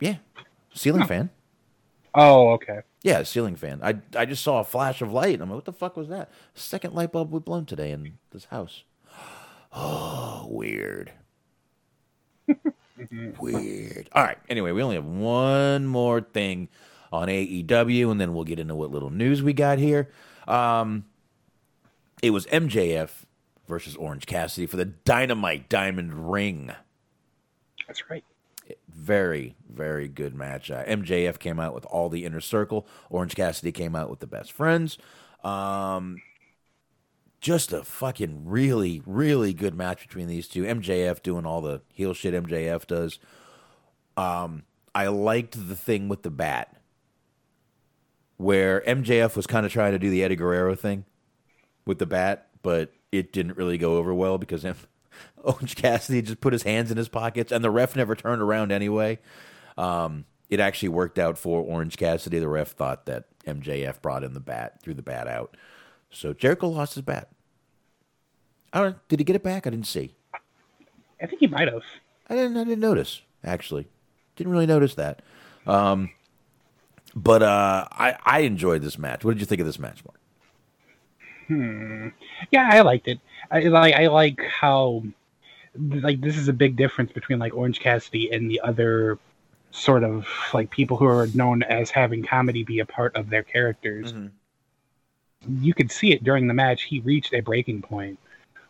Yeah, 0.00 0.16
ceiling 0.74 1.06
fan. 1.06 1.30
Oh, 2.14 2.50
okay. 2.52 2.80
Yeah, 3.02 3.22
ceiling 3.22 3.56
fan. 3.56 3.80
I 3.82 3.96
I 4.14 4.26
just 4.26 4.42
saw 4.42 4.60
a 4.60 4.64
flash 4.64 5.00
of 5.00 5.12
light. 5.12 5.40
I'm 5.40 5.48
like, 5.48 5.56
what 5.56 5.64
the 5.64 5.72
fuck 5.72 5.96
was 5.96 6.08
that? 6.08 6.30
Second 6.54 6.94
light 6.94 7.12
bulb 7.12 7.32
we 7.32 7.40
blown 7.40 7.64
today 7.64 7.90
in 7.90 8.18
this 8.32 8.46
house. 8.46 8.84
Oh, 9.78 10.46
weird. 10.48 11.12
weird. 13.38 14.08
All 14.12 14.24
right. 14.24 14.38
Anyway, 14.48 14.72
we 14.72 14.82
only 14.82 14.94
have 14.94 15.04
one 15.04 15.84
more 15.84 16.22
thing 16.22 16.70
on 17.12 17.28
AEW, 17.28 18.10
and 18.10 18.20
then 18.20 18.34
we'll 18.34 18.44
get 18.44 18.58
into 18.58 18.74
what 18.74 18.90
little 18.90 19.10
news 19.10 19.42
we 19.42 19.52
got 19.52 19.78
here. 19.78 20.10
Um, 20.46 21.04
it 22.22 22.30
was 22.30 22.46
MJF 22.46 23.10
versus 23.66 23.96
Orange 23.96 24.26
Cassidy 24.26 24.66
for 24.66 24.76
the 24.76 24.84
Dynamite 24.84 25.68
Diamond 25.68 26.30
Ring. 26.30 26.72
That's 27.86 28.08
right. 28.10 28.24
Very, 28.88 29.54
very 29.72 30.08
good 30.08 30.34
match. 30.34 30.70
Uh, 30.70 30.84
MJF 30.84 31.38
came 31.38 31.60
out 31.60 31.74
with 31.74 31.84
all 31.86 32.08
the 32.08 32.24
inner 32.24 32.40
circle. 32.40 32.86
Orange 33.10 33.34
Cassidy 33.34 33.70
came 33.70 33.94
out 33.94 34.10
with 34.10 34.20
the 34.20 34.26
best 34.26 34.50
friends. 34.52 34.98
Um, 35.44 36.20
just 37.40 37.72
a 37.72 37.84
fucking 37.84 38.46
really, 38.46 39.02
really 39.06 39.52
good 39.52 39.74
match 39.74 40.02
between 40.06 40.26
these 40.26 40.48
two. 40.48 40.64
MJF 40.64 41.22
doing 41.22 41.46
all 41.46 41.60
the 41.60 41.82
heel 41.92 42.14
shit 42.14 42.34
MJF 42.34 42.86
does. 42.86 43.18
Um, 44.16 44.64
I 44.94 45.08
liked 45.08 45.68
the 45.68 45.76
thing 45.76 46.08
with 46.08 46.22
the 46.22 46.30
bat 46.30 46.75
where 48.36 48.82
MJF 48.82 49.36
was 49.36 49.46
kind 49.46 49.64
of 49.64 49.72
trying 49.72 49.92
to 49.92 49.98
do 49.98 50.10
the 50.10 50.22
Eddie 50.22 50.36
Guerrero 50.36 50.74
thing 50.74 51.04
with 51.86 51.98
the 51.98 52.06
bat, 52.06 52.48
but 52.62 52.92
it 53.12 53.32
didn't 53.32 53.56
really 53.56 53.78
go 53.78 53.96
over 53.96 54.12
well 54.12 54.38
because 54.38 54.64
Orange 55.42 55.76
Cassidy 55.76 56.22
just 56.22 56.40
put 56.40 56.52
his 56.52 56.64
hands 56.64 56.90
in 56.90 56.96
his 56.96 57.08
pockets, 57.08 57.52
and 57.52 57.64
the 57.64 57.70
ref 57.70 57.96
never 57.96 58.14
turned 58.14 58.42
around 58.42 58.72
anyway. 58.72 59.18
Um, 59.78 60.24
it 60.48 60.60
actually 60.60 60.90
worked 60.90 61.18
out 61.18 61.38
for 61.38 61.62
Orange 61.62 61.96
Cassidy. 61.96 62.38
The 62.38 62.48
ref 62.48 62.72
thought 62.72 63.06
that 63.06 63.24
MJF 63.46 64.00
brought 64.02 64.24
in 64.24 64.34
the 64.34 64.40
bat, 64.40 64.80
threw 64.82 64.94
the 64.94 65.02
bat 65.02 65.28
out. 65.28 65.56
So 66.10 66.32
Jericho 66.32 66.68
lost 66.68 66.94
his 66.94 67.02
bat. 67.02 67.28
I 68.72 68.82
don't. 68.82 69.08
Did 69.08 69.20
he 69.20 69.24
get 69.24 69.36
it 69.36 69.42
back? 69.42 69.66
I 69.66 69.70
didn't 69.70 69.86
see. 69.86 70.14
I 71.20 71.26
think 71.26 71.40
he 71.40 71.46
might 71.46 71.68
have. 71.68 71.82
I 72.28 72.34
didn't. 72.34 72.56
I 72.56 72.64
didn't 72.64 72.80
notice. 72.80 73.22
Actually, 73.44 73.86
didn't 74.34 74.52
really 74.52 74.66
notice 74.66 74.94
that. 74.94 75.22
Um, 75.66 76.10
but 77.16 77.42
uh, 77.42 77.88
I 77.90 78.16
I 78.24 78.40
enjoyed 78.40 78.82
this 78.82 78.98
match. 78.98 79.24
What 79.24 79.32
did 79.32 79.40
you 79.40 79.46
think 79.46 79.60
of 79.60 79.66
this 79.66 79.78
match, 79.78 80.04
Mark? 80.04 80.20
Hmm. 81.48 82.08
Yeah, 82.50 82.68
I 82.70 82.82
liked 82.82 83.08
it. 83.08 83.18
I 83.50 83.60
like. 83.60 83.94
I 83.94 84.08
like 84.08 84.40
how, 84.42 85.02
like, 85.78 86.20
this 86.20 86.36
is 86.36 86.48
a 86.48 86.52
big 86.52 86.76
difference 86.76 87.12
between 87.12 87.38
like 87.38 87.54
Orange 87.54 87.80
Cassidy 87.80 88.30
and 88.30 88.50
the 88.50 88.60
other 88.60 89.18
sort 89.70 90.04
of 90.04 90.26
like 90.54 90.70
people 90.70 90.96
who 90.96 91.06
are 91.06 91.26
known 91.34 91.62
as 91.62 91.90
having 91.90 92.22
comedy 92.22 92.64
be 92.64 92.80
a 92.80 92.86
part 92.86 93.14
of 93.16 93.30
their 93.30 93.42
characters. 93.42 94.12
You 95.48 95.74
could 95.74 95.90
see 95.90 96.12
it 96.12 96.22
during 96.24 96.48
the 96.48 96.54
match. 96.54 96.82
He 96.82 97.00
reached 97.00 97.32
a 97.32 97.40
breaking 97.40 97.82
point 97.82 98.18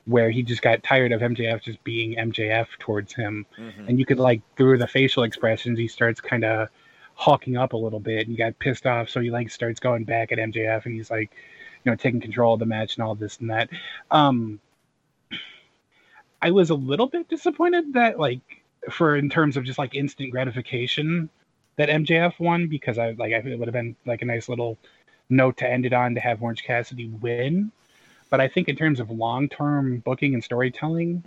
where 0.04 0.30
he 0.30 0.42
just 0.42 0.62
got 0.62 0.82
tired 0.84 1.10
of 1.10 1.20
MJF 1.20 1.62
just 1.62 1.82
being 1.82 2.14
MJF 2.16 2.66
towards 2.78 3.12
him, 3.12 3.44
and 3.88 3.98
you 3.98 4.06
could 4.06 4.18
like 4.18 4.40
through 4.56 4.78
the 4.78 4.86
facial 4.86 5.24
expressions, 5.24 5.78
he 5.78 5.88
starts 5.88 6.20
kind 6.20 6.44
of 6.44 6.68
hawking 7.16 7.56
up 7.56 7.72
a 7.72 7.76
little 7.76 7.98
bit, 7.98 8.20
and 8.20 8.28
he 8.28 8.36
got 8.36 8.58
pissed 8.58 8.86
off, 8.86 9.08
so 9.08 9.20
he 9.20 9.30
like 9.30 9.50
starts 9.50 9.80
going 9.80 10.04
back 10.04 10.30
at 10.30 10.38
MJF, 10.38 10.84
and 10.84 10.94
he's 10.94 11.10
like, 11.10 11.32
you 11.84 11.90
know, 11.90 11.96
taking 11.96 12.20
control 12.20 12.54
of 12.54 12.60
the 12.60 12.66
match 12.66 12.96
and 12.96 13.04
all 13.04 13.14
this 13.14 13.38
and 13.38 13.50
that. 13.50 13.68
Um, 14.10 14.60
I 16.40 16.50
was 16.50 16.70
a 16.70 16.74
little 16.74 17.06
bit 17.06 17.28
disappointed 17.28 17.94
that 17.94 18.20
like 18.20 18.40
for 18.90 19.16
in 19.16 19.28
terms 19.28 19.56
of 19.56 19.64
just 19.64 19.78
like 19.78 19.94
instant 19.94 20.30
gratification 20.30 21.28
that 21.76 21.88
MJF 21.88 22.38
won 22.38 22.68
because 22.68 22.98
I 22.98 23.12
like 23.12 23.32
I 23.32 23.38
it 23.38 23.58
would 23.58 23.66
have 23.66 23.72
been 23.72 23.96
like 24.04 24.22
a 24.22 24.26
nice 24.26 24.48
little 24.48 24.78
note 25.28 25.56
to 25.58 25.68
end 25.68 25.86
it 25.86 25.92
on 25.92 26.14
to 26.14 26.20
have 26.20 26.42
Orange 26.42 26.64
Cassidy 26.64 27.08
win. 27.08 27.72
But 28.28 28.40
I 28.40 28.48
think 28.48 28.68
in 28.68 28.76
terms 28.76 29.00
of 29.00 29.10
long 29.10 29.48
term 29.48 29.98
booking 30.00 30.34
and 30.34 30.44
storytelling, 30.44 31.22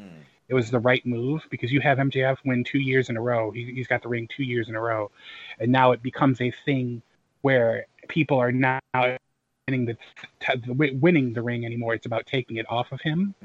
it 0.49 0.53
was 0.53 0.71
the 0.71 0.79
right 0.79 1.05
move 1.05 1.45
because 1.49 1.71
you 1.71 1.79
have 1.79 1.97
MJF 1.99 2.37
win 2.43 2.63
two 2.63 2.79
years 2.79 3.09
in 3.09 3.15
a 3.17 3.21
row. 3.21 3.51
He, 3.51 3.71
he's 3.73 3.87
got 3.87 4.01
the 4.01 4.09
ring 4.09 4.27
two 4.27 4.43
years 4.43 4.67
in 4.67 4.75
a 4.75 4.81
row, 4.81 5.11
and 5.59 5.71
now 5.71 5.91
it 5.91 6.01
becomes 6.01 6.41
a 6.41 6.51
thing 6.65 7.01
where 7.41 7.85
people 8.07 8.37
are 8.39 8.51
now 8.51 8.79
winning 8.93 9.85
the, 9.85 9.97
t- 10.39 10.71
winning 10.99 11.33
the 11.33 11.41
ring 11.43 11.65
anymore. 11.65 11.93
It's 11.93 12.07
about 12.07 12.25
taking 12.25 12.57
it 12.57 12.65
off 12.69 12.91
of 12.91 12.99
him. 13.01 13.35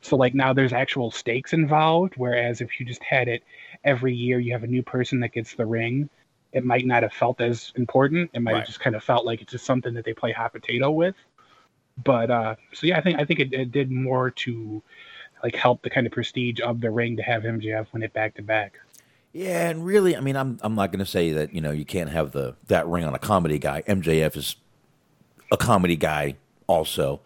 So 0.00 0.16
like 0.16 0.34
now 0.34 0.52
there's 0.52 0.72
actual 0.72 1.10
stakes 1.10 1.52
involved. 1.52 2.14
Whereas 2.16 2.60
if 2.60 2.78
you 2.78 2.86
just 2.86 3.02
had 3.02 3.26
it 3.28 3.42
every 3.82 4.14
year, 4.14 4.38
you 4.38 4.52
have 4.52 4.62
a 4.62 4.68
new 4.68 4.82
person 4.82 5.20
that 5.20 5.32
gets 5.32 5.54
the 5.54 5.66
ring. 5.66 6.08
It 6.52 6.64
might 6.64 6.86
not 6.86 7.02
have 7.02 7.12
felt 7.12 7.40
as 7.40 7.72
important. 7.74 8.30
It 8.32 8.40
might 8.40 8.52
Right. 8.52 8.58
have 8.60 8.68
just 8.68 8.78
kind 8.80 8.94
of 8.94 9.02
felt 9.02 9.26
like 9.26 9.42
it's 9.42 9.50
just 9.50 9.66
something 9.66 9.92
that 9.94 10.04
they 10.04 10.12
play 10.14 10.30
hot 10.30 10.52
potato 10.52 10.90
with. 10.92 11.16
But 12.02 12.30
uh, 12.30 12.54
so 12.72 12.86
yeah, 12.86 12.98
I 12.98 13.00
think 13.00 13.18
I 13.18 13.24
think 13.24 13.40
it, 13.40 13.52
it 13.52 13.72
did 13.72 13.90
more 13.90 14.30
to 14.30 14.82
like 15.44 15.54
help 15.54 15.82
the 15.82 15.90
kind 15.90 16.06
of 16.06 16.12
prestige 16.12 16.60
of 16.60 16.80
the 16.80 16.90
ring 16.90 17.16
to 17.18 17.22
have 17.22 17.42
MJF 17.42 17.86
win 17.92 18.02
it 18.02 18.12
back 18.12 18.34
to 18.36 18.42
back. 18.42 18.80
Yeah, 19.32 19.68
and 19.68 19.84
really, 19.84 20.16
I 20.16 20.20
mean, 20.20 20.36
I'm 20.36 20.58
I'm 20.62 20.74
not 20.74 20.90
going 20.90 21.00
to 21.04 21.10
say 21.10 21.32
that 21.32 21.52
you 21.52 21.60
know 21.60 21.70
you 21.70 21.84
can't 21.84 22.10
have 22.10 22.32
the 22.32 22.56
that 22.68 22.86
ring 22.86 23.04
on 23.04 23.14
a 23.14 23.18
comedy 23.18 23.58
guy. 23.58 23.82
MJF 23.82 24.36
is 24.36 24.56
a 25.52 25.56
comedy 25.56 25.96
guy 25.96 26.36
also, 26.66 27.20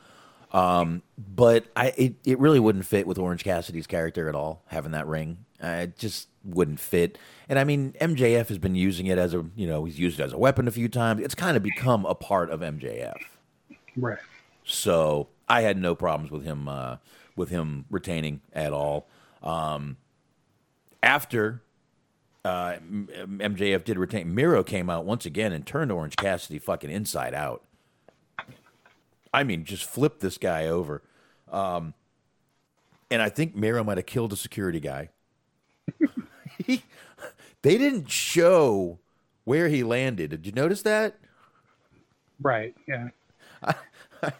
Um, 0.52 1.02
but 1.16 1.66
I 1.76 1.88
it, 1.96 2.14
it 2.24 2.38
really 2.38 2.58
wouldn't 2.58 2.86
fit 2.86 3.06
with 3.06 3.18
Orange 3.18 3.44
Cassidy's 3.44 3.86
character 3.86 4.28
at 4.28 4.34
all. 4.34 4.62
Having 4.66 4.92
that 4.92 5.06
ring, 5.06 5.44
uh, 5.62 5.82
it 5.82 5.98
just 5.98 6.28
wouldn't 6.44 6.80
fit. 6.80 7.18
And 7.48 7.58
I 7.58 7.64
mean, 7.64 7.94
MJF 8.00 8.48
has 8.48 8.58
been 8.58 8.74
using 8.74 9.06
it 9.06 9.18
as 9.18 9.34
a 9.34 9.44
you 9.54 9.66
know 9.66 9.84
he's 9.84 9.98
used 9.98 10.18
it 10.18 10.24
as 10.24 10.32
a 10.32 10.38
weapon 10.38 10.66
a 10.66 10.70
few 10.72 10.88
times. 10.88 11.22
It's 11.22 11.34
kind 11.34 11.56
of 11.56 11.62
become 11.62 12.06
a 12.06 12.14
part 12.14 12.50
of 12.50 12.60
MJF. 12.60 13.16
Right. 13.96 14.18
So 14.64 15.28
I 15.48 15.60
had 15.62 15.76
no 15.76 15.94
problems 15.94 16.30
with 16.30 16.44
him 16.44 16.68
uh, 16.68 16.96
with 17.38 17.50
him 17.50 17.86
retaining 17.90 18.40
at 18.52 18.72
all. 18.72 19.08
Um, 19.42 19.96
after 21.02 21.62
uh, 22.44 22.76
MJF 22.80 23.84
did 23.84 23.98
retain, 23.98 24.34
Miro 24.34 24.62
came 24.62 24.90
out 24.90 25.04
once 25.04 25.24
again 25.24 25.52
and 25.52 25.66
turned 25.66 25.92
Orange 25.92 26.16
Cassidy 26.16 26.58
fucking 26.58 26.90
inside 26.90 27.34
out. 27.34 27.64
I 29.32 29.44
mean, 29.44 29.64
just 29.64 29.84
flipped 29.84 30.20
this 30.20 30.38
guy 30.38 30.66
over. 30.66 31.02
Um, 31.50 31.94
and 33.10 33.22
I 33.22 33.28
think 33.28 33.54
Miro 33.54 33.84
might 33.84 33.98
have 33.98 34.06
killed 34.06 34.32
a 34.32 34.36
security 34.36 34.80
guy. 34.80 35.10
he, 36.64 36.82
they 37.62 37.78
didn't 37.78 38.10
show 38.10 38.98
where 39.44 39.68
he 39.68 39.82
landed. 39.82 40.30
Did 40.30 40.46
you 40.46 40.52
notice 40.52 40.82
that? 40.82 41.18
Right. 42.40 42.74
Yeah. 42.86 43.08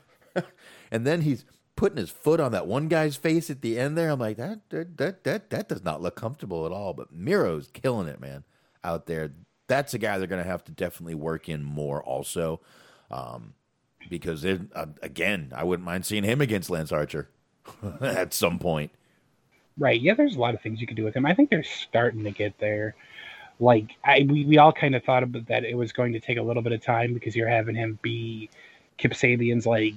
and 0.91 1.07
then 1.07 1.23
he's 1.23 1.45
putting 1.79 1.99
his 1.99 2.11
foot 2.11 2.41
on 2.41 2.51
that 2.51 2.67
one 2.67 2.89
guy's 2.89 3.15
face 3.15 3.49
at 3.51 3.63
the 3.63 3.79
end 3.79 3.97
there. 3.97 4.11
I'm 4.11 4.19
like, 4.19 4.37
that 4.37 4.69
that 4.71 4.99
that 4.99 5.23
that, 5.23 5.51
that 5.51 5.69
does 5.69 5.85
not 5.85 6.03
look 6.03 6.17
comfortable 6.17 6.67
at 6.67 6.73
all. 6.73 6.93
But 6.93 7.15
Miro's 7.15 7.71
killing 7.73 8.09
it, 8.09 8.21
man, 8.21 8.43
out 8.83 9.07
there. 9.07 9.31
That's 9.69 9.95
a 9.95 9.99
guy 9.99 10.19
they're 10.19 10.27
going 10.27 10.43
to 10.43 10.51
have 10.51 10.65
to 10.65 10.73
definitely 10.73 11.15
work 11.15 11.49
in 11.49 11.63
more, 11.63 12.03
also, 12.03 12.61
um, 13.13 13.55
because 14.11 14.45
uh, 14.45 14.87
again, 15.03 15.53
I 15.55 15.63
wouldn't 15.63 15.87
mind 15.87 16.05
seeing 16.05 16.25
him 16.25 16.41
against 16.41 16.69
Lance 16.69 16.91
Archer 16.91 17.29
at 18.01 18.35
some 18.35 18.59
point. 18.59 18.91
Right. 19.79 20.01
Yeah, 20.01 20.15
there's 20.15 20.35
a 20.35 20.41
lot 20.41 20.55
of 20.55 20.61
things 20.61 20.81
you 20.81 20.87
could 20.89 20.97
do 20.97 21.05
with 21.05 21.15
him. 21.15 21.25
I 21.25 21.35
think 21.35 21.49
they're 21.49 21.63
starting 21.63 22.25
to 22.25 22.33
get 22.33 22.59
there. 22.59 22.97
Like 23.61 23.91
I 24.05 24.27
we, 24.29 24.45
we 24.45 24.59
all 24.59 24.73
kind 24.73 24.97
of 24.97 25.05
thought 25.05 25.23
about 25.23 25.47
that 25.47 25.65
it 25.65 25.77
was 25.77 25.93
going 25.93 26.13
to 26.15 26.21
take 26.21 26.39
a 26.39 26.43
little 26.43 26.63
bit 26.63 26.73
of 26.73 26.83
time 26.83 27.15
because 27.15 27.37
you're 27.37 27.49
having 27.49 27.77
him 27.77 28.01
be 28.03 28.51
Kip 28.97 29.13
Sabian's 29.13 29.67
like 29.67 29.95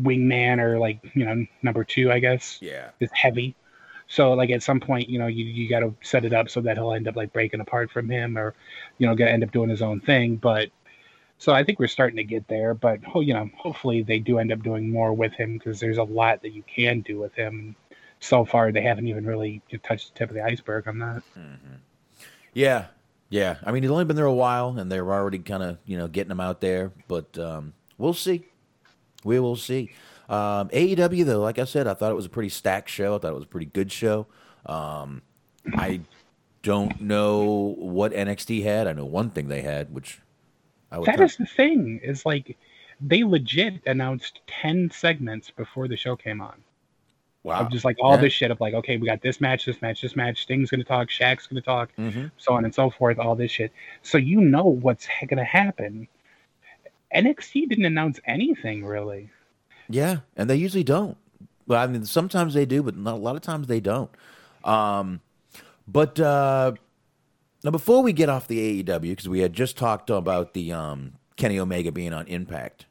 wingman 0.00 0.58
or 0.58 0.78
like, 0.78 1.00
you 1.14 1.24
know, 1.24 1.46
number 1.62 1.84
two, 1.84 2.10
I 2.10 2.18
guess. 2.18 2.58
Yeah. 2.60 2.90
Is 3.00 3.10
heavy. 3.12 3.54
So 4.06 4.32
like 4.32 4.50
at 4.50 4.62
some 4.62 4.80
point, 4.80 5.08
you 5.08 5.18
know, 5.18 5.26
you, 5.26 5.44
you 5.44 5.68
gotta 5.68 5.94
set 6.02 6.24
it 6.24 6.32
up 6.32 6.48
so 6.50 6.60
that 6.60 6.76
he'll 6.76 6.92
end 6.92 7.08
up 7.08 7.16
like 7.16 7.32
breaking 7.32 7.60
apart 7.60 7.90
from 7.90 8.08
him 8.08 8.36
or, 8.36 8.54
you 8.98 9.06
know, 9.06 9.14
gonna 9.14 9.30
end 9.30 9.44
up 9.44 9.52
doing 9.52 9.70
his 9.70 9.82
own 9.82 10.00
thing. 10.00 10.36
But 10.36 10.70
so 11.38 11.52
I 11.52 11.64
think 11.64 11.78
we're 11.78 11.88
starting 11.88 12.16
to 12.16 12.24
get 12.24 12.46
there, 12.48 12.74
but 12.74 13.00
oh, 13.14 13.20
you 13.20 13.34
know, 13.34 13.50
hopefully 13.56 14.02
they 14.02 14.18
do 14.18 14.38
end 14.38 14.52
up 14.52 14.62
doing 14.62 14.90
more 14.90 15.12
with 15.12 15.32
him 15.32 15.58
because 15.58 15.80
there's 15.80 15.98
a 15.98 16.04
lot 16.04 16.42
that 16.42 16.52
you 16.52 16.62
can 16.62 17.00
do 17.00 17.18
with 17.18 17.34
him. 17.34 17.76
So 18.20 18.44
far, 18.44 18.72
they 18.72 18.80
haven't 18.80 19.08
even 19.08 19.26
really 19.26 19.60
touched 19.82 20.14
the 20.14 20.18
tip 20.18 20.30
of 20.30 20.34
the 20.34 20.42
iceberg 20.42 20.88
on 20.88 20.98
that. 21.00 21.22
Yeah, 22.54 22.86
yeah. 23.28 23.56
I 23.64 23.72
mean, 23.72 23.82
he's 23.82 23.90
only 23.90 24.06
been 24.06 24.16
there 24.16 24.24
a 24.24 24.32
while, 24.32 24.78
and 24.78 24.90
they're 24.90 25.12
already 25.12 25.40
kind 25.40 25.62
of 25.62 25.78
you 25.84 25.98
know 25.98 26.08
getting 26.08 26.30
him 26.30 26.40
out 26.40 26.62
there. 26.62 26.92
But 27.06 27.36
um, 27.38 27.74
we'll 27.98 28.14
see. 28.14 28.46
We 29.24 29.40
will 29.40 29.56
see. 29.56 29.90
Um, 30.28 30.68
AEW 30.70 31.24
though, 31.24 31.40
like 31.40 31.58
I 31.58 31.64
said, 31.64 31.86
I 31.86 31.94
thought 31.94 32.10
it 32.12 32.14
was 32.14 32.26
a 32.26 32.30
pretty 32.30 32.48
stacked 32.50 32.88
show. 32.88 33.16
I 33.16 33.18
thought 33.18 33.32
it 33.32 33.34
was 33.34 33.44
a 33.44 33.48
pretty 33.48 33.66
good 33.66 33.90
show. 33.90 34.26
Um, 34.66 35.22
I 35.74 36.00
don't 36.62 37.00
know 37.00 37.74
what 37.78 38.12
NXT 38.12 38.62
had. 38.62 38.86
I 38.86 38.92
know 38.92 39.04
one 39.04 39.30
thing 39.30 39.48
they 39.48 39.60
had, 39.62 39.92
which 39.92 40.20
I 40.90 40.98
would. 40.98 41.06
That 41.06 41.20
is 41.20 41.36
the 41.36 41.44
thing. 41.46 42.00
Is 42.02 42.24
like 42.24 42.56
they 43.00 43.22
legit 43.24 43.82
announced 43.86 44.40
ten 44.46 44.90
segments 44.90 45.50
before 45.50 45.88
the 45.88 45.96
show 45.96 46.16
came 46.16 46.40
on. 46.40 46.62
wow. 47.42 47.60
Of 47.60 47.70
just 47.70 47.84
like 47.84 47.98
all 48.00 48.12
Yeah. 48.14 48.22
this 48.22 48.32
shit 48.32 48.50
of 48.50 48.58
like, 48.62 48.72
okay, 48.72 48.96
we 48.96 49.06
got 49.06 49.20
this 49.20 49.38
match, 49.38 49.66
this 49.66 49.82
match, 49.82 50.00
this 50.00 50.16
match. 50.16 50.40
Sting's 50.40 50.70
gonna 50.70 50.82
talk, 50.84 51.08
Shaq's 51.10 51.46
gonna 51.46 51.60
talk, 51.60 51.90
Mhm. 51.98 52.30
so 52.38 52.54
on 52.54 52.64
and 52.64 52.74
so 52.74 52.88
forth. 52.88 53.18
All 53.18 53.36
this 53.36 53.50
shit. 53.50 53.70
So 54.00 54.16
you 54.16 54.40
know 54.40 54.64
what's 54.64 55.06
gonna 55.28 55.44
happen. 55.44 56.08
NXT 57.14 57.68
didn't 57.68 57.84
announce 57.84 58.20
anything 58.26 58.84
really. 58.84 59.30
Yeah, 59.88 60.18
and 60.36 60.48
they 60.48 60.56
usually 60.56 60.84
don't. 60.84 61.16
Well, 61.66 61.82
I 61.82 61.86
mean, 61.86 62.04
sometimes 62.04 62.54
they 62.54 62.66
do, 62.66 62.82
but 62.82 62.96
not, 62.96 63.14
a 63.14 63.16
lot 63.16 63.36
of 63.36 63.42
times 63.42 63.66
they 63.66 63.80
don't. 63.80 64.10
Um, 64.64 65.20
but 65.86 66.18
uh, 66.20 66.72
now, 67.62 67.70
before 67.70 68.02
we 68.02 68.12
get 68.12 68.28
off 68.28 68.48
the 68.48 68.82
AEW, 68.82 69.00
because 69.00 69.28
we 69.28 69.40
had 69.40 69.52
just 69.52 69.76
talked 69.76 70.10
about 70.10 70.54
the 70.54 70.72
um, 70.72 71.14
Kenny 71.36 71.58
Omega 71.58 71.92
being 71.92 72.12
on 72.12 72.26
Impact. 72.26 72.86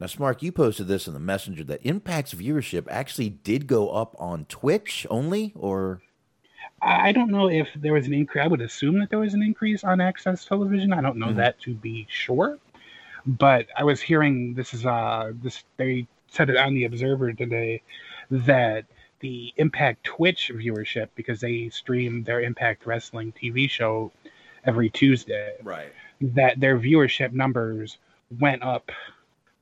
Now, 0.00 0.06
Smark, 0.06 0.42
you 0.42 0.52
posted 0.52 0.86
this 0.86 1.08
in 1.08 1.14
the 1.14 1.20
messenger 1.20 1.64
that 1.64 1.82
Impact's 1.82 2.34
viewership 2.34 2.86
actually 2.88 3.30
did 3.30 3.66
go 3.66 3.88
up 3.90 4.14
on 4.18 4.44
Twitch 4.44 5.06
only, 5.10 5.52
or 5.56 6.02
I 6.80 7.08
I 7.08 7.12
don't 7.12 7.30
know 7.30 7.48
if 7.48 7.68
there 7.74 7.92
was 7.92 8.06
an 8.06 8.14
increase. 8.14 8.44
I 8.44 8.46
would 8.46 8.60
assume 8.60 9.00
that 9.00 9.10
there 9.10 9.18
was 9.18 9.34
an 9.34 9.42
increase 9.42 9.82
on 9.82 10.00
Access 10.00 10.44
Television. 10.44 10.92
I 10.92 11.00
don't 11.00 11.16
know 11.16 11.32
that 11.32 11.58
to 11.60 11.74
be 11.74 12.06
sure, 12.08 12.58
but 13.26 13.66
I 13.76 13.84
was 13.84 14.00
hearing 14.00 14.54
this 14.54 14.74
is 14.74 14.86
uh 14.86 15.32
this 15.42 15.64
they 15.76 16.06
said 16.30 16.50
it 16.50 16.56
on 16.56 16.74
the 16.74 16.84
Observer 16.84 17.32
today 17.32 17.82
that 18.30 18.84
the 19.20 19.52
Impact 19.56 20.04
Twitch 20.04 20.50
viewership 20.54 21.08
because 21.14 21.40
they 21.40 21.68
stream 21.70 22.22
their 22.24 22.40
Impact 22.40 22.86
Wrestling 22.86 23.32
TV 23.32 23.68
show 23.68 24.12
every 24.64 24.90
Tuesday 24.90 25.54
right? 25.62 25.92
that 26.20 26.60
their 26.60 26.78
viewership 26.78 27.32
numbers 27.32 27.98
went 28.38 28.62
up 28.62 28.90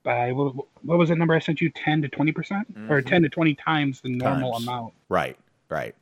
by 0.02 0.32
what, 0.32 0.54
what 0.82 0.98
was 0.98 1.08
the 1.08 1.16
number 1.16 1.34
I 1.34 1.38
sent 1.38 1.60
you 1.60 1.70
10 1.70 2.02
to 2.02 2.08
20 2.08 2.32
percent 2.32 2.76
or 2.88 3.00
10 3.00 3.22
to 3.22 3.28
20 3.28 3.54
times 3.54 4.00
the 4.00 4.10
normal 4.10 4.52
Times. 4.52 4.64
amount 4.66 4.92
Right, 5.08 5.36
right. 5.68 5.94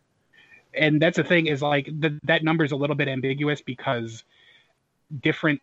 and 0.74 1.00
that's 1.00 1.16
the 1.16 1.24
thing 1.24 1.46
is 1.46 1.62
like 1.62 1.86
the, 1.86 2.18
that 2.24 2.42
number 2.42 2.64
is 2.64 2.72
a 2.72 2.76
little 2.76 2.96
bit 2.96 3.08
ambiguous 3.08 3.60
because 3.60 4.24
different 5.20 5.60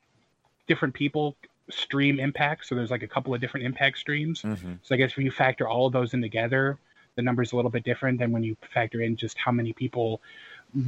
different 0.67 0.93
people 0.93 1.35
stream 1.69 2.19
impact 2.19 2.65
so 2.65 2.75
there's 2.75 2.91
like 2.91 3.03
a 3.03 3.07
couple 3.07 3.33
of 3.33 3.39
different 3.39 3.65
impact 3.65 3.97
streams 3.97 4.41
Mhm. 4.41 4.79
so 4.81 4.93
i 4.95 4.97
guess 4.97 5.15
when 5.15 5.25
you 5.25 5.31
factor 5.31 5.67
all 5.67 5.85
of 5.87 5.93
those 5.93 6.13
in 6.13 6.21
together 6.21 6.77
the 7.15 7.21
number's 7.21 7.51
a 7.51 7.55
little 7.55 7.71
bit 7.71 7.83
different 7.83 8.19
than 8.19 8.31
when 8.31 8.43
you 8.43 8.57
factor 8.73 9.01
in 9.01 9.15
just 9.15 9.37
how 9.37 9.51
many 9.51 9.71
people 9.73 10.21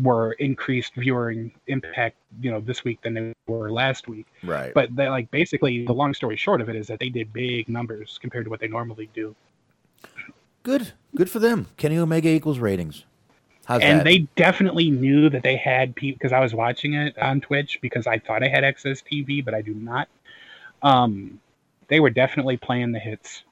were 0.02 0.34
increased 0.34 0.94
viewing 0.95 1.52
impact 1.68 2.16
you 2.41 2.50
know 2.52 2.60
this 2.60 2.84
week 2.84 3.02
than 3.02 3.14
they 3.14 3.34
were 3.48 3.72
last 3.72 4.08
week 4.08 4.26
Right. 4.44 4.74
but 4.74 4.94
they 4.95 5.08
like 5.10 5.30
basically 5.32 5.86
the 5.86 5.94
long 5.94 6.14
story 6.14 6.36
short 6.38 6.60
of 6.62 6.70
it 6.70 6.76
is 6.76 6.88
that 6.88 7.00
they 7.00 7.10
did 7.10 7.32
big 7.34 7.70
numbers 7.70 8.18
compared 8.22 8.45
to 8.45 8.50
what 8.50 8.60
they 8.60 8.68
normally 8.68 9.10
do 9.14 9.36
good, 10.64 10.94
good 11.16 11.30
for 11.30 11.40
them. 11.40 11.68
Kenny 11.76 11.98
Omega 11.98 12.30
equals 12.30 12.58
ratings. 12.60 13.04
How's 13.66 13.82
and 13.82 14.00
that? 14.00 14.04
they 14.06 14.20
definitely 14.38 14.90
knew 14.90 15.30
that 15.30 15.44
they 15.44 15.58
had 15.58 15.94
people 15.95 16.18
because 16.18 16.32
I 16.32 16.40
was 16.40 16.54
watching 16.54 16.94
it 16.94 17.18
on 17.18 17.41
Twitch 17.41 17.80
because 17.82 18.08
I 18.08 18.18
thought 18.20 18.44
I 18.44 18.48
had 18.48 18.64
AXS 18.64 19.04
TV, 19.04 19.44
but 19.44 19.54
I 19.54 19.62
do 19.62 19.74
not. 19.74 20.08
Um, 20.84 21.39
they 21.88 21.99
were 21.99 22.10
definitely 22.10 22.57
playing 22.57 22.91
the 22.91 22.99
hits 22.99 23.43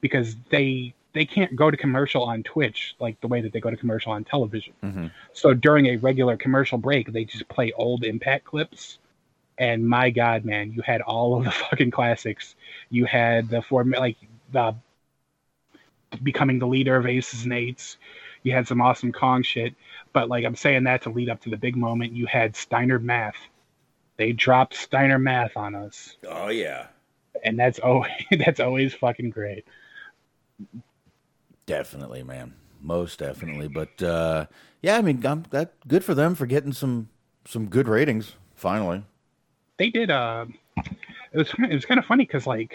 because 0.00 0.36
they 0.50 0.94
they 1.12 1.24
can't 1.24 1.56
go 1.56 1.70
to 1.70 1.76
commercial 1.76 2.22
on 2.22 2.42
Twitch 2.42 2.94
like 3.00 3.18
the 3.22 3.26
way 3.26 3.40
that 3.40 3.52
they 3.52 3.60
go 3.60 3.70
to 3.70 3.76
commercial 3.76 4.12
on 4.12 4.22
television. 4.22 4.74
Mhm. 4.84 5.10
So 5.32 5.54
during 5.54 5.86
a 5.86 5.96
regular 5.96 6.36
commercial 6.36 6.76
break, 6.76 7.10
they 7.10 7.24
just 7.24 7.48
play 7.48 7.72
old 7.72 8.04
Impact 8.04 8.44
clips. 8.44 8.98
And 9.58 9.88
my 9.88 10.10
God, 10.10 10.44
man, 10.44 10.72
you 10.72 10.82
had 10.82 11.00
all 11.00 11.36
of 11.38 11.44
the 11.44 11.50
fucking 11.50 11.90
classics. 11.90 12.54
You 12.90 13.06
had 13.06 13.48
the 13.48 13.62
form 13.62 13.92
like 13.92 14.16
the 14.52 14.74
becoming 16.22 16.58
the 16.58 16.66
leader 16.66 16.96
of 16.96 17.06
Aces 17.06 17.44
and 17.44 17.52
Eights. 17.52 17.96
You 18.42 18.52
had 18.52 18.68
some 18.68 18.80
awesome 18.80 19.12
Kong 19.12 19.42
shit, 19.42 19.74
but 20.12 20.28
like 20.28 20.44
I'm 20.44 20.54
saying 20.54 20.84
that 20.84 21.02
to 21.02 21.10
lead 21.10 21.30
up 21.30 21.40
to 21.42 21.50
the 21.50 21.56
big 21.56 21.76
moment. 21.76 22.12
You 22.12 22.26
had 22.26 22.54
Steiner 22.54 22.98
Math. 22.98 23.36
They 24.16 24.32
dropped 24.32 24.74
Steiner 24.74 25.18
Math 25.18 25.56
on 25.56 25.74
us, 25.74 26.16
oh 26.28 26.48
yeah. 26.48 26.86
and 27.44 27.58
that's 27.58 27.78
always 27.78 28.12
that's 28.44 28.60
always 28.60 28.94
fucking 28.94 29.30
great. 29.30 29.66
Definitely, 31.66 32.22
man. 32.22 32.54
Most 32.80 33.18
definitely. 33.18 33.68
But 33.68 34.02
uh, 34.02 34.46
yeah, 34.82 34.96
I 34.98 35.02
mean, 35.02 35.24
I'm, 35.26 35.44
that 35.50 35.74
good 35.88 36.04
for 36.04 36.14
them 36.14 36.34
for 36.34 36.46
getting 36.46 36.72
some 36.72 37.08
some 37.44 37.66
good 37.66 37.88
ratings 37.88 38.34
finally. 38.54 39.04
They 39.76 39.90
did. 39.90 40.10
Uh, 40.10 40.46
it 40.76 41.38
was 41.38 41.52
it 41.58 41.74
was 41.74 41.84
kind 41.84 41.98
of 41.98 42.06
funny 42.06 42.24
because 42.24 42.46
like 42.46 42.74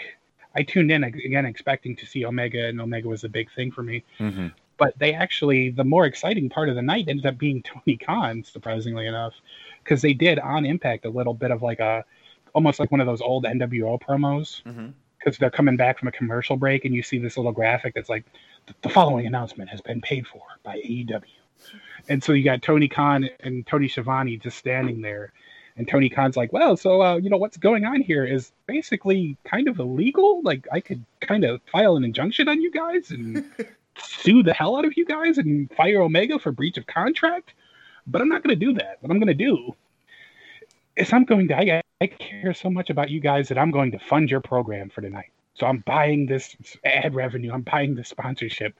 I 0.54 0.62
tuned 0.62 0.90
in 0.90 1.04
again 1.04 1.46
expecting 1.46 1.96
to 1.96 2.06
see 2.06 2.24
Omega, 2.24 2.66
and 2.66 2.80
Omega 2.80 3.08
was 3.08 3.24
a 3.24 3.28
big 3.28 3.50
thing 3.54 3.70
for 3.70 3.82
me. 3.82 4.04
Mm-hmm. 4.18 4.48
But 4.78 4.98
they 4.98 5.14
actually 5.14 5.70
the 5.70 5.84
more 5.84 6.06
exciting 6.06 6.48
part 6.48 6.68
of 6.68 6.74
the 6.74 6.82
night 6.82 7.06
ended 7.08 7.26
up 7.26 7.38
being 7.38 7.62
Tony 7.84 7.96
Khan, 7.96 8.44
surprisingly 8.44 9.06
enough, 9.06 9.34
because 9.82 10.02
they 10.02 10.14
did 10.14 10.38
on 10.38 10.64
Impact 10.64 11.04
a 11.04 11.10
little 11.10 11.34
bit 11.34 11.50
of 11.50 11.62
like 11.62 11.80
a 11.80 12.04
almost 12.54 12.78
like 12.80 12.90
one 12.90 13.00
of 13.00 13.06
those 13.06 13.20
old 13.20 13.44
NWO 13.44 14.00
promos. 14.00 14.62
Mm-hmm. 14.64 14.88
because 15.18 15.38
they're 15.38 15.50
coming 15.50 15.76
back 15.76 15.98
from 15.98 16.08
a 16.08 16.12
commercial 16.12 16.56
break 16.56 16.84
and 16.84 16.94
you 16.94 17.02
see 17.02 17.18
this 17.18 17.36
little 17.36 17.52
graphic 17.52 17.94
that's 17.94 18.08
like 18.08 18.24
the 18.82 18.88
following 18.88 19.26
announcement 19.26 19.70
has 19.70 19.80
been 19.80 20.00
paid 20.00 20.26
for 20.26 20.42
by 20.64 20.76
AEW. 20.78 21.22
And 22.08 22.22
so 22.22 22.32
you 22.32 22.42
got 22.42 22.60
Tony 22.60 22.88
Khan 22.88 23.28
and 23.40 23.64
Tony 23.66 23.86
Schiavone 23.88 24.36
just 24.36 24.58
standing 24.58 25.00
there 25.00 25.32
And 25.76 25.88
Tony 25.88 26.08
Khan's 26.08 26.36
like, 26.36 26.52
well, 26.52 26.76
so 26.76 27.02
uh, 27.02 27.16
you 27.16 27.30
know 27.30 27.36
what's 27.36 27.56
going 27.56 27.84
on 27.84 28.00
here 28.02 28.24
is 28.24 28.52
basically 28.66 29.36
kind 29.44 29.68
of 29.68 29.78
illegal. 29.78 30.42
Like 30.42 30.66
I 30.72 30.80
could 30.80 31.04
kind 31.20 31.44
of 31.44 31.60
file 31.70 31.96
an 31.96 32.04
injunction 32.04 32.48
on 32.48 32.60
you 32.60 32.70
guys 32.70 33.10
and 33.10 33.44
sue 33.98 34.42
the 34.42 34.52
hell 34.52 34.76
out 34.76 34.84
of 34.84 34.96
you 34.96 35.06
guys 35.06 35.38
and 35.38 35.70
fire 35.72 36.02
Omega 36.02 36.38
for 36.38 36.52
breach 36.52 36.76
of 36.76 36.86
contract. 36.86 37.54
But 38.06 38.20
I'm 38.20 38.28
not 38.28 38.42
going 38.42 38.58
to 38.58 38.64
do 38.66 38.74
that. 38.74 38.98
What 39.00 39.10
I'm 39.10 39.18
going 39.18 39.28
to 39.28 39.34
do 39.34 39.74
is 40.96 41.12
I'm 41.12 41.24
going 41.24 41.48
to. 41.48 41.56
I, 41.56 41.82
I 42.00 42.06
care 42.06 42.54
so 42.54 42.68
much 42.70 42.90
about 42.90 43.10
you 43.10 43.20
guys 43.20 43.48
that 43.48 43.58
I'm 43.58 43.70
going 43.70 43.92
to 43.92 43.98
fund 43.98 44.30
your 44.30 44.40
program 44.40 44.90
for 44.90 45.00
tonight. 45.00 45.30
So 45.54 45.66
I'm 45.66 45.78
buying 45.78 46.26
this 46.26 46.56
ad 46.84 47.14
revenue. 47.14 47.52
I'm 47.52 47.62
buying 47.62 47.94
the 47.94 48.04
sponsorship 48.04 48.74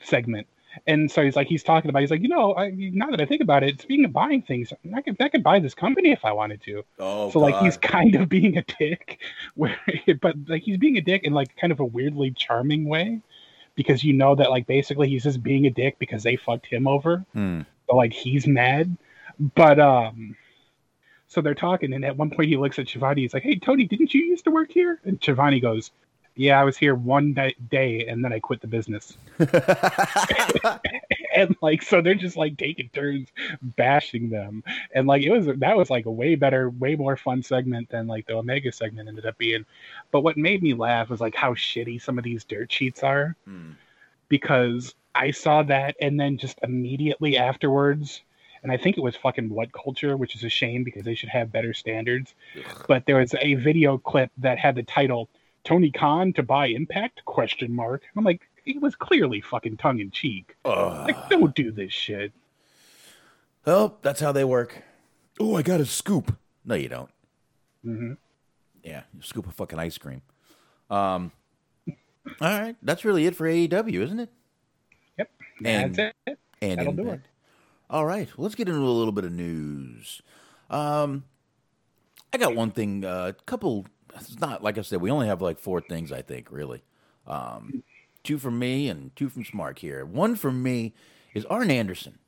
segment. 0.00 0.46
And 0.86 1.10
so 1.10 1.22
he's 1.22 1.36
like, 1.36 1.48
he's 1.48 1.62
talking 1.62 1.90
about, 1.90 2.00
he's 2.00 2.10
like, 2.10 2.22
you 2.22 2.28
know, 2.28 2.54
I, 2.56 2.70
now 2.70 3.10
that 3.10 3.20
I 3.20 3.26
think 3.26 3.42
about 3.42 3.62
it, 3.62 3.80
speaking 3.80 4.06
of 4.06 4.12
buying 4.12 4.42
things, 4.42 4.72
I 4.94 5.02
could, 5.02 5.20
I 5.20 5.28
could 5.28 5.42
buy 5.42 5.58
this 5.58 5.74
company 5.74 6.12
if 6.12 6.24
I 6.24 6.32
wanted 6.32 6.62
to. 6.62 6.82
Oh, 6.98 7.30
so 7.30 7.40
like, 7.40 7.62
he's 7.62 7.76
kind 7.76 8.14
of 8.14 8.28
being 8.28 8.56
a 8.56 8.62
dick, 8.62 9.20
where, 9.54 9.78
but 10.20 10.34
like, 10.48 10.62
he's 10.62 10.78
being 10.78 10.96
a 10.96 11.02
dick 11.02 11.24
in 11.24 11.34
like 11.34 11.54
kind 11.56 11.72
of 11.72 11.80
a 11.80 11.84
weirdly 11.84 12.30
charming 12.30 12.86
way, 12.86 13.20
because 13.74 14.02
you 14.02 14.12
know 14.12 14.34
that 14.34 14.50
like 14.50 14.66
basically 14.66 15.08
he's 15.08 15.24
just 15.24 15.42
being 15.42 15.66
a 15.66 15.70
dick 15.70 15.98
because 15.98 16.22
they 16.22 16.36
fucked 16.36 16.66
him 16.66 16.86
over. 16.86 17.24
Hmm. 17.32 17.62
Like 17.92 18.12
he's 18.12 18.46
mad, 18.46 18.96
but 19.54 19.78
um, 19.78 20.36
so 21.28 21.40
they're 21.40 21.54
talking, 21.54 21.92
and 21.92 22.04
at 22.04 22.16
one 22.16 22.30
point 22.30 22.48
he 22.48 22.56
looks 22.56 22.78
at 22.78 22.88
Schiavone. 22.88 23.22
He's 23.22 23.34
like, 23.34 23.42
"Hey 23.42 23.56
Tony, 23.56 23.86
didn't 23.86 24.14
you 24.14 24.22
used 24.22 24.44
to 24.44 24.50
work 24.50 24.70
here?" 24.70 25.00
And 25.04 25.18
Schiavone 25.22 25.60
goes, 25.60 25.90
"Yeah, 26.34 26.60
I 26.60 26.64
was 26.64 26.76
here 26.76 26.94
one 26.94 27.34
day, 27.70 28.06
and 28.08 28.24
then 28.24 28.32
I 28.32 28.38
quit 28.38 28.60
the 28.60 28.66
business." 28.66 29.16
and 31.34 31.56
like, 31.60 31.82
so 31.82 32.00
they're 32.00 32.14
just 32.14 32.36
like 32.36 32.56
taking 32.56 32.88
turns 32.90 33.28
bashing 33.62 34.30
them, 34.30 34.62
and 34.94 35.06
like 35.06 35.22
it 35.22 35.30
was 35.30 35.46
that 35.58 35.76
was 35.76 35.90
like 35.90 36.06
a 36.06 36.10
way 36.10 36.34
better, 36.34 36.70
way 36.70 36.96
more 36.96 37.16
fun 37.16 37.42
segment 37.42 37.88
than 37.90 38.06
like 38.06 38.26
the 38.26 38.34
Omega 38.34 38.72
segment 38.72 39.08
ended 39.08 39.26
up 39.26 39.38
being. 39.38 39.64
But 40.10 40.20
what 40.20 40.36
made 40.36 40.62
me 40.62 40.74
laugh 40.74 41.10
was 41.10 41.20
like 41.20 41.34
how 41.34 41.54
shitty 41.54 42.00
some 42.00 42.18
of 42.18 42.24
these 42.24 42.44
dirt 42.44 42.70
sheets 42.70 43.02
are 43.02 43.36
Hmm. 43.46 43.72
Because 44.32 44.94
I 45.14 45.30
saw 45.30 45.62
that 45.64 45.94
and 46.00 46.18
then 46.18 46.38
just 46.38 46.58
immediately 46.62 47.36
afterwards, 47.36 48.22
and 48.62 48.72
I 48.72 48.78
think 48.78 48.96
it 48.96 49.02
was 49.02 49.14
fucking 49.14 49.50
WhatCulture, 49.50 50.16
which 50.18 50.34
is 50.34 50.42
a 50.42 50.48
shame 50.48 50.84
because 50.84 51.02
they 51.04 51.14
should 51.14 51.28
have 51.28 51.52
better 51.52 51.74
standards. 51.74 52.34
But 52.88 53.04
there 53.04 53.16
was 53.16 53.34
a 53.38 53.56
video 53.56 53.98
clip 53.98 54.30
that 54.38 54.58
had 54.58 54.74
the 54.74 54.84
title 54.84 55.28
"Tony 55.64 55.90
Khan 55.90 56.32
to 56.32 56.42
buy 56.42 56.68
Impact?" 56.68 57.22
question 57.26 57.74
mark. 57.74 58.04
I'm 58.16 58.24
like, 58.24 58.48
it 58.64 58.80
was 58.80 58.94
clearly 58.94 59.42
fucking 59.42 59.76
tongue 59.76 60.00
in 60.00 60.10
cheek. 60.10 60.56
Like, 60.64 61.28
don't 61.28 61.54
do 61.54 61.70
this 61.70 61.92
shit. 61.92 62.32
Oh, 63.66 63.96
that's 64.00 64.20
how 64.20 64.32
they 64.32 64.44
work. 64.44 64.82
Oh, 65.40 65.56
I 65.56 65.60
got 65.62 65.78
a 65.82 65.84
scoop. 65.84 66.34
No, 66.64 66.74
you 66.74 66.88
don't. 66.88 67.10
Mhm. 67.84 68.16
Yeah, 68.82 69.02
you 69.14 69.20
scoop 69.20 69.46
a 69.46 69.52
fucking 69.52 69.78
ice 69.78 69.98
cream. 69.98 70.22
Um, 70.88 71.32
all 72.40 72.60
right, 72.60 72.76
that's 72.82 73.04
really 73.04 73.26
it 73.26 73.36
for 73.36 73.46
AEW, 73.46 74.02
isn't 74.02 74.20
it? 74.20 74.30
Yep, 75.18 75.30
And- 75.64 75.94
that's 75.94 76.18
it. 76.26 76.38
And 76.60 76.78
That'll 76.78 76.92
do 76.92 77.02
Impact. 77.02 77.26
All 77.90 78.06
right, 78.06 78.28
well, 78.36 78.44
let's 78.44 78.54
get 78.54 78.68
into 78.68 78.80
a 78.80 78.84
little 78.84 79.12
bit 79.12 79.24
of 79.24 79.32
news. 79.32 80.22
Um, 80.70 81.24
I 82.32 82.38
got 82.38 82.54
one 82.54 82.70
thing. 82.70 83.04
A 83.04 83.08
uh, 83.08 83.32
couple. 83.44 83.84
It's 84.14 84.40
not 84.40 84.62
like 84.62 84.78
I 84.78 84.82
said. 84.82 85.00
We 85.00 85.10
only 85.10 85.26
have 85.26 85.42
like 85.42 85.58
four 85.58 85.80
things. 85.80 86.12
I 86.12 86.22
think 86.22 86.50
really. 86.50 86.82
Um, 87.26 87.82
two 88.24 88.38
from 88.38 88.58
me 88.58 88.88
and 88.88 89.14
two 89.16 89.28
from 89.28 89.44
Smark 89.44 89.78
here. 89.78 90.04
One 90.04 90.36
from 90.36 90.62
me 90.62 90.94
is 91.34 91.44
Arn 91.46 91.70
Anderson 91.70 92.18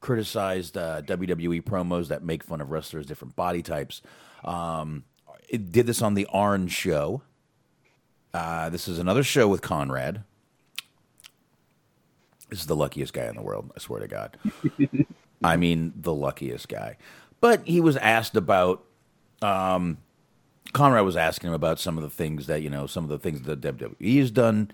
criticized 0.00 0.76
uh, 0.76 1.00
WWE 1.02 1.62
promos 1.62 2.08
that 2.08 2.22
make 2.22 2.44
fun 2.44 2.60
of 2.60 2.70
wrestlers' 2.70 3.06
different 3.06 3.34
body 3.36 3.62
types. 3.62 4.02
Um, 4.44 5.04
it 5.48 5.72
did 5.72 5.86
this 5.86 6.02
on 6.02 6.12
the 6.12 6.26
Arn 6.30 6.68
show. 6.68 7.22
Uh, 8.34 8.68
this 8.68 8.88
is 8.88 8.98
another 8.98 9.22
show 9.22 9.46
with 9.46 9.62
Conrad. 9.62 10.24
This 12.50 12.58
is 12.60 12.66
the 12.66 12.74
luckiest 12.74 13.12
guy 13.12 13.26
in 13.26 13.36
the 13.36 13.42
world. 13.42 13.70
I 13.76 13.78
swear 13.78 14.00
to 14.00 14.08
God. 14.08 14.36
I 15.44 15.56
mean, 15.56 15.92
the 15.96 16.12
luckiest 16.12 16.68
guy. 16.68 16.96
But 17.40 17.66
he 17.66 17.80
was 17.80 17.96
asked 17.96 18.36
about. 18.36 18.84
Um, 19.40 19.98
Conrad 20.72 21.04
was 21.04 21.16
asking 21.16 21.50
him 21.50 21.54
about 21.54 21.78
some 21.78 21.96
of 21.96 22.02
the 22.02 22.10
things 22.10 22.46
that 22.48 22.60
you 22.60 22.70
know, 22.70 22.86
some 22.88 23.04
of 23.04 23.10
the 23.10 23.18
things 23.18 23.42
that 23.42 23.60
WWE 23.60 24.18
has 24.18 24.32
done 24.32 24.72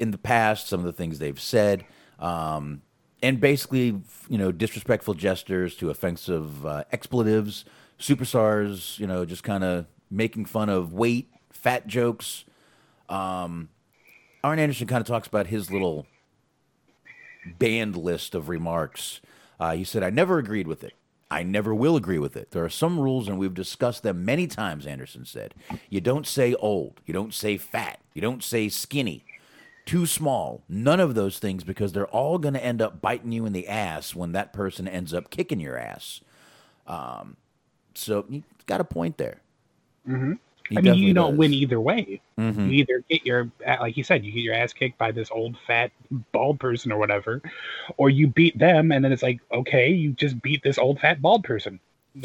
in 0.00 0.10
the 0.10 0.18
past, 0.18 0.68
some 0.68 0.80
of 0.80 0.86
the 0.86 0.92
things 0.92 1.18
they've 1.18 1.40
said, 1.40 1.84
um, 2.18 2.80
and 3.22 3.40
basically, 3.40 4.00
you 4.28 4.38
know, 4.38 4.50
disrespectful 4.50 5.12
gestures 5.12 5.76
to 5.76 5.90
offensive 5.90 6.64
uh, 6.64 6.84
expletives, 6.92 7.66
superstars, 7.98 8.98
you 8.98 9.06
know, 9.06 9.26
just 9.26 9.44
kind 9.44 9.64
of 9.64 9.86
making 10.10 10.46
fun 10.46 10.70
of 10.70 10.94
weight, 10.94 11.28
fat 11.50 11.86
jokes. 11.86 12.44
Um, 13.12 13.68
Arn 14.42 14.58
Anderson 14.58 14.86
kind 14.86 15.00
of 15.00 15.06
talks 15.06 15.28
about 15.28 15.48
his 15.48 15.70
little 15.70 16.06
banned 17.58 17.96
list 17.96 18.34
of 18.34 18.48
remarks. 18.48 19.20
Uh, 19.60 19.74
he 19.74 19.84
said, 19.84 20.02
I 20.02 20.10
never 20.10 20.38
agreed 20.38 20.66
with 20.66 20.82
it. 20.82 20.94
I 21.30 21.42
never 21.42 21.74
will 21.74 21.96
agree 21.96 22.18
with 22.18 22.36
it. 22.36 22.50
There 22.50 22.64
are 22.64 22.68
some 22.68 22.98
rules, 23.00 23.26
and 23.26 23.38
we've 23.38 23.54
discussed 23.54 24.02
them 24.02 24.24
many 24.24 24.46
times, 24.46 24.86
Anderson 24.86 25.24
said. 25.24 25.54
You 25.88 26.00
don't 26.00 26.26
say 26.26 26.54
old. 26.54 27.00
You 27.06 27.14
don't 27.14 27.32
say 27.32 27.56
fat. 27.56 28.00
You 28.12 28.20
don't 28.20 28.42
say 28.42 28.68
skinny. 28.68 29.24
Too 29.86 30.04
small. 30.06 30.62
None 30.68 31.00
of 31.00 31.14
those 31.14 31.38
things 31.38 31.64
because 31.64 31.92
they're 31.92 32.06
all 32.08 32.38
going 32.38 32.54
to 32.54 32.62
end 32.64 32.82
up 32.82 33.00
biting 33.00 33.32
you 33.32 33.46
in 33.46 33.52
the 33.52 33.66
ass 33.66 34.14
when 34.14 34.32
that 34.32 34.52
person 34.52 34.86
ends 34.86 35.14
up 35.14 35.30
kicking 35.30 35.58
your 35.58 35.78
ass. 35.78 36.20
Um, 36.86 37.36
so 37.94 38.26
you 38.28 38.42
got 38.66 38.80
a 38.80 38.84
point 38.84 39.16
there. 39.18 39.40
hmm 40.04 40.34
He 40.68 40.78
I 40.78 40.80
mean, 40.80 40.94
you 40.94 41.12
don't 41.14 41.32
does. 41.32 41.38
win 41.38 41.52
either 41.54 41.80
way. 41.80 42.20
Mhm. 42.38 42.66
You 42.66 42.72
either 42.72 43.04
get 43.08 43.24
your, 43.26 43.50
like 43.80 43.96
you 43.96 44.04
said, 44.04 44.24
you 44.24 44.32
get 44.32 44.40
your 44.40 44.54
ass 44.54 44.72
kicked 44.72 44.98
by 44.98 45.10
this 45.12 45.30
old 45.30 45.56
fat 45.66 45.90
bald 46.32 46.60
person 46.60 46.92
or 46.92 46.98
whatever, 46.98 47.42
or 47.96 48.10
you 48.10 48.26
beat 48.26 48.58
them, 48.58 48.92
and 48.92 49.04
then 49.04 49.12
it's 49.12 49.22
like, 49.22 49.40
okay, 49.52 49.88
you 49.90 50.12
just 50.12 50.40
beat 50.42 50.62
this 50.62 50.78
old 50.78 51.00
fat 51.00 51.20
bald 51.20 51.44
person. 51.44 51.78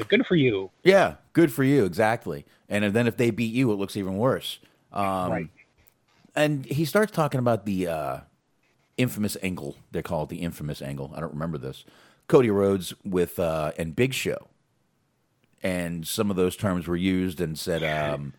Good 0.09 0.25
for 0.25 0.35
you. 0.35 0.69
Yeah, 0.83 1.15
good 1.33 1.51
for 1.51 1.63
you, 1.63 1.85
exactly. 1.85 2.45
And 2.69 2.93
then 2.93 3.07
if 3.07 3.15
they 3.17 3.29
beat 3.31 3.53
you, 3.53 3.71
it 3.71 3.75
looks 3.75 3.95
even 3.95 4.17
worse. 4.17 4.59
Um, 4.91 5.31
Right. 5.31 5.49
And 6.35 6.65
he 6.65 6.85
starts 6.85 7.11
talking 7.11 7.39
about 7.39 7.65
the 7.65 7.87
uh, 7.87 8.17
infamous 8.97 9.37
angle. 9.41 9.75
They 9.91 10.01
call 10.01 10.23
it 10.23 10.29
the 10.29 10.37
infamous 10.41 10.81
angle. 10.81 11.11
I 11.15 11.19
don't 11.19 11.33
remember 11.33 11.57
this. 11.57 11.83
Cody 12.27 12.49
Rhodes 12.51 12.93
with 13.05 13.39
uh, 13.39 13.71
and 13.77 13.95
Big 13.95 14.13
Show, 14.13 14.47
and 15.63 16.07
some 16.07 16.29
of 16.29 16.35
those 16.35 16.55
terms 16.55 16.87
were 16.87 16.95
used 16.95 17.41
and 17.41 17.57
said 17.57 17.83
um, 17.83 18.33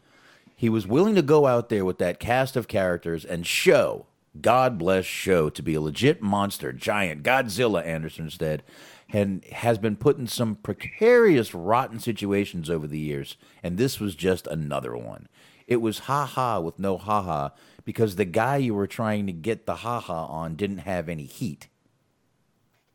he 0.56 0.68
was 0.68 0.86
willing 0.86 1.14
to 1.14 1.22
go 1.22 1.46
out 1.46 1.68
there 1.68 1.84
with 1.84 1.98
that 1.98 2.20
cast 2.20 2.56
of 2.56 2.68
characters 2.68 3.24
and 3.24 3.46
show. 3.46 4.06
God 4.40 4.78
bless 4.78 5.04
show 5.04 5.50
to 5.50 5.62
be 5.62 5.74
a 5.74 5.80
legit 5.80 6.22
monster, 6.22 6.72
giant 6.72 7.22
Godzilla. 7.22 7.84
Anderson 7.84 8.30
said, 8.30 8.62
and 9.10 9.44
has 9.46 9.78
been 9.78 9.96
put 9.96 10.18
in 10.18 10.26
some 10.26 10.56
precarious, 10.56 11.54
rotten 11.54 11.98
situations 11.98 12.68
over 12.68 12.86
the 12.86 12.98
years, 12.98 13.36
and 13.62 13.78
this 13.78 13.98
was 13.98 14.14
just 14.14 14.46
another 14.46 14.96
one. 14.96 15.28
It 15.66 15.80
was 15.80 16.00
ha 16.00 16.24
ha 16.26 16.60
with 16.60 16.78
no 16.78 16.98
ha 16.98 17.22
ha 17.22 17.52
because 17.84 18.16
the 18.16 18.24
guy 18.24 18.56
you 18.56 18.74
were 18.74 18.86
trying 18.86 19.26
to 19.26 19.32
get 19.32 19.66
the 19.66 19.76
ha 19.76 20.00
ha 20.00 20.26
on 20.26 20.56
didn't 20.56 20.78
have 20.78 21.08
any 21.08 21.24
heat. 21.24 21.68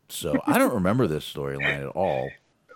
So 0.08 0.40
I 0.46 0.58
don't 0.58 0.74
remember 0.74 1.06
this 1.06 1.30
storyline 1.30 1.80
at 1.80 1.88
all. 1.88 2.30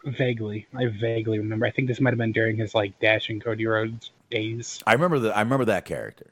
Vaguely, 0.04 0.66
I 0.74 0.86
vaguely 0.86 1.38
remember. 1.38 1.66
I 1.66 1.70
think 1.70 1.88
this 1.88 2.00
might 2.00 2.10
have 2.10 2.18
been 2.18 2.32
during 2.32 2.56
his 2.56 2.74
like 2.74 2.98
Dashing 3.00 3.40
Cody 3.40 3.66
Rhodes 3.66 4.10
days, 4.30 4.80
I 4.86 4.92
remember 4.92 5.18
the 5.18 5.36
I 5.36 5.40
remember 5.40 5.64
that 5.66 5.84
character. 5.84 6.26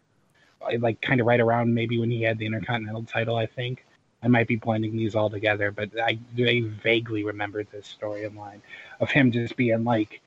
like 0.79 1.01
kind 1.01 1.21
of 1.21 1.27
right 1.27 1.41
around 1.41 1.75
maybe 1.75 1.99
when 1.99 2.11
he 2.11 2.23
had 2.23 2.39
the 2.39 2.47
Intercontinental 2.47 3.05
title. 3.05 3.37
I 3.37 3.47
think 3.47 3.85
I 4.23 4.29
might 4.29 4.49
be 4.49 4.57
blending 4.57 4.97
these 4.97 5.15
all 5.15 5.31
together, 5.31 5.71
but 5.71 5.91
I, 5.99 6.19
I 6.39 6.63
vaguely 6.83 7.25
remember 7.25 7.65
this 7.65 7.97
storyline 8.01 8.61
of 9.01 9.11
him 9.11 9.31
just 9.31 9.57
being 9.57 9.85
like, 9.85 10.21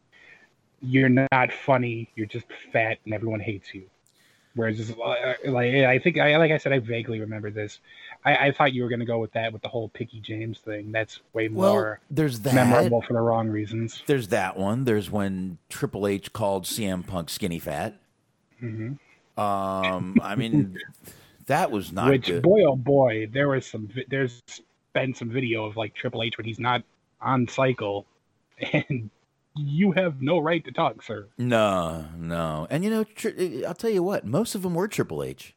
"You're 0.81 1.09
not 1.09 1.51
funny. 1.51 2.09
You're 2.15 2.27
just 2.27 2.45
fat, 2.71 2.99
and 3.05 3.13
everyone 3.13 3.39
hates 3.39 3.73
you." 3.73 3.83
Whereas, 4.55 4.91
uh, 4.91 5.33
like 5.45 5.73
I 5.73 5.99
think, 5.99 6.17
I 6.17 6.37
like 6.37 6.51
I 6.51 6.57
said, 6.57 6.73
I 6.73 6.79
vaguely 6.79 7.19
remember 7.19 7.51
this. 7.51 7.79
I, 8.25 8.47
I 8.47 8.51
thought 8.51 8.73
you 8.73 8.83
were 8.83 8.89
going 8.89 8.99
to 8.99 9.05
go 9.05 9.19
with 9.19 9.31
that 9.33 9.53
with 9.53 9.61
the 9.61 9.69
whole 9.69 9.87
Piggy 9.89 10.19
James 10.19 10.59
thing. 10.59 10.91
That's 10.91 11.21
way 11.33 11.47
Well, 11.47 11.71
more 11.73 11.99
there's 12.11 12.41
that. 12.41 12.53
memorable 12.53 13.01
for 13.01 13.13
the 13.13 13.21
wrong 13.21 13.47
reasons. 13.47 14.03
There's 14.07 14.27
that 14.29 14.57
one. 14.57 14.83
There's 14.83 15.09
when 15.09 15.57
Triple 15.69 16.05
H 16.05 16.33
called 16.33 16.65
CM 16.65 17.05
Punk 17.07 17.29
skinny 17.29 17.59
fat. 17.59 17.95
hmm 18.59 18.93
Um, 19.37 20.17
I 20.21 20.35
mean, 20.35 20.77
that 21.45 21.71
was 21.71 21.91
not 21.93 22.09
Which 22.09 22.27
good. 22.27 22.43
boy 22.43 22.63
oh 22.65 22.75
boy, 22.75 23.27
there 23.31 23.47
was 23.47 23.65
some. 23.65 23.89
There's 24.09 24.41
been 24.93 25.13
some 25.13 25.29
video 25.29 25.65
of 25.65 25.77
like 25.77 25.93
Triple 25.93 26.21
H 26.23 26.37
when 26.37 26.45
he's 26.45 26.59
not 26.59 26.83
on 27.21 27.47
cycle, 27.47 28.05
and 28.73 29.09
you 29.55 29.91
have 29.93 30.21
no 30.21 30.39
right 30.39 30.63
to 30.65 30.71
talk, 30.71 31.01
sir. 31.03 31.27
No, 31.37 32.05
no. 32.17 32.67
And 32.69 32.83
you 32.83 32.89
know, 32.89 33.03
tri- 33.05 33.63
I'll 33.65 33.73
tell 33.73 33.89
you 33.89 34.03
what. 34.03 34.25
Most 34.25 34.55
of 34.55 34.61
them 34.61 34.73
were 34.73 34.87
Triple 34.89 35.23
H 35.23 35.53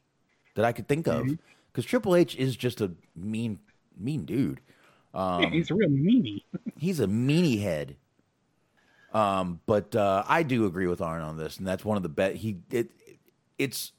that 0.55 0.63
I 0.63 0.71
could 0.71 0.87
think 0.87 1.07
of, 1.07 1.23
Mm-hmm. 1.25 1.33
Because 1.73 1.85
Triple 1.85 2.15
H 2.15 2.35
is 2.35 2.55
just 2.55 2.79
a 2.81 2.91
mean, 3.15 3.59
mean 3.97 4.25
dude. 4.25 4.61
Um, 5.13 5.51
he's 5.51 5.71
a 5.71 5.75
real 5.75 5.89
meanie. 5.89 6.43
he's 6.77 6.99
a 6.99 7.07
meanie 7.07 7.61
head. 7.61 7.97
Um, 9.13 9.59
but 9.65 9.95
uh, 9.95 10.23
I 10.27 10.43
do 10.43 10.65
agree 10.65 10.87
with 10.87 11.01
Arn 11.01 11.21
on 11.21 11.37
this, 11.37 11.57
and 11.57 11.67
that's 11.67 11.83
one 11.83 11.97
of 11.97 12.03
the 12.03 12.09
bet 12.09 12.35
he 12.35 12.57
it 12.71 12.89
it's 13.59 13.91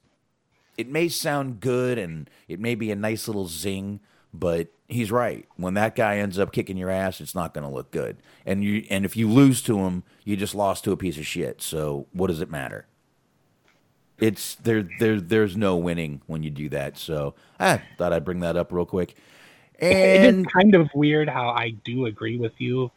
it 0.77 0.89
may 0.89 1.09
sound 1.09 1.61
good 1.61 1.99
and 1.99 2.28
it 2.49 2.59
may 2.59 2.75
be 2.75 2.91
a 2.91 2.97
nice 2.97 3.28
little 3.28 3.47
zing, 3.47 4.01
but 4.33 4.69
he's 4.89 5.12
right. 5.12 5.47
When 5.57 5.75
that 5.75 5.94
guy 5.94 6.19
ends 6.19 6.39
up 6.39 6.53
kicking 6.53 6.77
your 6.77 6.91
ass, 6.91 7.20
it's 7.20 7.35
not 7.35 7.55
going 7.55 7.67
to 7.67 7.73
look 7.73 7.93
good. 7.93 8.17
And 8.44 8.65
you 8.65 8.85
and 8.91 9.05
if 9.05 9.17
you 9.17 9.28
lose 9.28 9.62
to 9.62 9.78
him, 9.78 10.03
you 10.25 10.36
just 10.36 10.55
lost 10.55 10.85
to 10.85 10.93
a 10.93 10.97
piece 10.97 11.19
of 11.19 11.27
shit. 11.27 11.62
So 11.62 12.07
what 12.12 12.27
does 12.27 12.41
it 12.41 12.51
matter? 12.51 12.86
It's 14.18 14.55
there 14.57 14.89
there 15.01 15.20
there's 15.20 15.57
no 15.57 15.76
winning 15.76 16.23
when 16.26 16.43
you 16.43 16.51
do 16.51 16.68
that. 16.70 16.97
So 16.99 17.34
I 17.59 17.81
thought 17.99 18.12
I'd 18.12 18.25
bring 18.25 18.41
that 18.41 18.57
up 18.57 18.73
real 18.73 18.86
quick. 18.86 19.17
it 19.78 19.93
And 20.25 20.41
is 20.41 20.52
kind 20.52 20.75
of 20.75 20.89
weird 20.94 21.28
how 21.28 21.49
I 21.51 21.70
do 21.84 22.07
agree 22.07 22.36
with 22.39 22.60
you, 22.60 22.91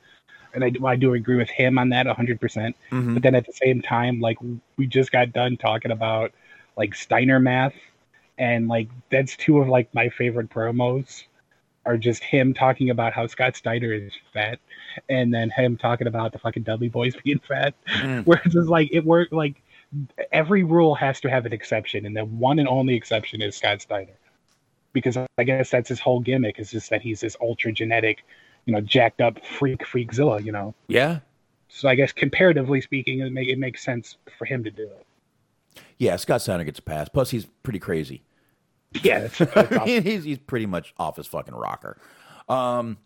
and 0.54 0.64
I, 0.64 0.70
do- 0.70 0.86
I 0.86 0.96
do 0.96 1.14
agree 1.16 1.38
with 1.38 1.50
him 1.50 1.78
on 1.80 1.90
that 1.90 2.06
100%. 2.06 2.40
percent 2.40 2.76
Mhm. 2.92 3.16
But 3.16 3.24
then 3.24 3.34
at 3.36 3.46
the 3.48 3.54
same 3.54 3.82
time, 3.82 4.20
like 4.20 4.38
we 4.78 4.86
just 4.88 5.12
got 5.12 5.34
done 5.34 5.58
talking 5.58 5.92
about 5.92 6.32
like 6.78 6.94
Steiner 6.94 7.40
math, 7.40 7.74
and 8.38 8.68
like 8.68 8.88
that's 9.10 9.36
two 9.36 9.58
of 9.58 9.68
like 9.68 9.92
my 9.96 10.10
favorite 10.10 10.50
promos 10.50 11.24
are 11.88 11.98
just 11.98 12.22
him 12.22 12.54
talking 12.54 12.90
about 12.92 13.14
how 13.14 13.26
Scott 13.26 13.56
Steiner 13.56 13.92
is 13.94 14.12
fat, 14.34 14.60
and 15.10 15.34
then 15.34 15.50
him 15.50 15.78
talking 15.78 16.06
about 16.06 16.32
the 16.32 16.38
fucking 16.38 16.62
Dudley 16.64 16.90
Boyz 16.92 17.22
being 17.24 17.40
fat. 17.40 17.74
Mm. 17.88 18.24
Where 18.28 18.40
it's 18.46 18.54
just 18.54 18.70
like 18.70 18.90
it 18.92 19.04
worked 19.04 19.34
like 19.34 19.64
every 20.32 20.64
rule 20.64 20.96
has 20.96 21.20
to 21.22 21.30
have 21.30 21.46
an 21.46 21.54
exception, 21.54 22.06
and 22.06 22.16
the 22.16 22.26
one 22.26 22.60
and 22.60 22.68
only 22.68 22.96
exception 22.96 23.42
is 23.42 23.56
Scott 23.58 23.82
Steiner 23.82 24.20
because 24.94 25.18
I 25.38 25.44
guess 25.44 25.70
that's 25.72 25.90
his 25.90 26.00
whole 26.00 26.20
gimmick 26.22 26.60
is 26.60 26.72
just 26.72 26.90
that 26.90 27.02
he's 27.02 27.22
this 27.22 27.38
ultra 27.42 27.72
genetic, 27.72 28.26
you 28.66 28.74
know, 28.74 28.82
jacked 28.82 29.22
up 29.22 29.44
freak 29.46 29.82
freakzilla, 29.86 30.44
you 30.44 30.52
know. 30.52 30.76
yeah, 30.88 31.20
So 31.70 31.88
I 31.88 31.96
guess 31.96 32.12
comparatively 32.12 32.82
speaking, 32.82 33.22
it, 33.22 33.32
make, 33.32 33.48
it 33.48 33.58
makes 33.60 33.84
sense 33.84 34.18
for 34.38 34.46
him 34.46 34.64
to 34.66 34.72
do 34.72 34.84
it. 34.84 35.06
yeah, 35.98 36.16
Scott 36.16 36.42
Steiner 36.42 36.64
gets 36.64 36.80
a 36.80 36.82
pass. 36.82 37.10
Plus, 37.10 37.32
he's 37.32 37.46
pretty 37.46 37.80
crazy. 37.80 38.24
Yeah, 39.04 39.22
that's, 39.22 39.38
that's 39.54 39.72
awesome. 39.76 40.04
he's 40.04 40.24
he's 40.24 40.40
pretty 40.40 40.66
much 40.66 40.94
off 40.98 41.18
his 41.18 41.28
fucking 41.28 41.56
rocker. 41.56 41.98
Um. 42.50 42.98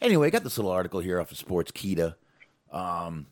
Anyway, 0.00 0.28
I 0.28 0.30
got 0.30 0.44
this 0.44 0.56
little 0.58 0.70
article 0.70 1.00
here 1.00 1.20
off 1.20 1.32
of 1.32 1.38
Sportskeeda. 1.38 2.14
Um, 2.70 3.26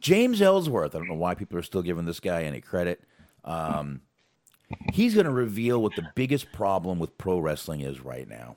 James 0.00 0.40
Ellsworth. 0.40 0.94
I 0.94 0.98
don't 0.98 1.08
know 1.08 1.14
why 1.14 1.34
people 1.34 1.58
are 1.58 1.62
still 1.62 1.82
giving 1.82 2.04
this 2.04 2.20
guy 2.20 2.44
any 2.44 2.60
credit. 2.60 3.02
Um, 3.44 4.02
he's 4.92 5.14
going 5.14 5.26
to 5.26 5.32
reveal 5.32 5.82
what 5.82 5.96
the 5.96 6.08
biggest 6.14 6.52
problem 6.52 6.98
with 6.98 7.16
pro 7.18 7.38
wrestling 7.38 7.80
is 7.80 8.00
right 8.00 8.28
now. 8.28 8.56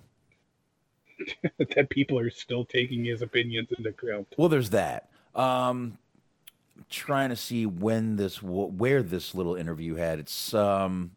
that 1.76 1.90
people 1.90 2.18
are 2.18 2.30
still 2.30 2.66
taking 2.66 3.06
his 3.06 3.22
opinions 3.22 3.70
into 3.78 3.90
account. 3.90 4.28
Well, 4.38 4.50
there's 4.50 4.72
that. 4.72 5.10
Um, 5.36 5.98
trying 6.90 7.30
to 7.30 7.36
see 7.36 7.66
when 7.66 8.16
this, 8.16 8.42
where 8.42 9.04
this 9.04 9.36
little 9.36 9.56
interview 9.56 9.96
had. 9.96 10.20
It's 10.20 10.54
um, 10.54 11.12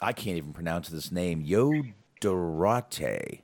I 0.00 0.12
can't 0.12 0.36
even 0.36 0.52
pronounce 0.52 0.88
this 0.88 1.12
name. 1.12 1.40
Yo 1.42 1.82
Dorate. 2.20 3.42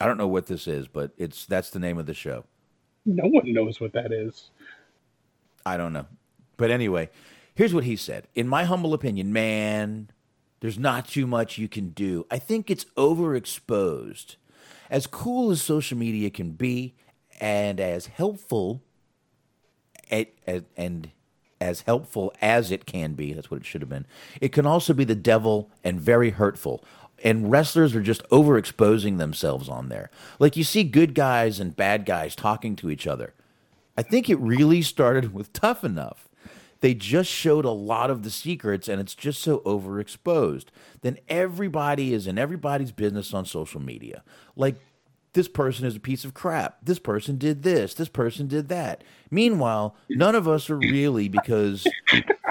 I 0.00 0.06
don't 0.06 0.18
know 0.18 0.28
what 0.28 0.46
this 0.46 0.66
is, 0.66 0.88
but 0.88 1.12
it's 1.16 1.46
that's 1.46 1.70
the 1.70 1.78
name 1.78 1.98
of 1.98 2.06
the 2.06 2.14
show. 2.14 2.44
No 3.04 3.26
one 3.26 3.52
knows 3.52 3.80
what 3.80 3.92
that 3.94 4.12
is. 4.12 4.50
I 5.66 5.76
don't 5.76 5.92
know. 5.92 6.06
But 6.56 6.70
anyway, 6.70 7.10
here's 7.54 7.74
what 7.74 7.84
he 7.84 7.96
said. 7.96 8.28
In 8.34 8.48
my 8.48 8.64
humble 8.64 8.94
opinion, 8.94 9.32
man, 9.32 10.10
there's 10.60 10.78
not 10.78 11.08
too 11.08 11.26
much 11.26 11.58
you 11.58 11.68
can 11.68 11.90
do. 11.90 12.26
I 12.30 12.38
think 12.38 12.70
it's 12.70 12.84
overexposed. 12.96 14.36
As 14.90 15.06
cool 15.06 15.50
as 15.50 15.62
social 15.62 15.98
media 15.98 16.30
can 16.30 16.52
be 16.52 16.94
and 17.40 17.80
as 17.80 18.06
helpful 18.06 18.82
and, 20.10 21.10
as 21.60 21.80
helpful 21.82 22.34
as 22.40 22.70
it 22.70 22.86
can 22.86 23.14
be, 23.14 23.32
that's 23.32 23.50
what 23.50 23.60
it 23.60 23.66
should 23.66 23.80
have 23.80 23.88
been. 23.88 24.06
It 24.40 24.52
can 24.52 24.66
also 24.66 24.92
be 24.92 25.04
the 25.04 25.14
devil 25.14 25.70
and 25.82 26.00
very 26.00 26.30
hurtful. 26.30 26.84
And 27.22 27.50
wrestlers 27.50 27.94
are 27.94 28.02
just 28.02 28.28
overexposing 28.30 29.18
themselves 29.18 29.68
on 29.68 29.88
there. 29.88 30.10
Like 30.38 30.56
you 30.56 30.64
see 30.64 30.84
good 30.84 31.14
guys 31.14 31.60
and 31.60 31.76
bad 31.76 32.04
guys 32.04 32.34
talking 32.34 32.76
to 32.76 32.90
each 32.90 33.06
other. 33.06 33.32
I 33.96 34.02
think 34.02 34.28
it 34.28 34.38
really 34.38 34.82
started 34.82 35.32
with 35.32 35.52
Tough 35.52 35.84
Enough. 35.84 36.28
They 36.80 36.94
just 36.94 37.30
showed 37.30 37.64
a 37.64 37.70
lot 37.70 38.10
of 38.10 38.24
the 38.24 38.30
secrets 38.30 38.88
and 38.88 39.00
it's 39.00 39.14
just 39.14 39.40
so 39.40 39.60
overexposed. 39.60 40.66
Then 41.02 41.18
everybody 41.28 42.12
is 42.12 42.26
in 42.26 42.38
everybody's 42.38 42.90
business 42.90 43.32
on 43.32 43.46
social 43.46 43.80
media. 43.80 44.24
Like, 44.56 44.76
this 45.34 45.48
person 45.48 45.86
is 45.86 45.96
a 45.96 46.00
piece 46.00 46.24
of 46.24 46.34
crap. 46.34 46.78
This 46.82 46.98
person 46.98 47.38
did 47.38 47.62
this. 47.62 47.94
This 47.94 48.08
person 48.08 48.48
did 48.48 48.68
that. 48.68 49.02
Meanwhile, 49.30 49.96
none 50.10 50.34
of 50.34 50.46
us 50.46 50.68
are 50.68 50.76
really 50.76 51.28
because, 51.28 51.86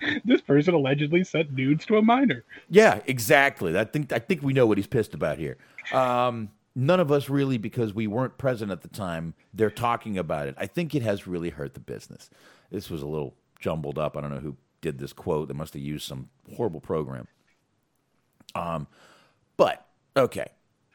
This 0.24 0.40
person 0.40 0.74
allegedly 0.74 1.24
sent 1.24 1.52
nudes 1.52 1.84
to 1.86 1.96
a 1.96 2.02
minor. 2.02 2.44
yeah, 2.68 3.00
exactly. 3.06 3.78
I 3.78 3.84
think 3.84 4.12
I 4.12 4.18
think 4.18 4.42
we 4.42 4.52
know 4.52 4.66
what 4.66 4.78
he's 4.78 4.86
pissed 4.86 5.14
about 5.14 5.38
here. 5.38 5.56
Um, 5.92 6.50
none 6.74 7.00
of 7.00 7.10
us 7.10 7.28
really 7.28 7.58
because 7.58 7.92
we 7.94 8.06
weren't 8.06 8.38
present 8.38 8.70
at 8.70 8.82
the 8.82 8.88
time. 8.88 9.34
They're 9.52 9.70
talking 9.70 10.18
about 10.18 10.48
it. 10.48 10.54
I 10.58 10.66
think 10.66 10.94
it 10.94 11.02
has 11.02 11.26
really 11.26 11.50
hurt 11.50 11.74
the 11.74 11.80
business. 11.80 12.30
This 12.70 12.90
was 12.90 13.02
a 13.02 13.06
little 13.06 13.34
jumbled 13.58 13.98
up. 13.98 14.16
I 14.16 14.20
don't 14.20 14.30
know 14.30 14.40
who 14.40 14.56
did 14.80 14.98
this 14.98 15.12
quote. 15.12 15.48
They 15.48 15.54
must 15.54 15.74
have 15.74 15.82
used 15.82 16.06
some 16.06 16.28
horrible 16.56 16.80
program. 16.80 17.28
Um, 18.54 18.86
but 19.56 19.86
okay, 20.16 20.48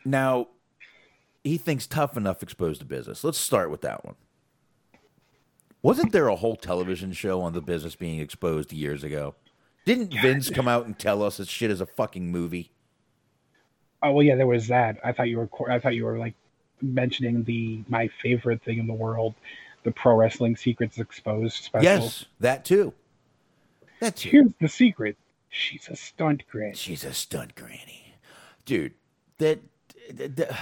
now 0.03 0.47
he 1.43 1.57
thinks 1.57 1.85
tough 1.87 2.17
enough 2.17 2.41
exposed 2.41 2.79
to 2.79 2.85
business. 2.85 3.23
Let's 3.23 3.37
start 3.37 3.69
with 3.69 3.81
that 3.81 4.03
one. 4.03 4.15
Wasn't 5.85 6.13
there 6.13 6.29
a 6.29 6.35
whole 6.35 6.55
television 6.55 7.13
show 7.13 7.41
on 7.41 7.53
the 7.53 7.61
business 7.61 7.95
being 7.95 8.19
exposed 8.19 8.73
years 8.73 9.03
ago? 9.03 9.35
Didn't 9.85 10.19
Vince 10.19 10.49
come 10.49 10.67
out 10.67 10.87
and 10.87 10.97
tell 10.97 11.21
us 11.21 11.37
this 11.37 11.47
shit 11.47 11.69
is 11.69 11.79
a 11.79 11.85
fucking 11.85 12.31
movie? 12.31 12.71
Oh 14.01 14.13
well, 14.13 14.23
yeah, 14.23 14.33
there 14.35 14.47
was 14.47 14.67
that. 14.69 14.97
I 15.03 15.11
thought 15.11 15.29
you 15.29 15.37
were. 15.37 15.71
I 15.71 15.77
thought 15.77 15.93
you 15.93 16.05
were 16.05 16.17
like 16.17 16.33
mentioning 16.81 17.43
the 17.43 17.83
my 17.87 18.07
favorite 18.23 18.63
thing 18.63 18.79
in 18.79 18.87
the 18.87 18.95
world, 18.95 19.35
the 19.83 19.91
pro 19.91 20.15
wrestling 20.15 20.55
secrets 20.55 20.97
exposed 20.97 21.63
special. 21.63 21.83
Yes, 21.83 22.25
that 22.39 22.65
too. 22.65 22.91
That's. 23.99 24.23
Here's 24.23 24.53
the 24.59 24.67
secret. 24.67 25.17
She's 25.49 25.87
a 25.87 25.95
stunt 25.95 26.45
granny. 26.49 26.73
She's 26.73 27.03
a 27.03 27.13
stunt 27.13 27.53
granny, 27.53 28.15
dude. 28.65 28.95
That, 29.37 29.59
that- 30.09 30.35
that- 30.35 30.57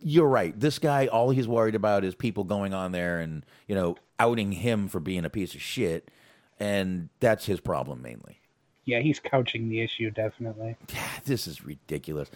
you're 0.00 0.28
right. 0.28 0.58
This 0.58 0.78
guy, 0.78 1.06
all 1.06 1.30
he's 1.30 1.48
worried 1.48 1.74
about 1.74 2.04
is 2.04 2.14
people 2.14 2.44
going 2.44 2.74
on 2.74 2.92
there 2.92 3.20
and 3.20 3.44
you 3.66 3.74
know 3.74 3.96
outing 4.18 4.52
him 4.52 4.88
for 4.88 5.00
being 5.00 5.24
a 5.24 5.30
piece 5.30 5.54
of 5.54 5.62
shit, 5.62 6.10
and 6.58 7.08
that's 7.20 7.46
his 7.46 7.60
problem 7.60 8.02
mainly. 8.02 8.40
Yeah, 8.84 9.00
he's 9.00 9.18
couching 9.18 9.68
the 9.68 9.80
issue 9.80 10.10
definitely. 10.10 10.76
Yeah, 10.92 11.08
This 11.24 11.46
is 11.46 11.64
ridiculous. 11.64 12.30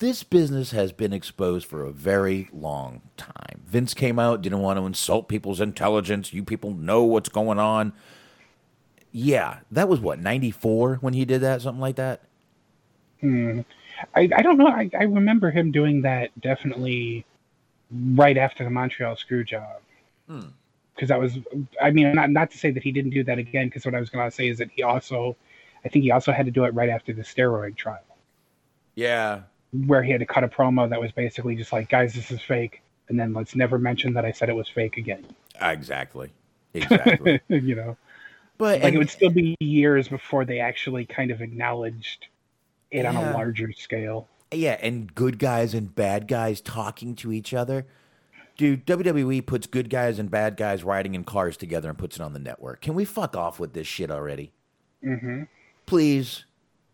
This 0.00 0.24
business 0.24 0.72
has 0.72 0.92
been 0.92 1.12
exposed 1.12 1.64
for 1.64 1.84
a 1.84 1.92
very 1.92 2.48
long 2.52 3.02
time. 3.16 3.62
Vince 3.64 3.94
came 3.94 4.18
out, 4.18 4.42
didn't 4.42 4.58
want 4.58 4.80
to 4.80 4.84
insult 4.84 5.28
people's 5.28 5.60
intelligence. 5.60 6.32
You 6.32 6.42
people 6.42 6.74
know 6.74 7.04
what's 7.04 7.28
going 7.28 7.60
on. 7.60 7.92
Yeah, 9.12 9.60
that 9.70 9.88
was 9.88 10.00
what, 10.00 10.18
94 10.18 10.96
when 10.96 11.14
he 11.14 11.24
did 11.24 11.40
that? 11.42 11.62
Something 11.62 11.80
like 11.80 11.96
that? 11.96 12.22
Hmm. 13.20 13.60
I, 14.14 14.28
I 14.36 14.42
don't 14.42 14.58
know. 14.58 14.68
I, 14.68 14.90
I 14.98 15.04
remember 15.04 15.50
him 15.50 15.70
doing 15.72 16.02
that 16.02 16.30
definitely 16.40 17.24
right 18.14 18.36
after 18.36 18.64
the 18.64 18.70
Montreal 18.70 19.16
screw 19.16 19.44
job. 19.44 19.80
Hmm. 20.28 20.40
Because 20.94 21.08
that 21.08 21.18
was, 21.20 21.38
I 21.80 21.90
mean, 21.90 22.14
not, 22.14 22.30
not 22.30 22.50
to 22.50 22.58
say 22.58 22.70
that 22.70 22.82
he 22.82 22.92
didn't 22.92 23.12
do 23.12 23.24
that 23.24 23.38
again, 23.38 23.66
because 23.68 23.84
what 23.86 23.94
I 23.94 24.00
was 24.00 24.10
going 24.10 24.28
to 24.28 24.34
say 24.34 24.48
is 24.48 24.58
that 24.58 24.70
he 24.74 24.82
also, 24.82 25.36
I 25.84 25.88
think 25.88 26.02
he 26.04 26.10
also 26.10 26.32
had 26.32 26.44
to 26.46 26.52
do 26.52 26.64
it 26.64 26.74
right 26.74 26.90
after 26.90 27.12
the 27.14 27.22
steroid 27.22 27.76
trial, 27.76 28.04
Yeah. 28.94 29.40
where 29.86 30.02
he 30.02 30.12
had 30.12 30.20
to 30.20 30.26
cut 30.26 30.44
a 30.44 30.48
promo 30.48 30.88
that 30.90 31.00
was 31.00 31.10
basically 31.12 31.56
just 31.56 31.72
like, 31.72 31.88
guys, 31.88 32.12
this 32.14 32.30
is 32.30 32.42
fake. 32.42 32.82
And 33.08 33.18
then 33.18 33.32
let's 33.32 33.56
never 33.56 33.78
mention 33.78 34.12
that 34.14 34.24
I 34.26 34.32
said 34.32 34.48
it 34.50 34.54
was 34.54 34.68
fake 34.68 34.96
again. 34.98 35.24
Exactly. 35.60 36.30
Exactly. 36.74 37.40
you 37.48 37.74
know? 37.74 37.96
but 38.58 38.76
Like 38.80 38.84
and- 38.84 38.94
it 38.94 38.98
would 38.98 39.10
still 39.10 39.30
be 39.30 39.56
years 39.60 40.08
before 40.08 40.44
they 40.44 40.60
actually 40.60 41.06
kind 41.06 41.30
of 41.30 41.40
acknowledged 41.40 42.26
it 42.92 43.04
on 43.06 43.16
a 43.16 43.32
larger 43.32 43.72
scale. 43.72 44.28
Yeah, 44.52 44.76
and 44.80 45.12
good 45.14 45.38
guys 45.38 45.74
and 45.74 45.94
bad 45.94 46.28
guys 46.28 46.60
talking 46.60 47.16
to 47.16 47.32
each 47.32 47.54
other. 47.54 47.86
Dude, 48.56 48.86
WWE 48.86 49.44
puts 49.46 49.66
good 49.66 49.88
guys 49.88 50.18
and 50.18 50.30
bad 50.30 50.56
guys 50.58 50.84
riding 50.84 51.14
in 51.14 51.24
cars 51.24 51.56
together 51.56 51.88
and 51.88 51.96
puts 51.96 52.16
it 52.16 52.22
on 52.22 52.34
the 52.34 52.38
network. 52.38 52.82
Can 52.82 52.94
we 52.94 53.04
fuck 53.06 53.34
off 53.34 53.58
with 53.58 53.72
this 53.72 53.86
shit 53.86 54.10
already? 54.10 54.52
hmm 55.02 55.44
Please 55.86 56.44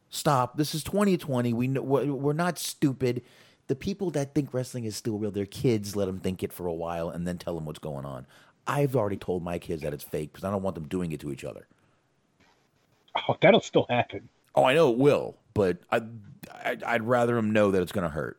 stop. 0.09 0.57
This 0.57 0.75
is 0.75 0.83
2020. 0.85 1.52
We 1.52 1.68
know, 1.68 1.83
we're 1.83 2.15
we're 2.15 2.33
not 2.33 2.59
stupid. 2.59 3.23
The 3.67 3.77
people 3.77 4.10
that 4.12 4.35
think 4.35 4.55
wrestling 4.55 4.85
is 4.85 4.97
still 4.97 5.18
real, 5.18 5.31
they're 5.31 5.44
kids. 5.44 5.94
Let 5.94 6.07
them 6.07 6.20
think 6.20 6.43
it 6.43 6.52
for 6.52 6.67
a 6.67 6.73
while 6.73 7.10
and 7.10 7.27
then 7.27 7.36
tell 7.39 7.55
them 7.55 7.67
what's 7.67 7.78
going 7.81 8.07
on. 8.07 8.27
I've 8.67 8.97
already 8.97 9.17
told 9.17 9.43
my 9.43 9.59
kids 9.59 9.83
that 9.83 9.93
it's 9.93 10.05
fake 10.05 10.33
because 10.33 10.44
I 10.44 10.51
don't 10.51 10.62
want 10.62 10.75
them 10.75 10.86
doing 10.89 11.12
it 11.12 11.20
to 11.20 11.33
each 11.33 11.44
other. 11.44 11.67
Oh, 13.28 13.36
that'll 13.41 13.60
still 13.60 13.86
happen. 13.91 14.28
Oh, 14.55 14.65
I 14.65 14.75
know 14.75 14.91
it 14.91 14.99
will, 14.99 15.36
but 15.59 15.78
I, 15.91 16.03
I 16.65 16.77
I'd 16.87 17.03
rather 17.03 17.35
them 17.35 17.53
know 17.53 17.70
that 17.73 17.83
it's 17.83 17.93
going 17.93 18.05
to 18.05 18.15
hurt. 18.15 18.39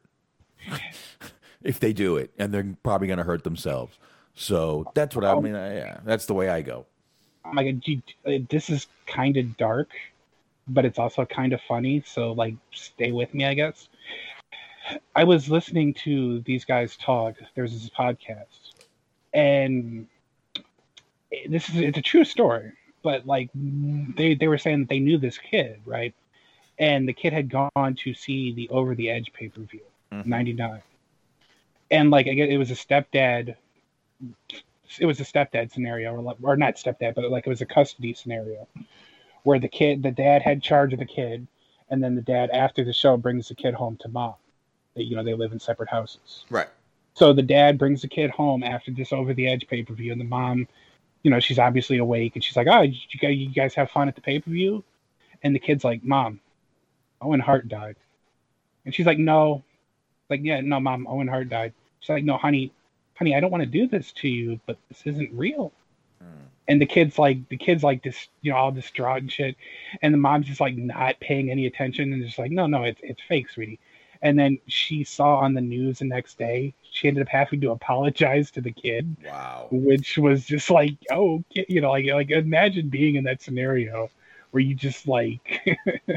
if 1.62 1.80
they 1.80 1.94
do 1.94 2.18
it, 2.18 2.32
and 2.38 2.54
they're 2.54 2.76
probably 2.84 3.08
going 3.08 3.18
to 3.18 3.24
hurt 3.24 3.44
themselves. 3.44 3.98
So 4.36 4.90
that's 4.96 5.16
what 5.16 5.26
I 5.26 5.38
mean. 5.40 5.56
I, 5.56 5.76
yeah, 5.76 6.00
that's 6.06 6.26
the 6.26 6.34
way 6.34 6.50
I 6.50 6.62
go. 6.62 6.86
I'm 7.44 7.56
like, 7.56 7.76
uh, 8.26 8.32
this 8.50 8.70
is 8.70 8.88
kind 9.06 9.38
of 9.38 9.58
dark, 9.58 9.90
but 10.68 10.86
it's 10.86 11.00
also 11.00 11.26
kind 11.26 11.54
of 11.54 11.62
funny. 11.68 12.04
So 12.06 12.32
like, 12.32 12.56
stay 12.72 13.12
with 13.12 13.34
me, 13.34 13.46
I 13.46 13.54
guess. 13.54 13.90
I 15.16 15.24
was 15.24 15.50
listening 15.50 15.94
to 16.06 16.40
these 16.42 16.66
guys 16.66 16.96
talk. 16.98 17.36
There's 17.56 17.74
this 17.74 17.90
podcast, 17.90 18.86
and 19.34 20.08
this 21.48 21.70
is 21.70 21.76
it's 21.76 21.98
a 21.98 22.02
true 22.02 22.24
story. 22.24 22.72
But 23.04 23.26
like, 23.26 23.50
they 23.54 24.36
they 24.36 24.48
were 24.48 24.58
saying 24.58 24.82
that 24.82 24.90
they 24.90 25.00
knew 25.00 25.18
this 25.18 25.38
kid, 25.38 25.82
right? 25.86 26.14
And 26.80 27.08
the 27.08 27.14
kid 27.14 27.33
had 27.33 27.49
gone 27.49 27.95
to 27.98 28.14
see 28.14 28.53
the 28.53 28.69
Over 28.69 28.95
the 28.95 29.09
Edge 29.09 29.33
pay 29.33 29.49
per 29.49 29.61
view, 29.61 29.82
'99, 30.11 30.69
mm-hmm. 30.69 30.80
and 31.91 32.09
like, 32.09 32.27
again, 32.27 32.49
it 32.49 32.58
was 32.58 32.72
a 32.72 32.75
stepdad 32.75 33.56
it 34.98 35.06
was 35.06 35.19
a 35.19 35.24
stepdad 35.24 35.72
scenario, 35.72 36.14
or, 36.14 36.35
or 36.41 36.56
not 36.58 36.75
stepdad, 36.75 37.16
but 37.16 37.30
like 37.30 37.45
it 37.45 37.49
was 37.49 37.61
a 37.61 37.66
custody 37.66 38.14
scenario 38.14 38.67
where 39.43 39.59
the 39.59 39.67
kid, 39.67 40.01
the 40.03 40.11
dad 40.11 40.41
had 40.41 40.64
charge 40.64 40.93
of 40.93 40.99
the 40.99 41.06
kid, 41.06 41.48
and 41.90 42.03
then 42.03 42.16
the 42.16 42.22
dad 42.22 42.49
after 42.51 42.83
the 42.83 42.93
show 42.93 43.17
brings 43.17 43.48
the 43.48 43.56
kid 43.56 43.74
home 43.74 43.98
to 44.01 44.08
mom. 44.09 44.35
They, 44.95 45.03
you 45.03 45.16
know, 45.16 45.24
they 45.24 45.33
live 45.33 45.51
in 45.51 45.59
separate 45.59 45.90
houses. 45.90 46.45
Right. 46.49 46.67
So 47.14 47.33
the 47.33 47.43
dad 47.43 47.77
brings 47.77 48.01
the 48.01 48.08
kid 48.08 48.32
home 48.32 48.64
after 48.64 48.91
this 48.91 49.14
over 49.14 49.33
the 49.33 49.48
edge 49.48 49.67
pay 49.67 49.83
per 49.83 49.93
view, 49.93 50.11
and 50.11 50.22
the 50.22 50.25
mom, 50.25 50.67
you 51.24 51.32
know, 51.32 51.40
she's 51.40 51.59
obviously 51.59 51.98
awake, 51.98 52.35
and 52.35 52.43
she's 52.43 52.56
like, 52.56 52.67
"Oh, 52.67 52.82
did 52.82 52.95
you 53.09 53.19
guys, 53.19 53.38
you 53.38 53.49
guys 53.49 53.74
have 53.75 53.91
fun 53.91 54.08
at 54.08 54.16
the 54.16 54.22
pay 54.22 54.40
per 54.40 54.49
view?" 54.49 54.83
And 55.43 55.53
the 55.53 55.59
kid's 55.59 55.83
like, 55.83 56.03
"Mom, 56.03 56.40
Owen 57.22 57.40
Hart 57.40 57.68
died," 57.68 57.96
and 58.86 58.94
she's 58.94 59.06
like, 59.06 59.18
"No," 59.20 59.64
like, 60.30 60.42
"Yeah, 60.44 60.62
no, 60.62 60.80
mom, 60.80 61.08
Owen 61.08 61.28
Hart 61.28 61.50
died." 61.50 61.74
She's 62.00 62.10
like, 62.10 62.24
"No, 62.24 62.38
honey, 62.38 62.72
honey, 63.16 63.36
I 63.36 63.40
don't 63.40 63.52
want 63.52 63.64
to 63.64 63.70
do 63.70 63.88
this 63.88 64.12
to 64.14 64.30
you, 64.30 64.60
but 64.66 64.78
this 64.90 65.06
isn't 65.06 65.32
real." 65.34 65.72
Hmm. 66.22 66.46
And 66.68 66.82
the 66.82 66.86
kid's 66.86 67.18
like, 67.18 67.50
the 67.50 67.58
kid's 67.58 67.84
like, 67.84 68.04
this, 68.04 68.28
you 68.42 68.52
know, 68.52 68.58
all 68.58 68.72
distraught 68.72 69.22
and 69.22 69.32
shit, 69.32 69.56
and 70.02 70.14
the 70.14 70.18
mom's 70.18 70.48
just 70.48 70.62
like 70.62 70.76
not 70.78 71.20
paying 71.20 71.50
any 71.50 71.66
attention, 71.66 72.14
and 72.14 72.24
just 72.24 72.40
like, 72.40 72.52
"No, 72.52 72.68
no, 72.68 72.84
it's 72.84 73.02
it's 73.04 73.22
fake, 73.22 73.50
sweetie." 73.50 73.80
And 74.22 74.38
then 74.38 74.60
she 74.68 75.04
saw 75.06 75.38
on 75.38 75.54
the 75.54 75.62
news 75.62 76.00
the 76.00 76.06
next 76.06 76.38
day, 76.38 76.74
she 76.92 77.08
ended 77.08 77.22
up 77.22 77.30
having 77.30 77.62
to 77.62 77.72
apologize 77.72 78.52
to 78.52 78.62
the 78.62 78.72
kid, 78.72 79.16
Wow. 79.26 79.68
which 79.72 80.18
was 80.18 80.46
just 80.46 80.70
like, 80.70 80.96
oh, 81.10 81.42
you 81.54 81.80
know, 81.80 81.92
like 81.92 82.06
like 82.08 82.30
imagine 82.32 82.90
being 82.90 83.16
in 83.16 83.24
that 83.24 83.42
scenario 83.42 84.10
where 84.52 84.61
you 84.61 84.74
just 84.76 85.08
like, 85.08 85.61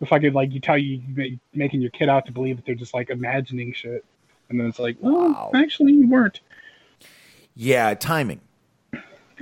if 0.00 0.12
I 0.12 0.18
could 0.18 0.34
like, 0.34 0.52
you 0.52 0.60
tell 0.60 0.78
you 0.78 1.02
making 1.54 1.80
your 1.80 1.90
kid 1.90 2.08
out 2.08 2.26
to 2.26 2.32
believe 2.32 2.56
that 2.56 2.66
they're 2.66 2.74
just 2.74 2.94
like 2.94 3.10
imagining 3.10 3.72
shit, 3.72 4.04
and 4.48 4.58
then 4.60 4.66
it's 4.68 4.78
like, 4.78 4.96
oh, 5.02 5.30
Wow. 5.30 5.50
actually, 5.54 5.92
you 5.92 6.08
weren't. 6.08 6.40
Yeah, 7.54 7.94
timing. 7.94 8.40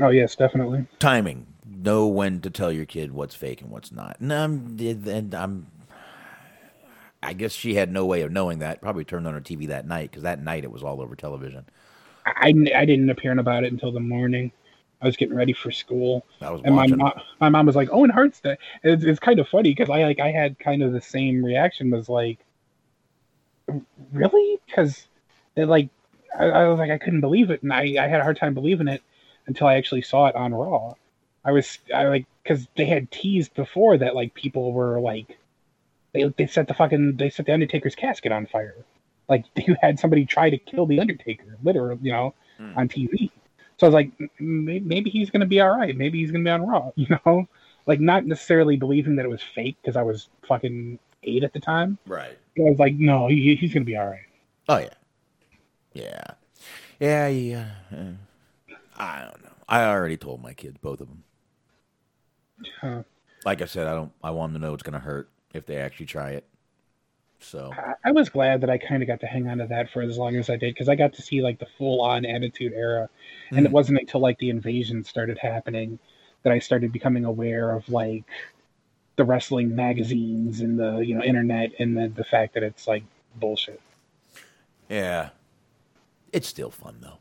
Oh 0.00 0.08
yes, 0.08 0.34
definitely. 0.36 0.86
Timing. 0.98 1.46
Know 1.66 2.06
when 2.08 2.40
to 2.42 2.50
tell 2.50 2.72
your 2.72 2.84
kid 2.84 3.12
what's 3.12 3.34
fake 3.34 3.60
and 3.60 3.70
what's 3.70 3.92
not. 3.92 4.18
And 4.20 4.32
I'm, 4.32 4.76
and 4.80 5.34
I'm 5.34 5.66
I 7.22 7.32
guess 7.34 7.52
she 7.52 7.74
had 7.74 7.92
no 7.92 8.06
way 8.06 8.22
of 8.22 8.32
knowing 8.32 8.60
that. 8.60 8.80
Probably 8.80 9.04
turned 9.04 9.26
on 9.26 9.34
her 9.34 9.40
TV 9.40 9.68
that 9.68 9.86
night 9.86 10.10
because 10.10 10.22
that 10.22 10.42
night 10.42 10.64
it 10.64 10.70
was 10.72 10.82
all 10.82 11.00
over 11.00 11.14
television. 11.14 11.66
I, 12.26 12.54
I 12.74 12.84
didn't 12.84 13.10
appear 13.10 13.38
about 13.38 13.64
it 13.64 13.72
until 13.72 13.92
the 13.92 14.00
morning. 14.00 14.52
I 15.02 15.06
was 15.06 15.16
getting 15.16 15.34
ready 15.34 15.52
for 15.52 15.70
school, 15.70 16.26
and 16.40 16.74
my 16.74 16.86
mom, 16.86 17.12
my 17.40 17.48
mom 17.48 17.66
was 17.66 17.76
like, 17.76 17.88
oh, 17.90 18.00
"Owen 18.00 18.10
Hart's 18.10 18.40
dead." 18.40 18.58
It's, 18.82 19.02
it's 19.02 19.20
kind 19.20 19.38
of 19.38 19.48
funny 19.48 19.70
because 19.70 19.88
I 19.88 20.02
like 20.02 20.20
I 20.20 20.30
had 20.30 20.58
kind 20.58 20.82
of 20.82 20.92
the 20.92 21.00
same 21.00 21.44
reaction. 21.44 21.90
Was 21.90 22.08
like, 22.08 22.38
really? 24.12 24.58
Because 24.66 25.06
like, 25.56 25.88
I, 26.38 26.44
I 26.46 26.68
was 26.68 26.78
like, 26.78 26.90
I 26.90 26.98
couldn't 26.98 27.20
believe 27.22 27.50
it, 27.50 27.62
and 27.62 27.72
I, 27.72 27.96
I 27.98 28.08
had 28.08 28.20
a 28.20 28.22
hard 28.22 28.38
time 28.38 28.54
believing 28.54 28.88
it 28.88 29.02
until 29.46 29.66
I 29.66 29.76
actually 29.76 30.02
saw 30.02 30.26
it 30.26 30.34
on 30.34 30.52
Raw. 30.54 30.94
I 31.44 31.52
was 31.52 31.78
I 31.94 32.04
like 32.04 32.26
because 32.42 32.66
they 32.76 32.84
had 32.84 33.10
teased 33.10 33.54
before 33.54 33.96
that 33.98 34.14
like 34.14 34.34
people 34.34 34.72
were 34.72 35.00
like, 35.00 35.38
they 36.12 36.24
they 36.36 36.46
set 36.46 36.68
the 36.68 36.74
fucking 36.74 37.16
they 37.16 37.30
set 37.30 37.46
the 37.46 37.52
Undertaker's 37.54 37.94
casket 37.94 38.32
on 38.32 38.46
fire. 38.46 38.76
Like 39.28 39.44
you 39.56 39.76
had 39.80 39.98
somebody 39.98 40.26
try 40.26 40.50
to 40.50 40.58
kill 40.58 40.86
the 40.86 41.00
Undertaker, 41.00 41.56
literally, 41.62 42.00
you 42.02 42.12
know, 42.12 42.34
on 42.76 42.88
TV. 42.88 43.30
So 43.80 43.86
I 43.86 43.88
was 43.88 43.94
like, 43.94 44.10
"M- 44.20 44.68
m- 44.68 44.86
maybe 44.86 45.08
he's 45.08 45.30
gonna 45.30 45.46
be 45.46 45.58
all 45.62 45.70
right. 45.74 45.96
Maybe 45.96 46.18
he's 46.18 46.30
gonna 46.30 46.44
be 46.44 46.50
on 46.50 46.66
Raw, 46.66 46.90
you 46.96 47.06
know, 47.24 47.48
like 47.86 47.98
not 47.98 48.26
necessarily 48.26 48.76
believing 48.76 49.16
that 49.16 49.24
it 49.24 49.30
was 49.30 49.42
fake 49.42 49.78
because 49.80 49.96
I 49.96 50.02
was 50.02 50.28
fucking 50.46 50.98
eight 51.22 51.44
at 51.44 51.54
the 51.54 51.60
time. 51.60 51.96
right. 52.06 52.36
But 52.58 52.66
I 52.66 52.70
was 52.70 52.78
like, 52.78 52.94
no, 52.96 53.26
he, 53.28 53.54
he's 53.56 53.72
gonna 53.72 53.86
be 53.86 53.96
all 53.96 54.06
right. 54.06 54.26
Oh 54.68 54.76
yeah. 54.76 54.88
Yeah. 55.94 56.24
Yeah. 57.00 57.28
Yeah. 57.28 57.70
uh, 57.90 58.12
I 58.98 59.20
don't 59.22 59.42
know. 59.44 59.50
I 59.66 59.84
already 59.86 60.18
told 60.18 60.42
my 60.42 60.52
kids, 60.52 60.76
both 60.76 61.00
of 61.00 61.08
them. 61.08 61.24
Huh. 62.82 63.02
Like 63.46 63.62
I 63.62 63.64
said, 63.64 63.86
I 63.86 63.94
don't. 63.94 64.12
I 64.22 64.30
want 64.32 64.52
them 64.52 64.60
to 64.60 64.66
know 64.68 64.74
it's 64.74 64.82
going 64.82 64.92
to 64.92 64.98
hurt 64.98 65.30
if 65.54 65.64
they 65.64 65.78
actually 65.78 66.04
try 66.06 66.32
it. 66.32 66.44
So 67.40 67.72
I, 68.04 68.12
was 68.12 68.28
glad 68.28 68.60
that 68.60 68.70
I 68.70 68.78
kind 68.78 69.02
of 69.02 69.06
got 69.06 69.20
to 69.20 69.26
hang 69.26 69.48
on 69.48 69.58
to 69.58 69.66
that 69.66 69.90
for 69.90 70.02
as 70.02 70.18
long 70.18 70.36
as 70.36 70.50
I 70.50 70.56
did 70.56 70.74
because 70.74 70.88
I 70.88 70.94
got 70.94 71.14
to 71.14 71.22
see 71.22 71.40
like 71.40 71.58
the 71.58 71.66
full 71.78 72.02
on 72.02 72.26
Attitude 72.26 72.72
Era, 72.74 73.08
and 73.50 73.64
it 73.64 73.72
wasn't 73.72 73.98
until 73.98 74.20
like 74.20 74.38
the 74.38 74.50
invasion 74.50 75.04
started 75.04 75.38
happening 75.38 75.98
that 76.42 76.52
I 76.52 76.58
started 76.58 76.92
becoming 76.92 77.24
aware 77.24 77.70
of 77.70 77.88
like 77.88 78.24
the 79.16 79.24
wrestling 79.24 79.74
magazines 79.74 80.60
and 80.60 80.78
the 80.78 80.98
you 80.98 81.14
know 81.14 81.22
internet 81.22 81.72
and 81.78 81.96
the 81.96 82.08
the 82.08 82.24
fact 82.24 82.54
that 82.54 82.62
it's 82.62 82.86
like 82.86 83.04
bullshit. 83.36 83.80
yeah, 84.88 85.30
it's 86.32 86.48
still 86.48 86.70
fun 86.70 86.96
though. 87.00 87.18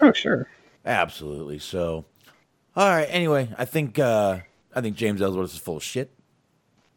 Oh 0.00 0.12
sure. 0.12 0.48
Absolutely. 0.84 1.58
So, 1.58 2.04
all 2.74 2.88
right. 2.88 3.06
Anyway, 3.08 3.48
I 3.56 3.64
think 3.64 3.98
uh, 3.98 4.40
I 4.74 4.80
think 4.80 4.96
James 4.96 5.22
Ellsworth 5.22 5.52
is 5.52 5.58
full 5.58 5.76
of 5.76 5.82
shit, 5.82 6.10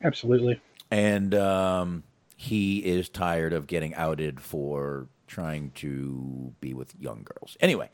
Absolutely. 0.01 0.59
and 0.89 1.35
um, 1.35 2.03
he 2.45 2.79
is 2.79 3.09
tired 3.09 3.53
of 3.53 3.67
getting 3.67 3.93
outed 3.95 4.41
for 4.41 5.07
trying 5.27 5.71
to 5.71 6.53
be 6.61 6.73
with 6.73 6.93
young 6.99 7.23
girls. 7.23 7.57
Anyway, 7.59 7.89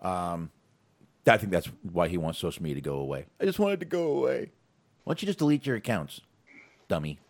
um, 0.00 0.50
I 1.26 1.36
think 1.36 1.52
that's 1.52 1.68
why 1.92 2.08
he 2.08 2.16
wants 2.16 2.38
social 2.38 2.62
media 2.62 2.76
to 2.76 2.80
go 2.80 2.96
away. 2.96 3.26
I 3.40 3.44
just 3.44 3.58
wanted 3.58 3.80
to 3.80 3.86
go 3.86 4.12
away. 4.12 4.50
Why 5.04 5.12
don't 5.12 5.22
you 5.22 5.26
just 5.26 5.38
delete 5.38 5.66
your 5.66 5.76
accounts, 5.76 6.20
dummy? 6.88 7.18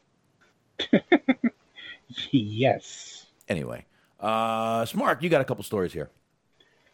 Yes. 2.31 3.27
Anyway, 3.49 3.85
uh, 4.21 4.83
Smark, 4.83 5.23
you 5.23 5.29
got 5.29 5.41
a 5.41 5.45
couple 5.45 5.65
stories 5.65 5.93
here. 5.93 6.11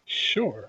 Sure. 0.04 0.68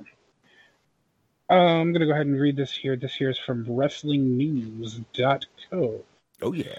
Uh, 1.50 1.53
I'm 1.53 1.92
gonna 1.93 2.06
go 2.06 2.14
ahead 2.14 2.27
and 2.27 2.40
read 2.40 2.56
this 2.56 2.72
here. 2.72 2.95
This 2.95 3.14
here 3.14 3.30
is 3.30 3.38
from 3.38 3.66
WrestlingNews.co. 3.66 6.03
Oh 6.42 6.53
yeah. 6.53 6.77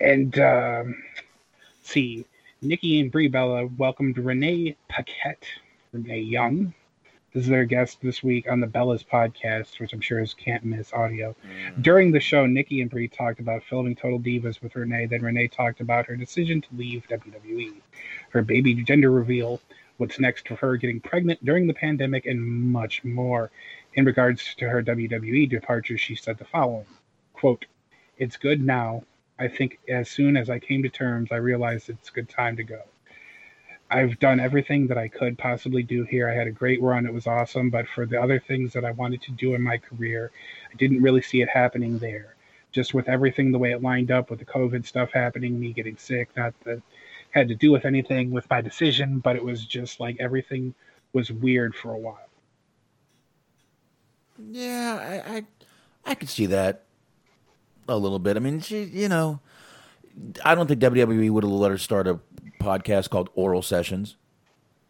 And 0.00 0.38
um, 0.38 1.02
see, 1.86 2.26
Nikki 2.62 3.00
and 3.00 3.12
Brie 3.12 3.28
Bella 3.28 3.66
welcomed 3.78 4.18
Renee 4.18 4.76
Paquette, 4.88 5.46
Renee 5.92 6.20
Young. 6.20 6.74
This 7.32 7.44
is 7.44 7.50
their 7.50 7.64
guest 7.64 8.00
this 8.00 8.22
week 8.22 8.50
on 8.50 8.60
the 8.60 8.66
Bella's 8.66 9.04
podcast, 9.04 9.78
which 9.78 9.92
I'm 9.92 10.00
sure 10.00 10.20
is 10.20 10.34
can't 10.34 10.64
miss 10.64 10.92
audio. 10.92 11.36
Mm. 11.46 11.82
During 11.82 12.10
the 12.10 12.20
show, 12.20 12.46
Nikki 12.46 12.80
and 12.80 12.90
Brie 12.90 13.08
talked 13.08 13.40
about 13.40 13.62
filming 13.62 13.94
Total 13.94 14.18
Divas 14.18 14.62
with 14.62 14.74
Renee. 14.74 15.06
Then 15.06 15.22
Renee 15.22 15.48
talked 15.48 15.80
about 15.80 16.06
her 16.06 16.16
decision 16.16 16.60
to 16.62 16.68
leave 16.76 17.06
WWE, 17.08 17.74
her 18.30 18.42
baby 18.42 18.74
gender 18.82 19.10
reveal, 19.10 19.60
what's 19.98 20.18
next 20.18 20.48
for 20.48 20.56
her 20.56 20.76
getting 20.76 20.98
pregnant 20.98 21.44
during 21.44 21.66
the 21.66 21.74
pandemic, 21.74 22.26
and 22.26 22.40
much 22.40 23.04
more. 23.04 23.50
In 23.94 24.04
regards 24.04 24.54
to 24.56 24.68
her 24.68 24.82
WWE 24.82 25.48
departure, 25.48 25.98
she 25.98 26.16
said 26.16 26.38
the 26.38 26.44
following 26.44 26.86
quote, 27.34 27.66
It's 28.18 28.36
good 28.36 28.62
now. 28.62 29.04
I 29.38 29.48
think 29.48 29.78
as 29.88 30.08
soon 30.08 30.36
as 30.36 30.48
I 30.48 30.58
came 30.58 30.82
to 30.82 30.88
terms, 30.88 31.30
I 31.30 31.36
realized 31.36 31.88
it's 31.88 32.08
a 32.08 32.12
good 32.12 32.28
time 32.28 32.56
to 32.56 32.64
go. 32.64 32.82
I've 33.90 34.18
done 34.18 34.40
everything 34.40 34.88
that 34.88 34.98
I 34.98 35.08
could 35.08 35.38
possibly 35.38 35.82
do 35.82 36.02
here. 36.04 36.28
I 36.28 36.34
had 36.34 36.48
a 36.48 36.52
great 36.52 36.82
run. 36.82 37.06
It 37.06 37.12
was 37.12 37.26
awesome. 37.26 37.70
But 37.70 37.86
for 37.86 38.04
the 38.06 38.20
other 38.20 38.40
things 38.40 38.72
that 38.72 38.84
I 38.84 38.90
wanted 38.92 39.22
to 39.22 39.32
do 39.32 39.54
in 39.54 39.62
my 39.62 39.78
career, 39.78 40.32
I 40.72 40.76
didn't 40.76 41.02
really 41.02 41.22
see 41.22 41.40
it 41.40 41.48
happening 41.48 41.98
there. 41.98 42.34
Just 42.72 42.94
with 42.94 43.08
everything 43.08 43.52
the 43.52 43.58
way 43.58 43.72
it 43.72 43.82
lined 43.82 44.10
up 44.10 44.28
with 44.30 44.40
the 44.40 44.44
COVID 44.44 44.84
stuff 44.86 45.12
happening, 45.12 45.58
me 45.58 45.72
getting 45.72 45.96
sick, 45.96 46.30
not 46.36 46.52
that 46.64 46.82
had 47.30 47.48
to 47.48 47.54
do 47.54 47.70
with 47.70 47.84
anything 47.84 48.30
with 48.30 48.48
my 48.50 48.60
decision, 48.60 49.20
but 49.20 49.36
it 49.36 49.44
was 49.44 49.64
just 49.64 50.00
like 50.00 50.16
everything 50.18 50.74
was 51.12 51.30
weird 51.30 51.74
for 51.74 51.92
a 51.92 51.98
while. 51.98 52.28
Yeah, 54.50 55.22
I, 55.26 55.36
I, 55.36 55.44
I 56.04 56.14
could 56.14 56.28
see 56.28 56.46
that 56.46 56.85
a 57.88 57.96
little 57.96 58.18
bit. 58.18 58.36
I 58.36 58.40
mean, 58.40 58.60
she, 58.60 58.82
you 58.84 59.08
know, 59.08 59.40
I 60.44 60.54
don't 60.54 60.66
think 60.66 60.80
WWE 60.80 61.30
would 61.30 61.44
have 61.44 61.52
let 61.52 61.70
her 61.70 61.78
start 61.78 62.06
a 62.08 62.20
podcast 62.60 63.10
called 63.10 63.30
Oral 63.34 63.62
Sessions. 63.62 64.16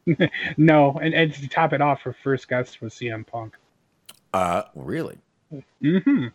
No, 0.56 0.92
and, 1.02 1.14
and 1.14 1.32
to 1.34 1.48
top 1.48 1.72
it 1.72 1.80
off, 1.80 2.02
her 2.02 2.14
first 2.22 2.48
guest 2.48 2.80
was 2.80 2.94
CM 2.94 3.26
Punk. 3.26 3.56
Uh, 4.32 4.62
really? 4.74 5.18
hmm 5.80 6.26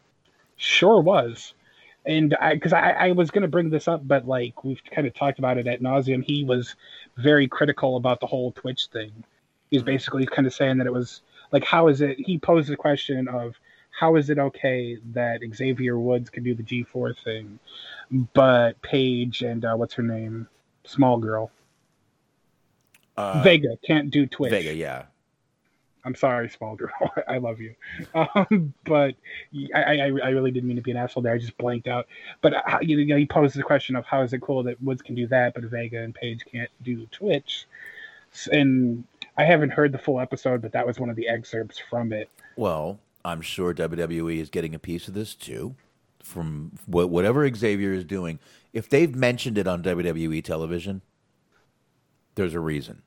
Sure 0.58 1.02
was. 1.02 1.54
and 2.06 2.36
I 2.40 2.54
because 2.56 2.74
I, 2.74 2.92
I 2.92 3.12
was 3.14 3.32
going 3.32 3.44
to 3.44 3.48
bring 3.48 3.70
this 3.70 3.88
up, 3.88 4.08
but 4.08 4.28
like 4.28 4.64
we've 4.64 4.82
kind 4.94 5.08
of 5.08 5.14
talked 5.14 5.40
about 5.40 5.58
it 5.58 5.68
at 5.68 5.82
nauseum. 5.82 6.24
He 6.24 6.44
was 6.44 6.76
very 7.18 7.48
critical 7.48 7.98
about 7.98 8.20
the 8.20 8.28
whole 8.28 8.52
Twitch 8.52 8.88
thing. 8.92 9.12
He's 9.72 9.84
basically 9.84 10.26
kind 10.26 10.48
of 10.48 10.54
saying 10.54 10.78
that 10.80 10.88
it 10.88 10.94
was 10.94 11.22
like, 11.52 11.64
how 11.64 11.88
is 11.88 12.02
it? 12.02 12.18
He 12.20 12.38
posed 12.38 12.70
the 12.70 12.76
question 12.78 13.28
of 13.28 13.56
how 14.02 14.16
is 14.16 14.32
it 14.32 14.40
okay 14.40 14.98
that 15.14 15.42
Xavier 15.54 15.96
Woods 16.00 16.32
can 16.32 16.44
do 16.44 16.56
the 16.56 16.64
G4 16.64 17.16
thing, 17.24 17.60
but 18.34 18.82
Paige 18.82 19.44
and 19.44 19.64
uh, 19.64 19.76
what's 19.76 19.94
her 19.94 20.02
name, 20.02 20.48
small 20.86 21.20
girl, 21.20 21.52
Uh, 23.16 23.44
Vega 23.44 23.78
can't 23.86 24.10
do 24.10 24.26
Twitch. 24.26 24.50
Vega, 24.50 24.74
yeah. 24.74 25.04
I'm 26.04 26.16
sorry, 26.16 26.50
small 26.50 26.76
girl. 26.76 26.90
I 27.28 27.38
love 27.38 27.62
you, 27.62 27.76
um, 28.16 28.74
but 28.86 29.14
I, 29.76 29.84
I, 29.84 30.06
I 30.24 30.30
really 30.30 30.50
didn't 30.50 30.68
mean 30.68 30.78
to 30.78 30.82
be 30.82 30.90
an 30.90 30.98
asshole 30.98 31.22
there. 31.22 31.34
I 31.34 31.38
just 31.38 31.56
blanked 31.60 31.88
out. 31.88 32.08
But 32.42 32.56
uh, 32.56 32.80
you 32.82 33.06
know, 33.06 33.18
he 33.18 33.28
posed 33.28 33.56
the 33.56 33.62
question 33.62 33.96
of 33.96 34.06
how 34.06 34.24
is 34.24 34.34
it 34.34 34.42
cool 34.42 34.64
that 34.64 34.82
Woods 34.82 35.04
can 35.04 35.14
do 35.14 35.28
that, 35.28 35.54
but 35.54 35.64
Vega 35.66 36.02
and 36.02 36.16
Paige 36.16 36.44
can't 36.52 36.72
do 36.82 37.06
Twitch. 37.12 37.68
And 38.52 39.04
I 39.38 39.44
haven't 39.44 39.74
heard 39.74 39.92
the 39.92 40.00
full 40.00 40.20
episode, 40.20 40.64
but 40.64 40.72
that 40.72 40.88
was 40.88 41.00
one 41.00 41.12
of 41.12 41.16
the 41.16 41.28
excerpts 41.28 41.78
from 41.78 42.12
it. 42.14 42.32
Well, 42.56 42.98
I'm 43.24 43.42
sure 43.42 43.74
WWE 43.74 44.38
is 44.40 44.50
getting 44.50 44.76
a 44.76 44.80
piece 44.80 45.08
of 45.08 45.14
this 45.14 45.36
too, 45.36 45.76
from 46.24 46.72
wh- 46.86 47.10
whatever 47.10 47.50
Xavier 47.54 47.94
is 47.94 48.04
doing. 48.04 48.40
If 48.74 48.90
they've 48.90 49.14
mentioned 49.14 49.58
it 49.58 49.68
on 49.68 49.84
WWE 49.84 50.44
television, 50.44 51.02
there's 52.36 52.54
a 52.54 52.60
reason. 52.60 53.02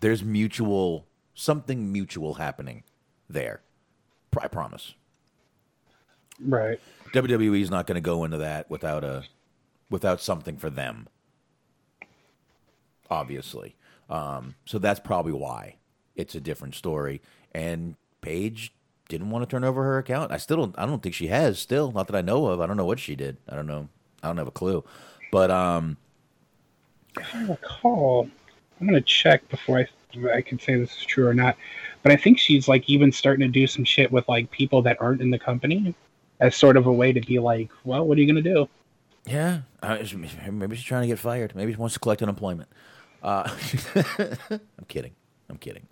There's 0.00 0.22
mutual 0.22 1.06
something 1.34 1.92
mutual 1.92 2.34
happening 2.34 2.82
there. 3.28 3.60
I 4.38 4.48
promise. 4.48 4.94
Right. 6.40 6.78
WWE 7.12 7.62
is 7.62 7.70
not 7.70 7.86
going 7.86 7.94
to 7.94 8.00
go 8.02 8.24
into 8.24 8.38
that 8.38 8.70
without 8.70 9.04
a 9.04 9.24
without 9.88 10.20
something 10.20 10.56
for 10.56 10.68
them. 10.68 11.08
Obviously, 13.08 13.76
um, 14.10 14.56
so 14.64 14.78
that's 14.78 15.00
probably 15.00 15.32
why 15.32 15.76
it's 16.16 16.34
a 16.34 16.40
different 16.40 16.74
story. 16.74 17.22
And 17.52 17.94
Paige 18.20 18.74
didn't 19.08 19.30
want 19.30 19.48
to 19.48 19.54
turn 19.54 19.64
over 19.64 19.82
her 19.84 19.98
account. 19.98 20.32
I 20.32 20.36
still 20.36 20.56
don't. 20.56 20.74
I 20.78 20.86
don't 20.86 21.02
think 21.02 21.14
she 21.14 21.28
has. 21.28 21.58
Still, 21.58 21.92
not 21.92 22.06
that 22.08 22.16
I 22.16 22.22
know 22.22 22.46
of. 22.46 22.60
I 22.60 22.66
don't 22.66 22.76
know 22.76 22.84
what 22.84 22.98
she 22.98 23.14
did. 23.16 23.36
I 23.48 23.54
don't 23.54 23.66
know. 23.66 23.88
I 24.22 24.28
don't 24.28 24.36
have 24.38 24.48
a 24.48 24.52
clue. 24.52 24.84
But 25.30 25.50
um, 25.50 25.96
If 27.18 27.34
I 27.34 27.44
recall, 27.44 28.28
I'm 28.80 28.86
gonna 28.86 29.00
check 29.00 29.48
before 29.48 29.78
I 29.78 29.88
I 30.34 30.40
can 30.40 30.58
say 30.58 30.76
this 30.76 30.96
is 30.96 31.04
true 31.04 31.26
or 31.26 31.34
not. 31.34 31.56
But 32.02 32.12
I 32.12 32.16
think 32.16 32.38
she's 32.38 32.68
like 32.68 32.88
even 32.88 33.12
starting 33.12 33.46
to 33.46 33.52
do 33.52 33.66
some 33.66 33.84
shit 33.84 34.10
with 34.10 34.28
like 34.28 34.50
people 34.50 34.82
that 34.82 34.96
aren't 35.00 35.20
in 35.20 35.30
the 35.30 35.38
company 35.38 35.94
as 36.40 36.56
sort 36.56 36.76
of 36.76 36.86
a 36.86 36.92
way 36.92 37.12
to 37.12 37.20
be 37.20 37.38
like, 37.38 37.70
well, 37.84 38.06
what 38.06 38.16
are 38.18 38.20
you 38.20 38.26
gonna 38.26 38.42
do? 38.42 38.68
yeah, 39.26 39.62
uh, 39.82 39.98
maybe 40.52 40.76
she's 40.76 40.84
trying 40.84 41.02
to 41.02 41.08
get 41.08 41.18
fired. 41.18 41.54
Maybe 41.56 41.72
she 41.72 41.78
wants 41.78 41.94
to 41.94 42.00
collect 42.00 42.22
unemployment. 42.22 42.68
Uh, 43.22 43.50
I'm 44.18 44.84
kidding. 44.86 45.14
I'm 45.48 45.58
kidding. 45.58 45.86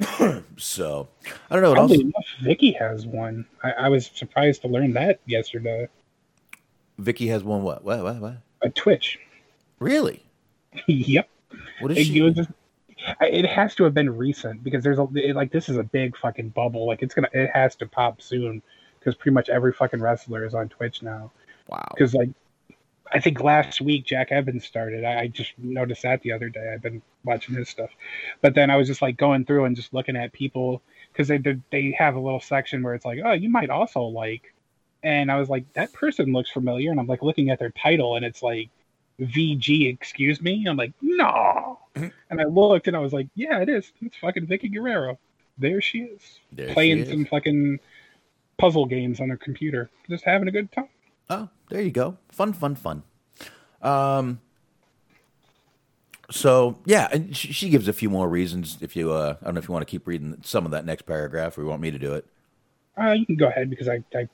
so 0.56 1.08
I 1.50 1.54
don't 1.54 1.62
know 1.62 1.70
what 1.70 1.78
else. 1.78 1.92
Enough, 1.92 2.24
Vickie 2.42 2.76
has 2.78 3.06
one. 3.06 3.46
I, 3.62 3.72
I 3.72 3.88
was 3.88 4.10
surprised 4.14 4.62
to 4.62 4.68
learn 4.68 4.92
that 4.94 5.20
yesterday. 5.26 5.88
Vickie 7.00 7.28
has 7.28 7.42
one. 7.42 7.62
What? 7.62 7.84
What? 7.84 8.02
What? 8.02 8.16
What? 8.16 8.36
A 8.62 8.70
Twitch. 8.70 9.18
Really? 9.78 10.22
yep. 10.86 11.28
What 11.80 11.92
is 11.92 11.98
It, 11.98 12.04
she? 12.04 12.20
was 12.22 12.34
just- 12.34 12.50
it 13.20 13.46
has 13.46 13.74
to 13.76 13.84
have 13.84 13.94
been 13.94 14.16
recent 14.16 14.64
because 14.64 14.82
there's 14.82 14.98
a 14.98 15.06
it, 15.14 15.36
like 15.36 15.52
this 15.52 15.68
is 15.68 15.76
a 15.76 15.82
big 15.82 16.16
fucking 16.16 16.48
bubble. 16.50 16.86
Like 16.86 17.02
it's 17.02 17.14
gonna 17.14 17.28
it 17.32 17.50
has 17.54 17.76
to 17.76 17.86
pop 17.86 18.20
soon 18.20 18.62
because 18.98 19.14
pretty 19.14 19.34
much 19.34 19.48
every 19.48 19.72
fucking 19.72 20.00
wrestler 20.00 20.44
is 20.44 20.54
on 20.54 20.68
Twitch 20.68 21.02
now. 21.02 21.30
Wow. 21.68 21.86
Because 21.94 22.14
like 22.14 22.30
I 23.12 23.20
think 23.20 23.40
last 23.40 23.80
week 23.80 24.04
Jack 24.04 24.32
Evans 24.32 24.64
started. 24.64 25.04
I, 25.04 25.20
I 25.20 25.26
just 25.28 25.52
noticed 25.58 26.02
that 26.02 26.22
the 26.22 26.32
other 26.32 26.48
day. 26.48 26.72
I've 26.72 26.82
been 26.82 27.02
watching 27.24 27.54
his 27.54 27.68
stuff, 27.68 27.90
but 28.40 28.54
then 28.54 28.70
I 28.70 28.76
was 28.76 28.88
just 28.88 29.02
like 29.02 29.16
going 29.16 29.44
through 29.44 29.64
and 29.64 29.76
just 29.76 29.94
looking 29.94 30.16
at 30.16 30.32
people 30.32 30.82
because 31.12 31.28
they 31.28 31.38
they- 31.70 31.92
have 31.98 32.16
a 32.16 32.20
little 32.20 32.40
section 32.40 32.82
where 32.82 32.94
it's 32.94 33.04
like, 33.04 33.20
oh, 33.24 33.32
you 33.32 33.48
might 33.48 33.70
also 33.70 34.02
like, 34.02 34.52
and 35.02 35.30
I 35.30 35.38
was 35.38 35.48
like, 35.48 35.72
that 35.74 35.92
person 35.92 36.32
looks 36.32 36.50
familiar, 36.50 36.90
and 36.90 37.00
I'm 37.00 37.06
like 37.06 37.22
looking 37.22 37.50
at 37.50 37.58
their 37.58 37.70
title, 37.70 38.16
and 38.16 38.24
it's 38.24 38.42
like 38.42 38.70
VG, 39.20 39.92
excuse 39.92 40.42
me. 40.42 40.66
I'm 40.68 40.76
like, 40.76 40.92
no, 41.00 41.78
mm-hmm. 41.94 42.08
and 42.30 42.40
I 42.40 42.44
looked 42.44 42.88
and 42.88 42.96
I 42.96 43.00
was 43.00 43.12
like, 43.12 43.28
yeah, 43.34 43.60
it 43.60 43.68
is. 43.68 43.92
It's 44.02 44.16
fucking 44.18 44.46
Vickie 44.46 44.72
Guerrero. 44.72 45.18
There 45.58 45.80
she 45.80 46.00
is, 46.00 46.40
There 46.52 46.68
she 46.68 46.74
playing 46.74 46.98
is. 46.98 47.08
some 47.08 47.24
fucking 47.24 47.78
puzzle 48.58 48.86
games 48.86 49.20
on 49.20 49.30
her 49.30 49.36
computer, 49.36 49.90
just 50.08 50.24
having 50.24 50.48
a 50.48 50.50
good 50.50 50.70
time. 50.72 50.88
Oh, 51.30 51.48
there 51.70 51.82
you 51.82 51.90
go. 51.90 52.16
Fun, 52.30 52.52
fun, 52.52 52.74
fun. 52.74 53.02
Um. 53.82 54.40
So 56.30 56.78
yeah, 56.84 57.08
and 57.12 57.36
she, 57.36 57.52
she 57.52 57.68
gives 57.68 57.86
a 57.86 57.92
few 57.92 58.10
more 58.10 58.28
reasons. 58.28 58.78
If 58.80 58.96
you, 58.96 59.12
uh, 59.12 59.36
I 59.40 59.44
don't 59.44 59.54
know 59.54 59.58
if 59.60 59.68
you 59.68 59.72
want 59.72 59.86
to 59.86 59.90
keep 59.90 60.06
reading 60.08 60.38
some 60.42 60.64
of 60.64 60.72
that 60.72 60.84
next 60.84 61.02
paragraph, 61.02 61.56
or 61.56 61.62
you 61.62 61.68
want 61.68 61.80
me 61.82 61.90
to 61.92 61.98
do 61.98 62.14
it. 62.14 62.26
Uh, 63.00 63.12
you 63.12 63.24
can 63.26 63.36
go 63.36 63.46
ahead 63.46 63.70
because 63.70 63.88
I, 63.88 64.02
I 64.14 64.28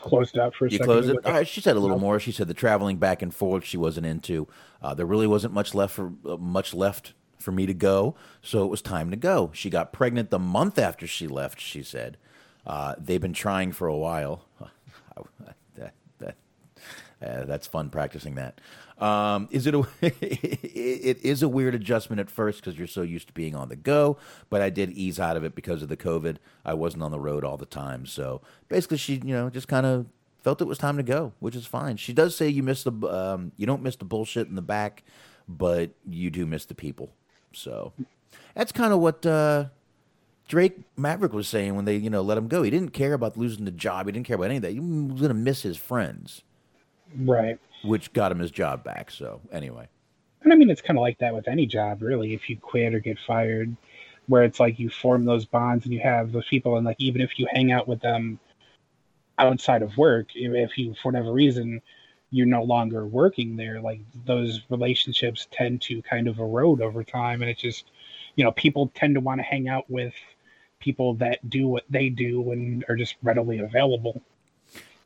closed 0.00 0.34
it 0.34 0.40
out 0.40 0.54
for 0.56 0.66
a 0.66 0.70
You 0.70 0.78
second. 0.78 0.86
close 0.86 1.06
to 1.06 1.12
it. 1.18 1.26
All 1.26 1.36
up- 1.36 1.46
She 1.46 1.60
said 1.60 1.76
a 1.76 1.80
little 1.80 2.00
more. 2.00 2.18
She 2.18 2.32
said 2.32 2.48
the 2.48 2.54
traveling 2.54 2.96
back 2.96 3.22
and 3.22 3.32
forth 3.32 3.64
she 3.64 3.76
wasn't 3.76 4.06
into. 4.06 4.48
Uh, 4.82 4.94
there 4.94 5.06
really 5.06 5.28
wasn't 5.28 5.54
much 5.54 5.74
left 5.76 5.94
for 5.94 6.12
uh, 6.28 6.36
much 6.38 6.74
left 6.74 7.12
for 7.38 7.52
me 7.52 7.66
to 7.66 7.74
go, 7.74 8.16
so 8.40 8.64
it 8.64 8.68
was 8.68 8.82
time 8.82 9.10
to 9.10 9.16
go. 9.16 9.50
She 9.52 9.70
got 9.70 9.92
pregnant 9.92 10.30
the 10.30 10.38
month 10.40 10.76
after 10.78 11.06
she 11.06 11.28
left. 11.28 11.60
She 11.60 11.84
said 11.84 12.16
uh, 12.66 12.96
they've 12.98 13.20
been 13.20 13.32
trying 13.32 13.70
for 13.70 13.86
a 13.86 13.96
while. 13.96 14.44
uh, 17.22 17.44
that's 17.44 17.66
fun 17.66 17.90
practicing 17.90 18.34
that. 18.34 18.60
Um, 18.98 19.48
is 19.50 19.66
it 19.66 19.74
a? 19.74 19.86
it 20.02 21.18
is 21.22 21.42
a 21.42 21.48
weird 21.48 21.74
adjustment 21.74 22.20
at 22.20 22.30
first 22.30 22.60
because 22.60 22.78
you're 22.78 22.86
so 22.86 23.02
used 23.02 23.28
to 23.28 23.32
being 23.32 23.54
on 23.54 23.68
the 23.68 23.76
go. 23.76 24.16
But 24.50 24.62
I 24.62 24.70
did 24.70 24.90
ease 24.90 25.20
out 25.20 25.36
of 25.36 25.44
it 25.44 25.54
because 25.54 25.82
of 25.82 25.88
the 25.88 25.96
COVID. 25.96 26.36
I 26.64 26.74
wasn't 26.74 27.02
on 27.02 27.10
the 27.10 27.20
road 27.20 27.44
all 27.44 27.56
the 27.56 27.66
time, 27.66 28.06
so 28.06 28.42
basically, 28.68 28.98
she 28.98 29.14
you 29.14 29.34
know 29.34 29.50
just 29.50 29.68
kind 29.68 29.86
of 29.86 30.06
felt 30.42 30.60
it 30.60 30.66
was 30.66 30.78
time 30.78 30.96
to 30.96 31.02
go, 31.02 31.32
which 31.38 31.56
is 31.56 31.66
fine. 31.66 31.96
She 31.96 32.12
does 32.12 32.36
say 32.36 32.48
you 32.48 32.62
miss 32.62 32.82
the 32.84 32.92
um, 33.08 33.52
you 33.56 33.66
don't 33.66 33.82
miss 33.82 33.96
the 33.96 34.04
bullshit 34.04 34.48
in 34.48 34.54
the 34.54 34.62
back, 34.62 35.02
but 35.48 35.90
you 36.08 36.30
do 36.30 36.46
miss 36.46 36.64
the 36.64 36.74
people. 36.74 37.12
So 37.52 37.92
that's 38.54 38.72
kind 38.72 38.92
of 38.92 39.00
what 39.00 39.24
uh, 39.24 39.66
Drake 40.48 40.80
Maverick 40.96 41.32
was 41.32 41.48
saying 41.48 41.74
when 41.76 41.84
they 41.84 41.96
you 41.96 42.10
know 42.10 42.22
let 42.22 42.38
him 42.38 42.48
go. 42.48 42.62
He 42.62 42.70
didn't 42.70 42.90
care 42.90 43.14
about 43.14 43.36
losing 43.36 43.64
the 43.64 43.70
job. 43.70 44.06
He 44.06 44.12
didn't 44.12 44.26
care 44.26 44.36
about 44.36 44.46
any 44.46 44.56
of 44.56 44.62
that. 44.62 44.72
He 44.72 44.80
was 44.80 45.20
going 45.20 45.28
to 45.28 45.34
miss 45.34 45.62
his 45.62 45.76
friends, 45.76 46.42
right. 47.20 47.58
which 47.82 48.12
got 48.12 48.32
him 48.32 48.38
his 48.38 48.50
job 48.50 48.84
back. 48.84 49.10
So 49.10 49.40
anyway, 49.50 49.88
And 50.42 50.52
I 50.52 50.56
mean, 50.56 50.70
it's 50.70 50.80
kind 50.80 50.98
of 50.98 51.02
like 51.02 51.18
that 51.18 51.34
with 51.34 51.48
any 51.48 51.66
job, 51.66 52.02
really. 52.02 52.34
If 52.34 52.48
you 52.48 52.56
quit 52.56 52.94
or 52.94 53.00
get 53.00 53.18
fired, 53.26 53.76
where 54.26 54.44
it's 54.44 54.60
like 54.60 54.78
you 54.78 54.88
form 54.88 55.24
those 55.24 55.44
bonds 55.44 55.84
and 55.84 55.92
you 55.92 56.00
have 56.00 56.32
those 56.32 56.46
people, 56.48 56.76
and 56.76 56.86
like 56.86 57.00
even 57.00 57.20
if 57.20 57.38
you 57.38 57.46
hang 57.50 57.72
out 57.72 57.88
with 57.88 58.00
them 58.00 58.38
outside 59.38 59.82
of 59.82 59.96
work, 59.96 60.28
if- 60.34 60.78
you 60.78 60.94
for 61.02 61.10
whatever 61.10 61.32
reason 61.32 61.80
you're 62.30 62.46
no 62.46 62.62
longer 62.62 63.06
working 63.06 63.56
there, 63.56 63.80
like 63.80 64.00
those 64.24 64.62
relationships 64.70 65.48
tend 65.50 65.82
to 65.82 66.00
kind 66.02 66.28
of 66.28 66.38
erode 66.38 66.80
over 66.80 67.04
time, 67.04 67.42
and 67.42 67.50
it's 67.50 67.60
just 67.60 67.90
you 68.36 68.44
know 68.44 68.52
people 68.52 68.90
tend 68.94 69.14
to 69.14 69.20
want 69.20 69.38
to 69.38 69.44
hang 69.44 69.68
out 69.68 69.90
with 69.90 70.14
people 70.80 71.14
that 71.14 71.48
do 71.48 71.68
what 71.68 71.84
they 71.90 72.08
do 72.08 72.50
and 72.52 72.84
are 72.88 72.96
just 72.96 73.16
readily 73.22 73.58
available. 73.58 74.20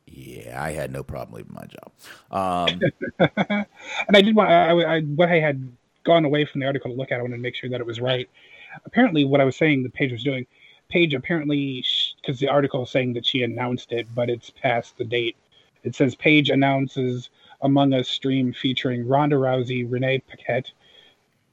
Yeah, 0.07 0.61
I 0.61 0.71
had 0.71 0.91
no 0.91 1.03
problem 1.03 1.37
leaving 1.37 1.53
my 1.53 1.65
job. 1.65 1.91
Um, 2.31 2.81
and 4.07 4.15
I 4.17 4.21
did 4.21 4.35
want 4.35 4.49
I, 4.49 4.71
I 4.71 5.01
what 5.01 5.29
I 5.29 5.39
had 5.39 5.71
gone 6.03 6.25
away 6.25 6.45
from 6.45 6.61
the 6.61 6.67
article 6.67 6.89
to 6.91 6.97
look 6.97 7.11
at. 7.11 7.19
I 7.19 7.21
wanted 7.21 7.35
to 7.35 7.41
make 7.41 7.55
sure 7.55 7.69
that 7.69 7.81
it 7.81 7.85
was 7.85 7.99
right. 7.99 8.29
Apparently, 8.85 9.25
what 9.25 9.41
I 9.41 9.43
was 9.43 9.55
saying 9.55 9.83
the 9.83 9.89
Paige 9.89 10.11
was 10.11 10.23
doing. 10.23 10.45
Paige 10.89 11.13
apparently 11.13 11.83
because 12.21 12.39
the 12.39 12.47
article 12.47 12.83
is 12.83 12.89
saying 12.89 13.13
that 13.13 13.25
she 13.25 13.43
announced 13.43 13.91
it, 13.91 14.07
but 14.15 14.29
it's 14.29 14.49
past 14.49 14.97
the 14.97 15.03
date. 15.03 15.35
It 15.83 15.95
says 15.95 16.15
Paige 16.15 16.49
announces 16.49 17.29
Among 17.61 17.93
Us 17.93 18.07
stream 18.07 18.53
featuring 18.53 19.07
Ronda 19.07 19.35
Rousey, 19.35 19.89
Renee 19.89 20.19
Paquette, 20.19 20.71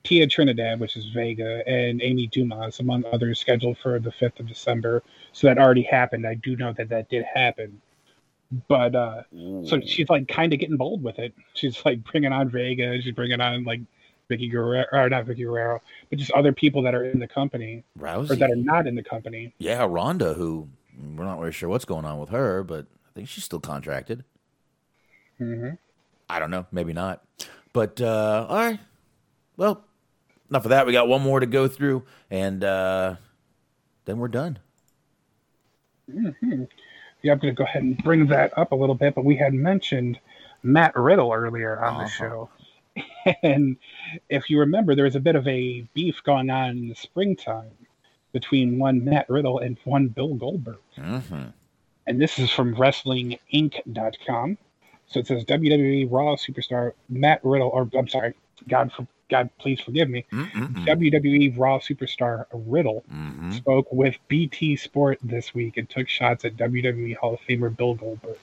Thea 0.05 0.27
Trinidad, 0.27 0.81
which 0.81 0.97
is 0.97 1.07
Vega, 1.07 1.67
and 1.67 2.03
Amy 2.03 2.27
Dumas, 2.27 2.79
among 2.79 3.05
others, 3.07 3.41
scheduled 3.41 3.79
for 3.79 3.99
the 3.99 4.11
5th 4.11 4.41
of 4.41 4.47
December. 4.47 5.03
So 5.33 5.47
that 5.47 5.59
already 5.59 5.83
happened. 5.83 6.27
I 6.27 6.35
do 6.35 6.57
know 6.57 6.73
that 6.75 6.91
that 6.91 7.09
did 7.09 7.25
happen. 7.25 7.81
But 8.69 8.95
uh, 8.95 9.23
so 9.65 9.81
she's 9.81 10.09
like 10.09 10.29
kind 10.29 10.53
of 10.53 10.59
getting 10.59 10.77
bold 10.77 11.03
with 11.03 11.19
it. 11.19 11.33
She's 11.55 11.85
like 11.85 12.05
bringing 12.05 12.33
on 12.33 12.49
Vega. 12.51 13.01
She's 13.01 13.13
bringing 13.15 13.41
on 13.41 13.65
like 13.65 13.81
Vickie 14.31 14.51
Guerrero, 14.51 14.85
or 14.93 15.09
not 15.09 15.25
Vickie 15.27 15.39
Guerrero, 15.45 15.81
but 16.11 16.19
just 16.19 16.31
other 16.33 16.53
people 16.53 16.83
that 16.83 16.95
are 16.95 17.05
in 17.05 17.19
the 17.19 17.27
company 17.29 17.85
or 18.31 18.37
that 18.37 18.51
are 18.51 18.57
not 18.57 18.87
in 18.87 18.95
the 18.95 19.03
company. 19.03 19.53
yeah, 19.59 19.87
Ronda, 19.89 20.35
who 20.35 20.69
we're 21.17 21.25
not 21.25 21.39
really 21.41 21.53
sure 21.53 21.69
what's 21.69 21.85
going 21.85 22.05
on 22.05 22.19
with 22.19 22.31
her, 22.31 22.63
but 22.63 22.87
I 23.07 23.11
think 23.15 23.29
she's 23.29 23.45
still 23.45 23.61
contracted. 23.61 24.25
hmm 25.39 25.71
I 26.29 26.39
don't 26.39 26.51
know, 26.51 26.67
maybe 26.73 26.93
not. 26.93 27.23
But 27.73 28.01
uh, 28.01 28.47
all 28.49 28.57
right, 28.57 28.81
well, 29.57 29.85
enough 30.49 30.65
of 30.65 30.71
that. 30.71 30.87
We 30.87 30.93
got 30.93 31.09
one 31.09 31.23
more 31.23 31.41
to 31.41 31.47
go 31.47 31.69
through, 31.69 32.05
and 32.31 32.63
uh, 32.65 33.17
then 34.05 34.19
we're 34.19 34.29
done. 34.29 34.59
Yeah, 37.25 37.33
I'm 37.33 37.39
going 37.39 37.55
to 37.55 37.59
go 37.59 37.65
ahead 37.65 37.83
and 37.83 37.97
bring 38.05 38.27
that 38.27 38.57
up 38.57 38.73
a 38.73 38.75
little 38.75 38.95
bit, 38.95 39.15
but 39.15 39.25
we 39.25 39.35
had 39.35 39.55
mentioned 39.55 40.21
Matt 40.63 40.95
Riddle 40.95 41.33
earlier 41.33 41.83
on 41.83 42.03
the 42.03 42.09
show. 42.09 42.51
And 43.43 43.77
if 44.29 44.49
you 44.51 44.61
remember, 44.61 44.95
there 44.95 45.07
was 45.07 45.17
a 45.17 45.21
bit 45.21 45.35
of 45.35 45.49
a 45.49 45.81
beef 45.95 46.23
going 46.23 46.49
on 46.49 46.71
in 46.71 46.89
the 46.89 46.95
springtime 46.95 47.73
between 48.33 48.79
one 48.79 49.05
Matt 49.05 49.29
Riddle 49.29 49.59
and 49.59 49.77
one 49.83 50.09
Bill 50.09 50.35
Goldberg. 50.35 50.79
Mm-hmm. 50.97 51.47
And 52.07 52.21
this 52.21 52.39
is 52.39 52.51
from 52.51 52.77
WrestlingInc.com. 52.77 54.59
So 55.09 55.21
it 55.21 55.27
says 55.27 55.45
WWE 55.45 56.07
Raw 56.09 56.37
superstar 56.37 56.93
Matt 57.09 57.41
Riddle, 57.43 57.71
or 57.71 57.89
I'm 57.99 58.09
sorry, 58.09 58.35
God 58.69 58.93
for 58.93 59.09
God, 59.35 59.51
please 59.59 59.81
forgive 59.81 60.09
me. 60.09 60.25
Mm-mm-mm. 60.31 60.87
WWE 60.87 61.59
Raw 61.59 61.81
superstar 61.81 62.47
Riddle 62.53 63.03
Mhm. 63.13 63.53
spoke 63.55 63.93
with 63.93 64.17
BT 64.29 64.77
Sport 64.77 65.19
this 65.25 65.53
week 65.53 65.77
and 65.77 65.91
took 65.91 66.09
shots 66.09 66.45
at 66.45 66.57
WWE 66.57 67.15
Hall 67.15 67.35
of 67.35 67.41
Famer 67.41 67.77
Bill 67.77 67.95
Goldberg. 67.97 68.39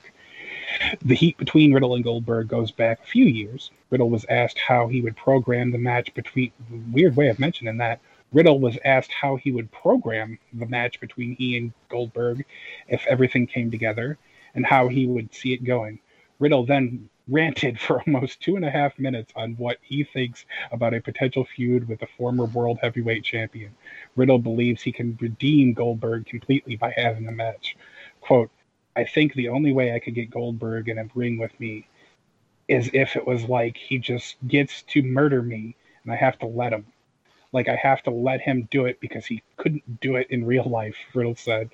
The 1.01 1.15
heat 1.15 1.37
between 1.37 1.71
Riddle 1.73 1.95
and 1.95 2.03
Goldberg 2.03 2.49
goes 2.49 2.71
back 2.71 2.99
a 3.01 3.05
few 3.07 3.23
years. 3.23 3.71
Riddle 3.89 4.09
was 4.09 4.25
asked 4.29 4.59
how 4.59 4.87
he 4.87 4.99
would 4.99 5.15
program 5.15 5.71
the 5.71 5.77
match 5.77 6.13
between. 6.13 6.51
Weird 6.91 7.15
way 7.15 7.29
of 7.29 7.39
mentioning 7.39 7.77
that. 7.77 8.01
Riddle 8.33 8.59
was 8.59 8.77
asked 8.83 9.13
how 9.13 9.37
he 9.37 9.51
would 9.53 9.71
program 9.71 10.39
the 10.51 10.65
match 10.65 10.99
between 10.99 11.37
he 11.37 11.55
and 11.55 11.71
Goldberg 11.87 12.43
if 12.89 13.07
everything 13.07 13.47
came 13.47 13.71
together, 13.71 14.17
and 14.55 14.65
how 14.65 14.89
he 14.89 15.07
would 15.07 15.33
see 15.33 15.53
it 15.53 15.63
going. 15.63 15.99
Riddle 16.39 16.65
then 16.65 17.07
ranted 17.31 17.79
for 17.79 18.01
almost 18.07 18.41
two 18.41 18.55
and 18.55 18.65
a 18.65 18.69
half 18.69 18.99
minutes 18.99 19.33
on 19.35 19.53
what 19.53 19.77
he 19.81 20.03
thinks 20.03 20.45
about 20.71 20.93
a 20.93 21.01
potential 21.01 21.45
feud 21.45 21.87
with 21.87 21.99
the 21.99 22.07
former 22.17 22.45
world 22.45 22.77
heavyweight 22.81 23.23
champion. 23.23 23.73
Riddle 24.15 24.39
believes 24.39 24.81
he 24.81 24.91
can 24.91 25.17
redeem 25.19 25.73
Goldberg 25.73 26.27
completely 26.27 26.75
by 26.75 26.93
having 26.95 27.27
a 27.27 27.31
match. 27.31 27.77
Quote, 28.19 28.51
I 28.95 29.05
think 29.05 29.33
the 29.33 29.49
only 29.49 29.71
way 29.71 29.95
I 29.95 29.99
could 29.99 30.15
get 30.15 30.29
Goldberg 30.29 30.89
in 30.89 30.99
a 30.99 31.09
ring 31.15 31.37
with 31.37 31.57
me 31.59 31.87
is 32.67 32.89
if 32.93 33.15
it 33.15 33.25
was 33.25 33.45
like 33.45 33.77
he 33.77 33.97
just 33.97 34.35
gets 34.47 34.83
to 34.83 35.01
murder 35.01 35.41
me 35.41 35.75
and 36.03 36.13
I 36.13 36.15
have 36.15 36.37
to 36.39 36.45
let 36.45 36.73
him. 36.73 36.85
Like 37.53 37.67
I 37.67 37.75
have 37.75 38.03
to 38.03 38.11
let 38.11 38.41
him 38.41 38.67
do 38.71 38.85
it 38.85 38.99
because 38.99 39.25
he 39.25 39.43
couldn't 39.57 39.99
do 40.01 40.15
it 40.15 40.27
in 40.29 40.45
real 40.45 40.69
life, 40.69 40.95
Riddle 41.13 41.35
said. 41.35 41.69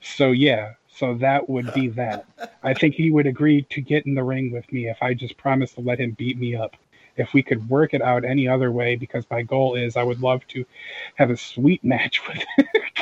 So 0.00 0.30
yeah, 0.32 0.74
so 1.00 1.14
that 1.14 1.48
would 1.48 1.72
be 1.72 1.88
that. 1.88 2.26
I 2.62 2.74
think 2.74 2.94
he 2.94 3.10
would 3.10 3.26
agree 3.26 3.62
to 3.70 3.80
get 3.80 4.04
in 4.04 4.14
the 4.14 4.22
ring 4.22 4.52
with 4.52 4.70
me 4.70 4.90
if 4.90 5.02
I 5.02 5.14
just 5.14 5.38
promised 5.38 5.76
to 5.76 5.80
let 5.80 5.98
him 5.98 6.10
beat 6.10 6.38
me 6.38 6.54
up. 6.54 6.76
If 7.16 7.32
we 7.32 7.42
could 7.42 7.70
work 7.70 7.94
it 7.94 8.02
out 8.02 8.22
any 8.22 8.46
other 8.46 8.70
way, 8.70 8.96
because 8.96 9.24
my 9.30 9.40
goal 9.40 9.76
is 9.76 9.96
I 9.96 10.02
would 10.02 10.20
love 10.20 10.46
to 10.48 10.66
have 11.14 11.30
a 11.30 11.38
sweet 11.38 11.82
match 11.82 12.20
with 12.28 12.44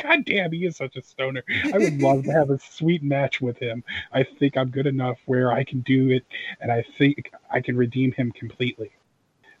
God 0.01 0.23
damn, 0.23 0.53
he 0.53 0.65
is 0.65 0.77
such 0.77 0.95
a 0.95 1.01
stoner. 1.01 1.43
I 1.73 1.77
would 1.77 2.01
love 2.01 2.23
to 2.23 2.31
have 2.31 2.49
a 2.51 2.59
sweet 2.59 3.03
match 3.03 3.41
with 3.41 3.57
him. 3.57 3.83
I 4.13 4.23
think 4.23 4.55
I'm 4.55 4.69
good 4.69 4.87
enough 4.87 5.17
where 5.25 5.51
I 5.51 5.65
can 5.65 5.81
do 5.81 6.09
it, 6.09 6.25
and 6.61 6.71
I 6.71 6.85
think 6.97 7.33
I 7.51 7.59
can 7.59 7.75
redeem 7.75 8.13
him 8.13 8.31
completely. 8.31 8.91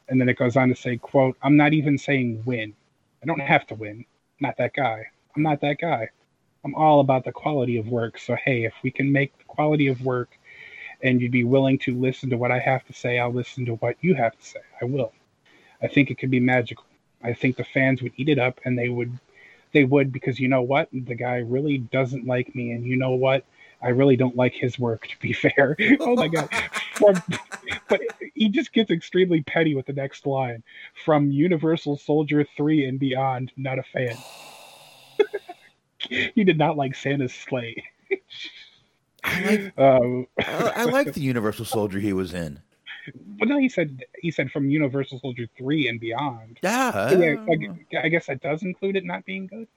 And 0.07 0.19
then 0.19 0.29
it 0.29 0.37
goes 0.37 0.55
on 0.55 0.69
to 0.69 0.75
say, 0.75 0.95
quote, 0.95 1.35
I'm 1.43 1.57
not 1.57 1.73
even 1.73 1.97
saying 1.97 2.43
win. 2.45 2.73
I 3.21 3.25
don't 3.25 3.41
have 3.41 3.67
to 3.67 3.75
win. 3.75 4.05
Not 4.39 4.55
that 4.57 4.73
guy. 4.73 5.07
I'm 5.35 5.43
not 5.43 5.59
that 5.59 5.77
guy. 5.79 6.09
I'm 6.63 6.75
all 6.75 6.99
about 6.99 7.23
the 7.25 7.31
quality 7.31 7.77
of 7.77 7.87
work. 7.87 8.17
So 8.17 8.35
hey, 8.35 8.65
if 8.65 8.73
we 8.83 8.91
can 8.91 9.11
make 9.11 9.37
the 9.37 9.43
quality 9.45 9.87
of 9.87 10.01
work 10.01 10.37
and 11.01 11.21
you'd 11.21 11.31
be 11.31 11.43
willing 11.43 11.79
to 11.79 11.97
listen 11.97 12.29
to 12.29 12.37
what 12.37 12.51
I 12.51 12.59
have 12.59 12.85
to 12.85 12.93
say, 12.93 13.19
I'll 13.19 13.33
listen 13.33 13.65
to 13.65 13.75
what 13.75 13.95
you 14.01 14.15
have 14.15 14.37
to 14.37 14.45
say. 14.45 14.59
I 14.81 14.85
will. 14.85 15.13
I 15.81 15.87
think 15.87 16.11
it 16.11 16.17
could 16.17 16.31
be 16.31 16.39
magical. 16.39 16.83
I 17.23 17.33
think 17.33 17.55
the 17.55 17.63
fans 17.63 18.01
would 18.01 18.13
eat 18.17 18.29
it 18.29 18.39
up 18.39 18.59
and 18.65 18.77
they 18.77 18.89
would 18.89 19.17
they 19.71 19.83
would 19.83 20.11
because 20.11 20.39
you 20.39 20.47
know 20.47 20.61
what? 20.61 20.89
The 20.91 21.15
guy 21.15 21.37
really 21.37 21.77
doesn't 21.77 22.25
like 22.25 22.55
me 22.55 22.71
and 22.71 22.85
you 22.85 22.97
know 22.97 23.11
what? 23.11 23.45
I 23.81 23.89
really 23.89 24.17
don't 24.17 24.35
like 24.35 24.53
his 24.53 24.77
work 24.77 25.07
to 25.09 25.19
be 25.19 25.33
fair. 25.33 25.75
oh 25.99 26.15
my 26.15 26.27
god. 26.27 26.49
From, 26.93 27.21
but 27.87 28.01
he 28.33 28.49
just 28.49 28.73
gets 28.73 28.91
extremely 28.91 29.41
petty 29.41 29.75
with 29.75 29.85
the 29.85 29.93
next 29.93 30.25
line. 30.25 30.63
From 31.05 31.31
Universal 31.31 31.97
Soldier 31.97 32.45
3 32.57 32.85
and 32.85 32.99
beyond, 32.99 33.51
not 33.55 33.79
a 33.79 33.83
fan. 33.83 34.17
he 36.35 36.43
did 36.43 36.57
not 36.57 36.77
like 36.77 36.95
Santa's 36.95 37.33
Slay. 37.33 37.83
I 39.23 39.41
like, 39.41 39.73
Um, 39.77 40.27
I, 40.39 40.73
I 40.77 40.83
like 40.85 41.13
the 41.13 41.21
Universal 41.21 41.65
Soldier 41.65 41.99
he 41.99 42.13
was 42.13 42.33
in. 42.33 42.59
but 43.39 43.47
no, 43.47 43.57
he 43.57 43.69
said 43.69 44.03
he 44.21 44.31
said 44.31 44.51
from 44.51 44.69
Universal 44.69 45.19
Soldier 45.19 45.47
three 45.57 45.87
and 45.87 45.99
beyond. 45.99 46.59
Yeah, 46.61 47.11
yeah, 47.11 47.35
I, 47.49 48.05
I 48.05 48.09
guess 48.09 48.27
that 48.27 48.41
does 48.41 48.63
include 48.63 48.95
it 48.95 49.05
not 49.05 49.25
being 49.25 49.47
good. 49.47 49.67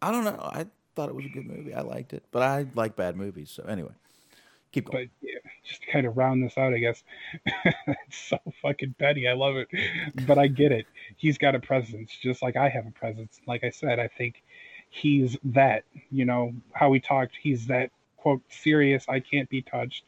I 0.00 0.10
don't 0.12 0.24
know. 0.24 0.38
I 0.40 0.66
thought 0.94 1.08
it 1.08 1.14
was 1.14 1.24
a 1.24 1.28
good 1.28 1.46
movie. 1.46 1.74
I 1.74 1.80
liked 1.80 2.12
it, 2.12 2.24
but 2.30 2.42
I 2.42 2.66
like 2.74 2.96
bad 2.96 3.16
movies. 3.16 3.50
So 3.50 3.64
anyway, 3.64 3.92
keep 4.72 4.90
going. 4.90 5.10
But 5.20 5.28
yeah, 5.28 5.38
just 5.64 5.82
to 5.82 5.90
kind 5.90 6.06
of 6.06 6.16
round 6.16 6.42
this 6.42 6.56
out, 6.56 6.72
I 6.72 6.78
guess 6.78 7.02
it's 7.44 8.16
so 8.16 8.38
fucking 8.62 8.94
petty. 8.98 9.28
I 9.28 9.32
love 9.34 9.56
it, 9.56 9.68
but 10.26 10.38
I 10.38 10.46
get 10.46 10.72
it. 10.72 10.86
He's 11.16 11.38
got 11.38 11.54
a 11.54 11.60
presence, 11.60 12.16
just 12.20 12.42
like 12.42 12.56
I 12.56 12.68
have 12.68 12.86
a 12.86 12.90
presence. 12.92 13.40
Like 13.46 13.64
I 13.64 13.70
said, 13.70 13.98
I 13.98 14.08
think 14.08 14.42
he's 14.90 15.36
that. 15.44 15.84
You 16.10 16.24
know 16.24 16.52
how 16.72 16.90
we 16.90 17.00
talked. 17.00 17.36
He's 17.40 17.66
that 17.66 17.90
quote 18.16 18.42
serious. 18.48 19.04
I 19.08 19.20
can't 19.20 19.48
be 19.48 19.62
touched. 19.62 20.04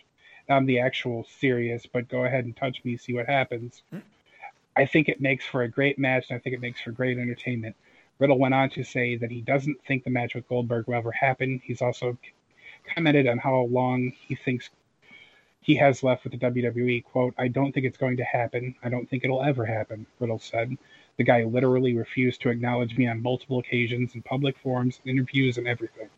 I'm 0.49 0.67
the 0.67 0.81
actual 0.81 1.27
serious, 1.39 1.87
but 1.87 2.09
go 2.09 2.25
ahead 2.25 2.45
and 2.45 2.57
touch 2.57 2.85
me, 2.85 2.97
see 2.97 3.13
what 3.13 3.27
happens. 3.27 3.83
I 4.77 4.85
think 4.87 5.09
it 5.09 5.21
makes 5.21 5.45
for 5.45 5.63
a 5.63 5.69
great 5.69 5.99
match, 5.99 6.27
and 6.29 6.37
I 6.37 6.41
think 6.41 6.55
it 6.55 6.61
makes 6.61 6.81
for 6.81 6.91
great 6.91 7.19
entertainment. 7.19 7.77
Riddle 8.19 8.39
went 8.39 8.55
on 8.55 8.71
to 8.71 8.83
say 8.83 9.17
that 9.17 9.31
he 9.31 9.41
doesn't 9.41 9.83
think 9.87 10.05
the 10.05 10.11
match 10.11 10.35
with 10.35 10.49
Goldberg 10.49 10.87
will 10.87 10.97
ever 10.97 11.13
happen. 11.13 11.61
He's 11.65 11.83
also 11.83 12.19
commented 12.95 13.29
on 13.29 13.39
how 13.39 13.61
long 13.63 14.13
he 14.27 14.35
thinks 14.35 14.71
he 15.61 15.77
has 15.77 16.03
left 16.03 16.25
with 16.25 16.33
the 16.33 16.39
WWE. 16.39 17.05
Quote, 17.05 17.35
I 17.39 17.49
don't 17.49 17.73
think 17.73 17.87
it's 17.87 17.99
going 17.99 18.17
to 18.17 18.25
happen. 18.25 18.75
I 18.83 18.89
don't 18.89 19.09
think 19.09 19.25
it'll 19.25 19.43
ever 19.43 19.65
happen, 19.65 20.07
Riddle 20.19 20.39
said. 20.39 20.77
The 21.21 21.25
guy 21.25 21.45
literally 21.45 21.95
refused 21.95 22.41
to 22.41 22.49
acknowledge 22.49 22.97
me 22.97 23.07
on 23.07 23.21
multiple 23.21 23.59
occasions 23.59 24.15
in 24.15 24.23
public 24.23 24.57
forums, 24.57 25.01
interviews, 25.05 25.59
and 25.59 25.69
everything. 25.69 26.09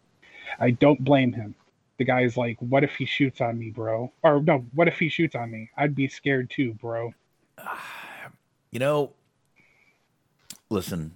I 0.60 0.70
don't 0.70 1.02
blame 1.02 1.32
him. 1.32 1.56
The 1.98 2.04
guy's 2.04 2.36
like, 2.36 2.56
what 2.60 2.84
if 2.84 2.94
he 2.94 3.04
shoots 3.04 3.40
on 3.40 3.58
me, 3.58 3.70
bro? 3.70 4.12
Or 4.22 4.40
no, 4.40 4.64
what 4.74 4.86
if 4.86 5.00
he 5.00 5.08
shoots 5.08 5.34
on 5.34 5.50
me? 5.50 5.70
I'd 5.76 5.96
be 5.96 6.06
scared 6.06 6.50
too, 6.50 6.74
bro. 6.74 7.12
You 8.70 8.78
know, 8.78 9.12
listen, 10.70 11.12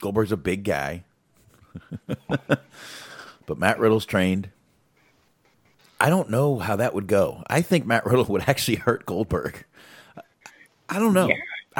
Goldberg's 0.00 0.32
a 0.32 0.36
big 0.36 0.64
guy, 0.64 1.04
but 2.26 3.56
Matt 3.56 3.78
Riddle's 3.78 4.04
trained. 4.04 4.50
I 5.98 6.10
don't 6.10 6.28
know 6.28 6.58
how 6.58 6.76
that 6.76 6.92
would 6.92 7.06
go. 7.06 7.44
I 7.46 7.62
think 7.62 7.86
Matt 7.86 8.04
Riddle 8.04 8.24
would 8.28 8.46
actually 8.46 8.76
hurt 8.76 9.06
Goldberg. 9.06 9.64
I 10.90 10.98
don't 10.98 11.14
know. 11.14 11.30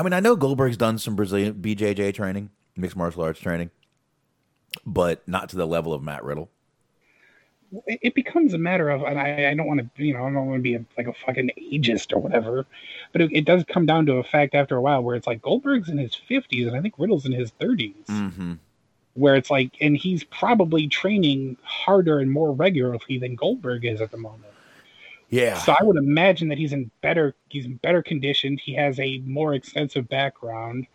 I 0.00 0.02
mean, 0.02 0.14
I 0.14 0.20
know 0.20 0.34
Goldberg's 0.34 0.78
done 0.78 0.96
some 0.96 1.14
Brazilian 1.14 1.52
BJJ 1.56 2.14
training, 2.14 2.48
mixed 2.74 2.96
martial 2.96 3.22
arts 3.22 3.38
training, 3.38 3.70
but 4.86 5.26
not 5.28 5.50
to 5.50 5.56
the 5.56 5.66
level 5.66 5.92
of 5.92 6.02
Matt 6.02 6.24
Riddle. 6.24 6.48
it 7.86 8.14
becomes 8.14 8.54
a 8.54 8.58
matter 8.58 8.88
of, 8.88 9.02
and 9.02 9.20
I, 9.20 9.50
I 9.50 9.54
don't 9.54 9.66
want 9.66 9.94
to, 9.94 10.02
you 10.02 10.14
know, 10.14 10.20
I 10.24 10.32
don't 10.32 10.46
want 10.46 10.58
to 10.58 10.62
be 10.62 10.74
a, 10.74 10.84
like 10.96 11.06
a 11.06 11.12
fucking 11.12 11.50
ageist 11.70 12.14
or 12.14 12.18
whatever, 12.18 12.64
but 13.12 13.20
it, 13.20 13.30
it 13.30 13.44
does 13.44 13.62
come 13.68 13.84
down 13.84 14.06
to 14.06 14.14
a 14.14 14.24
fact 14.24 14.54
after 14.54 14.74
a 14.74 14.80
while 14.80 15.02
where 15.02 15.16
it's 15.16 15.26
like 15.26 15.42
Goldberg's 15.42 15.90
in 15.90 15.98
his 15.98 16.18
50s 16.30 16.66
and 16.66 16.74
I 16.74 16.80
think 16.80 16.94
Riddle's 16.96 17.26
in 17.26 17.32
his 17.32 17.52
30s, 17.60 18.06
Mm-hmm. 18.06 18.54
where 19.12 19.34
it's 19.36 19.50
like, 19.50 19.76
and 19.82 19.98
he's 19.98 20.24
probably 20.24 20.88
training 20.88 21.58
harder 21.62 22.20
and 22.20 22.30
more 22.30 22.52
regularly 22.52 23.18
than 23.18 23.34
Goldberg 23.34 23.84
is 23.84 24.00
at 24.00 24.10
the 24.12 24.16
moment. 24.16 24.44
Yeah. 25.30 25.58
So 25.58 25.74
I 25.78 25.82
would 25.82 25.96
imagine 25.96 26.48
that 26.48 26.58
he's 26.58 26.72
in 26.72 26.90
better, 27.00 27.34
he's 27.48 27.64
in 27.64 27.76
better 27.76 28.02
condition. 28.02 28.58
He 28.58 28.74
has 28.74 28.98
a 29.00 29.18
more 29.20 29.54
extensive 29.54 30.08
background 30.08 30.86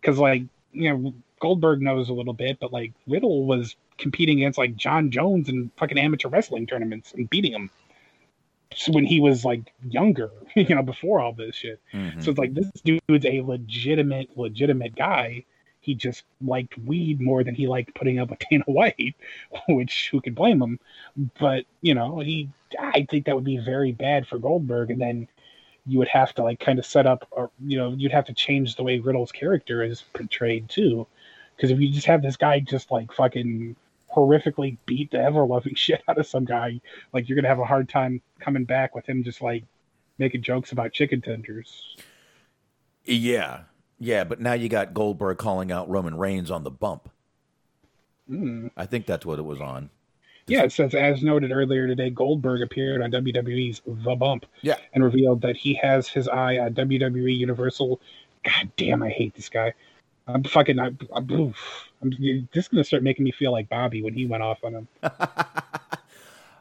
because, 0.00 0.18
like, 0.18 0.42
you 0.72 0.90
know, 0.90 1.14
Goldberg 1.40 1.80
knows 1.80 2.08
a 2.08 2.12
little 2.12 2.34
bit, 2.34 2.58
but 2.60 2.72
like 2.72 2.92
Riddle 3.08 3.46
was 3.46 3.74
competing 3.98 4.38
against 4.38 4.58
like 4.58 4.76
Jon 4.76 5.10
Jones 5.10 5.48
in 5.48 5.70
fucking 5.76 5.98
amateur 5.98 6.28
wrestling 6.28 6.66
tournaments 6.66 7.12
and 7.12 7.28
beating 7.28 7.52
him 7.52 7.70
when 8.88 9.04
he 9.04 9.20
was 9.20 9.44
like 9.44 9.72
younger, 9.88 10.30
you 10.54 10.74
know, 10.74 10.82
before 10.82 11.20
all 11.20 11.32
this 11.32 11.56
shit. 11.56 11.80
Mhm. 11.92 12.22
So 12.22 12.30
it's 12.30 12.38
like 12.38 12.54
this 12.54 12.70
dude's 12.84 13.26
a 13.26 13.40
legitimate, 13.40 14.36
legitimate 14.36 14.94
guy. 14.94 15.44
He 15.90 15.96
just 15.96 16.22
liked 16.40 16.78
weed 16.78 17.20
more 17.20 17.42
than 17.42 17.56
he 17.56 17.66
liked 17.66 17.96
putting 17.96 18.20
up 18.20 18.30
with 18.30 18.38
Dana 18.50 18.62
White, 18.68 19.16
which 19.68 20.08
who 20.12 20.20
could 20.20 20.36
blame 20.36 20.62
him? 20.62 20.78
But 21.40 21.64
you 21.80 21.94
know, 21.94 22.20
he 22.20 22.48
I 22.78 23.08
think 23.10 23.26
that 23.26 23.34
would 23.34 23.42
be 23.42 23.58
very 23.58 23.90
bad 23.90 24.28
for 24.28 24.38
Goldberg, 24.38 24.92
and 24.92 25.00
then 25.00 25.26
you 25.84 25.98
would 25.98 26.06
have 26.06 26.32
to 26.34 26.44
like 26.44 26.60
kind 26.60 26.78
of 26.78 26.86
set 26.86 27.08
up, 27.08 27.26
or 27.32 27.50
you 27.58 27.76
know, 27.76 27.90
you'd 27.90 28.12
have 28.12 28.26
to 28.26 28.32
change 28.32 28.76
the 28.76 28.84
way 28.84 29.00
Riddle's 29.00 29.32
character 29.32 29.82
is 29.82 30.04
portrayed 30.12 30.68
too, 30.68 31.08
because 31.56 31.72
if 31.72 31.80
you 31.80 31.90
just 31.90 32.06
have 32.06 32.22
this 32.22 32.36
guy 32.36 32.60
just 32.60 32.92
like 32.92 33.12
fucking 33.12 33.74
horrifically 34.14 34.76
beat 34.86 35.10
the 35.10 35.18
ever 35.18 35.44
loving 35.44 35.74
shit 35.76 36.04
out 36.06 36.18
of 36.18 36.26
some 36.28 36.44
guy, 36.44 36.80
like 37.12 37.28
you're 37.28 37.34
gonna 37.34 37.48
have 37.48 37.58
a 37.58 37.64
hard 37.64 37.88
time 37.88 38.22
coming 38.38 38.64
back 38.64 38.94
with 38.94 39.08
him 39.08 39.24
just 39.24 39.42
like 39.42 39.64
making 40.18 40.42
jokes 40.42 40.70
about 40.70 40.92
chicken 40.92 41.20
tenders. 41.20 41.96
Yeah. 43.04 43.62
Yeah, 44.00 44.24
but 44.24 44.40
now 44.40 44.54
you 44.54 44.68
got 44.68 44.94
Goldberg 44.94 45.38
calling 45.38 45.70
out 45.70 45.88
Roman 45.88 46.16
Reigns 46.16 46.50
on 46.50 46.64
the 46.64 46.70
bump. 46.70 47.10
Mm. 48.28 48.70
I 48.76 48.86
think 48.86 49.06
that's 49.06 49.26
what 49.26 49.38
it 49.38 49.42
was 49.42 49.60
on. 49.60 49.90
Yeah, 50.46 50.62
it 50.64 50.72
says 50.72 50.94
as 50.94 51.22
noted 51.22 51.52
earlier 51.52 51.86
today, 51.86 52.10
Goldberg 52.10 52.62
appeared 52.62 53.02
on 53.02 53.12
WWE's 53.12 53.82
The 53.86 54.16
Bump. 54.16 54.46
Yeah. 54.62 54.76
And 54.94 55.04
revealed 55.04 55.42
that 55.42 55.56
he 55.56 55.74
has 55.74 56.08
his 56.08 56.26
eye 56.26 56.58
on 56.58 56.74
WWE 56.74 57.36
Universal. 57.36 58.00
God 58.42 58.70
damn, 58.76 59.02
I 59.02 59.10
hate 59.10 59.34
this 59.34 59.48
guy. 59.48 59.74
I'm 60.26 60.42
fucking. 60.42 60.78
I'm, 60.78 60.98
I'm. 61.12 61.54
I'm 62.02 62.10
this 62.52 62.64
is 62.64 62.68
gonna 62.68 62.84
start 62.84 63.02
making 63.02 63.24
me 63.24 63.32
feel 63.32 63.52
like 63.52 63.68
Bobby 63.68 64.02
when 64.02 64.14
he 64.14 64.26
went 64.26 64.42
off 64.42 64.58
on 64.64 64.74
him. 64.74 64.88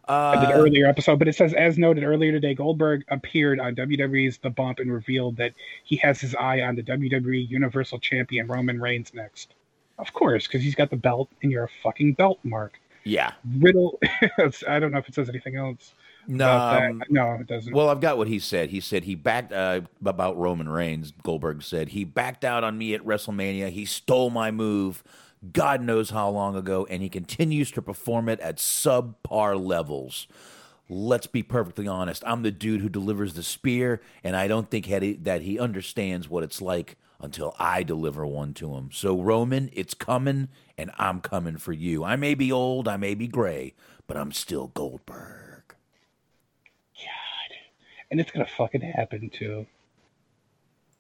Uh, 0.10 0.50
earlier 0.54 0.88
episode, 0.88 1.20
but 1.20 1.28
it 1.28 1.36
says 1.36 1.54
as 1.54 1.78
noted 1.78 2.04
earlier 2.04 2.32
today, 2.32 2.56
Goldberg 2.56 3.04
appeared 3.10 3.60
on 3.60 3.76
WWE's 3.76 4.40
The 4.40 4.50
Bump 4.50 4.80
and 4.80 4.92
revealed 4.92 5.38
that 5.38 5.54
he 5.84 5.98
has 5.98 6.20
his 6.20 6.34
eye 6.34 6.62
on 6.62 6.76
the 6.76 6.82
WWE 6.82 7.48
Universal 7.48 8.00
Champion 8.00 8.48
Roman 8.48 8.82
Reigns 8.82 9.14
next. 9.14 9.54
Of 10.00 10.12
course, 10.14 10.48
because 10.48 10.64
he's 10.64 10.76
got 10.76 10.90
the 10.90 10.98
belt, 10.98 11.30
and 11.44 11.52
you're 11.52 11.66
a 11.66 11.70
fucking 11.84 12.14
belt 12.14 12.40
mark. 12.44 12.80
yeah. 13.04 13.34
Riddle. 13.60 14.00
I 14.68 14.80
don't 14.80 14.92
know 14.92 14.98
if 14.98 15.08
it 15.08 15.14
says 15.14 15.30
anything 15.30 15.58
else. 15.58 15.94
No, 16.28 16.50
um, 16.58 17.04
no, 17.10 17.34
it 17.34 17.48
doesn't. 17.48 17.74
Well, 17.74 17.90
I've 17.90 18.02
got 18.02 18.18
what 18.18 18.28
he 18.28 18.40
said. 18.40 18.70
He 18.70 18.80
said 18.82 19.04
he 19.04 19.16
backed 19.16 19.52
uh, 19.52 19.82
about 20.06 20.38
Roman 20.38 20.70
Reigns. 20.70 21.12
Goldberg 21.24 21.64
said 21.64 21.90
he 21.90 22.04
backed 22.04 22.46
out 22.46 22.64
on 22.64 22.78
me 22.78 22.94
at 22.94 23.02
WrestleMania. 23.02 23.70
He 23.70 23.86
stole 23.86 24.30
my 24.30 24.52
move, 24.52 25.04
God 25.54 25.82
knows 25.82 26.10
how 26.10 26.30
long 26.30 26.56
ago, 26.56 26.86
and 26.90 27.02
he 27.02 27.10
continues 27.10 27.72
to 27.72 27.82
perform 27.82 28.28
it 28.28 28.40
at 28.42 28.58
subpar 28.58 29.60
levels. 29.60 30.28
Let's 30.90 31.28
be 31.28 31.44
perfectly 31.44 31.88
honest. 31.88 32.24
I'm 32.26 32.42
the 32.42 32.52
dude 32.52 32.82
who 32.82 32.90
delivers 32.90 33.34
the 33.34 33.44
spear, 33.44 34.02
and 34.24 34.36
I 34.36 34.48
don't 34.48 34.70
think 34.70 34.88
that 35.24 35.42
he 35.44 35.60
understands 35.60 36.28
what 36.28 36.44
it's 36.44 36.62
like 36.62 36.98
until 37.22 37.56
I 37.60 37.84
deliver 37.84 38.26
one 38.26 38.54
to 38.56 38.74
him. 38.76 38.90
So, 38.92 39.22
Roman, 39.22 39.70
it's 39.74 39.94
coming, 39.94 40.50
and 40.78 40.92
I'm 40.98 41.22
coming 41.22 41.58
for 41.58 41.74
you. 41.74 42.04
I 42.04 42.16
may 42.16 42.34
be 42.34 42.52
old, 42.52 42.88
I 42.88 42.98
may 42.98 43.14
be 43.14 43.28
gray, 43.28 43.76
but 44.08 44.18
I'm 44.18 44.32
still 44.32 44.68
Goldberg. 44.68 45.76
God. 46.96 47.58
And 48.12 48.20
it's 48.20 48.32
gonna 48.32 48.48
fucking 48.48 48.82
happen 48.82 49.30
too. 49.30 49.68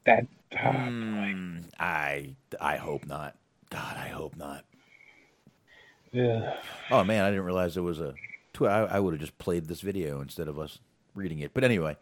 That. 0.05 0.27
ah, 0.55 0.87
Mm, 0.89 1.63
I 1.79 2.35
I 2.61 2.77
hope 2.77 3.05
not. 3.07 3.35
God, 3.69 3.97
I 3.97 4.07
hope 4.09 4.35
not. 4.35 4.65
ugh. 6.17 6.53
Oh 6.91 7.03
man, 7.03 7.23
I 7.23 7.29
didn't 7.29 7.45
realize 7.45 7.73
there 7.75 7.83
was 7.83 7.99
a. 7.99 8.13
Tw- 8.53 8.63
I, 8.63 8.81
I 8.85 8.99
would 8.99 9.13
have 9.13 9.21
just 9.21 9.37
played 9.37 9.67
this 9.67 9.81
video 9.81 10.21
instead 10.21 10.47
of 10.47 10.57
us 10.57 10.79
reading 11.15 11.39
it. 11.39 11.53
But 11.53 11.63
anyway, 11.63 11.97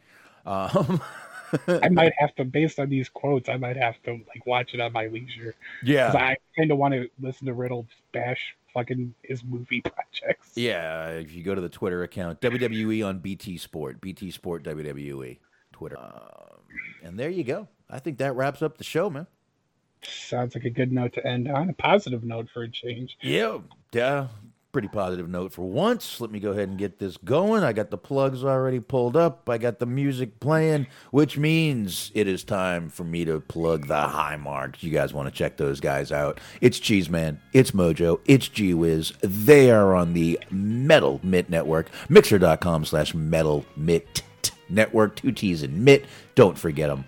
um, 0.46 1.02
I 1.68 1.90
might 1.90 2.14
have 2.20 2.34
to, 2.36 2.46
based 2.46 2.80
on 2.80 2.90
these 2.90 3.10
quotes, 3.10 3.50
I 3.50 3.58
might 3.58 3.76
have 3.78 4.02
to 4.04 4.12
like 4.14 4.46
watch 4.46 4.74
it 4.74 4.80
on 4.80 4.94
my 4.94 5.08
leisure. 5.08 5.56
yeah, 5.84 6.12
I 6.14 6.38
kind 6.58 6.72
of 6.72 6.78
want 6.78 6.94
to 6.94 7.10
listen 7.22 7.48
to 7.48 7.54
Riddle 7.54 7.86
bash 8.14 8.56
fucking 8.74 9.14
his 9.24 9.44
movie 9.44 9.82
projects. 10.22 10.52
yeah. 10.56 11.10
If 11.10 11.34
you 11.34 11.44
go 11.44 11.54
to 11.56 11.62
the 11.62 11.70
Twitter 11.70 12.04
account 12.04 12.40
WWE 12.42 13.06
on 13.06 13.20
BT 13.20 13.58
Sport, 13.58 14.00
BT 14.00 14.32
Sport 14.32 14.64
WWE 14.64 15.38
Twitter, 15.74 15.98
um, 16.00 16.62
and 17.04 17.20
there 17.20 17.30
you 17.30 17.44
go. 17.44 17.68
I 17.90 18.00
think 18.00 18.18
that 18.20 18.36
wraps 18.36 18.62
up 18.62 18.78
the 18.78 18.84
show, 18.84 19.10
man. 19.10 19.28
Sounds 20.03 20.56
like 20.56 20.66
a 20.66 20.69
good 20.69 20.92
note 20.92 21.14
to 21.14 21.26
end 21.26 21.48
on. 21.50 21.69
A 21.69 21.74
positive 21.74 22.24
note 22.24 22.48
for 22.53 22.64
a 22.64 22.69
change. 22.69 23.17
Yeah, 23.22 23.59
yeah. 23.92 24.27
Pretty 24.74 24.90
positive 24.90 25.27
note 25.27 25.53
for 25.53 25.67
once. 25.67 26.22
Let 26.22 26.30
me 26.30 26.40
go 26.40 26.51
ahead 26.51 26.69
and 26.69 26.77
get 26.77 27.00
this 27.00 27.17
going. 27.17 27.64
I 27.64 27.74
got 27.74 27.90
the 27.90 27.98
plugs 27.98 28.43
already 28.43 28.80
pulled 28.80 29.16
up. 29.17 29.50
I 29.50 29.58
got 29.58 29.80
the 29.80 29.88
music 29.88 30.40
playing, 30.40 30.85
which 31.09 31.35
means 31.38 32.11
it 32.14 32.27
is 32.27 32.43
time 32.43 32.90
for 32.90 33.03
me 33.03 33.26
to 33.26 33.40
plug 33.40 33.88
the 33.88 34.01
high 34.01 34.35
marks. 34.35 34.84
You 34.84 34.92
guys 34.92 35.14
want 35.14 35.30
to 35.30 35.35
check 35.35 35.58
those 35.58 35.80
guys 35.80 36.11
out? 36.11 36.40
It's 36.61 36.80
Cheeseman, 36.80 37.40
it's 37.53 37.72
Mojo, 37.72 38.19
it's 38.26 38.50
G 38.50 38.74
Wiz. 38.76 39.14
They 39.22 39.72
are 39.72 39.95
on 39.95 40.14
the 40.14 40.40
Metal 40.51 41.22
Mitt 41.24 41.50
Network. 41.50 41.90
Mixer.com 42.09 42.85
slash 42.85 43.16
Metal 43.16 43.66
Mitt 43.76 44.22
Network. 44.69 45.16
Two 45.16 45.32
T's 45.32 45.64
and 45.64 45.84
Mitt. 45.85 46.06
Don't 46.35 46.58
forget 46.58 46.90
them. 46.90 47.06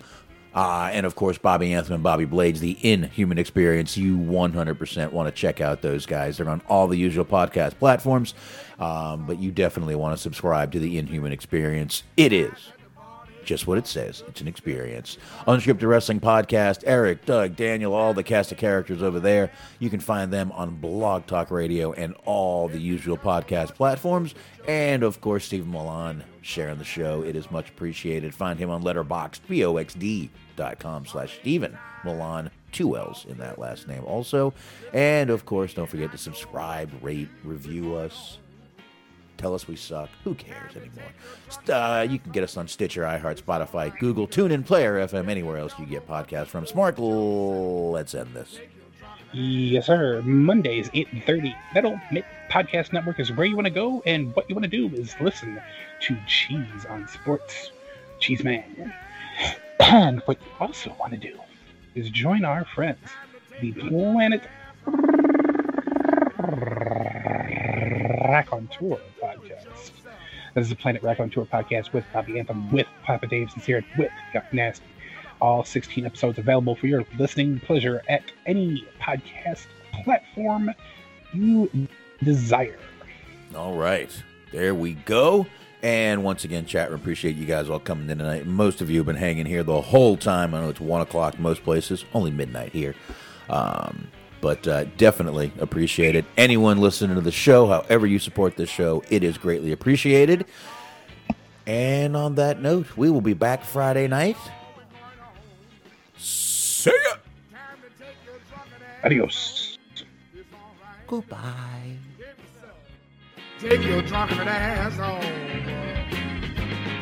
Uh, 0.54 0.90
and 0.92 1.06
of 1.06 1.14
course, 1.14 1.38
Bobby 1.38 1.72
Anthem 1.72 1.94
and 1.94 2.02
Bobby 2.02 2.24
Blades, 2.24 2.60
the 2.60 2.76
Inhuman 2.82 3.38
Experience. 3.38 3.96
You 3.96 4.16
100% 4.16 5.12
want 5.12 5.34
to 5.34 5.40
check 5.40 5.60
out 5.60 5.82
those 5.82 6.06
guys. 6.06 6.36
They're 6.36 6.48
on 6.48 6.62
all 6.68 6.88
the 6.88 6.96
usual 6.96 7.24
podcast 7.24 7.78
platforms, 7.78 8.34
um, 8.78 9.26
but 9.26 9.38
you 9.38 9.50
definitely 9.50 9.94
want 9.94 10.16
to 10.16 10.22
subscribe 10.22 10.72
to 10.72 10.78
the 10.78 10.98
Inhuman 10.98 11.32
Experience. 11.32 12.02
It 12.16 12.32
is 12.32 12.72
just 13.44 13.66
what 13.66 13.78
it 13.78 13.86
says. 13.86 14.22
It's 14.28 14.40
an 14.40 14.48
experience. 14.48 15.18
Unscripted 15.46 15.88
Wrestling 15.88 16.20
Podcast, 16.20 16.84
Eric, 16.86 17.24
Doug, 17.24 17.56
Daniel, 17.56 17.94
all 17.94 18.14
the 18.14 18.22
cast 18.22 18.52
of 18.52 18.58
characters 18.58 19.02
over 19.02 19.18
there. 19.18 19.50
You 19.78 19.90
can 19.90 19.98
find 20.00 20.32
them 20.32 20.52
on 20.52 20.76
Blog 20.76 21.26
Talk 21.26 21.50
Radio 21.50 21.92
and 21.92 22.14
all 22.24 22.68
the 22.68 22.78
usual 22.78 23.16
podcast 23.16 23.74
platforms. 23.74 24.34
And 24.68 25.02
of 25.02 25.20
course, 25.20 25.46
Stephen 25.46 25.70
Millan 25.70 26.22
sharing 26.42 26.78
the 26.78 26.84
show. 26.84 27.22
It 27.22 27.34
is 27.34 27.50
much 27.50 27.70
appreciated. 27.70 28.34
Find 28.34 28.58
him 28.58 28.70
on 28.70 28.82
Letterboxd, 28.82 29.40
B-O-X-D.com 30.56 31.06
slash 31.06 31.38
Stephen 31.40 31.78
Millan. 32.04 32.50
Two 32.72 32.96
L's 32.96 33.26
in 33.28 33.36
that 33.38 33.58
last 33.58 33.88
name 33.88 34.04
also. 34.04 34.54
And 34.92 35.28
of 35.30 35.44
course, 35.44 35.74
don't 35.74 35.88
forget 35.88 36.12
to 36.12 36.18
subscribe, 36.18 36.90
rate, 37.02 37.28
review 37.44 37.94
us 37.96 38.38
tell 39.36 39.54
us 39.54 39.66
we 39.66 39.74
suck. 39.74 40.10
Who 40.24 40.34
cares 40.34 40.76
anymore? 40.76 41.02
Uh, 41.66 42.02
you 42.02 42.18
can 42.18 42.30
get 42.30 42.44
us 42.44 42.58
on 42.58 42.68
Stitcher, 42.68 43.04
iHeart, 43.04 43.40
Spotify, 43.40 43.98
Google, 43.98 44.28
TuneIn, 44.28 44.66
Player 44.66 44.96
FM, 45.06 45.30
anywhere 45.30 45.56
else 45.56 45.72
you 45.78 45.86
get 45.86 46.06
podcasts 46.06 46.48
from. 46.48 46.66
Smart. 46.66 46.98
Let's 46.98 48.14
end 48.14 48.34
this. 48.34 48.58
Yes, 49.32 49.86
sir. 49.86 50.20
Mondays, 50.22 50.90
8.30. 50.90 51.54
Metal 51.74 51.98
Mitt 52.12 52.26
Podcast 52.50 52.92
Network 52.92 53.18
is 53.18 53.32
where 53.32 53.46
you 53.46 53.56
want 53.56 53.64
to 53.64 53.72
go, 53.72 54.02
and 54.04 54.36
what 54.36 54.46
you 54.50 54.54
want 54.54 54.70
to 54.70 54.88
do 54.88 54.94
is 54.94 55.14
listen 55.22 55.58
to 56.00 56.18
Cheese 56.26 56.84
on 56.90 57.08
Sports. 57.08 57.70
Cheese 58.20 58.44
Man. 58.44 58.92
And 59.80 60.20
what 60.26 60.38
you 60.40 60.48
also 60.60 60.94
want 61.00 61.12
to 61.12 61.18
do 61.18 61.38
is 61.94 62.10
join 62.10 62.44
our 62.44 62.64
friends, 62.64 63.08
the 63.60 63.72
Planet 63.72 64.42
Rack 68.28 68.52
on 68.52 68.68
Tour 68.68 69.00
podcast. 69.22 69.90
This 70.54 70.64
is 70.64 70.68
the 70.68 70.76
Planet 70.76 71.02
Rack 71.02 71.18
on 71.20 71.30
Tour 71.30 71.46
podcast 71.46 71.92
with 71.92 72.04
Bobby 72.12 72.38
Anthem, 72.38 72.70
with 72.70 72.86
Papa 73.04 73.26
Dave 73.26 73.50
Sincere, 73.50 73.84
with 73.98 74.10
Got 74.32 74.52
Nasty. 74.52 74.84
All 75.40 75.64
16 75.64 76.04
episodes 76.04 76.38
available 76.38 76.76
for 76.76 76.86
your 76.86 77.04
listening 77.18 77.60
pleasure 77.60 78.02
at 78.08 78.22
any 78.46 78.86
podcast 79.00 79.66
platform 80.04 80.70
you 81.32 81.88
desire. 82.22 82.78
All 83.56 83.74
right. 83.74 84.10
There 84.52 84.74
we 84.74 84.94
go. 84.94 85.46
And 85.82 86.22
once 86.22 86.44
again, 86.44 86.66
chat 86.66 86.90
room, 86.90 87.00
appreciate 87.00 87.36
you 87.36 87.46
guys 87.46 87.70
all 87.70 87.78
coming 87.78 88.10
in 88.10 88.18
tonight. 88.18 88.46
Most 88.46 88.82
of 88.82 88.90
you 88.90 88.98
have 88.98 89.06
been 89.06 89.16
hanging 89.16 89.46
here 89.46 89.62
the 89.62 89.80
whole 89.80 90.16
time. 90.16 90.54
I 90.54 90.60
know 90.60 90.68
it's 90.68 90.80
1 90.80 91.00
o'clock 91.00 91.38
most 91.38 91.64
places, 91.64 92.04
only 92.12 92.30
midnight 92.30 92.72
here. 92.72 92.94
Um, 93.48 94.08
but 94.40 94.66
uh, 94.68 94.84
definitely 94.96 95.52
appreciate 95.58 96.16
it. 96.16 96.24
Anyone 96.36 96.78
listening 96.78 97.16
to 97.16 97.22
the 97.22 97.32
show, 97.32 97.66
however 97.66 98.06
you 98.06 98.18
support 98.18 98.56
this 98.56 98.68
show, 98.70 99.02
it 99.10 99.24
is 99.24 99.38
greatly 99.38 99.72
appreciated. 99.72 100.44
And 101.66 102.16
on 102.16 102.34
that 102.34 102.60
note, 102.60 102.96
we 102.96 103.10
will 103.10 103.20
be 103.20 103.34
back 103.34 103.64
Friday 103.64 104.08
night. 104.08 104.36
See 106.16 106.90
ya! 106.90 107.16
Adios. 109.04 109.78
Goodbye. 111.06 111.96
Take 113.60 113.82
your 113.82 114.00
drunken 114.00 114.48
ass 114.48 114.96
home. 114.96 115.20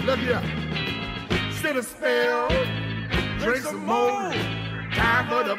Look 0.05 0.19
here. 0.19 0.43
Sit 1.53 1.77
a 1.77 1.83
spell. 1.85 2.49
Drink 3.39 3.63
some 3.63 3.87
more. 3.87 4.33
Time 4.93 5.29
for 5.29 5.45
the 5.49 5.57